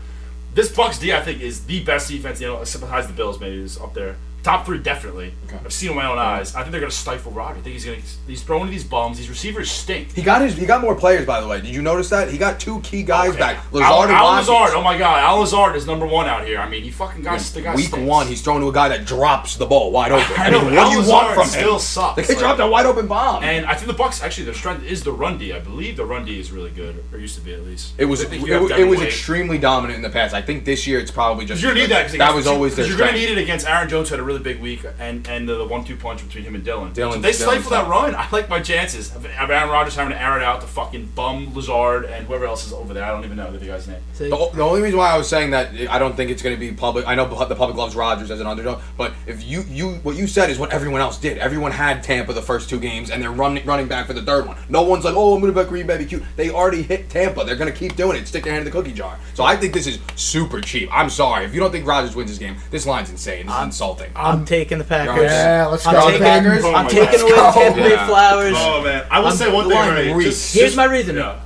this 0.53 0.69
Bucks 0.72 0.99
D 0.99 1.11
I 1.14 1.22
think 1.22 1.41
is 1.41 1.61
the 1.65 1.80
best 1.84 2.07
defense. 2.10 2.40
You 2.40 2.48
know, 2.48 2.60
besides 2.60 3.07
the 3.07 3.14
Bills, 3.14 3.40
maybe 3.40 3.57
is 3.61 3.77
up 3.80 3.94
there 3.94 4.15
top 4.43 4.65
three 4.65 4.77
definitely. 4.77 5.33
Okay. 5.47 5.57
I've 5.63 5.71
seen 5.73 5.89
it 5.89 5.95
with 5.95 6.03
my 6.03 6.11
own 6.11 6.19
eyes. 6.19 6.53
I 6.55 6.59
think 6.61 6.71
they're 6.71 6.81
going 6.81 6.91
to 6.91 6.95
stifle 6.97 7.31
Rodgers. 7.31 7.59
I 7.59 7.61
think 7.63 7.73
he's 7.73 7.85
going 7.85 8.01
to 8.01 8.07
he's 8.27 8.43
throwing 8.43 8.65
to 8.65 8.71
these 8.71 8.83
bums. 8.83 9.17
These 9.17 9.29
receivers 9.29 9.71
stink. 9.71 10.13
He 10.13 10.21
got 10.21 10.41
his. 10.41 10.55
He 10.55 10.65
got 10.65 10.81
more 10.81 10.95
players, 10.95 11.25
by 11.25 11.39
the 11.41 11.47
way. 11.47 11.61
Did 11.61 11.73
you 11.73 11.81
notice 11.81 12.09
that? 12.09 12.29
He 12.29 12.37
got 12.37 12.59
two 12.59 12.79
key 12.81 13.03
guys 13.03 13.29
Okay. 13.31 13.39
back. 13.39 13.57
Al, 13.57 13.79
Lazard 13.79 14.09
and 14.09 14.17
Al 14.17 14.23
Watkins. 14.25 14.49
Lazard, 14.49 14.75
oh 14.75 14.81
my 14.83 14.97
god, 14.97 15.19
Al 15.19 15.39
Lazard 15.39 15.75
is 15.75 15.87
number 15.87 16.05
one 16.05 16.27
out 16.27 16.45
here. 16.45 16.59
I 16.59 16.67
mean, 16.69 16.83
he 16.83 16.91
fucking 16.91 17.23
got 17.23 17.39
the 17.39 17.61
guy 17.61 17.75
Week 17.75 17.85
stinks. 17.87 18.07
one, 18.07 18.27
he's 18.27 18.41
throwing 18.41 18.61
to 18.61 18.67
a 18.69 18.73
guy 18.73 18.89
that 18.89 19.05
drops 19.05 19.55
the 19.57 19.65
ball 19.65 19.91
wide 19.91 20.11
open. 20.11 20.25
I 20.37 20.47
I 20.47 20.49
know, 20.49 20.61
mean, 20.65 20.75
what 20.75 20.79
Al 20.79 20.89
do 20.89 20.91
you 20.95 20.99
Lazard 20.99 21.13
want 21.13 21.35
from 21.35 21.47
still 21.47 21.73
him? 21.75 21.79
sucks. 21.79 22.27
They 22.27 22.33
Like, 22.33 22.41
dropped 22.43 22.59
a 22.59 22.67
wide 22.67 22.85
open 22.85 23.07
bomb. 23.07 23.43
And 23.43 23.65
I 23.65 23.75
think 23.75 23.87
the 23.87 23.93
Bucks 23.93 24.21
actually 24.21 24.45
their 24.45 24.53
strength 24.53 24.83
is 24.85 25.03
the 25.03 25.11
run 25.11 25.37
D. 25.37 25.53
I 25.53 25.59
believe 25.59 25.95
the 25.97 26.05
run 26.05 26.25
D 26.25 26.39
is 26.39 26.51
really 26.51 26.71
good, 26.71 27.03
or 27.13 27.17
used 27.19 27.35
to 27.35 27.41
be 27.41 27.53
at 27.53 27.63
least. 27.63 27.93
It 27.97 28.05
was 28.05 28.21
I 28.21 28.23
it, 28.25 28.29
think 28.29 28.45
you 28.47 28.53
have 28.53 28.63
it, 28.63 28.67
Devin 28.69 28.89
was 28.89 28.99
White. 28.99 29.07
extremely 29.07 29.57
dominant 29.57 29.95
in 29.97 30.01
the 30.03 30.09
past. 30.09 30.33
I 30.33 30.41
think 30.41 30.65
this 30.65 30.85
year 30.87 30.99
it's 30.99 31.11
probably 31.11 31.45
just 31.45 31.61
You're 31.61 31.71
gonna 31.71 31.81
need 31.83 31.91
that. 31.91 32.03
'cause 32.03 32.11
that 32.13 32.15
against 32.17 32.35
was 32.35 32.47
always 32.47 32.75
their 32.75 32.85
You're 32.85 32.97
gonna 32.97 33.11
strength. 33.11 33.29
need 33.29 33.37
it 33.37 33.41
against 33.41 33.67
Aaron 33.67 33.87
Jones, 33.89 34.09
who 34.09 34.15
had 34.15 34.19
a 34.19 34.23
really 34.34 34.43
big 34.43 34.61
week, 34.61 34.85
and 34.99 35.27
and 35.27 35.47
the, 35.47 35.55
the 35.57 35.65
one-two 35.65 35.95
punch 35.95 36.26
between 36.26 36.43
him 36.43 36.55
and 36.55 36.64
Dillon. 36.64 36.93
Dillon- 36.93 37.14
So 37.14 37.19
they 37.22 37.31
Dillon's 37.31 37.64
stifle 37.65 37.72
that 37.72 37.88
run. 37.88 38.15
I 38.15 38.27
like 38.31 38.49
my 38.49 38.60
chances 38.61 39.15
of, 39.15 39.26
of 39.26 39.49
Aaron 39.49 39.69
Rodgers 39.69 39.95
having 39.95 40.14
to 40.14 40.22
air 40.22 40.38
it 40.38 40.43
out 40.43 40.61
to 40.61 40.68
fucking 40.68 41.07
bum 41.15 41.53
Lazard 41.53 42.05
and 42.05 42.26
whoever 42.27 42.45
else 42.45 42.65
is 42.65 42.73
over 42.73 42.93
there. 42.93 43.03
I 43.03 43.11
don't 43.11 43.23
even 43.23 43.38
know 43.38 43.51
the 43.51 43.65
guy's 43.65 43.88
name. 43.88 44.01
The, 44.18 44.30
the 44.30 44.61
only 44.61 44.81
reason 44.81 44.97
why 44.97 45.11
I 45.11 45.18
was 45.18 45.27
saying 45.27 45.51
that 45.51 45.69
I 45.89 45.99
don't 45.99 46.15
think 46.15 46.31
it's 46.31 46.41
going 46.41 46.55
to 46.55 46.60
be 46.60 46.72
public. 46.73 47.07
I 47.07 47.15
know 47.15 47.26
the 47.27 47.55
public 47.55 47.77
loves 47.77 47.95
Rodgers 47.95 48.31
as 48.31 48.39
an 48.39 48.47
underdog, 48.47 48.81
but 48.97 49.14
if 49.27 49.43
you 49.43 49.64
you 49.69 49.95
what 50.03 50.15
you 50.15 50.27
said 50.27 50.49
is 50.49 50.60
what 50.60 50.72
everyone 50.73 51.01
else 51.01 51.18
did. 51.18 51.38
Everyone 51.38 51.72
had 51.72 52.03
Tampa 52.03 52.34
the 52.34 52.41
first 52.41 52.69
two 52.69 52.80
games, 52.80 53.10
and 53.11 53.22
they're 53.22 53.31
running 53.31 53.65
running 53.65 53.88
back 53.88 54.07
for 54.07 54.14
the 54.14 54.22
third 54.22 54.47
one. 54.47 54.57
No 54.69 54.81
one's 54.84 55.05
like, 55.05 55.15
oh, 55.15 55.34
I'm 55.35 55.41
going 55.41 55.53
to 55.53 55.60
bet 55.60 55.68
Green 55.69 55.88
Bay 55.88 55.97
be 55.97 56.05
cute. 56.05 56.23
They 56.35 56.49
already 56.49 56.81
hit 56.81 57.10
Tampa. 57.10 57.43
They're 57.43 57.55
going 57.55 57.72
to 57.72 57.77
keep 57.77 57.95
doing 57.95 58.18
it. 58.18 58.27
Stick 58.27 58.43
their 58.43 58.53
hand 58.53 58.65
in 58.68 58.72
the 58.72 58.77
cookie 58.77 58.93
jar. 58.93 59.18
So 59.34 59.43
I 59.43 59.55
think 59.55 59.73
this 59.73 59.88
is 59.88 59.99
super 60.15 60.61
cheap. 60.61 60.89
I'm 60.91 61.10
sorry 61.10 61.45
if 61.45 61.53
you 61.53 61.60
don't 61.60 61.72
think 61.72 61.85
Rodgers 61.88 62.15
wins 62.15 62.30
this 62.31 62.39
game. 62.39 62.55
This 62.72 62.85
line's 62.85 63.10
insane. 63.10 63.45
This 63.47 63.55
is 63.55 63.61
insulting. 63.64 64.11
I'm 64.15 64.22
taking 64.45 64.77
the 64.77 64.83
Packers. 64.83 65.23
Yeah, 65.31 65.67
let's 65.67 65.85
I'm 65.85 65.93
go, 65.93 66.07
taking, 66.07 66.21
Packers. 66.23 66.63
Oh 66.63 66.73
I'm 66.73 66.85
my 66.85 66.89
taking 66.91 67.19
God. 67.19 67.29
away 67.29 67.35
the 67.35 67.51
Tampa 67.59 67.79
Bay 67.81 67.89
Yeah. 67.91 68.07
Flowers. 68.07 68.53
Oh 68.57 68.81
man, 68.83 69.05
I 69.11 69.19
will 69.19 69.27
I'm- 69.27 69.35
say 69.37 69.51
one 69.51 69.63
the 69.65 69.69
thing 69.71 69.79
line 69.79 69.89
already. 69.89 70.13
reeks. 70.13 70.29
Just, 70.31 70.53
Here's 70.55 70.65
just- 70.67 70.77
my 70.77 70.85
reason. 70.85 71.15
Yeah. 71.17 71.39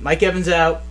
Mike 0.00 0.22
Evans 0.22 0.48
out. 0.48 0.82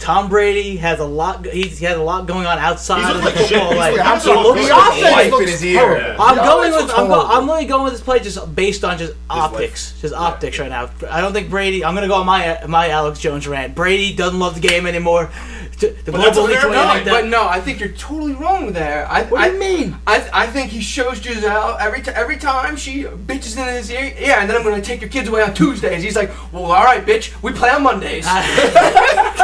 Tom 0.00 0.28
Brady 0.28 0.76
has 0.76 0.98
a 0.98 1.04
lot. 1.04 1.46
He's, 1.46 1.78
he 1.78 1.86
has 1.86 1.96
a 1.96 2.02
lot 2.02 2.26
going 2.26 2.46
on 2.46 2.58
outside 2.58 2.98
He's 3.00 3.10
of 3.10 3.16
the 3.16 3.22
looked 3.22 3.36
like 3.36 3.46
shit. 3.46 3.58
football. 3.58 3.70
He's 3.70 3.78
Like, 3.78 3.92
he 3.94 3.98
looks 4.02 4.24
The 4.24 4.32
like 4.34 4.70
like 4.70 5.02
offense 5.04 5.24
in 5.24 5.30
looks 5.30 5.50
his 5.52 5.64
ear. 5.64 5.96
Yeah. 5.98 6.16
I'm 6.18 6.36
The 6.36 6.42
going 6.42 6.72
with 6.72 6.90
I'm, 6.98 7.06
go. 7.06 7.26
I'm 7.26 7.46
literally 7.46 7.66
going 7.66 7.84
with 7.84 7.92
this 7.94 8.02
play 8.02 8.18
just 8.18 8.54
based 8.54 8.84
on 8.84 8.98
just 8.98 9.14
optics, 9.30 9.98
just 10.02 10.12
optics 10.12 10.58
right 10.58 10.68
now. 10.68 10.90
I 11.10 11.20
don't 11.22 11.32
think 11.32 11.48
Brady. 11.48 11.84
I'm 11.84 11.94
gonna 11.94 12.08
go 12.08 12.16
on 12.16 12.26
my 12.26 12.60
my 12.66 12.88
Alex 12.90 13.18
Jones 13.20 13.46
rant. 13.48 13.74
Brady 13.74 14.12
doesn't 14.14 14.38
love 14.38 14.60
the 14.60 14.68
game 14.68 14.86
anymore. 14.86 15.30
The 15.80 16.12
But 16.12 16.18
that's 16.18 16.36
a 16.36 16.40
global 16.40 16.54
fair 16.54 16.64
league 16.70 16.76
like 16.78 17.04
that. 17.04 17.10
But 17.22 17.26
no, 17.26 17.46
I 17.48 17.60
think 17.60 17.80
you're 17.80 17.90
totally 17.90 18.32
wrong 18.34 18.72
there. 18.72 19.06
I, 19.10 19.24
What 19.24 19.40
I, 19.40 19.48
do 19.48 19.54
you 19.54 19.60
mean? 19.60 19.96
I, 20.06 20.28
I 20.32 20.46
think 20.46 20.70
he 20.70 20.80
shows 20.80 21.20
Gisele 21.20 21.76
every 21.80 22.00
t- 22.02 22.10
every 22.12 22.36
time 22.36 22.76
she 22.76 23.04
bitches 23.04 23.56
in 23.58 23.66
his 23.74 23.90
ear. 23.90 24.14
Yeah, 24.18 24.40
and 24.40 24.48
then 24.48 24.56
I'm 24.56 24.62
gonna 24.62 24.80
take 24.80 25.00
your 25.00 25.10
kids 25.10 25.28
away 25.28 25.42
on 25.42 25.52
Tuesdays. 25.54 26.02
He's 26.02 26.16
like, 26.16 26.30
well, 26.52 26.64
all 26.64 26.84
right, 26.84 27.04
bitch, 27.04 27.34
we 27.42 27.52
play 27.52 27.70
on 27.70 27.82
Mondays. 27.82 28.26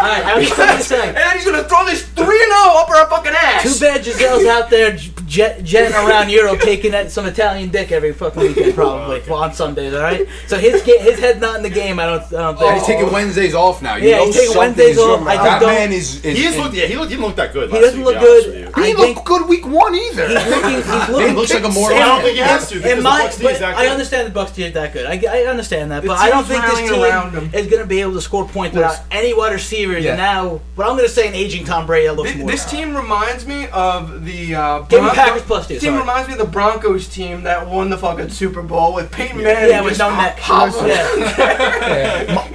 All 0.00 0.06
right, 0.06 0.24
I 0.24 0.38
was 0.38 0.48
just 0.48 0.88
saying. 0.88 1.08
and 1.08 1.16
then 1.16 1.36
he's 1.36 1.44
gonna 1.44 1.64
throw 1.64 1.84
this 1.84 2.04
three 2.08 2.24
and 2.42 2.52
zero 2.52 2.78
up 2.78 2.88
her 2.88 3.06
fucking 3.10 3.32
ass. 3.34 3.62
Too 3.62 3.78
bad 3.84 4.02
Giselle's 4.02 4.46
out 4.46 4.70
there 4.70 4.96
jet, 5.30 5.62
jetting 5.62 5.94
around 5.94 6.28
Europe, 6.28 6.60
taking 6.60 6.90
that, 6.90 7.10
some 7.12 7.24
Italian 7.24 7.70
dick 7.70 7.92
every 7.92 8.12
fucking 8.12 8.42
weekend, 8.42 8.74
probably. 8.74 9.22
Well, 9.28 9.42
on 9.44 9.52
Sundays, 9.54 9.94
all 9.94 10.00
right. 10.02 10.26
So 10.48 10.58
his 10.58 10.82
his 10.82 11.18
head's 11.20 11.40
not 11.40 11.56
in 11.56 11.62
the 11.62 11.70
game. 11.70 11.98
I 12.00 12.06
don't. 12.06 12.22
I 12.24 12.28
don't 12.30 12.58
think. 12.58 12.60
Yeah, 12.68 12.74
he's 12.74 12.86
taking 12.86 13.12
Wednesdays 13.12 13.54
off 13.54 13.80
now. 13.80 13.94
You 13.96 14.08
Yeah, 14.10 14.16
know 14.18 14.26
he's 14.26 14.36
taking 14.36 14.56
Wednesdays 14.58 14.98
off. 14.98 15.26
I 15.26 15.36
that 15.36 15.60
don't- 15.60 15.68
man 15.72 15.92
is. 15.92 16.22
is 16.24 16.36
He 16.36 16.44
is 16.44 16.56
looked. 16.58 16.74
Yeah, 16.74 16.86
he, 16.86 16.96
looked, 16.96 17.10
he 17.10 17.16
didn't 17.16 17.26
look 17.28 17.36
that 17.36 17.52
good. 17.52 17.70
He 17.70 17.74
last 17.76 17.82
doesn't 17.84 18.00
week, 18.00 18.06
look 18.06 18.14
to 18.16 18.20
be 18.20 18.26
honest 18.30 18.46
good. 18.46 18.56
He 18.56 18.82
I 18.82 18.86
didn't 18.92 19.14
look 19.16 19.24
good 19.24 19.48
week 19.48 19.66
one 19.66 19.94
either. 19.94 20.28
He's 20.28 20.46
looking. 20.48 20.70
He's 20.70 21.28
He 21.30 21.34
looks 21.36 21.54
like 21.54 21.64
a 21.64 21.68
moron. 21.68 21.96
I 21.96 22.06
don't 22.06 22.22
think 22.22 22.34
he 22.36 22.42
has 22.42 22.68
to 22.68 22.74
because 22.76 22.90
In 22.90 22.98
the 22.98 23.04
my, 23.04 23.22
Bucks 23.22 23.36
D 23.38 23.46
is 23.46 23.52
but 23.52 23.58
that 23.60 23.76
I 23.76 23.86
understand 23.86 24.26
the 24.26 24.32
Bucks 24.32 24.52
D 24.52 24.64
is 24.64 24.74
that 24.74 24.92
good. 24.92 25.06
I, 25.06 25.22
I 25.30 25.42
understand 25.46 25.90
that, 25.92 26.02
The 26.02 26.08
but 26.08 26.18
I 26.18 26.30
don't 26.30 26.44
think 26.44 26.64
this 26.64 26.78
team 26.80 27.54
is 27.54 27.66
going 27.68 27.82
to 27.82 27.86
be 27.86 28.00
able 28.00 28.14
to 28.14 28.20
score 28.20 28.48
points 28.48 28.74
without 28.74 28.98
any 29.12 29.32
wide 29.34 29.52
receivers. 29.52 30.04
And 30.04 30.16
now, 30.16 30.60
but 30.76 30.86
I'm 30.86 30.96
going 30.96 31.08
to 31.08 31.14
say 31.14 31.28
an 31.28 31.34
aging 31.34 31.64
Tom 31.64 31.86
Brady 31.86 32.06
that 32.08 32.14
looks 32.14 32.30
This, 32.30 32.38
more. 32.38 32.50
this 32.50 32.68
team 32.70 32.96
reminds 32.96 33.46
me 33.46 33.68
of 33.68 34.24
the 34.24 34.54
uh, 34.54 34.78
Give 34.82 35.00
Bron- 35.00 35.14
Packers 35.28 35.42
plus 35.42 35.66
two, 35.68 35.74
team 35.74 35.80
sorry. 35.90 36.00
reminds 36.00 36.28
me 36.28 36.34
of 36.34 36.40
the 36.40 36.46
Broncos 36.46 37.08
team 37.08 37.42
that 37.44 37.68
won 37.68 37.90
the 37.90 37.98
fucking 37.98 38.30
Super 38.30 38.62
Bowl 38.62 38.94
with 38.94 39.10
Peyton 39.12 39.42
Manning. 39.42 39.70
yeah, 39.70 39.80
with 39.80 39.96
just 39.96 40.00
no 40.00 40.10
neck. 40.16 40.38
Yeah. 40.46 41.40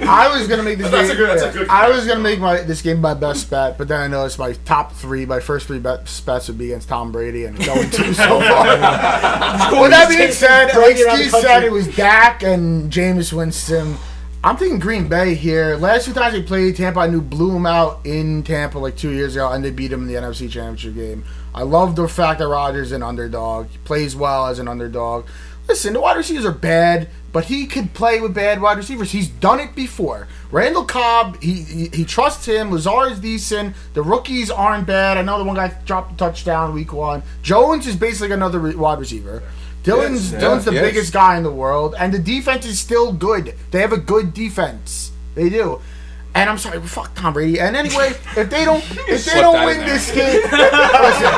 I 0.08 0.36
was 0.36 0.48
gonna 0.48 0.62
make 0.62 0.78
this 0.78 0.86
That's 0.90 1.08
game. 1.08 1.16
a 1.16 1.18
good- 1.18 1.38
that's 1.40 1.54
a 1.54 1.58
good 1.58 1.68
I 1.68 1.88
was 1.90 2.06
gonna 2.06 2.20
make 2.20 2.40
my 2.40 2.60
this 2.62 2.82
game 2.82 3.00
my 3.00 3.14
best 3.14 3.50
bet, 3.50 3.78
but 3.78 3.88
then 3.88 4.00
I 4.00 4.06
noticed 4.08 4.38
my 4.38 4.52
top 4.64 4.92
three, 4.92 5.26
my 5.26 5.40
first 5.40 5.66
three 5.66 5.78
best 5.78 6.24
bets 6.26 6.48
would 6.48 6.58
be 6.58 6.66
against 6.66 6.88
Tom 6.88 7.12
Brady 7.12 7.44
and 7.44 7.56
going 7.64 7.90
two 7.90 8.12
so 8.14 8.40
far. 8.40 8.66
With 9.80 9.90
that 9.90 10.06
being 10.08 10.32
said, 10.32 10.66
like 10.66 10.74
Brady 10.74 11.04
around 11.04 11.18
the 11.18 11.24
Steve 11.28 11.40
said, 11.42 11.64
it 11.64 11.72
was 11.72 11.94
Dak 11.96 12.42
and 12.42 12.90
Jameis 12.92 13.32
Winston. 13.32 13.96
I'm 14.44 14.56
thinking 14.56 14.78
Green 14.78 15.08
Bay 15.08 15.34
here. 15.34 15.76
Last 15.76 16.04
two 16.04 16.12
times 16.12 16.34
they 16.34 16.42
played 16.42 16.76
Tampa, 16.76 17.00
I 17.00 17.06
knew 17.08 17.20
blew 17.20 17.52
them 17.52 17.66
out 17.66 18.00
in 18.04 18.44
Tampa 18.44 18.78
like 18.78 18.96
two 18.96 19.10
years 19.10 19.34
ago, 19.34 19.50
and 19.50 19.64
they 19.64 19.70
beat 19.72 19.88
them 19.88 20.02
in 20.02 20.08
the 20.08 20.14
NFC 20.14 20.48
Championship 20.48 20.94
game. 20.94 21.24
I 21.56 21.62
love 21.62 21.96
the 21.96 22.06
fact 22.06 22.38
that 22.40 22.48
Rodgers 22.48 22.88
is 22.88 22.92
an 22.92 23.02
underdog. 23.02 23.68
He 23.70 23.78
plays 23.78 24.14
well 24.14 24.46
as 24.46 24.58
an 24.58 24.68
underdog. 24.68 25.26
Listen, 25.66 25.94
the 25.94 26.00
wide 26.00 26.16
receivers 26.16 26.44
are 26.44 26.52
bad, 26.52 27.08
but 27.32 27.46
he 27.46 27.66
could 27.66 27.94
play 27.94 28.20
with 28.20 28.34
bad 28.34 28.60
wide 28.60 28.76
receivers. 28.76 29.10
He's 29.10 29.26
done 29.26 29.58
it 29.58 29.74
before. 29.74 30.28
Randall 30.52 30.84
Cobb, 30.84 31.42
he 31.42 31.54
he, 31.62 31.88
he 31.88 32.04
trusts 32.04 32.44
him. 32.46 32.70
Lazar 32.70 33.08
is 33.10 33.18
decent. 33.18 33.74
The 33.94 34.02
rookies 34.02 34.50
aren't 34.50 34.86
bad. 34.86 35.16
I 35.16 35.22
know 35.22 35.38
the 35.38 35.44
one 35.44 35.56
guy 35.56 35.74
dropped 35.86 36.12
a 36.12 36.16
touchdown 36.16 36.74
week 36.74 36.92
one. 36.92 37.22
Jones 37.42 37.86
is 37.86 37.96
basically 37.96 38.34
another 38.34 38.58
re- 38.60 38.74
wide 38.76 38.98
receiver. 39.00 39.42
Dillon's 39.82 40.32
Yes, 40.32 40.40
Dillon's 40.40 40.66
yeah, 40.66 40.70
the 40.70 40.76
yes. 40.76 40.86
biggest 40.86 41.12
guy 41.12 41.36
in 41.36 41.42
the 41.42 41.50
world, 41.50 41.94
and 41.98 42.12
the 42.12 42.18
defense 42.18 42.66
is 42.66 42.78
still 42.78 43.12
good. 43.12 43.54
They 43.70 43.80
have 43.80 43.92
a 43.92 43.98
good 43.98 44.34
defense. 44.34 45.10
They 45.34 45.48
do. 45.48 45.80
And 46.36 46.50
I'm 46.50 46.58
sorry, 46.58 46.80
fuck 46.82 47.14
Tom 47.14 47.32
Brady. 47.32 47.58
And 47.58 47.74
anyway, 47.74 48.08
if 48.36 48.50
they 48.50 48.64
don't, 48.64 48.84
if 49.08 49.24
they 49.24 49.40
don't 49.40 49.64
win 49.64 49.78
this 49.86 50.10
game, 50.12 50.42
listen, 50.42 51.32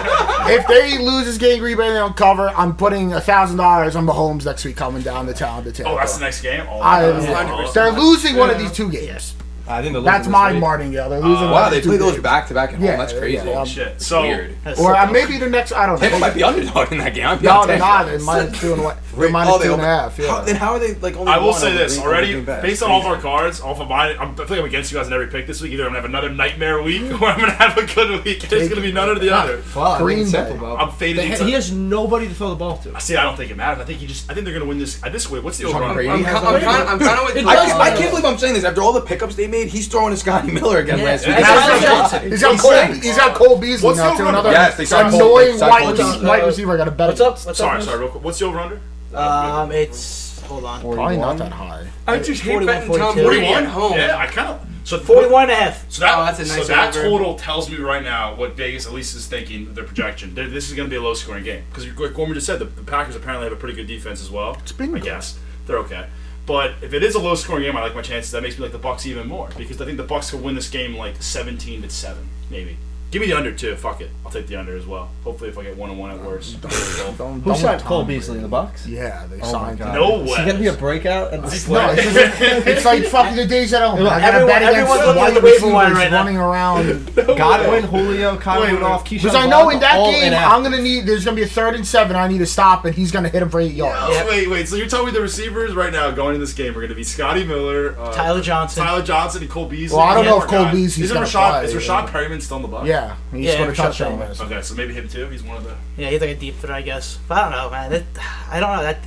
if 0.50 0.66
they 0.66 0.98
lose 0.98 1.26
this 1.26 1.38
game, 1.38 1.60
Green 1.60 1.76
Bay 1.76 1.88
they 1.90 1.94
don't 1.94 2.16
cover, 2.16 2.48
I'm 2.56 2.74
putting 2.76 3.12
a 3.12 3.20
thousand 3.20 3.58
dollars 3.58 3.94
on 3.96 4.06
Mahomes 4.06 4.44
next 4.44 4.64
week 4.64 4.76
coming 4.76 5.02
down 5.02 5.26
the 5.26 5.34
town 5.34 5.64
to 5.64 5.72
Tampa. 5.72 5.92
Oh, 5.92 5.96
that's 5.96 6.14
the 6.16 6.24
next 6.24 6.40
game. 6.42 6.66
Oh, 6.68 6.80
I, 6.80 7.02
that's- 7.02 7.72
they're 7.74 7.92
losing 7.92 8.36
one 8.36 8.50
of 8.50 8.58
these 8.58 8.72
two 8.72 8.90
games. 8.90 9.34
I 9.68 9.82
think 9.82 9.92
they're 9.92 10.02
That's 10.02 10.26
my 10.28 10.48
this 10.48 10.54
week. 10.54 10.60
martingale. 10.62 11.10
They're 11.10 11.20
losing. 11.20 11.36
Uh, 11.44 11.52
one 11.52 11.52
Wow, 11.52 11.68
they 11.68 11.76
the 11.76 11.82
two 11.82 11.88
play 11.90 11.98
those 11.98 12.12
games. 12.12 12.22
back 12.22 12.48
to 12.48 12.54
back 12.54 12.70
at 12.70 12.76
home. 12.76 12.84
Yeah, 12.84 12.96
That's 12.96 13.12
yeah, 13.12 13.18
crazy. 13.18 13.46
yeah. 13.48 13.64
Shit. 13.64 14.00
So 14.02 14.22
Weird. 14.22 14.56
That's 14.64 14.80
Or 14.80 14.92
so- 14.94 14.98
uh, 14.98 15.06
maybe 15.12 15.36
the 15.38 15.48
next. 15.50 15.72
I 15.72 15.86
don't 15.86 15.98
Tampa 15.98 16.16
know. 16.16 16.20
might 16.20 16.34
be 16.34 16.42
underdog 16.42 16.90
in 16.92 16.98
that 16.98 17.14
game. 17.14 17.26
I'm 17.26 17.42
No, 17.42 17.66
they're 17.66 17.78
not. 17.78 18.06
that. 18.06 18.10
They're 18.16 18.20
minus 18.26 18.60
two 18.60 18.72
and 18.74 18.82
what? 18.84 18.98
They're 19.12 19.20
Wait, 19.26 19.32
minus 19.32 19.54
oh, 19.54 19.58
they 19.58 19.64
two 19.66 19.72
and 19.74 19.82
a 19.82 19.84
only- 19.84 19.96
half. 19.96 20.18
Yeah. 20.18 20.26
How, 20.28 20.40
then 20.44 20.56
how 20.56 20.72
are 20.72 20.78
they 20.78 20.94
like 20.94 21.14
only? 21.16 21.26
One 21.26 21.28
I 21.28 21.38
will 21.38 21.50
one 21.50 21.60
say 21.60 21.72
this 21.76 21.98
already, 21.98 22.40
based 22.40 22.82
on 22.82 22.90
all 22.90 23.00
of 23.00 23.06
our 23.06 23.18
cards, 23.20 23.60
off 23.60 23.80
of 23.80 23.88
mine, 23.88 24.16
I'm, 24.18 24.30
I 24.32 24.34
feel 24.34 24.46
like 24.50 24.58
I'm 24.60 24.64
against 24.66 24.92
you 24.92 24.98
guys 24.98 25.06
in 25.08 25.12
every 25.12 25.26
pick 25.26 25.46
this 25.46 25.60
week. 25.60 25.72
Either 25.72 25.82
I'm 25.84 25.88
gonna 25.90 26.00
have 26.00 26.08
another 26.08 26.30
nightmare 26.30 26.80
week, 26.82 27.02
or 27.20 27.26
I'm 27.28 27.38
gonna 27.40 27.52
have 27.52 27.76
a 27.76 27.84
good 27.86 28.24
week. 28.24 28.50
It's 28.50 28.68
gonna 28.68 28.80
be 28.80 28.92
none 28.92 29.08
or 29.08 29.18
the 29.18 29.34
other. 29.34 29.62
Well, 29.74 29.84
I 29.86 29.98
think 29.98 30.04
Green 30.06 30.18
it's 30.20 30.32
Bay. 30.32 30.58
I'm 30.58 30.92
faded 30.92 31.18
They 31.18 31.26
ha- 31.28 31.32
into- 31.34 31.44
he 31.46 31.52
has 31.52 31.72
nobody 31.72 32.28
to 32.28 32.34
throw 32.34 32.50
the 32.50 32.56
ball 32.56 32.78
to. 32.78 32.94
I 32.94 33.00
see, 33.00 33.16
I 33.16 33.24
don't 33.24 33.36
think 33.36 33.50
it 33.50 33.56
matters. 33.56 33.82
I 33.82 33.84
think 33.84 33.98
he 33.98 34.06
just. 34.06 34.30
I 34.30 34.34
think 34.34 34.44
they're 34.44 34.54
gonna 34.54 34.66
win 34.68 34.78
this. 34.78 35.02
At 35.02 35.12
this 35.12 35.28
way, 35.30 35.40
what's 35.40 35.58
the 35.58 35.64
Tom 35.70 35.82
over? 35.82 36.00
I'm, 36.00 36.22
has 36.24 36.40
ki- 36.40 36.46
I'm 36.46 36.60
kind 36.60 36.82
of 36.82 36.88
I'm 36.88 36.98
kind 37.00 37.18
of 37.20 37.26
with 37.26 37.36
It 37.36 37.46
I, 37.46 37.54
does 37.56 37.66
can't, 37.66 37.80
I 37.80 37.96
can't 37.96 38.10
believe 38.10 38.24
I'm 38.24 38.38
saying 38.38 38.54
this. 38.54 38.64
After 38.64 38.82
all 38.82 38.92
the 38.92 39.00
pickups 39.00 39.34
they 39.34 39.46
made, 39.48 39.57
he's 39.66 39.88
throwing 39.88 40.12
to 40.12 40.16
Scotty 40.16 40.50
Miller 40.52 40.78
again 40.78 40.98
Yeah. 40.98 41.04
last 41.04 41.26
week. 41.26 41.36
That's 41.36 41.72
He's 41.72 41.82
got- 41.82 42.22
I'm. 42.22 42.30
He's 42.30 42.42
got 42.42 42.58
Cole. 42.60 42.82
He's 43.02 43.16
got 43.16 43.34
Cole 43.34 43.58
Beasley 43.58 43.86
What's 43.86 43.98
now 43.98 44.10
the 44.12 44.16
too. 44.16 44.22
over- 44.22 44.28
Another 44.30 44.50
Yes, 44.52 44.76
they 44.76 44.84
signed 44.84 45.10
Cole- 45.10 45.20
annoying 45.38 45.52
they 45.52 45.58
signed 45.58 45.70
white, 45.70 45.82
Cole 45.82 45.90
receiver- 45.92 46.12
Beasley. 46.12 46.28
white 46.28 46.46
receiver. 46.46 46.72
I 46.74 46.76
got 46.76 46.84
to 46.84 46.90
bet. 46.92 47.08
What's 47.08 47.20
up? 47.20 47.44
What's 47.46 47.58
Sorry, 47.58 47.78
up? 47.78 47.82
sorry. 47.84 47.98
Real 47.98 48.08
quick. 48.08 48.24
What's 48.24 48.38
the 48.38 48.44
over 48.46 48.60
under? 48.60 48.80
Um, 49.14 49.72
it's 49.72 50.40
hold 50.42 50.64
on. 50.64 50.80
Probably 50.80 51.16
not 51.16 51.38
that 51.38 51.52
high. 51.52 51.86
I 52.06 52.18
just 52.18 52.42
hate 52.42 52.52
41, 52.52 52.66
betting 52.66 52.88
Tom 52.98 53.14
42. 53.14 53.26
Brady 53.26 53.46
at 53.46 53.64
home. 53.66 53.92
Yeah, 53.92 54.16
I 54.16 54.26
kind 54.26 54.48
of. 54.48 54.60
So 54.84 54.98
41 54.98 55.42
and 55.44 55.50
a 55.52 55.54
half. 55.54 55.84
So 55.90 56.00
that, 56.00 56.14
Oh, 56.16 56.24
that's 56.24 56.40
a 56.40 56.46
so 56.46 56.56
nice 56.56 56.66
that 56.68 56.96
over. 56.96 57.02
total 57.08 57.34
tells 57.34 57.68
me 57.70 57.76
right 57.76 58.02
now 58.02 58.34
what 58.34 58.56
Vegas 58.56 58.86
at 58.86 58.94
least 58.94 59.14
is 59.14 59.26
thinking 59.26 59.74
their 59.74 59.84
projection. 59.84 60.34
They're, 60.34 60.48
this 60.48 60.70
is 60.70 60.74
going 60.74 60.88
to 60.88 60.90
be 60.90 60.96
a 60.96 61.02
low 61.02 61.12
scoring 61.12 61.44
game 61.44 61.62
because 61.70 61.86
like 61.98 62.14
Gorman 62.14 62.32
just 62.34 62.46
said 62.46 62.58
the, 62.58 62.64
the 62.64 62.82
Packers 62.82 63.14
apparently 63.14 63.44
have 63.44 63.52
a 63.52 63.60
pretty 63.60 63.74
good 63.76 63.86
defense 63.86 64.22
as 64.22 64.30
well. 64.30 64.56
bingo. 64.78 64.96
I 64.96 65.00
guess 65.00 65.38
they're 65.66 65.76
okay. 65.80 66.06
But 66.48 66.76
if 66.80 66.94
it 66.94 67.02
is 67.02 67.14
a 67.14 67.18
low 67.18 67.34
scoring 67.34 67.64
game, 67.64 67.76
I 67.76 67.82
like 67.82 67.94
my 67.94 68.00
chances. 68.00 68.32
That 68.32 68.42
makes 68.42 68.56
me 68.56 68.62
like 68.62 68.72
the 68.72 68.78
Bucks 68.78 69.04
even 69.04 69.28
more 69.28 69.50
because 69.58 69.82
I 69.82 69.84
think 69.84 69.98
the 69.98 70.02
Bucks 70.02 70.30
could 70.30 70.42
win 70.42 70.54
this 70.54 70.70
game 70.70 70.96
like 70.96 71.22
17 71.22 71.82
to 71.82 71.90
seven, 71.90 72.26
maybe. 72.48 72.78
Give 73.10 73.22
me 73.22 73.28
the 73.28 73.36
under 73.38 73.52
too. 73.52 73.74
Fuck 73.76 74.02
it, 74.02 74.10
I'll 74.24 74.30
take 74.30 74.48
the 74.48 74.56
under 74.56 74.76
as 74.76 74.84
well. 74.84 75.08
Hopefully, 75.24 75.48
if 75.48 75.56
I 75.58 75.62
get 75.62 75.78
one 75.78 75.88
on 75.88 75.96
one 75.96 76.10
at 76.10 76.20
worst. 76.22 76.60
Don't, 76.60 76.70
Who 76.72 77.40
don't 77.40 77.56
signed 77.56 77.80
Cole 77.82 78.00
Tom 78.00 78.08
Beasley 78.08 78.36
in 78.36 78.42
the 78.42 78.48
Brady. 78.48 78.66
Bucks? 78.66 78.86
Yeah, 78.86 79.26
they 79.30 79.36
Oh 79.36 79.40
my 79.40 79.50
signed 79.50 79.78
God. 79.78 79.88
him. 79.88 79.94
No 79.94 80.20
Is 80.24 80.30
way. 80.30 80.36
he 80.38 80.44
gonna 80.46 80.58
be 80.58 80.66
a 80.66 80.72
breakout? 80.74 81.32
At 81.32 81.40
the 81.42 81.72
No, 81.72 81.88
it's, 81.90 82.02
just- 82.12 82.40
it's 82.66 82.84
like 82.84 83.04
fucking 83.04 83.36
the 83.36 83.46
days 83.46 83.72
at 83.72 83.80
home. 83.82 84.00
I 84.00 84.02
got 84.02 84.18
to 84.18 84.24
Everyone- 84.26 84.46
bet 84.48 84.62
against 84.62 84.76
everyone's 84.78 85.00
looking 85.06 85.10
at 85.10 85.16
white 85.16 85.28
the 85.34 85.40
waiver 85.40 85.46
receivers 85.54 85.72
wire 85.72 85.94
right 85.94 86.10
now. 86.10 86.16
running 86.18 86.36
around. 86.36 87.14
Godwin, 87.38 87.84
Julio, 87.84 88.36
Kyle 88.36 88.60
Wait, 88.60 88.66
wait. 88.68 88.74
Rudolph, 88.74 89.04
Keyshawn 89.06 89.22
Because 89.22 89.34
I 89.34 89.46
know 89.46 89.70
in 89.70 89.80
that 89.80 89.96
all 89.96 90.10
game, 90.12 90.24
inactive. 90.26 90.52
I'm 90.52 90.62
gonna 90.62 90.82
need. 90.82 91.06
There's 91.06 91.24
gonna 91.24 91.34
be 91.36 91.42
a 91.44 91.46
third 91.46 91.76
and 91.76 91.86
seven. 91.86 92.14
I 92.14 92.28
need 92.28 92.38
to 92.38 92.46
stop, 92.46 92.84
and 92.84 92.94
he's 92.94 93.10
gonna 93.10 93.30
hit 93.30 93.40
him 93.42 93.48
for 93.48 93.60
eight 93.60 93.72
yards. 93.72 93.96
Oh, 94.02 94.26
Wait, 94.28 94.50
wait. 94.50 94.68
So 94.68 94.76
you're 94.76 94.86
telling 94.86 95.06
me 95.06 95.12
the 95.12 95.22
receivers 95.22 95.74
right 95.74 95.92
now 95.92 96.10
going 96.10 96.34
in 96.34 96.40
this 96.42 96.52
game 96.52 96.72
are 96.72 96.74
going 96.74 96.88
to 96.90 96.94
be 96.94 97.04
Scotty 97.04 97.44
Miller, 97.44 97.96
uh, 97.98 98.12
Tyler 98.12 98.42
Johnson. 98.42 98.82
Tyler 98.84 99.02
Johnson, 99.02 99.40
and 99.42 99.50
Cole 99.50 99.64
Beasley? 99.66 99.96
Well, 99.96 100.04
I 100.06 100.12
don't 100.14 100.26
know 100.26 100.42
if 100.42 100.48
Cole 100.48 100.64
guy. 100.64 100.72
Beasley's 100.72 101.06
Isn't 101.06 101.14
gonna 101.14 101.26
Rashad, 101.26 101.50
play, 101.60 101.64
Is 101.64 101.74
yeah. 101.74 101.80
Rashad 101.80 102.08
Perriman 102.10 102.42
still 102.42 102.56
in 102.56 102.62
the 102.62 102.68
Bucks? 102.68 102.86
Yeah, 102.86 102.97
Yeah, 103.32 103.38
he 103.38 103.46
Yeah, 103.46 103.52
scored 103.54 103.68
a 103.68 103.72
Rashad 103.72 103.76
touchdown 103.76 104.08
Bateman. 104.18 104.28
last. 104.28 104.40
Okay, 104.42 104.62
so 104.62 104.74
maybe 104.74 104.94
him 104.94 105.08
too. 105.08 105.28
He's 105.28 105.42
one 105.42 105.56
of 105.58 105.64
the. 105.64 105.74
Yeah, 105.96 106.10
he's 106.10 106.20
like 106.20 106.30
a 106.30 106.34
deep 106.36 106.56
threat, 106.56 106.72
I 106.72 106.82
guess. 106.82 107.18
But 107.28 107.38
I 107.38 107.42
don't 107.42 107.52
know, 107.52 107.70
man. 107.70 107.90
That, 107.90 108.04
I 108.50 108.60
don't 108.60 108.76
know 108.76 108.82
that 108.82 108.98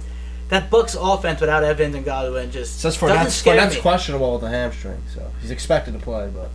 that 0.49 0.69
Bucks 0.69 0.95
offense 0.99 1.39
without 1.39 1.63
Evans 1.63 1.95
and 1.95 2.03
Godwin 2.03 2.51
just 2.51 2.75
It 2.77 2.81
says 2.81 2.97
for 2.97 3.07
doesn't 3.07 3.23
that's 3.23 3.35
scare 3.35 3.55
Fournette's 3.57 3.75
me. 3.75 3.81
questionable 3.81 4.33
with 4.33 4.41
the 4.41 4.49
hamstring, 4.49 5.01
so 5.13 5.31
he's 5.41 5.51
expected 5.51 5.93
to 5.93 5.99
play, 5.99 6.29
but 6.33 6.49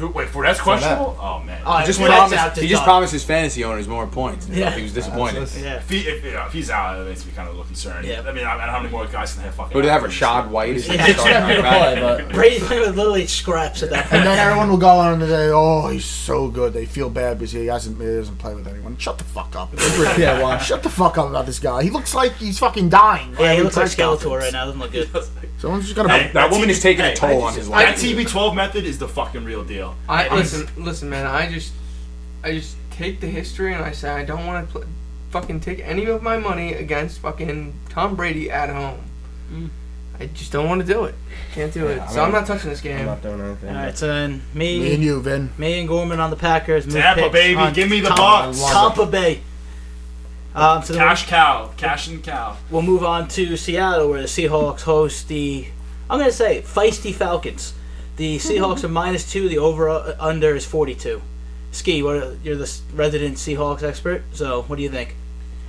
Who? 0.00 0.08
Wait, 0.08 0.28
Fournette's 0.28 0.60
questionable. 0.60 1.16
Oh 1.20 1.40
man. 1.44 1.62
Oh, 1.64 1.78
He 1.78 1.86
just, 1.86 2.00
Fournette's 2.00 2.10
out 2.10 2.28
promised, 2.30 2.54
to 2.56 2.60
he 2.62 2.68
just 2.68 2.80
done. 2.80 2.84
promised 2.86 3.12
his 3.12 3.24
fantasy 3.24 3.64
owners 3.64 3.86
more 3.86 4.06
points. 4.06 4.46
and 4.46 4.56
Yeah. 4.56 4.70
He 4.70 4.82
was 4.82 4.92
disappointed. 4.94 5.48
Yeah. 5.58 5.76
If, 5.76 5.88
he, 5.88 6.00
if, 6.00 6.24
you 6.24 6.32
know, 6.32 6.46
if 6.46 6.52
he's 6.52 6.70
out, 6.70 6.98
it 7.00 7.08
makes 7.08 7.24
me 7.26 7.32
kind 7.32 7.48
of 7.48 7.54
a 7.54 7.58
little 7.58 7.66
concerned. 7.66 8.06
Yeah. 8.06 8.22
I 8.26 8.32
mean, 8.32 8.44
I, 8.44 8.54
I 8.54 8.56
don't 8.56 8.66
know 8.66 8.72
how 8.72 8.78
many 8.80 8.90
more 8.92 9.06
guys 9.06 9.32
can 9.34 9.42
they 9.42 9.46
have 9.46 9.54
fucking. 9.54 9.72
Who 9.72 9.82
do 9.82 9.86
they 9.86 9.92
have? 9.92 10.02
out. 10.04 10.10
Rachaad 10.10 10.48
White 10.48 10.76
is 10.76 10.88
Yeah. 10.88 10.94
starting 11.12 11.14
expected 11.14 11.56
to 11.56 11.62
right 11.62 11.98
play, 11.98 12.00
but 12.26 12.32
Brady's 12.32 12.62
playing 12.66 12.82
with 12.86 12.96
literally 12.96 13.26
scraps 13.26 13.82
at 13.82 13.90
that 13.90 14.04
point. 14.06 14.14
And 14.14 14.26
then 14.26 14.38
everyone 14.38 14.70
will 14.70 14.78
go 14.78 14.88
on 14.88 15.20
and 15.20 15.30
say, 15.30 15.50
"Oh, 15.52 15.88
he's 15.88 16.04
so 16.04 16.48
good." 16.48 16.72
They 16.72 16.86
feel 16.86 17.10
bad 17.10 17.38
because 17.38 17.52
he 17.52 17.66
hasn't 17.66 18.00
he 18.00 18.06
doesn't 18.06 18.36
play 18.36 18.54
with 18.54 18.66
anyone. 18.66 18.96
Shut 18.96 19.18
the 19.18 19.24
fuck 19.24 19.54
up. 19.56 19.70
yeah, 20.18 20.40
why? 20.42 20.58
Shut 20.58 20.82
the 20.82 20.88
fuck 20.90 21.18
up 21.18 21.28
about 21.28 21.46
this 21.46 21.58
guy. 21.58 21.82
He 21.82 21.90
looks 21.90 22.14
like 22.14 22.34
he's 22.36 22.58
fucking 22.58 22.88
dying. 22.88 23.32
yeah, 23.32 23.38
he 23.38 23.44
Every 23.44 23.64
looks 23.64 23.76
like 23.76 23.86
Skeletor 23.88 24.38
right 24.38 24.52
now. 24.52 24.64
Doesn't 24.64 24.80
look 24.80 24.92
good. 24.92 25.10
Someone's 25.58 25.84
just 25.84 25.96
gonna. 25.96 26.30
That 26.32 26.50
woman 26.50 26.70
is 26.70 26.80
taking 26.80 27.04
a 27.04 27.14
toll 27.14 27.42
on 27.42 27.54
his 27.54 27.68
life. 27.68 28.00
That 28.00 28.16
life. 28.16 28.26
TB12 28.32 28.54
method 28.54 28.84
is 28.84 28.98
the 28.98 29.08
fucking 29.08 29.44
real 29.44 29.64
deal. 29.64 29.89
I 30.08 30.24
I'm- 30.26 30.36
listen, 30.36 30.68
listen, 30.76 31.10
man. 31.10 31.26
I 31.26 31.50
just, 31.50 31.72
I 32.44 32.52
just 32.52 32.76
take 32.90 33.20
the 33.20 33.26
history 33.28 33.72
and 33.74 33.84
I 33.84 33.92
say 33.92 34.10
I 34.10 34.24
don't 34.24 34.46
want 34.46 34.66
to 34.68 34.72
pl- 34.72 34.84
fucking 35.30 35.60
take 35.60 35.80
any 35.80 36.06
of 36.06 36.22
my 36.22 36.36
money 36.38 36.74
against 36.74 37.20
fucking 37.20 37.74
Tom 37.88 38.16
Brady 38.16 38.50
at 38.50 38.68
home. 38.70 38.98
Mm. 39.52 39.70
I 40.18 40.26
just 40.26 40.52
don't 40.52 40.68
want 40.68 40.82
to 40.82 40.86
do 40.86 41.04
it. 41.04 41.14
Can't 41.54 41.72
do 41.72 41.86
it. 41.86 41.96
Yeah, 41.96 42.04
I 42.04 42.12
so 42.12 42.22
I'm 42.22 42.30
not 42.32 42.46
touching 42.46 42.68
this 42.68 42.82
game. 42.82 42.92
I'm 42.92 42.98
game. 42.98 43.06
not 43.06 43.22
doing 43.22 43.40
anything. 43.40 43.68
All 43.70 43.82
right, 43.82 43.96
so 43.96 44.06
then 44.06 44.42
me, 44.52 44.78
me 44.80 44.94
and 44.94 45.02
you, 45.02 45.20
Vin. 45.22 45.50
me 45.56 45.78
and 45.78 45.88
Gorman 45.88 46.20
on 46.20 46.28
the 46.28 46.36
Packers. 46.36 46.86
Tampa, 46.86 47.30
baby, 47.30 47.72
give 47.72 47.88
me 47.88 48.00
the 48.00 48.08
Tom- 48.10 48.52
Bucks. 48.52 48.62
Tampa 48.62 49.06
Bay. 49.06 49.40
Um, 50.54 50.82
so 50.82 50.92
then 50.94 51.02
Cash 51.02 51.26
cow, 51.28 51.70
cash 51.76 52.08
and 52.08 52.22
cow. 52.24 52.56
we'll 52.70 52.82
move 52.82 53.04
on 53.04 53.28
to 53.28 53.56
Seattle, 53.56 54.10
where 54.10 54.20
the 54.20 54.26
Seahawks 54.26 54.80
host 54.82 55.28
the. 55.28 55.66
I'm 56.10 56.18
gonna 56.18 56.32
say 56.32 56.62
feisty 56.62 57.14
Falcons. 57.14 57.72
The 58.20 58.36
Seahawks 58.36 58.84
are 58.84 58.88
minus 58.88 59.32
two. 59.32 59.48
The 59.48 59.56
over 59.56 59.88
under 60.20 60.54
is 60.54 60.66
42. 60.66 61.22
Ski, 61.72 62.02
what 62.02 62.16
are, 62.16 62.36
you're 62.44 62.54
the 62.54 62.70
resident 62.92 63.36
Seahawks 63.36 63.82
expert. 63.82 64.24
So 64.34 64.60
what 64.64 64.76
do 64.76 64.82
you 64.82 64.90
think? 64.90 65.16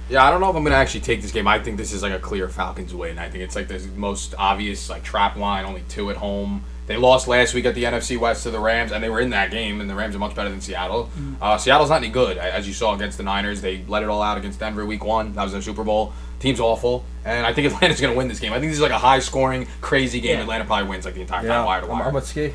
Yeah, 0.09 0.25
I 0.25 0.29
don't 0.29 0.41
know 0.41 0.49
if 0.49 0.57
I'm 0.57 0.63
gonna 0.65 0.75
actually 0.75 0.99
take 0.99 1.21
this 1.21 1.31
game. 1.31 1.47
I 1.47 1.59
think 1.59 1.77
this 1.77 1.93
is 1.93 2.03
like 2.03 2.11
a 2.11 2.19
clear 2.19 2.49
Falcons 2.49 2.93
win. 2.93 3.19
I 3.19 3.29
think 3.29 3.45
it's 3.45 3.55
like 3.55 3.69
the 3.69 3.79
most 3.95 4.35
obvious 4.37 4.89
like 4.89 5.01
trap 5.01 5.37
line. 5.37 5.63
Only 5.63 5.85
two 5.87 6.09
at 6.09 6.17
home. 6.17 6.65
They 6.87 6.97
lost 6.97 7.27
last 7.27 7.53
week 7.53 7.65
at 7.65 7.75
the 7.75 7.83
NFC 7.83 8.17
West 8.17 8.43
to 8.43 8.51
the 8.51 8.59
Rams, 8.59 8.91
and 8.91 9.03
they 9.03 9.09
were 9.09 9.21
in 9.21 9.29
that 9.29 9.51
game, 9.51 9.79
and 9.79 9.89
the 9.89 9.95
Rams 9.95 10.15
are 10.15 10.19
much 10.19 10.35
better 10.35 10.49
than 10.49 10.59
Seattle. 10.61 11.09
Uh, 11.41 11.57
Seattle's 11.57 11.89
not 11.89 11.97
any 11.97 12.09
good, 12.09 12.37
as 12.37 12.67
you 12.67 12.73
saw 12.73 12.93
against 12.95 13.17
the 13.17 13.23
Niners. 13.23 13.61
They 13.61 13.83
let 13.87 14.03
it 14.03 14.09
all 14.09 14.21
out 14.21 14.37
against 14.37 14.59
Denver 14.59 14.85
week 14.85 15.03
one. 15.05 15.33
That 15.33 15.43
was 15.43 15.51
their 15.53 15.61
Super 15.61 15.83
Bowl. 15.83 16.11
Team's 16.39 16.59
awful, 16.59 17.05
and 17.23 17.45
I 17.45 17.53
think 17.53 17.71
Atlanta's 17.73 18.01
going 18.01 18.13
to 18.13 18.17
win 18.17 18.27
this 18.27 18.39
game. 18.39 18.51
I 18.51 18.59
think 18.59 18.71
this 18.71 18.77
is 18.77 18.81
like 18.81 18.91
a 18.91 18.97
high-scoring, 18.97 19.67
crazy 19.79 20.19
game. 20.19 20.37
Yeah. 20.37 20.41
Atlanta 20.41 20.65
probably 20.65 20.89
wins 20.89 21.05
like 21.05 21.13
the 21.13 21.21
entire 21.21 21.45
Yeah, 21.45 21.57
time, 21.57 21.65
wire 21.65 21.81
to 21.81 21.85
I'm, 21.85 21.91
wire. 21.99 22.07
I'm 22.07 22.13
with 22.15 22.25
Ski. 22.25 22.53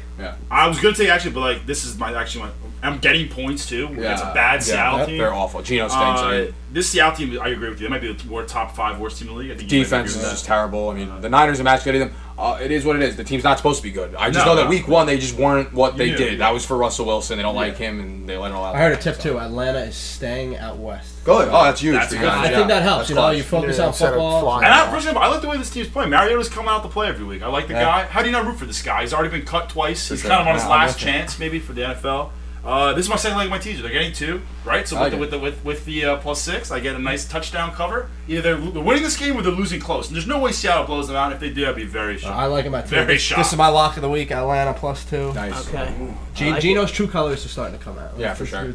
I 0.51 0.67
was 0.67 0.81
gonna 0.81 0.97
say, 0.97 1.09
actually, 1.09 1.31
but 1.31 1.41
like 1.41 1.67
this 1.67 1.85
is 1.85 1.97
my 1.97 2.13
actually 2.21 2.47
my. 2.47 2.51
I'm 2.83 2.99
getting 2.99 3.29
points 3.29 3.67
too. 3.69 3.89
Yeah. 3.97 4.13
It's 4.13 4.23
a 4.23 4.33
bad 4.35 4.63
Seattle 4.63 4.99
yep, 4.99 5.09
team. 5.09 5.19
They're 5.19 5.33
awful. 5.33 5.63
Geno 5.63 5.89
stinks. 5.89 6.21
Uh, 6.21 6.53
this 6.73 6.91
Seattle 6.91 7.17
team, 7.17 7.41
I 7.41 7.49
agree 7.49 7.71
with 7.71 7.81
you. 7.81 7.87
They 7.87 7.91
might 7.91 8.03
be 8.03 8.13
the 8.13 8.29
worst 8.29 8.53
top 8.53 8.77
five 8.77 8.99
worst 9.01 9.19
team 9.19 9.29
in 9.29 9.35
the 9.35 9.41
league. 9.41 9.51
I 9.53 9.55
think 9.55 9.71
defense 9.71 10.15
is 10.15 10.23
just 10.23 10.45
terrible. 10.45 10.91
I 10.91 10.95
mean, 10.95 11.21
the 11.21 11.29
Niners 11.31 11.59
are 11.61 11.65
match 11.65 11.85
getting 11.85 12.01
them. 12.01 12.15
Uh, 12.39 12.59
it 12.61 12.71
is 12.71 12.85
what 12.85 12.97
it 12.97 13.03
is. 13.03 13.17
The 13.17 13.25
team's 13.25 13.45
not 13.45 13.57
supposed 13.57 13.79
to 13.79 13.83
be 13.83 13.91
good. 13.91 14.15
I 14.15 14.31
just 14.31 14.45
No, 14.45 14.53
know 14.53 14.57
that 14.57 14.65
no. 14.65 14.69
week 14.71 14.87
one 14.89 15.07
they 15.07 15.17
just 15.19 15.37
weren't 15.37 15.73
what 15.73 15.97
they 15.97 16.09
Yeah. 16.11 16.17
did. 16.19 16.41
That 16.41 16.53
was 16.53 16.67
for 16.67 16.77
Russell 16.77 17.07
Wilson. 17.07 17.39
They 17.39 17.43
don't 17.43 17.55
like 17.57 17.79
him, 17.79 17.99
and 17.99 18.29
they 18.29 18.37
let 18.37 18.51
it 18.51 18.55
all 18.55 18.65
out. 18.65 18.75
I 18.75 18.79
heard 18.79 18.93
a 18.93 18.97
tip 19.01 19.19
too. 19.19 19.41
Atlanta 19.41 19.79
is 19.79 19.97
staying 19.97 20.59
out 20.59 20.77
west. 20.77 21.15
Good. 21.25 21.49
Oh, 21.51 21.65
that's 21.65 21.81
huge 21.81 21.95
That's 21.95 22.13
you 22.13 22.19
good. 22.19 22.29
I 22.29 22.51
yeah. 22.51 22.57
think 22.59 22.69
that 22.69 22.83
helps. 22.83 22.99
That's 22.99 23.09
You 23.11 23.15
know, 23.17 23.21
clutch. 23.23 23.37
you 23.39 23.43
focus 23.43 23.79
Yeah, 23.79 23.87
on 23.87 23.93
football. 23.95 24.41
flying. 24.43 24.65
And 24.65 24.75
I, 24.75 24.87
personally, 24.91 25.19
I 25.19 25.27
like 25.29 25.41
the 25.41 25.49
way 25.49 25.57
this 25.57 25.71
team's 25.71 25.89
playing. 25.89 26.11
Mariota's 26.11 26.49
coming 26.51 26.69
out 26.69 26.83
to 26.83 26.89
play 26.91 27.09
every 27.09 27.25
week. 27.25 27.43
I 27.43 27.49
like 27.49 27.69
the 27.69 27.75
Yeah. 27.75 27.85
guy. 27.85 28.05
How 28.05 28.21
do 28.21 28.27
you 28.27 28.33
not 28.33 28.45
root 28.47 28.59
for 28.59 28.67
this 28.67 28.83
guy? 28.83 29.01
He's 29.01 29.15
already 29.15 29.31
been 29.31 29.47
cut 29.47 29.69
twice. 29.71 30.09
He's 30.09 30.23
kind 30.23 30.35
of 30.43 30.47
on 30.47 30.55
his 30.55 30.67
last 30.67 30.99
chance, 30.99 31.39
maybe 31.39 31.59
for 31.59 31.73
the 31.73 31.83
NFL. 31.85 32.31
Uh, 32.67 32.93
this 32.95 33.05
is 33.07 33.09
my 33.09 33.15
second 33.17 33.39
leg 33.39 33.47
of 33.47 33.51
my 33.53 33.59
teaser. 33.59 33.81
They're 33.83 33.93
getting 33.93 34.13
two, 34.13 34.43
right? 34.65 34.89
So 34.89 34.97
with, 34.97 35.03
like 35.03 35.13
the, 35.13 35.19
with 35.19 35.31
the 35.31 35.39
with 35.39 35.65
with 35.65 35.85
the 35.85 36.05
uh, 36.05 36.17
plus 36.17 36.43
six, 36.43 36.73
I 36.73 36.81
get 36.81 36.97
a 36.97 36.99
nice 36.99 37.25
touchdown 37.27 37.71
cover. 37.73 38.11
Either 38.27 38.43
they're, 38.43 38.57
they're 38.73 38.83
winning 38.83 39.05
this 39.05 39.17
game 39.17 39.37
or 39.37 39.43
they're 39.43 39.53
losing 39.53 39.79
close. 39.81 40.09
And 40.09 40.17
there's 40.17 40.27
no 40.27 40.41
way 40.41 40.51
Seattle 40.51 40.85
blows 40.85 41.07
them 41.07 41.17
out. 41.17 41.33
If 41.33 41.39
they 41.39 41.51
do, 41.51 41.69
I'd 41.69 41.77
be 41.77 41.85
very 41.85 42.17
Uh, 42.17 42.19
shocked. 42.19 42.37
I 42.37 42.47
like 42.47 42.65
him 42.65 42.75
at 42.75 42.89
three. 42.89 42.99
Very 42.99 43.15
This, 43.15 43.23
shocked. 43.23 43.39
this 43.39 43.53
is 43.53 43.57
my 43.59 43.69
lock 43.69 43.95
of 43.97 44.03
the 44.03 44.09
week. 44.11 44.33
Atlanta 44.33 44.75
plus 44.75 45.05
two. 45.05 45.33
Nice. 45.35 45.69
Okay. 45.69 45.95
G- 46.35 46.49
I 46.49 46.51
like 46.51 46.61
Geno's 46.63 46.91
true 46.91 47.07
colors 47.07 47.45
are 47.47 47.49
starting 47.49 47.79
to 47.79 47.85
come 47.85 47.99
out. 47.99 48.19
Yeah, 48.19 48.35
for 48.35 48.45
sure. 48.47 48.75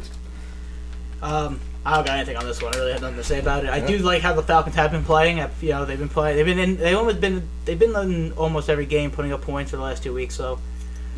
Um, 1.22 1.60
I 1.84 1.96
don't 1.96 2.06
got 2.06 2.16
anything 2.16 2.36
on 2.36 2.46
this 2.46 2.62
one. 2.62 2.74
I 2.74 2.78
really 2.78 2.92
have 2.92 3.00
nothing 3.02 3.16
to 3.16 3.24
say 3.24 3.40
about 3.40 3.64
it. 3.64 3.70
I 3.70 3.84
do 3.84 3.98
like 3.98 4.22
how 4.22 4.32
the 4.32 4.42
Falcons 4.42 4.76
have 4.76 4.92
been 4.92 5.04
playing. 5.04 5.40
I- 5.40 5.50
You 5.60 5.70
know, 5.70 5.84
they've 5.84 5.98
been 5.98 6.08
playing. 6.08 6.36
They've 6.36 6.46
been 6.46 6.58
in. 6.58 6.76
They 6.76 6.94
almost 6.94 7.20
been. 7.20 7.46
They've 7.64 7.78
been 7.78 7.94
in 7.94 8.32
almost 8.32 8.70
every 8.70 8.86
game, 8.86 9.10
putting 9.10 9.32
up 9.32 9.42
points 9.42 9.70
for 9.72 9.76
the 9.76 9.82
last 9.82 10.02
two 10.02 10.14
weeks. 10.14 10.34
So 10.34 10.52
You 10.52 10.58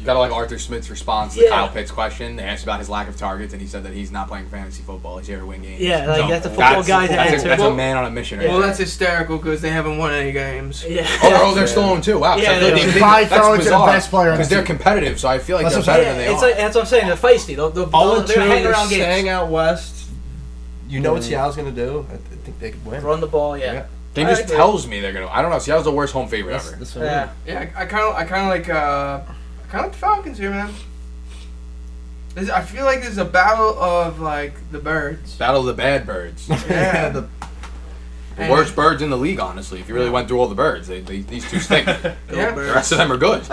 gotta 0.04 0.18
like 0.18 0.30
Arthur 0.32 0.58
Smith's 0.58 0.90
response 0.90 1.34
to 1.34 1.42
Yeah. 1.42 1.48
Kyle 1.50 1.68
Pitts 1.68 1.90
question. 1.90 2.36
They 2.36 2.42
asked 2.44 2.62
about 2.62 2.78
his 2.78 2.88
lack 2.88 3.08
of 3.08 3.16
targets, 3.16 3.52
and 3.52 3.60
he 3.62 3.66
said 3.68 3.82
that 3.84 3.92
he's 3.92 4.10
not 4.12 4.28
playing 4.28 4.48
fantasy 4.48 4.82
football. 4.82 5.18
He's 5.18 5.26
here 5.26 5.38
to 5.40 5.46
win 5.46 5.62
games. 5.62 5.80
yeah, 5.80 6.06
like 6.06 6.20
No, 6.22 6.28
that's 6.28 6.46
a 6.46 6.50
football 6.50 6.70
That's, 6.74 6.88
guy's 6.88 7.08
that's, 7.08 7.42
a, 7.44 7.48
that's 7.48 7.62
a 7.62 7.74
man 7.74 7.96
on 7.96 8.04
a 8.04 8.10
mission. 8.10 8.38
Right 8.38 8.48
Well, 8.48 8.58
there. 8.58 8.66
that's 8.68 8.78
hysterical 8.78 9.38
because 9.38 9.60
they 9.62 9.70
haven't 9.70 9.98
won 9.98 10.12
any 10.12 10.32
games. 10.32 10.84
yeah. 10.88 11.06
Oh, 11.22 11.50
oh, 11.50 11.54
they're 11.54 11.66
still 11.66 11.84
on 11.84 12.00
too. 12.02 12.18
Wow. 12.18 12.36
Yeah, 12.36 12.52
I 12.52 12.58
feel 12.60 12.64
like 12.68 12.74
they- 12.74 12.86
they- 12.86 12.92
they 12.92 13.00
that's 13.00 13.34
throw 13.34 13.56
to 13.56 13.64
the 13.64 13.70
best 13.70 14.10
player 14.10 14.30
because 14.32 14.48
they're 14.48 14.62
competitive. 14.62 15.18
So 15.18 15.28
I 15.28 15.38
feel 15.38 15.56
like 15.56 15.64
That's 15.64 15.76
they're 15.76 15.84
better 15.84 16.02
Yeah, 16.02 16.08
than 16.10 16.18
they 16.18 16.32
it's 16.32 16.42
are. 16.42 16.46
like 16.48 16.56
that's 16.56 16.74
what 16.74 16.80
I'm 16.82 16.86
saying. 16.86 17.06
They're 17.06 17.16
feisty. 17.16 17.56
They'll, 17.56 17.70
they'll, 17.70 17.90
All 17.92 18.20
they're 18.20 18.40
hanging 18.40 18.66
around 18.66 18.86
staying 18.88 19.24
games. 19.24 19.28
out 19.28 19.48
west. 19.48 19.92
You 20.88 21.00
know 21.00 21.14
what 21.14 21.24
Seattle's 21.24 21.56
going 21.56 21.74
to 21.74 21.84
do? 21.84 22.06
I, 22.08 22.16
th- 22.16 22.20
I 22.32 22.36
think 22.44 22.58
they 22.60 22.70
could 22.72 22.84
win. 22.86 23.02
Run 23.02 23.20
the 23.20 23.26
ball. 23.26 23.56
Yeah. 23.56 23.72
Yeah. 23.72 23.84
Game 24.12 24.28
just 24.28 24.46
tells 24.48 24.86
me 24.86 25.00
they're 25.00 25.12
gonna. 25.12 25.26
I 25.28 25.42
don't 25.42 25.50
know. 25.50 25.58
Seattle's 25.58 25.86
the 25.86 25.90
worst 25.90 26.12
home 26.12 26.28
favorite 26.28 26.54
ever. 26.54 26.76
that's 26.76 26.94
what 26.94 27.04
I 27.04 27.08
Yeah. 27.10 27.28
Yeah, 27.46 27.60
I 27.74 27.86
kind 27.86 28.04
of, 28.04 28.14
I 28.14 28.24
kind 28.24 28.42
of 28.42 28.48
like, 28.48 28.68
uh, 28.68 29.20
I 29.26 29.32
kind 29.74 29.86
of 29.86 29.90
like 29.90 30.00
the 30.00 30.06
Falcons 30.06 30.38
here, 30.38 30.50
man. 30.50 30.72
This, 32.34 32.50
I 32.50 32.62
feel 32.62 32.84
like 32.84 33.00
this 33.00 33.10
is 33.10 33.18
a 33.18 33.24
battle 33.24 33.78
of 33.78 34.20
like 34.20 34.54
the 34.70 34.78
birds. 34.78 35.36
Battle 35.36 35.60
of 35.60 35.66
the 35.66 35.74
bad 35.74 36.06
birds. 36.06 36.48
Yeah. 36.68 37.08
the, 37.10 37.28
And- 38.36 38.50
worst 38.50 38.74
birds 38.74 39.02
in 39.02 39.10
the 39.10 39.16
league, 39.16 39.38
honestly. 39.40 39.80
If 39.80 39.88
you 39.88 39.94
really 39.94 40.10
went 40.10 40.28
through 40.28 40.40
all 40.40 40.48
the 40.48 40.54
birds, 40.54 40.88
they, 40.88 41.00
they, 41.00 41.20
these 41.20 41.48
two 41.48 41.60
stink. 41.60 41.86
the 41.86 42.16
Yeah, 42.32 42.54
rest 42.54 42.92
of 42.92 42.98
them 42.98 43.12
are 43.12 43.16
good. 43.16 43.46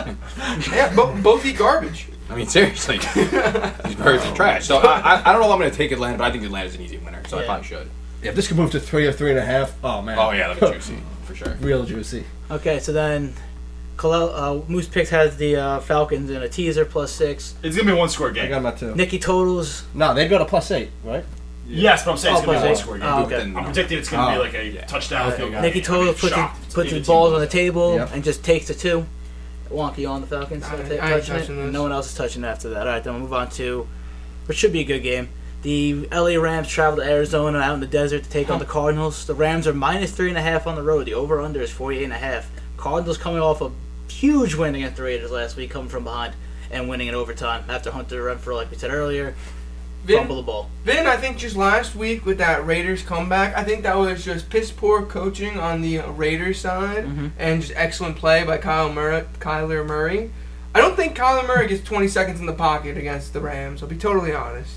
yeah, 0.71 0.93
bo- 0.95 1.15
both 1.21 1.45
eat 1.45 1.57
garbage. 1.57 2.07
I 2.29 2.35
mean, 2.35 2.47
seriously, 2.47 2.97
these 2.97 3.95
birds 3.95 4.23
are 4.23 4.31
oh. 4.31 4.35
trash. 4.35 4.65
So 4.65 4.77
I, 4.77 4.99
I, 4.99 5.29
I 5.29 5.33
don't 5.33 5.41
know 5.41 5.47
if 5.47 5.53
I'm 5.53 5.59
going 5.59 5.69
to 5.69 5.77
take 5.77 5.91
Atlanta, 5.91 6.17
but 6.17 6.23
I 6.23 6.31
think 6.31 6.43
Atlanta's 6.43 6.75
an 6.75 6.81
easy 6.81 6.97
winner. 6.97 7.21
So 7.27 7.37
I 7.37 7.45
probably 7.45 7.67
should. 7.67 7.89
Yeah, 8.23 8.29
if 8.29 8.35
this 8.35 8.47
could 8.47 8.57
move 8.57 8.71
to 8.71 8.79
three 8.79 9.05
or 9.05 9.11
three 9.11 9.31
and 9.31 9.39
a 9.39 9.45
half, 9.45 9.75
oh 9.83 10.01
man. 10.01 10.17
Oh 10.17 10.31
yeah, 10.31 10.53
that'd 10.53 10.61
be 10.61 10.75
juicy 10.75 10.97
for 11.25 11.35
sure. 11.35 11.53
Real 11.59 11.83
juicy. 11.83 12.23
Okay, 12.49 12.79
so 12.79 12.93
then, 12.93 13.33
Kalel, 14.01 14.31
uh, 14.33 14.65
Moose 14.67 14.87
Picks 14.87 15.11
has 15.11 15.37
the 15.37 15.55
uh, 15.57 15.79
Falcons 15.79 16.31
in 16.31 16.41
a 16.41 16.49
teaser 16.49 16.85
plus 16.85 17.11
six. 17.11 17.53
It's 17.61 17.75
gonna 17.77 17.85
be 17.91 17.93
a 17.93 17.95
one 17.95 18.09
score 18.09 18.31
game. 18.31 18.45
I 18.45 18.49
got 18.49 18.63
my 18.63 18.71
two. 18.71 18.95
Nikki 18.95 19.19
totals. 19.19 19.83
No, 19.93 20.15
they've 20.15 20.27
got 20.29 20.41
a 20.41 20.45
plus 20.45 20.71
eight, 20.71 20.89
right? 21.03 21.23
Yes, 21.67 22.03
but 22.03 22.11
I'm 22.11 22.17
saying 22.17 22.35
it's 22.37 22.43
Oh, 22.43 22.45
gonna 22.47 22.59
be 22.59 22.63
a 22.65 22.67
one 22.69 22.75
score 22.75 22.97
game. 22.97 23.07
Oh, 23.07 23.23
okay. 23.25 23.35
Within, 23.35 23.55
I'm 23.57 23.63
predicting 23.65 23.97
it's 23.99 24.09
gonna 24.09 24.31
be 24.33 24.37
Oh. 24.39 24.41
like 24.41 24.53
a 24.55 24.85
touchdown 24.87 25.31
field. 25.33 25.51
Nikki. 25.51 25.81
Totals 25.81 26.19
puts, 26.19 26.33
shocked 26.33 26.65
his, 26.65 26.73
puts 26.73 26.89
his 26.91 27.05
balls 27.05 27.31
on 27.33 27.41
the 27.41 27.47
table 27.47 27.93
Yep. 27.95 28.09
and 28.15 28.23
just 28.23 28.43
takes 28.43 28.67
the 28.67 28.73
two. 28.73 29.05
Wonky 29.69 30.09
on 30.09 30.21
the 30.21 30.27
Falcons. 30.27 30.63
I 30.65 30.71
not 30.71 30.79
I 30.79 30.81
ain't 30.81 30.89
touching 30.99 31.35
it. 31.35 31.39
touching 31.39 31.55
this. 31.65 31.71
No 31.73 31.83
one 31.83 31.91
else 31.91 32.07
is 32.09 32.15
touching 32.15 32.43
it 32.43 32.47
after 32.47 32.69
that. 32.69 32.87
All 32.87 32.93
right, 32.93 33.03
then 33.03 33.13
we'll 33.13 33.21
move 33.21 33.33
on 33.33 33.49
to 33.51 33.87
what 34.47 34.57
should 34.57 34.73
be 34.73 34.79
a 34.81 34.83
good 34.83 35.03
game. 35.03 35.29
The 35.61 36.07
LA 36.11 36.37
Rams 36.41 36.67
travel 36.67 36.97
to 36.97 37.07
Arizona 37.07 37.59
out 37.59 37.75
in 37.75 37.79
the 37.81 37.85
desert 37.87 38.23
to 38.23 38.29
take 38.31 38.49
on 38.49 38.57
the 38.57 38.65
Cardinals. 38.65 39.27
The 39.27 39.35
Rams 39.35 39.67
are 39.67 39.73
minus 39.73 40.11
three 40.11 40.29
and 40.29 40.37
a 40.39 40.41
half 40.41 40.65
on 40.65 40.73
the 40.73 40.81
road. 40.81 41.05
The 41.05 41.13
over 41.13 41.39
under 41.39 41.61
is 41.61 41.69
48 41.69 42.03
and 42.05 42.13
a 42.13 42.17
half. 42.17 42.49
Cardinals 42.77 43.19
coming 43.19 43.39
off 43.39 43.61
a 43.61 43.69
huge 44.21 44.55
win 44.55 44.75
against 44.75 44.97
the 44.97 45.03
Raiders 45.03 45.31
last 45.31 45.55
week, 45.55 45.71
coming 45.71 45.89
from 45.89 46.03
behind 46.03 46.33
and 46.69 46.87
winning 46.87 47.07
in 47.07 47.15
overtime 47.15 47.63
after 47.67 47.91
Hunter 47.91 48.23
Renfrow, 48.23 48.55
like 48.55 48.69
we 48.71 48.77
said 48.77 48.91
earlier, 48.91 49.33
fumble 50.07 50.27
Vin, 50.27 50.35
the 50.37 50.41
ball. 50.43 50.69
Vin, 50.85 51.07
I 51.07 51.17
think 51.17 51.37
just 51.37 51.55
last 51.55 51.95
week 51.95 52.25
with 52.25 52.37
that 52.37 52.65
Raiders 52.65 53.01
comeback, 53.03 53.57
I 53.57 53.63
think 53.63 53.83
that 53.83 53.97
was 53.97 54.23
just 54.23 54.49
piss 54.49 54.71
poor 54.71 55.01
coaching 55.03 55.59
on 55.59 55.81
the 55.81 55.99
Raiders 55.99 56.59
side 56.61 57.05
Mhm. 57.05 57.31
and 57.37 57.61
just 57.61 57.73
excellent 57.75 58.15
play 58.17 58.43
by 58.43 58.57
Kyle 58.57 58.91
Murray, 58.93 59.23
Kyler 59.39 59.85
Murray. 59.85 60.31
I 60.73 60.79
don't 60.79 60.95
think 60.95 61.17
Kyler 61.17 61.45
Murray 61.45 61.67
gets 61.67 61.83
20 61.83 62.07
seconds 62.07 62.39
in 62.39 62.45
the 62.45 62.53
pocket 62.53 62.95
against 62.97 63.33
the 63.33 63.41
Rams. 63.41 63.81
I'll 63.83 63.89
be 63.89 63.97
totally 63.97 64.33
honest. 64.33 64.75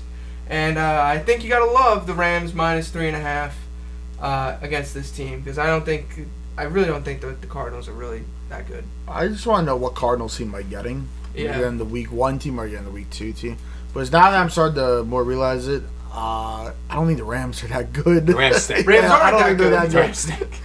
And 0.49 0.77
uh, 0.77 1.01
I 1.03 1.19
think 1.19 1.43
you 1.43 1.49
gotta 1.49 1.71
love 1.71 2.05
the 2.07 2.13
Rams 2.13 2.53
minus 2.53 2.89
three 2.89 3.07
and 3.07 3.15
a 3.15 3.21
half 3.21 3.55
uh, 4.21 4.57
against 4.61 4.93
this 4.93 5.09
team 5.11 5.39
because 5.39 5.57
I 5.57 5.67
don't 5.67 5.85
think, 5.85 6.27
I 6.57 6.63
really 6.63 6.87
don't 6.87 7.03
think 7.05 7.21
that 7.21 7.41
the 7.41 7.47
Cardinals 7.47 7.87
are 7.87 7.93
really 7.93 8.23
that 8.49 8.67
good. 8.67 8.83
I 9.07 9.27
just 9.27 9.45
want 9.47 9.61
to 9.61 9.65
know 9.65 9.75
what 9.75 9.95
Cardinals 9.95 10.37
team 10.37 10.49
am 10.49 10.55
I 10.55 10.61
getting. 10.63 11.07
Yeah. 11.35 11.57
Again, 11.57 11.77
the 11.77 11.85
week 11.85 12.11
one 12.11 12.39
team 12.39 12.59
or 12.59 12.65
again 12.65 12.85
the 12.85 12.91
week 12.91 13.09
two 13.09 13.33
team. 13.33 13.57
But 13.93 14.01
it's 14.01 14.11
now 14.11 14.31
that 14.31 14.39
I'm 14.39 14.49
starting 14.49 14.75
to 14.75 15.03
more 15.03 15.23
realize 15.23 15.67
it, 15.67 15.83
uh, 16.13 16.71
I 16.89 16.95
don't 16.95 17.07
think 17.07 17.17
the 17.19 17.23
Rams 17.25 17.63
are 17.63 17.67
that 17.67 17.91
good. 17.93 18.25
The 18.27 18.35
Rams 18.35 18.63
stink. 18.63 18.87
Rams 18.87 19.03
Yeah, 19.03 19.11
aren't 19.11 19.23
I 19.23 19.31
don't 19.31 19.39
that 19.39 19.45
think 19.47 19.57
they're 19.59 19.69
good. 19.69 19.73
that 19.73 19.85
The 19.87 19.91
good. 19.93 19.99
Rams 19.99 20.17
stink. 20.19 20.61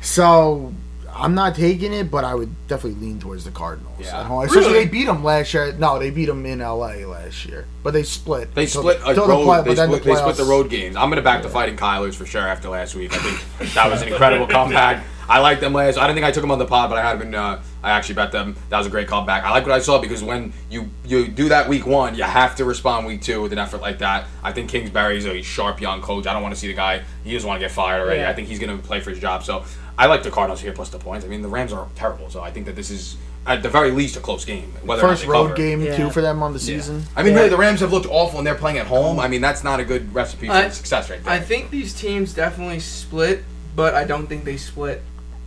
So 0.00 0.72
I'm 1.12 1.34
not 1.34 1.54
taking 1.54 1.92
it, 1.92 2.10
but 2.10 2.24
I 2.24 2.34
would 2.34 2.66
definitely 2.68 3.00
lean 3.06 3.20
towards 3.20 3.44
the 3.44 3.50
Cardinals. 3.50 3.94
Yeah. 4.00 4.20
At 4.20 4.26
home. 4.26 4.44
Especially 4.44 4.72
Really? 4.72 4.84
they 4.86 4.90
beat 4.90 5.04
them 5.06 5.22
last 5.22 5.52
year. 5.54 5.72
No, 5.78 5.98
they 5.98 6.10
beat 6.10 6.26
them 6.26 6.44
in 6.46 6.58
LA 6.60 7.04
last 7.06 7.44
year, 7.46 7.66
but 7.82 7.92
they 7.92 8.02
split. 8.02 8.54
They 8.54 8.64
Until- 8.64 8.80
split 8.82 9.00
a 9.00 9.08
until 9.10 9.26
the 9.26 9.32
road. 9.34 9.44
play- 9.44 9.62
they, 9.74 9.74
split, 9.82 10.02
the 10.02 10.08
they 10.10 10.16
split 10.16 10.36
the 10.36 10.44
road 10.44 10.70
games. 10.70 10.96
I'm 10.96 11.08
gonna 11.10 11.22
back 11.22 11.42
the 11.42 11.48
fighting 11.50 11.76
Kylers 11.76 12.14
for 12.14 12.26
sure 12.26 12.42
after 12.42 12.68
last 12.68 12.94
week. 12.94 13.12
I 13.14 13.18
think 13.18 13.72
that 13.74 13.90
was 13.90 14.02
an 14.02 14.08
incredible 14.12 14.46
comeback. 14.46 15.04
I 15.28 15.38
liked 15.40 15.60
them 15.60 15.72
last. 15.72 15.96
I 15.98 16.06
didn't 16.06 16.16
think 16.16 16.26
I 16.26 16.30
took 16.30 16.42
them 16.42 16.50
on 16.50 16.58
the 16.58 16.66
pod, 16.66 16.90
but 16.90 16.98
I 16.98 17.02
had 17.02 17.18
been. 17.18 17.34
Uh, 17.34 17.62
I 17.82 17.90
actually 17.90 18.14
bet 18.16 18.32
them. 18.32 18.56
That 18.70 18.78
was 18.78 18.86
a 18.86 18.90
great 18.90 19.08
comeback. 19.08 19.44
I 19.44 19.50
like 19.50 19.64
what 19.64 19.72
I 19.74 19.78
saw 19.78 19.98
because 20.00 20.22
when 20.22 20.52
you 20.70 20.88
you 21.04 21.28
do 21.28 21.48
that 21.50 21.68
week 21.68 21.86
one, 21.86 22.14
you 22.14 22.22
have 22.24 22.56
to 22.56 22.64
respond 22.64 23.06
week 23.06 23.22
two 23.22 23.40
with 23.42 23.52
an 23.52 23.58
effort 23.58 23.80
like 23.80 23.98
that. 23.98 24.26
I 24.42 24.52
think 24.52 24.70
Kingsbury 24.70 25.16
is 25.18 25.26
a 25.26 25.42
sharp 25.42 25.80
young 25.80 26.00
coach. 26.02 26.26
I 26.26 26.32
don't 26.32 26.42
want 26.42 26.54
to 26.54 26.60
see 26.60 26.66
the 26.68 26.74
guy. 26.74 27.02
He 27.24 27.32
doesn't 27.34 27.46
want 27.48 27.60
to 27.60 27.64
get 27.66 27.72
fired 27.72 28.00
already. 28.02 28.20
Yeah. 28.20 28.30
I 28.30 28.34
think 28.34 28.48
he's 28.48 28.58
gonna 28.58 28.78
play 28.78 29.00
for 29.00 29.10
his 29.10 29.18
job. 29.18 29.44
So 29.44 29.64
I 29.98 30.06
like 30.06 30.22
the 30.22 30.30
Cardinals 30.30 30.60
here 30.60 30.72
plus 30.72 30.88
the 30.90 30.98
points. 30.98 31.24
I 31.24 31.28
mean 31.28 31.42
the 31.42 31.48
Rams 31.48 31.72
are 31.72 31.86
terrible, 31.94 32.30
so 32.30 32.40
I 32.42 32.50
think 32.50 32.66
that 32.66 32.76
this 32.76 32.90
is 32.90 33.16
at 33.46 33.62
the 33.62 33.68
very 33.68 33.90
least 33.90 34.16
a 34.16 34.20
close 34.20 34.44
game. 34.46 34.72
Whether 34.84 35.02
First 35.02 35.26
road 35.26 35.44
cover. 35.48 35.54
game 35.56 35.82
Yeah. 35.82 35.96
too 35.96 36.08
for 36.10 36.22
them 36.22 36.42
on 36.42 36.54
the 36.54 36.58
Yeah. 36.58 36.64
season. 36.78 37.04
I 37.14 37.22
mean, 37.22 37.32
Yeah. 37.32 37.40
really, 37.40 37.50
the 37.50 37.58
Rams 37.58 37.80
have 37.80 37.92
looked 37.92 38.06
awful, 38.08 38.38
and 38.38 38.46
they're 38.46 38.54
playing 38.54 38.78
at 38.78 38.86
home. 38.86 39.20
I 39.20 39.28
mean, 39.28 39.42
that's 39.42 39.62
not 39.62 39.80
a 39.80 39.84
good 39.84 40.14
recipe 40.14 40.46
for 40.46 40.54
I- 40.54 40.68
success, 40.70 41.10
right 41.10 41.22
there. 41.22 41.32
I 41.32 41.40
think 41.40 41.70
these 41.70 41.92
teams 41.92 42.32
definitely 42.32 42.80
split, 42.80 43.44
but 43.76 43.94
I 43.94 44.04
don't 44.04 44.26
think 44.28 44.44
they 44.46 44.56
split 44.56 45.02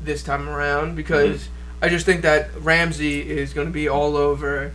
this 0.07 0.23
time 0.23 0.49
around 0.49 0.95
because 0.95 1.41
Mm-hmm. 1.43 1.53
I 1.85 1.89
just 1.89 2.07
think 2.07 2.23
that 2.23 2.49
Ramsey 2.61 3.21
is 3.29 3.53
going 3.53 3.67
to 3.67 3.73
be 3.73 3.87
all 3.87 4.17
over 4.17 4.71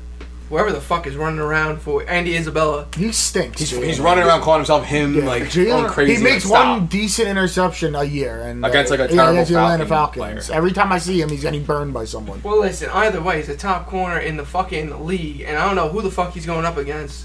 whoever 0.48 0.70
the 0.70 0.80
fuck 0.80 1.04
is 1.09 1.16
running 1.16 1.40
around 1.40 1.80
for 1.80 2.09
Andy 2.09 2.36
Isabella. 2.36 2.86
He 2.96 3.10
stinks. 3.10 3.59
he's, 3.59 3.70
he's 3.72 3.98
running 3.98 4.22
around 4.22 4.42
calling 4.42 4.60
himself 4.60 4.84
him, 4.84 5.16
Yeah, 5.16 5.24
like 5.24 5.42
Jalen- 5.44 5.66
going 5.66 5.86
crazy. 5.88 6.14
He 6.16 6.22
makes 6.22 6.46
like, 6.46 6.64
one 6.78 6.86
decent 6.86 7.26
interception 7.26 7.96
a 7.96 8.04
year, 8.04 8.42
and 8.42 8.64
Against, 8.64 8.92
like, 8.92 9.00
a 9.00 9.09
terrible 9.09 9.32
against 9.32 9.50
the 9.50 9.59
Atlanta 9.59 9.84
Falcon 9.86 10.20
Falcons. 10.22 10.46
player. 10.46 10.56
Every 10.59 10.70
time 10.70 10.92
I 10.92 10.98
see 10.98 11.20
him, 11.20 11.28
he's 11.30 11.42
getting 11.42 11.64
burned 11.64 11.92
by 11.92 12.04
someone. 12.04 12.40
Well, 12.44 12.60
listen, 12.60 12.88
either 12.90 13.20
way, 13.20 13.38
he's 13.38 13.48
a 13.48 13.56
top 13.56 13.88
corner 13.88 14.18
in 14.20 14.36
the 14.36 14.44
fucking 14.46 15.04
league, 15.04 15.40
and 15.40 15.56
I 15.56 15.66
don't 15.66 15.74
know 15.74 15.88
who 15.88 16.02
the 16.02 16.10
fuck 16.12 16.34
he's 16.34 16.46
going 16.46 16.64
up 16.66 16.76
against. 16.76 17.24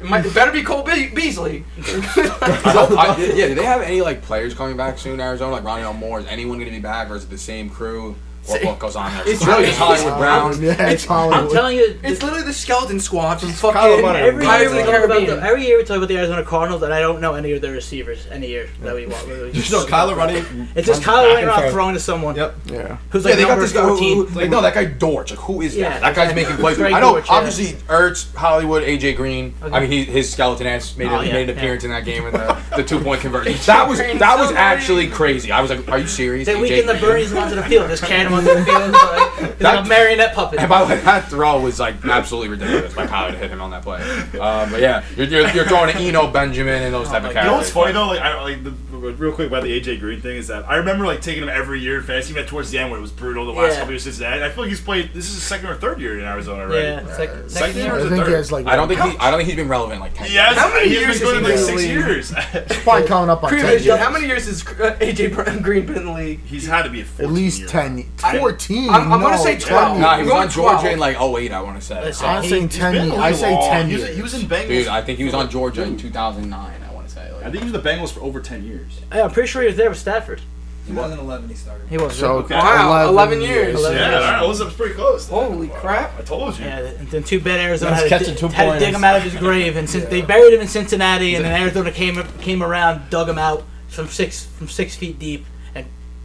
It, 0.00 0.04
might, 0.06 0.26
it 0.26 0.34
better 0.34 0.52
be 0.52 0.62
Cole 0.62 0.82
Be- 0.82 1.08
Beasley. 1.08 1.64
I- 1.78 3.32
yeah, 3.34 3.48
do 3.48 3.54
they 3.54 3.64
have 3.64 3.80
any 3.80 4.02
like 4.02 4.22
players 4.22 4.52
coming 4.54 4.76
back 4.76 4.98
soon? 4.98 5.20
Arizona, 5.20 5.52
like 5.52 5.64
Rondale 5.64 5.96
Moore. 5.96 6.20
Is 6.20 6.26
anyone 6.26 6.58
going 6.58 6.70
to 6.70 6.76
be 6.76 6.82
back, 6.82 7.08
or 7.10 7.16
is 7.16 7.24
it 7.24 7.30
the 7.30 7.38
same 7.38 7.70
crew? 7.70 8.14
What, 8.46 8.64
what 8.64 8.78
goes 8.78 8.96
on 8.96 9.12
there? 9.12 9.22
It's 9.22 9.30
It's 9.40 9.46
really 9.46 9.66
just 9.66 9.80
really- 9.80 9.96
Hollywood 9.96 10.18
Brown. 10.18 10.62
Yeah, 10.62 10.88
it's 10.88 11.04
Hollywood. 11.04 11.38
I'm 11.38 11.50
telling 11.50 11.76
you, 11.76 11.98
it's 12.02 12.22
literally 12.22 12.44
the 12.44 12.52
skeleton 12.52 13.00
squad 13.00 13.36
from 13.40 13.50
fucking 13.50 14.02
Murray. 14.02 14.20
every 14.20 14.44
year, 14.46 14.58
we 14.60 14.66
of 14.80 14.86
the 14.86 14.92
talk 14.92 15.04
about 15.04 15.26
the, 15.26 15.42
every 15.42 15.66
year 15.66 15.76
we 15.78 15.84
talk 15.84 15.96
about 15.98 16.08
the 16.08 16.16
Arizona 16.16 16.42
Cardinals, 16.44 16.82
and 16.82 16.92
I 16.94 17.00
don't 17.00 17.20
know 17.20 17.34
any 17.34 17.52
of 17.52 17.60
their 17.62 17.72
receivers 17.72 18.26
any 18.30 18.48
year 18.48 18.68
that 18.82 18.94
we 18.94 19.06
want. 19.06 19.26
Just 19.52 19.70
know 19.72 19.84
Kyler 19.86 20.16
running. 20.16 20.68
It's 20.74 20.86
just 20.86 21.04
runs 21.06 21.18
Kyler 21.18 21.34
back 21.34 21.46
running 21.46 21.48
around 21.64 21.70
throwing 21.72 21.94
to 21.94 22.00
someone 22.00 22.36
Yep. 22.36 22.54
yeah. 22.66 22.96
who's 23.10 23.24
Yeah, 23.24 23.30
like 23.30 23.36
they 23.38 23.42
got 23.42 23.48
number 23.50 23.62
this 23.62 23.72
guy. 23.72 23.82
Who, 23.82 23.88
14. 23.88 24.16
who, 24.28 24.40
like, 24.40 24.50
no, 24.50 24.62
that 24.62 24.74
guy 24.74 24.84
Dortch. 24.84 25.30
Like, 25.30 25.40
who 25.40 25.60
is 25.62 25.74
that? 25.74 25.80
Yeah, 25.80 25.98
that 26.00 26.14
guy's 26.14 26.30
exactly. 26.30 26.42
making 26.42 26.56
plays. 26.56 26.80
I 26.80 27.00
know, 27.00 27.12
Dortch, 27.12 27.26
yeah. 27.28 27.34
obviously, 27.34 27.66
Ertz, 27.88 28.34
Hollywood, 28.34 28.82
AJ 28.84 29.16
Green. 29.16 29.54
Okay. 29.62 29.74
I 29.74 29.80
mean, 29.80 29.90
he, 29.90 30.04
his 30.04 30.30
skeleton 30.32 30.66
ass 30.66 30.96
made, 30.96 31.08
Oh, 31.08 31.20
a, 31.20 31.24
yeah, 31.26 31.32
made 31.32 31.48
an 31.48 31.56
yeah. 31.56 31.60
appearance 31.62 31.84
in 31.84 31.90
that 31.90 32.04
game 32.04 32.24
in 32.26 32.32
the, 32.32 32.56
the 32.76 32.82
two 32.84 33.00
point 33.00 33.20
conversion. 33.20 33.54
That 33.66 33.88
was 33.88 33.98
Green's 34.00 34.20
that 34.20 34.38
was 34.38 34.50
so 34.50 34.56
actually 34.56 35.08
crazy. 35.08 35.50
I 35.50 35.60
was 35.60 35.70
like, 35.70 35.88
are 35.88 35.98
you 35.98 36.06
serious? 36.06 36.46
They 36.46 36.54
AJ 36.54 36.60
weakened 36.60 36.88
the 36.88 36.94
Green? 36.98 37.26
Bernies 37.26 37.40
onto 37.42 37.54
the 37.56 37.62
field, 37.64 37.88
just 37.88 38.02
carrying 38.04 38.30
them 38.44 38.56
onto 38.56 38.64
the 38.64 38.64
field. 38.64 38.92
Like, 38.92 39.50
it's 39.52 39.60
like 39.62 39.84
a 39.84 39.88
marionette 39.88 40.34
puppet. 40.34 40.58
And 40.60 40.68
by 40.68 40.84
the 40.84 40.94
way, 40.94 41.00
that 41.00 41.28
throw 41.28 41.60
was 41.60 41.78
like 41.80 42.04
absolutely 42.04 42.50
ridiculous 42.50 42.94
by 42.94 43.06
Kyler 43.06 43.32
to 43.32 43.38
hit 43.38 43.50
him 43.50 43.60
on 43.60 43.70
that 43.70 43.82
play. 43.82 44.00
Um, 44.38 44.70
but 44.70 44.80
yeah, 44.80 45.04
you're, 45.16 45.26
you're, 45.26 45.48
you're 45.50 45.64
throwing 45.66 45.92
to 45.92 45.98
Eno 45.98 46.30
Benjamin 46.30 46.82
and 46.82 46.94
those 46.94 47.08
type 47.08 47.22
my 47.22 47.28
of 47.28 47.34
God. 47.34 47.42
characters. 47.42 47.44
You 47.44 47.50
know 47.50 47.56
what's 47.56 47.70
funny 47.70 47.92
though? 47.92 48.06
Like, 48.08 48.20
I, 48.20 48.42
like 48.42 48.64
the, 48.64 48.70
real 48.96 49.32
quick 49.32 49.48
about 49.48 49.62
the 49.62 49.80
AJ 49.80 50.00
Green 50.00 50.20
thing 50.20 50.36
is 50.36 50.48
that 50.48 50.68
I 50.68 50.76
remember 50.76 51.06
like 51.06 51.20
taking 51.20 51.42
him 51.42 51.48
every 51.48 51.80
year 51.80 51.98
in 51.98 52.02
fantasy. 52.04 52.32
Even 52.32 52.46
towards 52.46 52.70
the 52.70 52.78
end 52.78 52.90
where 52.90 52.98
it 52.98 53.02
was 53.02 53.12
brutal 53.12 53.46
the 53.46 53.52
last 53.52 53.72
Yeah. 53.72 53.78
couple 53.78 53.92
years 53.92 54.02
since 54.04 54.18
that. 54.18 54.42
I 54.42 54.50
feel 54.50 54.64
like 54.64 54.68
he's 54.70 54.80
played. 54.80 55.10
This 55.14 55.26
is 55.28 55.34
his 55.34 55.42
second 55.42 55.68
or 55.68 55.74
third 55.76 56.00
year 56.00 56.18
in 56.18 56.24
Arizona, 56.24 56.66
right? 56.66 56.82
Yeah, 56.82 57.00
it's 57.08 57.18
like 57.18 57.28
Second 57.30 57.50
second 57.50 57.76
year 57.76 57.84
year. 57.84 57.92
or 57.92 57.96
I 57.96 57.98
is 58.00 58.04
it 58.06 58.08
think 58.10 58.18
he 58.20 58.24
third? 58.30 58.36
has 58.36 58.52
like. 58.52 58.66
I 58.66 58.76
don't 58.76 58.88
think 58.88 59.00
he. 59.00 59.16
I 59.18 59.30
don't 59.30 59.38
think 59.38 59.46
he's 59.48 59.56
been 59.56 59.68
relevant 59.68 60.00
like 60.00 60.14
ten. 60.14 60.28
Yes, 60.30 60.56
How 60.58 60.68
many 60.72 60.90
years 60.90 61.00
been 61.00 61.08
has 61.08 61.20
going 61.20 61.44
like 61.44 61.58
six 61.58 61.84
years. 61.86 62.30
He's 62.30 62.82
probably 62.82 63.06
coming 63.08 63.30
up 63.30 63.42
on 63.44 63.50
ten 63.50 63.60
Previous, 63.60 63.84
years. 63.84 63.98
how 63.98 64.10
many 64.10 64.26
years 64.26 64.46
has 64.46 64.62
AJ 64.62 65.62
Green 65.62 65.86
been 65.86 65.96
in 65.96 66.04
the 66.06 66.12
league? 66.12 66.40
he's 66.44 66.66
had 66.66 66.82
to 66.82 66.90
be 66.90 67.00
a 67.02 67.04
At 67.22 67.30
least 67.30 67.60
year. 67.60 67.68
10. 67.68 68.10
I- 68.34 68.38
14. 68.38 68.90
I'm- 68.90 69.12
I'm 69.12 69.20
gonna 69.20 69.38
say 69.38 69.56
10 69.56 69.68
12. 69.68 69.98
Nah, 69.98 70.06
he 70.08 70.12
I'm 70.14 70.18
was 70.20 70.28
going 70.28 70.42
on 70.42 70.48
Georgia 70.50 70.78
12. 70.80 70.92
in 70.94 70.98
like 70.98 71.16
08, 71.20 71.52
I 71.52 71.60
want 71.60 71.80
to 71.80 71.84
say. 71.86 72.00
Listen, 72.04 72.26
I'm 72.28 72.42
he- 72.42 72.48
saying 72.48 72.68
He's 72.68 72.78
10 72.78 72.92
been 72.92 73.10
a 73.10 73.14
I 73.14 73.30
little 73.30 73.38
say 73.38 73.52
long. 73.52 73.70
10 73.70 73.86
He 73.88 73.92
was, 73.94 74.02
years. 74.04 74.16
he 74.16 74.22
was 74.22 74.34
in 74.34 74.40
Bengals. 74.48 74.68
Dude, 74.68 74.88
I 74.88 75.02
think 75.02 75.18
he 75.18 75.24
was 75.24 75.34
on 75.34 75.50
Georgia 75.50 75.82
in 75.82 75.96
2009. 75.96 76.70
I 76.90 76.94
want 76.94 77.08
to 77.08 77.14
say. 77.14 77.32
Like, 77.32 77.40
I 77.40 77.44
think 77.50 77.56
he 77.64 77.70
was 77.70 77.74
in 77.74 77.82
the 77.82 77.88
Bengals 77.88 78.12
for 78.12 78.20
over 78.20 78.40
10 78.40 78.64
years. 78.64 79.00
Yeah, 79.14 79.24
I'm 79.24 79.30
pretty 79.30 79.48
sure 79.48 79.62
he 79.62 79.68
was 79.68 79.76
there 79.76 79.88
with 79.88 79.98
Stafford. 79.98 80.40
2011 80.88 81.48
he 81.48 81.54
started. 81.56 81.88
He 81.88 81.98
was. 81.98 82.16
So, 82.16 82.34
Okay. 82.38 82.54
Wow, 82.54 83.08
11 83.08 83.42
years. 83.42 83.74
Eleven 83.74 83.98
Yeah, 83.98 84.10
years. 84.10 84.24
all 84.24 84.30
right, 84.32 84.42
Elizabeth's 84.44 84.76
pretty 84.76 84.94
close. 84.94 85.28
Holy 85.28 85.66
crap. 85.66 86.12
I 86.16 86.22
told 86.22 86.56
you. 86.60 86.64
Yeah, 86.64 86.78
and 86.78 87.08
then 87.10 87.24
too 87.24 87.40
bad 87.40 87.58
Arizona 87.58 87.90
That's 87.90 88.02
had 88.02 88.08
to, 88.08 88.18
catching 88.18 88.34
di- 88.34 88.40
two 88.40 88.48
had 88.48 88.64
to 88.66 88.70
dig 88.78 88.78
pointers. 88.80 88.94
him 88.96 89.04
out 89.04 89.16
of 89.16 89.22
his 89.24 89.34
grave, 89.34 89.76
and 89.76 89.90
since 89.90 90.04
they 90.10 90.22
buried 90.22 90.54
him 90.54 90.60
in 90.60 90.68
Cincinnati, 90.68 91.34
and 91.34 91.44
then 91.44 91.60
Arizona 91.60 91.90
came 91.90 92.22
came 92.40 92.62
around, 92.62 93.10
dug 93.10 93.28
him 93.28 93.36
out 93.38 93.64
from 93.88 94.06
six 94.06 94.44
from 94.58 94.68
six 94.68 94.94
feet 94.94 95.18
deep, 95.18 95.40
and 95.40 95.46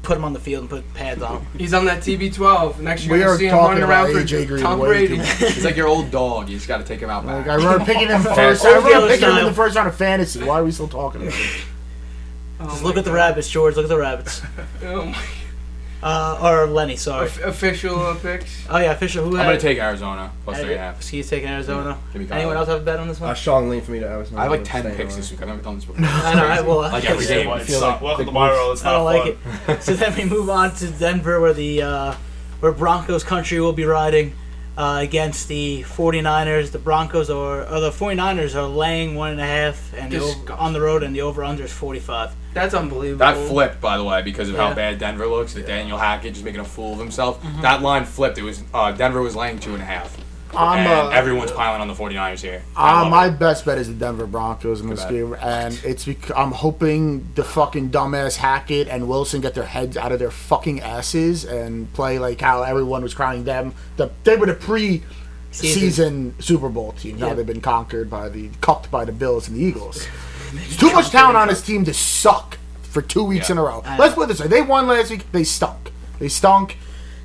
put 0.03 0.17
him 0.17 0.23
on 0.25 0.33
the 0.33 0.39
field 0.39 0.61
and 0.61 0.69
put 0.69 0.93
pads 0.93 1.21
on. 1.21 1.45
He's 1.57 1.73
on 1.73 1.85
that 1.85 1.99
TB12. 1.99 2.79
Next 2.79 3.03
year, 3.05 3.13
We 3.13 3.19
you're 3.19 3.27
gonna 3.27 3.37
see 3.39 3.45
him 3.45 3.51
talking 3.51 3.67
running 3.81 3.83
around 3.83 4.09
about 4.11 4.21
for 4.21 4.27
AJ 4.27 4.47
Green 4.47 4.63
Tom 4.63 4.79
Brady. 4.79 5.17
he's 5.17 5.63
like 5.65 5.75
your 5.75 5.87
old 5.87 6.09
dog. 6.11 6.49
You 6.49 6.55
just 6.57 6.67
got 6.67 6.77
to 6.79 6.83
take 6.83 6.99
him 6.99 7.09
out 7.09 7.25
back. 7.25 7.45
Like, 7.45 7.47
I 7.47 7.55
remember 7.55 7.85
picking 7.85 8.07
him 8.07 8.21
first. 8.35 8.65
I 8.65 8.75
Old 8.75 8.85
remember 8.85 9.07
picking 9.07 9.29
him 9.29 9.37
in 9.37 9.45
the 9.45 9.53
first 9.53 9.75
round 9.75 9.87
of 9.87 9.95
fantasy. 9.95 10.43
Why 10.43 10.59
are 10.59 10.63
we 10.63 10.71
still 10.71 10.87
talking 10.87 11.21
about 11.23 11.33
him? 11.33 11.61
Oh 12.59 12.65
Just 12.65 12.81
my 12.83 12.87
look 12.89 12.97
at 12.97 13.05
the 13.05 13.11
rabbits, 13.11 13.49
George. 13.49 13.75
Look 13.75 13.85
at 13.85 13.89
the 13.89 13.97
rabbits. 13.97 14.41
Oh 14.83 15.05
my- 15.05 15.23
Uh, 16.03 16.39
or 16.41 16.65
Lenny, 16.65 16.95
sorry. 16.95 17.27
Of- 17.27 17.43
official 17.43 17.99
uh, 17.99 18.15
picks. 18.15 18.65
Oh 18.69 18.79
yeah, 18.79 18.95
Fisher. 18.95 19.21
Who 19.21 19.37
I'm 19.37 19.45
gonna 19.45 19.59
take 19.59 19.77
Arizona 19.77 20.31
plus 20.43 20.57
three 20.59 20.71
and 20.71 20.75
a 20.75 20.83
half. 20.83 21.07
He's 21.07 21.29
taking 21.29 21.47
Arizona. 21.49 21.97
Give 22.11 22.21
me 22.23 22.27
Kyler. 22.27 22.31
Anyone 22.37 22.57
else 22.57 22.67
have 22.69 22.81
a 22.81 22.83
bet 22.83 22.99
on 22.99 23.07
this 23.07 23.21
Uh, 23.21 23.25
one? 23.25 23.35
strong 23.35 23.69
lean 23.69 23.81
for 23.81 23.91
me 23.91 23.99
to 23.99 24.07
Arizona. 24.07 24.39
I 24.39 24.43
have 24.43 24.51
like 24.51 24.63
10 24.63 24.95
picks 24.95 25.15
this 25.15 25.29
week. 25.29 25.41
I've 25.41 25.47
never 25.47 25.61
done 25.61 25.75
this 25.75 25.85
before. 25.85 26.03
I 26.03 26.33
know. 26.33 26.45
I, 26.47 26.61
well, 26.61 26.79
Like 26.79 27.05
every 27.05 27.25
game. 27.27 27.47
Well, 27.47 27.57
I 27.57 27.63
feel 27.63 27.81
like 27.81 28.01
Welcome 28.01 28.25
big 28.25 28.27
to 28.29 28.31
my 28.33 28.49
world. 28.49 28.73
It's 28.73 28.83
I 28.83 28.91
don't 28.93 28.99
not 29.05 29.25
like 29.25 29.37
fun. 29.37 29.75
it. 29.75 29.83
so 29.83 29.93
then 29.93 30.15
we 30.15 30.25
move 30.25 30.49
on 30.49 30.73
to 30.75 30.87
Denver, 30.89 31.39
where 31.39 31.53
the 31.53 31.81
uh, 31.83 32.13
where 32.61 32.71
Broncos 32.71 33.23
country 33.23 33.59
will 33.59 33.73
be 33.73 33.85
riding 33.85 34.33
uh, 34.81 34.97
against 34.99 35.47
the 35.47 35.83
49ers. 35.83 36.71
The 36.71 36.79
Broncos 36.79 37.29
are, 37.29 37.61
or 37.71 37.79
the 37.79 37.91
49ers 37.91 38.55
are 38.55 38.65
laying 38.67 39.13
one 39.13 39.31
and 39.31 39.39
a 39.39 39.45
half, 39.45 39.93
and 39.93 40.11
the 40.11 40.19
over, 40.19 40.53
on 40.53 40.73
the 40.73 40.81
road, 40.81 41.03
and 41.03 41.15
the 41.15 41.21
over 41.21 41.43
under 41.43 41.63
is 41.63 41.71
45. 41.71 42.33
That's 42.55 42.73
unbelievable. 42.73 43.19
That 43.19 43.37
flipped, 43.47 43.79
by 43.79 43.97
the 43.97 44.03
way, 44.03 44.23
because 44.23 44.49
of 44.49 44.55
Yeah. 44.55 44.69
how 44.69 44.73
bad 44.73 44.97
Denver 44.97 45.27
looks. 45.27 45.53
That 45.53 45.61
Nathaniel 45.61 45.99
Hackett 45.99 46.33
just 46.33 46.43
making 46.43 46.61
a 46.61 46.65
fool 46.65 46.93
of 46.93 46.99
himself. 46.99 47.41
Mm-hmm. 47.43 47.61
That 47.61 47.81
line 47.83 48.05
flipped. 48.05 48.39
It 48.39 48.43
was 48.43 48.63
uh, 48.73 48.91
Denver 48.91 49.21
was 49.21 49.35
laying 49.35 49.59
two 49.59 49.73
and 49.73 49.81
a 49.83 49.85
half. 49.85 50.17
I'm, 50.55 50.79
and 50.79 50.87
uh, 50.87 51.09
everyone's 51.09 51.51
piling 51.51 51.81
on 51.81 51.87
the 51.87 51.93
49ers 51.93 52.41
here. 52.41 52.61
Uh, 52.75 53.07
my 53.09 53.27
it. 53.27 53.39
best 53.39 53.65
bet 53.65 53.77
is 53.77 53.87
the 53.87 53.93
Denver 53.93 54.25
Broncos 54.27 54.81
in 54.81 54.89
this 54.89 55.03
game, 55.05 55.33
and 55.41 55.79
it's 55.83 56.05
because 56.05 56.31
I'm 56.35 56.51
hoping 56.51 57.27
the 57.35 57.43
fucking 57.43 57.89
dumbass 57.91 58.35
Hackett 58.37 58.87
and 58.87 59.07
Wilson 59.07 59.41
get 59.41 59.53
their 59.53 59.65
heads 59.65 59.97
out 59.97 60.11
of 60.11 60.19
their 60.19 60.31
fucking 60.31 60.81
asses 60.81 61.45
and 61.45 61.91
play 61.93 62.19
like 62.19 62.41
how 62.41 62.63
everyone 62.63 63.03
was 63.03 63.13
crowning 63.13 63.43
them. 63.45 63.73
The, 63.97 64.11
they 64.23 64.35
were 64.35 64.47
the 64.47 64.53
pre-season 65.51 66.35
Super 66.39 66.69
Bowl 66.69 66.93
team. 66.93 67.17
Now 67.19 67.27
Yep. 67.27 67.37
they've 67.37 67.45
been 67.45 67.61
conquered 67.61 68.09
by 68.09 68.29
the 68.29 68.49
cucked 68.61 68.89
by 68.91 69.05
the 69.05 69.11
Bills 69.11 69.47
and 69.47 69.57
the 69.57 69.61
Eagles. 69.63 70.07
Too 70.77 70.91
much 70.91 71.09
talent 71.09 71.37
on 71.37 71.47
this 71.47 71.61
team 71.61 71.85
to 71.85 71.93
suck 71.93 72.57
for 72.83 73.01
two 73.01 73.23
weeks 73.23 73.49
Yeah. 73.49 73.53
in 73.53 73.57
a 73.59 73.63
row. 73.63 73.83
Let's 73.97 74.15
put 74.15 74.23
it 74.23 74.27
this 74.27 74.41
way: 74.41 74.47
they 74.47 74.61
won 74.61 74.87
last 74.87 75.09
week. 75.11 75.31
They 75.31 75.43
stunk. 75.43 75.91
They 76.19 76.27
stunk. 76.27 76.77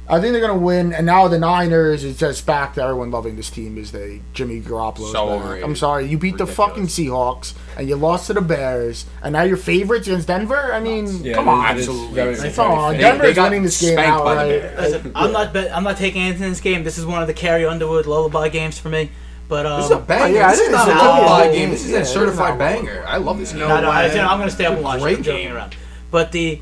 I 0.08 0.20
think 0.20 0.32
they're 0.32 0.40
gonna 0.40 0.56
win, 0.56 0.92
and 0.92 1.04
now 1.04 1.26
the 1.26 1.38
Niners. 1.38 2.04
It's 2.04 2.18
just 2.20 2.46
back 2.46 2.74
to 2.74 2.82
everyone 2.82 3.10
loving 3.10 3.34
this 3.34 3.50
team. 3.50 3.76
Is 3.76 3.90
they 3.90 4.20
Jimmy 4.34 4.60
Garoppolo? 4.60 5.10
So. 5.10 5.28
I'm 5.64 5.74
sorry, 5.74 6.06
you 6.06 6.16
beat 6.16 6.38
the 6.38 6.46
fucking 6.46 6.86
Seahawks, 6.86 7.54
and 7.76 7.88
you 7.88 7.96
lost 7.96 8.28
to 8.28 8.34
the 8.34 8.40
Bears, 8.40 9.06
and 9.22 9.32
now 9.32 9.42
you're 9.42 9.56
favorites 9.56 10.06
against 10.06 10.28
Denver. 10.28 10.72
I 10.72 10.78
mean, 10.78 11.24
Yeah, 11.24 11.34
come 11.34 11.48
on, 11.48 11.64
Absolutely. 11.66 12.14
very- 12.14 12.36
Come 12.36 12.52
come 12.52 12.70
on. 12.72 12.92
They- 12.92 12.98
fair. 13.02 13.10
Denver's 13.12 13.34
they 13.34 13.42
winning 13.42 13.62
this 13.64 13.80
game 13.80 13.92
spanked 13.94 14.24
by 14.24 14.32
outright. 14.32 14.76
Listen, 14.78 15.12
I'm 15.16 15.32
not 15.32 15.52
bet, 15.52 15.76
I'm 15.76 15.82
not 15.84 15.96
taking 15.96 16.22
anything 16.22 16.44
in 16.44 16.50
this 16.50 16.60
game. 16.60 16.84
This 16.84 16.98
is 16.98 17.04
one 17.06 17.20
of 17.20 17.26
the 17.26 17.34
Carrie 17.34 17.66
Underwood 17.66 18.06
lullaby 18.06 18.48
games 18.48 18.78
for 18.78 18.88
me. 18.88 19.10
But 19.48 19.64
um, 19.66 19.76
This 19.80 19.86
is 19.90 19.96
a 19.96 19.98
banger. 19.98 20.34
yeah, 20.34 20.50
this 20.50 20.58
it 20.60 20.62
is 20.62 20.68
is 20.68 20.72
not 20.74 20.88
a 20.88 20.92
a 20.92 20.98
lullaby 20.98 21.42
game. 21.44 21.52
game. 21.52 21.70
This 21.70 21.84
is 21.84 21.90
Yeah, 21.90 21.98
a 21.98 22.04
certified 22.04 22.50
not 22.50 22.58
banger. 22.58 23.04
I 23.06 23.16
love 23.18 23.38
this 23.38 23.50
game. 23.52 23.60
No 23.60 23.68
No, 23.68 23.80
no, 23.80 23.90
I, 23.90 24.04
am 24.04 24.38
going 24.38 24.48
to 24.48 24.54
stay 24.54 24.66
up 24.66 24.74
and 24.74 24.82
watch. 24.84 24.98
it. 24.98 25.02
Great 25.02 25.16
I'm 25.18 25.22
joking 25.24 25.46
game. 25.48 25.54
around. 25.56 25.76
But 26.10 26.32
the, 26.32 26.60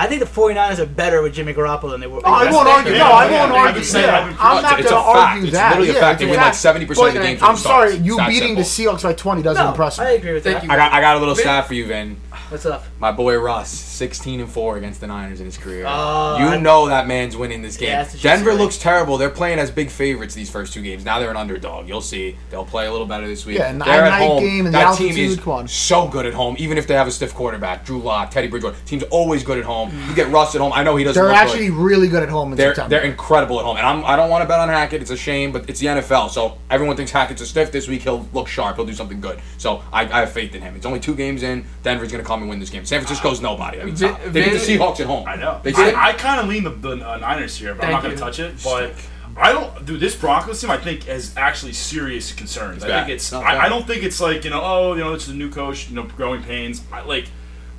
I 0.00 0.06
think 0.06 0.20
the 0.20 0.26
49ers 0.26 0.78
are 0.78 0.86
better 0.86 1.22
with 1.22 1.34
Jimmy 1.34 1.52
Garoppolo 1.52 1.90
than 1.90 2.00
they 2.00 2.06
were. 2.06 2.20
Oh, 2.24 2.32
I 2.32 2.48
won't 2.52 2.68
argue. 2.68 2.92
No, 2.92 3.04
I 3.06 3.28
won't 3.28 3.52
yeah, 3.52 3.58
argue. 3.62 3.80
I've 3.82 3.92
Yeah, 3.94 4.36
I'm 4.38 4.62
not 4.62 4.70
going 4.70 4.82
to 4.84 4.88
fact. 4.90 5.06
argue 5.06 5.42
It's 5.42 5.52
that. 5.52 5.68
literally 5.70 5.90
a 5.90 6.00
fact. 6.00 6.18
They 6.20 6.26
a 6.26 6.30
win 6.30 6.38
like 6.40 6.52
70% 6.52 6.80
of 7.08 7.14
the 7.14 7.20
games 7.20 7.42
I'm 7.42 7.46
from 7.48 7.54
the 7.56 7.60
start. 7.60 7.90
sorry, 7.90 8.00
you 8.04 8.12
It's 8.12 8.18
that 8.18 8.28
beating 8.28 8.54
the. 8.54 8.60
Seahawks 8.62 9.02
by 9.02 9.12
20 9.12 9.42
doesn't 9.42 9.62
No, 9.64 9.70
impress 9.70 9.98
me. 9.98 10.04
I 10.06 10.10
agree 10.10 10.34
with 10.34 10.44
Thank 10.44 10.58
that. 10.60 10.64
you. 10.66 10.70
I 10.70 10.76
got, 10.76 10.92
I 10.92 11.00
got 11.00 11.16
a 11.16 11.18
little 11.18 11.34
stat 11.34 11.66
for 11.66 11.74
you, 11.74 11.86
Vin. 11.86 12.16
What's 12.48 12.64
up? 12.64 12.82
My 12.98 13.12
boy 13.12 13.36
Russ, 13.38 13.68
16 13.68 14.40
and 14.40 14.48
4 14.50 14.78
against 14.78 15.02
the 15.02 15.06
Niners 15.06 15.38
in 15.40 15.44
his 15.44 15.58
career. 15.58 15.84
Oh, 15.86 16.38
you 16.38 16.46
I- 16.46 16.56
know 16.56 16.88
that 16.88 17.06
man's 17.06 17.36
winning 17.36 17.60
this 17.60 17.76
game. 17.76 17.90
Yeah, 17.90 18.08
Denver 18.22 18.54
looks 18.54 18.78
terrible. 18.78 19.18
They're 19.18 19.28
playing 19.28 19.58
as 19.58 19.70
big 19.70 19.90
favorites 19.90 20.34
these 20.34 20.48
first 20.48 20.72
two 20.72 20.80
games. 20.80 21.04
Now 21.04 21.18
they're 21.18 21.28
an 21.30 21.36
underdog. 21.36 21.86
You'll 21.86 22.00
see. 22.00 22.38
They'll 22.48 22.64
play 22.64 22.86
a 22.86 22.90
little 22.90 23.06
better 23.06 23.28
this 23.28 23.44
week. 23.44 23.58
Yeah, 23.58 23.68
and 23.68 23.82
they're 23.82 23.88
at 24.02 24.04
at 24.14 24.18
night 24.20 24.26
home. 24.28 24.42
game 24.42 24.64
and 24.64 24.74
the 24.74 24.78
that 24.78 24.96
team 24.96 25.14
is 25.14 25.36
come 25.38 25.68
so 25.68 26.08
good 26.08 26.24
at 26.24 26.32
home, 26.32 26.56
even 26.58 26.78
if 26.78 26.86
they 26.86 26.94
have 26.94 27.06
a 27.06 27.10
stiff 27.10 27.34
quarterback. 27.34 27.84
Drew 27.84 27.98
Lock, 28.00 28.30
Teddy 28.30 28.48
Bridgewater. 28.48 28.78
Team's 28.86 29.02
always 29.10 29.44
good 29.44 29.58
at 29.58 29.64
home. 29.66 29.92
You 30.08 30.14
get 30.14 30.30
Russ 30.30 30.54
at 30.54 30.62
home. 30.62 30.72
I 30.72 30.82
know 30.82 30.96
he 30.96 31.04
doesn't 31.04 31.22
They're 31.22 31.30
actually 31.30 31.68
good. 31.68 31.76
really 31.76 32.08
good 32.08 32.22
at 32.22 32.30
home 32.30 32.52
in 32.52 32.56
They're, 32.56 32.70
September. 32.74 32.88
they're 32.96 33.04
incredible 33.04 33.58
at 33.58 33.66
home, 33.66 33.76
and 33.76 33.86
I'm, 33.86 34.02
I 34.06 34.16
don't 34.16 34.30
want 34.30 34.40
to 34.40 34.48
bet 34.48 34.58
on 34.58 34.70
Hackett. 34.70 35.02
It's 35.02 35.10
a 35.10 35.18
shame, 35.18 35.52
but 35.52 35.68
it's 35.68 35.80
the 35.80 35.88
NFL, 35.88 36.30
so 36.30 36.56
everyone 36.70 36.96
thinks 36.96 37.12
Hackett's 37.12 37.42
a 37.42 37.46
stiff. 37.46 37.70
This 37.72 37.88
week 37.88 38.00
he'll 38.02 38.26
look 38.32 38.48
sharp. 38.48 38.76
He'll 38.76 38.86
do 38.86 38.94
something 38.94 39.20
good. 39.20 39.38
So 39.58 39.82
I, 39.92 40.04
I 40.04 40.20
have 40.20 40.32
faith 40.32 40.54
in 40.54 40.62
him. 40.62 40.76
It's 40.76 40.86
only 40.86 41.00
two 41.00 41.14
games 41.14 41.42
in. 41.42 41.66
Denver's 41.82 42.10
going 42.10 42.24
to 42.24 42.26
come 42.26 42.37
and 42.42 42.48
win 42.50 42.58
this 42.60 42.70
game. 42.70 42.84
San 42.84 43.00
Francisco's 43.00 43.40
nobody. 43.40 43.80
I 43.80 43.84
mean, 43.84 43.94
Vin- 43.94 44.14
they 44.32 44.44
beat 44.44 44.52
the 44.52 44.58
Vin- 44.58 44.78
Seahawks 44.80 45.00
at 45.00 45.06
home. 45.06 45.26
I 45.26 45.36
know. 45.36 45.60
They 45.62 45.72
I, 45.72 45.84
did. 45.84 45.94
I 45.94 46.12
kind 46.14 46.40
of 46.40 46.48
lean 46.48 46.64
the, 46.64 46.70
the 46.70 46.90
uh, 47.08 47.18
Niners 47.18 47.56
here, 47.56 47.74
but 47.74 47.84
I'm 47.84 47.92
not 47.92 48.02
going 48.02 48.14
to 48.14 48.20
touch 48.20 48.38
it. 48.38 48.54
But 48.64 48.92
I 49.36 49.52
don't. 49.52 49.84
Dude, 49.86 50.00
this 50.00 50.16
Broncos 50.16 50.60
team, 50.60 50.70
I 50.70 50.78
think, 50.78 51.04
has 51.04 51.36
actually 51.36 51.72
serious 51.72 52.32
concerns. 52.32 52.82
I 52.84 52.88
bad. 52.88 53.06
think 53.06 53.14
it's. 53.16 53.32
I. 53.32 53.66
I 53.66 53.68
don't 53.68 53.86
think 53.86 54.02
it's 54.02 54.20
like 54.20 54.44
you 54.44 54.50
know. 54.50 54.60
Oh, 54.62 54.94
you 54.94 55.00
know, 55.00 55.14
it's 55.14 55.28
a 55.28 55.34
new 55.34 55.50
coach. 55.50 55.88
You 55.88 55.96
know, 55.96 56.02
growing 56.16 56.42
pains. 56.42 56.82
I, 56.92 57.02
like. 57.02 57.26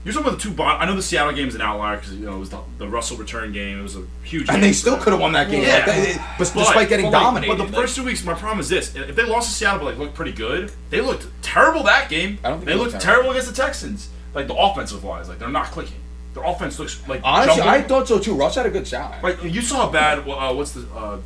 You're 0.05 0.13
talking 0.13 0.29
about 0.29 0.37
the 0.41 0.43
two. 0.49 0.55
Bon- 0.55 0.79
I 0.81 0.85
know 0.85 0.95
the 0.95 1.01
Seattle 1.01 1.33
game 1.33 1.49
is 1.49 1.55
an 1.55 1.61
outlier 1.61 1.97
because 1.97 2.13
you 2.15 2.25
know 2.25 2.37
it 2.37 2.39
was 2.39 2.49
the, 2.49 2.61
the 2.77 2.87
Russell 2.87 3.17
return 3.17 3.51
game. 3.51 3.79
It 3.79 3.83
was 3.83 3.97
a 3.97 4.03
huge. 4.23 4.43
and 4.47 4.55
game 4.55 4.61
they 4.61 4.71
still 4.71 4.95
could 4.97 5.11
have 5.11 5.19
won 5.19 5.33
that 5.33 5.51
game. 5.51 5.61
Yeah. 5.61 5.73
Like, 5.73 5.85
they- 5.87 6.01
they- 6.13 6.13
but 6.15 6.37
But- 6.37 6.53
despite 6.53 6.87
getting 6.87 7.07
but 7.07 7.11
like- 7.11 7.21
dominated. 7.21 7.57
But 7.57 7.67
the 7.67 7.73
first 7.73 7.97
two 7.97 8.05
weeks, 8.05 8.23
my 8.23 8.33
problem 8.33 8.61
is 8.61 8.69
this: 8.69 8.95
if 8.95 9.13
they 9.17 9.23
lost 9.25 9.49
to 9.49 9.53
Seattle, 9.55 9.79
but 9.79 9.85
like 9.87 9.97
looked 9.97 10.13
pretty 10.15 10.31
good, 10.31 10.71
they 10.89 11.01
looked 11.01 11.27
terrible 11.41 11.83
that 11.83 12.07
game. 12.09 12.39
I 12.45 12.49
don't 12.49 12.59
think 12.59 12.67
they 12.67 12.71
they 12.73 12.79
looked 12.79 12.93
looked 12.93 13.03
terrible 13.03 13.31
against 13.31 13.49
the 13.53 13.61
Texans. 13.61 14.07
Like 14.33 14.47
the 14.47 14.55
offensive 14.55 15.03
wise, 15.03 15.29
like 15.29 15.39
they're 15.39 15.49
not 15.49 15.67
clicking. 15.67 15.97
Their 16.33 16.43
offense 16.43 16.77
looks 16.77 17.05
like 17.07 17.21
honestly, 17.23 17.55
jumbled. 17.57 17.75
I 17.75 17.81
thought 17.81 18.07
so 18.07 18.19
too. 18.19 18.35
Russ 18.35 18.55
had 18.55 18.65
a 18.65 18.69
good 18.69 18.87
shot. 18.87 19.23
Like 19.23 19.43
you 19.43 19.61
saw 19.61 19.85
how 19.85 19.89
bad. 19.89 20.19
Uh, 20.19 20.53
what's 20.53 20.73
the 20.73 20.87
uh, 20.95 21.17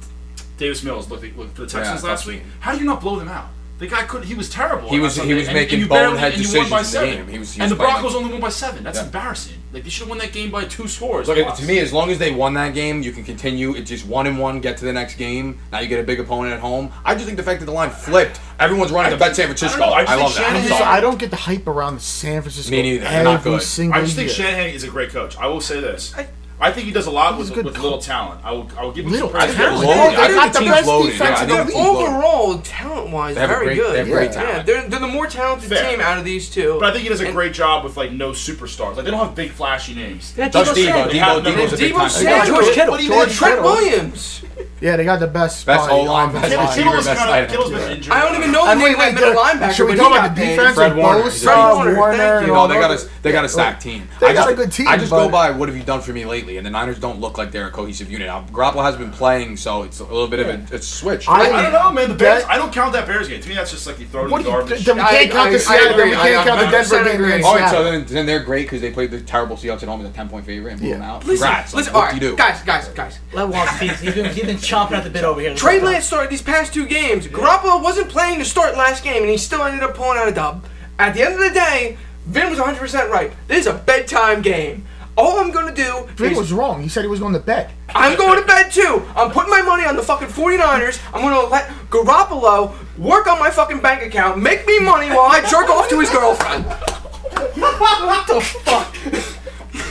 Davis 0.57 0.83
Mills 0.83 1.09
looked, 1.09 1.23
looked 1.35 1.55
for 1.55 1.61
the 1.61 1.67
Texans 1.67 2.03
Yeah, 2.03 2.09
last 2.09 2.25
week? 2.25 2.43
How 2.59 2.73
do 2.73 2.79
you 2.79 2.85
not 2.85 3.01
blow 3.01 3.17
them 3.17 3.27
out? 3.27 3.49
The 3.79 3.87
guy 3.87 4.03
could. 4.03 4.23
He 4.23 4.35
was 4.35 4.49
terrible. 4.49 4.87
He 4.89 4.99
was- 4.99 5.15
he 5.17 5.33
was 5.33 5.47
and- 5.47 5.55
making 5.55 5.73
and 5.73 5.81
you 5.81 5.87
barely- 5.89 6.13
bonehead 6.13 6.33
and 6.35 6.41
you 6.43 6.57
won 6.59 6.69
by 6.69 6.79
decisions 6.79 6.95
in 6.95 7.01
the 7.01 7.07
seven. 7.15 7.25
game. 7.25 7.33
He 7.33 7.39
was- 7.39 7.53
he 7.53 7.61
was 7.61 7.63
and 7.63 7.71
the 7.71 7.83
Broncos 7.83 8.13
like- 8.13 8.15
only 8.23 8.31
won 8.31 8.41
by 8.41 8.49
seven. 8.49 8.83
That's 8.83 8.99
Yeah. 8.99 9.05
embarrassing. 9.05 9.53
Like 9.73 9.83
they 9.83 9.89
should 9.89 10.01
have 10.01 10.09
won 10.09 10.19
that 10.19 10.31
game 10.31 10.51
by 10.51 10.65
two 10.65 10.87
scores. 10.87 11.27
Look, 11.27 11.37
plus. 11.43 11.59
to 11.59 11.65
me, 11.65 11.79
as 11.79 11.91
long 11.91 12.11
as 12.11 12.19
they 12.19 12.31
won 12.31 12.53
that 12.53 12.75
game, 12.75 13.01
you 13.01 13.11
can 13.11 13.23
continue. 13.23 13.73
It's 13.73 13.89
just 13.89 14.05
one 14.05 14.27
and 14.27 14.37
one. 14.37 14.59
Get 14.59 14.77
to 14.77 14.85
the 14.85 14.93
next 14.93 15.15
game. 15.15 15.57
Now 15.71 15.79
you 15.79 15.87
get 15.87 15.99
a 15.99 16.03
big 16.03 16.19
opponent 16.19 16.53
at 16.53 16.59
home. 16.59 16.91
I 17.03 17.15
just 17.15 17.25
think 17.25 17.37
the 17.37 17.43
fact 17.43 17.59
that 17.59 17.65
the 17.65 17.71
line 17.71 17.89
flipped. 17.89 18.39
Everyone's 18.59 18.91
running 18.91 19.11
to 19.11 19.17
bet 19.17 19.35
San 19.35 19.47
Francisco. 19.47 19.83
I 19.83 20.03
don't 20.05 20.09
I 20.09 20.13
I, 20.13 20.15
love 20.15 20.33
think 20.33 20.35
that. 20.35 20.41
I'm 20.41 20.53
Shanahan- 20.53 20.69
So 20.69 20.77
sorry. 20.77 20.97
I 20.97 20.99
don't 21.01 21.19
get 21.19 21.31
the 21.31 21.35
hype 21.35 21.67
around 21.67 21.95
the 21.95 22.01
San 22.01 22.41
Francisco. 22.43 22.71
Me 22.71 22.81
neither. 22.83 23.05
Every 23.07 23.23
not 23.23 23.43
good. 23.43 23.61
single 23.63 23.99
I 23.99 24.03
just 24.03 24.15
think 24.15 24.27
year. 24.27 24.35
Shanahan 24.47 24.69
is 24.69 24.83
a 24.83 24.87
great 24.87 25.11
coach. 25.11 25.35
I 25.37 25.47
will 25.47 25.59
say 25.61 25.79
this. 25.81 26.13
I, 26.59 26.71
think 26.71 26.85
he 26.87 26.93
does 26.93 27.07
a 27.07 27.11
lot 27.11 27.37
with, 27.37 27.53
good 27.53 27.65
with 27.65 27.77
little 27.79 27.97
talent. 27.99 28.39
I 28.43 28.51
will. 28.53 28.69
I 28.77 28.83
will 28.83 28.91
give 28.93 29.05
him 29.05 29.11
Little 29.11 29.29
some 29.29 29.39
praise. 29.39 29.53
talent. 29.55 29.81
for 29.81 29.85
Loaded. 29.87 30.17
that. 30.17 30.31
I 30.31 30.49
think 30.49 30.53
the 30.53 30.59
the 30.59 30.65
best 30.71 30.87
loaded. 30.87 31.11
defense 31.11 31.29
Yeah, 31.29 31.35
I 31.35 31.43
in 31.43 31.47
think 31.49 31.49
the 31.49 31.55
the 31.57 31.63
league. 31.65 31.73
team's 31.73 31.85
loaded. 31.97 32.07
Overall, 32.07 32.57
talent 32.59 33.09
wise, 33.09 33.35
They 33.35 33.45
very 33.47 33.65
great- 33.65 33.75
good. 33.77 33.93
they 33.93 33.97
have 33.99 34.07
yeah, 34.07 34.13
great 34.15 34.31
yeah. 34.31 34.41
talent. 34.43 34.65
They're, 34.65 34.87
they're 34.89 34.99
the 34.99 35.07
more 35.07 35.27
talented 35.27 35.69
Fair. 35.69 35.89
team 35.91 35.99
out 35.99 36.17
of 36.17 36.23
these 36.25 36.49
two. 36.49 36.77
But 36.79 36.89
I 36.89 36.91
think 36.93 37.03
he 37.03 37.09
does 37.09 37.21
a 37.21 37.25
And- 37.25 37.35
great 37.35 37.53
job 37.53 37.83
with 37.83 37.97
like 37.97 38.11
no 38.11 38.31
superstars. 38.31 38.95
Like 38.95 39.05
they 39.05 39.11
don't 39.11 39.25
have 39.25 39.35
big 39.35 39.51
flashy 39.51 39.93
names. 39.93 40.33
Yeah, 40.37 40.47
Does 40.49 40.69
Deebo 40.69 40.73
Deebo. 40.73 40.85
Samuel. 40.85 41.09
They 41.09 41.17
have 41.17 41.41
Deebo, 41.41 41.43
no- 41.43 41.51
Deebo's 41.51 41.73
a 41.73 41.77
big 41.77 41.93
Debo 41.93 42.23
Yeah, 42.23 42.45
George 42.45 42.65
Kittle. 42.73 42.91
What 42.91 42.97
do 42.99 43.03
you 43.03 43.09
George 43.11 43.27
mean? 43.27 43.35
Trent 43.37 43.61
Williams. 43.61 44.43
Yeah, 44.79 44.97
they 44.97 45.05
got 45.05 45.19
the 45.21 45.27
best. 45.27 45.65
Best 45.65 45.89
O-line, 45.89 46.33
best 46.33 46.53
line. 46.55 46.67
receiver, 46.67 46.75
Kittle 46.75 46.93
best 46.93 47.07
kind 47.07 47.17
tight 47.19 47.37
of 47.39 47.43
end. 47.43 47.51
Kittle's 47.51 47.71
been 47.71 47.91
injured. 47.97 48.13
I 48.13 48.21
don't 48.21 48.37
even 48.37 48.51
know 48.51 48.63
I 48.63 48.75
the 48.75 48.79
mean, 48.81 48.91
name 48.97 49.07
of 49.07 49.13
middle 49.15 49.31
the- 49.33 49.39
linebacker. 49.39 49.71
should 49.73 49.85
we 49.87 49.95
but 49.95 50.03
talk 50.03 50.11
about 50.11 50.35
the 50.35 50.41
defense? 50.45 50.75
Fred 50.75 50.95
with 50.95 51.03
Warner. 51.05 51.31
Fred 51.31 51.55
Warner, 51.75 51.95
Warner, 51.95 52.41
you. 52.47 52.53
all 52.53 52.67
they 52.67 52.75
got 52.75 52.91
a 52.91 53.09
they 53.21 53.31
got 53.31 53.45
a 53.45 53.49
stacked 53.49 53.81
oh, 53.85 53.89
team. 53.89 54.09
They 54.19 54.27
I 54.27 54.33
got 54.33 54.41
just, 54.49 54.51
a 54.51 54.55
good 54.55 54.71
team, 54.73 54.87
I 54.89 54.97
just 54.97 55.09
go 55.09 55.29
by 55.29 55.51
what 55.51 55.69
have 55.69 55.77
you 55.77 55.83
done 55.83 56.01
for 56.01 56.11
me 56.11 56.25
lately, 56.25 56.52
and 56.57 56.65
the 56.65 56.69
Niners 56.69 56.99
don't 56.99 57.19
look 57.19 57.37
like 57.37 57.51
they're 57.51 57.67
a 57.67 57.71
cohesive 57.71 58.11
unit. 58.11 58.27
Now, 58.27 58.43
Garoppolo 58.51 58.83
has 58.83 58.95
been 58.95 59.11
playing, 59.11 59.57
so 59.57 59.83
it's 59.83 59.99
a 59.99 60.03
little 60.03 60.27
bit 60.27 60.39
of 60.39 60.71
a, 60.71 60.75
a 60.75 60.81
switch. 60.81 61.27
I- 61.27 61.51
I 61.51 61.61
don't 61.63 61.73
know, 61.73 61.91
man. 61.91 62.09
The 62.09 62.15
Bears. 62.15 62.43
That- 62.43 62.51
I 62.51 62.57
don't 62.57 62.71
count 62.73 62.93
that 62.93 63.05
Bears 63.07 63.27
game. 63.27 63.41
To 63.41 63.49
me, 63.49 63.55
that's 63.55 63.71
just 63.71 63.85
like 63.87 63.99
you 63.99 64.05
throw 64.07 64.21
it 64.21 64.25
in 64.25 64.31
What 64.31 64.39
the 64.39 64.43
do 64.45 64.49
garbage. 64.51 64.85
then 64.85 64.95
we 64.97 65.01
can't 65.03 65.31
count 65.31 65.49
I- 65.49 65.51
the 65.51 65.59
Seattle. 65.59 65.97
Then 65.97 66.09
we 66.09 66.15
can't 66.15 66.47
count 66.47 66.59
the 66.59 66.65
100% 66.77 66.89
Denver 66.89 67.03
game 67.03 67.21
agree. 67.21 67.43
All 67.43 67.55
right, 67.55 67.69
so 67.69 67.83
then, 67.83 68.05
then 68.05 68.25
they're 68.25 68.43
great 68.43 68.63
because 68.63 68.81
they 68.81 68.91
played 68.91 69.11
the 69.11 69.21
terrible 69.21 69.55
Seahawks 69.55 69.83
at 69.83 69.89
home 69.89 70.01
as 70.01 70.09
a 70.09 70.13
ten 70.13 70.29
point 70.29 70.45
favorite 70.45 70.71
and 70.71 70.79
blew 70.79 70.89
Yeah. 70.89 70.95
them 70.95 71.03
out. 71.03 71.25
Listen, 71.25 71.45
Congrats. 71.47 71.73
listen, 71.73 71.93
Like, 71.93 71.95
all 71.95 72.01
what 72.07 72.11
right, 72.13 72.19
do 72.19 72.25
you 72.25 72.31
do? 72.31 72.37
guys, 72.37 72.61
guys, 72.63 72.87
guys. 72.89 73.19
Let 73.33 73.49
Wonk 73.49 73.75
speak. 73.77 73.91
He's 73.93 74.13
been, 74.15 74.25
he's 74.33 74.45
been 74.45 74.57
chomping 74.57 74.91
at 74.93 75.03
the 75.03 75.09
bit 75.09 75.23
over 75.23 75.39
here. 75.41 75.55
Trey 75.55 75.79
Lance 75.79 76.05
started 76.05 76.29
these 76.29 76.41
past 76.41 76.73
two 76.73 76.85
games. 76.85 77.27
Garoppolo 77.27 77.81
wasn't 77.83 78.09
playing 78.09 78.39
to 78.39 78.45
start 78.45 78.77
last 78.77 79.03
game, 79.03 79.21
and 79.21 79.29
he 79.31 79.37
still 79.37 79.63
ended 79.63 79.83
up 79.83 79.95
pulling 79.95 80.17
out 80.17 80.27
a 80.27 80.31
dub. 80.31 80.65
At 80.99 81.13
the 81.13 81.23
end 81.23 81.33
of 81.35 81.39
the 81.39 81.49
day, 81.49 81.97
Vin 82.25 82.49
was 82.49 82.59
100% 82.59 83.09
right. 83.09 83.31
This 83.47 83.59
is 83.59 83.67
a 83.67 83.73
bedtime 83.73 84.41
game. 84.41 84.85
All 85.15 85.39
I'm 85.39 85.51
gonna 85.51 85.73
do 85.73 86.07
Vin 86.15 86.31
is 86.31 86.37
was 86.37 86.53
wrong. 86.53 86.81
He 86.81 86.89
said 86.89 87.03
he 87.03 87.07
was 87.07 87.19
going 87.19 87.33
to 87.33 87.39
bed. 87.39 87.71
I'm 87.89 88.17
going 88.17 88.39
to 88.41 88.47
bed 88.47 88.71
too. 88.71 89.05
I'm 89.15 89.31
putting 89.31 89.51
my 89.51 89.61
money 89.61 89.85
on 89.85 89.95
the 89.95 90.01
fucking 90.01 90.29
49ers. 90.29 90.99
I'm 91.13 91.21
gonna 91.21 91.47
let 91.49 91.69
Garoppolo 91.89 92.73
work 92.97 93.27
on 93.27 93.39
my 93.39 93.49
fucking 93.51 93.79
bank 93.81 94.03
account, 94.03 94.41
make 94.41 94.65
me 94.65 94.79
money 94.79 95.09
while 95.09 95.29
I 95.31 95.41
jerk 95.41 95.69
off 95.69 95.89
to 95.89 95.99
his 95.99 96.09
girlfriend. 96.09 96.65
what 96.65 98.27
the 98.27 98.41
fuck? 98.41 98.95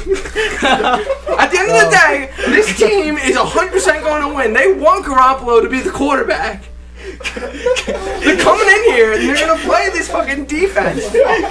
At 0.02 1.50
the 1.50 1.58
end 1.58 1.70
of 1.70 1.80
the 1.80 1.90
day, 1.90 2.30
this 2.50 2.76
team 2.78 3.16
is 3.16 3.36
100% 3.36 4.02
going 4.02 4.22
to 4.22 4.34
win. 4.34 4.52
They 4.52 4.72
want 4.72 5.04
Garoppolo 5.04 5.62
to 5.62 5.68
be 5.68 5.80
the 5.80 5.90
quarterback. 5.90 6.64
They're 7.24 8.36
coming 8.38 8.66
in 8.68 8.82
here 8.94 9.12
and 9.12 9.22
they're 9.22 9.38
gonna 9.46 9.60
play 9.62 9.88
this 9.90 10.08
fucking 10.10 10.44
defense. 10.46 11.04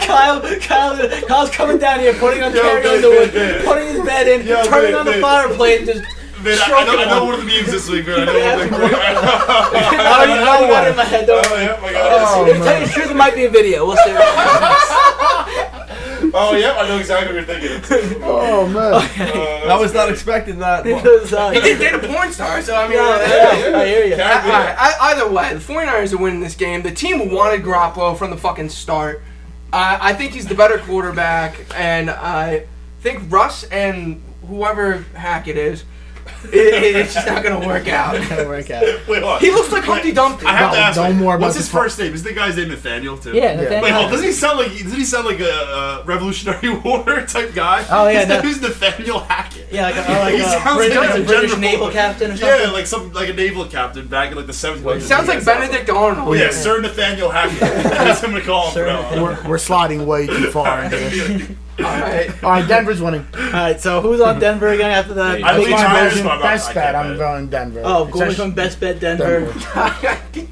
Kyle, 0.05 0.41
Kyle, 0.59 0.97
Kyle's 1.27 1.49
coming 1.51 1.77
down 1.77 1.99
here, 1.99 2.13
putting 2.15 2.43
on 2.43 2.51
Carrie 2.53 2.83
man, 2.83 2.95
Underwood, 2.95 3.33
man, 3.33 3.55
man. 3.57 3.65
putting 3.65 3.87
his 3.87 3.99
bed 4.05 4.27
in, 4.27 4.45
Yo, 4.45 4.63
turning 4.65 4.91
man, 4.91 4.99
on 4.99 5.05
the 5.05 5.11
man. 5.11 5.21
fireplace, 5.21 5.79
and 5.79 5.87
just. 5.87 6.03
Man, 6.41 6.57
I, 6.57 6.73
I, 6.73 6.83
know, 6.85 6.97
I 6.97 7.05
know 7.05 7.25
one 7.25 7.33
of 7.35 7.41
the 7.41 7.45
memes 7.45 7.69
this 7.71 7.87
week, 7.87 8.07
man. 8.07 8.21
I 8.21 8.25
know 8.33 8.33
one 8.33 8.61
of 8.63 8.69
the 8.71 8.75
I 8.97 10.25
already, 10.25 10.33
I 10.33 10.47
already 10.47 10.67
got 10.73 10.87
it 10.87 10.89
in 10.89 10.95
my 10.97 11.03
head. 11.03 11.25
Don't 11.27 11.45
Oh, 11.45 11.51
worry. 11.51 11.63
yeah, 11.65 11.79
my 11.81 11.91
God. 11.93 12.45
To 12.47 12.53
tell 12.63 12.79
you 12.81 12.87
the 12.87 12.91
truth, 12.93 13.11
it 13.11 13.15
might 13.15 13.35
be 13.35 13.45
a 13.45 13.49
video. 13.49 13.85
We'll 13.85 13.97
see. 13.97 14.11
Oh, 16.33 16.55
yeah, 16.55 16.73
I 16.77 16.87
know 16.87 16.97
exactly 16.99 17.35
what 17.35 17.47
you're 17.47 17.79
thinking. 17.79 18.21
Oh 18.23 18.67
man. 18.67 18.93
I 19.69 19.77
was 19.79 19.93
not 19.93 20.09
expecting 20.09 20.59
that. 20.59 20.85
It 20.85 20.95
was, 21.03 21.33
uh, 21.33 21.51
He 21.51 21.59
did 21.61 21.79
date 21.79 21.93
a 21.93 21.99
porn 21.99 22.31
star, 22.31 22.61
so 22.61 22.75
I 22.75 22.87
mean. 22.87 22.97
yeah, 22.97 23.03
uh, 23.03 23.69
yeah, 23.69 23.77
I 23.79 23.85
hear 23.87 24.05
you. 24.05 24.15
I- 24.15 24.17
I- 24.19 24.75
I- 24.77 25.11
either 25.11 25.29
way, 25.29 25.53
the 25.53 25.59
49ers 25.59 26.13
are 26.13 26.17
winning 26.17 26.39
this 26.41 26.55
game. 26.55 26.81
The 26.81 26.91
team 26.91 27.31
wanted 27.31 27.63
Garoppolo 27.63 28.17
from 28.17 28.29
the 28.31 28.37
fucking 28.37 28.69
start. 28.69 29.21
Uh, 29.73 29.97
I 30.01 30.13
think 30.13 30.33
he's 30.33 30.47
the 30.47 30.55
better 30.55 30.77
quarterback, 30.79 31.55
and 31.75 32.09
I 32.09 32.65
think 33.01 33.23
Russ 33.31 33.63
and 33.65 34.21
whoever 34.47 35.05
Hackett 35.15 35.55
is, 35.57 35.83
it, 36.53 36.55
it- 36.55 36.95
it's 36.95 37.13
just 37.13 37.27
not 37.27 37.43
going 37.43 37.59
to 37.61 37.67
work 37.67 37.87
out. 37.87 38.13
Gonna 38.29 38.47
work 38.47 38.69
out. 38.69 38.81
Wait, 39.07 39.21
hold 39.21 39.23
on. 39.35 39.39
He 39.39 39.51
looks 39.51 39.71
like 39.71 39.83
Humpty 39.83 40.11
Dumpty. 40.11 40.45
I 40.45 40.53
have 40.57 40.71
to 40.73 40.77
ask. 40.79 40.95
don't 40.95 41.17
you, 41.19 41.25
worry 41.25 41.35
about 41.35 41.45
What's 41.47 41.55
the 41.55 41.61
his 41.61 41.69
fu- 41.69 41.77
first 41.77 41.99
name? 41.99 42.13
Is 42.13 42.23
the 42.23 42.33
guy's 42.33 42.57
name 42.57 42.69
Nathaniel 42.69 43.17
too? 43.17 43.33
Yeah, 43.33 43.55
Nathaniel. 43.55 43.81
Wait, 43.83 43.91
hold. 43.91 44.05
on, 44.05 44.11
Doesn't 44.11 44.25
he 44.27 44.31
sound 44.33 44.59
like? 44.59 44.69
Doesn't 44.71 44.91
he 44.99 45.05
sound 45.05 45.25
like 45.25 45.39
a 45.39 45.51
uh, 45.53 46.03
Revolutionary 46.05 46.69
War 46.83 47.03
type 47.27 47.53
guy? 47.53 47.85
Oh, 47.89 48.07
yeah, 48.07 48.19
His 48.19 48.27
no. 48.29 48.41
name 48.41 48.49
is 48.51 48.61
Nathaniel 48.61 49.19
Hackett. 49.19 49.67
Yeah, 49.71 49.83
like 49.83 49.95
a, 49.95 49.99
like 50.19 50.33
He 50.35 50.41
a, 50.41 50.43
sounds 50.45 50.77
British, 50.77 50.97
like 50.97 51.09
a 51.09 51.21
a 51.21 51.25
British 51.25 51.51
general. 51.51 51.59
naval 51.71 51.89
captain 51.91 52.31
or 52.31 52.37
something. 52.37 52.59
Yeah, 52.61 52.71
like 52.71 52.85
some 52.87 53.11
like 53.13 53.29
a 53.29 53.33
naval 53.33 53.65
captain 53.65 54.07
back 54.07 54.31
in 54.31 54.37
like 54.37 54.47
the 54.47 54.51
1700s. 54.53 55.01
Sounds 55.01 55.27
like 55.27 55.43
Benedict 55.45 55.89
Arnold. 55.89 56.27
Oh 56.29 56.33
yeah, 56.33 56.49
Sir 56.51 56.81
Nathaniel 56.81 57.29
Hackett. 57.29 57.59
That's 57.59 58.21
what 58.21 58.29
I'm 58.29 58.31
gonna 58.35 58.45
call 58.45 58.67
him. 58.67 58.73
Sir 58.73 58.85
from 58.85 59.15
now 59.17 59.25
on. 59.25 59.43
We're, 59.43 59.49
we're 59.49 59.57
sliding 59.57 60.05
way 60.05 60.27
too 60.27 60.51
far 60.51 60.83
into 60.83 60.97
this. 60.97 61.49
All 61.79 61.85
right. 61.85 62.43
All 62.43 62.49
right, 62.51 62.67
Denver's 62.67 63.01
winning. 63.01 63.25
All 63.35 63.41
right, 63.53 63.79
so 63.79 64.01
who's 64.01 64.21
on 64.21 64.39
Denver 64.39 64.67
again 64.67 64.91
after 64.91 65.13
that? 65.15 65.43
I 65.43 65.57
Big 65.57 65.67
lean 65.67 65.71
line 65.75 65.83
Niners, 65.85 66.11
version, 66.11 66.25
but 66.27 66.31
I'm 66.33 66.39
not- 66.39 66.43
best 66.45 66.73
bet. 66.73 66.93
can't 66.93 66.95
I'm 66.97 67.17
going 67.17 67.47
Denver. 67.49 67.81
Oh, 67.83 68.03
It's 68.03 68.13
going 68.13 68.23
actually- 68.29 68.35
from 68.35 68.51
best 68.53 68.79
bet 68.79 68.99
Denver. 68.99 69.53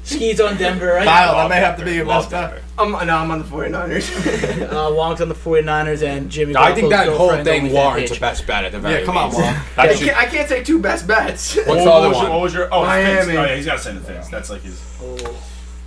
Skis 0.02 0.40
on 0.40 0.56
Denver, 0.56 0.86
right? 0.86 1.04
Kyle, 1.04 1.34
that 1.36 1.48
may 1.50 1.56
have 1.60 1.78
to 1.78 1.84
be 1.84 1.92
your 1.94 2.04
Love 2.06 2.30
best 2.30 2.30
bet. 2.32 2.50
Denver. 2.78 2.96
I'm, 2.96 3.06
no, 3.06 3.16
I'm 3.16 3.30
on 3.30 3.38
the 3.38 3.44
49ers. 3.44 4.70
Uh, 4.70 4.90
Wonk's 4.94 5.20
on 5.20 5.28
the 5.28 5.34
49ers 5.34 6.02
and 6.02 6.30
Jimmy. 6.30 6.56
I 6.56 6.72
think 6.74 6.86
Garoppolo's 6.86 6.90
that 6.90 7.08
whole 7.08 7.18
girlfriend 7.28 7.44
thing 7.44 7.62
only 7.62 7.74
warrants 7.74 8.10
fan 8.10 8.16
a 8.16 8.20
best 8.20 8.46
bet 8.46 8.64
at 8.64 8.72
the 8.72 8.78
very 8.80 9.00
Yeah, 9.00 9.04
come 9.06 9.16
on, 9.16 9.28
least. 9.28 9.40
Wong. 9.40 9.54
I, 9.76 9.86
That 9.86 9.98
should- 9.98 10.06
can't, 10.08 10.18
I 10.18 10.24
can't 10.26 10.48
take 10.48 10.64
two 10.64 10.78
best 10.80 11.06
bets. 11.06 11.54
What's 11.56 11.68
What, 11.68 11.74
the 11.78 11.84
what 11.84 11.88
other 11.92 12.08
was 12.08 12.16
your, 12.16 12.24
one? 12.24 12.32
what 12.32 12.40
was 12.42 12.54
your? 12.54 12.68
Oh, 12.74 12.82
Miami. 12.84 13.14
Miami. 13.14 13.36
Oh, 13.36 13.44
yeah, 13.44 13.56
he's 13.56 13.66
got 13.66 13.76
to 13.78 13.82
say 13.82 13.92
the 13.92 14.00
things. 14.00 14.28
That's 14.30 14.48
like 14.50 14.62
his. 14.62 14.80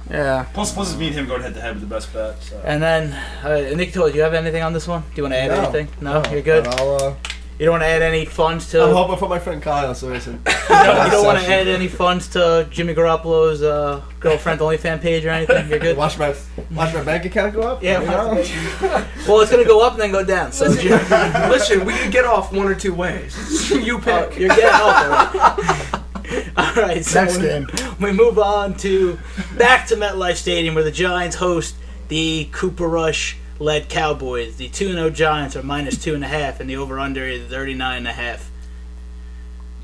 Yeah. 0.09 0.45
Plus, 0.53 0.73
plus, 0.73 0.91
it's 0.91 0.99
me 0.99 1.07
and 1.07 1.15
him 1.15 1.27
going 1.27 1.41
head 1.41 1.53
to 1.53 1.61
head 1.61 1.75
with 1.75 1.81
the 1.87 1.93
best 1.95 2.11
bet. 2.13 2.41
So. 2.43 2.61
And 2.65 2.81
then, 2.81 3.13
uh, 3.43 3.75
Nick, 3.75 3.93
do 3.93 4.07
you 4.13 4.21
have 4.21 4.33
anything 4.33 4.61
on 4.61 4.73
this 4.73 4.87
one? 4.87 5.01
Do 5.01 5.07
you 5.15 5.23
want 5.23 5.33
to 5.33 5.39
add 5.39 5.51
No. 5.51 5.55
anything? 5.63 5.87
No, 6.01 6.23
you're 6.31 6.41
good. 6.41 6.67
I'll, 6.67 6.95
uh, 6.95 7.13
You 7.59 7.65
don't 7.67 7.73
want 7.73 7.83
to 7.83 7.87
add 7.87 8.01
any 8.01 8.25
funds 8.25 8.69
to. 8.71 8.83
I'm 8.83 8.93
hoping 8.93 9.15
for 9.17 9.29
my 9.29 9.37
friend 9.39 9.61
Kyle, 9.61 9.93
so 9.95 10.07
listen. 10.07 10.33
you 10.47 10.53
don't, 10.69 11.05
you 11.05 11.11
don't 11.11 11.25
want 11.25 11.39
to 11.39 11.47
add 11.47 11.67
any 11.67 11.87
funds 11.87 12.27
to 12.29 12.67
Jimmy 12.71 12.95
Garoppolo's 12.95 13.61
uh, 13.61 14.01
girlfriend 14.19 14.59
OnlyFans 14.59 15.01
page 15.01 15.23
or 15.23 15.29
anything. 15.29 15.69
You're 15.69 15.79
good. 15.79 15.95
Watch 15.95 16.17
my 16.17 16.33
watch 16.71 16.93
my 16.93 17.03
bank 17.03 17.25
account 17.25 17.53
go 17.53 17.61
up. 17.61 17.83
Yeah, 17.83 18.01
you 18.01 18.07
know? 18.07 19.05
Well, 19.27 19.39
it's 19.41 19.51
gonna 19.51 19.63
go 19.65 19.85
up 19.85 19.93
and 19.93 20.01
then 20.01 20.11
go 20.11 20.25
down. 20.25 20.51
So 20.51 20.75
Jimmy, 20.75 20.95
Listen, 21.49 21.85
we 21.85 21.93
can 21.93 22.09
get 22.09 22.25
off 22.25 22.51
one 22.51 22.67
or 22.67 22.75
two 22.75 22.93
ways. 22.93 23.69
you 23.71 23.99
uh, 23.99 24.01
pick. 24.27 24.39
you're 24.39 24.49
getting 24.49 24.65
off 24.65 25.35
already. 25.35 26.02
All 26.57 26.73
right, 26.75 27.03
so 27.03 27.23
next 27.23 27.37
we, 27.37 27.43
game. 27.43 27.67
We 27.99 28.11
move 28.11 28.39
on 28.39 28.75
to 28.77 29.19
back 29.57 29.87
to 29.87 29.95
MetLife 29.95 30.35
Stadium 30.35 30.75
where 30.75 30.83
the 30.83 30.91
Giants 30.91 31.35
host 31.35 31.75
the 32.07 32.49
Cooper 32.51 32.87
Rush 32.87 33.37
led 33.59 33.89
Cowboys. 33.89 34.57
The 34.57 34.69
2 34.69 34.93
0 34.93 35.09
Giants 35.09 35.55
are 35.55 35.63
minus 35.63 35.95
2.5, 35.95 36.59
and 36.59 36.69
the 36.69 36.77
over 36.77 36.99
under 36.99 37.25
is 37.25 37.51
39.5. 37.51 38.41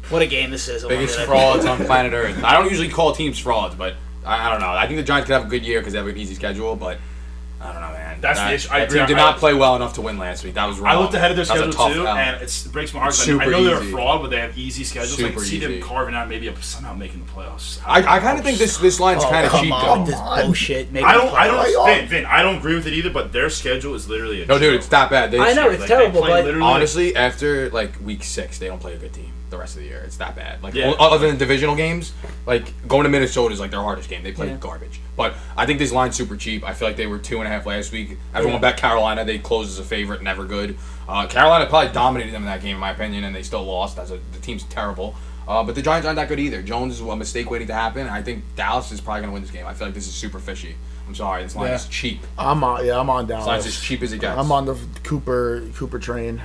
What 0.09 0.21
a 0.21 0.27
game 0.27 0.49
this 0.49 0.67
is. 0.67 0.84
Biggest 0.85 1.19
frauds 1.21 1.65
on 1.65 1.77
planet 1.85 2.13
Earth. 2.13 2.43
I 2.43 2.53
don't 2.53 2.69
usually 2.69 2.89
call 2.89 3.13
teams 3.13 3.38
frauds, 3.38 3.76
but 3.76 3.95
I, 4.26 4.47
I, 4.47 4.51
don't 4.51 4.59
know. 4.59 4.69
I 4.69 4.88
think 4.88 4.97
the 4.97 5.03
Giants 5.03 5.27
could 5.27 5.34
have 5.34 5.45
a 5.45 5.49
good 5.49 5.63
year 5.63 5.80
because 5.80 5.93
they 5.93 5.99
have 5.99 6.07
an 6.07 6.17
easy 6.17 6.34
schedule, 6.34 6.76
but 6.76 6.97
I 7.61 7.73
don't 7.73 7.81
know, 7.81 7.90
man. 7.90 8.22
That's 8.22 8.40
that, 8.40 8.49
the 8.49 8.56
issue. 8.56 8.69
I 8.72 8.80
agree. 8.80 8.99
Team 8.99 9.07
did 9.07 9.18
not 9.18 9.38
play 9.38 9.53
well 9.53 9.76
enough 9.76 9.94
to 9.95 10.02
win 10.02 10.18
last 10.18 10.44
week. 10.44 10.53
That 10.53 10.65
was 10.65 10.80
wrong. 10.80 10.95
I 10.95 10.99
looked 10.99 11.14
ahead 11.14 11.31
of 11.31 11.36
their 11.36 11.45
schedule 11.45 11.72
too, 11.72 12.07
and 12.07 12.41
it 12.41 12.68
breaks 12.72 12.94
my 12.94 13.02
heart. 13.02 13.15
I, 13.27 13.45
know 13.45 13.64
they're 13.64 13.81
easy. 13.81 13.90
a 13.90 13.91
fraud, 13.91 14.22
but 14.22 14.30
they 14.30 14.40
have 14.40 14.57
easy 14.57 14.84
schedules. 14.84 15.18
Super 15.18 15.30
I 15.30 15.31
can 15.34 15.41
see 15.41 15.57
easy. 15.57 15.80
them 15.80 15.81
carving 15.81 16.15
out 16.15 16.30
maybe 16.30 16.48
a, 16.48 16.61
somehow 16.61 16.94
making 16.94 17.26
the 17.26 17.31
playoffs. 17.31 17.81
I, 17.86 18.02
I, 18.02 18.15
I 18.15 18.19
kind 18.19 18.38
of 18.38 18.45
think 18.45 18.57
this 18.57 18.77
this 18.77 18.99
line's 18.99 19.23
oh, 19.23 19.30
kind 19.30 19.45
of 19.45 19.60
cheap. 19.60 19.73
On. 19.73 20.06
This 20.06 20.19
bullshit. 20.19 20.88
I 20.95 21.14
don't. 21.14 21.34
I 21.34 21.48
don't. 21.48 21.86
Vin, 21.86 22.07
Vin, 22.07 22.26
I 22.26 22.41
don't 22.41 22.57
agree 22.57 22.76
with 22.76 22.88
it 22.88 22.94
either. 22.94 23.10
But 23.10 23.34
their 23.34 23.49
schedule 23.49 23.94
is 23.94 24.07
literally 24.07 24.44
a 24.44 24.45
no, 24.45 24.56
joke. 24.56 24.61
dude. 24.61 24.76
It's 24.76 24.91
not 24.91 25.10
bad. 25.10 25.31
They 25.31 25.40
I 25.40 25.53
know 25.53 25.69
it's 25.69 25.81
like, 25.81 25.90
terrible, 25.90 26.22
but 26.22 26.61
honestly, 26.61 27.15
after 27.15 27.69
like 27.72 27.99
week 28.02 28.23
six, 28.23 28.57
they 28.57 28.68
don't 28.68 28.80
play 28.80 28.94
a 28.94 28.98
good 28.98 29.14
team 29.14 29.34
the 29.49 29.57
rest 29.57 29.76
of 29.76 29.81
the 29.81 29.88
year. 29.88 30.01
It's 30.05 30.17
that 30.17 30.35
bad. 30.35 30.61
Like 30.63 30.73
yeah. 30.73 30.91
other 30.99 31.27
than 31.27 31.38
divisional 31.38 31.76
games, 31.76 32.13
like 32.45 32.88
going 32.88 33.03
to 33.03 33.09
Minnesota 33.09 33.53
is 33.53 33.59
like 33.59 33.71
their 33.71 33.81
hardest 33.81 34.09
game. 34.09 34.23
They 34.23 34.31
play 34.31 34.47
yeah. 34.47 34.57
garbage. 34.57 34.99
But 35.15 35.34
I 35.57 35.65
think 35.65 35.80
this 35.80 35.91
line's 35.91 36.15
super 36.15 36.38
cheap. 36.38 36.63
I 36.63 36.73
feel 36.73 36.88
like 36.88 36.97
they 36.97 37.07
were 37.07 37.19
two 37.19 37.39
and 37.39 37.47
a 37.47 37.49
half 37.49 37.65
last 37.65 37.91
week. 37.91 38.17
Everyone 38.34 38.61
bet 38.61 38.77
Carolina. 38.77 39.26
They 39.26 39.39
closed 39.39 39.69
as 39.69 39.80
a 39.80 39.84
favorite. 39.84 40.21
Never 40.21 40.45
good. 40.45 40.77
Uh, 41.07 41.27
Carolina 41.27 41.65
probably 41.65 41.91
dominated 41.91 42.31
them 42.31 42.43
in 42.43 42.47
that 42.47 42.61
game, 42.61 42.76
in 42.76 42.80
my 42.80 42.91
opinion, 42.91 43.23
and 43.23 43.35
they 43.35 43.43
still 43.43 43.63
lost. 43.63 43.97
As 43.97 44.11
a, 44.11 44.19
the 44.34 44.39
team's 44.39 44.63
terrible. 44.65 45.15
Uh, 45.47 45.63
but 45.63 45.73
the 45.73 45.81
Giants 45.81 46.05
aren't 46.05 46.17
that 46.17 46.30
good 46.30 46.39
either. 46.39 46.61
Jones 46.61 46.93
is 46.93 47.01
a 47.01 47.15
mistake 47.15 47.49
waiting 47.49 47.67
to 47.67 47.73
happen. 47.73 48.07
I 48.07 48.21
think 48.21 48.43
Dallas 48.55 48.91
is 48.91 49.01
probably 49.01 49.21
going 49.21 49.31
to 49.31 49.34
win 49.34 49.41
this 49.41 49.51
game. 49.51 49.65
I 49.65 49.73
feel 49.73 49.88
like 49.88 49.95
this 49.95 50.07
is 50.07 50.13
super 50.13 50.38
fishy. 50.39 50.76
I'm 51.10 51.15
sorry, 51.15 51.41
this 51.41 51.56
line 51.56 51.69
yeah. 51.69 51.76
is 51.76 51.88
cheap. 51.88 52.19
I'm 52.38 52.64
on. 52.64 52.86
Yeah, 52.86 52.99
I'm 52.99 53.10
on 53.10 53.26
Dallas. 53.26 53.45
This 53.45 53.48
line's 53.48 53.65
as 53.65 53.81
cheap 53.81 54.03
as 54.03 54.14
it 54.14 54.22
gets. 54.22 54.38
I'm 54.38 54.52
on 54.52 54.65
the 54.65 54.77
Cooper 55.03 55.64
Cooper 55.73 55.98
train. 55.98 56.40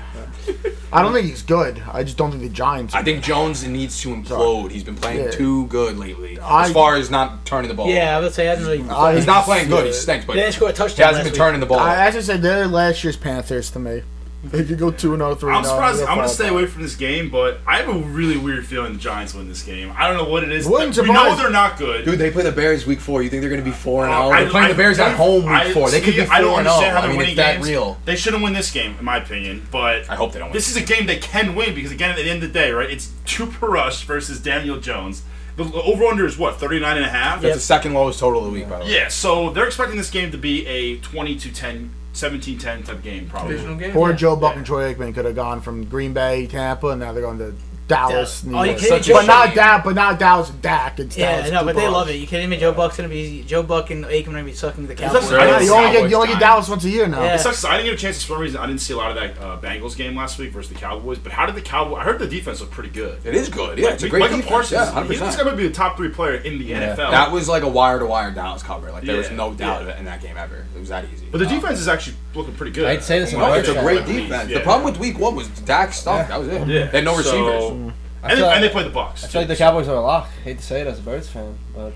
Yeah. 0.47 0.55
I 0.91 1.03
don't 1.03 1.13
think 1.13 1.29
he's 1.29 1.43
good. 1.43 1.83
I 1.93 2.03
just 2.03 2.17
don't 2.17 2.31
think 2.31 2.43
the 2.45 2.49
Giants. 2.49 2.95
I 2.95 3.03
think 3.03 3.19
good. 3.19 3.25
Jones 3.27 3.63
needs 3.67 4.01
to 4.01 4.09
implode. 4.09 4.63
Sorry. 4.63 4.73
He's 4.73 4.83
been 4.83 4.97
playing 4.97 5.25
yeah. 5.27 5.31
too 5.33 5.67
good 5.67 5.99
lately. 5.99 6.39
I, 6.39 6.65
as 6.65 6.73
far 6.73 6.97
as 6.97 7.11
not 7.11 7.45
turning 7.45 7.69
the 7.69 7.75
ball. 7.75 7.91
Yeah, 7.91 8.17
I 8.17 8.21
would 8.21 8.33
say 8.33 8.49
I 8.49 8.55
hasn't 8.55 8.67
really. 8.67 9.17
he's 9.17 9.27
not 9.27 9.45
playing 9.45 9.69
good. 9.69 9.85
He 9.85 9.93
stinks, 9.93 10.25
but 10.25 10.37
they 10.37 10.51
scored 10.51 10.71
a 10.71 10.75
touchdown. 10.75 10.97
He 10.97 11.15
hasn't 11.15 11.25
been 11.25 11.33
week. 11.33 11.39
turning 11.39 11.61
the 11.61 11.67
ball. 11.67 11.81
I, 11.81 12.07
as 12.07 12.17
I 12.17 12.21
said, 12.21 12.41
they're 12.41 12.67
last 12.67 13.05
year's 13.05 13.19
Panthers 13.19 13.71
to 13.73 13.79
me. 13.79 14.03
They 14.51 14.65
could 14.65 14.79
go 14.79 14.91
two 14.91 15.15
and 15.15 15.23
oh, 15.23 15.35
three. 15.35 15.53
I'm 15.53 15.65
oh, 15.65 15.69
surprised. 15.69 16.03
I'm 16.03 16.17
gonna 16.17 16.29
stay 16.29 16.49
away 16.49 16.67
from 16.67 16.83
this 16.83 16.97
game, 16.97 17.31
but 17.31 17.61
I 17.67 17.79
have 17.79 17.89
a 17.89 17.99
really 17.99 18.37
weird 18.37 18.67
feeling 18.67 18.93
the 18.93 18.99
Giants 18.99 19.35
win 19.35 19.49
this 19.49 19.63
game. 19.63 19.93
I 19.97 20.09
don't 20.09 20.17
know 20.17 20.31
what 20.31 20.43
it 20.43 20.53
is. 20.53 20.67
We 20.67 20.73
know 20.73 21.37
they're 21.37 21.51
not 21.51 21.79
good, 21.79 22.05
dude. 22.05 22.19
They 22.19 22.31
play 22.31 22.43
the 22.43 22.53
Bears 22.53 22.87
week 22.87 23.01
four. 23.01 23.23
You 23.23 23.31
think 23.31 23.41
they're 23.41 23.51
gonna 23.51 23.63
be 23.63 23.71
four 23.71 24.05
and 24.05 24.13
oh, 24.13 24.17
all? 24.17 24.31
They're 24.31 24.49
playing 24.49 24.69
the 24.69 24.75
Bears 24.75 24.99
at 24.99 25.17
home 25.17 25.45
week 25.45 25.73
four. 25.73 25.91
They 25.91 26.01
could 26.01 26.15
be 26.15 26.25
four 26.25 26.35
I 26.35 26.41
don't 26.41 26.59
understand 26.59 26.97
how 26.97 27.01
they're 27.07 27.17
winning 27.17 27.37
games. 27.37 27.67
Real. 27.67 27.99
They 28.05 28.17
shouldn't 28.17 28.43
win 28.43 28.53
this 28.53 28.71
game, 28.71 28.97
in 28.99 29.05
my 29.05 29.17
opinion. 29.17 29.67
But 29.71 30.09
I 30.11 30.15
hope 30.15 30.33
they 30.33 30.39
don't. 30.39 30.53
This 30.53 30.69
is 30.69 30.77
a 30.77 30.85
game 30.85 31.07
they 31.07 31.19
can 31.19 31.55
win 31.55 31.75
because 31.75 31.93
again, 31.93 32.11
at 32.11 32.17
the 32.17 32.29
end 32.29 32.43
of 32.43 32.53
the 32.53 32.59
day, 32.59 32.71
right? 32.73 32.91
It's 32.91 33.13
Cooper 33.27 33.69
Rush 33.69 34.05
versus 34.05 34.41
Daniel 34.41 34.79
Jones. 34.79 35.23
The 35.57 35.65
over 35.73 36.05
under 36.05 36.27
is 36.27 36.37
what 36.37 36.57
39 36.57 36.97
and 36.97 37.07
a 37.07 37.09
half. 37.09 37.37
That's 37.37 37.51
yep. 37.51 37.55
the 37.55 37.61
second 37.61 37.95
lowest 37.95 38.19
total 38.19 38.41
of 38.41 38.47
the 38.47 38.53
week, 38.53 38.69
by 38.69 38.81
the 38.81 38.85
way. 38.87 38.95
Yeah, 38.95 39.09
so 39.09 39.51
they're 39.51 39.67
expecting 39.67 39.97
this 39.97 40.11
game 40.11 40.33
to 40.33 40.39
be 40.39 40.67
a 40.67 40.99
20 40.99 41.37
to 41.37 41.53
10 41.53 41.91
17-10 42.15 42.87
type 42.87 43.03
game, 43.03 43.29
probably. 43.29 43.57
Game. 43.57 43.97
Or 43.97 44.11
yeah. 44.11 44.17
Joe 44.17 44.37
Buck 44.37 44.53
yeah. 44.53 44.59
and 44.59 44.67
Troy 44.67 44.95
Aikman 44.95 45.15
could 45.15 45.25
have 45.25 45.35
gone 45.35 45.61
from 45.61 45.85
Green 45.85 46.15
Bay, 46.15 46.47
Tampa, 46.47 46.89
and 46.89 47.01
now 47.01 47.13
they're 47.13 47.23
going 47.23 47.39
to 47.39 47.55
Dallas, 47.87 48.45
New 48.45 48.57
oh, 48.57 48.63
York. 48.63 48.79
Oh, 48.83 48.89
but, 48.89 49.07
but 49.07 49.27
not 49.27 49.85
but 49.85 49.95
not 49.95 50.19
Dallas 50.19 50.49
and 50.49 50.63
Dak. 50.63 50.99
It's 50.99 51.19
yeah, 51.19 51.37
Dallas 51.37 51.53
no, 51.53 51.65
but 51.65 51.77
they 51.77 51.87
love 51.87 52.09
it. 52.09 52.15
You 52.15 52.27
kidding 52.27 52.49
me? 52.49 52.57
Joe 52.57 52.73
Buck's 52.73 52.97
gonna 52.97 53.11
be 53.11 53.43
Joe 53.43 53.63
Buck 53.63 53.91
and 53.91 54.05
Aikman 54.07 54.29
are 54.29 54.33
gonna 54.33 54.45
be 54.45 54.55
sucking 54.55 54.87
the 54.87 54.95
Cowboys. 54.95 55.31
Like, 55.31 55.41
yeah, 55.41 55.61
you 55.61 55.75
only 55.75 55.93
get 55.93 56.11
you 56.11 56.17
only 56.17 56.29
get 56.29 56.41
Dallas 56.41 56.69
once 56.69 56.85
a 56.85 56.89
year 56.89 57.07
now. 57.07 57.23
Yeah. 57.23 57.35
It 57.35 57.41
sucks. 57.41 57.65
I 57.65 57.77
didn't 57.77 57.91
get 57.91 57.95
a 57.95 57.99
chance 57.99 58.23
for 58.23 58.35
some 58.35 58.41
reason. 58.41 58.59
I 58.59 58.67
didn't 58.67 58.81
see 58.81 58.95
a 58.95 58.97
lot 58.97 59.11
of 59.11 59.17
that 59.17 59.39
uh, 59.39 59.61
Bengals 59.61 59.97
game 59.97 60.17
last 60.17 60.39
week 60.39 60.53
versus 60.53 60.73
the 60.73 60.79
Cowboys. 60.79 61.19
But 61.19 61.33
how 61.33 61.45
did 61.45 61.57
the 61.57 61.63
Cowboys? 61.63 61.99
I 61.99 62.05
heard 62.05 62.19
the 62.19 62.27
defense 62.27 62.61
look 62.61 62.71
pretty 62.71 62.91
good. 62.91 63.21
It 63.25 63.35
is 63.35 63.51
good. 63.51 63.79
Yeah, 63.79 63.87
like, 63.87 63.95
it's 63.95 64.03
a 64.05 64.09
great 64.09 64.21
Micah 64.21 64.37
defense. 64.37 64.51
Parsons. 64.51 64.73
Yeah, 64.73 65.03
100%. 65.03 65.27
he's 65.27 65.37
gonna 65.37 65.57
be 65.57 65.67
a 65.67 65.71
top 65.71 65.99
three 65.99 66.09
player 66.09 66.37
in 66.37 66.59
the 66.59 66.65
yeah. 66.65 66.97
NFL. 66.97 67.11
That 67.11 67.33
was 67.33 67.49
like 67.49 67.65
a 67.65 67.69
wire 67.69 67.99
to 67.99 68.07
wire 68.07 68.31
Dallas 68.31 68.63
cover. 68.63 68.91
Like 68.93 69.05
there 69.05 69.17
yeah. 69.17 69.21
was 69.21 69.31
no 69.31 69.53
doubt 69.53 69.85
yeah. 69.85 69.99
in 69.99 70.07
that 70.07 70.23
game 70.23 70.39
ever. 70.39 70.65
It 70.75 70.81
was 70.81 70.89
that 70.89 71.05
easy. 71.13 71.29
But 71.31 71.39
the 71.39 71.47
um, 71.47 71.55
defense 71.55 71.81
is 71.81 71.89
actually 71.89 72.17
looking 72.37 72.55
pretty 72.55 72.73
good. 72.73 72.87
I'd 72.87 73.03
say 73.03 73.19
this 73.19 73.33
in 73.33 73.39
No, 73.39 73.53
it's 73.55 73.69
a 73.69 73.75
great 73.81 74.07
defense. 74.07 74.53
The 74.53 74.61
problem 74.61 74.85
with 74.91 75.01
Week 75.01 75.19
One 75.19 75.35
was 75.37 75.49
Dak 75.49 75.93
stopped. 75.93 76.29
That 76.29 76.39
was 76.41 76.49
it. 76.49 76.67
Yeah. 76.69 76.87
They 76.87 76.99
had 76.99 77.05
no 77.05 77.17
receivers. 77.17 77.93
And, 78.23 78.39
they, 78.39 78.43
like- 78.43 78.55
and 78.57 78.65
they 78.65 78.69
played 78.71 78.87
the 78.87 78.91
Bucs. 78.91 79.23
I 79.25 79.27
feel 79.29 79.41
like 79.43 79.49
the 79.49 79.57
Cowboys 79.57 79.87
are 79.89 79.97
a 79.97 80.01
lock. 80.01 80.31
Hate 80.45 80.59
to 80.59 80.65
say 80.65 80.81
it 80.81 80.87
as 80.87 80.99
a 80.99 81.03
Birds 81.03 81.29
fan, 81.29 81.59
but 81.75 81.93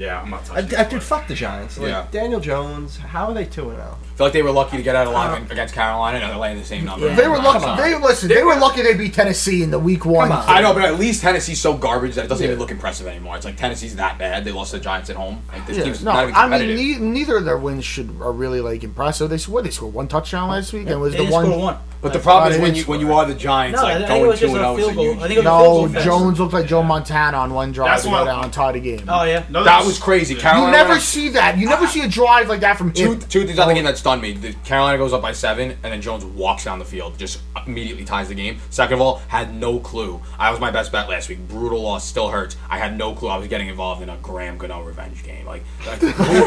yeah, 0.00 0.22
I'm 0.22 0.30
not 0.30 0.46
touching. 0.46 0.74
I, 0.76 0.84
dude, 0.84 1.02
fuck 1.02 1.28
the 1.28 1.34
Giants. 1.34 1.76
Like, 1.76 1.88
Yeah. 1.88 2.06
Daniel 2.10 2.40
Jones, 2.40 2.96
how 2.96 3.26
are 3.26 3.34
they 3.34 3.44
two 3.44 3.68
and 3.68 3.76
zero? 3.76 3.98
Feel 4.16 4.26
like 4.28 4.32
they 4.32 4.40
were 4.40 4.50
lucky 4.50 4.78
to 4.78 4.82
get 4.82 4.96
out 4.96 5.06
of 5.06 5.12
alive 5.12 5.50
against 5.50 5.74
Carolina, 5.74 6.18
and 6.18 6.30
they're 6.30 6.38
laying 6.38 6.58
the 6.58 6.64
same 6.64 6.86
number. 6.86 7.14
They 7.14 7.28
were 7.28 7.36
lucky. 7.36 7.82
They 7.82 7.94
listen. 7.98 8.30
They 8.30 8.42
were 8.42 8.56
lucky 8.56 8.80
they 8.80 8.94
beat 8.94 9.12
Tennessee 9.12 9.62
in 9.62 9.70
the 9.70 9.78
week 9.78 10.06
one. 10.06 10.32
on. 10.32 10.42
I 10.48 10.62
know, 10.62 10.72
but 10.72 10.84
at 10.84 10.98
least 10.98 11.20
Tennessee's 11.20 11.60
so 11.60 11.74
garbage 11.76 12.14
that 12.14 12.24
it 12.24 12.28
doesn't 12.28 12.46
even 12.46 12.58
look 12.58 12.70
impressive 12.70 13.06
anymore. 13.06 13.36
It's 13.36 13.44
like 13.44 13.58
Tennessee's 13.58 13.94
that 13.96 14.18
bad. 14.18 14.42
They 14.46 14.52
lost 14.52 14.70
to 14.70 14.78
the 14.78 14.82
Giants 14.84 15.10
at 15.10 15.16
home. 15.16 15.42
Like 15.52 15.66
this 15.66 15.76
Yeah, 15.76 15.84
team's 15.84 16.02
no, 16.02 16.12
not 16.14 16.22
even 16.24 16.34
I 16.34 16.48
mean 16.48 16.76
ne- 16.76 16.98
neither 16.98 17.36
of 17.36 17.44
their 17.44 17.58
wins 17.58 17.84
should 17.84 18.08
are 18.22 18.32
really 18.32 18.62
like 18.62 18.82
impressive. 18.82 19.28
They 19.28 19.36
scored. 19.36 19.66
They 19.66 19.70
scored 19.70 19.92
one 19.92 20.08
touchdown 20.08 20.48
last 20.48 20.72
week 20.72 20.88
and 20.88 20.98
was 20.98 21.12
They 21.12 21.26
the 21.26 21.30
one. 21.30 21.76
But 22.00 22.12
the 22.12 22.18
problem 22.18 22.52
is 22.52 22.58
when 22.58 22.74
you 22.74 22.84
when 22.84 23.00
you 23.00 23.12
are 23.12 23.26
the 23.26 23.34
Giants, 23.34 23.80
No, 23.80 23.86
like 23.86 24.08
going 24.08 24.38
two 24.38 24.56
and 24.56 24.80
zero. 24.80 25.50
Oh, 25.50 25.86
no. 25.86 26.00
Jones 26.00 26.40
looked 26.40 26.54
like 26.54 26.66
Joe 26.66 26.82
Montana 26.82 27.36
on 27.36 27.52
one 27.52 27.72
drive 27.72 28.02
to 28.02 28.08
go 28.08 28.24
down 28.24 28.44
and 28.44 28.52
tie 28.52 28.72
the 28.72 28.80
game. 28.80 29.04
Oh 29.08 29.24
yeah. 29.24 29.44
No, 29.50 29.64
That 29.64 29.84
was 29.84 29.98
crazy. 29.98 30.34
Carolina 30.34 30.66
you 30.66 30.72
never 30.72 30.98
see 30.98 31.28
that. 31.30 31.58
You 31.58 31.68
never 31.68 31.84
ah. 31.84 31.88
see 31.88 32.00
a 32.02 32.08
drive 32.08 32.48
like 32.48 32.60
that 32.60 32.78
from 32.78 32.92
two 32.92 33.12
him. 33.12 33.20
two 33.20 33.46
things 33.46 33.58
on 33.58 33.68
the 33.68 33.74
game 33.74 33.84
that 33.84 33.98
stunned 33.98 34.22
me. 34.22 34.32
The 34.32 34.52
Carolina 34.64 34.96
goes 34.98 35.12
up 35.12 35.20
by 35.20 35.32
seven, 35.32 35.72
and 35.82 35.92
then 35.92 36.00
Jones 36.00 36.24
walks 36.24 36.64
down 36.64 36.78
the 36.78 36.84
field, 36.84 37.18
just 37.18 37.40
immediately 37.66 38.04
ties 38.04 38.28
the 38.28 38.34
game. 38.34 38.58
Second 38.70 38.94
of 38.94 39.00
all, 39.02 39.16
had 39.28 39.54
no 39.54 39.78
clue. 39.78 40.20
I 40.38 40.50
was 40.50 40.60
my 40.60 40.70
best 40.70 40.92
bet 40.92 41.08
last 41.08 41.28
week. 41.28 41.46
Brutal 41.48 41.82
loss 41.82 42.06
still 42.06 42.28
hurts. 42.28 42.56
I 42.70 42.78
had 42.78 42.96
no 42.96 43.14
clue 43.14 43.28
I 43.28 43.36
was 43.36 43.48
getting 43.48 43.68
involved 43.68 44.02
in 44.02 44.08
a 44.08 44.16
Graham 44.18 44.56
Gano 44.56 44.82
revenge 44.82 45.22
game. 45.22 45.46
Like, 45.46 45.62
like, 45.86 45.98
who, 45.98 46.44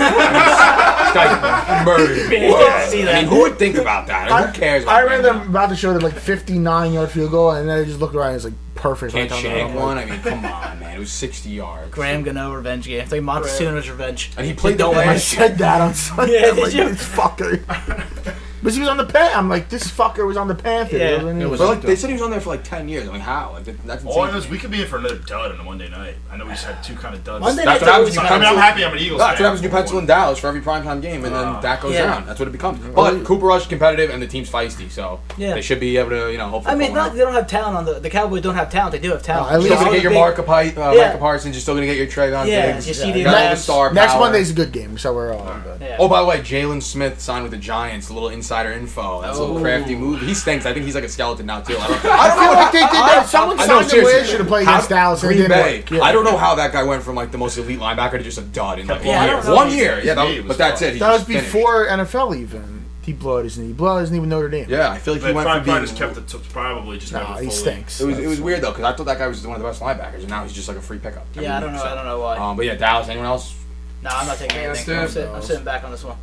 I 1.19 1.83
murdered 1.85 2.29
me. 2.29 2.53
I 2.53 3.21
mean, 3.21 3.27
who 3.27 3.41
would 3.41 3.59
think 3.59 3.75
about 3.75 4.07
that? 4.07 4.31
Who 4.31 4.59
cares? 4.59 4.85
I 4.85 5.01
remember 5.01 5.42
about 5.45 5.69
to 5.69 5.75
show 5.75 5.93
the 5.93 5.99
like 5.99 6.13
59 6.13 6.93
yard 6.93 7.11
field 7.11 7.31
goal, 7.31 7.51
and 7.51 7.67
then 7.67 7.79
I 7.79 7.83
just 7.83 7.99
looked 7.99 8.15
around 8.15 8.27
and 8.29 8.35
it's 8.35 8.45
like 8.45 8.53
perfect. 8.75 9.13
Can't 9.13 9.31
right 9.31 9.73
one. 9.73 9.97
I 9.97 10.05
mean, 10.05 10.19
come 10.21 10.45
on, 10.45 10.79
man. 10.79 10.95
It 10.95 10.99
was 10.99 11.11
60 11.11 11.49
yards. 11.49 11.89
Graham 11.91 12.23
Gano 12.23 12.53
revenge 12.53 12.85
game. 12.85 13.01
It's 13.01 13.11
like 13.11 13.21
Montezuma's 13.21 13.89
revenge. 13.89 14.31
And 14.37 14.45
he 14.45 14.53
played 14.53 14.77
the 14.77 14.87
I 14.87 15.17
said 15.17 15.57
that 15.59 15.81
on 15.81 15.93
Sunday. 15.93 16.41
Yeah, 16.41 16.51
like, 16.51 16.73
you? 16.73 16.89
Fucker. 16.89 18.35
But 18.63 18.73
he 18.73 18.79
was 18.79 18.89
on 18.89 18.97
the 18.97 19.05
Pan. 19.05 19.31
I'm 19.35 19.49
like, 19.49 19.69
this 19.69 19.83
fucker 19.89 20.25
was 20.25 20.37
on 20.37 20.47
the 20.47 20.55
Panthers. 20.55 20.99
Yeah, 20.99 21.21
you 21.21 21.27
it 21.27 21.49
was 21.49 21.59
But 21.59 21.67
like 21.67 21.81
they 21.81 21.95
said 21.95 22.09
he 22.09 22.13
was 22.13 22.21
on 22.21 22.31
there 22.31 22.41
for 22.41 22.49
like 22.49 22.63
ten 22.63 22.87
years. 22.87 23.07
I'm 23.07 23.13
like 23.13 23.21
how? 23.21 23.51
Like 23.53 23.65
that's 23.65 24.03
insane. 24.03 24.07
All 24.07 24.21
I 24.21 24.31
know 24.31 24.37
is 24.37 24.49
we 24.49 24.57
could 24.57 24.71
be 24.71 24.81
in 24.81 24.87
for 24.87 24.97
another 24.97 25.17
dud 25.17 25.51
on 25.51 25.59
a 25.59 25.63
Monday 25.63 25.89
night. 25.89 26.15
I 26.31 26.37
know 26.37 26.45
we 26.45 26.51
just 26.51 26.65
had 26.65 26.81
two 26.83 26.95
kind 26.95 27.13
of 27.13 27.23
duds. 27.23 27.41
Monday 27.43 27.65
That's 27.65 27.81
night, 27.81 27.87
what 27.87 28.07
happens 28.07 28.17
I 28.17 28.37
mean, 28.37 28.47
I'm 28.47 28.55
happy 28.55 28.85
I'm 28.85 28.93
an 28.93 28.99
Eagles. 28.99 29.19
No, 29.19 29.27
that's 29.27 29.39
what 29.39 29.45
happens 29.45 29.61
New 29.61 29.69
pencil 29.69 30.05
Dallas 30.05 30.39
for 30.39 30.47
every 30.47 30.61
primetime 30.61 31.01
game, 31.01 31.25
and 31.25 31.35
then 31.35 31.45
ah. 31.45 31.59
that 31.59 31.81
goes 31.81 31.93
Yeah. 31.93 32.05
down. 32.05 32.25
That's 32.25 32.39
what 32.39 32.47
it 32.47 32.51
becomes. 32.51 32.79
But 32.95 33.23
Cooper 33.25 33.45
Rush 33.45 33.67
competitive, 33.67 34.09
and 34.09 34.21
the 34.21 34.27
team's 34.27 34.49
feisty, 34.49 34.89
so 34.89 35.19
Yeah. 35.37 35.53
they 35.55 35.61
should 35.61 35.79
be 35.79 35.97
able 35.97 36.11
to, 36.11 36.31
you 36.31 36.37
know, 36.37 36.47
hopefully. 36.47 36.73
I 36.73 36.77
mean, 36.77 36.93
not, 36.93 37.13
they 37.13 37.19
don't 37.19 37.33
have 37.33 37.47
talent 37.47 37.77
on 37.77 37.85
the 37.85 37.99
the 37.99 38.09
Cowboys. 38.09 38.41
Don't 38.41 38.55
have 38.55 38.71
talent. 38.71 38.93
They 38.93 38.99
do 38.99 39.11
have 39.11 39.23
talent. 39.23 39.53
at 39.53 39.61
You're 39.61 39.75
still 39.75 39.85
gonna 39.85 39.91
get 39.91 40.03
your 40.03 40.13
Mark 40.13 40.39
uh, 40.39 41.17
Parsons. 41.17 41.55
You're 41.55 41.61
still 41.61 41.75
gonna 41.75 41.85
get 41.85 41.97
your 41.97 42.07
Trevon 42.07 42.47
Yeah, 42.47 42.75
you 42.77 42.93
see 42.93 43.11
the 43.11 43.23
Next. 43.23 43.67
Monday's 43.67 44.51
a 44.51 44.53
good 44.53 44.71
game, 44.71 44.97
so 44.97 45.13
we're 45.13 45.33
all 45.33 45.59
good. 45.63 45.95
Oh, 45.99 46.07
by 46.07 46.21
the 46.21 46.27
way, 46.27 46.39
Jaylon 46.39 46.81
Smith 46.81 47.19
signed 47.19 47.43
with 47.43 47.51
the 47.51 47.57
Giants. 47.57 48.09
A 48.09 48.13
little 48.13 48.29
inside 48.29 48.52
insider 48.53 48.71
info. 48.71 49.21
That's 49.21 49.39
oh. 49.39 49.57
a 49.57 49.61
crafty 49.61 49.95
move. 49.95 50.21
He 50.21 50.33
stinks. 50.33 50.65
I 50.65 50.73
think 50.73 50.85
he's 50.85 50.95
like 50.95 51.03
a 51.03 51.09
skeleton 51.09 51.45
now 51.45 51.61
too. 51.61 51.77
I 51.77 51.87
don't, 51.87 52.05
I 52.05 52.27
don't 52.27 52.55
know. 52.55 52.71
Think 52.71 52.91
they 52.91 53.19
did. 53.19 53.27
Someone 53.27 53.59
I 53.59 53.65
signed 53.65 53.91
him 53.91 54.25
should 54.25 54.39
have 54.39 54.47
played 54.47 54.63
against 54.63 54.89
Dallas. 54.89 55.21
Green 55.21 55.47
Bay. 55.47 55.83
Yeah. 55.91 56.01
I 56.01 56.11
don't 56.11 56.23
know 56.23 56.37
how 56.37 56.55
that 56.55 56.71
guy 56.71 56.83
went 56.83 57.03
from 57.03 57.15
like 57.15 57.31
the 57.31 57.37
most 57.37 57.57
elite 57.57 57.79
linebacker 57.79 58.13
to 58.13 58.23
just 58.23 58.37
a 58.37 58.41
dud 58.41 58.79
in 58.79 58.87
like 58.87 59.03
yeah, 59.03 59.35
one 59.35 59.43
year. 59.43 59.55
One 59.55 59.71
year. 59.71 60.01
Yeah, 60.03 60.13
that, 60.15 60.47
but 60.47 60.57
that's 60.57 60.81
it. 60.81 60.93
He 60.93 60.99
that 60.99 61.11
was 61.11 61.23
before 61.23 61.87
finished. 61.87 62.13
NFL 62.13 62.37
even. 62.37 62.85
He 63.01 63.11
blew 63.11 63.37
out 63.37 63.43
his 63.43 63.57
knee. 63.57 63.67
He 63.67 63.73
blew 63.73 63.89
out 63.89 63.99
his 63.99 64.11
knee 64.11 64.19
with 64.19 64.29
Notre 64.29 64.47
Dame. 64.47 64.69
Yeah, 64.69 64.89
I 64.89 64.97
feel 64.97 65.15
like 65.15 65.23
but 65.23 65.27
he 65.27 65.33
went 65.33 65.49
from 65.49 65.63
being. 65.65 65.81
Just 65.81 65.97
kept 65.97 66.17
it 66.17 66.49
probably 66.49 66.97
just. 66.99 67.11
Nah, 67.11 67.37
he 67.37 67.49
stinks. 67.49 67.99
It 67.99 68.05
was, 68.05 68.17
it 68.17 68.27
was 68.27 68.39
weird 68.39 68.61
though 68.61 68.71
because 68.71 68.85
I 68.85 68.93
thought 68.93 69.07
that 69.07 69.17
guy 69.17 69.27
was 69.27 69.45
one 69.45 69.57
of 69.57 69.61
the 69.61 69.67
best 69.67 69.81
linebackers, 69.81 70.19
and 70.19 70.29
now 70.29 70.43
he's 70.43 70.53
just 70.53 70.69
like 70.69 70.77
a 70.77 70.81
free 70.81 70.99
pickup. 70.99 71.25
yeah, 71.33 71.57
I 71.57 71.59
don't 71.59 71.73
know. 71.73 71.83
I 71.83 71.95
don't 71.95 72.05
know 72.05 72.21
why. 72.21 72.37
Um, 72.37 72.55
but 72.55 72.65
yeah, 72.65 72.75
Dallas. 72.75 73.09
Anyone 73.09 73.27
else? 73.27 73.55
No, 74.03 74.09
I'm 74.11 74.27
not 74.27 74.37
taking 74.37 74.57
anything. 74.57 74.99
I'm, 74.99 75.41
sitting 75.41 75.63
back 75.63 75.83
on 75.83 75.91
this 75.91 76.03
one. 76.03 76.17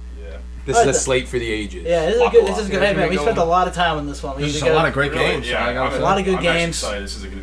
This 0.70 0.86
is 0.86 0.96
a 0.96 1.00
slate 1.00 1.28
for 1.28 1.38
the 1.38 1.50
ages. 1.50 1.84
Yeah, 1.84 2.06
this 2.06 2.16
is 2.16 2.20
a 2.22 2.30
good. 2.30 2.46
This 2.46 2.58
is 2.58 2.68
a 2.68 2.70
good. 2.70 2.82
Hey 2.82 2.94
man, 2.94 3.10
we 3.10 3.16
spent 3.16 3.38
a 3.38 3.44
lot 3.44 3.68
of 3.68 3.74
time 3.74 3.98
on 3.98 4.06
this 4.06 4.22
one. 4.22 4.36
We 4.36 4.42
There's 4.42 4.62
a 4.62 4.72
lot 4.72 4.86
of 4.86 4.94
great 4.94 5.12
games. 5.12 5.48
Yeah, 5.48 5.98
a 5.98 5.98
lot 5.98 6.18
of 6.18 6.24
good 6.24 6.40
games. 6.40 6.84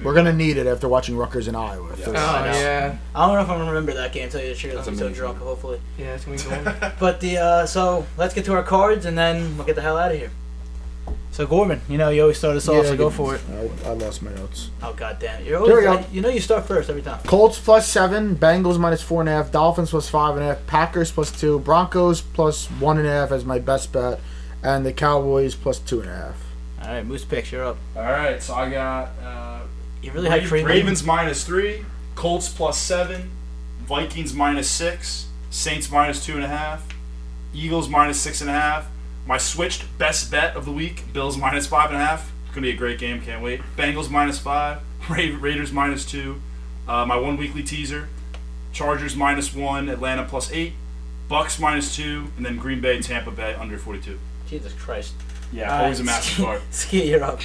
We're 0.04 0.14
gonna 0.14 0.34
need 0.34 0.58
it 0.58 0.68
after 0.68 0.88
watching 0.88 1.18
Rutgers 1.18 1.48
in 1.48 1.56
Iowa. 1.56 1.96
Yeah. 1.98 2.06
Oh 2.08 2.12
yeah, 2.12 2.98
I 3.16 3.26
don't 3.26 3.36
know 3.36 3.42
if 3.42 3.50
I'm 3.50 3.58
gonna 3.60 3.72
remember 3.72 3.94
that 3.94 4.14
game. 4.14 4.30
Tell 4.30 4.42
you 4.42 4.50
the 4.50 4.56
truth, 4.56 4.88
I'm 4.88 4.96
so 4.96 5.10
drunk. 5.10 5.40
Hopefully, 5.40 5.82
yeah, 5.98 6.16
it's 6.16 6.26
gonna 6.26 6.38
be 6.38 6.44
cool. 6.80 6.92
but 7.00 7.20
the 7.20 7.38
uh, 7.38 7.66
so 7.66 8.06
let's 8.18 8.34
get 8.34 8.46
to 8.46 8.54
our 8.54 8.64
cards 8.64 9.06
and 9.06 9.18
then 9.18 9.58
we'll 9.58 9.66
get 9.66 9.76
the 9.76 9.82
hell 9.82 9.98
out 9.98 10.12
of 10.12 10.18
here. 10.18 10.32
So 11.32 11.46
Gorman, 11.46 11.82
you 11.88 11.98
know, 12.00 12.10
you 12.10 12.22
always 12.24 12.38
start 12.40 12.56
us 12.58 12.68
off, 12.68 12.86
so 12.88 12.98
go 12.98 13.10
for 13.12 13.36
it. 13.36 13.42
I, 13.86 13.90
I 13.90 13.94
lost 13.94 14.24
my 14.24 14.34
notes. 14.34 14.72
Oh 14.82 14.94
god 14.94 15.18
damn 15.20 15.42
it! 15.42 15.46
You're 15.48 15.58
always, 15.60 15.70
There 15.70 15.92
we 15.92 15.98
go. 15.98 16.06
you 16.12 16.22
know 16.22 16.30
you 16.30 16.40
start 16.40 16.66
first 16.66 16.90
every 16.90 17.04
time. 17.04 17.22
Colts 17.28 17.60
plus 17.60 17.88
seven, 17.88 18.36
Bengals 18.36 18.80
minus 18.80 19.04
four 19.04 19.22
and 19.22 19.30
a 19.30 19.34
half, 19.34 19.52
Dolphins 19.52 19.92
plus 19.92 20.10
five 20.10 20.36
and 20.36 20.44
a 20.44 20.48
half, 20.56 20.66
Packers 20.66 21.12
plus 21.12 21.32
two, 21.32 21.60
Broncos 21.60 22.22
plus 22.22 22.66
one 22.80 22.98
and 22.98 23.06
a 23.08 23.12
half 23.12 23.32
as 23.32 23.46
my 23.46 23.60
best 23.60 23.92
bet, 23.94 24.20
and 24.64 24.84
the 24.84 24.92
Cowboys 24.94 25.54
plus 25.54 25.78
two 25.78 26.02
and 26.02 26.10
a 26.10 26.16
half. 26.16 26.44
All 26.82 26.88
right, 26.88 27.06
Moose 27.06 27.24
picks, 27.26 27.52
you're 27.52 27.64
up. 27.64 27.78
All 27.96 28.02
right, 28.04 28.42
so 28.42 28.56
I 28.56 28.70
got 28.72 29.10
uh, 29.24 29.60
You 30.02 30.12
really 30.14 30.30
had 30.30 30.44
Ra- 30.46 30.50
Ravens, 30.58 30.68
Ravens 30.70 31.04
minus 31.04 31.44
three, 31.44 31.86
Colts 32.16 32.50
plus 32.50 32.80
seven, 32.80 33.30
Vikings 33.82 34.34
minus 34.34 34.70
six, 34.70 35.28
Saints 35.52 35.92
minus 35.92 36.26
two 36.26 36.34
and 36.34 36.44
a 36.44 36.48
half, 36.48 36.84
Eagles 37.54 37.90
minus 37.90 38.20
six 38.20 38.42
and 38.42 38.50
a 38.50 38.54
half, 38.54 38.88
my 39.28 39.38
switched 39.38 39.86
best 39.98 40.32
bet 40.32 40.56
of 40.56 40.66
the 40.66 40.72
week, 40.72 41.12
Bills 41.14 41.38
minus 41.38 41.68
five 41.68 41.90
and 41.92 42.02
a 42.02 42.06
half. 42.06 42.32
It's 42.46 42.56
gonna 42.56 42.62
be 42.66 42.72
a 42.72 42.76
great 42.76 42.98
game. 43.00 43.22
Can't 43.22 43.44
wait. 43.44 43.62
Bengals 43.76 44.10
minus 44.10 44.40
five, 44.40 44.80
Ra- 45.10 45.38
Raiders 45.40 45.72
minus 45.72 46.06
two. 46.06 46.42
Uh, 46.88 47.06
my 47.06 47.18
one 47.18 47.36
weekly 47.38 47.64
teaser, 47.64 48.08
Chargers 48.72 49.16
minus 49.16 49.54
one, 49.54 49.90
Atlanta 49.90 50.24
plus 50.24 50.52
eight, 50.52 50.74
Bucs 51.30 51.60
minus 51.60 51.96
two, 51.96 52.28
and 52.38 52.46
then 52.46 52.58
Green 52.58 52.80
Bay, 52.80 53.02
Tampa 53.02 53.32
Bay 53.32 53.54
under 53.56 53.78
forty-two. 53.78 54.18
Jesus 54.50 54.72
Christ. 54.74 55.14
Yeah, 55.52 55.74
All 55.76 55.84
always 55.84 56.00
a 56.00 56.04
right, 56.04 56.08
massive 56.08 56.46
card. 56.46 56.62
Ski, 56.72 57.10
you're 57.10 57.24
up. 57.24 57.42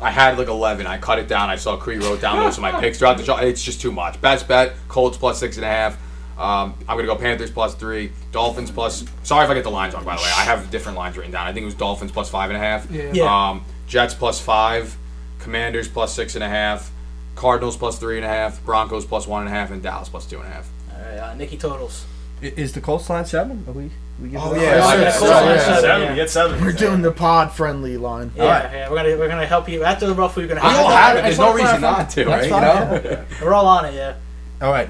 I 0.00 0.10
had 0.10 0.36
like 0.38 0.48
11. 0.48 0.86
I 0.88 0.98
cut 0.98 1.20
it 1.20 1.28
down. 1.28 1.50
I 1.50 1.56
saw 1.56 1.76
Cree 1.76 1.98
wrote 1.98 2.20
down 2.20 2.38
most 2.38 2.58
of 2.58 2.62
my 2.62 2.72
picks 2.80 2.98
throughout 2.98 3.16
the 3.16 3.24
show. 3.24 3.36
It's 3.36 3.62
just 3.62 3.80
too 3.80 3.92
much. 3.92 4.20
Best 4.20 4.46
bet: 4.48 4.74
Colts 4.88 5.16
plus 5.16 5.38
six 5.38 5.56
and 5.56 5.64
a 5.64 5.68
half. 5.68 5.96
Um, 6.38 6.74
I'm 6.88 6.96
gonna 6.96 7.06
go 7.06 7.14
Panthers 7.16 7.50
plus 7.50 7.74
three, 7.74 8.10
Dolphins 8.32 8.70
plus. 8.70 9.04
Sorry 9.22 9.44
if 9.44 9.50
I 9.50 9.54
get 9.54 9.62
the 9.64 9.70
lines 9.70 9.94
wrong. 9.94 10.04
By 10.04 10.16
the 10.16 10.22
way, 10.22 10.28
I 10.36 10.42
have 10.44 10.70
different 10.70 10.98
lines 10.98 11.16
written 11.16 11.30
down. 11.32 11.46
I 11.46 11.52
think 11.52 11.62
it 11.62 11.66
was 11.66 11.74
Dolphins 11.74 12.10
plus 12.12 12.28
five 12.28 12.50
and 12.50 12.56
a 12.56 12.60
half. 12.60 12.90
Yeah. 12.90 13.10
Yeah. 13.12 13.48
Um, 13.50 13.64
Jets 13.86 14.14
plus 14.14 14.40
five, 14.40 14.96
Commanders 15.38 15.88
plus 15.88 16.12
six 16.14 16.34
and 16.34 16.42
a 16.42 16.48
half, 16.48 16.90
Cardinals 17.36 17.76
plus 17.76 17.98
three 17.98 18.16
and 18.16 18.24
a 18.24 18.28
half, 18.28 18.64
Broncos 18.64 19.04
plus 19.04 19.26
one 19.26 19.42
and 19.46 19.48
a 19.48 19.52
half, 19.56 19.70
and 19.70 19.82
Dallas 19.82 20.08
plus 20.08 20.26
two 20.26 20.38
and 20.40 20.46
a 20.46 20.50
half. 20.50 20.68
All 20.92 20.98
right, 21.00 21.18
uh, 21.18 21.34
Nikki 21.34 21.56
totals. 21.56 22.04
is 22.42 22.72
the 22.72 22.80
Colts 22.80 23.08
line 23.10 23.24
seven? 23.26 23.64
Are 23.68 23.72
we? 23.72 23.90
we 24.20 24.28
give 24.28 24.40
Oh, 24.40 24.54
it- 24.54 24.60
yeah, 24.62 24.76
yeah, 24.78 25.00
yeah, 25.02 25.10
so- 25.12 25.18
Colts 25.20 25.32
line 25.34 25.44
yeah. 25.46 25.58
seven, 25.64 25.80
Seven, 25.82 26.02
yeah. 26.02 26.08
we 26.10 26.14
get 26.16 26.30
seven. 26.30 26.60
We're 26.64 26.72
doing 26.72 27.02
the 27.02 27.10
pod 27.12 27.52
friendly 27.52 27.96
line. 27.96 28.32
Yeah, 28.36 28.42
Alright. 28.44 28.72
yeah, 28.72 28.90
we're 28.90 28.96
gonna 28.96 29.16
we're 29.16 29.28
gonna 29.28 29.46
help 29.46 29.68
you 29.68 29.84
after 29.84 30.06
the 30.06 30.14
rough. 30.14 30.36
We're 30.36 30.46
gonna 30.48 30.60
We 30.62 30.68
help 30.68 30.84
all 30.90 30.96
have 30.96 31.16
it. 31.16 31.22
There's 31.22 31.38
no 31.38 31.52
reason 31.54 31.80
not 31.80 32.10
to, 32.10 32.24
right? 32.26 32.44
You 32.44 32.50
fine, 32.50 32.62
know? 32.62 33.24
We're 33.42 33.54
all 33.54 33.66
on 33.66 33.84
it, 33.86 33.94
yeah. 33.94 34.14
All 34.62 34.70
right, 34.72 34.88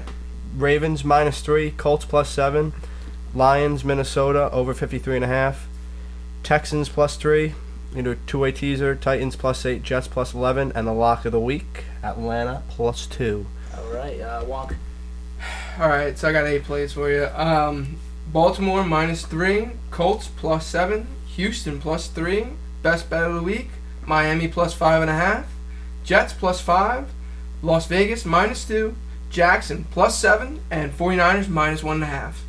Ravens 0.55 1.03
minus 1.03 1.41
three, 1.41 1.71
Colts 1.71 2.05
plus 2.05 2.29
seven, 2.29 2.73
Lions 3.33 3.83
Minnesota 3.83 4.49
over 4.51 4.73
53 4.73 5.17
and 5.17 5.25
a 5.25 5.27
half, 5.27 5.67
Texans 6.43 6.89
plus 6.89 7.15
three. 7.15 7.53
You 7.95 8.01
know, 8.01 8.15
two-way 8.27 8.51
teaser. 8.51 8.93
Titans 8.93 9.37
plus 9.37 9.65
eight, 9.65 9.81
Jets 9.81 10.07
plus 10.09 10.33
11, 10.33 10.73
and 10.75 10.85
the 10.85 10.91
lock 10.91 11.23
of 11.23 11.31
the 11.31 11.39
week, 11.39 11.85
Atlanta 12.03 12.61
plus 12.67 13.07
two. 13.07 13.45
All 13.75 13.89
right, 13.93 14.19
uh, 14.19 14.43
Wonk. 14.43 14.75
All 15.79 15.87
right, 15.89 16.17
so 16.17 16.27
I 16.27 16.31
got 16.33 16.45
eight 16.45 16.63
plays 16.65 16.91
for 16.91 17.09
you. 17.09 17.25
Um, 17.33 17.97
Baltimore 18.27 18.83
minus 18.83 19.25
three, 19.25 19.69
Colts 19.91 20.27
plus 20.27 20.65
seven, 20.65 21.07
Houston 21.35 21.79
plus 21.79 22.07
three, 22.07 22.47
best 22.83 23.09
bet 23.09 23.23
of 23.23 23.35
the 23.35 23.41
week, 23.41 23.69
Miami 24.05 24.49
plus 24.49 24.73
five 24.73 25.01
and 25.01 25.09
a 25.09 25.15
half, 25.15 25.45
Jets 26.03 26.33
plus 26.33 26.59
five, 26.59 27.09
Las 27.61 27.87
Vegas 27.87 28.25
minus 28.25 28.65
two, 28.65 28.95
Jackson 29.35 29.85
plus 29.91 30.17
seven, 30.17 30.61
and 30.71 30.97
49ers 30.97 31.49
minus 31.49 31.83
one 31.83 31.95
and 31.95 32.03
a 32.03 32.07
half. 32.07 32.41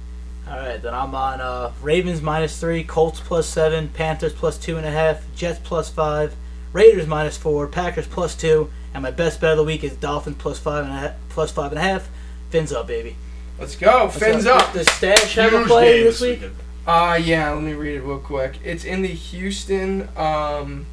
All 0.49 0.57
right, 0.57 0.81
then 0.81 0.95
I'm 0.95 1.13
on 1.17 1.41
uh, 1.41 1.73
Ravens 1.83 2.23
minus 2.23 2.61
three, 2.61 2.85
Colts 2.85 3.19
plus 3.19 3.49
seven, 3.49 3.89
Panthers 3.89 4.33
plus 4.33 4.57
two 4.57 4.77
and 4.77 4.87
a 4.87 4.91
half, 4.93 5.21
Jets 5.35 5.59
plus 5.59 5.91
five, 5.91 6.37
Raiders 6.73 7.09
minus 7.09 7.37
four, 7.37 7.67
Packers 7.67 8.07
plus 8.07 8.37
two, 8.37 8.71
and 8.95 9.03
my 9.03 9.11
best 9.11 9.41
bet 9.41 9.51
of 9.51 9.57
the 9.57 9.65
week 9.65 9.83
is 9.83 9.97
Dolphins 9.97 10.37
plus 10.39 10.61
five 10.61 10.85
and 10.85 10.93
a 10.93 10.97
half. 10.97 11.15
Plus 11.29 11.51
five 11.51 11.73
and 11.73 11.79
a 11.81 11.83
half. 11.83 12.09
Fins 12.51 12.73
up, 12.73 12.87
baby. 12.87 13.17
Let's 13.59 13.75
go, 13.75 14.05
What's 14.05 14.21
fins 14.21 14.47
up. 14.47 14.73
Does 14.73 14.89
Stash 14.89 15.35
have 15.35 15.55
a 15.55 15.65
play 15.65 16.05
this 16.05 16.21
week? 16.21 16.41
weekend. 16.41 16.57
Uh, 16.87 17.19
yeah, 17.21 17.51
let 17.51 17.65
me 17.65 17.73
read 17.73 17.97
it 17.97 18.03
real 18.03 18.21
quick. 18.21 18.61
It's 18.63 18.85
in 18.85 19.03
the 19.03 19.09
Houston, 19.09 20.09
um, 20.17 20.87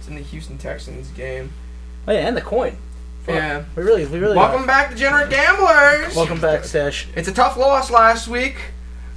it's 0.00 0.08
in 0.08 0.16
the 0.16 0.22
Houston 0.22 0.58
Texans 0.58 1.10
game. 1.10 1.52
Oh 2.08 2.12
yeah, 2.12 2.26
and 2.26 2.36
the 2.36 2.40
coin. 2.40 2.76
Fuck. 3.24 3.34
Yeah. 3.36 3.64
We 3.76 3.82
really, 3.82 4.06
we 4.06 4.18
really. 4.18 4.36
Welcome 4.36 4.64
are. 4.64 4.66
back, 4.66 4.90
degenerate 4.90 5.30
gamblers. 5.30 6.14
Welcome 6.16 6.40
back, 6.40 6.64
Stash. 6.64 7.06
It's 7.14 7.28
a 7.28 7.32
tough 7.32 7.56
loss 7.56 7.90
last 7.90 8.26
week. 8.28 8.56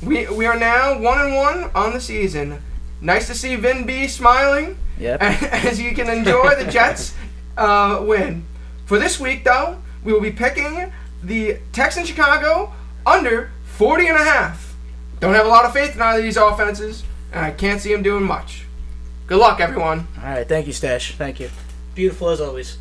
We 0.04 0.28
we 0.28 0.46
are 0.46 0.58
now 0.58 1.00
one 1.00 1.20
and 1.20 1.36
one 1.36 1.72
on 1.74 1.94
the 1.94 2.02
season. 2.02 2.62
Nice 3.02 3.28
to 3.28 3.34
see 3.36 3.56
Vin 3.56 3.86
B 3.86 4.08
smiling 4.08 4.78
Yep. 5.00 5.22
as 5.22 5.80
you 5.82 5.94
can 5.96 6.10
enjoy 6.10 6.56
the 6.56 6.70
Jets 6.72 7.14
uh, 7.58 8.04
win. 8.06 8.46
For 8.86 9.00
this 9.00 9.20
week, 9.20 9.44
though, 9.44 9.82
we 10.04 10.14
will 10.14 10.22
be 10.22 10.32
picking 10.32 10.92
the 11.24 11.58
Texans 11.72 12.08
Chicago 12.08 12.74
under 13.06 13.52
40 13.78 14.08
and 14.08 14.18
a 14.18 14.24
half. 14.24 14.76
Don't 15.20 15.34
have 15.34 15.46
a 15.46 15.50
lot 15.50 15.66
of 15.66 15.74
faith 15.74 15.96
in 15.96 16.02
either 16.02 16.20
of 16.20 16.24
these 16.24 16.38
offenses, 16.38 17.04
and 17.34 17.44
I 17.44 17.52
can't 17.52 17.82
see 17.82 17.92
them 17.92 18.04
doing 18.04 18.24
much. 18.24 18.66
Good 19.28 19.40
luck, 19.40 19.60
everyone. 19.60 20.08
All 20.18 20.24
right, 20.30 20.48
thank 20.48 20.68
you, 20.68 20.74
Stash. 20.74 21.16
Thank 21.16 21.40
you. 21.40 21.50
Beautiful 21.96 22.30
as 22.30 22.40
always. 22.40 22.78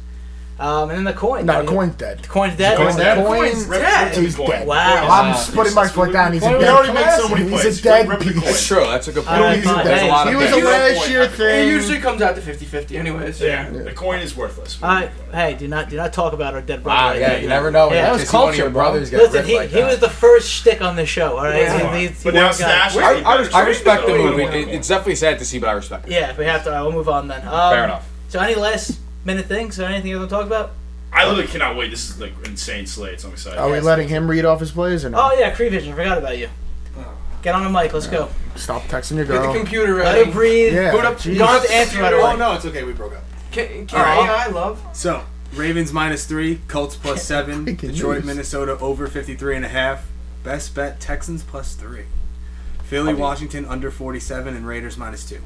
Um, 0.56 0.89
and 0.89 0.98
then 0.98 1.05
the 1.05 1.12
coin. 1.12 1.47
No, 1.47 1.55
I 1.59 1.62
the 1.62 1.66
coin's 1.68 1.97
dead. 1.97 2.20
The 2.20 2.28
coin's 2.28 2.56
dead. 2.56 2.76
Coin's 2.76 2.94
dead. 2.94 3.18
The 3.18 3.24
coin's 3.24 3.66
dead. 3.68 4.16
He's 4.16 4.36
dead. 4.36 4.68
Wow. 4.68 5.09
I'm 5.10 5.52
putting 5.52 5.74
my 5.74 5.89
foot 5.89 6.12
down. 6.12 6.32
He's 6.32 6.44
a 6.44 6.52
We 6.52 6.59
dead. 6.60 6.68
already 6.68 6.93
made 6.93 7.10
so 7.16 7.28
many 7.28 7.51
He's 7.51 7.60
plays. 7.62 7.81
a 7.81 7.82
dead 7.82 8.09
Rip 8.09 8.18
the 8.20 8.24
piece. 8.26 8.35
coin. 8.35 8.44
That's 8.44 8.66
true. 8.66 8.85
That's 8.86 9.09
a 9.09 9.12
good 9.12 9.24
point. 9.24 9.64
fine. 9.64 9.85
That's 9.85 10.02
a 10.02 10.06
lot 10.06 10.28
He 10.28 10.35
of 10.35 10.40
was 10.40 10.51
a 10.51 10.55
picks. 10.55 10.64
last 10.66 11.10
year 11.10 11.22
It 11.51 11.66
usually 11.68 11.98
comes 11.98 12.22
out 12.22 12.36
to 12.36 12.40
50-50 12.40 12.97
anyways. 12.97 13.40
Yeah, 13.40 13.68
the 13.68 13.90
coin 13.90 14.20
is 14.20 14.36
worthless. 14.36 14.78
All 14.81 14.90
right, 14.90 15.10
hey, 15.32 15.55
do 15.55 15.66
not 15.66 15.89
do 15.90 15.97
not 15.97 16.12
talk 16.12 16.32
about 16.32 16.55
our 16.55 16.62
dead 16.62 16.85
brother. 16.85 16.98
Wow, 17.01 17.06
like 17.10 17.20
yeah, 17.20 17.28
that. 17.31 17.43
you 17.43 17.48
never 17.48 17.72
know. 17.72 17.89
Yeah, 17.89 17.94
Yeah, 17.94 18.02
that 18.02 18.12
was 18.12 18.20
to 18.22 18.28
see 18.28 18.36
one 18.36 18.43
of 18.44 18.48
culture, 18.51 18.62
your 18.62 18.70
brothers 18.70 19.12
Listen, 19.12 19.44
he, 19.44 19.66
he 19.66 19.82
was 19.82 19.98
the 19.98 20.09
first 20.09 20.48
shtick 20.48 20.81
on 20.82 20.94
the 20.94 21.05
show. 21.05 21.36
All 21.36 21.44
right, 21.47 21.62
Yeah. 21.62 21.94
He- 21.97 22.01
he- 22.02 22.06
he 22.12 22.14
But 22.22 22.35
now 22.35 22.47
worked. 22.51 22.62
I, 22.62 23.22
I, 23.22 23.48
I 23.55 23.66
respect 23.66 24.06
the 24.06 24.12
Wait, 24.12 24.22
move. 24.24 24.36
wait, 24.36 24.44
It, 24.44 24.51
wait. 24.51 24.68
it- 24.68 24.74
it's 24.76 24.86
definitely 24.89 25.16
sad 25.16 25.40
to 25.40 25.44
see, 25.44 25.59
but 25.59 25.68
I 25.68 25.72
respect 25.72 26.06
it. 26.06 26.12
Yeah, 26.12 26.32
we 26.39 26.44
have 26.44 26.62
to. 26.64 26.78
Uh, 26.78 26.82
we'll 26.85 26.93
move 26.93 27.09
on 27.09 27.26
then. 27.26 27.40
Um, 27.48 27.72
Fair 27.72 27.85
enough. 27.85 28.09
So, 28.28 28.39
any 28.40 28.55
last 28.55 28.98
minute 29.25 29.47
things 29.47 29.79
or 29.81 29.85
anything 29.85 30.11
you 30.11 30.19
want 30.19 30.31
to 30.31 30.37
talk 30.37 30.47
about? 30.47 30.73
I 31.13 31.27
literally 31.29 31.47
cannot 31.47 31.77
wait. 31.77 31.91
This 31.91 32.11
is 32.11 32.21
like 32.21 32.33
insane 32.45 32.87
slate. 32.87 33.21
So 33.21 33.29
I'm 33.29 33.35
excited. 33.35 33.59
Are 33.59 33.71
we 33.71 33.81
letting 33.81 34.09
him 34.09 34.29
read 34.29 34.45
off 34.45 34.61
his 34.61 34.73
plays 34.73 35.05
or 35.05 35.11
no? 35.11 35.19
Oh 35.21 35.37
yeah, 35.39 35.55
Cree 35.55 35.69
Vision. 35.69 35.93
I 35.93 35.97
forgot 35.97 36.19
about 36.19 36.39
you. 36.39 36.49
Get 37.43 37.55
on 37.55 37.63
the 37.63 37.71
mic. 37.71 37.93
Let's 37.93 38.07
go. 38.07 38.31
Stop 38.57 38.83
texting 38.85 39.17
your 39.17 39.27
girl. 39.27 39.37
Get 39.37 39.43
the 39.43 39.53
girl. 39.53 39.57
computer 39.63 39.95
Let 39.97 40.15
ready. 40.15 40.25
her 40.25 40.33
breathe. 40.33 40.75
Yeah, 40.75 40.93
Boot 40.93 41.05
up- 41.05 41.17
jeez. 41.19 41.33
You 41.35 41.39
don't 41.39 41.49
have 41.49 41.63
to 41.67 41.75
answer 41.75 42.01
right 42.01 42.13
Oh 42.15 42.21
away. 42.27 42.37
no, 42.39 42.55
it's 42.55 42.65
okay. 42.65 42.85
We 42.85 42.95
broke 42.95 43.15
up. 43.15 43.23
Can, 43.53 43.87
can 43.87 44.01
Aw. 44.01 44.25
AI 44.47 44.47
love? 44.49 44.83
So 44.95 45.23
Ravens 45.55 45.93
minus 45.93 46.25
three, 46.27 46.61
Colts 46.69 46.97
plus 46.97 47.23
seven, 47.27 47.65
Breaking 47.65 47.91
Detroit, 47.91 48.17
news. 48.19 48.27
Minnesota 48.27 48.79
over 48.79 49.07
53 49.07 49.57
and 49.57 49.65
a 49.65 49.69
half. 49.69 50.07
Best 50.43 50.75
bet 50.75 51.01
Texans 51.01 51.43
plus 51.43 51.75
three. 51.75 52.05
Philly, 52.85 53.15
Washington 53.15 53.65
under 53.67 53.91
47 53.91 54.57
and 54.57 54.67
Raiders 54.67 54.97
minus 54.97 55.29
two. 55.29 55.41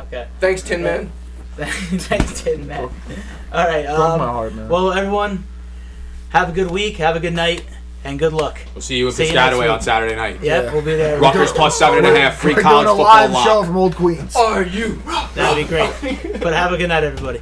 Okay. 0.00 0.26
Thanks, 0.40 0.60
Tin 0.62 0.82
Man. 0.82 1.12
Thanks, 1.58 2.42
Tin 2.42 2.66
Man. 2.66 2.90
All 3.52 3.66
right. 3.66 3.86
Broke 3.86 3.98
my 3.98 4.04
Um, 4.14 4.20
heart, 4.20 4.54
man. 4.54 4.68
well, 4.68 4.92
everyone, 4.92 5.44
have 6.30 6.48
a 6.48 6.52
good 6.52 6.70
week. 6.70 6.96
Have 6.96 7.14
a 7.16 7.20
good 7.20 7.32
night, 7.34 7.64
and 8.04 8.18
good 8.18 8.32
luck. 8.32 8.58
We'll 8.74 8.82
see 8.82 8.96
you 8.98 9.06
in 9.06 9.12
See 9.12 9.28
you 9.28 9.34
next 9.34 9.54
Piscataway 9.54 9.60
week. 9.60 9.70
on 9.70 9.80
Saturday 9.80 10.16
night. 10.16 10.40
Yep, 10.42 10.64
Yeah. 10.64 10.72
we'll 10.72 10.82
be 10.82 10.96
there. 10.96 11.20
Rutgers 11.20 11.52
plus 11.52 11.78
seven 11.78 12.04
and 12.04 12.16
a 12.16 12.20
half. 12.20 12.36
Free 12.38 12.54
We're 12.54 12.62
college 12.62 12.86
a 12.86 12.88
football 12.90 13.04
live 13.06 13.30
lock. 13.30 13.44
show 13.46 13.62
from 13.62 13.76
Old 13.76 13.94
Queens. 13.94 14.34
Are 14.34 14.62
you? 14.64 15.00
That'd 15.34 15.64
be 15.64 15.68
great. 15.68 16.40
but 16.40 16.52
have 16.52 16.72
a 16.72 16.76
good 16.76 16.88
night, 16.88 17.04
everybody. 17.04 17.40